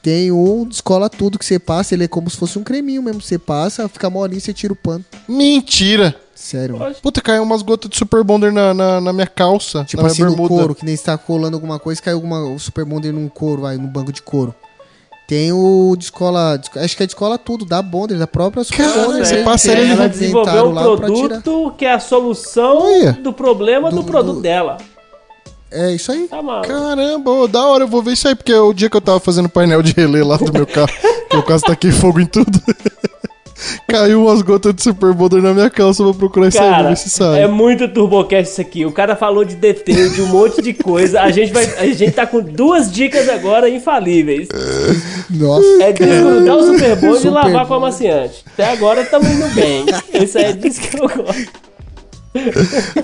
Tem 0.01 0.31
o 0.31 0.65
descola 0.69 1.09
tudo 1.09 1.39
que 1.39 1.45
você 1.45 1.57
passa, 1.59 1.93
ele 1.93 2.03
é 2.03 2.07
como 2.07 2.29
se 2.29 2.37
fosse 2.37 2.57
um 2.57 2.63
creminho 2.63 3.01
mesmo. 3.01 3.21
Você 3.21 3.37
passa, 3.37 3.89
fica 3.89 4.09
molinho, 4.09 4.39
você 4.39 4.53
tira 4.53 4.71
o 4.71 4.75
pano. 4.75 5.03
Mentira. 5.27 6.15
Sério. 6.35 6.77
mano. 6.77 6.95
Puta, 7.01 7.19
caiu 7.19 7.41
umas 7.41 7.63
gotas 7.63 7.89
de 7.89 7.97
Super 7.97 8.23
Bonder 8.23 8.53
na, 8.53 8.71
na, 8.73 9.01
na 9.01 9.11
minha 9.11 9.25
calça. 9.25 9.83
Tipo 9.85 10.03
na 10.03 10.07
assim, 10.09 10.23
minha 10.23 10.35
no 10.37 10.47
couro, 10.47 10.75
que 10.75 10.85
nem 10.85 10.95
você 10.95 11.03
tá 11.03 11.17
colando 11.17 11.55
alguma 11.57 11.79
coisa, 11.79 11.99
caiu 11.99 12.17
alguma, 12.17 12.43
o 12.43 12.59
Super 12.59 12.85
Bonder 12.85 13.11
num 13.11 13.27
couro, 13.27 13.63
vai, 13.63 13.75
no 13.75 13.87
banco 13.87 14.13
de 14.13 14.21
couro. 14.21 14.53
Tem 15.27 15.51
o 15.51 15.93
de 15.97 16.05
escola, 16.05 16.55
de- 16.57 16.79
acho 16.79 16.95
que 16.95 17.03
é 17.03 17.05
de 17.05 17.11
escola 17.11 17.37
tudo, 17.37 17.65
da 17.65 17.81
Bonder, 17.81 18.17
da 18.17 18.25
própria 18.25 18.63
Bonder. 18.63 19.25
você 19.25 19.43
passa 19.43 19.71
ele, 19.73 19.91
Ela 19.91 20.07
desenvolveu 20.07 20.69
um 20.69 20.95
produto 20.95 21.73
que 21.77 21.85
é 21.85 21.91
a 21.93 21.99
solução 21.99 22.81
Olha. 22.83 23.11
do 23.11 23.33
problema 23.33 23.89
do, 23.89 23.97
Do- 23.97 24.03
produto 24.05 24.35
do- 24.35 24.41
dela. 24.41 24.77
É 25.69 25.91
isso 25.93 26.13
aí. 26.13 26.29
Tá 26.29 26.41
maluco. 26.41 26.69
Caramba, 26.69 27.45
da 27.49 27.65
hora, 27.67 27.83
eu 27.83 27.87
vou 27.89 28.01
ver 28.01 28.13
isso 28.13 28.25
aí, 28.25 28.35
porque 28.35 28.53
o 28.53 28.71
dia 28.71 28.89
que 28.89 28.95
eu 28.95 29.01
tava 29.01 29.19
fazendo 29.19 29.49
painel 29.49 29.83
de 29.83 29.91
relé 29.91 30.23
lá 30.23 30.37
do 30.37 30.53
meu 30.53 30.65
carro, 30.65 30.87
que 31.29 31.35
eu 31.35 31.43
quase 31.43 31.61
taquei 31.65 31.91
fogo 31.91 32.21
em 32.21 32.25
tudo, 32.25 32.57
caiu 33.87 34.25
umas 34.25 34.41
gotas 34.41 34.73
de 34.73 34.81
Super 34.81 35.13
Bonder 35.13 35.41
na 35.41 35.53
minha 35.53 35.69
calça, 35.69 36.03
vou 36.03 36.13
procurar 36.13 36.47
isso 36.47 36.61
aí, 36.61 36.83
ver 36.83 36.97
se 36.97 37.09
sai. 37.09 37.43
é 37.43 37.47
muito 37.47 37.87
turbocast 37.87 38.51
isso 38.51 38.61
aqui. 38.61 38.85
O 38.85 38.91
cara 38.91 39.15
falou 39.15 39.43
de 39.43 39.55
DT, 39.55 40.09
de 40.09 40.21
um 40.21 40.27
monte 40.27 40.61
de 40.61 40.73
coisa. 40.73 41.21
A 41.21 41.31
gente, 41.31 41.51
vai, 41.51 41.65
a 41.77 41.85
gente 41.85 42.11
tá 42.11 42.25
com 42.25 42.41
duas 42.41 42.91
dicas 42.91 43.29
agora 43.29 43.69
infalíveis. 43.69 44.47
Nossa. 45.29 45.83
É 45.83 45.91
desgrudar 45.91 46.55
o 46.55 46.63
Super 46.63 46.95
Bond 46.95 47.27
e 47.27 47.29
lavar 47.29 47.51
com 47.51 47.73
Bond. 47.73 47.73
amaciante. 47.73 48.43
Até 48.53 48.65
agora 48.71 49.01
estamos 49.01 49.27
indo 49.27 49.47
bem. 49.53 49.85
Isso 50.21 50.37
aí 50.37 50.45
é 50.45 50.53
disso 50.53 50.81
que 50.81 50.97
eu 50.97 51.07
gosto. 51.07 51.67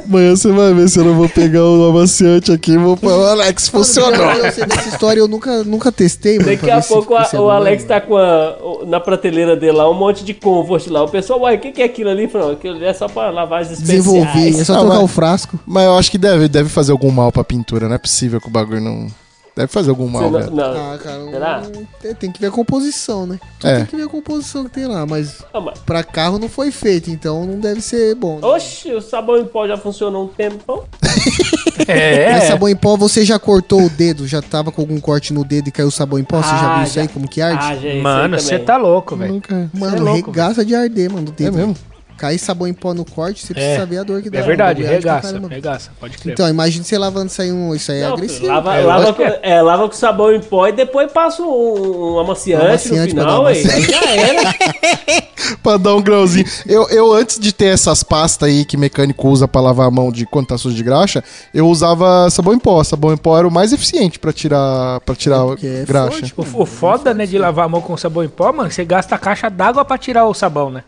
Amanhã 0.06 0.36
você 0.36 0.52
vai 0.52 0.74
ver 0.74 0.88
se 0.90 1.00
eu 1.00 1.06
não 1.06 1.16
vou 1.16 1.28
pegar 1.30 1.64
o 1.64 1.90
amaciante 1.90 2.52
aqui 2.52 2.72
e 2.74 2.78
vou 2.78 2.96
falar, 2.96 3.32
Alex, 3.32 3.68
funcionou. 3.68 4.32
Eu 4.32 4.52
sei 4.52 4.66
dessa 4.66 4.90
história, 4.90 5.20
eu 5.20 5.28
nunca, 5.28 5.64
nunca 5.64 5.92
testei, 5.92 6.38
mano. 6.38 6.50
Daqui 6.52 6.70
a 6.70 6.82
pouco 6.82 7.16
a- 7.16 7.28
é 7.32 7.40
o 7.40 7.50
Alex 7.50 7.84
tá 7.86 8.00
com 8.02 8.18
a, 8.18 8.56
na 8.86 9.00
prateleira 9.00 9.56
dele 9.56 9.74
lá 9.74 9.90
um 9.90 9.94
monte 9.94 10.24
de 10.24 10.34
comfort 10.34 10.88
lá. 10.88 11.04
O 11.04 11.10
pessoal, 11.10 11.42
uai, 11.42 11.56
o 11.56 11.60
que, 11.60 11.72
que 11.72 11.82
é 11.82 11.86
aquilo 11.86 12.10
ali? 12.10 12.28
Falou, 12.28 12.52
aquilo 12.52 12.76
ali 12.76 12.86
é 12.86 12.94
só 12.94 13.08
pra 13.08 13.30
lavagens 13.30 13.80
Desenvolvi, 13.80 14.20
é 14.20 14.50
especiais. 14.50 14.68
só 14.68 14.74
Ah, 14.74 14.80
trocar 14.80 14.94
mas- 14.96 15.04
o 15.04 15.08
frasco. 15.08 15.60
Mas 15.66 15.86
eu 15.86 15.98
acho 15.98 16.12
que 16.12 16.18
deve, 16.18 16.48
deve 16.48 16.70
fazer 16.70 16.92
algum 16.92 17.12
mal 17.12 17.32
pra 17.32 17.44
pintura, 17.44 17.88
não 17.88 17.96
é 17.96 18.00
possível 18.00 18.40
que 18.40 18.48
o 18.48 18.52
bagulho 18.52 18.82
não... 18.82 19.08
Deve 19.56 19.68
fazer 19.68 19.92
algum 19.92 20.08
mal, 20.08 20.32
não- 20.32 20.40
velho. 20.40 20.52
não. 20.52 20.64
Ah, 20.94 20.98
cara, 20.98 21.26
Será? 21.30 21.62
tem, 22.02 22.16
tem 22.16 22.32
que 22.32 22.42
ver 22.42 22.48
a 22.48 22.52
composição, 22.52 23.28
né? 23.28 23.40
Tudo 23.60 23.70
É. 23.70 23.76
Tem 23.78 23.86
que 23.86 23.96
ver 23.98 24.04
a 24.04 24.08
composição 24.08 24.64
que 24.64 24.72
tem 24.72 24.88
lá, 24.88 25.06
mas 25.06 25.44
Ah, 25.54 25.60
mas- 25.62 25.78
pra 25.80 26.04
carro 26.04 26.40
não 26.40 26.50
foi 26.50 26.72
feito, 26.72 27.12
então 27.12 27.46
não 27.46 27.60
deve 27.60 27.80
ser 27.80 28.16
bom. 28.16 28.40
né? 28.40 28.48
Oxe, 28.48 28.92
o 28.94 29.00
sabão 29.02 29.38
em 29.38 29.46
pó 29.46 29.68
já 29.68 29.78
funcionou 29.78 30.26
um 30.26 30.28
tempão. 30.28 30.84
É, 31.88 32.32
Mas 32.34 32.44
sabão 32.46 32.70
em 32.70 32.76
pó, 32.76 32.96
você 32.96 33.26
já 33.26 33.38
cortou 33.40 33.82
o 33.84 33.90
dedo? 33.90 34.26
Já 34.28 34.42
tava 34.42 34.72
com 34.72 34.82
algum 34.82 35.00
corte 35.02 35.34
no 35.34 35.44
dedo 35.44 35.68
e 35.68 35.72
caiu 35.72 35.90
sabão 35.92 36.18
em 36.20 36.24
pó? 36.24 36.38
Você 36.42 36.50
já 36.50 36.56
Ah, 36.72 36.76
viu 36.76 36.84
isso 36.84 37.00
aí? 37.00 37.06
já. 37.08 37.12
Como 37.12 37.28
que 37.28 37.42
arde? 37.42 37.60
Ah, 37.62 37.76
já 37.76 37.90
é 37.90 38.00
Mano, 38.00 38.40
você 38.40 38.60
tá 38.60 38.78
louco, 38.78 39.16
velho. 39.16 39.34
Nunca... 39.34 39.70
Mano, 39.74 39.98
é 39.98 40.00
louco, 40.00 40.32
regaça 40.32 40.64
de 40.64 40.76
arder, 40.76 41.12
mano, 41.12 41.26
do 41.26 41.32
É 41.32 41.36
dedo. 41.36 41.58
mesmo? 41.58 41.76
Cai 42.24 42.38
sabão 42.38 42.66
em 42.66 42.74
pó 42.74 42.94
no 42.94 43.04
corte, 43.04 43.46
você 43.46 43.54
precisa 43.54 43.74
É. 43.76 43.80
saber 43.80 43.98
a 43.98 44.04
dor 44.04 44.22
que 44.22 44.30
dá. 44.30 44.40
É 44.40 44.42
verdade, 44.44 44.82
regaça, 44.82 45.38
regaça, 45.50 45.92
pode 46.00 46.18
crer. 46.18 46.32
Então, 46.32 46.48
imagina 46.48 46.82
você 46.82 46.98
lavando 46.98 47.28
isso 47.28 47.42
aí, 47.42 47.52
um, 47.52 47.76
isso 47.76 47.92
aí 47.92 47.98
é 48.00 48.04
Não, 48.08 48.14
agressivo. 48.14 48.48
Lava, 48.48 48.78
É, 48.78 48.82
lava, 48.86 49.06
com, 49.08 49.14
que 49.26 49.40
é, 49.42 49.62
lava 49.62 49.90
com 49.90 49.94
sabão 49.94 50.32
em 50.32 50.40
pó 50.40 50.66
e 50.66 50.72
depois 50.72 51.12
passa 51.12 51.42
um, 51.44 52.14
um 52.16 52.20
amaciante, 52.20 52.64
Um 52.64 52.68
amaciante 52.70 53.14
no 53.14 53.22
final, 53.24 53.46
aí, 53.46 53.58
aí 53.70 53.82
já 53.82 54.10
era. 54.16 54.56
pra 55.62 55.76
dar 55.76 55.96
um 55.96 56.02
grauzinho. 56.02 56.46
Eu, 56.66 56.88
eu, 56.88 57.12
antes 57.12 57.38
de 57.38 57.52
ter 57.52 57.66
essas 57.74 58.04
pastas 58.04 58.48
aí 58.48 58.64
que 58.64 58.78
mecânico 58.78 59.28
usa 59.28 59.46
pra 59.46 59.60
lavar 59.60 59.88
a 59.90 59.92
mão 59.92 60.10
de 60.10 60.26
quando 60.26 60.48
tá 60.48 60.58
sujo 60.58 60.78
de 60.78 60.84
graxa, 60.84 61.22
eu 61.54 61.68
usava 61.68 62.30
sabão 62.30 62.54
em 62.54 62.60
pó. 62.60 62.82
Sabão 62.86 63.12
em 63.12 63.18
pó 63.18 63.38
era 63.38 63.46
o 63.46 63.52
mais 63.52 63.74
eficiente 63.74 64.18
pra 64.18 64.32
tirar, 64.32 65.02
pra 65.02 65.14
tirar 65.14 65.44
Porque 65.46 65.68
é 65.68 65.84
graxa. 65.86 66.12
forte, 66.20 66.34
O, 66.38 66.62
o 66.62 66.66
foda, 66.66 67.14
né, 67.14 67.26
de 67.26 67.38
lavar 67.38 67.66
a 67.66 67.68
mão 67.70 67.82
com 67.82 67.98
sabão 67.98 68.24
em 68.24 68.30
pó, 68.30 68.54
mano, 68.54 68.72
você 68.72 68.86
gasta 68.86 69.14
a 69.16 69.18
caixa 69.18 69.50
d'água 69.50 69.84
pra 69.84 69.98
tirar 69.98 70.26
o 70.26 70.34
sabão, 70.34 70.70
né? 70.70 70.86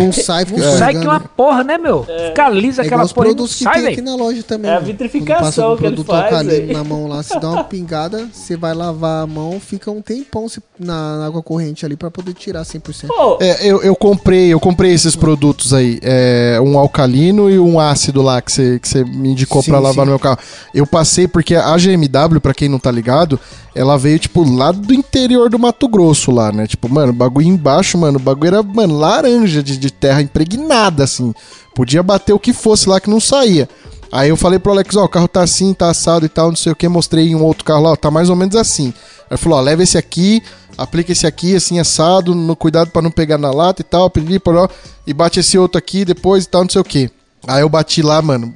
Não 0.00 0.12
sai, 0.12 0.44
fica 0.44 0.60
Sai 0.60 0.72
escorregando. 0.72 1.00
que 1.00 1.06
uma 1.06 1.20
porra, 1.20 1.62
né, 1.62 1.78
meu? 1.78 2.04
Fica 2.28 2.48
lisa 2.48 2.82
É 2.82 2.86
aquela 2.86 3.06
porra 3.06 3.26
não 3.28 3.34
produtos 3.34 3.54
que 3.56 3.64
sai, 3.64 3.74
tem 3.74 3.86
aqui 3.92 4.00
na 4.00 4.16
loja 4.16 4.42
também. 4.42 4.70
É 4.70 4.74
a 4.76 4.80
né? 4.80 4.86
vitrificação 4.86 5.74
um 5.74 5.76
que 5.76 5.86
ele 5.86 6.04
faz, 6.04 6.48
aí. 6.48 6.72
na 6.72 6.82
mão 6.82 7.06
lá, 7.06 7.22
se 7.22 7.38
dá 7.38 7.50
uma 7.50 7.64
pingada, 7.64 8.28
você 8.32 8.56
vai 8.56 8.74
lavar 8.74 9.22
a 9.22 9.26
mão, 9.26 9.60
fica 9.60 9.90
um 9.90 10.02
tempão 10.02 10.46
na 10.78 11.24
água 11.24 11.42
corrente 11.42 11.86
ali 11.86 11.96
pra 11.96 12.10
poder 12.10 12.34
tirar 12.34 12.62
100%. 12.62 13.06
Pô, 13.06 13.38
É, 13.40 13.66
eu, 13.66 13.82
eu 13.82 13.94
comprei, 13.94 14.52
eu 14.52 14.58
comprei 14.58 14.92
esses 14.92 15.14
produtos 15.14 15.72
aí, 15.72 15.98
é, 16.02 16.58
um 16.60 16.78
alcalino 16.78 17.48
e 17.48 17.58
um 17.58 17.78
ácido 17.78 18.22
lá 18.22 18.40
que 18.42 18.50
você 18.50 18.78
que 18.80 18.88
você 18.88 19.04
me 19.04 19.30
indicou 19.30 19.62
Sim, 19.62 19.70
pra 19.70 19.78
lavar 19.78 20.04
sim. 20.04 20.10
no 20.10 20.10
meu 20.12 20.18
carro. 20.18 20.38
Eu 20.74 20.86
passei 20.86 21.28
porque 21.28 21.54
a 21.54 21.76
GMW, 21.76 22.40
pra 22.40 22.52
quem 22.54 22.68
não 22.68 22.78
tá 22.78 22.90
ligado, 22.90 23.38
ela 23.74 23.96
veio 23.98 24.18
tipo 24.18 24.42
lá 24.42 24.72
do 24.72 24.94
interior 24.94 25.50
do 25.50 25.58
Mato 25.58 25.86
Grosso 25.86 26.30
lá, 26.30 26.50
né? 26.50 26.66
Tipo, 26.66 26.88
mano, 26.88 27.10
o 27.12 27.14
bagulho 27.14 27.46
embaixo, 27.46 27.98
mano, 27.98 28.18
o 28.18 28.22
bagulho 28.22 28.48
era, 28.48 28.62
mano, 28.62 28.98
laranja 28.98 29.35
de, 29.44 29.62
de 29.62 29.90
terra 29.90 30.22
impregnada 30.22 31.04
assim. 31.04 31.34
Podia 31.74 32.02
bater 32.02 32.32
o 32.32 32.38
que 32.38 32.52
fosse 32.52 32.88
lá 32.88 33.00
que 33.00 33.10
não 33.10 33.20
saía. 33.20 33.68
Aí 34.10 34.28
eu 34.28 34.36
falei 34.36 34.58
pro 34.58 34.72
Alex, 34.72 34.96
ó, 34.96 35.04
o 35.04 35.08
carro 35.08 35.28
tá 35.28 35.42
assim, 35.42 35.74
tá 35.74 35.90
assado 35.90 36.24
e 36.24 36.28
tal, 36.28 36.48
não 36.48 36.56
sei 36.56 36.72
o 36.72 36.76
que, 36.76 36.88
mostrei 36.88 37.34
um 37.34 37.42
outro 37.42 37.64
carro 37.64 37.82
lá, 37.82 37.90
ó, 37.90 37.96
tá 37.96 38.10
mais 38.10 38.30
ou 38.30 38.36
menos 38.36 38.54
assim. 38.54 38.94
Aí 39.28 39.36
falou, 39.36 39.58
ó, 39.58 39.60
leva 39.60 39.82
esse 39.82 39.98
aqui, 39.98 40.42
aplica 40.78 41.12
esse 41.12 41.26
aqui, 41.26 41.54
assim, 41.56 41.78
assado, 41.78 42.34
no 42.34 42.54
cuidado 42.54 42.90
pra 42.90 43.02
não 43.02 43.10
pegar 43.10 43.36
na 43.36 43.50
lata 43.50 43.82
e 43.82 43.84
tal, 43.84 44.10
poró, 44.42 44.68
e 45.06 45.12
bate 45.12 45.40
esse 45.40 45.58
outro 45.58 45.76
aqui 45.76 46.04
depois 46.04 46.44
e 46.44 46.48
tal, 46.48 46.62
não 46.62 46.70
sei 46.70 46.80
o 46.80 46.84
que. 46.84 47.10
Aí 47.46 47.62
eu 47.62 47.68
bati 47.68 48.02
lá, 48.02 48.20
mano, 48.20 48.52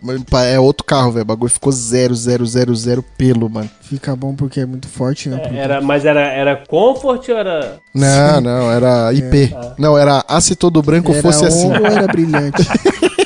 é 0.47 0.59
outro 0.59 0.85
carro, 0.85 1.13
velho, 1.13 1.23
o 1.23 1.27
bagulho 1.27 1.51
ficou 1.51 1.71
zero, 1.73 2.15
zero, 2.15 2.45
zero, 2.45 2.75
zero 2.75 3.05
pelo, 3.17 3.49
mano. 3.49 3.71
Fica 3.83 4.17
bom 4.17 4.35
porque 4.35 4.61
é 4.61 4.67
muito 4.67 4.89
forte, 4.89 5.29
né? 5.29 5.37
produto. 5.39 5.59
era, 5.59 5.81
mas 5.81 6.05
era, 6.05 6.21
era 6.21 6.57
comfort 6.69 7.29
ou 7.29 7.37
era. 7.37 7.79
Não, 7.95 8.41
não, 8.41 8.73
era 8.73 9.13
IP. 9.13 9.55
Não, 9.79 9.97
era 9.97 10.25
aceto 10.27 10.69
branco 10.83 11.13
Era 11.13 11.23
fosse 11.23 11.45
assim. 11.45 11.69
ou 11.69 11.87
era 11.87 12.07
brilhante? 12.07 12.63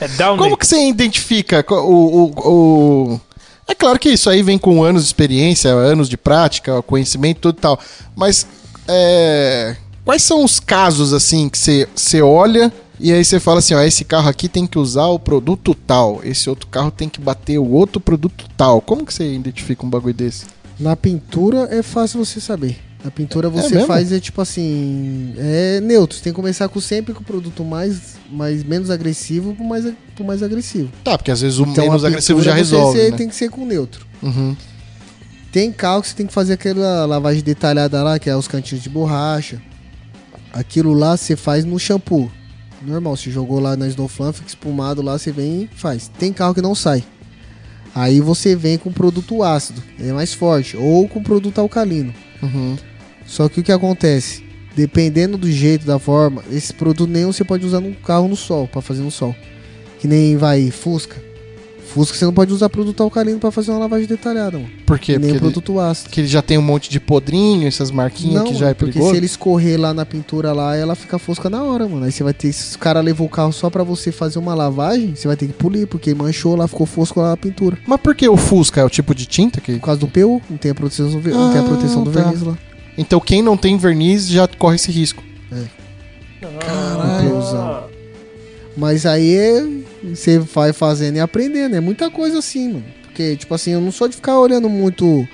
É 0.00 0.08
Como 0.36 0.56
que 0.56 0.66
você 0.66 0.88
identifica 0.88 1.64
o, 1.70 2.32
o, 2.34 3.12
o- 3.14 3.20
É 3.68 3.74
claro 3.74 3.98
que 3.98 4.08
isso 4.08 4.28
aí 4.28 4.42
vem 4.42 4.58
com 4.58 4.82
anos 4.82 5.02
de 5.02 5.08
experiência, 5.08 5.70
anos 5.70 6.08
de 6.08 6.16
prática, 6.16 6.82
conhecimento, 6.82 7.40
tudo 7.40 7.58
e 7.58 7.60
tal. 7.60 7.78
Mas 8.16 8.46
é, 8.88 9.76
quais 10.04 10.22
são 10.22 10.42
os 10.42 10.58
casos 10.58 11.12
assim 11.12 11.48
que 11.48 11.56
você, 11.58 11.88
você 11.94 12.20
olha 12.20 12.72
e 12.98 13.12
aí 13.12 13.24
você 13.24 13.38
fala 13.38 13.58
assim, 13.58 13.74
ó, 13.74 13.82
esse 13.82 14.04
carro 14.04 14.28
aqui 14.28 14.48
tem 14.48 14.66
que 14.66 14.78
usar 14.78 15.06
o 15.06 15.18
produto 15.18 15.74
tal, 15.74 16.20
esse 16.24 16.48
outro 16.48 16.66
carro 16.68 16.90
tem 16.90 17.08
que 17.08 17.20
bater 17.20 17.58
o 17.58 17.70
outro 17.70 18.00
produto 18.00 18.44
tal. 18.56 18.80
Como 18.80 19.04
que 19.04 19.12
você 19.12 19.34
identifica 19.34 19.84
um 19.84 19.90
bagulho 19.90 20.14
desse? 20.14 20.46
Na 20.78 20.96
pintura 20.96 21.68
é 21.70 21.82
fácil 21.82 22.24
você 22.24 22.40
saber. 22.40 22.78
Na 23.04 23.10
pintura 23.10 23.48
você 23.48 23.74
mesmo? 23.74 23.86
faz 23.86 24.10
é 24.10 24.18
tipo 24.18 24.40
assim, 24.40 25.32
é 25.36 25.80
neutro. 25.80 26.16
Você 26.16 26.24
tem 26.24 26.32
que 26.32 26.36
começar 26.36 26.68
com 26.68 26.80
sempre 26.80 27.14
com 27.14 27.20
o 27.20 27.24
produto 27.24 27.64
mais, 27.64 28.16
mais 28.30 28.64
menos 28.64 28.90
agressivo 28.90 29.54
pro 29.54 29.64
mais, 29.64 29.86
pro 30.14 30.24
mais 30.24 30.42
agressivo. 30.42 30.90
Tá, 31.04 31.16
porque 31.16 31.30
às 31.30 31.40
vezes 31.40 31.58
o 31.58 31.62
Então, 31.64 31.84
menos 31.84 32.04
agressivo 32.04 32.42
já 32.42 32.52
resolve, 32.52 32.98
Você 32.98 33.10
né? 33.10 33.16
tem 33.16 33.28
que 33.28 33.34
ser 33.36 33.48
com 33.48 33.64
neutro. 33.64 34.06
Uhum. 34.22 34.56
Tem 35.52 35.70
carro 35.70 36.02
que 36.02 36.08
você 36.08 36.14
tem 36.14 36.26
que 36.26 36.32
fazer 36.32 36.54
aquela 36.54 37.06
lavagem 37.06 37.42
detalhada 37.42 38.02
lá, 38.02 38.18
que 38.18 38.28
é 38.28 38.36
os 38.36 38.48
cantinhos 38.48 38.82
de 38.82 38.90
borracha. 38.90 39.62
Aquilo 40.52 40.92
lá 40.92 41.16
você 41.16 41.36
faz 41.36 41.64
no 41.64 41.78
shampoo. 41.78 42.30
Normal, 42.82 43.16
você 43.16 43.30
jogou 43.30 43.58
lá 43.58 43.76
na 43.76 43.88
Snowflan, 43.88 44.32
fica 44.32 44.48
espumado 44.48 45.02
lá, 45.02 45.18
você 45.18 45.32
vem 45.32 45.62
e 45.62 45.68
faz. 45.76 46.08
Tem 46.18 46.32
carro 46.32 46.54
que 46.54 46.62
não 46.62 46.74
sai. 46.74 47.04
Aí 47.94 48.20
você 48.20 48.54
vem 48.54 48.76
com 48.76 48.92
produto 48.92 49.42
ácido, 49.42 49.82
é 49.98 50.12
mais 50.12 50.34
forte, 50.34 50.76
ou 50.76 51.08
com 51.08 51.22
produto 51.22 51.58
alcalino. 51.58 52.12
Uhum. 52.42 52.76
Só 53.24 53.48
que 53.48 53.60
o 53.60 53.62
que 53.62 53.72
acontece? 53.72 54.44
Dependendo 54.76 55.38
do 55.38 55.50
jeito, 55.50 55.86
da 55.86 55.98
forma, 55.98 56.44
esse 56.50 56.74
produto 56.74 57.10
nenhum 57.10 57.32
você 57.32 57.42
pode 57.42 57.64
usar 57.64 57.80
num 57.80 57.94
carro 57.94 58.28
no 58.28 58.36
sol, 58.36 58.68
pra 58.68 58.82
fazer 58.82 59.02
no 59.02 59.10
sol. 59.10 59.34
Que 59.98 60.06
nem 60.06 60.36
vai 60.36 60.70
Fusca. 60.70 61.25
Fusca 61.96 62.16
você 62.18 62.24
não 62.26 62.32
pode 62.32 62.52
usar 62.52 62.68
produto 62.68 63.02
alcalino 63.02 63.38
pra 63.38 63.50
fazer 63.50 63.70
uma 63.70 63.78
lavagem 63.80 64.06
detalhada, 64.06 64.58
mano. 64.58 64.68
Por 64.84 64.98
quê? 64.98 65.12
Nem 65.12 65.20
Porque 65.20 65.32
ele, 65.32 65.38
produto 65.40 65.80
ácido. 65.80 66.10
que 66.10 66.20
ele 66.20 66.28
já 66.28 66.42
tem 66.42 66.58
um 66.58 66.62
monte 66.62 66.90
de 66.90 67.00
podrinho, 67.00 67.66
essas 67.66 67.90
marquinhas 67.90 68.42
que 68.44 68.54
já 68.54 68.68
é 68.68 68.74
porque 68.74 68.92
perigoso. 68.92 69.10
se 69.12 69.16
ele 69.16 69.26
escorrer 69.26 69.80
lá 69.80 69.94
na 69.94 70.04
pintura 70.04 70.52
lá, 70.52 70.76
ela 70.76 70.94
fica 70.94 71.18
fosca 71.18 71.48
na 71.48 71.62
hora, 71.64 71.88
mano. 71.88 72.04
Aí 72.04 72.12
você 72.12 72.22
vai 72.22 72.34
ter. 72.34 72.52
Se 72.52 72.76
o 72.76 72.78
cara 72.78 73.00
levou 73.00 73.26
o 73.26 73.30
carro 73.30 73.52
só 73.52 73.70
pra 73.70 73.82
você 73.82 74.12
fazer 74.12 74.38
uma 74.38 74.54
lavagem, 74.54 75.14
você 75.16 75.26
vai 75.26 75.36
ter 75.36 75.46
que 75.46 75.54
polir, 75.54 75.86
porque 75.86 76.14
manchou 76.14 76.54
lá, 76.54 76.68
ficou 76.68 76.86
fosco 76.86 77.20
lá 77.20 77.30
na 77.30 77.36
pintura. 77.36 77.78
Mas 77.86 78.00
por 78.00 78.14
que 78.14 78.28
o 78.28 78.36
Fusca? 78.36 78.80
É 78.80 78.84
o 78.84 78.90
tipo 78.90 79.14
de 79.14 79.24
tinta 79.26 79.60
que... 79.60 79.72
Por 79.76 79.80
causa 79.86 80.00
do 80.00 80.06
PU, 80.08 80.40
não 80.50 80.56
tem 80.58 80.70
a 80.70 80.74
proteção, 80.74 81.08
do 81.10 81.18
ver- 81.20 81.32
não 81.34 81.50
tem 81.50 81.60
a 81.60 81.64
Ah, 81.64 81.66
proteção 81.66 82.04
do 82.04 82.10
tá. 82.10 82.20
verniz 82.20 82.42
lá. 82.42 82.56
Então 82.98 83.18
quem 83.20 83.40
não 83.42 83.56
tem 83.56 83.76
verniz 83.78 84.28
já 84.28 84.46
corre 84.46 84.76
esse 84.76 84.90
risco. 84.92 85.22
Caralho. 86.60 87.30
PUzão. 87.30 87.84
Mas 88.76 89.06
aí 89.06 89.34
é- 89.34 89.66
você 90.14 90.38
vai 90.38 90.72
fazendo 90.72 91.16
e 91.16 91.20
aprendendo. 91.20 91.74
É 91.76 91.80
muita 91.80 92.10
coisa 92.10 92.38
assim, 92.38 92.68
mano. 92.74 92.84
Porque, 93.02 93.36
tipo 93.36 93.54
assim, 93.54 93.70
eu 93.72 93.80
não 93.80 93.90
sou 93.90 94.08
de 94.08 94.16
ficar 94.16 94.38
olhando 94.38 94.68
muito 94.68 95.26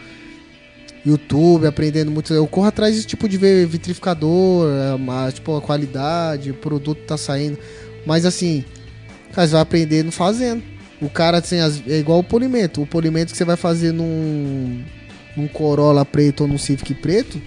YouTube, 1.05 1.67
aprendendo 1.67 2.11
muito. 2.11 2.33
Eu 2.33 2.47
corro 2.47 2.69
atrás 2.69 2.95
desse 2.95 3.07
tipo 3.07 3.29
de 3.29 3.37
ver 3.37 3.67
vitrificador, 3.67 4.69
é, 4.71 4.97
ma- 4.97 5.31
tipo, 5.33 5.57
a 5.57 5.61
qualidade, 5.61 6.51
o 6.51 6.55
produto 6.55 7.01
tá 7.07 7.17
saindo. 7.17 7.59
Mas 8.07 8.25
assim, 8.25 8.65
cara, 9.33 9.47
você 9.47 9.53
vai 9.53 9.63
aprendendo 9.63 10.13
fazendo. 10.13 10.63
O 11.01 11.11
cara, 11.11 11.39
assim, 11.39 11.59
as- 11.59 11.83
é 11.89 11.99
igual 11.99 12.21
o 12.21 12.25
polimento. 12.25 12.81
O 12.83 12.87
polimento 12.87 13.33
que 13.33 13.37
você 13.39 13.45
vai 13.45 13.57
fazer 13.57 13.93
num, 13.93 14.83
num 15.37 15.49
Corolla 15.49 16.05
preto 16.05 16.43
ou 16.43 16.49
num 16.49 16.59
Civic 16.59 16.95
preto, 16.95 17.41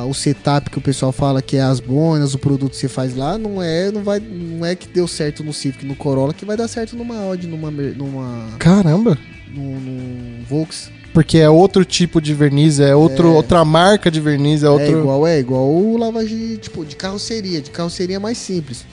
ah, 0.00 0.04
o 0.04 0.14
setup 0.14 0.70
que 0.70 0.78
o 0.78 0.80
pessoal 0.80 1.12
fala 1.12 1.40
que 1.42 1.56
é 1.56 1.62
as 1.62 1.80
bonas, 1.80 2.34
o 2.34 2.38
produto 2.38 2.72
que 2.72 2.76
você 2.78 2.88
faz 2.88 3.14
lá, 3.14 3.36
não 3.38 3.62
é, 3.62 3.90
não 3.90 4.02
vai, 4.02 4.18
não 4.20 4.64
é 4.64 4.74
que 4.74 4.88
deu 4.88 5.06
certo 5.08 5.42
no 5.44 5.52
Civic, 5.52 5.84
no 5.86 5.94
Corolla, 5.94 6.32
que 6.34 6.44
vai 6.44 6.56
dar 6.56 6.68
certo 6.68 6.96
numa 6.96 7.16
Audi, 7.18 7.46
numa, 7.46 7.70
numa, 7.70 8.48
Caramba. 8.58 9.16
num, 9.52 9.80
num 9.80 10.44
Volks. 10.48 10.90
Porque 11.12 11.38
é 11.38 11.48
outro 11.48 11.84
tipo 11.84 12.20
de 12.20 12.34
verniz, 12.34 12.80
é, 12.80 12.94
outro, 12.94 13.32
outra 13.32 13.64
marca 13.64 14.10
de 14.10 14.20
verniz, 14.20 14.62
é 14.64 14.66
É 14.66 14.68
outro... 14.68 14.98
igual, 14.98 15.26
é 15.26 15.38
igual 15.38 15.70
o 15.70 15.96
lavagem, 15.96 16.56
tipo, 16.56 16.84
de 16.84 16.96
carroceria. 16.96 17.60
De 17.60 17.70
carroceria 17.70 18.16
é 18.16 18.18
mais 18.18 18.36
simples. 18.36 18.84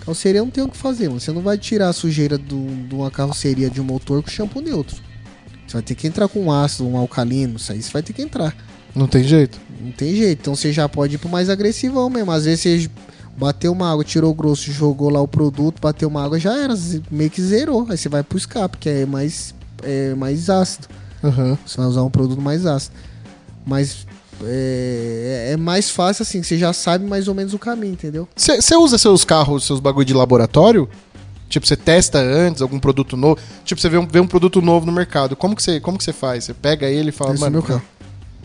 Carroceria 0.00 0.40
não 0.40 0.48
tem 0.50 0.64
o 0.64 0.68
que 0.68 0.76
fazer, 0.78 1.08
mano. 1.08 1.20
Você 1.20 1.30
não 1.30 1.42
vai 1.42 1.58
tirar 1.58 1.88
a 1.88 1.92
sujeira 1.92 2.38
do- 2.38 2.86
de 2.88 2.94
uma 2.94 3.10
carroceria 3.10 3.68
de 3.68 3.80
um 3.80 3.84
motor 3.84 4.22
com 4.22 4.30
shampoo 4.30 4.62
neutro. 4.62 4.96
Você 5.66 5.74
vai 5.74 5.82
ter 5.82 5.94
que 5.94 6.06
entrar 6.06 6.26
com 6.26 6.40
um 6.46 6.50
ácido, 6.50 6.88
um 6.88 6.96
alcalino, 6.96 7.56
isso 7.56 7.70
aí 7.70 7.82
você 7.82 7.92
vai 7.92 8.02
ter 8.02 8.12
que 8.14 8.22
entrar. 8.22 8.56
Não 8.94 9.06
tem 9.06 9.22
jeito. 9.22 9.58
Não 9.80 9.92
tem 9.92 10.14
jeito. 10.14 10.40
Então 10.40 10.54
você 10.54 10.72
já 10.72 10.88
pode 10.88 11.14
ir 11.14 11.18
pro 11.18 11.28
mais 11.28 11.48
agressivão 11.48 12.10
mesmo. 12.10 12.30
Às 12.30 12.44
vezes 12.44 12.60
você 12.60 12.90
bateu 13.36 13.72
uma 13.72 13.90
água, 13.90 14.04
tirou 14.04 14.30
o 14.30 14.34
grosso, 14.34 14.70
jogou 14.72 15.10
lá 15.10 15.20
o 15.20 15.28
produto, 15.28 15.80
bateu 15.80 16.08
uma 16.08 16.24
água, 16.24 16.38
já 16.38 16.56
era. 16.56 16.74
Meio 17.10 17.30
que 17.30 17.40
zerou. 17.40 17.86
Aí 17.88 17.96
você 17.96 18.08
vai 18.08 18.22
pro 18.22 18.38
escape, 18.38 18.78
que 18.78 18.88
é 18.88 19.06
mais, 19.06 19.54
é 19.82 20.14
mais 20.14 20.50
ácido. 20.50 20.88
Aham. 21.22 21.58
Você 21.66 21.76
vai 21.76 21.86
usar 21.86 22.02
um 22.02 22.10
produto 22.10 22.40
mais 22.40 22.66
ácido. 22.66 22.94
Mas 23.64 24.06
é, 24.44 25.50
é 25.52 25.56
mais 25.56 25.90
fácil 25.90 26.22
assim, 26.22 26.42
você 26.42 26.56
já 26.56 26.72
sabe 26.72 27.04
mais 27.04 27.28
ou 27.28 27.34
menos 27.34 27.52
o 27.54 27.58
caminho, 27.58 27.92
entendeu? 27.92 28.28
Você 28.34 28.76
usa 28.76 28.98
seus 28.98 29.24
carros, 29.24 29.64
seus 29.64 29.80
bagulho 29.80 30.04
de 30.04 30.14
laboratório? 30.14 30.88
Tipo, 31.48 31.66
você 31.66 31.76
testa 31.76 32.18
antes 32.18 32.62
algum 32.62 32.78
produto 32.78 33.16
novo? 33.16 33.40
Tipo, 33.64 33.80
você 33.80 33.88
vê 33.88 33.98
um, 33.98 34.06
vê 34.06 34.20
um 34.20 34.26
produto 34.26 34.62
novo 34.62 34.86
no 34.86 34.92
mercado. 34.92 35.34
Como 35.34 35.56
que 35.56 35.62
você 35.62 35.80
como 35.80 35.98
que 35.98 36.04
você 36.04 36.12
faz? 36.12 36.44
Você 36.44 36.54
pega 36.54 36.86
ele 36.86 37.08
e 37.08 37.12
fala, 37.12 37.34
Esse 37.34 37.42
é 37.42 37.44
mano, 37.44 37.54
meu 37.54 37.62
carro. 37.62 37.82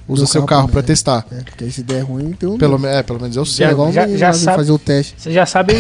Usa 0.08 0.26
seu 0.26 0.44
carro 0.44 0.66
primeiro. 0.68 0.88
testar. 0.88 1.26
É, 1.32 1.42
porque 1.44 1.70
se 1.72 1.82
der 1.84 2.02
ruim, 2.02 2.26
então. 2.26 2.58
Pelo, 2.58 2.78
me- 2.78 2.88
é, 2.88 3.02
pelo 3.04 3.20
menos 3.20 3.36
eu 3.36 3.46
sei. 3.46 3.68
é 3.68 3.72
igual 3.72 3.92
Já- 3.92 4.06
o 4.08 4.18
já 4.18 4.34
sabe- 4.34 4.58
fazer 4.58 4.72
o 4.72 4.80
teste. 4.80 5.16
Você 5.18 5.32
já 5.32 5.46
sabe 5.46 5.74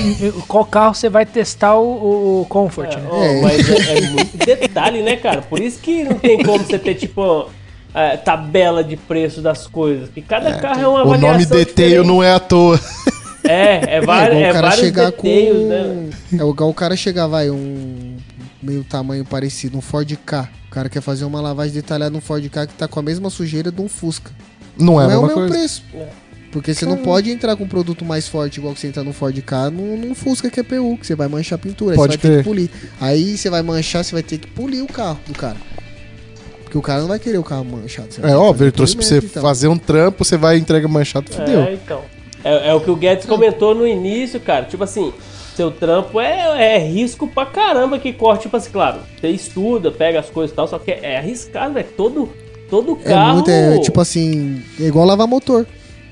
qual 0.47 0.65
carro 0.65 0.93
você 0.95 1.09
vai 1.09 1.25
testar 1.25 1.75
o, 1.75 2.41
o 2.41 2.45
Comfort, 2.49 2.95
né? 2.95 3.03
Ó, 3.09 3.23
É. 3.23 3.41
Mas 3.41 3.69
é, 3.69 3.97
é 3.97 4.01
muito 4.09 4.37
detalhe, 4.37 5.01
né, 5.01 5.15
cara? 5.15 5.41
Por 5.41 5.59
isso 5.59 5.79
que 5.79 6.03
não 6.03 6.15
tem 6.15 6.41
como 6.43 6.63
você 6.63 6.79
ter, 6.79 6.95
tipo, 6.95 7.47
a 7.93 8.17
tabela 8.17 8.83
de 8.83 8.97
preço 8.97 9.41
das 9.41 9.67
coisas. 9.67 10.09
Que 10.09 10.21
cada 10.21 10.53
carro 10.59 10.81
é 10.81 10.87
uma 10.87 10.99
O 10.99 11.13
avaliação 11.13 11.31
nome 11.31 11.45
detail 11.45 12.03
não 12.03 12.21
é 12.23 12.31
à 12.33 12.39
toa. 12.39 12.79
É, 13.43 13.97
é, 13.97 13.97
É 13.97 14.01
vários, 14.01 14.37
igual 14.37 14.43
é 14.45 14.49
o 14.49 14.53
cara 14.53 14.67
vários 14.69 14.85
chegar 14.85 15.05
details, 15.11 15.57
com. 15.57 15.67
né? 15.67 16.09
É 16.33 16.35
igual 16.49 16.69
o 16.69 16.73
cara 16.73 16.95
chegar, 16.95 17.27
vai, 17.27 17.49
um 17.51 18.14
meio 18.65 18.83
tamanho 18.83 19.23
parecido, 19.23 19.77
um 19.77 19.81
Ford 19.81 20.11
K. 20.25 20.49
O 20.67 20.71
cara 20.71 20.89
quer 20.89 21.01
fazer 21.01 21.25
uma 21.25 21.39
lavagem 21.39 21.73
detalhada 21.73 22.11
num 22.11 22.21
Ford 22.21 22.47
K 22.49 22.67
que 22.67 22.73
tá 22.73 22.87
com 22.87 22.99
a 22.99 23.03
mesma 23.03 23.29
sujeira 23.29 23.71
de 23.71 23.81
um 23.81 23.87
Fusca. 23.87 24.31
Não 24.77 24.99
é 24.99 25.05
a 25.05 25.07
não 25.07 25.13
é 25.13 25.17
o 25.17 25.21
mesma 25.21 25.27
mesmo 25.27 25.53
coisa. 25.53 25.53
preço. 25.53 25.83
Porque 26.51 26.73
você 26.73 26.85
não 26.85 26.97
pode 26.97 27.29
entrar 27.29 27.55
com 27.57 27.65
um 27.65 27.67
produto 27.67 28.05
mais 28.05 28.29
forte, 28.29 28.59
igual 28.59 28.73
que 28.73 28.79
você 28.79 28.87
entra 28.87 29.03
no 29.03 29.11
Ford 29.11 29.37
K, 29.41 29.69
num, 29.69 29.97
num 29.97 30.15
Fusca 30.15 30.49
que 30.49 30.59
é 30.59 30.63
PU, 30.63 30.97
que 30.97 31.05
você 31.05 31.13
vai 31.13 31.27
manchar 31.27 31.59
a 31.59 31.61
pintura. 31.61 31.91
Aí 31.91 31.97
Pode 31.97 32.13
você 32.13 32.27
vai 32.27 32.31
ter 32.31 32.43
que 32.43 32.49
polir. 32.49 32.69
Aí 33.01 33.37
você 33.37 33.49
vai 33.49 33.61
manchar, 33.61 34.03
você 34.03 34.13
vai 34.13 34.23
ter 34.23 34.37
que 34.37 34.47
polir 34.47 34.81
o 34.81 34.87
carro 34.87 35.19
do 35.27 35.33
cara. 35.33 35.57
Porque 36.63 36.77
o 36.77 36.81
cara 36.81 37.01
não 37.01 37.09
vai 37.09 37.19
querer 37.19 37.37
o 37.37 37.43
carro 37.43 37.65
manchado. 37.65 38.09
É 38.23 38.35
óbvio, 38.35 38.65
ele 38.65 38.71
trouxe 38.71 38.95
pra 38.95 39.05
você 39.05 39.17
então. 39.17 39.41
fazer 39.41 39.67
um 39.67 39.77
trampo, 39.77 40.23
você 40.23 40.37
vai 40.37 40.57
e 40.57 40.59
entrega 40.61 40.87
manchado, 40.87 41.29
fudeu. 41.29 41.59
É, 41.59 41.73
então. 41.73 42.01
É, 42.41 42.69
é 42.69 42.73
o 42.73 42.79
que 42.79 42.89
o 42.89 42.95
Guedes 42.95 43.25
comentou 43.25 43.75
no 43.75 43.85
início, 43.85 44.39
cara. 44.39 44.65
Tipo 44.65 44.85
assim, 44.85 45.13
seu 45.55 45.71
trampo 45.71 46.19
é, 46.19 46.75
é 46.75 46.77
risco 46.79 47.27
pra 47.27 47.45
caramba 47.45 47.97
que 47.99 48.11
corre. 48.13 48.39
Tipo 48.39 48.57
assim, 48.57 48.69
claro, 48.71 48.99
você 49.19 49.29
estuda, 49.29 49.91
pega 49.91 50.19
as 50.19 50.29
coisas 50.29 50.51
e 50.51 50.55
tal, 50.55 50.67
só 50.67 50.77
que 50.79 50.91
é 50.91 51.17
arriscado, 51.17 51.73
velho. 51.73 51.87
Todo, 51.95 52.29
todo 52.69 52.97
É 53.03 53.09
carro. 53.09 53.33
muito, 53.35 53.49
é, 53.49 53.79
tipo 53.79 53.99
assim, 54.01 54.61
é 54.79 54.83
igual 54.83 55.05
lavar 55.05 55.27
motor. 55.27 55.65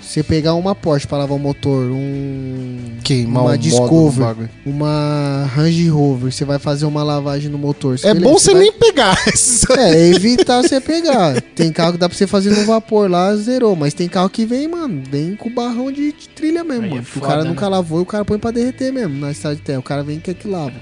Você 0.05 0.21
pegar 0.21 0.53
uma 0.53 0.75
Porsche 0.75 1.07
pra 1.07 1.17
lavar 1.17 1.35
o 1.35 1.39
motor, 1.39 1.89
um 1.91 2.97
Queimar 3.03 3.31
uma 3.33 3.41
o 3.41 3.43
modo 3.45 3.57
do 3.57 3.63
Discover, 3.63 4.19
bagulho. 4.27 4.49
uma 4.65 5.49
Range 5.55 5.87
Rover, 5.87 6.31
você 6.31 6.45
vai 6.45 6.59
fazer 6.59 6.85
uma 6.85 7.03
lavagem 7.03 7.49
no 7.49 7.57
motor. 7.57 7.95
É 8.03 8.13
beleza, 8.13 8.19
bom 8.31 8.37
você 8.37 8.51
vai- 8.51 8.61
nem 8.61 8.71
pegar. 8.73 9.17
É, 9.77 10.07
evitar 10.09 10.61
você 10.61 10.79
pegar. 10.79 11.41
Tem 11.55 11.71
carro 11.71 11.93
que 11.93 11.97
dá 11.97 12.07
pra 12.07 12.17
você 12.17 12.27
fazer 12.27 12.49
no 12.51 12.65
vapor 12.65 13.09
lá, 13.09 13.35
zerou. 13.35 13.75
Mas 13.75 13.93
tem 13.93 14.07
carro 14.07 14.29
que 14.29 14.45
vem, 14.45 14.67
mano, 14.67 15.01
vem 15.09 15.35
com 15.35 15.49
barrão 15.49 15.91
de, 15.91 16.11
de 16.11 16.29
trilha 16.29 16.63
mesmo, 16.63 16.83
Aí 16.83 16.89
é 16.89 16.93
mano. 16.95 17.03
Que 17.03 17.09
o 17.09 17.13
foda, 17.21 17.27
cara 17.27 17.43
né? 17.43 17.49
nunca 17.49 17.67
lavou 17.67 17.99
e 17.99 18.03
o 18.03 18.05
cara 18.05 18.23
põe 18.25 18.37
pra 18.37 18.51
derreter 18.51 18.91
mesmo 18.93 19.17
na 19.19 19.31
estrada 19.31 19.55
de 19.55 19.61
terra. 19.61 19.79
O 19.79 19.83
cara 19.83 20.03
vem 20.03 20.17
e 20.17 20.21
quer 20.21 20.33
que 20.35 20.47
lava. 20.47 20.73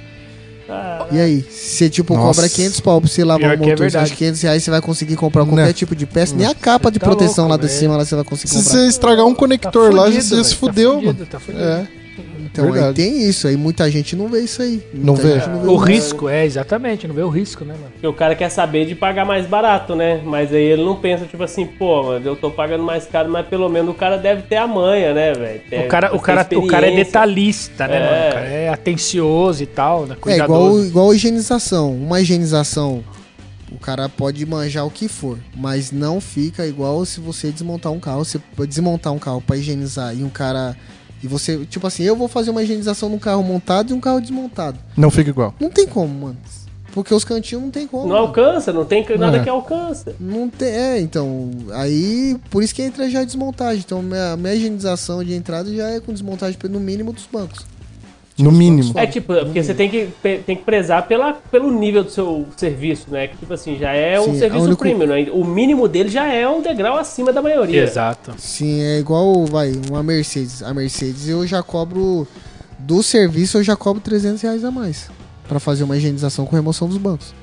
Ah, 0.74 1.08
E 1.12 1.20
aí, 1.20 1.46
você 1.50 1.90
tipo 1.90 2.14
Nossa. 2.14 2.36
cobra 2.42 2.50
500 2.50 2.80
pau 2.80 3.02
pra 3.02 3.10
você 3.10 3.24
lavar 3.24 3.40
Pior 3.40 3.56
o 3.56 3.58
que 3.58 3.64
é 3.66 3.72
motor, 3.72 3.78
você 3.78 3.84
acha 3.86 3.92
verdade. 3.92 4.12
que 4.12 4.18
500 4.18 4.42
reais 4.42 4.64
você 4.64 4.72
vai 4.72 4.82
conseguir 4.82 5.16
comprar 5.18 5.44
qualquer 5.46 5.66
Né. 5.68 5.74
tipo 5.74 5.96
de 5.96 6.06
peça, 6.06 6.36
nem 6.36 6.48
a 6.48 6.56
capa 6.56 6.90
de 6.92 7.00
tá 7.00 7.06
proteção 7.06 7.48
louco, 7.48 7.62
lá 7.62 7.68
de 7.68 7.74
cima 7.74 7.98
lá 7.98 8.06
você 8.06 8.16
vai 8.16 8.24
conseguir 8.24 8.50
Se 8.50 8.56
comprar. 8.58 8.72
você 8.72 8.88
estragar 8.88 9.26
um 9.26 9.34
Tá 9.34 9.40
conector 9.40 9.94
lá, 9.94 10.06
fudido, 10.06 10.24
você 10.24 10.30
velho, 10.36 10.44
se 10.46 10.52
tá 10.54 10.58
fudeu, 10.60 10.94
fudido, 10.94 11.14
mano. 11.14 11.26
Tá 11.26 11.40
fudido. 11.40 11.64
É. 11.64 11.88
Então 12.52 12.74
aí 12.74 12.94
tem 12.94 13.24
isso, 13.30 13.48
aí 13.48 13.56
muita 13.56 13.90
gente 13.90 14.14
não 14.16 14.28
vê 14.28 14.42
isso 14.42 14.62
aí. 14.62 14.84
Não 14.94 15.16
vê. 15.16 15.40
gente 15.40 15.50
O 15.66 15.76
isso. 15.76 15.84
risco, 15.86 16.30
é, 16.30 16.46
exatamente, 16.46 17.08
não 17.08 17.16
vê 17.16 17.22
o 17.22 17.30
risco, 17.30 17.64
né, 17.64 17.74
mano? 17.74 17.92
Porque 17.94 18.08
o 18.08 18.14
cara 18.14 18.36
quer 18.36 18.50
saber 18.50 18.86
de 18.86 18.94
pagar 18.94 19.24
mais 19.26 19.46
barato, 19.46 19.96
né? 19.96 20.22
Mas 20.26 20.54
aí 20.54 20.62
ele 20.64 20.84
não 20.84 20.98
pensa, 20.98 21.26
tipo 21.26 21.42
assim, 21.44 21.66
pô, 21.66 22.04
mas 22.04 22.26
eu 22.26 22.36
tô 22.36 22.52
pagando 22.52 22.84
mais 22.84 23.06
caro, 23.06 23.30
mas 23.30 23.48
pelo 23.48 23.70
menos 23.70 23.92
o 23.92 23.94
cara 23.94 24.18
deve 24.18 24.42
ter 24.42 24.58
a 24.58 24.68
manha, 24.68 25.14
né, 25.14 25.34
velho? 25.34 25.86
O 25.86 25.88
cara, 25.88 26.14
o, 26.16 26.20
cara, 26.20 26.48
o 26.58 26.68
cara 26.68 26.92
é 26.92 26.96
detalhista, 26.96 27.88
né, 27.88 27.96
É. 27.98 28.00
mano? 28.00 28.30
O 28.30 28.34
cara 28.34 28.46
é 28.48 28.70
atencioso 28.70 29.64
e 29.64 29.66
tal, 29.66 30.06
né? 30.06 30.16
É 30.18 30.22
Cuidadoso. 30.22 30.60
igual, 30.80 30.86
igual 30.86 31.12
a 31.12 31.16
higienização. 31.16 31.94
Uma 31.94 32.20
higienização, 32.20 33.02
o 33.72 33.78
cara 33.80 34.10
pode 34.10 34.46
manjar 34.46 34.86
o 34.86 34.92
que 34.92 35.08
for, 35.08 35.38
mas 35.56 35.92
não 35.92 36.20
fica 36.20 36.66
igual 36.68 37.06
se 37.06 37.22
você 37.22 37.50
desmontar 37.50 37.92
um 37.94 38.00
carro. 38.00 38.26
Você 38.26 38.40
pode 38.58 38.68
desmontar 38.70 39.14
um 39.14 39.20
carro 39.20 39.42
pra 39.42 39.56
higienizar 39.56 40.14
e 40.14 40.22
um 40.24 40.30
cara. 40.30 40.76
E 41.24 41.28
você, 41.28 41.66
tipo 41.66 41.86
assim, 41.86 42.04
eu 42.04 42.16
vou 42.16 42.28
fazer 42.28 42.50
uma 42.52 42.64
higienização 42.64 43.10
num 43.10 43.20
carro 43.20 43.44
montado 43.44 43.92
e 43.92 43.94
um 43.94 44.00
carro 44.00 44.20
desmontado. 44.20 44.80
Não 44.98 45.12
fica 45.12 45.30
igual. 45.30 45.54
Não 45.60 45.70
tem 45.70 45.86
como, 45.88 46.14
mano. 46.28 46.38
Porque 46.94 47.14
os 47.14 47.24
cantinhos 47.24 47.64
não 47.64 47.72
tem 47.72 47.88
como. 47.88 48.04
Não 48.04 48.10
mano. 48.10 48.28
alcança, 48.28 48.74
não 48.74 48.84
tem 48.84 49.06
nada 49.18 49.38
É. 49.38 49.44
que 49.44 49.50
alcança. 49.50 50.14
Não 50.20 50.50
tem, 50.50 50.68
é, 50.70 51.00
então, 51.00 51.50
aí, 51.74 52.38
por 52.50 52.62
isso 52.62 52.76
que 52.76 52.82
entra 52.82 53.10
já 53.10 53.22
a 53.22 53.24
desmontagem. 53.24 53.82
Então, 53.86 54.02
minha, 54.02 54.36
minha 54.36 54.54
higienização 54.54 55.24
de 55.24 55.34
entrada 55.34 55.74
já 55.74 55.90
é 55.90 56.00
com 56.00 56.12
desmontagem 56.12 56.58
no 56.70 56.80
mínimo 56.80 57.14
dos 57.14 57.28
bancos. 57.32 57.66
No 58.40 58.52
mínimo. 58.52 58.94
É 58.96 59.06
tipo, 59.06 59.34
porque 59.34 59.62
você 59.62 59.74
tem 59.74 59.90
que, 59.90 60.08
tem 60.22 60.56
que 60.56 60.64
prezar 60.64 61.08
pela, 61.08 61.34
pelo 61.34 61.70
nível 61.72 62.04
do 62.04 62.10
seu 62.10 62.48
serviço, 62.58 63.06
né? 63.12 63.28
Que 63.28 63.38
tipo 63.38 63.54
assim, 63.54 63.78
já 63.78 63.92
é 63.94 64.20
um 64.20 64.26
Sim, 64.34 64.40
serviço 64.40 64.66
único- 64.66 64.82
premium, 64.82 65.06
né? 65.08 65.28
O 65.32 65.44
mínimo 65.46 65.88
dele 65.88 66.10
já 66.10 66.28
é 66.32 66.48
um 66.48 66.62
degrau 66.62 66.98
acima 66.98 67.32
da 67.34 67.42
maioria. 67.42 67.84
Exato. 67.84 68.34
Sim, 68.38 68.82
é 68.82 69.00
igual, 69.00 69.46
vai, 69.46 69.74
uma 69.90 70.02
Mercedes. 70.02 70.64
A 70.64 70.74
Mercedes 70.74 71.28
eu 71.28 71.46
já 71.46 71.62
cobro, 71.62 72.28
do 72.80 73.04
serviço 73.04 73.58
eu 73.60 73.64
já 73.64 73.76
cobro 73.76 74.02
300 74.02 74.42
reais 74.42 74.64
a 74.64 74.72
mais. 74.72 75.10
Pra 75.48 75.60
fazer 75.60 75.84
uma 75.84 75.98
higienização 75.98 76.46
com 76.46 76.56
remoção 76.56 76.88
dos 76.88 76.98
bancos. 76.98 77.34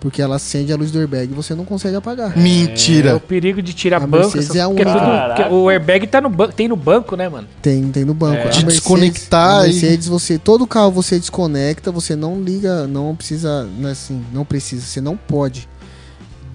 Porque 0.00 0.22
ela 0.22 0.36
acende 0.36 0.72
a 0.72 0.76
luz 0.76 0.92
do 0.92 0.98
airbag 1.00 1.32
e 1.32 1.34
você 1.34 1.56
não 1.56 1.64
consegue 1.64 1.96
apagar. 1.96 2.30
É 2.36 2.38
o 2.38 2.42
Mentira. 2.42 3.18
perigo 3.18 3.60
de 3.60 3.72
tirar 3.72 3.96
A 3.96 4.06
banco. 4.06 4.36
Mercedes 4.36 4.54
é 4.54 4.60
a 4.60 4.66
porque 4.68 4.82
única. 4.82 4.92
tudo- 4.98 5.10
Caraca. 5.10 5.42
porque 5.42 5.54
o 5.56 5.68
airbag 5.68 6.06
tá 6.06 6.20
no 6.20 6.28
banco, 6.30 6.54
tem 6.54 6.68
no 6.68 6.76
banco, 6.76 7.16
né, 7.16 7.28
mano? 7.28 7.48
Tem, 7.60 7.82
tem 7.90 8.04
no 8.04 8.14
banco. 8.14 8.36
É. 8.36 8.42
A 8.42 8.44
De 8.44 8.64
Mercedes- 8.64 8.74
desconectar 8.74 9.62
a 9.62 9.66
e- 9.66 9.72
Mercedes, 9.72 10.06
você, 10.06 10.38
todo 10.38 10.66
carro 10.68 10.92
você 10.92 11.18
desconecta, 11.18 11.90
você 11.90 12.14
não 12.14 12.40
liga, 12.40 12.86
não 12.86 13.16
precisa, 13.16 13.64
não 13.76 13.88
é 13.88 13.92
assim, 13.92 14.24
não 14.32 14.44
precisa, 14.44 14.86
você 14.86 15.00
não 15.00 15.16
pode 15.16 15.68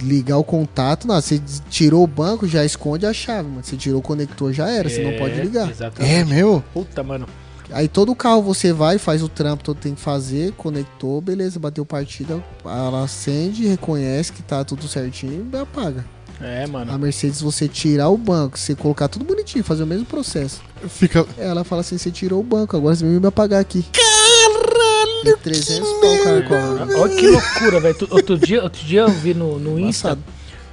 ligar 0.02 0.38
o 0.38 0.44
contato, 0.44 1.06
não, 1.08 1.16
você 1.20 1.42
tirou 1.70 2.04
o 2.04 2.08
banco, 2.08 2.48
já 2.48 2.64
esconde 2.66 3.06
a 3.06 3.14
chave, 3.14 3.48
mano. 3.50 3.62
Você 3.64 3.76
tirou 3.78 4.00
o 4.00 4.02
conector, 4.02 4.52
já 4.54 4.70
era, 4.70 4.90
você 4.90 5.02
não 5.04 5.12
É, 5.12 5.18
pode 5.18 5.36
ligar. 5.40 5.70
Exatamente. 5.70 6.14
É, 6.14 6.24
meu? 6.26 6.64
Puta, 6.74 7.04
mano. 7.04 7.26
Aí 7.72 7.88
todo 7.88 8.14
carro 8.16 8.42
você 8.42 8.74
vai, 8.74 8.98
faz 8.98 9.24
o 9.24 9.30
trampo 9.30 9.64
todo 9.64 9.78
tem 9.78 9.96
que 9.96 10.02
fazer, 10.02 10.52
conectou, 10.54 11.22
beleza, 11.22 11.60
bateu 11.60 11.86
partida, 11.86 12.44
ela 12.66 13.04
acende, 13.04 13.66
reconhece 13.66 14.34
que 14.34 14.44
tá 14.44 14.64
tudo 14.64 14.88
certinho 14.88 15.48
e 15.52 15.58
apaga. 15.58 16.06
É, 16.42 16.68
mano. 16.68 16.92
A 16.92 16.98
Mercedes, 16.98 17.42
você 17.42 17.68
tirar 17.68 18.10
o 18.10 18.18
banco, 18.18 18.58
você 18.58 18.76
colocar 18.76 19.08
tudo 19.08 19.24
bonitinho, 19.24 19.64
fazer 19.64 19.84
o 19.84 19.88
mesmo 19.88 20.06
processo. 20.06 20.62
Fica. 20.90 21.26
Ela 21.38 21.64
fala 21.64 21.82
assim, 21.82 21.98
você 21.98 22.12
tirou 22.12 22.42
o 22.42 22.44
banco, 22.44 22.76
agora 22.76 22.96
você 22.96 23.06
vai 23.06 23.18
me 23.18 23.28
apagar 23.28 23.62
aqui. 23.62 23.86
Caralho! 23.94 25.38
300 25.42 25.90
pau, 25.90 26.44
cara. 26.50 27.00
Olha 27.00 27.16
que 27.16 27.28
loucura, 27.28 27.80
velho. 27.80 27.96
Outro 28.12 28.38
dia, 28.38 28.64
outro 28.64 28.86
dia 28.86 29.02
eu 29.02 29.10
vi 29.10 29.34
no, 29.34 29.58
no 29.58 29.80
Insta 29.80 30.10
Passado. 30.10 30.24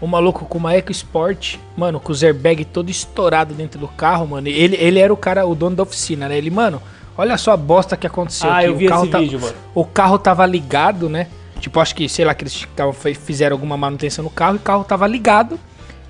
Um 0.03 0.07
maluco 0.07 0.45
com 0.47 0.59
uma 0.59 0.75
EcoSport, 0.77 1.57
mano, 1.77 2.01
com 2.01 2.11
os 2.13 2.23
airbag 2.23 2.65
todo 2.65 2.91
estourado 2.91 3.53
dentro 3.55 3.79
do 3.79 3.89
carro, 3.89 4.27
mano. 4.27 4.49
Ele, 4.49 4.77
ele 4.77 4.99
era 4.99 5.13
o 5.13 5.17
cara, 5.17 5.47
o 5.47 5.55
dono 5.55 5.77
da 5.77 5.83
oficina, 5.83 6.29
né? 6.29 6.39
Ele, 6.39 6.51
mano, 6.51 6.81
olha 7.19 7.37
só 7.37 7.53
a 7.53 7.57
bosta 7.57 7.97
que 7.97 8.07
aconteceu 8.07 8.51
Ah, 8.51 8.59
aqui. 8.59 8.67
eu 8.69 8.77
vi 8.77 8.87
o 8.87 8.89
carro 8.89 9.03
esse 9.03 9.13
tá- 9.13 9.19
vídeo, 9.21 9.41
mano. 9.41 9.55
O 9.75 9.85
carro 9.85 10.19
tava 10.19 10.47
ligado, 10.47 11.09
né? 11.09 11.27
Tipo, 11.61 11.79
acho 11.81 11.95
que, 11.95 12.09
sei 12.09 12.25
lá, 12.25 12.33
que 12.35 12.45
eles 12.45 12.67
tavam- 12.75 12.95
fizeram 12.95 13.55
alguma 13.55 13.77
manutenção 13.77 14.25
no 14.25 14.31
carro 14.31 14.55
e 14.55 14.57
o 14.57 14.61
carro 14.61 14.83
tava 14.85 15.07
ligado. 15.07 15.61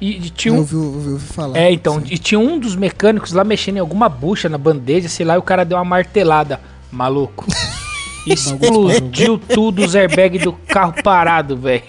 E, 0.01 0.17
e 0.27 0.31
tinha 0.31 0.55
um. 0.55 0.59
Eu 0.59 0.61
ouvi, 0.63 0.75
eu 0.77 0.83
ouvi- 0.85 1.11
ouvi 1.11 1.27
falar. 1.27 1.59
É, 1.59 1.73
então, 1.73 2.01
e 2.09 2.17
tinha 2.17 2.39
um 2.39 2.59
dos 2.59 2.77
mecânicos 2.77 3.33
lá 3.33 3.43
mexendo 3.45 3.77
em 3.77 3.81
alguma 3.81 4.09
bucha 4.09 4.49
na 4.49 4.57
bandeja, 4.57 5.09
sei 5.09 5.27
lá, 5.27 5.35
e 5.35 5.39
o 5.39 5.43
cara 5.43 5.65
deu 5.65 5.77
uma 5.77 5.85
martelada. 5.85 6.61
Maluco. 6.93 7.45
Explodiu 8.27 9.39
tudo 9.39 9.83
os 9.85 9.95
airbags 9.97 10.43
do 10.43 10.53
carro 10.53 10.95
parado, 11.03 11.57
velho. 11.57 11.83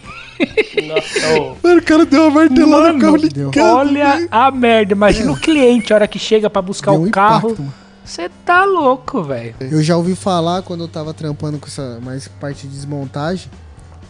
Nossa, 0.87 1.57
Mano, 1.63 1.79
o 1.79 1.83
cara 1.83 2.05
deu 2.05 2.21
uma 2.23 2.31
martelada 2.31 2.83
Mano, 2.83 2.93
no 2.93 2.99
carro 2.99 3.15
ligado. 3.17 3.75
Olha 3.75 4.27
a 4.29 4.51
merda. 4.51 4.93
Imagina 4.93 5.31
o 5.31 5.39
cliente, 5.39 5.93
a 5.93 5.95
hora 5.95 6.07
que 6.07 6.19
chega 6.19 6.49
pra 6.49 6.61
buscar 6.61 6.91
Deu 6.91 7.01
um 7.01 7.07
o 7.07 7.11
carro. 7.11 7.57
Você 8.03 8.29
tá 8.45 8.65
louco, 8.65 9.23
velho. 9.23 9.55
Eu 9.59 9.81
já 9.81 9.95
ouvi 9.95 10.15
falar 10.15 10.63
quando 10.63 10.83
eu 10.83 10.87
tava 10.87 11.13
trampando 11.13 11.59
com 11.59 11.67
essa 11.67 11.99
mais 12.01 12.27
parte 12.27 12.67
de 12.67 12.73
desmontagem 12.73 13.49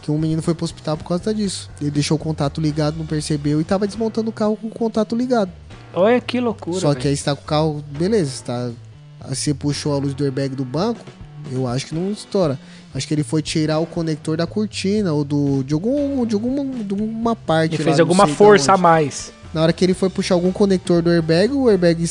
que 0.02 0.10
um 0.10 0.18
menino 0.18 0.42
foi 0.42 0.54
pro 0.54 0.64
hospital 0.64 0.96
por 0.96 1.04
causa 1.04 1.32
disso. 1.32 1.70
Ele 1.80 1.90
deixou 1.90 2.16
o 2.16 2.20
contato 2.20 2.60
ligado, 2.60 2.98
não 2.98 3.06
percebeu 3.06 3.60
e 3.60 3.64
tava 3.64 3.86
desmontando 3.86 4.30
o 4.30 4.32
carro 4.32 4.56
com 4.56 4.66
o 4.66 4.70
contato 4.70 5.14
ligado. 5.14 5.50
Olha 5.94 6.20
que 6.20 6.40
loucura. 6.40 6.80
Só 6.80 6.94
que 6.94 7.02
velho. 7.02 7.10
aí 7.10 7.16
você 7.16 7.24
tá 7.24 7.36
com 7.36 7.42
o 7.42 7.46
carro, 7.46 7.84
beleza, 7.96 8.42
tá, 8.44 8.70
aí 9.20 9.36
você 9.36 9.54
puxou 9.54 9.94
a 9.94 9.98
luz 9.98 10.12
do 10.14 10.24
airbag 10.24 10.56
do 10.56 10.64
banco, 10.64 11.00
eu 11.50 11.66
acho 11.68 11.86
que 11.86 11.94
não 11.94 12.10
estoura. 12.10 12.58
Acho 12.94 13.08
que 13.08 13.14
ele 13.14 13.24
foi 13.24 13.40
tirar 13.40 13.78
o 13.78 13.86
conector 13.86 14.36
da 14.36 14.46
cortina 14.46 15.12
ou 15.12 15.24
do, 15.24 15.62
de, 15.62 15.72
algum, 15.72 16.26
de, 16.26 16.34
alguma, 16.34 16.64
de 16.64 16.92
alguma 16.92 17.34
parte. 17.34 17.74
Ele 17.76 17.82
lá, 17.82 17.88
fez 17.88 18.00
alguma 18.00 18.26
força 18.26 18.74
a 18.74 18.76
mais. 18.76 19.32
Na 19.54 19.62
hora 19.62 19.72
que 19.72 19.84
ele 19.84 19.94
foi 19.94 20.10
puxar 20.10 20.34
algum 20.34 20.52
conector 20.52 21.02
do 21.02 21.10
airbag, 21.10 21.52
o 21.52 21.68
airbag 21.68 22.06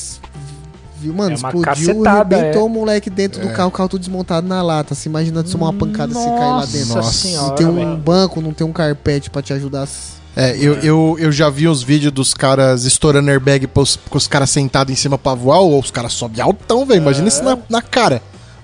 viu, 0.99 1.13
mano, 1.13 1.31
É 1.31 1.33
explodiu, 1.35 2.07
arrebentou 2.07 2.61
é. 2.61 2.65
o 2.65 2.69
moleque 2.69 3.09
dentro 3.09 3.41
do 3.41 3.49
carro, 3.49 3.69
o 3.69 3.71
carro 3.71 3.89
tudo 3.89 4.01
desmontado 4.01 4.47
na 4.47 4.61
lata. 4.61 4.93
Se 4.95 5.09
imagina 5.09 5.43
se 5.45 5.51
tomar 5.51 5.69
uma 5.69 5.73
pancada 5.73 6.13
se 6.13 6.19
cair 6.19 6.39
lá 6.39 6.65
dentro. 6.65 6.95
Nossa 6.95 7.11
senhora, 7.11 7.47
Não 7.49 7.55
tem 7.55 7.65
um 7.67 7.75
velho. 7.75 7.97
banco, 7.97 8.41
não 8.41 8.53
tem 8.53 8.65
um 8.65 8.71
carpete 8.71 9.29
pra 9.29 9.41
te 9.41 9.53
ajudar. 9.53 9.87
É, 10.35 10.55
eu, 10.57 10.75
eu, 10.75 11.17
eu 11.19 11.31
já 11.31 11.49
vi 11.49 11.67
uns 11.67 11.83
vídeos 11.83 12.13
dos 12.13 12.33
caras 12.33 12.85
estourando 12.85 13.29
airbag 13.29 13.67
pros, 13.67 13.99
com 14.09 14.17
os 14.17 14.27
caras 14.27 14.49
sentados 14.49 14.93
em 14.93 14.95
cima 14.95 15.17
pra 15.17 15.33
voar, 15.33 15.59
ou 15.59 15.79
os 15.79 15.91
caras 15.91 16.13
sobem 16.13 16.41
altão, 16.41 16.85
velho. 16.85 17.01
Imagina 17.01 17.27
isso 17.27 17.43
na, 17.43 17.57
na 17.69 17.81
cara. 17.81 18.21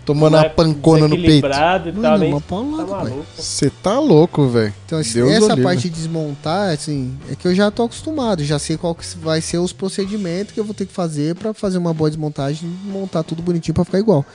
Tomando 0.07 0.35
uma 0.35 0.41
né, 0.43 0.49
pancona 0.49 1.07
no 1.07 1.15
peito. 1.17 1.45
e 1.45 1.91
Mano, 1.91 2.17
nem- 2.17 2.31
uma 2.33 2.41
Tá 2.41 2.55
velho. 2.55 2.87
maluco. 2.87 3.25
Você 3.35 3.69
tá 3.69 3.99
louco, 3.99 4.47
velho. 4.47 4.73
Então, 4.85 4.97
assim, 4.99 5.15
Deus 5.15 5.29
o 5.29 5.33
essa 5.33 5.47
livre. 5.49 5.63
parte 5.63 5.81
de 5.81 5.89
desmontar, 5.89 6.69
assim, 6.73 7.15
é 7.29 7.35
que 7.35 7.45
eu 7.47 7.53
já 7.53 7.69
tô 7.69 7.83
acostumado, 7.83 8.43
já 8.43 8.57
sei 8.57 8.77
qual 8.77 8.95
que 8.95 9.05
vai 9.17 9.41
ser 9.41 9.57
os 9.57 9.73
procedimentos 9.73 10.53
que 10.53 10.59
eu 10.59 10.63
vou 10.63 10.73
ter 10.73 10.85
que 10.85 10.93
fazer 10.93 11.35
pra 11.35 11.53
fazer 11.53 11.77
uma 11.77 11.93
boa 11.93 12.09
desmontagem 12.09 12.67
e 12.69 12.87
montar 12.89 13.21
tudo 13.23 13.43
bonitinho 13.43 13.75
pra 13.75 13.83
ficar 13.83 13.99
igual. 13.99 14.25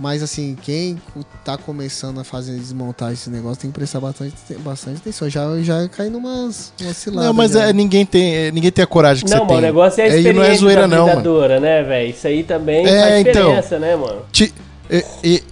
Mas 0.00 0.22
assim, 0.22 0.56
quem 0.62 0.96
tá 1.44 1.58
começando 1.58 2.20
a 2.20 2.24
fazer 2.24 2.52
desmontagem 2.56 3.14
esse 3.14 3.28
negócio 3.28 3.62
tem 3.62 3.70
que 3.72 3.76
prestar 3.76 3.98
bastante, 3.98 4.32
bastante 4.60 4.98
atenção. 4.98 5.28
Já, 5.28 5.60
já 5.60 5.88
caí 5.88 6.08
numas, 6.08 6.72
umas 6.80 6.96
ciladas. 6.96 7.24
Não, 7.26 7.32
mas 7.32 7.56
é, 7.56 7.72
ninguém, 7.72 8.06
tem, 8.06 8.32
é, 8.32 8.52
ninguém 8.52 8.70
tem 8.70 8.84
a 8.84 8.86
coragem 8.86 9.24
que 9.24 9.30
Não, 9.32 9.38
você 9.38 9.44
mano, 9.44 9.58
o 9.58 9.60
tem. 9.60 9.66
negócio 9.66 10.00
é 10.00 10.04
a 10.04 10.06
experiência 10.06 10.32
não 10.34 10.42
é 10.44 10.54
zoeira, 10.56 10.80
da 10.82 10.86
não, 10.96 11.06
né, 11.58 11.82
velho? 11.82 12.10
Isso 12.10 12.24
aí 12.28 12.44
também 12.44 12.86
É, 12.86 13.00
faz 13.00 13.20
então. 13.26 13.32
diferença, 13.48 13.78
né, 13.80 13.96
mano? 13.96 14.22
Ti- 14.30 14.54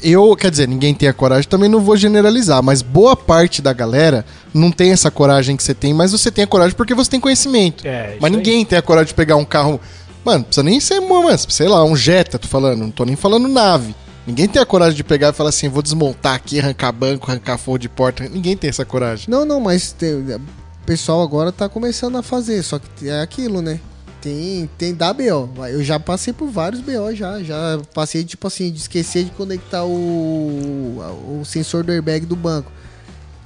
Eu, 0.02 0.34
quer 0.34 0.50
dizer, 0.50 0.66
ninguém 0.66 0.94
tem 0.94 1.08
a 1.08 1.12
coragem, 1.12 1.48
também 1.48 1.68
não 1.68 1.80
vou 1.80 1.96
generalizar, 1.96 2.62
mas 2.62 2.80
boa 2.80 3.14
parte 3.14 3.60
da 3.60 3.72
galera 3.72 4.24
não 4.54 4.70
tem 4.70 4.92
essa 4.92 5.10
coragem 5.10 5.56
que 5.56 5.62
você 5.62 5.74
tem, 5.74 5.92
mas 5.92 6.12
você 6.12 6.30
tem 6.30 6.44
a 6.44 6.46
coragem 6.46 6.74
porque 6.74 6.94
você 6.94 7.10
tem 7.10 7.20
conhecimento. 7.20 7.86
É, 7.86 8.12
isso 8.12 8.18
mas 8.20 8.30
aí. 8.30 8.36
ninguém 8.36 8.64
tem 8.64 8.78
a 8.78 8.82
coragem 8.82 9.08
de 9.08 9.14
pegar 9.14 9.36
um 9.36 9.44
carro. 9.44 9.78
Mano, 10.24 10.44
precisa 10.44 10.64
nem 10.64 10.80
ser, 10.80 11.00
mano, 11.00 11.36
sei 11.38 11.68
lá, 11.68 11.84
um 11.84 11.94
Jetta, 11.94 12.38
tô 12.38 12.48
falando, 12.48 12.80
não 12.80 12.90
tô 12.90 13.04
nem 13.04 13.14
falando 13.14 13.46
nave. 13.46 13.94
Ninguém 14.26 14.48
tem 14.48 14.60
a 14.60 14.66
coragem 14.66 14.96
de 14.96 15.04
pegar 15.04 15.28
e 15.28 15.32
falar 15.32 15.50
assim, 15.50 15.68
vou 15.68 15.82
desmontar 15.82 16.34
aqui, 16.34 16.58
arrancar 16.58 16.90
banco, 16.90 17.30
arrancar 17.30 17.58
forro 17.58 17.78
de 17.78 17.88
porta. 17.88 18.28
Ninguém 18.28 18.56
tem 18.56 18.68
essa 18.68 18.84
coragem. 18.84 19.26
Não, 19.28 19.44
não, 19.44 19.60
mas 19.60 19.94
o 20.02 20.40
pessoal 20.84 21.22
agora 21.22 21.52
tá 21.52 21.68
começando 21.68 22.16
a 22.16 22.22
fazer, 22.22 22.60
só 22.62 22.78
que 22.78 23.08
é 23.08 23.20
aquilo, 23.20 23.62
né? 23.62 23.78
Tem, 24.26 24.68
tem 24.76 24.92
da 24.92 25.12
BO. 25.12 25.48
Eu 25.68 25.84
já 25.84 26.00
passei 26.00 26.32
por 26.32 26.48
vários 26.48 26.80
BO 26.80 27.14
já. 27.14 27.40
Já 27.44 27.80
passei, 27.94 28.24
tipo 28.24 28.44
assim, 28.48 28.72
de 28.72 28.78
esquecer 28.78 29.22
de 29.22 29.30
conectar 29.30 29.84
o, 29.84 31.38
o 31.40 31.44
sensor 31.44 31.84
do 31.84 31.92
airbag 31.92 32.26
do 32.26 32.34
banco. 32.34 32.72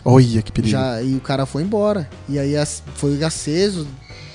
Olha 0.02 0.40
que 0.40 0.50
perigo. 0.50 0.72
Já, 0.72 1.02
e 1.02 1.16
o 1.16 1.20
cara 1.20 1.44
foi 1.44 1.64
embora. 1.64 2.08
E 2.26 2.38
aí 2.38 2.54
foi 2.94 3.22
aceso, 3.22 3.86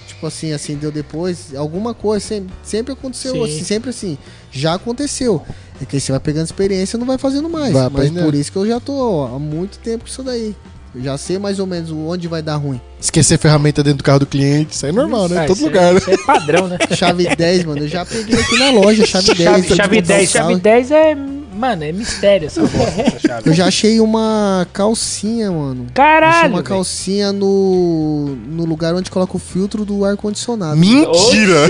tipo 0.05 0.27
assim, 0.27 0.53
acendeu 0.53 0.91
depois. 0.91 1.55
Alguma 1.55 1.95
coisa, 1.95 2.23
sempre, 2.23 2.53
sempre 2.63 2.93
aconteceu 2.93 3.33
Sim. 3.33 3.43
assim, 3.43 3.63
sempre 3.63 3.89
assim. 3.89 4.15
Já 4.51 4.75
aconteceu. 4.75 5.41
É 5.81 5.85
que 5.85 5.95
aí 5.95 5.99
você 5.99 6.11
vai 6.11 6.21
pegando 6.21 6.45
experiência 6.45 6.95
e 6.95 6.99
não 6.99 7.07
vai 7.07 7.17
fazendo 7.17 7.49
mais. 7.49 7.73
Vai 7.73 7.89
Mas 7.89 8.11
por 8.11 8.35
isso 8.35 8.51
que 8.51 8.57
eu 8.59 8.67
já 8.67 8.79
tô 8.79 8.93
ó, 8.93 9.35
há 9.35 9.39
muito 9.39 9.79
tempo 9.79 10.03
com 10.03 10.09
isso 10.11 10.21
daí. 10.21 10.55
Eu 10.95 11.03
já 11.03 11.17
sei 11.17 11.37
mais 11.37 11.59
ou 11.59 11.67
menos 11.67 11.91
onde 11.91 12.27
vai 12.27 12.41
dar 12.41 12.55
ruim. 12.55 12.79
Esquecer 13.01 13.37
ferramenta 13.37 13.83
dentro 13.83 13.97
do 13.97 14.03
carro 14.03 14.19
do 14.19 14.25
cliente, 14.25 14.73
isso 14.73 14.85
aí 14.85 14.91
é 14.91 14.95
normal, 14.95 15.27
né? 15.27 15.39
Ah, 15.41 15.43
Em 15.43 15.47
todo 15.47 15.57
isso 15.57 15.65
é- 15.65 15.67
lugar, 15.67 15.93
né? 15.93 15.99
Isso 15.99 16.09
é 16.11 16.17
padrão, 16.17 16.67
né? 16.67 16.77
Chave 16.95 17.27
10, 17.35 17.65
mano, 17.65 17.81
eu 17.81 17.87
já 17.87 18.05
peguei 18.05 18.39
aqui 18.39 18.57
na 18.57 18.71
loja, 18.71 19.05
chave 19.05 19.33
10. 19.33 19.37
Chave, 19.37 19.75
chave 19.75 20.01
desmontar 20.01 20.15
o 20.15 20.17
10, 20.19 20.29
chave 20.31 20.47
carro. 20.47 20.59
10 20.59 20.91
é. 20.91 21.15
Mano, 21.55 21.83
é 21.85 21.91
mistério 21.93 22.47
essa 22.47 22.61
bosta, 22.67 23.01
essa 23.01 23.19
chave. 23.19 23.49
Eu 23.49 23.53
já 23.53 23.67
achei 23.67 23.99
uma 24.01 24.67
calcinha, 24.73 25.51
mano. 25.51 25.81
Achei 25.83 25.93
Caralho! 25.93 26.49
uma 26.49 26.57
velho. 26.57 26.63
calcinha 26.63 27.31
no, 27.31 28.35
no 28.47 28.65
lugar 28.65 28.93
onde 28.95 29.09
coloca 29.11 29.35
o 29.37 29.39
filtro 29.39 29.85
do 29.85 30.03
ar-condicionado. 30.05 30.75
Mentira! 30.77 31.65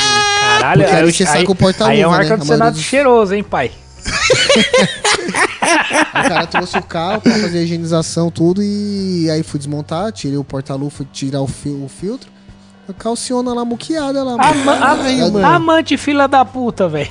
Caralho, 0.59 0.83
Porque 0.83 1.23
aí 1.23 1.37
aí, 1.39 1.45
porta-luva, 1.55 1.93
aí 1.93 2.01
é 2.01 2.07
um 2.07 2.11
né? 2.11 2.17
Ar-condicionado 2.17 2.77
cheiroso, 2.79 3.33
hein, 3.33 3.43
pai? 3.43 3.71
O 6.09 6.29
cara 6.29 6.47
trouxe 6.47 6.77
o 6.77 6.83
carro 6.83 7.21
pra 7.21 7.31
fazer 7.33 7.59
a 7.59 7.61
higienização, 7.61 8.29
tudo, 8.31 8.61
e 8.63 9.29
aí 9.31 9.43
fui 9.43 9.57
desmontar, 9.59 10.11
tirei 10.11 10.37
o 10.37 10.43
porta-luva, 10.43 10.89
fui 10.91 11.07
tirar 11.11 11.41
o, 11.41 11.47
fi- 11.47 11.69
o 11.69 11.87
filtro. 11.87 12.29
A 12.89 12.93
calciona 12.93 13.53
lá 13.53 13.65
muqueada 13.65 14.23
lá, 14.23 14.37
mano. 14.37 14.61
Ama- 14.61 14.91
am- 14.93 15.31
mano. 15.31 15.45
amante 15.45 15.97
fila 15.97 16.25
da 16.25 16.45
puta, 16.45 16.87
velho. 16.87 17.09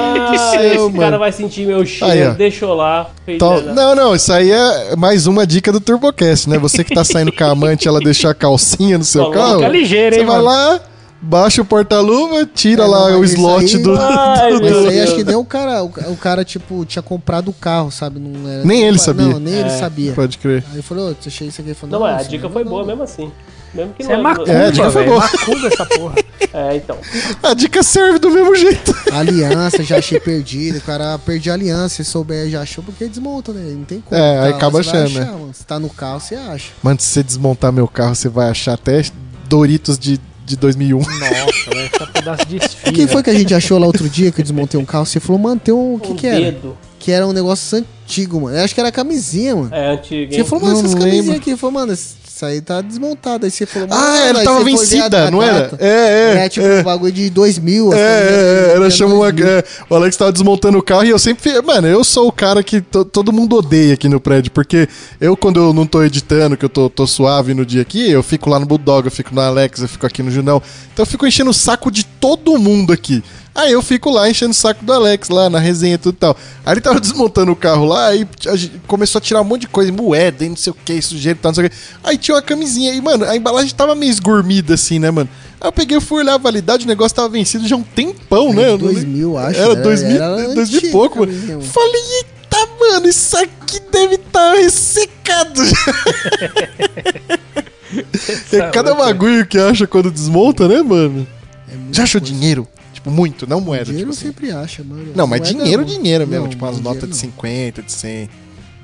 Ah, 0.00 0.52
céu, 0.52 0.62
esse 0.62 0.78
mano. 0.78 0.98
cara 0.98 1.18
vai 1.18 1.32
sentir 1.32 1.66
meu 1.66 1.84
cheiro, 1.84 2.12
Aí, 2.12 2.26
ó. 2.28 2.30
deixou 2.32 2.74
lá. 2.74 3.10
Então, 3.26 3.60
não, 3.60 3.94
não, 3.94 4.14
isso 4.14 4.32
aí 4.32 4.50
é 4.50 4.96
mais 4.96 5.26
uma 5.26 5.46
dica 5.46 5.70
do 5.70 5.80
TurboCast, 5.80 6.48
né? 6.48 6.58
Você 6.58 6.82
que 6.82 6.94
tá 6.94 7.04
saindo 7.04 7.30
com 7.32 7.44
a 7.44 7.50
amante, 7.50 7.86
ela 7.86 8.00
deixou 8.00 8.30
a 8.30 8.34
calcinha 8.34 8.96
no 8.98 9.04
seu 9.04 9.24
Coloca 9.26 9.60
carro. 9.60 9.72
ligeiro, 9.72 10.14
Você 10.14 10.20
hein, 10.22 10.26
vai 10.26 10.36
mano? 10.36 10.48
lá, 10.48 10.80
baixa 11.20 11.62
o 11.62 11.64
porta-luva, 11.64 12.46
tira 12.46 12.82
É, 12.82 12.86
não, 12.86 12.92
lá 12.92 13.10
mas 13.10 13.18
o 13.20 13.24
slot 13.24 13.76
aí- 13.76 13.82
do. 13.82 13.96
Ai, 13.98 14.50
meu 14.58 14.66
isso 14.80 14.88
aí 14.88 15.00
acho 15.00 15.14
que 15.16 15.24
nem 15.24 15.36
o 15.36 15.44
cara, 15.44 15.82
o, 15.82 15.86
o 16.12 16.16
cara, 16.16 16.44
tipo, 16.44 16.84
tinha 16.84 17.02
comprado 17.02 17.48
o 17.48 17.52
carro, 17.52 17.90
sabe? 17.90 18.18
Não 18.20 18.48
era, 18.48 18.64
Nem 18.64 18.82
ele 18.82 18.96
Não, 18.96 18.98
sabia. 19.04 19.38
nem 19.38 19.54
ele 19.54 19.70
sabia. 19.70 20.12
Pode 20.12 20.38
crer. 20.38 20.64
Aí 20.74 20.82
falou, 20.82 21.10
ô, 21.10 21.14
você 21.14 21.28
achei 21.28 21.48
isso 21.48 21.60
aqui. 21.60 21.70
Ele 21.70 21.74
falou, 21.74 21.98
Não, 21.98 22.06
mas 22.06 22.16
a 22.18 22.20
isso 22.22 22.30
dica 22.30 22.44
não 22.44 22.52
foi 22.52 22.62
não, 22.64 22.70
boa 22.70 22.80
não. 22.82 22.88
mesmo 22.88 23.02
assim. 23.02 23.30
Mesmo 23.74 23.92
que 23.92 24.02
Isso 24.02 24.10
é 24.10 24.16
não 24.16 24.22
macumba, 24.22 24.50
É, 24.50 24.66
a 24.66 24.70
dica 24.70 24.90
foi 24.90 25.04
boa. 25.04 25.18
Macumba 25.20 25.66
essa 25.66 25.84
porra. 25.86 26.14
É, 26.54 26.76
então. 26.76 26.96
A 27.42 27.52
dica 27.52 27.82
serve 27.82 28.18
do 28.18 28.30
mesmo 28.30 28.54
jeito. 28.56 28.94
Aliança, 29.12 29.82
já 29.82 29.98
achei 29.98 30.18
perdido. 30.18 30.78
O 30.78 30.80
cara 30.80 31.18
perdi 31.18 31.50
a 31.50 31.52
aliança, 31.54 31.96
se 32.02 32.04
souber, 32.06 32.48
já 32.48 32.62
achou 32.62 32.82
porque 32.82 33.06
desmonta, 33.06 33.52
né? 33.52 33.74
Não 33.76 33.84
tem 33.84 34.00
como. 34.00 34.18
É, 34.18 34.38
aí 34.40 34.50
Tá, 34.52 34.56
acaba 34.56 34.82
você 34.82 34.88
achando, 34.88 35.10
né? 35.18 35.22
achar, 35.22 35.32
mano. 35.32 35.50
Se 35.52 35.66
tá 35.66 35.78
no 35.78 35.90
carro, 35.90 36.18
você 36.18 36.34
acha. 36.34 36.70
Mano, 36.82 36.98
se 36.98 37.08
você 37.08 37.22
desmontar 37.22 37.70
meu 37.70 37.86
carro, 37.86 38.14
você 38.14 38.30
vai 38.30 38.48
achar 38.48 38.72
até 38.72 39.02
Doritos 39.46 39.98
de, 39.98 40.18
de 40.48 40.56
2001. 40.56 40.98
Nossa, 40.98 41.08
velho, 41.20 41.50
esse 41.86 42.00
é 42.00 42.04
um 42.04 42.06
pedaço 42.12 42.46
de 42.46 42.56
esfirra. 42.64 42.90
O 42.90 42.92
que 42.94 43.06
foi 43.06 43.22
que 43.22 43.30
a 43.30 43.34
gente 43.34 43.54
achou 43.54 43.78
lá 43.78 43.86
outro 43.86 44.08
dia 44.08 44.32
que 44.32 44.40
eu 44.40 44.42
desmontei 44.42 44.80
um 44.80 44.84
carro? 44.84 45.06
Você 45.06 45.20
falou, 45.20 45.40
mano, 45.40 45.60
tem 45.62 45.72
um. 45.74 45.94
O 45.94 46.00
que 46.00 46.12
um 46.12 46.16
que 46.16 46.26
era? 46.26 46.40
dedo. 46.40 46.76
Que 46.98 47.12
era 47.12 47.26
um 47.26 47.32
negócio 47.32 47.78
an- 47.78 47.84
antigo, 48.04 48.40
mano. 48.40 48.56
Eu 48.56 48.64
acho 48.64 48.74
que 48.74 48.80
era 48.80 48.90
camisinha, 48.90 49.54
mano. 49.54 49.68
É 49.74 49.92
antigo, 49.92 50.32
Você 50.34 50.44
falou, 50.44 50.64
mano, 50.64 50.78
essas 50.80 50.94
camisinhas 50.94 51.36
aqui. 51.36 51.56
Falou, 51.56 51.72
mano, 51.74 51.92
isso 52.38 52.46
aí 52.46 52.60
tá 52.60 52.80
desmontado. 52.80 53.44
Aí 53.44 53.50
você 53.50 53.66
falou, 53.66 53.88
Ah, 53.90 54.18
ela 54.28 54.44
tava 54.44 54.62
vencida, 54.62 55.28
não 55.30 55.42
era? 55.42 55.70
É, 55.80 55.88
é. 56.36 56.44
É, 56.44 56.48
tipo 56.48 56.64
um 56.66 56.82
bagulho 56.84 57.12
de 57.12 57.28
2000. 57.30 57.92
É, 57.92 57.96
é, 57.98 58.72
era 58.76 58.88
chama 58.90 59.14
uma. 59.14 59.32
2000. 59.32 59.48
é, 59.48 59.64
o 59.90 59.94
Alex 59.96 60.16
tava 60.16 60.30
desmontando 60.30 60.78
o 60.78 60.82
carro 60.82 61.04
e 61.04 61.10
eu 61.10 61.18
sempre. 61.18 61.60
Mano, 61.62 61.88
eu 61.88 62.04
sou 62.04 62.28
o 62.28 62.32
cara 62.32 62.62
que 62.62 62.80
to- 62.80 63.04
todo 63.04 63.32
mundo 63.32 63.56
odeia 63.56 63.94
aqui 63.94 64.08
no 64.08 64.20
prédio. 64.20 64.52
Porque 64.52 64.88
eu, 65.20 65.36
quando 65.36 65.58
eu 65.60 65.72
não 65.72 65.84
tô 65.86 66.02
editando, 66.04 66.56
que 66.56 66.64
eu 66.64 66.68
tô, 66.68 66.88
tô 66.88 67.06
suave 67.06 67.54
no 67.54 67.66
dia 67.66 67.82
aqui, 67.82 68.08
eu 68.10 68.22
fico 68.22 68.48
lá 68.48 68.60
no 68.60 68.66
Bulldog, 68.66 69.06
eu 69.06 69.10
fico 69.12 69.34
no 69.34 69.40
Alex, 69.40 69.82
eu 69.82 69.88
fico 69.88 70.06
aqui 70.06 70.22
no 70.22 70.30
Junão. 70.30 70.62
Então 70.92 71.02
eu 71.02 71.06
fico 71.06 71.26
enchendo 71.26 71.50
o 71.50 71.54
saco 71.54 71.90
de 71.90 72.04
todo 72.04 72.56
mundo 72.58 72.92
aqui. 72.92 73.22
Aí 73.54 73.72
eu 73.72 73.82
fico 73.82 74.10
lá 74.10 74.30
enchendo 74.30 74.52
o 74.52 74.54
saco 74.54 74.84
do 74.84 74.92
Alex, 74.92 75.28
lá 75.28 75.50
na 75.50 75.58
resenha 75.58 75.94
e 75.94 75.98
tudo 75.98 76.14
e 76.14 76.18
tal. 76.18 76.36
Aí 76.64 76.74
ele 76.74 76.80
tava 76.80 76.98
desmontando 77.00 77.50
o 77.50 77.56
carro 77.56 77.84
lá 77.84 78.14
e 78.14 78.26
a 78.46 78.56
gente 78.56 78.80
começou 78.86 79.18
a 79.18 79.22
tirar 79.22 79.40
um 79.40 79.44
monte 79.44 79.62
de 79.62 79.68
coisa, 79.68 79.90
moeda 79.90 80.44
e 80.44 80.48
não 80.48 80.56
sei 80.56 80.70
o 80.70 80.76
que, 80.84 81.00
sujeira 81.02 81.36
e 81.36 81.42
tal, 81.42 81.50
não 81.50 81.56
sei 81.56 81.66
o 81.66 81.70
que. 81.70 81.76
Aí 82.04 82.16
tinha 82.16 82.36
uma 82.36 82.42
camisinha 82.42 82.92
e, 82.92 83.00
mano, 83.00 83.24
a 83.24 83.36
embalagem 83.36 83.74
tava 83.74 83.94
meio 83.94 84.10
esgurmida 84.10 84.74
assim, 84.74 84.98
né, 84.98 85.10
mano? 85.10 85.28
Aí 85.60 85.68
eu 85.68 85.72
peguei, 85.72 86.00
fui 86.00 86.22
olhar 86.22 86.34
a 86.34 86.38
validade, 86.38 86.84
o 86.84 86.88
negócio 86.88 87.16
tava 87.16 87.28
vencido 87.28 87.66
já 87.66 87.74
há 87.74 87.78
um 87.78 87.82
tempão, 87.82 88.52
né? 88.52 88.68
Eu 88.68 88.78
não 88.78 88.92
2000, 88.92 89.38
acho. 89.38 89.60
Era 89.60 89.74
2000, 89.74 90.18
2000 90.18 90.54
e 90.54 90.60
antiga 90.60 90.92
pouco, 90.92 91.24
a 91.24 91.26
mano. 91.26 91.62
Falei, 91.62 92.02
eita, 92.18 92.68
mano, 92.80 93.08
isso 93.08 93.36
aqui 93.36 93.80
deve 93.90 94.14
estar 94.14 94.54
ressecado. 94.54 95.60
é 98.52 98.70
cada 98.70 98.94
bagulho 98.94 99.44
que 99.46 99.58
acha 99.58 99.86
quando 99.86 100.12
desmonta, 100.12 100.68
né, 100.68 100.80
mano? 100.80 101.26
É 101.68 101.72
Já 101.90 102.04
achou 102.04 102.20
coisa. 102.20 102.34
dinheiro? 102.34 102.68
Tipo, 102.98 103.12
muito, 103.12 103.46
não 103.46 103.60
moeda. 103.60 103.84
Dinheiro 103.84 104.10
tipo 104.10 104.18
assim. 104.18 104.26
sempre 104.32 104.50
acha, 104.50 104.82
mano. 104.82 105.12
Não, 105.14 105.24
mas 105.24 105.40
Moeda 105.40 105.54
dinheiro, 105.54 105.82
não. 105.82 105.88
dinheiro 105.88 106.26
mesmo. 106.26 106.42
Não, 106.44 106.50
tipo, 106.50 106.64
umas 106.64 106.80
notas 106.80 107.02
de 107.02 107.08
não. 107.08 107.14
50, 107.14 107.82
de 107.82 107.92
100. 107.92 108.30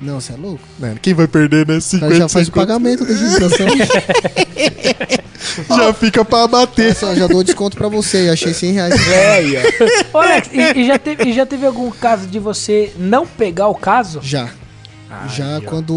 Não, 0.01 0.21
você 0.21 0.31
é 0.33 0.35
louco? 0.37 0.63
Né? 0.79 0.95
Quem 1.01 1.13
vai 1.13 1.27
perder, 1.27 1.67
né? 1.67 1.75
O 1.77 1.81
50, 1.81 2.07
cara 2.07 2.19
já 2.19 2.29
faz 2.29 2.47
o 2.47 2.51
50, 2.51 2.65
pagamento 2.67 3.05
da 3.05 3.13
registração. 3.13 3.67
Já 5.69 5.93
fica 5.93 6.25
pra 6.25 6.47
bater. 6.47 6.91
Assim, 6.91 7.05
ó, 7.05 7.15
já 7.15 7.27
dou 7.27 7.43
desconto 7.43 7.77
pra 7.77 7.87
você. 7.87 8.29
Achei 8.29 8.53
100 8.53 8.71
reais. 8.73 8.93
Ô, 10.13 10.17
Alex, 10.17 10.49
e, 10.51 10.79
e 10.81 10.87
já 10.87 10.97
teve, 10.97 11.23
e 11.29 11.33
já 11.33 11.45
teve 11.45 11.65
algum 11.65 11.89
caso 11.91 12.27
de 12.27 12.39
você 12.39 12.91
não 12.97 13.25
pegar 13.25 13.67
o 13.67 13.75
caso? 13.75 14.19
Já. 14.21 14.49
Já 15.35 15.57
Aí, 15.57 15.61
quando 15.61 15.93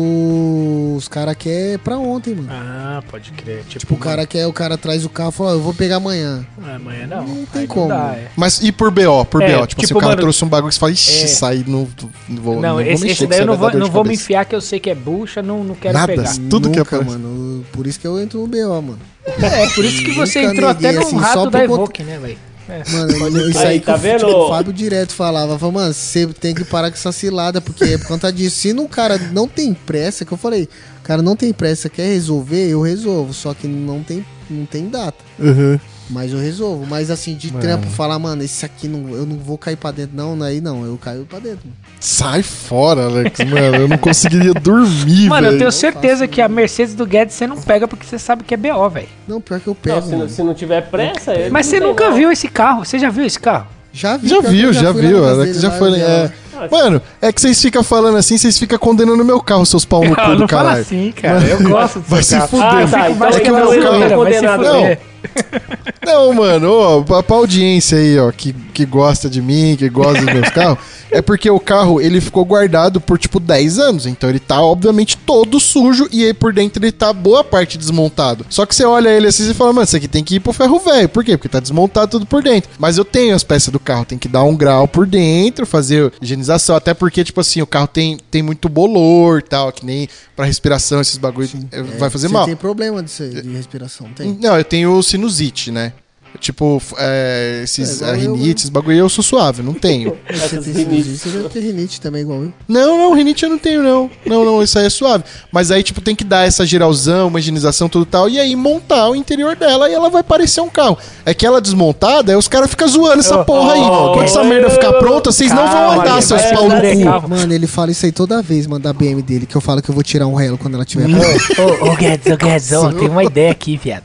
os 0.96 1.08
caras 1.08 1.34
querem 1.36 1.78
pra 1.78 1.96
ontem, 1.98 2.34
mano. 2.34 2.48
Ah, 2.50 3.02
pode 3.10 3.32
crer. 3.32 3.64
Tipo, 3.64 3.78
Tipo, 3.80 3.94
o 3.94 3.98
cara 3.98 4.26
quer, 4.26 4.46
o 4.46 4.52
cara 4.52 4.76
traz 4.76 5.04
o 5.04 5.08
carro 5.08 5.30
e 5.30 5.32
fala, 5.32 5.50
ó, 5.50 5.52
eu 5.54 5.60
vou 5.60 5.72
pegar 5.74 5.96
amanhã. 5.96 6.46
Ah, 6.62 6.74
amanhã 6.76 7.06
não. 7.06 7.26
Não 7.26 7.46
tem 7.46 7.62
Aí 7.62 7.66
como. 7.66 7.88
dá, 7.88 8.14
é. 8.14 8.28
Mas 8.36 8.62
e 8.62 8.70
por 8.70 8.90
BO? 8.90 9.24
Por 9.24 9.42
É, 9.42 9.56
BO. 9.56 9.66
Tipo, 9.66 9.80
assim, 9.80 9.86
tipo, 9.88 9.98
o 9.98 10.00
cara 10.00 10.12
mano, 10.12 10.20
trouxe 10.22 10.44
um 10.44 10.48
bagulho 10.48 10.68
que 10.68 10.74
você 10.74 10.80
fala, 10.80 10.92
ixi, 10.92 11.22
é. 11.22 11.24
isso 11.24 11.46
aí 11.46 11.64
não, 11.66 11.88
não 12.28 12.42
vou 12.42 12.60
Não, 12.60 12.72
vou 12.74 12.80
esse, 12.82 12.90
mexer, 13.02 13.06
esse 13.12 13.20
que 13.24 13.26
daí 13.26 13.40
eu 13.40 13.46
não 13.46 13.56
vou, 13.56 13.72
não 13.72 13.90
vou 13.90 14.04
me 14.04 14.14
enfiar 14.14 14.44
que 14.44 14.54
eu 14.54 14.60
sei 14.60 14.78
que 14.78 14.90
é 14.90 14.94
bucha, 14.94 15.42
não, 15.42 15.64
não 15.64 15.74
quero 15.74 15.94
Nada. 15.94 16.06
pegar. 16.12 16.34
Tudo 16.50 16.70
que 16.70 16.78
Nunca, 16.78 16.96
aparece. 16.96 17.10
mano. 17.18 17.64
Por 17.72 17.86
isso 17.86 17.98
que 17.98 18.06
eu 18.06 18.20
entro 18.20 18.40
no 18.40 18.46
BO, 18.46 18.82
mano. 18.82 18.98
É, 19.26 19.68
por 19.70 19.84
isso 19.84 20.02
que 20.04 20.12
você 20.12 20.40
Nunca 20.40 20.52
entrou 20.54 20.70
até 20.70 20.92
num 20.92 21.00
assim, 21.02 21.16
rato 21.16 21.50
da 21.50 21.64
Evoque, 21.64 22.02
né, 22.02 22.18
velho? 22.18 22.38
É. 22.68 22.82
Mano, 22.90 23.48
isso 23.48 23.58
Aí, 23.60 23.66
aí, 23.66 23.80
tá 23.80 23.94
que 23.94 23.98
o, 23.98 24.02
vendo? 24.02 24.18
tipo, 24.26 24.30
o 24.30 24.48
Fábio 24.48 24.72
direto 24.72 25.12
falava, 25.12 25.58
falava, 25.58 25.80
mano, 25.80 25.94
você 25.94 26.26
tem 26.26 26.54
que 26.54 26.64
parar 26.64 26.90
com 26.90 26.96
essa 26.96 27.12
cilada, 27.12 27.60
porque 27.60 27.84
é 27.84 27.98
por 27.98 28.08
conta 28.08 28.32
disso. 28.32 28.56
Se 28.56 28.72
no 28.72 28.88
cara 28.88 29.16
não 29.18 29.48
tem 29.48 29.72
pressa, 29.72 30.24
que 30.24 30.32
eu 30.32 30.38
falei, 30.38 30.68
o 31.00 31.02
cara 31.02 31.22
não 31.22 31.34
tem 31.34 31.52
pressa, 31.52 31.88
quer 31.88 32.06
resolver, 32.08 32.68
eu 32.68 32.82
resolvo, 32.82 33.32
só 33.32 33.54
que 33.54 33.66
não 33.66 34.02
tem, 34.02 34.24
não 34.50 34.66
tem 34.66 34.88
data. 34.88 35.24
Uhum. 35.38 35.80
Mas 36.10 36.32
eu 36.32 36.38
resolvo. 36.38 36.86
Mas 36.86 37.10
assim, 37.10 37.34
de 37.34 37.48
Mano. 37.48 37.60
trampo, 37.60 37.86
falar, 37.88 38.18
mano, 38.18 38.42
esse 38.42 38.64
aqui 38.64 38.86
não, 38.88 39.10
eu 39.10 39.24
não 39.24 39.38
vou 39.38 39.56
cair 39.56 39.76
pra 39.76 39.90
dentro, 39.90 40.16
não, 40.16 40.40
aí 40.42 40.60
não, 40.60 40.84
eu 40.84 40.96
caio 40.98 41.24
pra 41.24 41.38
dentro. 41.38 41.66
mano. 41.66 41.87
Sai 42.00 42.42
fora, 42.42 43.06
Alex, 43.06 43.40
mano. 43.40 43.76
Eu 43.76 43.88
não 43.88 43.98
conseguiria 43.98 44.54
dormir, 44.54 45.28
Mano, 45.28 45.46
eu 45.46 45.50
velho. 45.50 45.58
tenho 45.58 45.72
certeza 45.72 46.28
que 46.28 46.40
a 46.40 46.48
Mercedes 46.48 46.94
do 46.94 47.04
Guedes 47.04 47.34
você 47.34 47.46
não 47.46 47.56
pega 47.56 47.88
porque 47.88 48.06
você 48.06 48.18
sabe 48.18 48.44
que 48.44 48.54
é 48.54 48.56
BO, 48.56 48.88
velho. 48.88 49.08
Não, 49.26 49.40
pior 49.40 49.58
que 49.58 49.66
eu 49.66 49.76
Não, 49.84 49.94
pego. 49.94 50.06
se, 50.06 50.16
não- 50.16 50.28
se 50.28 50.42
não 50.42 50.54
tiver 50.54 50.82
pressa, 50.88 51.34
ele 51.34 51.50
Mas 51.50 51.66
não 51.66 51.70
você 51.72 51.80
nunca 51.80 52.08
não. 52.10 52.16
viu 52.16 52.30
esse 52.30 52.46
carro? 52.48 52.84
Você 52.84 52.98
já 52.98 53.10
viu 53.10 53.24
esse 53.24 53.38
carro? 53.40 53.66
Já 53.92 54.16
vi, 54.16 54.28
Já 54.28 54.40
viu, 54.40 54.66
eu 54.68 54.72
já 54.72 54.82
na 54.82 54.92
viu. 54.92 55.24
Alex 55.26 55.48
dele 55.56 55.60
já 55.60 55.70
foi. 55.72 55.90
eu 55.90 55.96
é. 55.96 56.30
Mano, 56.70 57.00
é 57.22 57.32
que 57.32 57.40
vocês 57.40 57.60
ficam 57.60 57.82
falando 57.84 58.16
assim, 58.18 58.36
vocês 58.36 58.58
ficam 58.58 58.76
condenando 58.78 59.24
meu 59.24 59.40
carro, 59.40 59.64
seus 59.64 59.84
pau 59.84 60.04
no 60.04 60.14
cu 60.14 60.20
não 60.22 60.36
do 60.36 60.48
fala 60.48 60.62
caralho. 60.64 60.80
assim, 60.82 61.12
cara. 61.12 61.40
Eu 61.44 61.62
gosto 61.62 62.00
do 62.00 62.04
Vai 62.08 62.22
se 62.22 62.34
carro. 62.36 62.48
fuder. 62.48 62.66
Ah, 62.66 62.86
tá, 62.88 63.10
então, 63.10 63.28
É 63.28 63.40
que 63.40 63.50
meu 63.50 63.68
carro- 63.68 64.24
não 64.24 64.88
é. 65.24 66.06
Não, 66.06 66.32
mano, 66.32 66.72
ó, 66.72 67.02
pra, 67.02 67.22
pra 67.22 67.36
audiência 67.36 67.98
aí, 67.98 68.18
ó, 68.18 68.30
que, 68.32 68.52
que 68.52 68.86
gosta 68.86 69.28
de 69.28 69.42
mim, 69.42 69.76
que 69.76 69.88
gosta 69.88 70.24
dos 70.24 70.32
meus 70.32 70.48
carros, 70.50 70.78
é 71.10 71.20
porque 71.20 71.50
o 71.50 71.60
carro, 71.60 72.00
ele 72.00 72.20
ficou 72.20 72.44
guardado 72.44 73.00
por, 73.00 73.18
tipo, 73.18 73.38
10 73.38 73.78
anos. 73.78 74.06
Então 74.06 74.30
ele 74.30 74.38
tá, 74.38 74.60
obviamente, 74.62 75.16
todo 75.16 75.60
sujo 75.60 76.08
e 76.10 76.24
aí 76.24 76.32
por 76.32 76.52
dentro 76.52 76.82
ele 76.82 76.92
tá 76.92 77.12
boa 77.12 77.44
parte 77.44 77.76
desmontado. 77.76 78.46
Só 78.48 78.64
que 78.64 78.74
você 78.74 78.84
olha 78.84 79.08
ele 79.10 79.26
assim 79.26 79.50
e 79.50 79.54
fala, 79.54 79.72
mano, 79.72 79.84
isso 79.84 79.96
aqui 79.96 80.08
tem 80.08 80.24
que 80.24 80.36
ir 80.36 80.40
pro 80.40 80.52
ferro 80.52 80.78
velho. 80.78 81.08
Por 81.08 81.24
quê? 81.24 81.36
Porque 81.36 81.48
tá 81.48 81.60
desmontado 81.60 82.12
tudo 82.12 82.26
por 82.26 82.42
dentro. 82.42 82.70
Mas 82.78 82.96
eu 82.96 83.04
tenho 83.04 83.34
as 83.34 83.44
peças 83.44 83.72
do 83.72 83.80
carro, 83.80 84.04
tem 84.04 84.18
que 84.18 84.28
dar 84.28 84.42
um 84.44 84.56
grau 84.56 84.88
por 84.88 85.06
dentro, 85.06 85.66
fazer 85.66 86.12
higienização, 86.22 86.76
até 86.76 86.94
porque, 86.94 87.22
tipo 87.24 87.40
assim, 87.40 87.60
o 87.60 87.66
carro 87.66 87.86
tem, 87.86 88.18
tem 88.30 88.42
muito 88.42 88.68
bolor 88.68 89.40
e 89.40 89.42
tal, 89.42 89.72
que 89.72 89.84
nem 89.84 90.08
pra 90.34 90.46
respiração, 90.46 91.00
esses 91.00 91.18
bagulhos 91.18 91.52
vai 91.98 92.08
fazer 92.08 92.28
Você 92.28 92.32
mal. 92.32 92.46
tem 92.46 92.56
problema 92.56 93.02
disso 93.02 93.24
aí, 93.24 93.42
de 93.42 93.48
respiração, 93.50 94.06
tem? 94.14 94.38
Não, 94.40 94.56
eu 94.56 94.64
tenho 94.64 94.90
sinusite, 95.08 95.70
né? 95.70 95.92
Tipo, 96.38 96.80
é, 96.98 97.62
esses 97.64 98.02
É, 98.02 98.04
é, 98.04 98.08
igual 98.08 98.14
eu, 98.14 98.34
rinite, 98.36 98.60
esses 98.60 98.70
bagulho 98.70 98.96
eu 98.98 99.08
sou 99.08 99.24
suave, 99.24 99.62
não 99.62 99.74
tenho. 99.74 100.16
Você 100.30 100.58
tem 100.60 100.72
rinites. 100.72 101.22
você 101.22 101.48
ter 101.48 101.60
rinite 101.60 102.00
também, 102.00 102.22
igual 102.22 102.42
eu. 102.42 102.52
não, 102.68 102.98
não, 102.98 103.14
rinite 103.14 103.44
eu 103.44 103.50
não 103.50 103.58
tenho, 103.58 103.82
não. 103.82 104.10
Não, 104.24 104.44
não, 104.44 104.62
isso 104.62 104.78
aí 104.78 104.86
é 104.86 104.90
suave. 104.90 105.24
Mas 105.50 105.70
aí, 105.70 105.82
tipo, 105.82 106.00
tem 106.00 106.14
que 106.14 106.24
dar 106.24 106.46
essa 106.46 106.64
geralzão, 106.64 107.28
uma 107.28 107.38
higienização, 107.38 107.88
tudo 107.88 108.04
tal, 108.04 108.28
e 108.28 108.38
aí 108.38 108.54
montar 108.54 109.08
o 109.08 109.16
interior 109.16 109.56
dela 109.56 109.88
e 109.88 109.94
ela 109.94 110.10
vai 110.10 110.22
parecer 110.22 110.60
um 110.60 110.68
carro. 110.68 110.98
É 111.24 111.34
que 111.34 111.44
ela 111.44 111.60
desmontada, 111.60 112.30
aí 112.32 112.38
os 112.38 112.46
caras 112.46 112.70
ficam 112.70 112.86
zoando 112.86 113.20
essa 113.20 113.42
porra 113.42 113.72
aí. 113.72 113.80
ô, 113.80 114.12
Quando 114.12 114.24
essa 114.24 114.44
merda 114.44 114.70
ficar 114.70 114.92
pronta, 114.94 115.32
vocês 115.32 115.50
não 115.50 115.66
vão 115.66 116.00
andar, 116.00 116.22
seus 116.22 116.42
pau 116.42 116.68
no 116.68 117.20
cu. 117.20 117.28
Mano, 117.28 117.52
ele 117.52 117.66
fala 117.66 117.90
isso 117.90 118.06
aí 118.06 118.12
toda 118.12 118.40
vez, 118.42 118.66
mano, 118.66 118.82
da 118.82 118.92
BM 118.92 119.22
dele, 119.22 119.46
que 119.46 119.56
eu 119.56 119.60
falo 119.60 119.82
que 119.82 119.90
eu 119.90 119.94
vou 119.94 120.04
tirar 120.04 120.26
um 120.26 120.34
relo 120.34 120.56
quando 120.58 120.74
ela 120.74 120.84
tiver 120.84 121.08
Ô, 121.08 121.90
ô, 121.90 121.96
Guedes, 121.96 122.32
ô, 122.32 122.36
Guedes, 122.36 122.72
ó, 122.72 122.92
tem 122.92 123.08
uma 123.08 123.24
ideia 123.24 123.50
aqui, 123.50 123.76
viado. 123.76 124.04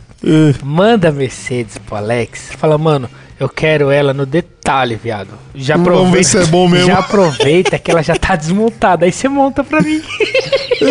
Manda 0.63 1.09
a 1.09 1.11
Mercedes 1.11 1.77
pro 1.77 1.95
Alex. 1.97 2.51
Fala, 2.57 2.77
mano, 2.77 3.09
eu 3.39 3.49
quero 3.49 3.91
ela 3.91 4.13
no 4.13 4.25
detalhe, 4.25 4.95
viado. 4.95 5.31
Já 5.53 5.75
Vamos 5.75 5.89
aproveita. 5.89 6.17
ver 6.17 6.23
se 6.23 6.37
é 6.37 6.45
bom 6.45 6.67
mesmo. 6.67 6.87
Já 6.87 6.99
aproveita 6.99 7.77
que 7.77 7.91
ela 7.91 8.01
já 8.01 8.15
tá 8.15 8.35
desmontada. 8.35 9.05
Aí 9.05 9.11
você 9.11 9.27
monta 9.27 9.63
pra 9.63 9.81
mim. 9.81 10.01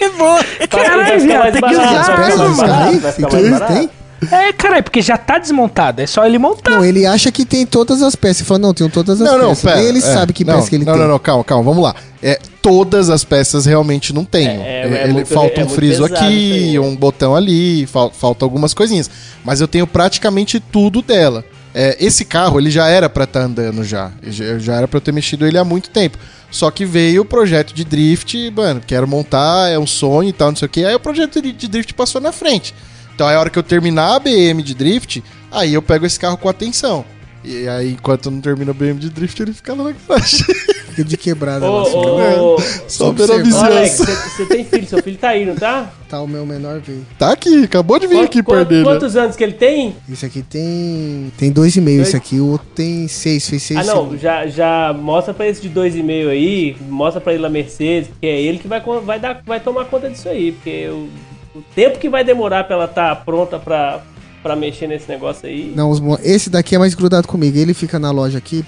é 0.00 0.08
bom. 0.10 0.38
Caralho, 0.68 1.20
viado, 1.20 1.52
tem 1.52 1.62
que 1.62 1.74
usar. 1.74 2.16
vai 2.16 3.00
peças 3.00 3.24
cara 3.24 3.66
aí? 3.66 3.74
tem? 3.74 3.90
É, 4.30 4.52
caralho, 4.52 4.82
porque 4.82 5.00
já 5.00 5.16
tá 5.16 5.38
desmontada. 5.38 6.02
É 6.02 6.06
só 6.06 6.26
ele 6.26 6.38
montar. 6.38 6.72
Não, 6.72 6.84
ele 6.84 7.06
acha 7.06 7.30
que 7.32 7.44
tem 7.44 7.64
todas 7.64 8.02
as 8.02 8.14
peças. 8.14 8.40
Ele 8.40 8.48
fala, 8.48 8.58
não, 8.58 8.74
tenho 8.74 8.90
todas 8.90 9.20
as 9.20 9.26
Não, 9.30 9.38
não, 9.38 9.48
peças. 9.50 9.64
pera. 9.64 9.76
Nem 9.76 9.86
ele 9.86 9.98
é, 9.98 10.02
sabe 10.02 10.32
que 10.32 10.44
não, 10.44 10.56
peça 10.56 10.68
que 10.68 10.76
ele 10.76 10.84
não, 10.84 10.92
tem. 10.92 11.02
Não, 11.02 11.08
não, 11.08 11.18
calma, 11.18 11.44
calma, 11.44 11.64
vamos 11.64 11.82
lá. 11.82 11.94
É, 12.22 12.38
todas 12.60 13.08
as 13.08 13.24
peças 13.24 13.64
realmente 13.64 14.12
não 14.12 14.24
tenho. 14.24 14.60
É, 14.60 14.82
é, 14.82 14.86
Ele- 14.86 14.96
é 14.96 15.06
muito- 15.12 15.26
falta 15.28 15.60
é 15.60 15.64
um 15.64 15.68
friso 15.68 16.04
aqui, 16.04 16.78
um 16.78 16.94
botão 16.94 17.34
ali, 17.34 17.86
fal- 17.86 18.10
falta 18.10 18.44
algumas 18.44 18.74
coisinhas. 18.74 19.10
Mas 19.44 19.60
eu 19.60 19.68
tenho 19.68 19.86
praticamente 19.86 20.60
tudo 20.60 21.00
dela. 21.00 21.44
É, 21.72 21.96
esse 22.00 22.24
carro, 22.24 22.58
ele 22.60 22.70
já 22.70 22.88
era 22.88 23.08
pra 23.08 23.24
estar 23.24 23.40
andando 23.42 23.82
já. 23.84 24.10
já. 24.26 24.58
Já 24.58 24.74
era 24.74 24.88
pra 24.88 24.98
eu 24.98 25.00
ter 25.00 25.12
mexido 25.12 25.46
ele 25.46 25.56
há 25.56 25.64
muito 25.64 25.88
tempo. 25.88 26.18
Só 26.50 26.68
que 26.70 26.84
veio 26.84 27.22
o 27.22 27.24
projeto 27.24 27.72
de 27.72 27.84
drift, 27.84 28.50
mano, 28.50 28.82
quero 28.84 29.06
montar, 29.06 29.70
é 29.70 29.78
um 29.78 29.86
sonho 29.86 30.28
e 30.30 30.32
tal, 30.32 30.48
não 30.48 30.56
sei 30.56 30.66
o 30.66 30.68
que. 30.68 30.84
Aí 30.84 30.94
o 30.94 31.00
projeto 31.00 31.40
de 31.40 31.52
de 31.52 31.68
drift 31.68 31.94
passou 31.94 32.20
na 32.20 32.32
frente. 32.32 32.74
Então 33.20 33.28
aí 33.28 33.36
a 33.36 33.40
hora 33.40 33.50
que 33.50 33.58
eu 33.58 33.62
terminar 33.62 34.14
a 34.14 34.18
BM 34.18 34.62
de 34.62 34.72
drift, 34.74 35.22
aí 35.52 35.74
eu 35.74 35.82
pego 35.82 36.06
esse 36.06 36.18
carro 36.18 36.38
com 36.38 36.48
atenção. 36.48 37.04
E 37.44 37.68
aí, 37.68 37.92
enquanto 37.92 38.24
eu 38.26 38.32
não 38.32 38.40
termino 38.40 38.70
a 38.70 38.72
BM 38.72 38.94
de 38.98 39.10
drift, 39.10 39.38
ele 39.42 39.52
fica 39.52 39.74
lá 39.74 39.84
na 39.84 39.92
garagem. 39.92 40.40
Fica 40.90 41.04
de 41.04 41.16
quebrada 41.18 41.64
Ô, 41.70 41.76
lá. 41.76 41.82
assim, 41.82 41.94
ô, 41.96 42.54
ô, 42.56 42.60
Só 42.88 43.08
observar. 43.10 43.42
pela 43.44 43.60
ô, 43.60 43.64
Alex, 43.64 43.98
vizinhança. 43.98 44.28
você 44.30 44.46
tem 44.46 44.64
filho, 44.64 44.86
seu 44.88 45.00
filho 45.02 45.18
tá 45.18 45.28
aí, 45.28 45.44
não 45.46 45.54
tá? 45.54 45.88
Tá 46.08 46.20
o 46.20 46.26
meu 46.26 46.44
menor 46.44 46.80
veio. 46.80 47.06
Tá 47.18 47.32
aqui, 47.32 47.62
acabou 47.64 47.98
de 48.00 48.06
vir 48.08 48.16
Quanto- 48.16 48.24
aqui 48.24 48.42
perto 48.42 48.68
dele. 48.68 48.82
Quantos 48.84 49.14
anos 49.14 49.36
que 49.36 49.44
ele 49.44 49.52
tem? 49.52 49.94
Esse 50.10 50.26
aqui 50.26 50.42
tem. 50.42 51.30
Tem 51.38 51.52
dois 51.52 51.76
e 51.76 51.80
meio, 51.80 51.98
Dois? 51.98 52.08
esse 52.08 52.16
aqui. 52.16 52.40
O 52.40 52.46
outro 52.52 52.66
tem 52.74 53.06
seis, 53.06 53.48
fez 53.48 53.62
seis. 53.62 53.80
Ah, 53.88 53.94
não, 53.94 54.16
já, 54.18 54.46
já 54.48 54.92
mostra 54.98 55.32
pra 55.32 55.46
esse 55.46 55.60
de 55.62 55.68
2,5 55.70 56.28
aí, 56.28 56.76
mostra 56.88 57.20
pra 57.20 57.34
ele 57.34 57.42
na 57.42 57.48
Mercedes, 57.50 58.08
porque 58.08 58.26
é 58.26 58.40
ele 58.42 58.58
que 58.58 58.66
vai, 58.66 58.80
vai, 59.04 59.20
dar, 59.20 59.42
vai 59.46 59.60
tomar 59.60 59.84
conta 59.84 60.10
disso 60.10 60.28
aí, 60.28 60.50
porque 60.52 60.88
o, 60.88 61.08
o 61.54 61.62
tempo 61.74 61.98
que 61.98 62.08
vai 62.08 62.24
demorar 62.24 62.64
pra 62.64 62.76
ela 62.76 62.84
estar 62.84 63.24
pronta 63.24 63.58
pra, 63.58 64.00
pra 64.42 64.54
mexer 64.56 64.86
nesse 64.86 65.08
negócio 65.08 65.48
aí. 65.48 65.72
Não, 65.74 65.90
os 65.90 66.00
esse 66.22 66.50
daqui 66.50 66.74
é 66.74 66.78
mais 66.78 66.94
grudado 66.94 67.26
comigo. 67.26 67.56
Ele 67.56 67.74
fica 67.74 67.98
na 67.98 68.10
loja 68.10 68.38
aqui. 68.38 68.64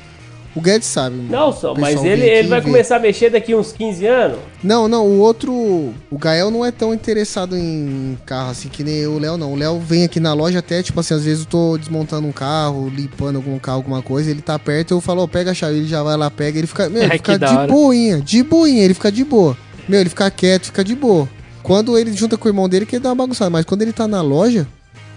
O 0.55 0.61
Guedes 0.61 0.87
sabe. 0.87 1.17
Não, 1.17 1.51
só, 1.51 1.75
mas 1.75 2.05
ele, 2.05 2.29
ele 2.29 2.49
vai 2.49 2.61
vê. 2.61 2.67
começar 2.67 2.97
a 2.97 2.99
mexer 2.99 3.31
daqui 3.31 3.55
uns 3.55 3.73
15 3.73 4.07
anos. 4.07 4.39
Não, 4.63 4.87
não, 4.87 5.07
o 5.07 5.19
outro. 5.19 5.51
O 6.11 6.19
Gael 6.19 6.51
não 6.51 6.63
é 6.63 6.71
tão 6.71 6.93
interessado 6.93 7.57
em 7.57 8.19
carro 8.27 8.51
assim 8.51 8.69
que 8.69 8.85
nem 8.85 9.07
o 9.07 9.19
Léo, 9.19 9.39
não. 9.39 9.55
O 9.55 9.57
Léo 9.57 9.79
vem 9.81 10.05
aqui 10.05 10.21
na 10.21 10.35
loja 10.35 10.59
até, 10.59 10.83
tipo 10.83 11.01
assim, 11.01 11.15
às 11.15 11.25
vezes 11.25 11.45
eu 11.45 11.51
tô 11.51 11.79
desmontando 11.79 12.27
um 12.27 12.33
carro, 12.33 12.91
limpando 12.91 13.37
algum 13.37 13.59
carro, 13.59 13.79
alguma 13.79 14.03
coisa, 14.03 14.31
ele 14.31 14.43
tá 14.43 14.59
perto, 14.59 14.93
eu 14.93 15.01
falo, 15.01 15.23
ó, 15.23 15.27
pega 15.27 15.53
a 15.53 15.55
chave, 15.55 15.79
ele 15.79 15.89
já 15.89 16.03
vai 16.03 16.19
lá, 16.19 16.31
pega, 16.31 16.59
ele 16.59 16.67
fica, 16.67 16.87
meu, 16.91 17.01
ele 17.03 17.13
fica 17.13 17.39
de 17.39 17.67
boinha, 17.67 18.21
de 18.21 18.43
boinha, 18.43 18.83
ele 18.83 18.95
fica 18.95 19.11
de 19.11 19.25
boa. 19.25 19.57
Meu, 19.89 20.01
ele 20.01 20.11
fica 20.11 20.31
quieto, 20.31 20.67
fica 20.67 20.85
de 20.85 20.95
boa. 20.95 21.27
Quando 21.62 21.98
ele 21.98 22.12
junta 22.12 22.36
com 22.36 22.47
o 22.47 22.51
irmão 22.51 22.68
dele, 22.68 22.86
que 22.86 22.97
ele 22.97 23.02
dá 23.02 23.10
uma 23.10 23.16
bagunçada, 23.16 23.51
mas 23.51 23.64
quando 23.64 23.82
ele 23.82 23.93
tá 23.93 24.09
na 24.09 24.20
loja, 24.20 24.66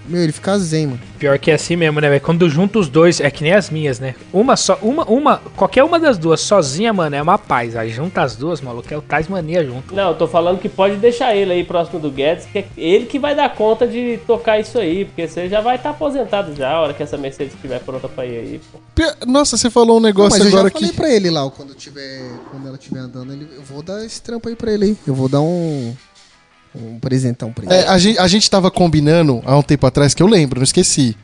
meu, 0.08 0.22
ele 0.22 0.32
fica 0.32 0.58
zen, 0.60 0.88
mano. 0.88 1.00
Pior 1.18 1.40
que 1.40 1.50
é 1.50 1.56
assim 1.56 1.76
mesmo, 1.76 2.00
né, 2.00 2.08
velho? 2.08 2.22
Quando 2.22 2.48
junta 2.48 2.78
os 2.78 2.88
dois, 2.88 3.20
é 3.20 3.32
que 3.32 3.44
nem 3.44 3.54
as 3.54 3.72
minhas, 3.72 4.00
né? 4.00 4.14
Uma 4.32 4.56
só, 4.56 4.78
uma, 4.82 5.04
uma, 5.06 5.38
qualquer 5.56 5.84
uma 5.84 6.00
das 6.00 6.18
duas 6.18 6.42
sozinha, 6.42 6.94
mano, 6.94 7.16
é 7.16 7.22
uma 7.22 7.38
paz. 7.40 7.76
Aí 7.76 7.90
junta 7.90 8.22
as 8.22 8.36
duas, 8.36 8.62
maluco, 8.62 8.94
é 8.94 8.98
o 8.98 9.02
Tais 9.02 9.28
Mania 9.28 9.66
junto. 9.66 9.96
Não, 9.96 10.10
eu 10.10 10.16
tô 10.16 10.28
falando 10.28 10.60
que 10.60 10.70
pode 10.70 10.98
deixar 10.98 11.36
ele 11.36 11.52
aí 11.54 11.64
próximo 11.64 12.00
do 12.00 12.12
Guedes, 12.12 12.46
que 12.46 12.60
é 12.60 12.66
ele 12.78 13.08
que 13.08 13.18
vai 13.18 13.36
dar 13.36 13.54
conta 13.56 13.88
de 13.88 14.20
tocar 14.28 14.60
isso 14.60 14.78
aí, 14.78 15.06
porque 15.06 15.28
você 15.28 15.50
já 15.50 15.60
vai 15.60 15.78
estar 15.78 15.90
aposentado 15.90 16.54
já, 16.56 16.70
a 16.72 16.82
hora 16.82 16.94
que 16.94 17.02
essa 17.02 17.18
Mercedes 17.18 17.56
estiver 17.56 17.80
pronta 17.80 18.08
pra 18.08 18.26
ir 18.28 18.38
aí, 18.38 18.62
pô. 18.72 18.80
Nossa, 19.26 19.58
você 19.58 19.72
falou 19.72 19.98
um 19.98 20.00
Não, 20.00 20.08
negócio 20.08 20.38
mas 20.38 20.46
eu 20.46 20.52
já 20.52 20.60
agora 20.60 20.72
falei 20.72 20.90
que. 20.92 20.96
pra 20.96 21.10
ele 21.10 21.32
lá, 21.32 21.50
quando, 21.50 21.74
tiver, 21.74 22.30
quando 22.52 22.68
ela 22.68 22.78
estiver 22.78 23.00
andando, 23.00 23.34
ele, 23.34 23.48
eu 23.56 23.64
vou 23.64 23.82
dar 23.82 24.06
esse 24.06 24.22
trampo 24.22 24.48
aí 24.50 24.56
pra 24.56 24.72
ele 24.72 24.86
aí. 24.86 24.98
Eu 25.08 25.16
vou 25.16 25.28
dar 25.28 25.42
um. 25.42 25.96
Um 26.76 27.00
presentão 27.00 27.52
pra 27.52 27.66
ele. 27.66 27.74
É, 27.74 27.88
a, 27.88 27.98
gente, 27.98 28.20
a 28.20 28.28
gente 28.28 28.50
tava 28.50 28.70
combinando 28.70 29.42
há 29.46 29.58
um 29.58 29.62
tempo 29.62 29.86
atrás, 29.88 30.14
que 30.14 30.22
eu 30.22 30.28
lembro, 30.28 30.60
não 30.60 30.64
esqueci. 30.64 31.16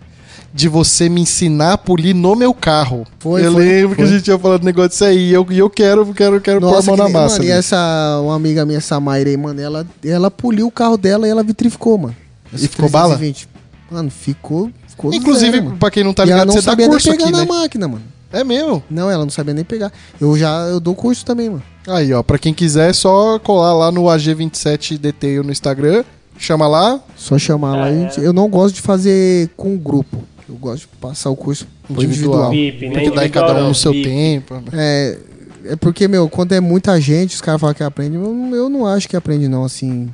De 0.53 0.68
você 0.68 1.07
me 1.07 1.22
ensinar 1.22 1.73
a 1.73 1.78
polir 1.78 2.14
no 2.14 2.36
meu 2.36 2.53
carro. 2.53 3.07
Foi, 3.19 3.45
eu 3.45 3.53
foi, 3.53 3.64
lembro 3.65 3.95
que 3.95 4.02
foi. 4.02 4.06
a 4.06 4.07
gente 4.14 4.23
tinha 4.23 4.38
falado 4.38 4.60
do 4.61 4.65
negócio 4.65 4.90
disso 4.90 5.06
aí. 5.06 5.30
E 5.30 5.34
eu, 5.34 5.48
eu 5.49 5.69
quero, 5.69 6.06
quero, 6.14 6.41
quero 6.41 6.60
pôr 6.60 6.68
a 6.68 6.82
mão 6.82 6.95
que 6.95 6.98
na 6.98 7.03
nem- 7.06 7.14
massa. 7.14 7.36
Mano, 7.38 7.45
e 7.45 7.52
ali. 7.52 7.60
essa, 7.60 8.19
uma 8.22 8.36
amiga 8.36 8.65
minha, 8.65 8.82
Samaira 8.82 9.30
aí, 9.30 9.38
mano, 9.38 9.61
ela, 9.61 9.88
ela 10.03 10.30
poliu 10.30 10.68
o 10.68 10.72
carro 10.72 10.98
dela 10.98 11.26
e 11.26 11.32
ela 11.32 11.41
vitrificou, 11.41 11.98
mano. 11.98 12.15
Essa 12.53 12.65
E 12.65 12.68
ficou 12.68 12.90
bala? 12.90 13.15
320. 13.18 13.48
Mano, 13.90 14.10
ficou. 14.10 14.69
ficou 14.90 15.14
Inclusive, 15.14 15.52
zero, 15.53 15.64
mano. 15.65 15.78
pra 15.78 15.90
quem 15.90 16.03
não 16.03 16.14
tá 16.14 16.23
e 16.26 16.32
ela 16.32 16.40
ligado, 16.41 16.48
não 16.48 16.53
você 16.53 16.65
dá 16.65 16.72
sabia 16.72 16.86
nem 16.86 16.91
curso 16.91 17.11
pegar 17.11 17.23
aqui, 17.23 17.32
na 17.32 17.40
né? 17.40 17.45
máquina, 17.45 17.88
mano. 17.88 18.03
É 18.34 18.44
mesmo? 18.44 18.84
Não, 18.90 19.10
ela 19.10 19.23
não 19.23 19.32
sabia 19.32 19.53
nem 19.53 19.64
pegar. 19.64 19.91
Eu 20.19 20.38
já 20.38 20.49
eu 20.68 20.80
dou 20.82 20.94
curso 20.95 21.26
também, 21.26 21.49
mano. 21.49 21.64
Aí, 21.88 22.14
ó, 22.14 22.22
pra 22.22 22.38
quem 22.38 22.53
quiser, 22.53 22.90
é 22.90 22.94
só 22.94 23.40
colar 23.40 23.74
lá 23.74 23.91
no 23.91 24.03
AG27 24.03 24.98
Detail 24.98 25.44
no 25.44 25.52
Instagram. 25.52 26.03
Chama 26.38 26.68
lá, 26.68 26.99
Só 27.16 27.38
chamar 27.38 27.76
lá. 27.76 27.90
É. 27.90 28.10
Eu 28.18 28.34
não 28.34 28.49
gosto 28.49 28.76
de 28.76 28.82
fazer 28.82 29.49
com 29.56 29.78
grupo. 29.78 30.24
Eu 30.49 30.56
gosto 30.56 30.82
de 30.82 30.88
passar 30.99 31.30
o 31.30 31.36
curso 31.36 31.68
Individual. 31.90 32.52
individual. 32.52 32.52
VIP, 32.52 32.88
né? 32.88 32.94
porque 33.03 33.16
daí 33.16 33.30
cada 33.30 33.45
um 33.48 33.49
Individual 33.49 33.70
no 33.70 33.76
seu 33.76 33.91
VIP. 33.91 34.03
tempo. 34.10 34.53
né? 34.56 34.62
É, 34.74 35.18
é 35.66 35.76
porque, 35.76 36.08
meu, 36.08 36.28
quando 36.28 36.53
é 36.53 36.60
muita 36.60 36.99
gente, 36.99 37.36
os 37.36 37.41
caras 37.41 37.62
falam 37.62 37.74
que 37.76 37.84
aprende. 37.84 38.16
Eu, 38.16 38.34
não- 38.34 38.56
eu 38.56 38.70
não 38.70 38.86
acho 38.88 39.08
que 39.08 39.16
aprende, 39.16 39.48
não, 39.48 39.64
assim. 39.64 40.10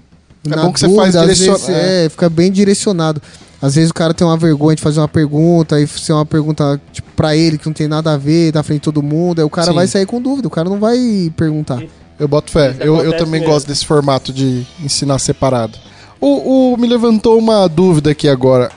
É 0.53 0.55
Na 0.55 0.63
bom 0.63 0.73
que 0.73 0.79
você 0.79 0.93
faz 0.95 1.15
às 1.15 1.21
direcion- 1.23 1.53
vezes, 1.53 1.69
É, 1.69 2.09
fica 2.09 2.29
bem 2.29 2.51
direcionado. 2.51 3.21
Às 3.61 3.73
vezes 3.75 3.89
o 3.89 3.93
cara 3.93 4.13
tem 4.13 4.25
uma 4.25 4.37
vergonha 4.37 4.75
de 4.75 4.81
fazer 4.81 4.99
uma 4.99 5.07
pergunta, 5.07 5.79
e 5.81 5.87
ser 5.87 6.13
uma 6.13 6.25
pergunta 6.25 6.79
tipo, 6.93 7.09
pra 7.15 7.35
ele 7.35 7.57
que 7.57 7.65
não 7.65 7.73
tem 7.73 7.87
nada 7.87 8.13
a 8.13 8.17
ver, 8.17 8.51
tá 8.53 8.61
frente 8.61 8.79
de 8.81 8.83
todo 8.83 9.01
mundo, 9.01 9.39
aí 9.39 9.45
o 9.45 9.49
cara 9.49 9.67
Sim. 9.69 9.73
vai 9.73 9.87
sair 9.87 10.05
com 10.05 10.21
dúvida, 10.21 10.47
o 10.47 10.51
cara 10.51 10.69
não 10.69 10.79
vai 10.79 11.31
perguntar. 11.35 11.81
Eu 12.19 12.27
boto 12.27 12.51
fé. 12.51 12.75
Eu, 12.79 12.97
eu 13.03 13.17
também 13.17 13.39
mesmo. 13.41 13.47
gosto 13.53 13.67
desse 13.67 13.85
formato 13.85 14.31
de 14.31 14.65
ensinar 14.83 15.17
separado. 15.19 15.77
O, 16.21 16.73
o- 16.73 16.77
me 16.77 16.87
levantou 16.87 17.37
uma 17.37 17.67
dúvida 17.67 18.11
aqui 18.11 18.27
agora. 18.29 18.71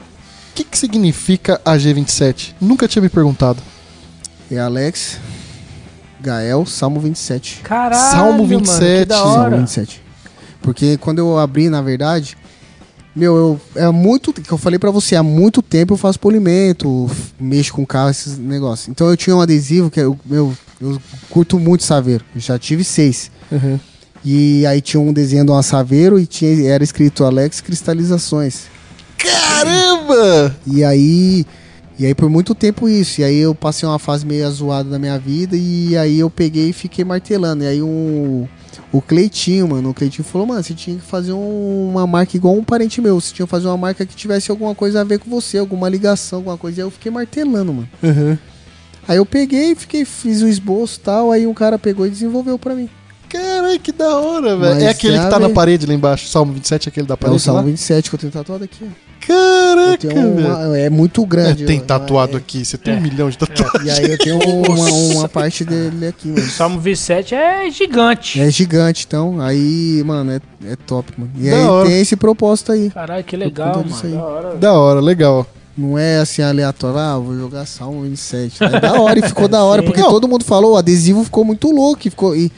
O 0.50 0.54
que, 0.54 0.64
que 0.64 0.78
significa 0.78 1.60
AG27? 1.64 2.54
Nunca 2.60 2.86
tinha 2.88 3.00
me 3.02 3.08
perguntado. 3.08 3.58
É 4.50 4.58
Alex, 4.58 5.18
Gael, 6.20 6.66
Salmo 6.66 7.00
27. 7.00 7.60
Caralho, 7.62 8.10
Salmo 8.10 8.32
mano, 8.32 8.48
que 8.48 8.56
27. 8.56 9.04
da 9.06 9.16
Salmo 9.16 9.38
hora. 9.38 9.56
27. 9.58 10.02
Porque 10.62 10.96
quando 10.98 11.18
eu 11.18 11.38
abri, 11.38 11.68
na 11.68 11.80
verdade, 11.80 12.36
meu, 13.14 13.36
eu, 13.36 13.60
é 13.74 13.90
muito. 13.90 14.32
que 14.32 14.52
eu 14.52 14.58
falei 14.58 14.78
pra 14.78 14.90
você, 14.90 15.16
há 15.16 15.22
muito 15.22 15.62
tempo 15.62 15.94
eu 15.94 15.98
faço 15.98 16.20
polimento, 16.20 17.10
mexo 17.38 17.72
com 17.72 17.84
carro, 17.84 18.10
esses 18.10 18.38
negócios. 18.38 18.88
Então 18.88 19.08
eu 19.08 19.16
tinha 19.16 19.34
um 19.34 19.40
adesivo 19.40 19.90
que 19.90 20.00
eu, 20.00 20.18
meu, 20.24 20.56
eu 20.80 21.00
curto 21.28 21.58
muito 21.58 21.82
saveiro. 21.84 22.24
Eu 22.34 22.40
já 22.40 22.58
tive 22.58 22.84
seis. 22.84 23.30
E 24.24 24.64
aí 24.66 24.80
tinha 24.80 25.00
um 25.00 25.12
desenho 25.12 25.44
de 25.44 25.50
uma 25.50 25.62
saveiro 25.62 26.18
e 26.18 26.26
tinha, 26.26 26.68
era 26.68 26.84
escrito 26.84 27.24
Alex 27.24 27.60
Cristalizações. 27.60 28.64
Caramba! 29.18 30.56
E 30.66 30.84
aí. 30.84 31.46
E 32.00 32.06
aí 32.06 32.14
por 32.14 32.30
muito 32.30 32.54
tempo 32.54 32.88
isso. 32.88 33.20
E 33.20 33.24
aí 33.24 33.36
eu 33.36 33.54
passei 33.54 33.86
uma 33.86 33.98
fase 33.98 34.24
meio 34.24 34.50
zoada 34.50 34.88
da 34.88 34.98
minha 34.98 35.18
vida. 35.18 35.54
E 35.56 35.94
aí 35.98 36.18
eu 36.18 36.30
peguei 36.30 36.70
e 36.70 36.72
fiquei 36.72 37.04
martelando. 37.04 37.62
E 37.62 37.66
aí 37.66 37.82
um. 37.82 38.48
O 38.92 39.00
Cleitinho, 39.02 39.68
mano, 39.68 39.90
o 39.90 39.94
Cleitinho 39.94 40.24
falou, 40.26 40.46
mano, 40.46 40.62
você 40.62 40.74
tinha 40.74 40.96
que 40.96 41.02
fazer 41.04 41.32
um- 41.32 41.90
uma 41.90 42.06
marca 42.06 42.36
igual 42.36 42.54
um 42.56 42.64
parente 42.64 43.00
meu. 43.00 43.20
Você 43.20 43.32
tinha 43.34 43.46
que 43.46 43.50
fazer 43.50 43.66
uma 43.68 43.76
marca 43.76 44.04
que 44.06 44.16
tivesse 44.16 44.50
alguma 44.50 44.74
coisa 44.74 45.00
a 45.02 45.04
ver 45.04 45.18
com 45.20 45.30
você, 45.30 45.58
alguma 45.58 45.88
ligação, 45.88 46.38
alguma 46.40 46.56
coisa. 46.56 46.78
E 46.78 46.82
aí 46.82 46.86
eu 46.86 46.90
fiquei 46.90 47.12
martelando, 47.12 47.72
mano. 47.72 47.88
Aí 49.06 49.16
eu 49.18 49.26
peguei, 49.26 49.74
fiquei, 49.74 50.04
fiz 50.04 50.40
o 50.42 50.48
esboço 50.48 50.98
e 50.98 51.00
tal. 51.02 51.30
Aí 51.30 51.46
um 51.46 51.54
cara 51.54 51.78
pegou 51.78 52.06
e 52.06 52.10
desenvolveu 52.10 52.58
pra 52.58 52.74
mim. 52.74 52.88
Caralho, 53.28 53.78
que 53.78 53.92
da 53.92 54.16
hora, 54.18 54.56
velho. 54.56 54.80
É 54.80 54.88
aquele 54.88 55.18
que 55.18 55.30
tá 55.30 55.38
na 55.38 55.50
parede 55.50 55.86
lá 55.86 55.94
embaixo. 55.94 56.26
Salmo 56.28 56.52
27 56.54 56.88
é 56.88 56.90
aquele 56.90 57.06
da 57.06 57.14
É 57.14 57.16
o 57.16 57.18
parede 57.18 57.40
Salmo 57.42 57.60
lá? 57.60 57.66
27 57.66 58.08
que 58.10 58.16
eu 58.16 58.20
tenho 58.20 58.32
tatuado 58.32 58.64
aqui. 58.64 58.84
ó. 58.84 59.09
Eu 59.30 60.14
Caraca, 60.14 60.20
uma- 60.66 60.78
é 60.78 60.90
muito 60.90 61.22
É, 61.22 61.26
grande. 61.26 61.64
tem 61.64 61.78
ó, 61.80 61.82
tatuado 61.82 62.34
é- 62.34 62.36
aqui. 62.36 62.64
Você 62.64 62.76
tem 62.76 62.96
um 62.96 63.00
milhão 63.00 63.30
de 63.30 63.38
tatuagens. 63.38 63.84
E 63.84 63.90
aí 63.90 64.10
eu 64.10 64.18
tenho 64.18 64.38
uma, 64.68 64.90
uma 64.90 65.28
parte 65.28 65.64
dele 65.64 66.06
aqui, 66.08 66.28
mano. 66.28 66.48
Salmo 66.48 66.80
27 66.80 67.34
é 67.34 67.70
gigante. 67.70 68.40
É 68.40 68.50
gigante, 68.50 69.04
então. 69.06 69.40
Aí, 69.40 70.02
mano, 70.04 70.32
é, 70.32 70.40
é 70.72 70.76
top, 70.76 71.12
mano. 71.16 71.30
E 71.36 71.50
Da 71.50 71.56
aí 71.56 71.64
hora. 71.64 71.88
tem 71.88 72.00
esse 72.00 72.16
propósito 72.16 72.72
aí. 72.72 72.90
Caralho, 72.90 73.24
que 73.24 73.36
legal, 73.36 73.84
mano. 73.84 73.88
Da 74.16 74.22
hora. 74.24 74.56
Da 74.56 74.72
hora, 74.72 75.00
legal. 75.00 75.46
Não 75.78 75.96
é 75.96 76.18
assim 76.18 76.42
aleatório, 76.42 76.98
ah, 76.98 77.16
vou 77.18 77.34
jogar 77.38 77.64
Salmo 77.64 78.02
27. 78.02 78.62
É 78.64 78.80
da 78.80 79.00
hora 79.00 79.18
e 79.18 79.22
ficou 79.22 79.46
da 79.48 79.62
hora, 79.64 79.80
Sim. 79.80 79.86
porque 79.86 80.00
Não. 80.02 80.10
todo 80.10 80.28
mundo 80.28 80.44
falou, 80.44 80.72
o 80.72 80.76
adesivo 80.76 81.24
ficou 81.24 81.44
muito 81.44 81.70
louco. 81.70 82.06
E, 82.06 82.10
ficou, 82.10 82.36
e, 82.36 82.50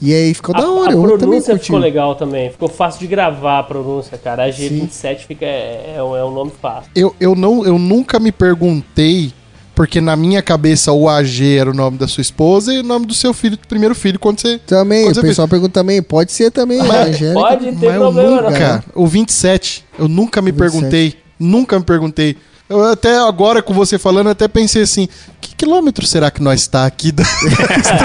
e 0.00 0.12
aí 0.14 0.32
ficou 0.34 0.54
A, 0.54 0.60
da 0.60 0.70
hora. 0.70 0.90
a 0.90 0.94
eu 0.94 1.02
também 1.02 1.18
pronúncia 1.18 1.52
curti. 1.54 1.64
ficou 1.66 1.78
legal 1.80 2.14
também. 2.14 2.50
Ficou 2.50 2.68
fácil 2.68 3.00
de 3.00 3.06
gravar 3.06 3.58
a 3.58 3.62
pronúncia, 3.62 4.16
cara. 4.18 4.44
A 4.44 4.48
G27 4.48 5.18
fica, 5.26 5.44
é, 5.44 5.94
é 5.96 6.02
um, 6.02 6.16
é 6.16 6.24
um 6.24 6.30
nome 6.32 6.52
fácil. 6.60 6.90
Eu, 6.94 7.14
eu, 7.18 7.34
não, 7.34 7.64
eu 7.64 7.78
nunca 7.78 8.18
me 8.18 8.30
perguntei, 8.32 9.32
porque 9.74 10.00
na 10.00 10.16
minha 10.16 10.42
cabeça 10.42 10.92
o 10.92 11.08
AG 11.08 11.56
era 11.56 11.70
o 11.70 11.74
nome 11.74 11.98
da 11.98 12.06
sua 12.08 12.20
esposa 12.22 12.72
e 12.74 12.78
o 12.80 12.82
nome 12.82 13.06
do 13.06 13.14
seu 13.14 13.32
filho, 13.34 13.56
do 13.56 13.66
primeiro 13.66 13.94
filho, 13.94 14.18
quando 14.18 14.40
você. 14.40 14.58
Também, 14.58 15.04
Quando 15.04 15.12
o 15.18 15.20
você 15.20 15.26
pessoal 15.28 15.48
pergunta 15.48 15.72
também, 15.72 16.02
pode 16.02 16.32
ser 16.32 16.50
também, 16.50 16.78
Mas- 16.78 17.08
Angélica, 17.08 17.40
pode 17.40 17.64
ter 17.64 17.72
mas 17.72 17.82
eu 17.94 18.00
problema, 18.00 18.30
nunca- 18.30 18.50
não. 18.50 18.58
Cara, 18.58 18.84
o 18.94 19.06
27, 19.06 19.84
eu 19.98 20.08
nunca 20.08 20.40
me 20.42 20.50
27. 20.52 20.70
perguntei. 20.72 21.14
Nunca 21.40 21.78
me 21.78 21.84
perguntei. 21.84 22.36
Eu 22.68 22.84
até 22.84 23.16
agora 23.18 23.62
com 23.62 23.72
você 23.72 23.98
falando, 23.98 24.26
eu 24.26 24.32
até 24.32 24.46
pensei 24.46 24.82
assim: 24.82 25.08
que 25.40 25.54
quilômetro 25.56 26.06
será 26.06 26.30
que 26.30 26.42
nós 26.42 26.60
está 26.60 26.84
aqui? 26.84 27.10
Da... 27.10 27.24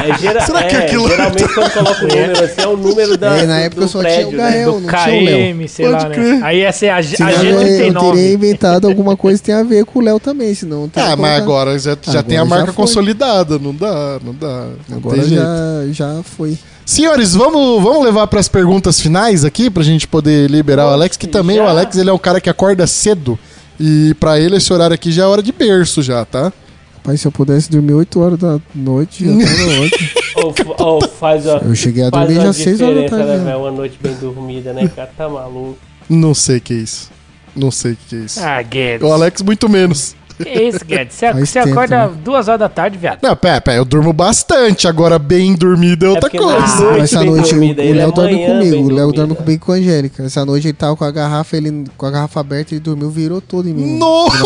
É, 0.07 0.17
gera- 0.19 0.45
Será 0.45 0.63
que 0.63 0.75
é, 0.75 0.85
aquilo- 0.85 1.07
Geralmente 1.09 1.53
quando 1.53 1.71
coloca 1.73 2.05
o 2.05 2.07
número 2.07 2.43
assim, 2.43 2.61
é 2.61 2.67
o 2.67 2.77
número 2.77 3.17
da, 3.17 3.37
É, 3.37 3.45
na 3.45 3.55
do- 3.57 3.61
época 3.63 3.81
do 3.81 3.85
eu 3.85 3.89
só 3.89 4.03
tinha 4.03 4.27
o 4.27 4.31
né? 4.31 4.37
Gael. 4.37 4.71
Do 4.71 4.79
não 4.79 4.89
tinha 4.89 5.21
o 5.21 5.25
Léo. 5.25 5.53
KM, 5.55 5.67
sei 5.67 5.85
Pode 5.89 6.03
lá, 6.05 6.09
crer. 6.09 6.25
né? 6.35 6.39
Aí 6.43 6.59
ia 6.59 6.71
ser 6.71 6.89
a, 6.89 7.03
Senão 7.03 7.27
a 7.27 7.33
eu, 7.33 7.61
eu 7.61 7.65
teria 7.77 7.91
G39. 7.91 8.33
inventado 8.33 8.87
alguma 8.87 9.17
coisa 9.17 9.39
que 9.39 9.45
tem 9.45 9.55
a 9.55 9.63
ver 9.63 9.83
com 9.85 9.99
o 9.99 10.01
Léo 10.01 10.19
também, 10.19 10.55
senão 10.55 10.89
ah, 10.95 11.15
mas 11.17 11.41
agora 11.41 11.77
já, 11.77 11.91
já 12.01 12.11
Agora 12.11 12.23
tem 12.23 12.37
a 12.37 12.41
já 12.43 12.45
marca 12.45 12.71
consolidada. 12.73 13.59
Não 13.59 13.75
dá, 13.75 14.19
não 14.23 14.33
dá. 14.33 14.67
Não 14.87 14.97
Agora 14.97 15.17
tem 15.19 15.27
jeito. 15.27 15.43
já, 15.43 15.91
já 16.15 16.23
foi. 16.23 16.57
Senhores, 16.85 17.33
vamos, 17.35 17.83
vamos 17.83 18.03
levar 18.03 18.27
para 18.27 18.39
as 18.39 18.47
perguntas 18.47 18.99
finais 18.99 19.43
aqui 19.45 19.69
pra 19.69 19.83
gente 19.83 20.07
poder 20.07 20.49
liberar 20.49 20.85
o 20.87 20.89
Alex, 20.89 21.15
que 21.17 21.27
também 21.27 21.57
já? 21.57 21.63
o 21.63 21.67
Alex 21.67 21.97
ele 21.97 22.09
é 22.09 22.13
um 22.13 22.17
cara 22.17 22.39
que 22.39 22.49
acorda 22.49 22.87
cedo. 22.87 23.37
E 23.79 24.13
pra 24.19 24.39
ele 24.39 24.55
esse 24.57 24.71
horário 24.71 24.93
aqui 24.93 25.11
já 25.11 25.23
é 25.23 25.25
hora 25.25 25.41
de 25.43 25.51
berço 25.51 26.01
já, 26.01 26.23
tá? 26.25 26.51
Pai, 27.03 27.17
se 27.17 27.25
eu 27.27 27.31
pudesse 27.31 27.69
dormir 27.69 27.93
8 27.93 28.19
horas 28.19 28.39
da 28.39 28.59
noite, 28.73 29.25
já 29.25 29.31
tava 29.45 29.81
ótimo. 29.83 30.09
Ou, 30.35 30.53
fa- 30.53 30.83
ou 30.83 31.07
faz 31.09 31.47
a. 31.47 31.57
Eu 31.57 31.75
cheguei 31.75 32.03
a 32.03 32.09
dormir 32.09 32.35
já 32.35 32.53
6 32.53 32.81
horas 32.81 33.03
da 33.11 33.17
tarde. 33.17 33.43
né? 33.43 33.55
Uma 33.55 33.71
noite 33.71 33.99
bem 34.01 34.15
dormida, 34.15 34.71
né, 34.73 34.87
cara? 34.95 35.11
Tá 35.17 35.27
maluco. 35.27 35.77
Não 36.09 36.33
sei 36.33 36.57
o 36.57 36.61
que 36.61 36.73
é 36.73 36.77
isso. 36.77 37.11
Não 37.55 37.69
sei 37.71 37.91
o 37.93 37.97
que 38.07 38.15
é 38.15 38.19
isso. 38.19 38.39
Ah, 38.41 38.61
Guedes. 38.61 39.05
O 39.07 39.11
Alex 39.11 39.41
muito 39.41 39.67
menos. 39.69 40.15
Que 40.37 40.49
isso, 40.49 40.83
Guedes? 40.85 41.15
Você, 41.15 41.33
você 41.33 41.59
tempo, 41.59 41.71
acorda 41.71 42.07
né? 42.07 42.13
duas 42.23 42.47
horas 42.47 42.59
da 42.59 42.69
tarde, 42.69 42.97
viado. 42.97 43.19
Não, 43.21 43.35
pera, 43.35 43.61
pera, 43.61 43.77
eu 43.77 43.85
durmo 43.85 44.11
bastante. 44.13 44.87
Agora, 44.87 45.19
bem 45.19 45.55
dormido 45.55 46.05
é 46.05 46.09
outra 46.09 46.29
porque 46.29 46.37
coisa. 46.37 46.59
na 46.59 46.81
noite 46.81 47.03
essa 47.03 47.19
bem 47.19 47.29
noite 47.29 47.45
o, 47.45 47.49
dormida, 47.49 47.81
o 47.81 47.85
ele 47.85 47.97
Léo 47.97 48.09
é 48.09 48.11
dorme 48.11 48.45
comigo. 48.45 48.83
O 48.83 48.93
Léo 48.93 49.11
dorme 49.11 49.37
bem 49.41 49.57
com 49.57 49.71
a 49.71 49.75
Angélica. 49.75 50.23
Essa 50.23 50.45
noite 50.45 50.67
ele 50.67 50.73
tava 50.73 50.95
com 50.95 51.03
a 51.03 51.11
garrafa, 51.11 51.57
ele 51.57 51.85
com 51.97 52.05
a 52.05 52.11
garrafa 52.11 52.39
aberta, 52.39 52.73
ele 52.73 52.81
dormiu, 52.81 53.09
virou 53.09 53.41
todo 53.41 53.67
em 53.69 53.73
mim. 53.73 53.97
Nossa! 53.97 54.43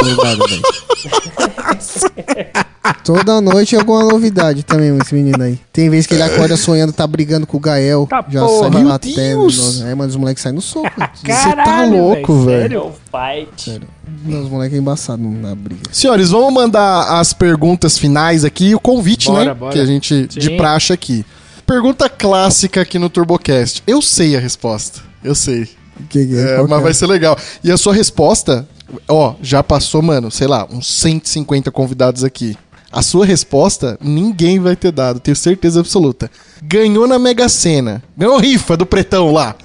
Toda 3.04 3.40
noite 3.42 3.76
é 3.76 3.80
alguma 3.80 4.04
novidade 4.04 4.64
também, 4.64 4.98
esse 4.98 5.14
menino 5.14 5.42
aí. 5.42 5.60
Tem 5.72 5.90
vezes 5.90 6.08
que 6.08 6.14
ele 6.14 6.24
acorda 6.24 6.58
sonhando, 6.58 6.92
tá 6.92 7.06
brigando 7.06 7.48
com 7.48 7.58
o 7.58 7.60
Gael. 7.60 8.08
Tá 8.10 8.26
já 8.28 8.42
porra. 8.42 8.72
sai 8.72 8.84
batendo. 8.84 9.16
Deus! 9.16 9.82
Aí, 9.82 9.96
mano, 9.96 10.10
os 10.10 10.16
moleques 10.16 10.44
saem 10.44 10.56
no 10.56 10.62
soco. 10.62 10.90
Você 11.24 11.56
tá 11.56 11.86
louco, 11.86 12.46
velho, 12.46 12.60
sério? 12.60 12.92
É 13.14 13.46
fight. 13.46 13.62
Sério. 13.62 13.88
Os 14.26 14.50
moleques 14.50 14.78
é 14.78 14.82
embaçado 14.82 15.22
na 15.22 15.56
briga. 15.56 15.82
Senhores, 15.92 16.30
vamos 16.30 16.54
mandar 16.54 17.20
as 17.20 17.34
perguntas 17.34 17.98
finais 17.98 18.44
aqui 18.46 18.70
e 18.70 18.76
o 18.76 18.80
convite, 18.80 19.28
Bora, 19.28 19.46
né? 19.46 19.54
bora. 19.54 19.74
Que 19.74 19.80
a 19.80 19.86
gente 19.86 20.28
de 20.28 20.46
Sim. 20.48 20.58
praxe 20.58 20.94
aqui. 20.94 21.26
Pergunta 21.66 22.10
clássica 22.10 22.82
aqui 22.82 22.98
no 22.98 23.10
TurboCast. 23.10 23.84
Eu 23.86 24.02
sei 24.02 24.36
a 24.36 24.40
resposta. 24.40 25.02
Eu 25.24 25.36
sei. 25.36 25.64
O 26.00 26.04
que, 26.08 26.26
que 26.26 26.38
é? 26.38 26.56
É, 26.56 26.62
mas 26.68 26.80
é? 26.80 26.84
vai 26.84 26.94
ser 26.94 27.08
legal. 27.08 27.38
E 27.64 27.72
a 27.72 27.78
sua 27.78 27.94
resposta, 27.94 28.68
ó, 29.08 29.36
já 29.42 29.62
passou, 29.64 30.02
mano, 30.02 30.32
sei 30.32 30.48
lá, 30.48 30.68
uns 30.72 30.88
150 30.88 31.72
convidados 31.72 32.24
aqui. 32.24 32.56
A 32.92 33.02
sua 33.02 33.26
resposta, 33.26 33.98
ninguém 34.02 34.60
vai 34.60 34.76
ter 34.76 34.92
dado, 34.92 35.20
tenho 35.20 35.36
certeza 35.36 35.82
absoluta. 35.82 36.32
Ganhou 36.64 37.06
na 37.06 37.20
Mega 37.20 37.50
Sena. 37.50 38.02
Ganhou 38.16 38.38
rifa 38.38 38.78
do 38.78 38.86
pretão 38.86 39.32
lá. 39.32 39.56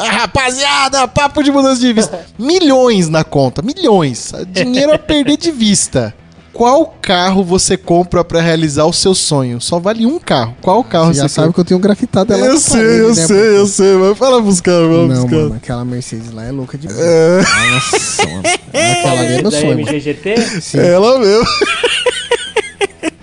Ah, 0.00 0.10
rapaziada, 0.22 1.06
papo 1.06 1.42
de 1.42 1.52
mudança 1.52 1.80
de 1.80 1.92
vista. 1.92 2.26
Milhões 2.38 3.08
na 3.08 3.22
conta, 3.22 3.60
milhões. 3.62 4.32
Dinheiro 4.48 4.92
a 4.94 4.98
perder 4.98 5.36
de 5.36 5.50
vista. 5.50 6.14
Qual 6.52 6.94
carro 7.00 7.44
você 7.44 7.76
compra 7.76 8.24
pra 8.24 8.40
realizar 8.40 8.84
o 8.84 8.92
seu 8.92 9.14
sonho? 9.14 9.60
Só 9.60 9.78
vale 9.78 10.04
um 10.04 10.18
carro. 10.18 10.54
Qual 10.60 10.82
carro 10.82 11.06
Você 11.06 11.14
você, 11.14 11.20
já 11.22 11.28
sabe 11.28 11.54
que 11.54 11.60
eu 11.60 11.64
tenho 11.64 11.78
grafitado 11.80 12.32
ela 12.32 12.44
Eu 12.44 12.54
na 12.54 12.60
sei, 12.60 12.72
parede, 12.80 12.98
eu 12.98 13.08
né, 13.14 13.26
sei, 13.26 13.56
eu 13.58 13.66
sei. 13.66 13.94
Mas 13.94 14.18
fala 14.18 14.42
pros 14.42 14.60
caras, 14.60 14.88
vamos 14.88 15.18
Não, 15.18 15.26
caras. 15.28 15.42
mano, 15.44 15.54
aquela 15.54 15.84
Mercedes 15.84 16.32
lá 16.32 16.44
é 16.44 16.50
louca 16.50 16.76
de 16.76 16.88
É. 16.88 17.38
Nossa, 17.38 18.26
mano. 18.26 18.42
Aquela 18.44 19.20
ali 19.20 19.32
é 19.32 19.42
meu 19.42 19.42
da 19.44 19.50
sonho, 19.52 19.68
mano. 19.68 19.80
MGGT? 19.82 20.60
Sim. 20.60 20.78
Ela 20.80 21.18
mesmo. 21.18 21.44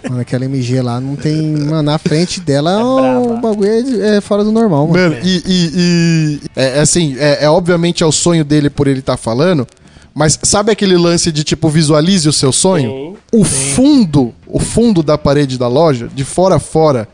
Mano, 0.10 0.22
aquela 0.22 0.45
MG 0.45 0.82
lá 0.82 1.00
não 1.00 1.16
tem. 1.16 1.36
Mano, 1.58 1.82
na 1.82 1.98
frente 1.98 2.40
dela 2.40 2.72
É 2.72 2.84
o 2.84 3.24
braba. 3.27 3.36
bagulho 3.42 4.02
é, 4.03 4.18
é 4.18 4.22
fora 4.22 4.44
do 4.44 4.52
normal, 4.52 4.88
mano. 4.88 5.00
Mano, 5.00 5.16
e, 5.24 5.42
e- 5.45 5.72
e- 5.76 6.40
é, 6.56 6.77
é 6.77 6.80
assim, 6.82 7.16
é, 7.19 7.45
é 7.45 7.50
obviamente 7.50 8.03
é 8.03 8.06
o 8.06 8.11
sonho 8.11 8.44
dele 8.45 8.69
por 8.69 8.88
ele 8.88 9.00
estar 9.00 9.18
falando, 9.18 9.68
mas 10.14 10.40
sabe 10.44 10.72
aquele 10.72 10.98
lance 10.98 11.32
de 11.32 11.44
tipo 11.44 11.69
visualize 11.69 12.27
o 12.27 12.34
seu 12.34 12.52
sonho? 12.52 12.90
Sim. 12.90 13.18
O 13.32 13.44
fundo, 13.44 14.34
o 14.48 14.60
fundo 14.60 15.03
da 15.03 15.18
parede 15.18 15.58
da 15.58 15.68
loja, 15.68 16.08
de 16.14 16.24
fora 16.24 16.56
a 16.56 16.60
fora, 16.60 17.08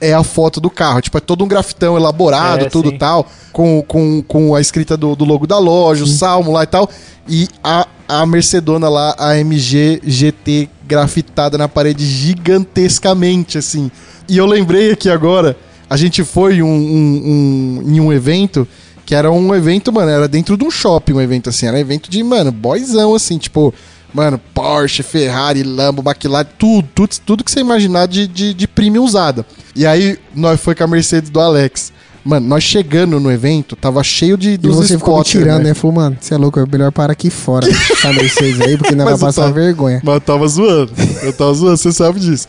é 0.00 0.14
a 0.14 0.22
foto 0.22 0.60
do 0.60 0.70
carro. 0.70 1.00
Tipo, 1.00 1.18
é 1.18 1.20
todo 1.20 1.44
um 1.44 1.48
grafitão 1.48 1.96
elaborado, 1.96 2.64
É, 2.66 2.68
tudo 2.70 2.90
sim. 2.90 2.98
tal, 2.98 3.26
com, 3.52 3.82
com, 3.86 4.22
com 4.26 4.54
a 4.54 4.60
escrita 4.60 4.96
do, 4.96 5.14
do 5.14 5.24
logo 5.24 5.46
da 5.46 5.58
loja, 5.58 6.04
o 6.04 6.06
salmo 6.06 6.52
lá 6.52 6.62
e 6.62 6.66
tal. 6.66 6.88
E 7.28 7.48
a, 7.62 7.86
a 8.08 8.24
Mercedona 8.24 8.88
lá, 8.88 9.14
a 9.18 9.36
MG 9.38 10.00
GT 10.04 10.70
grafitada 10.88 11.58
na 11.58 11.68
parede 11.68 12.04
gigantescamente, 12.04 13.58
assim. 13.58 13.90
E 14.28 14.36
eu 14.38 14.46
lembrei 14.46 14.92
aqui 14.92 15.10
agora, 15.10 15.56
a 15.88 15.96
gente 15.96 16.24
foi 16.24 16.62
um, 16.62 16.66
um- 16.66 17.22
um- 17.24 17.82
em 17.94 18.00
um 18.00 18.12
evento 18.12 18.66
que 19.04 19.14
era 19.14 19.30
um 19.30 19.54
evento, 19.54 19.92
mano, 19.92 20.10
era 20.10 20.28
dentro 20.28 20.56
de 20.56 20.64
um 20.64 20.70
shopping, 20.70 21.14
um 21.14 21.20
evento 21.20 21.48
assim, 21.48 21.66
era 21.66 21.78
evento 21.80 22.10
de, 22.10 22.22
mano, 22.22 22.52
boyzão, 22.52 23.14
assim, 23.14 23.38
tipo, 23.38 23.72
mano, 24.12 24.38
Porsche, 24.52 25.02
Ferrari, 25.02 25.62
Lambo, 25.62 26.02
McLaren, 26.06 26.46
tudo, 26.58 26.86
tudo, 26.94 27.16
tudo 27.24 27.44
que 27.44 27.50
você 27.50 27.60
imaginar 27.60 28.06
de, 28.06 28.26
de, 28.26 28.52
de 28.52 28.68
premium 28.68 29.04
usada. 29.04 29.46
E 29.74 29.86
aí, 29.86 30.18
nós 30.34 30.60
foi 30.60 30.74
com 30.74 30.84
a 30.84 30.86
Mercedes 30.86 31.30
do 31.30 31.40
Alex. 31.40 31.90
Mano, 32.24 32.46
nós 32.46 32.62
chegando 32.62 33.18
no 33.18 33.30
evento, 33.32 33.74
tava 33.76 34.02
cheio 34.02 34.36
de 34.36 34.50
E 34.50 34.56
dos 34.58 34.76
você 34.76 34.98
ficou 34.98 35.18
me 35.18 35.24
tirando, 35.24 35.62
né? 35.62 35.72
Falou, 35.74 35.96
mano, 35.96 36.16
você 36.20 36.34
é 36.34 36.36
louco, 36.36 36.60
é 36.60 36.66
melhor 36.70 36.92
parar 36.92 37.12
aqui 37.12 37.30
fora. 37.30 37.66
Essa 37.70 38.12
Mercedes 38.12 38.60
aí, 38.60 38.76
porque 38.76 38.94
não 38.94 39.04
vai 39.04 39.16
passar 39.18 39.42
tava- 39.42 39.54
vergonha. 39.54 40.00
Mas 40.04 40.14
eu 40.14 40.20
tava 40.20 40.46
zoando. 40.48 40.92
Eu 41.22 41.32
tava 41.32 41.54
zoando, 41.54 41.76
você 41.76 41.92
sabe 41.92 42.20
disso. 42.20 42.46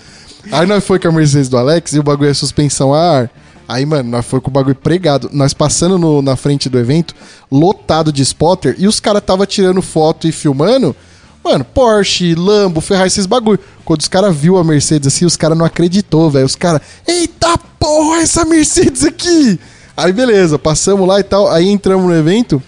Aí 0.52 0.66
nós 0.68 0.84
foi 0.84 1.00
com 1.00 1.08
a 1.08 1.12
Mercedes 1.12 1.48
do 1.50 1.58
Alex 1.58 1.94
e 1.94 2.00
o 2.00 2.04
bagulho 2.04 2.30
é 2.30 2.34
suspensão 2.34 2.94
a 2.94 3.00
ar. 3.20 3.30
Aí, 3.68 3.86
mano, 3.86 4.10
nós 4.10 4.26
foi 4.26 4.42
com 4.42 4.50
o 4.50 4.54
bagulho 4.54 4.76
pregado. 4.76 5.30
Nós 5.32 5.54
passando 5.54 5.98
no- 6.00 6.22
na 6.22 6.36
frente 6.36 6.68
do 6.68 6.78
evento, 6.80 7.14
lotado 7.52 8.12
de 8.12 8.22
spotter, 8.24 8.76
e 8.80 8.88
os 8.88 9.00
caras 9.00 9.22
tava 9.24 9.46
tirando 9.46 9.82
foto 9.82 10.28
e 10.28 10.32
filmando. 10.32 10.96
Mano, 11.44 11.64
Porsche, 11.64 12.36
Lambo, 12.36 12.82
Ferrari, 12.82 13.08
esses 13.08 13.26
bagulho. 13.26 13.60
Quando 13.86 14.02
os 14.02 14.08
caras 14.08 14.36
viu 14.36 14.58
a 14.58 14.64
Mercedes 14.64 15.08
assim, 15.14 15.26
os 15.26 15.38
caras 15.38 15.58
não 15.58 15.66
acreditou, 15.66 16.30
velho. 16.30 16.46
Os 16.46 16.56
caras, 16.56 16.82
eita 17.08 17.58
porra, 17.80 18.22
essa 18.22 18.44
Mercedes 18.46 19.04
aqui! 19.06 19.60
Aí 19.96 20.12
beleza, 20.14 20.58
passamos 20.60 21.08
lá 21.08 21.20
e 21.20 21.24
tal. 21.24 21.50
Aí 21.52 21.68
entramos 21.70 22.06
no 22.08 22.16
evento 22.16 22.62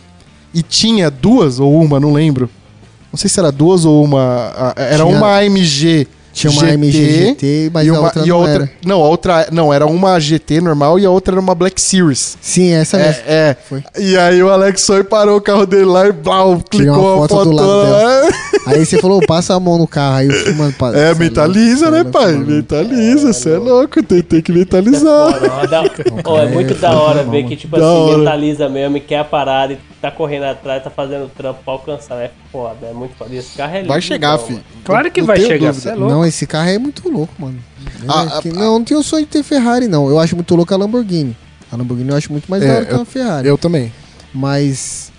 e 0.54 0.62
tinha 0.62 1.10
duas 1.12 1.60
ou 1.60 1.82
uma, 1.82 2.00
não 2.00 2.12
lembro. 2.14 2.50
Não 3.12 3.18
sei 3.18 3.30
se 3.30 3.40
era 3.40 3.52
duas 3.52 3.84
ou 3.86 4.04
uma. 4.04 4.52
a- 4.56 4.74
Era 4.78 5.04
Tinha- 5.04 5.18
uma 5.18 5.38
AMG. 5.40 6.08
Tinha 6.34 6.50
uma 6.50 6.64
AMG 6.64 6.92
GT, 6.92 7.70
mas 7.74 7.86
e 7.86 7.90
a 7.90 7.94
uma- 7.94 8.02
outra 8.04 8.22
e 8.22 8.24
a 8.24 8.28
não 8.28 8.38
outra, 8.40 8.54
era. 8.54 8.72
Não, 8.86 9.02
a 9.04 9.08
outra. 9.10 9.48
Não, 9.52 9.74
era 9.74 9.86
uma 9.86 10.18
GT 10.18 10.62
normal 10.62 10.98
e 10.98 11.06
a 11.06 11.10
outra 11.10 11.34
era 11.34 11.42
uma 11.42 11.54
Black 11.54 11.82
Series. 11.82 12.38
Sim, 12.42 12.72
essa 12.72 12.98
mesmo. 12.98 13.22
É, 13.28 13.50
é. 13.50 13.58
Foi. 13.68 13.84
E 14.00 14.18
aí 14.18 14.42
o 14.42 14.50
Alex 14.50 14.86
foi 14.86 15.02
e 15.02 15.04
parou 15.04 15.38
o 15.38 15.42
carro 15.42 15.66
dele 15.66 15.84
lá 15.86 16.08
e 16.08 16.12
blau, 16.14 16.62
clicou 16.70 17.18
uma 17.18 17.26
a 17.26 17.28
foto 17.28 17.50
do 17.50 17.52
lado 17.52 17.92
lá. 17.92 18.30
Aí 18.66 18.86
você 18.86 18.98
falou, 19.00 19.20
passa 19.26 19.54
a 19.56 19.60
mão 19.60 19.78
no 19.78 19.88
carro. 19.88 20.16
Aí 20.18 20.28
eu, 20.28 20.56
mano, 20.56 20.74
pa- 20.74 20.94
É, 20.96 21.14
cê 21.14 21.20
mentaliza, 21.20 21.90
louco, 21.90 21.92
né, 22.04 22.10
é 22.10 22.12
pai? 22.12 22.32
mano. 22.34 22.46
Mentaliza, 22.46 23.34
você 23.34 23.52
é 23.54 23.58
louco, 23.58 24.04
tem, 24.04 24.22
tem 24.22 24.42
que 24.42 24.52
mentalizar. 24.52 25.34
É 26.42 26.46
muito 26.48 26.74
da 26.76 26.92
hora 26.98 27.24
ver 27.24 27.46
que, 27.46 27.56
tipo 27.56 27.78
Da 27.78 27.84
assim, 27.86 28.02
hora. 28.02 28.18
mentaliza 28.20 28.70
mesmo 28.70 28.98
e 28.98 29.00
quer 29.00 29.20
a 29.20 29.24
parada 29.24 29.74
e 29.74 29.78
tá 30.02 30.12
correndo 30.12 30.44
atrás, 30.44 30.84
tá 30.84 30.90
fazendo 30.90 31.30
trampo 31.36 31.60
pra 31.64 31.74
alcançar. 31.74 32.16
É 32.22 32.32
foda, 32.52 32.88
é 32.88 32.94
muito 32.94 33.16
foda. 33.16 33.34
E 33.34 33.38
Esse 33.38 33.58
carro 33.58 33.74
é 33.76 33.78
lindo. 33.80 33.88
Vai 33.88 34.02
chegar, 34.02 34.36
então, 34.36 34.46
filho. 34.48 34.60
mano. 34.60 34.82
Claro 34.84 35.12
que 35.12 35.22
Não 35.22 35.28
vai 35.28 35.38
chegar, 35.40 35.58
dúvida. 35.58 35.74
você 35.74 35.90
é 35.90 35.96
louco. 35.96 36.14
Não, 36.14 36.26
esse 36.26 36.46
carro 36.48 36.70
é 36.70 36.78
muito 36.78 37.10
louco, 37.10 37.34
mano. 37.40 37.58
É, 37.86 38.06
Ah, 38.08 38.40
que- 38.42 38.50
ah, 38.50 38.54
não, 38.54 38.74
não 38.80 38.84
tenho 38.84 39.00
o 39.00 39.04
sonho 39.04 39.26
de 39.26 39.32
ter 39.32 39.44
Ferrari, 39.44 39.88
não. 39.88 40.10
Eu 40.10 40.20
acho 40.20 40.36
muito 40.36 40.56
louco 40.56 40.74
a 40.74 40.78
Lamborghini. 40.78 41.36
A 41.72 41.76
Lamborghini 41.78 42.10
eu 42.10 42.16
acho 42.18 42.32
muito 42.32 42.50
mais 42.50 42.62
É, 42.64 42.68
da 42.68 42.74
hora 42.76 42.86
que 42.86 42.94
a 42.94 43.06
Ferrari. 43.06 43.48
Eu 43.48 43.58
também. 43.58 43.92
Mas, 44.34 45.12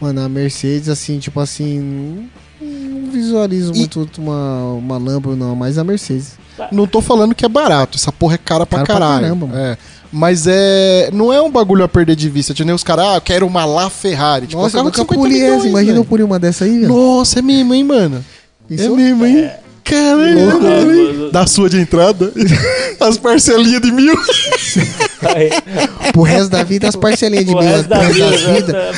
mano, 0.00 0.20
a 0.22 0.28
Mercedes, 0.28 0.88
assim, 0.88 1.18
tipo 1.18 1.38
assim, 1.40 2.28
não, 2.60 3.10
visualizo 3.10 3.72
E- 3.74 3.78
muito 3.78 4.08
uma, 4.18 4.72
uma 4.74 4.98
Lambo, 4.98 5.34
não. 5.36 5.54
Mas 5.54 5.78
a 5.78 5.84
Mercedes. 5.84 6.32
Não 6.72 6.86
tô 6.88 7.00
falando 7.00 7.34
que 7.34 7.44
é 7.44 7.48
barato, 7.48 7.96
essa 7.96 8.10
porra 8.10 8.34
é 8.34 8.38
cara 8.38 8.66
pra 8.66 8.78
Cara 8.82 8.86
pra 8.86 8.94
caralho. 8.94 9.22
caramba, 9.22 9.46
mano. 9.46 9.58
é. 9.58 9.78
Mas 10.10 10.46
é. 10.48 11.10
Não 11.12 11.30
é 11.32 11.40
um 11.40 11.50
bagulho 11.50 11.84
a 11.84 11.88
perder 11.88 12.16
de 12.16 12.28
vista. 12.30 12.54
Tinha 12.54 12.74
os 12.74 12.82
caras, 12.82 13.04
ah, 13.06 13.14
eu 13.16 13.20
quero 13.20 13.46
uma 13.46 13.64
lá 13.66 13.90
Ferrari. 13.90 14.46
Tipo, 14.46 14.62
Nossa, 14.62 14.78
eu 14.78 14.84
nunca 14.84 15.02
50 15.02 15.20
pulei 15.20 15.42
essa. 15.42 15.68
Imagina 15.68 15.98
eu 15.98 16.04
pulei 16.04 16.24
uma 16.24 16.38
dessa 16.38 16.64
aí, 16.64 16.78
velho. 16.80 16.88
Nossa, 16.88 17.38
é 17.40 17.42
mesmo, 17.42 17.74
hein, 17.74 17.84
mano? 17.84 18.24
Isso 18.70 18.84
é 18.86 18.88
mesmo, 18.88 19.26
hein? 19.26 19.38
É 19.40 19.60
né? 19.94 21.30
Da 21.32 21.46
sua 21.46 21.68
de 21.68 21.80
entrada. 21.80 22.32
As 23.00 23.16
parcelinhas 23.16 23.80
de 23.80 23.92
mil. 23.92 24.14
Pro 26.12 26.22
resto 26.22 26.50
da 26.50 26.62
vida, 26.62 26.88
as 26.88 26.96
parcelinhas 26.96 27.46
de 27.46 27.54
mil, 27.54 27.62
resto 27.62 27.88
da 27.88 28.00
vida. 28.00 28.30
da 28.30 28.52
vida. 28.52 28.72
né? 28.72 28.90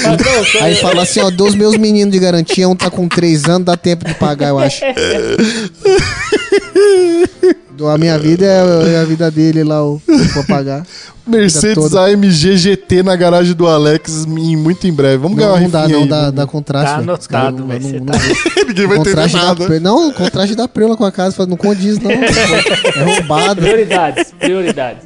Aí 0.60 0.74
fala 0.76 1.02
assim, 1.02 1.20
ó, 1.20 1.30
dos 1.30 1.54
meus 1.54 1.76
meninos 1.76 2.12
de 2.12 2.18
garantia, 2.18 2.68
um 2.68 2.76
tá 2.76 2.90
com 2.90 3.08
3 3.08 3.44
anos, 3.44 3.64
dá 3.64 3.76
tempo 3.76 4.04
de 4.04 4.14
pagar, 4.14 4.48
eu 4.48 4.58
acho. 4.58 4.80
A 7.88 7.98
minha 7.98 8.18
vida 8.18 8.44
é 8.44 9.00
a 9.00 9.04
vida 9.04 9.30
dele 9.30 9.62
lá, 9.64 9.84
o 9.84 10.00
pra 10.32 10.42
pagar. 10.44 10.86
Mercedes. 11.26 11.94
AMG 11.94 12.56
GT 12.56 13.02
na 13.04 13.14
garagem 13.14 13.54
do 13.54 13.66
Alex 13.68 14.24
em, 14.26 14.56
muito 14.56 14.86
em 14.88 14.92
breve. 14.92 15.18
Vamos 15.18 15.36
ganhar 15.38 15.50
Não, 15.50 15.54
uma 15.56 15.62
não 15.62 15.70
dá, 15.70 15.88
não, 15.88 16.02
aí, 16.02 16.08
dá, 16.08 16.30
dá 16.30 16.46
contraste. 16.46 16.94
Tá 16.94 17.00
anotado, 17.00 17.58
Não- 17.58 17.66
velho, 17.68 17.82
não- 17.84 17.98
não- 18.00 18.06
tá- 18.06 18.18
Ninguém 18.66 18.86
vai 18.88 18.96
contraste 18.96 19.36
da 19.36 19.44
nada. 19.44 19.66
Pre- 19.66 19.78
Não, 19.80 20.08
o 20.08 20.12
contraste 20.12 20.54
da 20.56 20.66
Preula 20.66 20.96
com 20.96 21.04
a 21.04 21.12
casa, 21.12 21.46
não 21.46 21.56
condiz, 21.56 21.98
não. 22.00 22.10
É 22.10 23.02
roubado. 23.14 23.60
Prioridades, 23.62 24.32
prioridades. 24.38 25.02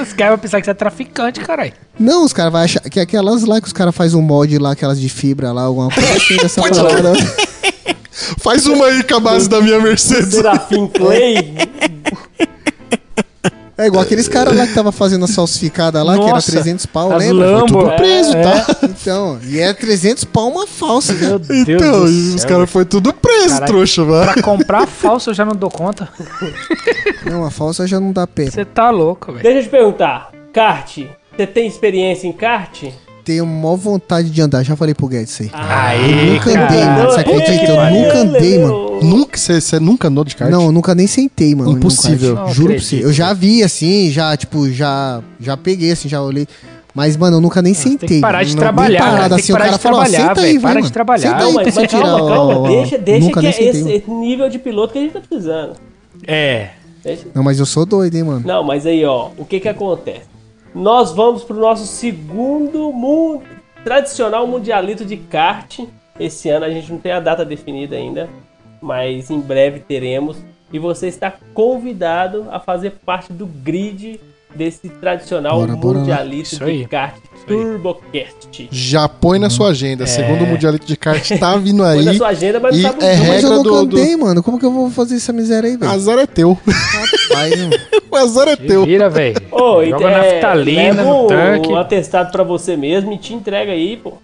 Os 0.00 0.12
caras 0.12 0.32
vão 0.32 0.38
pensar 0.38 0.60
que 0.60 0.64
você 0.64 0.70
é 0.70 0.74
traficante, 0.74 1.40
caralho. 1.40 1.72
Não, 1.98 2.24
os 2.24 2.32
caras 2.32 2.52
vão 2.52 2.60
achar 2.62 2.80
que 2.80 2.98
aquelas 3.00 3.44
lá 3.44 3.60
que 3.60 3.66
os 3.66 3.72
caras 3.72 3.94
fazem 3.94 4.18
um 4.18 4.22
molde 4.22 4.58
lá, 4.58 4.72
aquelas 4.72 5.00
de 5.00 5.08
fibra 5.08 5.52
lá, 5.52 5.62
alguma 5.62 5.88
coisa 5.90 6.12
assim 6.14 6.36
dessa 6.36 6.60
parada. 6.60 7.12
Faz 8.12 8.66
uma 8.66 8.86
aí 8.86 9.02
com 9.02 9.16
a 9.16 9.20
base 9.20 9.48
da 9.48 9.60
minha 9.60 9.80
Mercedes. 9.80 10.34
Serafim 10.34 10.86
Clay. 10.88 11.54
É 13.78 13.86
igual 13.86 14.02
aqueles 14.02 14.28
caras 14.28 14.54
lá 14.56 14.66
que 14.66 14.74
tava 14.74 14.92
fazendo 14.92 15.24
a 15.24 15.28
falsificada 15.28 16.02
lá, 16.02 16.14
que 16.16 16.22
era 16.22 16.34
Nossa, 16.34 16.52
300 16.52 16.86
pau, 16.86 17.10
as 17.10 17.18
lembra? 17.18 17.50
Lambo. 17.50 17.66
Tudo 17.84 17.96
preso, 17.96 18.36
É, 18.36 18.42
tá? 18.42 18.66
Então, 18.84 19.40
e 19.44 19.58
é 19.58 19.72
300 19.72 20.24
pau 20.24 20.48
uma 20.50 20.66
falsa. 20.66 21.14
Deus 21.14 21.48
Então, 21.50 22.04
do 22.04 22.34
os 22.36 22.44
caras 22.44 22.70
foi 22.70 22.84
tudo 22.84 23.12
preso, 23.14 23.48
Caralho. 23.54 23.66
trouxa, 23.66 24.04
mano. 24.04 24.30
Pra 24.32 24.42
comprar 24.42 24.86
falso 24.86 25.30
eu 25.30 25.34
já 25.34 25.44
não 25.44 25.56
dou 25.56 25.70
conta. 25.70 26.08
Não, 27.24 27.44
a 27.44 27.50
falsa 27.50 27.86
já 27.86 27.98
não 27.98 28.12
dá 28.12 28.26
pé. 28.26 28.50
Você 28.50 28.64
tá 28.64 28.90
louco, 28.90 29.32
velho. 29.32 29.42
Deixa 29.42 29.58
eu 29.60 29.62
te 29.64 29.68
perguntar, 29.70 30.30
kart, 30.52 30.98
você 31.34 31.46
tem 31.46 31.66
experiência 31.66 32.26
em 32.28 32.32
kart? 32.32 32.84
Tenho 33.24 33.46
maior 33.46 33.76
vontade 33.76 34.30
de 34.30 34.40
andar, 34.42 34.64
já 34.64 34.74
falei 34.74 34.94
pro 34.94 35.06
Guedes 35.06 35.40
aí. 35.40 35.50
Aí, 35.52 36.32
nunca 36.32 36.50
andei, 36.50 36.84
mano. 36.84 37.10
Você 37.10 37.20
acredita? 37.20 37.52
Eu 37.72 37.90
nunca 37.90 38.18
andei, 38.18 38.58
mano. 38.58 39.00
Nunca, 39.02 39.38
você 39.38 39.80
nunca 39.80 40.08
andou 40.08 40.24
de 40.24 40.34
kart? 40.36 40.50
Não, 40.50 40.64
eu 40.66 40.72
nunca 40.72 40.94
nem 40.94 41.06
sentei, 41.06 41.54
mano. 41.54 41.70
Impossível. 41.72 42.34
Não 42.34 42.48
Juro 42.52 42.74
pra 42.74 42.82
você. 42.82 43.04
Eu 43.04 43.12
já 43.12 43.32
vi 43.32 43.62
assim, 43.62 44.10
já, 44.10 44.36
tipo, 44.36 44.68
já, 44.70 45.22
já 45.40 45.56
peguei 45.56 45.92
assim, 45.92 46.08
já 46.08 46.20
olhei. 46.20 46.46
Mas, 46.94 47.16
mano, 47.16 47.36
eu 47.36 47.40
nunca 47.40 47.62
nem 47.62 47.72
sentei. 47.74 48.08
Tem 48.08 48.18
que 48.18 48.20
parar 48.20 48.42
de 48.44 48.54
Não, 48.54 48.58
trabalhar, 48.60 48.98
cara. 49.00 49.28
Tem 49.28 49.28
que 49.28 49.34
assim, 49.42 49.52
o 49.52 49.54
parar 49.54 49.64
cara 49.64 49.76
de 49.76 49.82
falou, 49.82 50.00
trabalhar, 50.00 50.28
senta 50.28 50.40
aí, 50.40 50.46
velho. 50.48 50.60
vai, 50.60 50.72
Para 50.72 50.82
de 50.82 50.92
trabalhar. 50.92 51.22
Senta 51.30 51.38
Não, 51.38 51.46
aí 51.48 51.54
mas, 51.54 51.62
pra 51.62 51.72
você 51.72 51.80
mas 51.80 51.90
tirar 51.90 52.02
calma, 52.02 52.28
calma, 52.28 52.68
deixa, 52.68 52.98
deixa 52.98 53.32
que 53.32 53.46
é 53.46 53.52
sentei. 53.52 53.96
esse, 53.96 54.10
nível 54.10 54.48
de 54.50 54.58
piloto 54.58 54.92
que 54.92 54.98
a 54.98 55.02
gente 55.02 55.12
tá 55.12 55.20
precisando. 55.20 55.72
É. 56.26 56.68
Deixa- 57.02 57.26
Não, 57.34 57.42
mas 57.42 57.58
eu 57.58 57.66
sou 57.66 57.86
doido, 57.86 58.14
hein, 58.14 58.24
mano. 58.24 58.42
Não, 58.44 58.62
mas 58.62 58.84
aí, 58.86 59.04
ó, 59.04 59.30
o 59.38 59.44
que 59.44 59.58
que 59.58 59.68
acontece? 59.68 60.31
Nós 60.74 61.12
vamos 61.12 61.44
pro 61.44 61.60
nosso 61.60 61.86
segundo 61.86 63.42
tradicional 63.84 64.46
mundialito 64.46 65.04
de 65.04 65.16
kart 65.16 65.80
esse 66.18 66.48
ano. 66.48 66.64
A 66.64 66.70
gente 66.70 66.90
não 66.90 66.98
tem 66.98 67.12
a 67.12 67.20
data 67.20 67.44
definida 67.44 67.96
ainda, 67.96 68.28
mas 68.80 69.30
em 69.30 69.40
breve 69.40 69.80
teremos. 69.80 70.38
E 70.72 70.78
você 70.78 71.08
está 71.08 71.30
convidado 71.52 72.46
a 72.50 72.58
fazer 72.58 72.92
parte 73.04 73.32
do 73.32 73.46
grid 73.46 74.18
desse 74.54 74.88
tradicional 74.88 75.58
Bora, 75.58 75.76
bora 75.76 75.98
aí. 76.20 76.42
de 76.82 76.86
kart 76.88 77.14
TurboCast. 77.46 78.68
Já 78.70 79.08
põe 79.08 79.38
na 79.38 79.50
sua 79.50 79.70
agenda. 79.70 80.06
Segundo 80.06 80.44
o 80.44 80.46
Mundialito 80.46 80.86
de 80.86 80.96
Kart 80.96 81.28
tá 81.38 81.56
vindo 81.58 81.82
Põe 81.82 82.04
na 82.04 82.10
aí. 82.12 82.16
sua 82.16 82.28
agenda, 82.28 82.60
mas 82.60 82.76
e 82.76 82.82
não 82.82 82.90
sabe 82.90 83.04
é 83.04 83.12
o 83.12 83.16
dia. 83.16 83.18
Mas 83.18 83.26
eu 83.26 83.32
regra 83.32 83.50
não 83.50 83.62
do- 83.62 83.86
do- 83.86 83.96
cantei, 83.96 84.16
mano. 84.16 84.42
Como 84.42 84.58
que 84.58 84.64
eu 84.64 84.72
vou 84.72 84.90
fazer 84.90 85.16
essa 85.16 85.32
miséria 85.32 85.68
aí, 85.68 85.76
velho? 85.76 85.90
Azar 85.90 86.18
é 86.18 86.26
teu. 86.26 86.58
Rapaz. 86.66 87.52
O 88.12 88.16
azar 88.16 88.46
é 88.46 88.56
teu. 88.56 88.84
Vira, 88.84 89.08
velho. 89.08 89.40
Ô, 89.50 89.82
Joga 89.82 89.86
então, 89.86 90.08
é, 90.10 90.32
naftalina 90.34 91.02
no 91.02 91.26
tanque. 91.28 91.68
um 91.70 91.76
atestado 91.76 92.30
pra 92.30 92.42
você 92.44 92.76
mesmo 92.76 93.10
e 93.10 93.16
te 93.16 93.32
entrega 93.32 93.72
aí, 93.72 93.96
pô. 93.96 94.18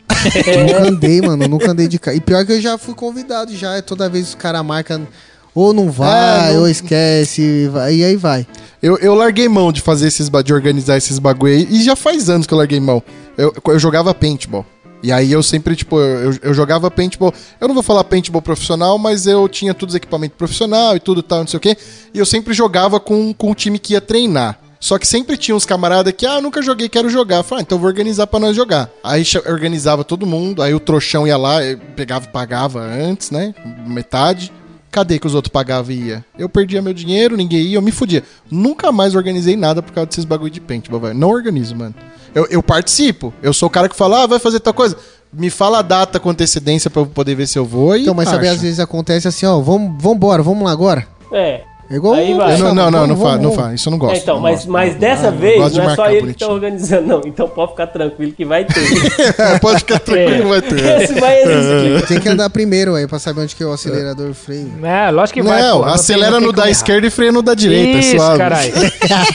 Eu 0.47 0.61
nunca 0.67 0.89
andei, 0.91 1.21
mano. 1.23 1.45
eu 1.45 1.49
Nunca 1.49 1.71
andei 1.71 1.89
de 1.89 1.99
carro. 1.99 2.15
E 2.19 2.21
pior 2.21 2.45
que 2.45 2.53
eu 2.53 2.61
já 2.61 2.77
fui 2.77 2.93
convidado 2.95 3.51
já. 3.57 3.77
é 3.77 3.81
Toda 3.81 4.07
vez 4.11 4.29
os 4.29 4.35
caras 4.35 4.63
marcam 4.63 5.09
ou 5.55 5.73
não 5.73 5.91
vai, 5.91 6.51
É, 6.51 6.53
não- 6.55 6.61
ou 6.63 6.69
esquece, 6.69 7.69
vai, 7.69 7.95
e 7.97 8.05
aí 8.05 8.17
vai. 8.17 8.47
Eu, 8.83 8.97
eu 8.99 9.15
larguei 9.15 9.49
mão 9.49 9.73
de 9.73 9.81
fazer 9.81 10.07
esses, 10.09 10.29
de 10.45 10.53
organizar 10.53 10.97
esses 10.97 11.19
bagulho 11.19 11.53
aí. 11.53 11.67
E 11.71 11.83
já 11.83 11.97
faz 11.97 12.31
anos 12.31 12.47
que 12.47 12.55
eu 12.55 12.59
larguei 12.59 12.79
mão. 12.79 13.03
Eu, 13.37 13.53
eu 13.67 13.79
jogava 13.79 14.15
paintball. 14.15 14.65
E 15.03 15.13
aí 15.13 15.31
eu 15.31 15.43
sempre, 15.43 15.77
tipo, 15.77 15.99
eu, 16.01 16.37
eu 16.43 16.55
jogava 16.55 16.91
paintball. 16.91 17.33
Eu 17.61 17.69
não 17.69 17.75
vou 17.75 17.83
falar 17.83 18.05
paintball 18.05 18.43
profissional, 18.43 18.99
mas 18.99 19.27
eu 19.27 19.49
tinha 19.49 19.75
todos 19.75 19.95
os 19.95 19.97
equipamentos 19.97 20.37
profissional 20.37 20.97
e 20.97 21.01
tudo 21.01 21.23
tal, 21.23 21.41
não 21.41 21.47
sei 21.47 21.57
o 21.57 21.61
quê. 21.61 21.77
E 22.13 22.19
eu 22.19 22.27
sempre 22.27 22.53
jogava 22.55 22.99
com, 23.01 23.33
com 23.33 23.51
o 23.51 23.55
time 23.55 23.79
que 23.79 23.95
ia 23.95 24.01
treinar. 24.01 24.59
Só 24.81 24.97
que 24.97 25.09
sempre 25.09 25.37
tinha 25.37 25.57
uns 25.57 25.65
camaradas 25.67 26.13
que, 26.17 26.25
ah, 26.25 26.41
nunca 26.41 26.63
joguei, 26.63 26.89
quero 26.89 27.09
jogar. 27.09 27.39
Eu 27.39 27.43
Falei, 27.45 27.63
ah, 27.63 27.65
então 27.65 27.77
eu 27.77 27.81
vou 27.81 27.89
organizar 27.89 28.29
pra 28.29 28.39
nós 28.39 28.55
jogar. 28.55 28.89
Aí 29.03 29.25
organizava 29.47 30.05
todo 30.05 30.25
mundo, 30.25 30.63
aí 30.63 30.73
o 30.73 30.79
trouxão 30.81 31.27
ia 31.27 31.37
lá, 31.37 31.65
eu 31.65 31.79
pegava 31.97 32.27
e 32.27 32.29
pagava 32.29 32.81
antes, 32.81 33.33
né? 33.33 33.53
Metade. 33.87 34.53
Cadê 34.91 35.19
que 35.19 35.27
os 35.27 35.35
outros 35.35 35.53
pagavam 35.53 35.93
e 35.93 36.09
ia? 36.09 36.25
Eu 36.39 36.49
perdia 36.49 36.81
meu 36.81 36.95
dinheiro, 36.95 37.37
ninguém 37.37 37.61
ia, 37.61 37.77
eu 37.77 37.83
me 37.83 37.93
fudia. 37.93 38.23
Nunca 38.51 38.91
mais 38.91 39.15
organizei 39.15 39.57
nada 39.57 39.83
por 39.83 39.93
causa 39.93 40.07
desses 40.07 40.25
bagulho 40.25 40.51
de 40.51 40.61
paintball, 40.61 41.01
velho. 41.01 41.15
Não 41.15 41.29
organizo, 41.29 41.77
mano. 41.77 41.95
Eu, 42.35 42.47
eu 42.51 42.63
participo. 42.63 43.33
Eu 43.43 43.53
sou 43.53 43.69
o 43.69 43.71
cara 43.71 43.89
que 43.89 43.97
fala, 43.97 44.23
ah, 44.23 44.27
vai 44.27 44.39
fazer 44.39 44.61
tal 44.61 44.73
coisa. 44.73 44.97
Me 45.33 45.51
fala 45.51 45.81
a 45.81 45.83
data 45.83 46.19
com 46.19 46.31
antecedência 46.31 46.89
pra 46.89 47.03
eu 47.03 47.07
poder 47.07 47.35
ver 47.35 47.47
se 47.47 47.59
eu 47.59 47.65
vou 47.65 47.97
e 47.97 48.03
Então, 48.03 48.15
mas 48.15 48.29
sabe, 48.29 48.49
às 48.49 48.63
vezes 48.63 48.81
acontece 48.81 49.29
assim, 49.29 49.45
ó, 49.45 49.61
vamos, 49.61 50.03
vambora, 50.03 50.43
vamos 50.43 50.65
lá 50.65 50.73
agora. 50.73 51.07
É. 51.33 51.65
É 51.91 51.95
igual 51.97 52.13
Aí 52.15 52.35
vai. 52.35 52.59
Não, 52.59 52.75
não, 52.75 52.91
não, 52.91 53.07
não, 53.07 53.17
Vamos, 53.17 53.23
fa, 53.23 53.37
não 53.37 53.43
vamos. 53.51 53.57
fa, 53.57 53.75
isso 53.75 53.89
eu 53.89 53.91
não 53.93 53.99
gosto. 53.99 54.15
É, 54.15 54.19
então, 54.19 54.35
não 54.37 54.43
mas, 54.43 54.57
gosto. 54.57 54.71
mas 54.71 54.95
dessa 54.97 55.31
vez 55.31 55.75
não 55.75 55.91
é 55.91 55.95
só 55.97 56.11
ele 56.11 56.35
que 56.35 56.39
tá 56.41 56.49
organizando, 56.49 57.07
não. 57.07 57.23
Então 57.25 57.49
pode 57.49 57.71
ficar 57.71 57.87
tranquilo 57.87 58.33
que 58.33 58.45
vai 58.45 58.65
ter. 58.67 58.75
É, 59.39 59.59
pode 59.59 59.79
ficar 59.79 59.99
tranquilo, 59.99 60.49
vai 60.51 60.61
ter. 60.61 61.03
Esse 61.03 61.15
vai 61.19 61.43
existir. 61.43 62.05
Tem 62.09 62.21
que 62.21 62.29
andar 62.29 62.51
primeiro 62.51 62.95
aí 62.95 63.07
pra 63.07 63.19
saber 63.19 63.41
onde 63.41 63.57
que 63.57 63.63
é 63.63 63.67
o 63.67 63.73
acelerador, 63.73 64.35
freio. 64.35 64.71
É, 64.85 65.11
lógico 65.11 65.41
que 65.41 65.43
vai. 65.49 65.63
Não, 65.63 65.83
acelera 65.85 66.39
no 66.39 66.53
da 66.53 66.69
esquerda 66.69 67.07
e 67.07 67.11
freia 67.11 67.33
no 67.33 67.41
da 67.41 67.55
direita, 67.55 67.99
Isso, 67.99 68.17
é 68.17 68.19
suave. 68.19 68.39
caralho. 68.39 68.73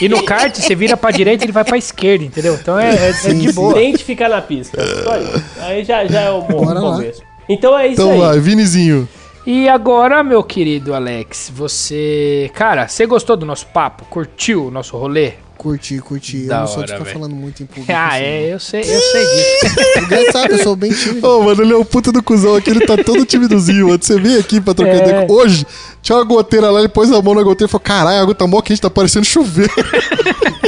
E 0.00 0.08
no 0.08 0.22
kart, 0.22 0.54
você 0.56 0.74
vira 0.76 0.96
pra 0.96 1.10
direita 1.10 1.44
ele 1.44 1.52
vai 1.52 1.64
pra 1.64 1.76
esquerda, 1.76 2.24
entendeu? 2.24 2.54
Então 2.54 2.78
é, 2.78 2.90
é- 2.94 3.08
é 3.08 3.12
de 3.32 3.48
sim. 3.48 3.52
boa. 3.52 3.74
Tente 3.74 4.04
ficar 4.04 4.28
na 4.28 4.40
pista. 4.40 4.78
Só 5.02 5.16
isso. 5.18 5.44
Aí 5.60 5.82
já, 5.84 6.04
já 6.06 6.20
é 6.20 6.30
o 6.30 6.42
bom 6.42 6.64
lá. 6.64 6.74
começo. 6.80 7.20
Então 7.48 7.76
é 7.78 7.88
isso 7.88 7.94
Então 8.00 8.12
aí. 8.12 8.18
vai, 8.20 8.38
Vinizinho. 8.40 9.08
E 9.46 9.68
agora, 9.68 10.24
meu 10.24 10.42
querido 10.42 10.94
Alex, 10.94 11.50
você. 11.54 12.50
Cara, 12.54 12.88
você 12.88 13.04
gostou 13.06 13.36
do 13.36 13.44
nosso 13.44 13.66
papo? 13.66 14.04
Curtiu 14.06 14.66
o 14.66 14.70
nosso 14.70 14.96
rolê? 14.96 15.34
Curti, 15.58 15.98
curti. 15.98 16.46
Da 16.46 16.56
eu 16.56 16.60
não 16.60 16.66
sou 16.66 16.76
de 16.82 16.92
hora, 16.92 16.92
ficar 16.92 17.04
velho. 17.04 17.14
falando 17.18 17.34
muito 17.36 17.62
em 17.62 17.66
público. 17.66 17.90
Ah, 17.92 18.08
assim, 18.08 18.22
é, 18.24 18.52
eu 18.54 18.58
sei, 18.58 18.80
eu 18.80 18.84
sei 19.00 19.24
disso. 19.26 19.76
não. 19.96 20.02
O 20.02 20.06
Guedes 20.08 20.32
sabe, 20.32 20.52
eu 20.54 20.58
sou 20.62 20.76
bem 20.76 20.92
tímido. 20.92 21.26
Ô, 21.28 21.42
mano, 21.44 21.62
ele 21.62 21.72
é 21.72 21.76
o 21.76 21.84
puta 21.84 22.10
do 22.10 22.22
cuzão 22.22 22.56
aqui, 22.56 22.70
ele 22.70 22.86
tá 22.86 22.96
todo 22.96 23.24
timidozinho, 23.24 23.86
mano. 23.88 23.98
Você 24.02 24.18
vem 24.18 24.36
aqui 24.36 24.60
pra 24.60 24.74
trocar 24.74 24.92
É. 24.96 24.96
ideia. 24.98 25.26
Hoje, 25.30 25.66
tinha 26.02 26.16
uma 26.18 26.24
goteira 26.24 26.70
lá, 26.70 26.80
ele 26.80 26.88
pôs 26.88 27.10
a 27.12 27.20
mão 27.22 27.34
na 27.34 27.42
goteira 27.42 27.68
e 27.68 27.70
falou: 27.70 27.82
caralho, 27.84 28.18
a 28.18 28.22
água 28.22 28.34
tá 28.34 28.46
mó 28.46 28.60
quente, 28.60 28.80
tá 28.80 28.90
parecendo 28.90 29.24
chover. 29.26 29.70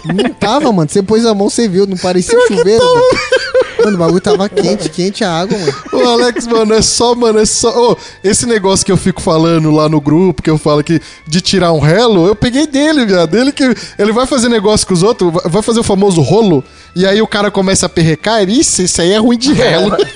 Não 0.05 0.31
tava, 0.35 0.71
mano. 0.73 0.89
Você 0.89 1.03
pôs 1.03 1.27
a 1.27 1.35
mão, 1.35 1.51
você 1.51 1.67
viu. 1.69 1.87
Não 1.87 1.97
parecia 1.97 2.39
um 2.39 2.47
chuveiro, 2.47 2.85
mano. 3.91 3.97
O 3.97 3.99
bagulho 4.01 4.21
tava 4.21 4.49
quente, 4.49 4.89
quente 4.89 5.25
a 5.25 5.31
água, 5.41 5.57
mano. 5.59 5.75
O 5.93 6.09
Alex, 6.09 6.47
mano, 6.47 6.75
é 6.75 6.83
só, 6.83 7.15
mano, 7.15 7.39
é 7.39 7.45
só. 7.47 7.93
Ô, 7.93 7.97
esse 8.23 8.47
negócio 8.47 8.85
que 8.85 8.93
eu 8.93 8.97
fico 8.97 9.21
falando 9.23 9.71
lá 9.71 9.89
no 9.89 10.01
grupo, 10.01 10.43
que 10.43 10.51
eu 10.51 10.59
falo 10.59 10.83
que 10.83 11.01
de 11.27 11.41
tirar 11.41 11.73
um 11.73 11.79
relo, 11.81 12.27
eu 12.27 12.35
peguei 12.35 12.67
dele, 12.67 13.07
viado. 13.07 13.35
Ele 13.35 13.53
que. 13.53 13.65
Ele 13.99 14.13
vai 14.13 14.27
fazer 14.27 14.49
negócio 14.49 14.87
com 14.87 14.95
os 14.95 15.03
outros, 15.03 15.33
vai- 15.45 15.63
fazer 15.63 15.81
o 15.81 15.85
famoso 15.85 16.21
rolo, 16.21 16.63
e 16.95 17.05
aí 17.07 17.21
o 17.21 17.27
cara 17.27 17.51
começa 17.51 17.87
a 17.87 17.89
perrecar, 17.89 18.49
isso, 18.49 18.83
isso 18.83 19.01
aí 19.03 19.13
é 19.13 19.19
ruim 19.19 19.39
de 19.39 19.53
relo. 19.53 19.91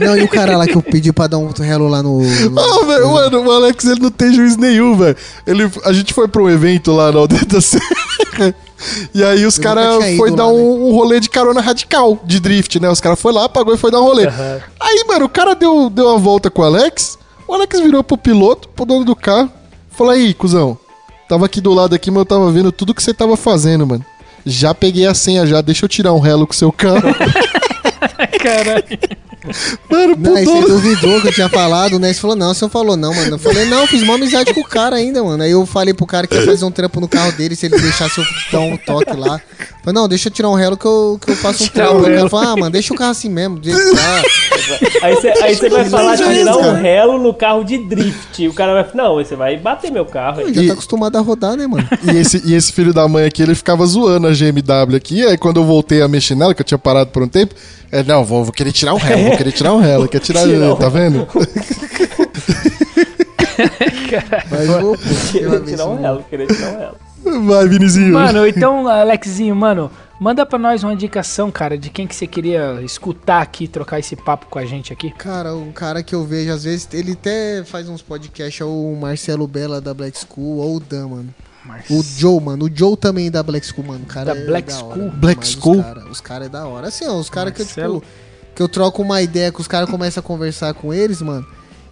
Não, 0.00 0.16
e 0.16 0.22
o 0.22 0.28
cara 0.28 0.56
lá 0.56 0.66
que 0.66 0.76
eu 0.76 0.82
pedi 0.82 1.12
pra 1.12 1.26
dar 1.26 1.38
um 1.38 1.48
relo 1.50 1.88
lá 1.88 2.02
no. 2.02 2.20
no- 2.22 2.60
Ah, 2.60 2.84
velho, 2.84 3.10
mano, 3.10 3.42
o 3.46 3.50
Alex 3.50 3.84
ele 3.84 4.00
não 4.00 4.10
tem 4.10 4.32
juiz 4.32 4.56
nenhum, 4.56 4.96
velho. 4.96 5.16
Ele, 5.46 5.70
a 5.84 5.92
gente 5.92 6.12
foi 6.12 6.28
pra 6.28 6.42
um 6.42 6.50
evento 6.50 6.92
lá 6.92 7.10
na 7.10 7.18
Aldeia 7.20 7.44
da 7.46 7.60
Serra. 7.60 8.54
E 9.14 9.24
aí 9.24 9.44
os 9.44 9.58
caras 9.58 10.16
foi 10.16 10.30
lá, 10.30 10.36
dar 10.36 10.46
né? 10.46 10.52
um, 10.52 10.88
um 10.88 10.92
rolê 10.92 11.20
de 11.20 11.28
carona 11.28 11.60
radical, 11.60 12.18
de 12.24 12.38
drift, 12.38 12.78
né? 12.78 12.88
Os 12.88 13.00
caras 13.00 13.20
foi 13.20 13.32
lá, 13.32 13.48
pagou 13.48 13.74
e 13.74 13.78
foi 13.78 13.90
dar 13.90 14.00
um 14.00 14.04
rolê. 14.04 14.26
Aí, 14.80 15.04
mano, 15.06 15.24
o 15.26 15.28
cara 15.28 15.54
deu, 15.54 15.90
deu 15.90 16.06
uma 16.06 16.18
volta 16.18 16.50
com 16.50 16.62
o 16.62 16.64
Alex. 16.64 17.18
O 17.46 17.54
Alex 17.54 17.80
virou 17.80 18.04
pro 18.04 18.16
piloto, 18.16 18.68
pro 18.68 18.84
dono 18.84 19.04
do 19.04 19.16
carro. 19.16 19.50
Falou 19.90 20.12
aí, 20.12 20.32
cuzão. 20.32 20.78
Tava 21.28 21.46
aqui 21.46 21.60
do 21.60 21.74
lado 21.74 21.94
aqui, 21.94 22.10
mas 22.10 22.20
eu 22.20 22.26
tava 22.26 22.50
vendo 22.50 22.70
tudo 22.70 22.94
que 22.94 23.02
você 23.02 23.12
tava 23.12 23.36
fazendo, 23.36 23.86
mano. 23.86 24.04
Já 24.46 24.72
peguei 24.72 25.06
a 25.06 25.14
senha 25.14 25.46
já, 25.46 25.60
deixa 25.60 25.84
eu 25.84 25.88
tirar 25.88 26.12
um 26.12 26.20
relo 26.20 26.46
com 26.46 26.52
o 26.52 26.56
seu 26.56 26.72
carro. 26.72 27.02
Caralho. 28.40 29.18
Mano, 29.90 30.16
Não, 30.18 30.36
aí 30.36 30.44
você 30.44 30.60
duvidou 30.66 31.20
que 31.20 31.28
eu 31.28 31.32
tinha 31.32 31.48
falado, 31.48 31.98
né? 31.98 32.12
Você 32.12 32.20
falou, 32.20 32.36
não, 32.36 32.52
você 32.52 32.64
não 32.64 32.70
falou 32.70 32.96
não, 32.96 33.14
mano. 33.14 33.34
Eu 33.34 33.38
falei, 33.38 33.64
não, 33.66 33.80
eu 33.82 33.86
fiz 33.86 34.02
uma 34.02 34.14
amizade 34.14 34.52
com 34.52 34.60
o 34.60 34.64
cara 34.64 34.96
ainda, 34.96 35.22
mano. 35.22 35.42
Aí 35.42 35.50
eu 35.50 35.64
falei 35.64 35.94
pro 35.94 36.06
cara 36.06 36.26
que 36.26 36.34
ia 36.34 36.44
fazer 36.44 36.64
um 36.64 36.70
trampo 36.70 37.00
no 37.00 37.08
carro 37.08 37.32
dele, 37.32 37.54
se 37.54 37.66
ele 37.66 37.78
deixasse 37.78 38.18
eu 38.18 38.24
dar 38.52 38.60
um 38.60 38.76
toque 38.76 39.16
lá. 39.16 39.40
Falei, 39.82 39.94
não, 39.94 40.08
deixa 40.08 40.28
eu 40.28 40.32
tirar 40.32 40.50
um 40.50 40.54
relo 40.54 40.76
que 40.76 40.86
eu, 40.86 41.18
que 41.24 41.30
eu 41.30 41.36
faço 41.36 41.64
um 41.64 41.68
trampo. 41.68 41.94
um 41.94 42.00
O 42.00 42.04
cara 42.04 42.28
falou, 42.28 42.48
ah, 42.48 42.56
mano, 42.56 42.70
deixa 42.70 42.92
o 42.92 42.96
carro 42.96 43.10
assim 43.10 43.28
mesmo, 43.28 43.58
do 43.58 43.64
jeito 43.70 43.78
que 43.78 43.96
tá. 43.96 44.22
Aí 45.02 45.14
você 45.14 45.28
aí 45.28 45.54
você 45.54 45.68
vai 45.70 45.84
falar 45.86 46.14
de 46.14 46.24
tirar 46.24 46.56
um 46.56 46.74
relo 46.74 47.18
no 47.18 47.32
carro 47.32 47.64
de 47.64 47.78
drift. 47.78 48.48
O 48.48 48.52
cara 48.52 48.74
vai 48.74 48.84
falar, 48.84 49.04
não, 49.04 49.14
você 49.14 49.34
vai 49.34 49.56
bater 49.56 49.90
meu 49.90 50.04
carro. 50.04 50.40
aí. 50.40 50.52
Já 50.52 50.66
tá 50.66 50.72
acostumado 50.74 51.16
a 51.16 51.20
rodar, 51.20 51.56
né, 51.56 51.66
mano? 51.66 51.88
E 52.02 52.16
esse, 52.16 52.42
e 52.44 52.54
esse 52.54 52.72
filho 52.72 52.92
da 52.92 53.08
mãe 53.08 53.24
aqui, 53.24 53.42
ele 53.42 53.54
ficava 53.54 53.86
zoando 53.86 54.26
a 54.26 54.32
GMW 54.32 54.96
aqui. 54.96 55.24
Aí 55.24 55.38
quando 55.38 55.58
eu 55.58 55.64
voltei 55.64 56.02
a 56.02 56.08
mexer 56.08 56.34
nela, 56.34 56.54
que 56.54 56.60
eu 56.60 56.66
tinha 56.66 56.78
parado 56.78 57.10
por 57.10 57.22
um 57.22 57.28
tempo, 57.28 57.54
é, 57.90 58.02
não, 58.02 58.24
vou, 58.24 58.44
vou 58.44 58.52
querer 58.52 58.72
tirar 58.72 58.94
um 58.94 58.98
relo, 58.98 59.22
vou 59.28 59.36
querer 59.36 59.52
tirar 59.52 59.72
um 59.72 59.80
relo. 59.80 60.08
Quer 60.08 60.20
tirar, 60.20 60.42
Tirar 60.42 60.74
um 60.74 60.76
tá 60.76 60.88
vendo? 60.88 61.26
Mas 64.50 64.68
eu 64.68 64.80
vou, 64.80 64.96
Querer 65.32 65.64
tirar 65.64 65.86
um 65.86 65.94
assim, 65.94 66.02
relo, 66.02 66.24
querer 66.28 66.46
tirar 66.46 66.72
um 66.72 66.78
relo. 66.78 66.96
Vai, 67.46 67.68
Vinizinho. 67.68 68.12
Mano, 68.12 68.46
então, 68.46 68.86
Alexinho, 68.86 69.56
mano, 69.56 69.90
manda 70.20 70.46
pra 70.46 70.58
nós 70.58 70.84
uma 70.84 70.92
indicação, 70.92 71.50
cara, 71.50 71.76
de 71.76 71.90
quem 71.90 72.06
que 72.06 72.14
você 72.14 72.26
queria 72.26 72.80
escutar 72.82 73.42
aqui, 73.42 73.66
trocar 73.66 73.98
esse 73.98 74.14
papo 74.14 74.46
com 74.46 74.58
a 74.58 74.64
gente 74.64 74.92
aqui. 74.92 75.10
Cara, 75.10 75.54
um 75.54 75.72
cara 75.72 76.02
que 76.02 76.14
eu 76.14 76.24
vejo, 76.24 76.52
às 76.52 76.64
vezes, 76.64 76.88
ele 76.92 77.12
até 77.12 77.64
faz 77.64 77.88
uns 77.88 78.02
podcasts, 78.02 78.60
é 78.60 78.64
o 78.64 78.96
Marcelo 79.00 79.46
Bella 79.46 79.80
da 79.80 79.92
Black 79.92 80.16
School, 80.18 80.58
ou 80.58 80.76
o 80.76 80.80
Dan, 80.80 81.08
mano. 81.08 81.34
O 81.90 82.02
Joe, 82.02 82.40
mano. 82.40 82.66
O 82.66 82.70
Joe 82.72 82.96
também 82.96 83.30
da 83.30 83.42
Black 83.42 83.66
School, 83.66 83.86
mano. 83.86 84.04
O 84.04 84.06
cara 84.06 84.34
Da 84.34 84.40
é 84.40 84.44
Black 84.46 84.68
da 84.68 84.78
School? 84.78 84.90
hora. 85.06 85.10
Black 85.16 85.38
Mas 85.40 85.48
School? 85.52 85.76
Os 85.78 85.82
caras 85.82 86.20
cara 86.20 86.44
é 86.46 86.48
da 86.48 86.66
hora. 86.66 86.88
Assim, 86.88 87.06
ó, 87.06 87.18
os 87.18 87.30
caras 87.30 87.52
que 87.52 87.64
tipo, 87.64 88.02
que 88.54 88.62
eu 88.62 88.68
troco 88.68 89.02
uma 89.02 89.20
ideia, 89.22 89.52
que 89.52 89.60
os 89.60 89.68
caras 89.68 89.88
começam 89.88 90.20
a 90.20 90.24
conversar 90.24 90.74
com 90.74 90.92
eles, 90.92 91.20
mano. 91.22 91.46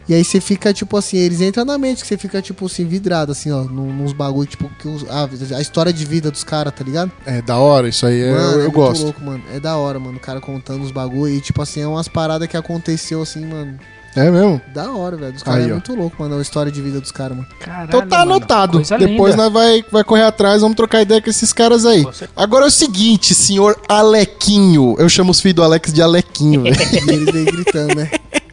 E 0.08 0.14
aí 0.14 0.22
você 0.22 0.40
fica, 0.40 0.72
tipo 0.72 0.96
assim, 0.96 1.16
eles 1.16 1.40
entram 1.40 1.64
na 1.64 1.76
mente, 1.76 2.00
que 2.02 2.06
você 2.06 2.16
fica, 2.16 2.40
tipo 2.40 2.66
assim, 2.66 2.84
vidrado, 2.84 3.32
assim, 3.32 3.50
ó, 3.50 3.64
nos 3.64 4.12
bagulho, 4.12 4.46
tipo, 4.48 4.68
que 4.78 4.86
os- 4.86 5.04
a, 5.10 5.28
a 5.56 5.60
história 5.60 5.92
de 5.92 6.04
vida 6.04 6.30
dos 6.30 6.44
caras, 6.44 6.72
tá 6.72 6.84
ligado? 6.84 7.10
É 7.26 7.42
da 7.42 7.56
hora, 7.58 7.88
isso 7.88 8.06
aí 8.06 8.20
é- 8.22 8.30
Mano, 8.30 8.42
eu, 8.44 8.50
é 8.50 8.54
eu 8.54 8.60
muito 8.62 8.72
gosto. 8.72 9.02
louco, 9.02 9.20
mano. 9.24 9.42
É 9.52 9.58
da 9.58 9.76
hora, 9.76 9.98
mano, 9.98 10.16
o 10.16 10.20
cara 10.20 10.40
contando 10.40 10.84
os 10.84 10.92
bagulho. 10.92 11.34
E, 11.34 11.40
tipo 11.40 11.60
assim, 11.60 11.80
é 11.80 11.88
umas 11.88 12.06
paradas 12.06 12.46
que 12.46 12.56
aconteceu, 12.56 13.20
assim, 13.20 13.44
mano. 13.44 13.80
É 14.16 14.30
mesmo? 14.30 14.60
Da 14.72 14.90
hora, 14.92 15.16
velho. 15.16 15.32
Dos 15.34 15.42
caras 15.42 15.64
é 15.64 15.66
ó. 15.66 15.72
muito 15.72 15.94
louco, 15.94 16.16
mano. 16.18 16.38
A 16.38 16.42
história 16.42 16.72
de 16.72 16.80
vida 16.80 17.00
dos 17.00 17.12
caras, 17.12 17.36
mano. 17.36 17.48
Caralho, 17.60 17.88
Então 17.88 18.00
tá 18.06 18.18
mano, 18.20 18.32
anotado. 18.32 18.78
coisa 18.78 18.96
Depois 18.98 19.32
linda. 19.34 19.44
nós 19.44 19.52
vai, 19.52 19.84
vai 19.92 20.02
correr 20.04 20.22
atrás, 20.22 20.62
vamos 20.62 20.76
trocar 20.76 21.02
ideia 21.02 21.20
com 21.20 21.28
esses 21.28 21.52
caras 21.52 21.84
aí. 21.84 22.06
Agora 22.34 22.64
é 22.64 22.68
o 22.68 22.70
seguinte, 22.70 23.34
senhor 23.34 23.78
Alequinho. 23.88 24.96
Eu 24.98 25.08
chamo 25.08 25.30
os 25.32 25.40
filhos 25.40 25.56
do 25.56 25.62
Alex 25.62 25.92
de 25.92 26.00
Alequinho, 26.02 26.62
velho. 26.62 26.76
E 27.06 27.10
eles 27.10 27.34
aí 27.34 27.44
gritando, 27.44 27.94
né? 27.94 28.10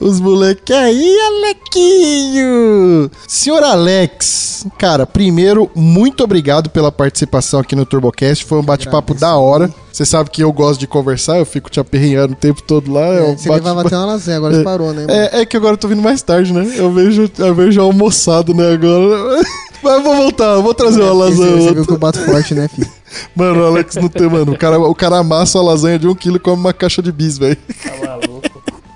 Os 0.00 0.20
moleques 0.20 0.74
aí, 0.74 1.18
Alequinho! 1.20 3.10
Senhor 3.26 3.62
Alex, 3.62 4.66
cara, 4.78 5.06
primeiro, 5.06 5.70
muito 5.74 6.24
obrigado 6.24 6.70
pela 6.70 6.90
participação 6.92 7.60
aqui 7.60 7.74
no 7.76 7.84
TurboCast. 7.86 8.44
Foi 8.44 8.58
um 8.58 8.62
bate-papo 8.62 9.14
da 9.14 9.36
hora. 9.36 9.72
Você 9.92 10.04
sabe 10.04 10.28
que 10.30 10.42
eu 10.42 10.52
gosto 10.52 10.78
de 10.80 10.86
conversar, 10.86 11.38
eu 11.38 11.46
fico 11.46 11.70
te 11.70 11.80
aperreando 11.80 12.34
o 12.34 12.36
tempo 12.36 12.62
todo 12.62 12.92
lá. 12.92 13.06
é 13.06 13.30
É, 13.32 13.36
você 13.36 13.48
bate- 13.48 13.60
levava 13.64 13.80
até 13.86 13.96
uma 13.96 14.06
lasanha, 14.06 14.36
agora 14.36 14.54
você 14.56 14.62
parou, 14.62 14.92
né, 14.92 15.06
mano? 15.06 15.10
É, 15.10 15.40
é 15.40 15.46
que 15.46 15.56
agora 15.56 15.72
eu 15.74 15.78
tô 15.78 15.88
vindo 15.88 16.02
mais 16.02 16.20
tarde, 16.22 16.52
né? 16.52 16.70
Eu 16.76 16.92
vejo, 16.92 17.30
eu 17.38 17.54
vejo 17.54 17.80
almoçado, 17.80 18.52
né, 18.54 18.72
agora. 18.74 19.42
Mas 19.82 19.92
eu 19.94 20.02
vou 20.02 20.16
voltar, 20.16 20.54
eu 20.54 20.62
vou 20.62 20.74
trazer 20.74 21.00
uma 21.02 21.12
Porque 21.14 21.40
lasanha. 21.40 21.56
Você, 21.56 21.68
você 21.68 21.74
viu 21.74 21.86
que 21.86 21.92
eu 21.92 21.98
bato 21.98 22.18
forte, 22.20 22.54
né, 22.54 22.66
filho? 22.68 22.88
Mano, 23.34 23.62
o 23.62 23.66
Alex 23.66 23.94
não 23.96 24.08
tem, 24.08 24.28
mano. 24.28 24.52
O 24.52 24.58
cara, 24.58 24.78
o 24.80 24.94
cara 24.94 25.18
amassa 25.18 25.58
uma 25.58 25.64
lasanha 25.70 25.98
de 25.98 26.08
um 26.08 26.14
quilo 26.14 26.36
e 26.36 26.40
come 26.40 26.58
uma 26.60 26.72
caixa 26.72 27.00
de 27.02 27.12
bis, 27.12 27.38
velho. 27.38 27.56
Tá 27.82 28.06
maluco. 28.06 28.25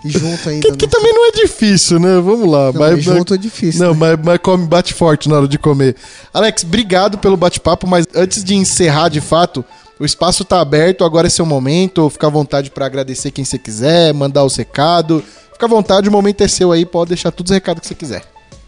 E 0.04 0.10
junto 0.10 0.48
ainda. 0.48 0.70
Que, 0.70 0.76
que 0.76 0.86
né? 0.86 0.92
também 0.92 1.12
não 1.12 1.28
é 1.28 1.30
difícil, 1.32 1.98
né? 2.00 2.20
Vamos 2.20 2.50
lá. 2.50 2.72
Não, 2.72 2.80
mas 2.80 3.02
junto 3.02 3.34
é 3.34 3.36
difícil. 3.36 3.84
Não, 3.84 3.92
né? 3.92 3.98
mas, 3.98 4.18
mas 4.24 4.38
come, 4.38 4.66
bate 4.66 4.94
forte 4.94 5.28
na 5.28 5.36
hora 5.36 5.48
de 5.48 5.58
comer. 5.58 5.94
Alex, 6.32 6.64
obrigado 6.64 7.18
pelo 7.18 7.36
bate-papo, 7.36 7.86
mas 7.86 8.06
antes 8.14 8.42
de 8.42 8.54
encerrar 8.54 9.08
de 9.08 9.20
fato, 9.20 9.64
o 9.98 10.04
espaço 10.04 10.44
tá 10.44 10.60
aberto, 10.60 11.04
agora 11.04 11.26
é 11.26 11.30
seu 11.30 11.44
momento. 11.44 12.08
Fica 12.08 12.26
à 12.26 12.30
vontade 12.30 12.70
pra 12.70 12.86
agradecer 12.86 13.30
quem 13.30 13.44
você 13.44 13.58
quiser, 13.58 14.14
mandar 14.14 14.44
os 14.44 14.56
recados. 14.56 15.22
Fica 15.52 15.66
à 15.66 15.68
vontade, 15.68 16.08
o 16.08 16.12
momento 16.12 16.40
é 16.40 16.48
seu 16.48 16.72
aí, 16.72 16.86
pode 16.86 17.08
deixar 17.08 17.30
todos 17.30 17.50
os 17.50 17.54
recados 17.54 17.82
que 17.82 17.88
você 17.88 17.94
quiser. 17.94 18.22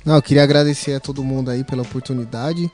Não, 0.04 0.16
eu 0.16 0.22
queria 0.22 0.42
agradecer 0.42 0.94
a 0.94 1.00
todo 1.00 1.24
mundo 1.24 1.50
aí 1.50 1.64
pela 1.64 1.82
oportunidade. 1.82 2.70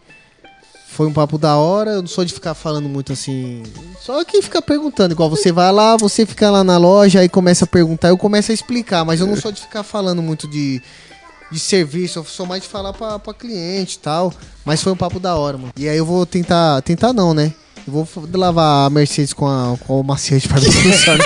Foi 0.91 1.07
um 1.07 1.12
papo 1.12 1.39
da 1.39 1.57
hora, 1.57 1.92
eu 1.92 2.00
não 2.00 2.08
sou 2.08 2.25
de 2.25 2.33
ficar 2.33 2.55
falando 2.55 2.89
muito 2.89 3.12
assim. 3.12 3.62
Só 4.00 4.25
que 4.25 4.42
fica 4.42 4.60
perguntando. 4.60 5.12
Igual 5.12 5.31
você 5.31 5.52
vai 5.52 5.70
lá, 5.70 5.97
você 5.97 6.26
fica 6.26 6.50
lá 6.50 6.65
na 6.65 6.76
loja, 6.78 7.20
aí 7.20 7.28
começa 7.28 7.65
a 7.65 7.68
perguntar, 7.68 8.08
eu 8.08 8.18
começo 8.18 8.50
a 8.50 8.55
explicar, 8.55 9.05
mas 9.05 9.20
eu 9.20 9.26
não 9.26 9.36
sou 9.36 9.52
de 9.52 9.60
ficar 9.60 9.83
falando 9.84 10.23
muito 10.23 10.49
de, 10.49 10.83
de 11.52 11.58
serviço, 11.60 12.18
eu 12.18 12.25
sou 12.25 12.47
mais 12.47 12.62
de 12.62 12.68
falar 12.68 12.92
pra, 12.94 13.18
pra 13.18 13.34
cliente 13.34 13.97
e 13.97 13.99
tal. 13.99 14.33
Mas 14.65 14.83
foi 14.83 14.91
um 14.91 14.97
papo 14.97 15.20
da 15.20 15.36
hora, 15.36 15.58
mano. 15.58 15.73
E 15.76 15.89
aí 15.89 15.97
eu 15.97 16.07
vou 16.07 16.26
tentar. 16.26 16.83
Tentar 16.83 17.12
não, 17.12 17.33
né? 17.33 17.52
Eu 17.86 17.92
vou 17.92 18.08
lavar 18.34 18.86
a 18.86 18.91
Mercedes 18.91 19.33
com, 19.33 19.47
a, 19.47 19.76
com 19.86 20.00
o 20.00 20.02
maciante 20.02 20.49
pra 20.49 20.58
ver 20.58 20.73
se 20.73 20.83
funciona. 20.83 21.25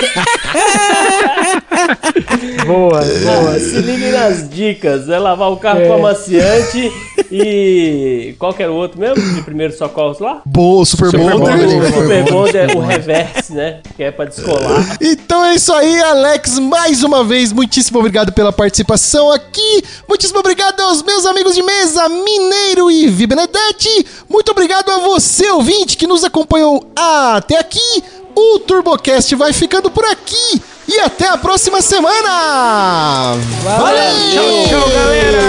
Boa, 2.65 3.01
Boa, 3.01 3.59
se 3.59 3.77
liguem 3.81 4.11
nas 4.11 4.49
dicas. 4.49 5.09
É 5.09 5.19
lavar 5.19 5.51
o 5.51 5.57
carro 5.57 5.81
É. 5.81 5.87
com 5.87 5.93
amaciante 5.95 6.91
e. 7.31 8.35
Qual 8.39 8.53
que 8.53 8.63
era 8.63 8.71
o 8.71 8.75
outro 8.75 8.99
mesmo? 8.99 9.21
De 9.35 9.41
primeiro 9.41 9.75
socorros 9.75 10.19
lá? 10.19 10.41
Boa, 10.45 10.85
super, 10.85 11.07
Super 11.11 11.31
bom. 11.31 11.39
Bonder. 11.39 11.67
O 11.67 11.85
Super 11.93 12.23
Bonder, 12.23 12.69
é 12.71 12.75
o 12.75 12.79
reverse, 12.81 13.53
né? 13.53 13.79
Que 13.95 14.03
é 14.03 14.11
pra 14.11 14.25
descolar. 14.25 14.97
Então 15.01 15.43
é 15.45 15.55
isso 15.55 15.73
aí, 15.73 15.99
Alex. 16.01 16.59
Mais 16.59 17.03
uma 17.03 17.23
vez, 17.23 17.51
muitíssimo 17.51 17.99
obrigado 17.99 18.31
pela 18.31 18.51
participação 18.51 19.31
aqui. 19.31 19.83
Muitíssimo 20.07 20.39
obrigado 20.39 20.79
aos 20.81 21.01
meus 21.03 21.25
amigos 21.25 21.55
de 21.55 21.63
mesa, 21.63 22.07
Mineiro 22.09 22.89
e 22.91 23.07
Vi 23.07 23.27
Benedetti. 23.27 24.05
Muito 24.29 24.51
obrigado 24.51 24.89
a 24.89 24.99
você, 24.99 25.49
ouvinte, 25.51 25.97
que 25.97 26.07
nos 26.07 26.23
acompanhou 26.23 26.83
até 26.95 27.57
aqui. 27.59 28.03
O 28.35 28.59
TurboCast 28.59 29.35
vai 29.35 29.53
ficando 29.53 29.91
por 29.91 30.03
aqui. 30.05 30.61
E 30.87 30.99
até 30.99 31.27
a 31.29 31.37
próxima 31.37 31.81
semana! 31.81 33.35
Valeu! 33.63 34.13
Tchau, 34.31 34.81
tchau, 34.81 34.89
galera! 34.89 35.41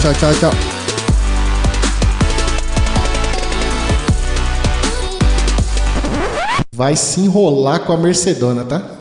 tchau, 0.00 0.14
tchau, 0.14 0.34
tchau. 0.34 0.50
Vai 6.72 6.94
se 6.94 7.20
enrolar 7.20 7.80
com 7.80 7.92
a 7.92 7.96
Mercedona, 7.96 8.64
tá? 8.64 8.90